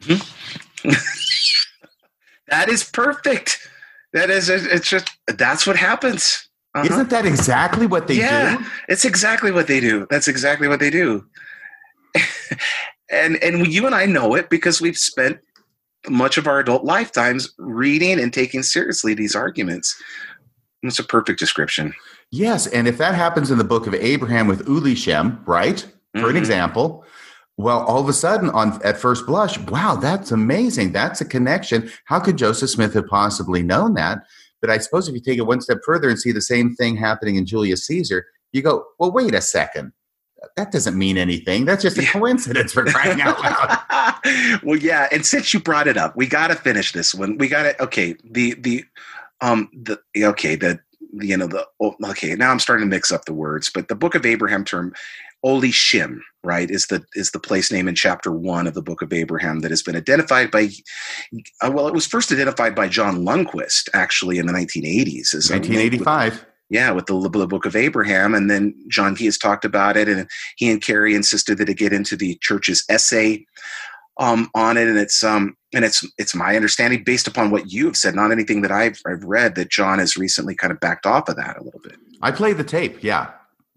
Mm-hmm. 0.00 0.90
that 2.48 2.68
is 2.68 2.84
perfect. 2.84 3.68
That 4.12 4.30
is, 4.30 4.48
it's 4.48 4.88
just, 4.88 5.10
that's 5.26 5.66
what 5.66 5.76
happens. 5.76 6.48
Uh-huh. 6.74 6.86
Isn't 6.92 7.10
that 7.10 7.26
exactly 7.26 7.86
what 7.86 8.08
they 8.08 8.14
yeah, 8.14 8.58
do? 8.58 8.64
It's 8.88 9.04
exactly 9.04 9.50
what 9.50 9.66
they 9.66 9.80
do. 9.80 10.06
That's 10.10 10.28
exactly 10.28 10.68
what 10.68 10.80
they 10.80 10.90
do. 10.90 11.26
and 13.10 13.42
and 13.42 13.66
you 13.66 13.86
and 13.86 13.94
I 13.94 14.06
know 14.06 14.34
it 14.34 14.50
because 14.50 14.80
we've 14.80 14.96
spent 14.96 15.38
much 16.08 16.38
of 16.38 16.46
our 16.46 16.60
adult 16.60 16.84
lifetimes 16.84 17.52
reading 17.58 18.20
and 18.20 18.32
taking 18.32 18.62
seriously 18.62 19.14
these 19.14 19.34
arguments. 19.34 20.00
It's 20.82 20.98
a 20.98 21.04
perfect 21.04 21.38
description. 21.38 21.92
Yes, 22.30 22.66
and 22.66 22.86
if 22.86 22.98
that 22.98 23.14
happens 23.14 23.50
in 23.50 23.58
the 23.58 23.64
book 23.64 23.86
of 23.86 23.94
Abraham 23.94 24.46
with 24.46 24.66
Ulishem, 24.66 25.46
right? 25.46 25.80
For 25.80 26.20
mm-hmm. 26.20 26.30
an 26.30 26.36
example, 26.36 27.04
well, 27.56 27.84
all 27.84 28.00
of 28.00 28.08
a 28.08 28.12
sudden, 28.12 28.50
on 28.50 28.80
at 28.84 28.96
first 28.96 29.26
blush, 29.26 29.58
wow, 29.58 29.96
that's 29.96 30.30
amazing. 30.30 30.92
That's 30.92 31.20
a 31.20 31.24
connection. 31.24 31.90
How 32.04 32.20
could 32.20 32.38
Joseph 32.38 32.70
Smith 32.70 32.94
have 32.94 33.08
possibly 33.08 33.62
known 33.62 33.94
that? 33.94 34.18
But 34.60 34.70
I 34.70 34.78
suppose 34.78 35.08
if 35.08 35.14
you 35.14 35.20
take 35.20 35.38
it 35.38 35.46
one 35.46 35.60
step 35.60 35.78
further 35.84 36.08
and 36.08 36.18
see 36.18 36.32
the 36.32 36.40
same 36.40 36.74
thing 36.74 36.96
happening 36.96 37.36
in 37.36 37.46
Julius 37.46 37.84
Caesar, 37.86 38.26
you 38.52 38.62
go, 38.62 38.84
well, 38.98 39.12
wait 39.12 39.34
a 39.34 39.40
second. 39.40 39.92
That 40.56 40.70
doesn't 40.70 40.96
mean 40.96 41.18
anything. 41.18 41.64
That's 41.64 41.82
just 41.82 41.98
a 41.98 42.06
coincidence 42.06 42.72
for 42.72 42.84
crying 42.84 43.20
out 43.20 43.40
loud. 43.40 44.60
well, 44.62 44.78
yeah, 44.78 45.08
and 45.10 45.26
since 45.26 45.52
you 45.52 45.58
brought 45.60 45.88
it 45.88 45.96
up, 45.96 46.16
we 46.16 46.26
got 46.26 46.48
to 46.48 46.54
finish 46.54 46.92
this 46.92 47.14
one. 47.14 47.38
We 47.38 47.48
got 47.48 47.64
to 47.64 47.82
okay. 47.82 48.16
The 48.24 48.54
the 48.54 48.84
um 49.40 49.68
the 49.72 49.98
okay 50.16 50.56
the 50.56 50.78
you 51.12 51.36
know 51.36 51.46
the 51.46 51.66
oh, 51.80 51.94
okay 52.04 52.34
now 52.34 52.50
i'm 52.50 52.58
starting 52.58 52.88
to 52.88 52.94
mix 52.94 53.10
up 53.10 53.24
the 53.24 53.32
words 53.32 53.70
but 53.72 53.88
the 53.88 53.94
book 53.94 54.14
of 54.14 54.26
abraham 54.26 54.64
term 54.64 54.92
Oli 55.44 55.70
Shim, 55.70 56.18
right, 56.42 56.70
is 56.70 56.86
the 56.86 57.04
is 57.14 57.30
the 57.30 57.38
place 57.38 57.70
name 57.70 57.86
in 57.86 57.94
chapter 57.94 58.32
one 58.32 58.66
of 58.66 58.74
the 58.74 58.82
Book 58.82 59.02
of 59.02 59.12
Abraham 59.12 59.60
that 59.60 59.70
has 59.70 59.82
been 59.82 59.94
identified 59.94 60.50
by, 60.50 60.68
uh, 61.62 61.70
well, 61.72 61.86
it 61.86 61.94
was 61.94 62.06
first 62.06 62.32
identified 62.32 62.74
by 62.74 62.88
John 62.88 63.24
Lundquist 63.24 63.88
actually 63.94 64.38
in 64.38 64.46
the 64.46 64.52
1980s. 64.52 65.34
As 65.34 65.50
1985. 65.50 66.32
With, 66.32 66.44
yeah, 66.70 66.90
with 66.90 67.06
the, 67.06 67.18
the 67.30 67.46
Book 67.46 67.64
of 67.64 67.76
Abraham, 67.76 68.34
and 68.34 68.50
then 68.50 68.74
John 68.88 69.14
Gee 69.14 69.26
has 69.26 69.38
talked 69.38 69.64
about 69.64 69.96
it, 69.96 70.08
and 70.08 70.28
he 70.56 70.70
and 70.70 70.82
Kerry 70.82 71.14
insisted 71.14 71.58
that 71.58 71.68
it 71.68 71.78
get 71.78 71.92
into 71.92 72.16
the 72.16 72.36
church's 72.42 72.84
essay 72.88 73.46
um, 74.18 74.50
on 74.54 74.76
it, 74.76 74.88
and 74.88 74.98
it's 74.98 75.22
um, 75.22 75.56
and 75.72 75.84
it's 75.84 76.06
it's 76.18 76.34
my 76.34 76.56
understanding 76.56 77.04
based 77.04 77.28
upon 77.28 77.50
what 77.50 77.70
you 77.70 77.86
have 77.86 77.96
said, 77.96 78.14
not 78.14 78.32
anything 78.32 78.62
that 78.62 78.72
I've 78.72 79.00
I've 79.06 79.24
read, 79.24 79.54
that 79.54 79.70
John 79.70 79.98
has 79.98 80.16
recently 80.16 80.54
kind 80.54 80.72
of 80.72 80.80
backed 80.80 81.06
off 81.06 81.28
of 81.28 81.36
that 81.36 81.58
a 81.58 81.62
little 81.62 81.80
bit. 81.80 81.96
I 82.20 82.32
play 82.32 82.52
the 82.52 82.64
tape, 82.64 83.02
yeah. 83.02 83.30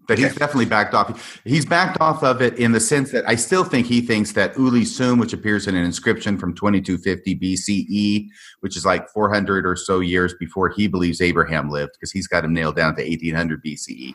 But 0.08 0.18
okay. 0.18 0.28
he's 0.28 0.36
definitely 0.36 0.66
backed 0.66 0.94
off. 0.94 1.40
He's 1.44 1.64
backed 1.64 2.00
off 2.00 2.24
of 2.24 2.42
it 2.42 2.58
in 2.58 2.72
the 2.72 2.80
sense 2.80 3.12
that 3.12 3.26
I 3.28 3.36
still 3.36 3.62
think 3.62 3.86
he 3.86 4.00
thinks 4.00 4.32
that 4.32 4.54
Ulisum, 4.54 5.20
which 5.20 5.32
appears 5.32 5.68
in 5.68 5.76
an 5.76 5.84
inscription 5.84 6.38
from 6.38 6.54
2250 6.54 7.38
BCE, 7.38 8.26
which 8.60 8.76
is 8.76 8.84
like 8.84 9.08
400 9.10 9.64
or 9.64 9.76
so 9.76 10.00
years 10.00 10.34
before 10.34 10.70
he 10.70 10.88
believes 10.88 11.20
Abraham 11.20 11.70
lived, 11.70 11.92
because 11.92 12.10
he's 12.10 12.26
got 12.26 12.44
him 12.44 12.52
nailed 12.52 12.74
down 12.74 12.96
to 12.96 13.02
1800 13.02 13.64
BCE. 13.64 14.14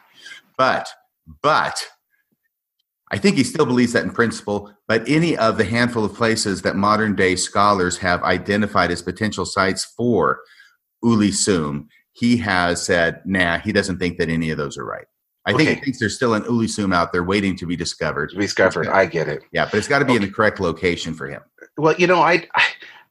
But, 0.57 0.89
but 1.41 1.81
I 3.09 3.17
think 3.17 3.37
he 3.37 3.45
still 3.45 3.65
believes 3.65 3.93
that 3.93 4.03
in 4.03 4.11
principle, 4.11 4.73
but 4.87 5.07
any 5.07 5.37
of 5.37 5.57
the 5.57 5.65
handful 5.65 6.05
of 6.05 6.13
places 6.13 6.61
that 6.61 6.75
modern 6.75 7.15
day 7.15 7.35
scholars 7.35 7.97
have 7.97 8.23
identified 8.23 8.89
as 8.89 9.01
potential 9.01 9.45
sites 9.45 9.83
for 9.83 10.41
Ulisum, 11.03 11.87
he 12.13 12.37
has 12.37 12.83
said, 12.83 13.21
nah, 13.25 13.59
he 13.59 13.71
doesn't 13.71 13.99
think 13.99 14.17
that 14.17 14.29
any 14.29 14.49
of 14.49 14.57
those 14.57 14.77
are 14.77 14.85
right. 14.85 15.05
I 15.45 15.53
okay. 15.53 15.65
think 15.65 15.79
he 15.79 15.85
thinks 15.85 15.99
there's 15.99 16.15
still 16.15 16.33
an 16.33 16.43
Ulisum 16.43 16.93
out 16.93 17.11
there 17.11 17.23
waiting 17.23 17.55
to 17.57 17.65
be 17.65 17.75
discovered. 17.75 18.31
To 18.31 18.35
be 18.35 18.41
discovered, 18.43 18.87
I 18.87 19.05
get 19.05 19.27
it. 19.27 19.43
Yeah, 19.51 19.65
but 19.65 19.75
it's 19.75 19.87
got 19.87 19.99
to 19.99 20.05
be 20.05 20.13
okay. 20.13 20.23
in 20.23 20.29
the 20.29 20.33
correct 20.33 20.59
location 20.59 21.13
for 21.13 21.27
him. 21.27 21.41
Well, 21.77 21.95
you 21.97 22.07
know, 22.07 22.21
I, 22.21 22.47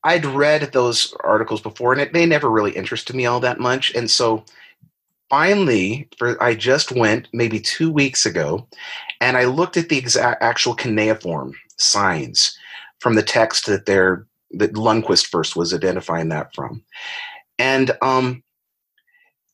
I'd 0.04 0.26
read 0.26 0.72
those 0.72 1.14
articles 1.20 1.60
before, 1.60 1.92
and 1.92 2.00
it, 2.00 2.12
they 2.12 2.26
never 2.26 2.50
really 2.50 2.72
interested 2.72 3.14
me 3.14 3.26
all 3.26 3.40
that 3.40 3.60
much, 3.60 3.94
and 3.94 4.10
so 4.10 4.44
finally, 5.30 6.08
for 6.18 6.42
I 6.42 6.54
just 6.54 6.92
went 6.92 7.28
maybe 7.32 7.58
two 7.58 7.90
weeks 7.90 8.26
ago, 8.26 8.66
and 9.20 9.36
I 9.36 9.44
looked 9.44 9.76
at 9.76 9.88
the 9.88 9.98
exact 9.98 10.42
actual 10.42 10.74
cuneiform 10.74 11.54
signs 11.76 12.56
from 13.00 13.14
the 13.14 13.22
text 13.22 13.66
that 13.66 13.86
they're 13.86 14.26
that 14.52 14.74
Lundquist 14.74 15.26
first 15.26 15.56
was 15.56 15.74
identifying 15.74 16.28
that 16.30 16.54
from, 16.54 16.82
and 17.58 17.96
um, 18.02 18.42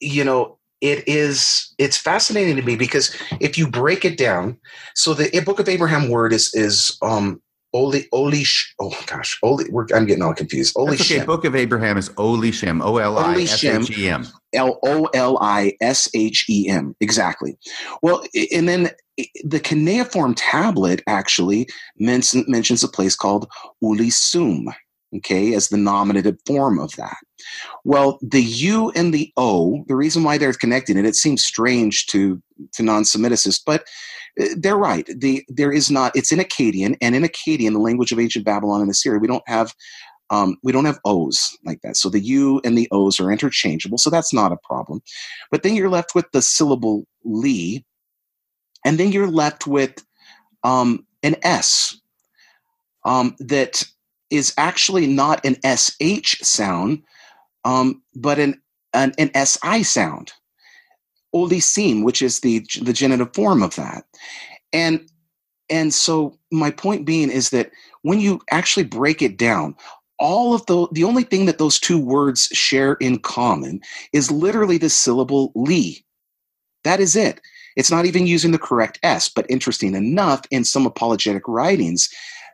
you 0.00 0.24
know, 0.24 0.58
it 0.80 1.06
is 1.06 1.72
it's 1.78 1.96
fascinating 1.96 2.56
to 2.56 2.62
me 2.62 2.76
because 2.76 3.16
if 3.40 3.56
you 3.56 3.68
break 3.68 4.04
it 4.04 4.18
down, 4.18 4.58
so 4.94 5.14
the 5.14 5.40
Book 5.40 5.60
of 5.60 5.68
Abraham 5.68 6.08
word 6.08 6.32
is 6.32 6.52
is 6.54 6.98
um 7.02 7.40
Oli 7.72 8.06
Oli 8.12 8.44
oh 8.80 8.92
gosh 9.06 9.38
Oli 9.42 9.64
I'm 9.94 10.06
getting 10.06 10.22
all 10.22 10.34
confused 10.34 10.74
Oli 10.76 10.94
okay. 10.94 11.04
Shem. 11.04 11.26
Book 11.26 11.44
of 11.44 11.54
Abraham 11.54 11.96
is 11.96 12.10
Olishem 12.10 12.84
O 12.84 12.98
L 12.98 13.18
I 13.18 13.42
S 13.42 13.64
H 13.64 13.96
E 13.96 14.08
M 14.08 14.26
L 14.52 14.78
O 14.84 15.08
L 15.14 15.38
I 15.40 15.72
S 15.80 16.08
H 16.14 16.46
E 16.50 16.68
M 16.68 16.94
exactly. 17.00 17.56
Well, 18.02 18.24
and 18.52 18.68
then 18.68 18.90
the 19.44 19.60
cuneiform 19.60 20.34
tablet 20.34 21.02
actually 21.06 21.68
mentions 21.98 22.82
a 22.82 22.88
place 22.88 23.14
called 23.14 23.50
Ulisum. 23.82 24.72
okay, 25.16 25.54
as 25.54 25.68
the 25.68 25.76
nominative 25.76 26.38
form 26.46 26.78
of 26.78 26.96
that. 26.96 27.18
Well, 27.84 28.18
the 28.22 28.42
U 28.42 28.90
and 28.94 29.12
the 29.12 29.32
O, 29.36 29.84
the 29.88 29.96
reason 29.96 30.22
why 30.22 30.38
they're 30.38 30.52
connected, 30.52 30.96
and 30.96 31.06
it 31.06 31.16
seems 31.16 31.44
strange 31.44 32.06
to 32.06 32.40
to 32.74 32.82
non-Semiticists, 32.82 33.60
but 33.64 33.84
uh, 34.40 34.46
they're 34.56 34.76
right. 34.76 35.08
The 35.14 35.44
there 35.48 35.72
is 35.72 35.90
not. 35.90 36.14
It's 36.14 36.32
in 36.32 36.38
Akkadian, 36.38 36.96
and 37.00 37.14
in 37.14 37.22
Akkadian, 37.22 37.72
the 37.72 37.78
language 37.78 38.12
of 38.12 38.20
ancient 38.20 38.44
Babylon 38.44 38.80
and 38.80 38.90
Assyria, 38.90 39.18
we 39.18 39.28
don't 39.28 39.46
have 39.46 39.74
um, 40.30 40.56
we 40.62 40.72
don't 40.72 40.86
have 40.86 40.98
O's 41.04 41.56
like 41.64 41.80
that. 41.82 41.96
So 41.96 42.08
the 42.08 42.20
U 42.20 42.60
and 42.64 42.76
the 42.76 42.88
O's 42.90 43.20
are 43.20 43.30
interchangeable, 43.30 43.98
so 43.98 44.08
that's 44.08 44.32
not 44.32 44.52
a 44.52 44.56
problem. 44.64 45.02
But 45.50 45.62
then 45.62 45.74
you're 45.74 45.90
left 45.90 46.14
with 46.14 46.26
the 46.32 46.40
syllable 46.40 47.04
li, 47.24 47.84
and 48.84 48.98
then 48.98 49.12
you're 49.12 49.30
left 49.30 49.66
with 49.66 50.04
um, 50.64 51.06
an 51.22 51.36
S 51.42 51.96
um, 53.04 53.36
that 53.38 53.82
is 54.30 54.54
actually 54.56 55.06
not 55.06 55.44
an 55.44 55.56
SH 55.64 56.42
sound, 56.42 57.02
um, 57.64 58.02
but 58.14 58.38
an, 58.38 58.60
an, 58.94 59.12
an 59.18 59.30
SI 59.46 59.82
sound. 59.82 60.32
Olisim, 61.34 62.04
which 62.04 62.20
is 62.20 62.40
the, 62.40 62.64
the 62.82 62.92
genitive 62.92 63.32
form 63.34 63.62
of 63.62 63.74
that. 63.76 64.04
And, 64.72 65.08
and 65.70 65.92
so 65.92 66.38
my 66.50 66.70
point 66.70 67.06
being 67.06 67.30
is 67.30 67.50
that 67.50 67.70
when 68.02 68.20
you 68.20 68.40
actually 68.50 68.84
break 68.84 69.22
it 69.22 69.38
down, 69.38 69.74
all 70.18 70.54
of 70.54 70.64
the 70.66 70.86
the 70.92 71.02
only 71.02 71.24
thing 71.24 71.46
that 71.46 71.58
those 71.58 71.80
two 71.80 71.98
words 71.98 72.44
share 72.52 72.94
in 72.94 73.18
common 73.18 73.80
is 74.12 74.30
literally 74.30 74.78
the 74.78 74.88
syllable 74.88 75.50
li. 75.56 76.04
That 76.84 77.00
is 77.00 77.16
it. 77.16 77.40
It's 77.76 77.90
not 77.90 78.06
even 78.06 78.26
using 78.26 78.52
the 78.52 78.58
correct 78.58 78.98
S, 79.02 79.28
but 79.28 79.46
interesting 79.48 79.94
enough, 79.94 80.42
in 80.50 80.64
some 80.64 80.86
apologetic 80.86 81.46
writings, 81.46 82.08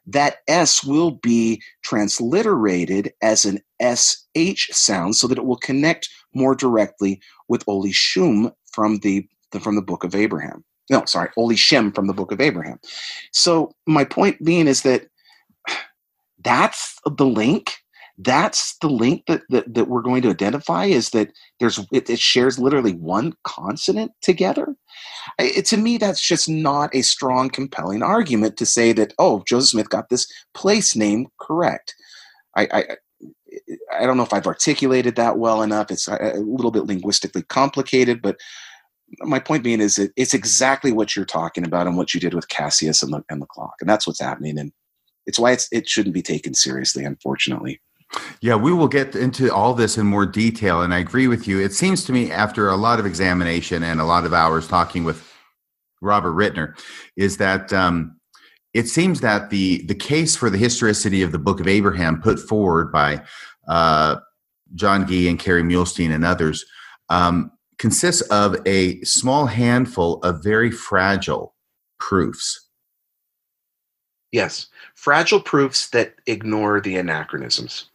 that 0.06 0.38
S 0.48 0.82
will 0.82 1.12
be 1.12 1.62
transliterated 1.84 3.12
as 3.22 3.44
an 3.44 3.60
SH 3.82 4.70
sound 4.72 5.16
so 5.16 5.26
that 5.26 5.38
it 5.38 5.44
will 5.44 5.58
connect 5.58 6.08
more 6.34 6.54
directly 6.54 7.20
with 7.48 7.64
Oli 7.66 7.92
Shum 7.92 8.52
from 8.72 8.98
the, 8.98 9.28
the, 9.52 9.60
from 9.60 9.76
the 9.76 9.82
book 9.82 10.04
of 10.04 10.14
Abraham. 10.14 10.64
No, 10.90 11.04
sorry, 11.04 11.28
Olishem 11.36 11.94
from 11.94 12.06
the 12.06 12.14
book 12.14 12.32
of 12.32 12.40
Abraham. 12.40 12.78
So 13.32 13.72
my 13.86 14.04
point 14.04 14.42
being 14.42 14.66
is 14.66 14.82
that 14.82 15.08
that's 16.42 16.98
the 17.04 17.26
link 17.26 17.76
that's 18.18 18.76
the 18.78 18.88
link 18.88 19.24
that, 19.28 19.42
that, 19.48 19.72
that 19.72 19.88
we're 19.88 20.02
going 20.02 20.22
to 20.22 20.30
identify 20.30 20.86
is 20.86 21.10
that 21.10 21.30
there's 21.60 21.78
it, 21.92 22.10
it 22.10 22.18
shares 22.18 22.58
literally 22.58 22.94
one 22.94 23.32
consonant 23.44 24.10
together. 24.22 24.74
It, 25.38 25.66
to 25.66 25.76
me 25.76 25.98
that's 25.98 26.20
just 26.20 26.48
not 26.48 26.94
a 26.94 27.02
strong 27.02 27.48
compelling 27.48 28.02
argument 28.02 28.56
to 28.56 28.66
say 28.66 28.92
that 28.92 29.14
oh 29.18 29.44
joseph 29.46 29.70
smith 29.70 29.90
got 29.90 30.08
this 30.08 30.30
place 30.52 30.96
name 30.96 31.28
correct. 31.40 31.94
I 32.56 32.68
i, 32.72 32.84
I 34.00 34.06
don't 34.06 34.16
know 34.16 34.24
if 34.24 34.32
i've 34.32 34.46
articulated 34.46 35.14
that 35.16 35.38
well 35.38 35.62
enough. 35.62 35.90
It's 35.90 36.08
a, 36.08 36.16
a 36.34 36.40
little 36.40 36.72
bit 36.72 36.86
linguistically 36.86 37.42
complicated 37.42 38.20
but 38.20 38.36
my 39.20 39.38
point 39.38 39.62
being 39.62 39.80
is 39.80 39.94
that 39.94 40.12
it's 40.16 40.34
exactly 40.34 40.92
what 40.92 41.14
you're 41.14 41.24
talking 41.24 41.64
about 41.64 41.86
and 41.86 41.96
what 41.96 42.12
you 42.12 42.20
did 42.20 42.34
with 42.34 42.48
cassius 42.48 43.02
and 43.02 43.12
the, 43.12 43.22
and 43.30 43.40
the 43.40 43.46
clock 43.46 43.74
and 43.80 43.88
that's 43.88 44.06
what's 44.06 44.20
happening 44.20 44.58
and 44.58 44.72
it's 45.26 45.38
why 45.38 45.52
it's, 45.52 45.68
it 45.70 45.88
shouldn't 45.88 46.14
be 46.14 46.22
taken 46.22 46.52
seriously 46.52 47.04
unfortunately 47.04 47.80
yeah, 48.40 48.54
we 48.54 48.72
will 48.72 48.88
get 48.88 49.14
into 49.14 49.52
all 49.52 49.74
this 49.74 49.98
in 49.98 50.06
more 50.06 50.26
detail. 50.26 50.82
And 50.82 50.94
I 50.94 50.98
agree 50.98 51.26
with 51.26 51.48
you. 51.48 51.60
It 51.60 51.72
seems 51.72 52.04
to 52.04 52.12
me, 52.12 52.30
after 52.30 52.68
a 52.68 52.76
lot 52.76 53.00
of 53.00 53.06
examination 53.06 53.82
and 53.82 54.00
a 54.00 54.04
lot 54.04 54.24
of 54.24 54.32
hours 54.32 54.68
talking 54.68 55.04
with 55.04 55.30
Robert 56.00 56.32
Ritner, 56.32 56.78
is 57.16 57.36
that 57.38 57.72
um, 57.72 58.16
it 58.74 58.86
seems 58.86 59.20
that 59.20 59.50
the, 59.50 59.82
the 59.86 59.94
case 59.94 60.36
for 60.36 60.50
the 60.50 60.58
historicity 60.58 61.22
of 61.22 61.32
the 61.32 61.38
Book 61.38 61.60
of 61.60 61.68
Abraham 61.68 62.20
put 62.22 62.38
forward 62.38 62.92
by 62.92 63.22
uh, 63.66 64.16
John 64.74 65.06
Gee 65.06 65.28
and 65.28 65.38
Kerry 65.38 65.62
Muhlestein 65.62 66.14
and 66.14 66.24
others 66.24 66.64
um, 67.08 67.50
consists 67.78 68.22
of 68.22 68.56
a 68.66 69.00
small 69.02 69.46
handful 69.46 70.20
of 70.22 70.42
very 70.42 70.70
fragile 70.70 71.54
proofs. 71.98 72.66
Yes, 74.30 74.68
fragile 74.94 75.40
proofs 75.40 75.88
that 75.90 76.14
ignore 76.26 76.80
the 76.80 76.96
anachronisms 76.96 77.86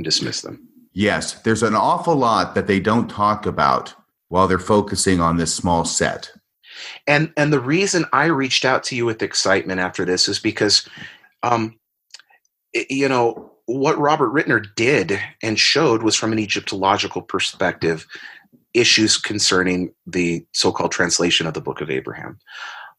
and 0.00 0.04
dismiss 0.04 0.40
them. 0.40 0.66
Yes, 0.94 1.34
there's 1.42 1.62
an 1.62 1.74
awful 1.74 2.16
lot 2.16 2.54
that 2.54 2.66
they 2.66 2.80
don't 2.80 3.08
talk 3.08 3.44
about 3.44 3.94
while 4.28 4.48
they're 4.48 4.58
focusing 4.58 5.20
on 5.20 5.36
this 5.36 5.54
small 5.54 5.84
set. 5.84 6.32
And 7.06 7.32
and 7.36 7.52
the 7.52 7.60
reason 7.60 8.06
I 8.12 8.26
reached 8.26 8.64
out 8.64 8.82
to 8.84 8.96
you 8.96 9.04
with 9.04 9.22
excitement 9.22 9.80
after 9.80 10.06
this 10.06 10.26
is 10.26 10.38
because, 10.38 10.88
um, 11.42 11.78
you 12.88 13.08
know, 13.08 13.52
what 13.66 13.98
Robert 13.98 14.32
Ritner 14.32 14.64
did 14.74 15.20
and 15.42 15.58
showed 15.58 16.02
was 16.02 16.16
from 16.16 16.32
an 16.32 16.38
Egyptological 16.38 17.20
perspective, 17.20 18.06
issues 18.72 19.18
concerning 19.18 19.92
the 20.06 20.46
so-called 20.54 20.92
translation 20.92 21.46
of 21.46 21.52
the 21.52 21.60
Book 21.60 21.82
of 21.82 21.90
Abraham. 21.90 22.38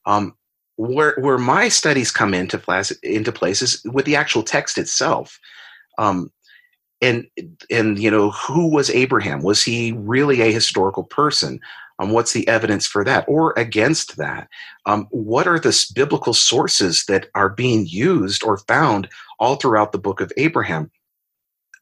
Um, 0.05 0.35
where 0.75 1.15
where 1.19 1.37
my 1.37 1.67
studies 1.67 2.11
come 2.11 2.33
into 2.33 2.57
place 2.57 2.91
into 3.03 3.31
places 3.31 3.81
with 3.85 4.05
the 4.05 4.15
actual 4.15 4.43
text 4.43 4.77
itself. 4.77 5.39
Um, 5.97 6.31
and 7.01 7.27
and 7.69 7.99
you 7.99 8.11
know 8.11 8.31
who 8.31 8.67
was 8.67 8.89
abraham? 8.89 9.41
Was 9.41 9.63
he 9.63 9.91
really 9.93 10.41
a 10.41 10.51
historical 10.51 11.03
person? 11.03 11.59
Um, 11.99 12.11
what's 12.11 12.33
the 12.33 12.47
evidence 12.47 12.87
for 12.87 13.03
that? 13.03 13.25
Or 13.27 13.53
against 13.57 14.17
that 14.17 14.47
um, 14.85 15.07
what 15.11 15.47
are 15.47 15.59
the 15.59 15.91
biblical 15.93 16.33
sources 16.33 17.05
that 17.05 17.27
are 17.35 17.49
being 17.49 17.85
used 17.85 18.43
or 18.43 18.57
found 18.57 19.07
all 19.39 19.55
throughout 19.55 19.91
the 19.91 19.99
book 19.99 20.21
of 20.21 20.31
abraham? 20.37 20.91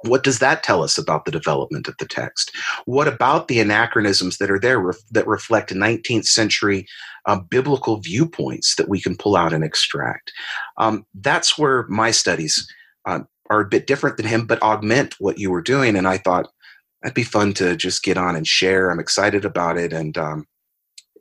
What 0.05 0.23
does 0.23 0.39
that 0.39 0.63
tell 0.63 0.81
us 0.81 0.97
about 0.97 1.25
the 1.25 1.31
development 1.31 1.89
of 1.89 1.97
the 1.97 2.07
text? 2.07 2.55
What 2.85 3.07
about 3.07 3.49
the 3.49 3.59
anachronisms 3.59 4.37
that 4.37 4.49
are 4.49 4.59
there 4.59 4.79
ref- 4.79 4.95
that 5.11 5.27
reflect 5.27 5.73
19th 5.73 6.25
century 6.25 6.87
uh, 7.25 7.39
biblical 7.39 7.97
viewpoints 7.97 8.75
that 8.75 8.87
we 8.87 9.01
can 9.01 9.17
pull 9.17 9.35
out 9.35 9.51
and 9.51 9.63
extract? 9.63 10.31
Um, 10.77 11.05
that's 11.15 11.57
where 11.57 11.85
my 11.89 12.11
studies 12.11 12.65
uh, 13.05 13.21
are 13.49 13.61
a 13.61 13.67
bit 13.67 13.87
different 13.87 14.17
than 14.17 14.25
him, 14.25 14.45
but 14.45 14.61
augment 14.61 15.15
what 15.19 15.39
you 15.39 15.51
were 15.51 15.61
doing. 15.61 15.95
And 15.95 16.07
I 16.07 16.17
thought 16.17 16.49
that'd 17.01 17.15
be 17.15 17.23
fun 17.23 17.53
to 17.53 17.75
just 17.75 18.03
get 18.03 18.17
on 18.17 18.35
and 18.35 18.47
share. 18.47 18.89
I'm 18.89 18.99
excited 18.99 19.45
about 19.45 19.77
it, 19.77 19.93
and 19.93 20.17
um, 20.17 20.47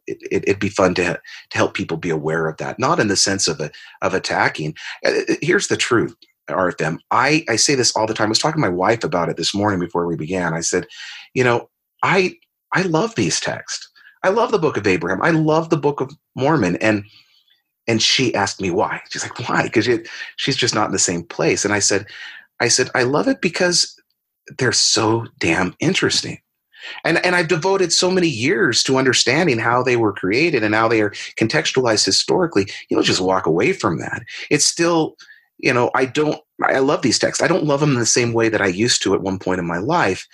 it, 0.06 0.18
would 0.32 0.48
it, 0.48 0.60
be 0.60 0.68
fun 0.68 0.94
to 0.94 1.20
to 1.50 1.56
help 1.56 1.74
people 1.74 1.96
be 1.96 2.10
aware 2.10 2.48
of 2.48 2.56
that. 2.58 2.78
Not 2.78 3.00
in 3.00 3.08
the 3.08 3.16
sense 3.16 3.48
of 3.48 3.60
a, 3.60 3.70
of 4.02 4.14
attacking. 4.14 4.74
Uh, 5.04 5.10
uh, 5.28 5.34
here's 5.40 5.68
the 5.68 5.76
truth. 5.76 6.14
RFM. 6.48 6.98
I, 7.10 7.44
I 7.48 7.56
say 7.56 7.74
this 7.74 7.94
all 7.94 8.06
the 8.06 8.14
time. 8.14 8.28
I 8.28 8.30
was 8.30 8.38
talking 8.38 8.62
to 8.62 8.66
my 8.66 8.74
wife 8.74 9.04
about 9.04 9.28
it 9.28 9.36
this 9.36 9.54
morning 9.54 9.80
before 9.80 10.06
we 10.06 10.16
began. 10.16 10.54
I 10.54 10.60
said, 10.60 10.86
you 11.34 11.44
know, 11.44 11.68
I 12.02 12.36
I 12.72 12.82
love 12.82 13.14
these 13.14 13.38
texts. 13.38 13.88
I 14.22 14.30
love 14.30 14.50
the 14.50 14.58
book 14.58 14.76
of 14.76 14.86
Abraham. 14.86 15.22
I 15.22 15.30
love 15.30 15.70
the 15.70 15.76
book 15.76 16.00
of 16.00 16.10
Mormon. 16.34 16.76
And 16.76 17.04
and 17.88 18.02
she 18.02 18.34
asked 18.34 18.60
me 18.60 18.70
why. 18.70 19.00
She's 19.08 19.22
like, 19.22 19.48
why? 19.48 19.62
Because 19.64 19.88
she's 20.36 20.56
just 20.56 20.74
not 20.74 20.86
in 20.86 20.92
the 20.92 20.98
same 20.98 21.24
place. 21.24 21.64
And 21.64 21.72
I 21.74 21.78
said, 21.78 22.06
I 22.60 22.68
said, 22.68 22.90
I 22.94 23.02
love 23.02 23.26
it 23.26 23.40
because 23.40 23.98
they're 24.58 24.72
so 24.72 25.26
damn 25.40 25.74
interesting. 25.80 26.38
And, 27.04 27.24
and 27.24 27.34
I've 27.34 27.48
devoted 27.48 27.92
so 27.92 28.10
many 28.10 28.28
years 28.28 28.82
to 28.84 28.98
understanding 28.98 29.58
how 29.58 29.82
they 29.82 29.96
were 29.96 30.12
created 30.12 30.62
and 30.62 30.74
how 30.74 30.86
they 30.86 31.00
are 31.00 31.10
contextualized 31.38 32.04
historically. 32.04 32.66
You 32.88 32.96
don't 32.96 33.04
just 33.04 33.20
walk 33.20 33.46
away 33.46 33.72
from 33.72 33.98
that. 33.98 34.22
It's 34.50 34.64
still, 34.64 35.16
you 35.58 35.72
know, 35.72 35.90
I 35.94 36.04
don't, 36.04 36.40
I 36.62 36.78
love 36.78 37.02
these 37.02 37.18
texts. 37.18 37.42
I 37.42 37.48
don't 37.48 37.64
love 37.64 37.80
them 37.80 37.92
in 37.92 37.98
the 37.98 38.06
same 38.06 38.32
way 38.32 38.48
that 38.48 38.62
I 38.62 38.66
used 38.66 39.02
to 39.02 39.14
at 39.14 39.22
one 39.22 39.38
point 39.38 39.58
in 39.58 39.66
my 39.66 39.78
life. 39.78 40.26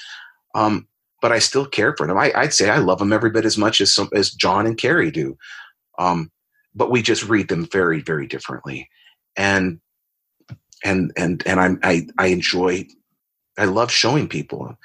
Um, 0.55 0.86
but 1.23 1.33
I 1.33 1.39
still 1.39 1.66
care 1.66 1.94
for 1.97 2.07
them. 2.07 2.18
I, 2.18 2.33
would 2.36 2.52
say 2.52 2.68
I 2.68 2.78
love 2.78 2.99
them 2.99 3.12
every 3.12 3.31
bit 3.31 3.47
as 3.47 3.57
much 3.57 3.81
as 3.81 3.92
some, 3.92 4.10
as 4.12 4.31
John 4.31 4.66
and 4.66 4.76
Kerry 4.76 5.10
do. 5.10 5.39
Um, 5.99 6.31
but 6.74 6.90
we 6.90 7.02
just 7.02 7.28
read 7.28 7.48
them 7.48 7.66
very 7.70 8.00
very 8.00 8.26
differently. 8.26 8.88
And 9.36 9.80
and 10.84 11.12
and 11.16 11.42
and 11.46 11.60
I'm, 11.60 11.80
i 11.82 12.06
i 12.18 12.26
enjoy 12.26 12.86
i 13.58 13.64
love 13.64 13.90
showing 13.90 14.28
people 14.28 14.76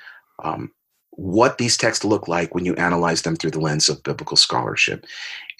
um, 0.43 0.72
what 1.11 1.58
these 1.58 1.76
texts 1.76 2.06
look 2.06 2.30
like 2.30 2.56
when 2.56 2.64
you 2.64 2.74
analyze 2.76 3.24
them 3.24 3.35
through 3.35 3.51
the 3.51 3.59
lens 3.59 3.90
of 3.90 4.01
biblical 4.03 4.38
scholarship. 4.38 5.06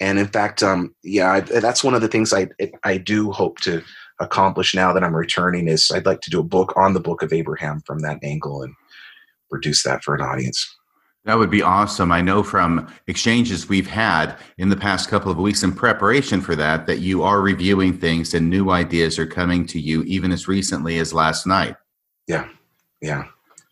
And 0.00 0.18
in 0.18 0.26
fact 0.26 0.62
um, 0.62 0.94
yeah 1.04 1.32
I, 1.32 1.40
that's 1.40 1.84
one 1.84 1.94
of 1.94 2.00
the 2.00 2.08
things 2.08 2.32
i 2.32 2.48
i 2.82 2.96
do 2.96 3.30
hope 3.30 3.58
to 3.60 3.82
accomplish 4.20 4.74
now 4.74 4.92
that 4.92 5.04
i'm 5.04 5.16
returning 5.16 5.68
is 5.68 5.90
i'd 5.94 6.06
like 6.06 6.20
to 6.22 6.30
do 6.30 6.40
a 6.40 6.44
book 6.44 6.72
on 6.76 6.94
the 6.94 7.00
book 7.00 7.22
of 7.22 7.32
abraham 7.32 7.80
from 7.86 8.00
that 8.00 8.18
angle 8.22 8.62
and 8.62 8.74
produce 9.50 9.82
that 9.82 10.04
for 10.04 10.14
an 10.14 10.20
audience 10.20 10.76
that 11.30 11.38
would 11.38 11.48
be 11.48 11.62
awesome. 11.62 12.10
I 12.10 12.22
know 12.22 12.42
from 12.42 12.92
exchanges 13.06 13.68
we've 13.68 13.86
had 13.86 14.36
in 14.58 14.68
the 14.68 14.76
past 14.76 15.08
couple 15.08 15.30
of 15.30 15.38
weeks 15.38 15.62
in 15.62 15.72
preparation 15.72 16.40
for 16.40 16.56
that, 16.56 16.88
that 16.88 16.98
you 16.98 17.22
are 17.22 17.40
reviewing 17.40 17.96
things 17.96 18.34
and 18.34 18.50
new 18.50 18.70
ideas 18.70 19.16
are 19.16 19.28
coming 19.28 19.64
to 19.66 19.78
you 19.78 20.02
even 20.02 20.32
as 20.32 20.48
recently 20.48 20.98
as 20.98 21.12
last 21.12 21.46
night. 21.46 21.76
Yeah. 22.26 22.48
Yeah. 23.00 23.26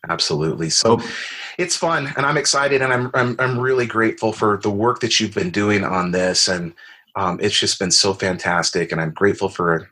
Absolutely. 0.07 0.69
So 0.69 1.01
oh. 1.01 1.11
it's 1.57 1.75
fun 1.75 2.13
and 2.15 2.25
I'm 2.25 2.37
excited 2.37 2.81
and 2.81 2.93
I'm, 2.93 3.11
I'm, 3.13 3.35
I'm 3.39 3.59
really 3.59 3.85
grateful 3.85 4.31
for 4.31 4.55
the 4.63 4.71
work 4.71 5.01
that 5.01 5.19
you've 5.19 5.35
been 5.35 5.49
doing 5.49 5.83
on 5.83 6.11
this. 6.11 6.47
And 6.47 6.73
um, 7.17 7.41
it's 7.41 7.59
just 7.59 7.77
been 7.77 7.91
so 7.91 8.13
fantastic. 8.13 8.93
And 8.93 9.01
I'm 9.01 9.11
grateful 9.11 9.49
for 9.49 9.91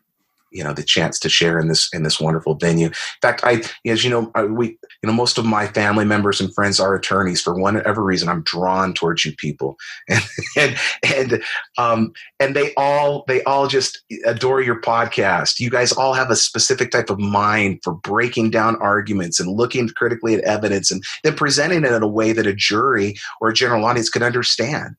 you 0.58 0.64
know 0.64 0.74
the 0.74 0.84
chance 0.84 1.20
to 1.20 1.30
share 1.30 1.60
in 1.60 1.68
this 1.68 1.88
in 1.94 2.02
this 2.02 2.20
wonderful 2.20 2.56
venue. 2.56 2.88
In 2.88 2.94
fact, 3.22 3.42
I 3.44 3.62
as 3.86 4.04
you 4.04 4.10
know 4.10 4.32
I, 4.34 4.44
we 4.44 4.70
you 4.70 5.08
know 5.08 5.14
most 5.14 5.38
of 5.38 5.46
my 5.46 5.68
family 5.68 6.04
members 6.04 6.42
and 6.42 6.54
friends 6.54 6.80
are 6.80 6.96
attorneys. 6.96 7.42
For 7.42 7.54
whatever 7.54 8.04
reason, 8.04 8.28
I'm 8.28 8.42
drawn 8.42 8.96
towards 8.96 9.24
you 9.24 9.36
people, 9.38 9.78
and 10.10 10.24
and 10.58 10.76
and 11.06 11.44
um, 11.78 12.12
and 12.40 12.56
they 12.56 12.74
all 12.76 13.24
they 13.28 13.44
all 13.44 13.68
just 13.68 14.02
adore 14.26 14.62
your 14.62 14.82
podcast. 14.82 15.60
You 15.60 15.70
guys 15.70 15.92
all 15.92 16.14
have 16.14 16.32
a 16.32 16.36
specific 16.36 16.90
type 16.90 17.12
of 17.12 17.20
mind 17.20 17.82
for 17.84 17.94
breaking 17.94 18.50
down 18.50 18.78
arguments 18.78 19.40
and 19.40 19.52
looking 19.52 19.88
critically 19.90 20.34
at 20.34 20.42
evidence 20.42 20.90
and 20.90 21.04
then 21.24 21.36
presenting 21.36 21.86
it 21.86 21.92
in 21.92 22.02
a 22.02 22.08
way 22.08 22.34
that 22.34 22.48
a 22.48 22.54
jury 22.54 23.16
or 23.42 23.50
a 23.50 23.54
general 23.54 23.86
audience 23.86 24.10
could 24.10 24.24
understand. 24.24 24.96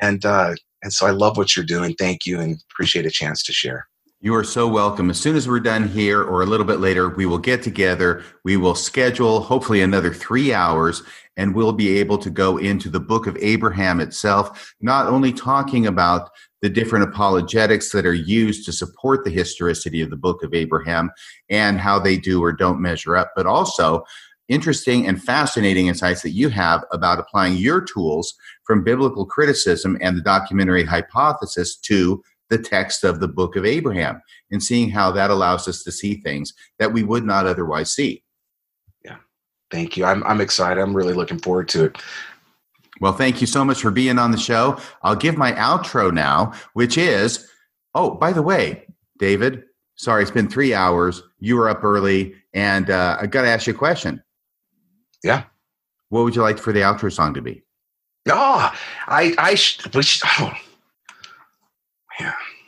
And 0.00 0.24
uh, 0.24 0.54
and 0.82 0.92
so 0.92 1.06
I 1.06 1.10
love 1.10 1.36
what 1.36 1.54
you're 1.54 1.66
doing. 1.66 1.94
Thank 1.98 2.24
you, 2.24 2.40
and 2.40 2.58
appreciate 2.72 3.04
a 3.04 3.10
chance 3.10 3.42
to 3.44 3.52
share. 3.52 3.86
You 4.24 4.36
are 4.36 4.44
so 4.44 4.68
welcome. 4.68 5.10
As 5.10 5.18
soon 5.18 5.34
as 5.34 5.48
we're 5.48 5.58
done 5.58 5.88
here 5.88 6.22
or 6.22 6.42
a 6.42 6.46
little 6.46 6.64
bit 6.64 6.78
later, 6.78 7.08
we 7.08 7.26
will 7.26 7.38
get 7.38 7.60
together. 7.60 8.22
We 8.44 8.56
will 8.56 8.76
schedule 8.76 9.40
hopefully 9.40 9.82
another 9.82 10.14
three 10.14 10.54
hours 10.54 11.02
and 11.36 11.52
we'll 11.52 11.72
be 11.72 11.98
able 11.98 12.18
to 12.18 12.30
go 12.30 12.56
into 12.56 12.88
the 12.88 13.00
book 13.00 13.26
of 13.26 13.36
Abraham 13.38 13.98
itself, 13.98 14.76
not 14.80 15.08
only 15.08 15.32
talking 15.32 15.88
about 15.88 16.30
the 16.60 16.68
different 16.68 17.08
apologetics 17.08 17.90
that 17.90 18.06
are 18.06 18.14
used 18.14 18.64
to 18.66 18.72
support 18.72 19.24
the 19.24 19.30
historicity 19.30 20.02
of 20.02 20.10
the 20.10 20.16
book 20.16 20.44
of 20.44 20.54
Abraham 20.54 21.10
and 21.50 21.80
how 21.80 21.98
they 21.98 22.16
do 22.16 22.40
or 22.40 22.52
don't 22.52 22.80
measure 22.80 23.16
up, 23.16 23.32
but 23.34 23.46
also 23.46 24.04
interesting 24.46 25.08
and 25.08 25.20
fascinating 25.20 25.88
insights 25.88 26.22
that 26.22 26.30
you 26.30 26.48
have 26.48 26.84
about 26.92 27.18
applying 27.18 27.56
your 27.56 27.80
tools 27.80 28.34
from 28.62 28.84
biblical 28.84 29.26
criticism 29.26 29.98
and 30.00 30.16
the 30.16 30.22
documentary 30.22 30.84
hypothesis 30.84 31.74
to 31.74 32.22
the 32.52 32.58
text 32.58 33.02
of 33.02 33.18
the 33.18 33.28
book 33.28 33.56
of 33.56 33.64
Abraham 33.64 34.20
and 34.50 34.62
seeing 34.62 34.90
how 34.90 35.10
that 35.12 35.30
allows 35.30 35.66
us 35.66 35.82
to 35.84 35.90
see 35.90 36.16
things 36.16 36.52
that 36.78 36.92
we 36.92 37.02
would 37.02 37.24
not 37.24 37.46
otherwise 37.46 37.94
see. 37.94 38.22
Yeah. 39.02 39.16
Thank 39.70 39.96
you. 39.96 40.04
I'm, 40.04 40.22
I'm 40.24 40.42
excited. 40.42 40.78
I'm 40.78 40.94
really 40.94 41.14
looking 41.14 41.38
forward 41.38 41.68
to 41.70 41.84
it. 41.86 41.96
Well, 43.00 43.14
thank 43.14 43.40
you 43.40 43.46
so 43.46 43.64
much 43.64 43.80
for 43.80 43.90
being 43.90 44.18
on 44.18 44.32
the 44.32 44.38
show. 44.38 44.78
I'll 45.02 45.16
give 45.16 45.38
my 45.38 45.52
outro 45.52 46.12
now, 46.12 46.52
which 46.74 46.98
is 46.98 47.48
oh, 47.94 48.10
by 48.10 48.32
the 48.32 48.42
way, 48.42 48.86
David, 49.18 49.64
sorry, 49.96 50.22
it's 50.22 50.30
been 50.30 50.48
three 50.48 50.74
hours. 50.74 51.22
You 51.40 51.56
were 51.56 51.70
up 51.70 51.82
early, 51.82 52.34
and 52.52 52.90
uh, 52.90 53.16
I 53.20 53.26
got 53.26 53.42
to 53.42 53.48
ask 53.48 53.66
you 53.66 53.72
a 53.72 53.76
question. 53.76 54.22
Yeah. 55.24 55.44
What 56.10 56.24
would 56.24 56.36
you 56.36 56.42
like 56.42 56.58
for 56.58 56.72
the 56.72 56.80
outro 56.80 57.10
song 57.10 57.32
to 57.34 57.42
be? 57.42 57.62
Oh, 58.28 58.72
I, 59.06 59.34
I, 59.38 59.54
sh- 59.54 59.80
oh, 59.94 60.02
yeah. 60.40 60.58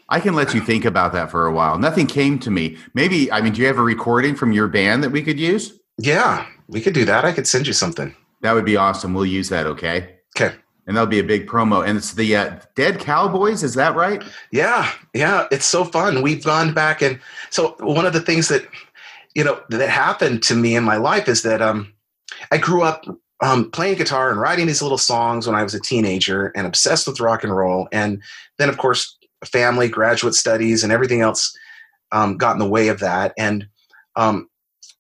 I 0.09 0.21
can 0.21 0.35
let 0.35 0.55
you 0.55 0.61
think 0.61 0.85
about 0.85 1.13
that 1.13 1.31
for 1.31 1.47
a 1.47 1.53
while. 1.53 1.79
Nothing 1.79 2.07
came 2.07 2.39
to 2.41 2.51
me. 2.51 2.77
Maybe, 2.95 3.31
I 3.33 3.41
mean, 3.41 3.53
do 3.53 3.61
you 3.61 3.67
have 3.67 3.79
a 3.79 3.83
recording 3.83 4.35
from 4.35 4.53
your 4.53 4.69
band 4.69 5.03
that 5.03 5.11
we 5.11 5.23
could 5.23 5.41
use? 5.41 5.79
Yeah, 5.99 6.47
we 6.69 6.81
could 6.81 6.95
do 6.95 7.05
that. 7.05 7.25
I 7.25 7.33
could 7.33 7.47
send 7.47 7.67
you 7.67 7.73
something. 7.73 8.15
That 8.43 8.53
would 8.53 8.65
be 8.65 8.77
awesome. 8.77 9.15
We'll 9.15 9.27
use 9.27 9.49
that, 9.49 9.67
okay? 9.67 10.17
Okay. 10.37 10.55
And 10.87 10.97
that'll 10.97 11.07
be 11.07 11.21
a 11.21 11.25
big 11.25 11.47
promo. 11.47 11.87
And 11.87 11.97
it's 11.97 12.13
the 12.13 12.37
uh, 12.37 12.57
Dead 12.75 12.99
Cowboys, 12.99 13.63
is 13.63 13.75
that 13.75 13.95
right? 13.95 14.23
Yeah, 14.53 14.91
yeah. 15.15 15.47
It's 15.51 15.65
so 15.65 15.85
fun. 15.85 16.21
We've 16.21 16.45
gone 16.45 16.75
back 16.75 17.01
and 17.01 17.19
so 17.49 17.75
one 17.81 18.05
of 18.05 18.13
the 18.13 18.21
things 18.21 18.49
that, 18.49 18.67
you 19.35 19.45
know, 19.45 19.63
that 19.71 19.89
happened 19.89 20.43
to 20.45 20.55
me 20.55 20.77
in 20.77 20.85
my 20.85 20.97
life 20.97 21.29
is 21.29 21.43
that 21.43 21.63
um, 21.63 21.93
I 22.51 22.59
grew 22.59 22.83
up 22.83 23.07
um, 23.43 23.71
playing 23.71 23.97
guitar 23.97 24.31
and 24.31 24.39
writing 24.39 24.67
these 24.67 24.83
little 24.83 24.99
songs 24.99 25.47
when 25.47 25.57
I 25.57 25.63
was 25.63 25.75
a 25.75 25.81
teenager 25.81 26.49
and 26.55 26.67
obsessed 26.67 27.07
with 27.07 27.21
rock 27.21 27.45
and 27.45 27.57
roll. 27.57 27.89
And 27.91 28.23
then, 28.59 28.69
of 28.69 28.77
course, 28.77 29.17
family, 29.45 29.89
graduate 29.89 30.35
studies, 30.35 30.83
and 30.83 30.93
everything 30.93 31.21
else 31.21 31.57
um, 32.13 32.37
got 32.37 32.53
in 32.53 32.59
the 32.59 32.69
way 32.69 32.89
of 32.89 33.01
that. 33.01 33.33
And 33.39 33.67
um, 34.17 34.49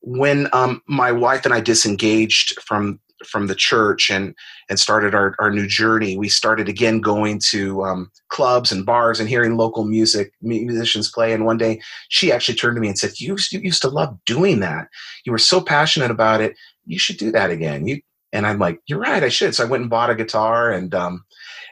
when 0.00 0.48
um, 0.52 0.82
my 0.86 1.12
wife 1.12 1.44
and 1.44 1.54
I 1.54 1.60
disengaged 1.60 2.60
from 2.62 3.00
from 3.24 3.46
the 3.46 3.54
church 3.54 4.10
and 4.10 4.34
and 4.68 4.78
started 4.78 5.14
our, 5.14 5.34
our 5.38 5.50
new 5.50 5.66
journey, 5.66 6.16
we 6.16 6.28
started 6.28 6.68
again 6.68 7.00
going 7.00 7.40
to 7.50 7.82
um, 7.84 8.10
clubs 8.28 8.70
and 8.70 8.84
bars 8.84 9.20
and 9.20 9.28
hearing 9.28 9.56
local 9.56 9.84
music 9.84 10.32
musicians 10.42 11.10
play. 11.10 11.32
And 11.32 11.46
one 11.46 11.58
day, 11.58 11.80
she 12.08 12.32
actually 12.32 12.56
turned 12.56 12.76
to 12.76 12.80
me 12.80 12.88
and 12.88 12.98
said, 12.98 13.18
"You, 13.18 13.36
you 13.50 13.60
used 13.60 13.82
to 13.82 13.88
love 13.88 14.18
doing 14.26 14.60
that. 14.60 14.88
You 15.24 15.32
were 15.32 15.38
so 15.38 15.60
passionate 15.60 16.10
about 16.10 16.40
it. 16.40 16.54
You 16.86 16.98
should 16.98 17.16
do 17.16 17.30
that 17.32 17.50
again." 17.50 17.86
You 17.86 18.00
and 18.32 18.46
I'm 18.46 18.58
like, 18.58 18.80
"You're 18.86 19.00
right. 19.00 19.22
I 19.22 19.28
should." 19.28 19.54
So 19.54 19.64
I 19.64 19.68
went 19.68 19.82
and 19.82 19.90
bought 19.90 20.10
a 20.10 20.14
guitar 20.14 20.70
and 20.70 20.94
um, 20.94 21.24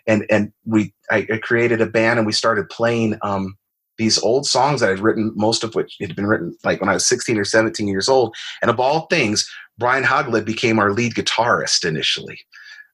and 0.07 0.25
and 0.31 0.53
we 0.65 0.93
I, 1.11 1.27
I 1.33 1.37
created 1.39 1.81
a 1.81 1.87
band 1.87 2.19
and 2.19 2.27
we 2.27 2.33
started 2.33 2.69
playing 2.69 3.19
um, 3.23 3.57
these 3.99 4.19
old 4.19 4.47
songs 4.47 4.81
that 4.81 4.91
I'd 4.91 4.99
written, 4.99 5.33
most 5.35 5.65
of 5.65 5.75
which 5.75 5.97
had 6.01 6.17
been 6.17 6.27
written 6.27 6.57
like 6.65 6.81
when 6.81 6.89
I 6.89 6.95
was 6.95 7.07
16 7.07 7.39
or 7.39 7.45
17 7.45 7.87
years 7.87 8.09
old. 8.09 8.35
And 8.61 8.71
of 8.71 8.81
all 8.81 9.07
things, 9.07 9.49
Brian 9.79 10.05
Hauglid 10.05 10.45
became 10.45 10.79
our 10.79 10.93
lead 10.93 11.15
guitarist 11.15 11.87
initially. 11.87 12.39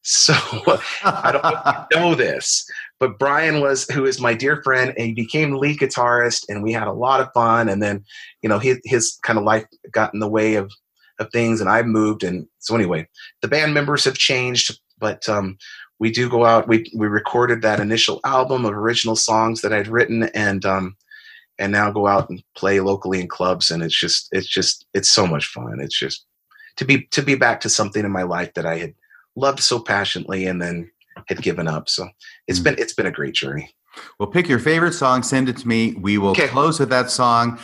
So 0.02 0.34
I 1.04 1.86
don't 1.90 1.94
know 1.94 2.14
this, 2.14 2.68
but 2.98 3.18
Brian 3.18 3.60
was, 3.60 3.88
who 3.90 4.04
is 4.04 4.20
my 4.20 4.34
dear 4.34 4.62
friend, 4.62 4.92
and 4.96 5.06
he 5.06 5.14
became 5.14 5.56
lead 5.56 5.78
guitarist, 5.78 6.44
and 6.48 6.62
we 6.62 6.72
had 6.72 6.88
a 6.88 6.92
lot 6.92 7.20
of 7.20 7.32
fun. 7.34 7.68
And 7.68 7.82
then, 7.82 8.04
you 8.42 8.48
know, 8.48 8.58
his, 8.58 8.80
his 8.84 9.18
kind 9.22 9.38
of 9.38 9.44
life 9.44 9.64
got 9.90 10.14
in 10.14 10.20
the 10.20 10.28
way 10.28 10.54
of 10.54 10.72
of 11.18 11.30
things, 11.32 11.60
and 11.60 11.68
I 11.68 11.82
moved. 11.82 12.22
And 12.22 12.46
so 12.58 12.74
anyway, 12.74 13.08
the 13.42 13.48
band 13.48 13.74
members 13.74 14.04
have 14.04 14.16
changed, 14.16 14.78
but 14.98 15.28
um, 15.28 15.58
we 15.98 16.10
do 16.10 16.28
go 16.28 16.44
out. 16.44 16.68
We 16.68 16.90
we 16.94 17.06
recorded 17.06 17.62
that 17.62 17.80
initial 17.80 18.20
album 18.24 18.64
of 18.64 18.72
original 18.72 19.16
songs 19.16 19.60
that 19.62 19.72
I'd 19.72 19.88
written, 19.88 20.24
and 20.34 20.64
um, 20.64 20.96
and 21.58 21.72
now 21.72 21.90
go 21.90 22.06
out 22.06 22.30
and 22.30 22.42
play 22.56 22.80
locally 22.80 23.20
in 23.20 23.28
clubs, 23.28 23.70
and 23.70 23.82
it's 23.82 23.98
just 23.98 24.28
it's 24.32 24.48
just 24.48 24.86
it's 24.94 25.08
so 25.08 25.26
much 25.26 25.46
fun. 25.46 25.80
It's 25.80 25.98
just 25.98 26.24
to 26.76 26.84
be 26.84 27.02
to 27.10 27.22
be 27.22 27.34
back 27.34 27.60
to 27.60 27.68
something 27.68 28.04
in 28.04 28.12
my 28.12 28.22
life 28.22 28.54
that 28.54 28.66
I 28.66 28.78
had 28.78 28.94
loved 29.36 29.60
so 29.60 29.80
passionately, 29.80 30.46
and 30.46 30.62
then 30.62 30.90
had 31.26 31.42
given 31.42 31.68
up. 31.68 31.88
So 31.88 32.08
it's 32.46 32.60
mm 32.60 32.64
been 32.64 32.76
it's 32.78 32.94
been 32.94 33.06
a 33.06 33.12
great 33.12 33.34
journey. 33.34 33.74
Well, 34.20 34.28
pick 34.28 34.48
your 34.48 34.60
favorite 34.60 34.92
song, 34.92 35.22
send 35.22 35.48
it 35.48 35.56
to 35.58 35.68
me. 35.68 35.94
We 35.94 36.18
will 36.18 36.30
okay. 36.30 36.46
close 36.46 36.78
with 36.78 36.90
that 36.90 37.10
song. 37.10 37.58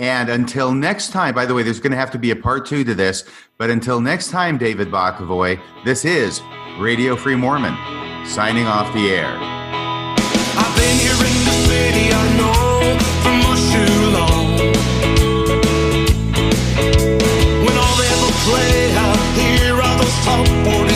And 0.00 0.30
until 0.30 0.72
next 0.72 1.10
time, 1.10 1.34
by 1.34 1.44
the 1.44 1.52
way, 1.52 1.62
there's 1.62 1.78
going 1.78 1.90
to 1.90 1.98
have 1.98 2.10
to 2.12 2.18
be 2.18 2.30
a 2.30 2.36
part 2.36 2.64
two 2.64 2.84
to 2.84 2.94
this. 2.94 3.22
But 3.58 3.68
until 3.68 4.00
next 4.00 4.30
time, 4.30 4.56
David 4.56 4.88
Bokovoy, 4.88 5.60
this 5.84 6.06
is 6.06 6.40
Radio 6.78 7.14
Free 7.16 7.36
Mormon, 7.36 7.76
signing 8.24 8.66
off 8.66 8.90
the 8.94 9.10
air. 9.10 9.36
I've 9.36 10.74
been 10.74 10.96
here 10.96 11.12
in 11.12 11.34
the 11.44 11.52
city, 11.68 12.08
I 12.14 12.24
know, 12.40 12.96
for 13.20 13.34
much 13.44 13.60
too 13.76 13.92
long. 14.16 14.56
When 17.60 17.76
all 17.76 17.96
they 18.00 18.08
ever 18.08 18.32
play 18.48 18.96
out 18.96 19.20
here 19.36 19.76
are 19.82 19.96
those 19.98 20.16
top 20.24 20.48
40 20.64 20.89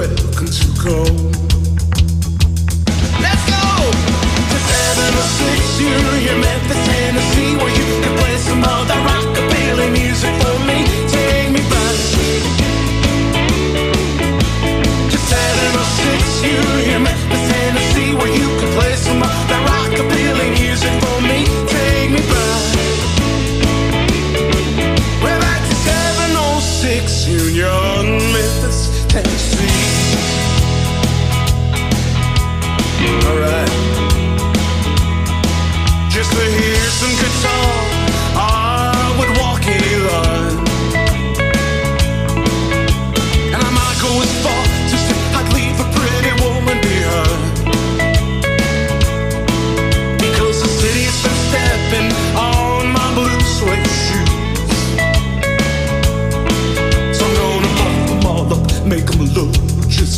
welcome 0.00 0.46
to 0.46 0.66
come. 0.80 1.30
you, 5.78 6.24
you're 6.24 6.38
Memphis, 6.38 6.40
Tennessee, 6.40 6.40
where 6.40 6.40
you 6.40 6.59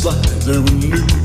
slide, 0.03 0.41
they 0.41 0.59
were 0.59 0.69
new. 0.71 1.22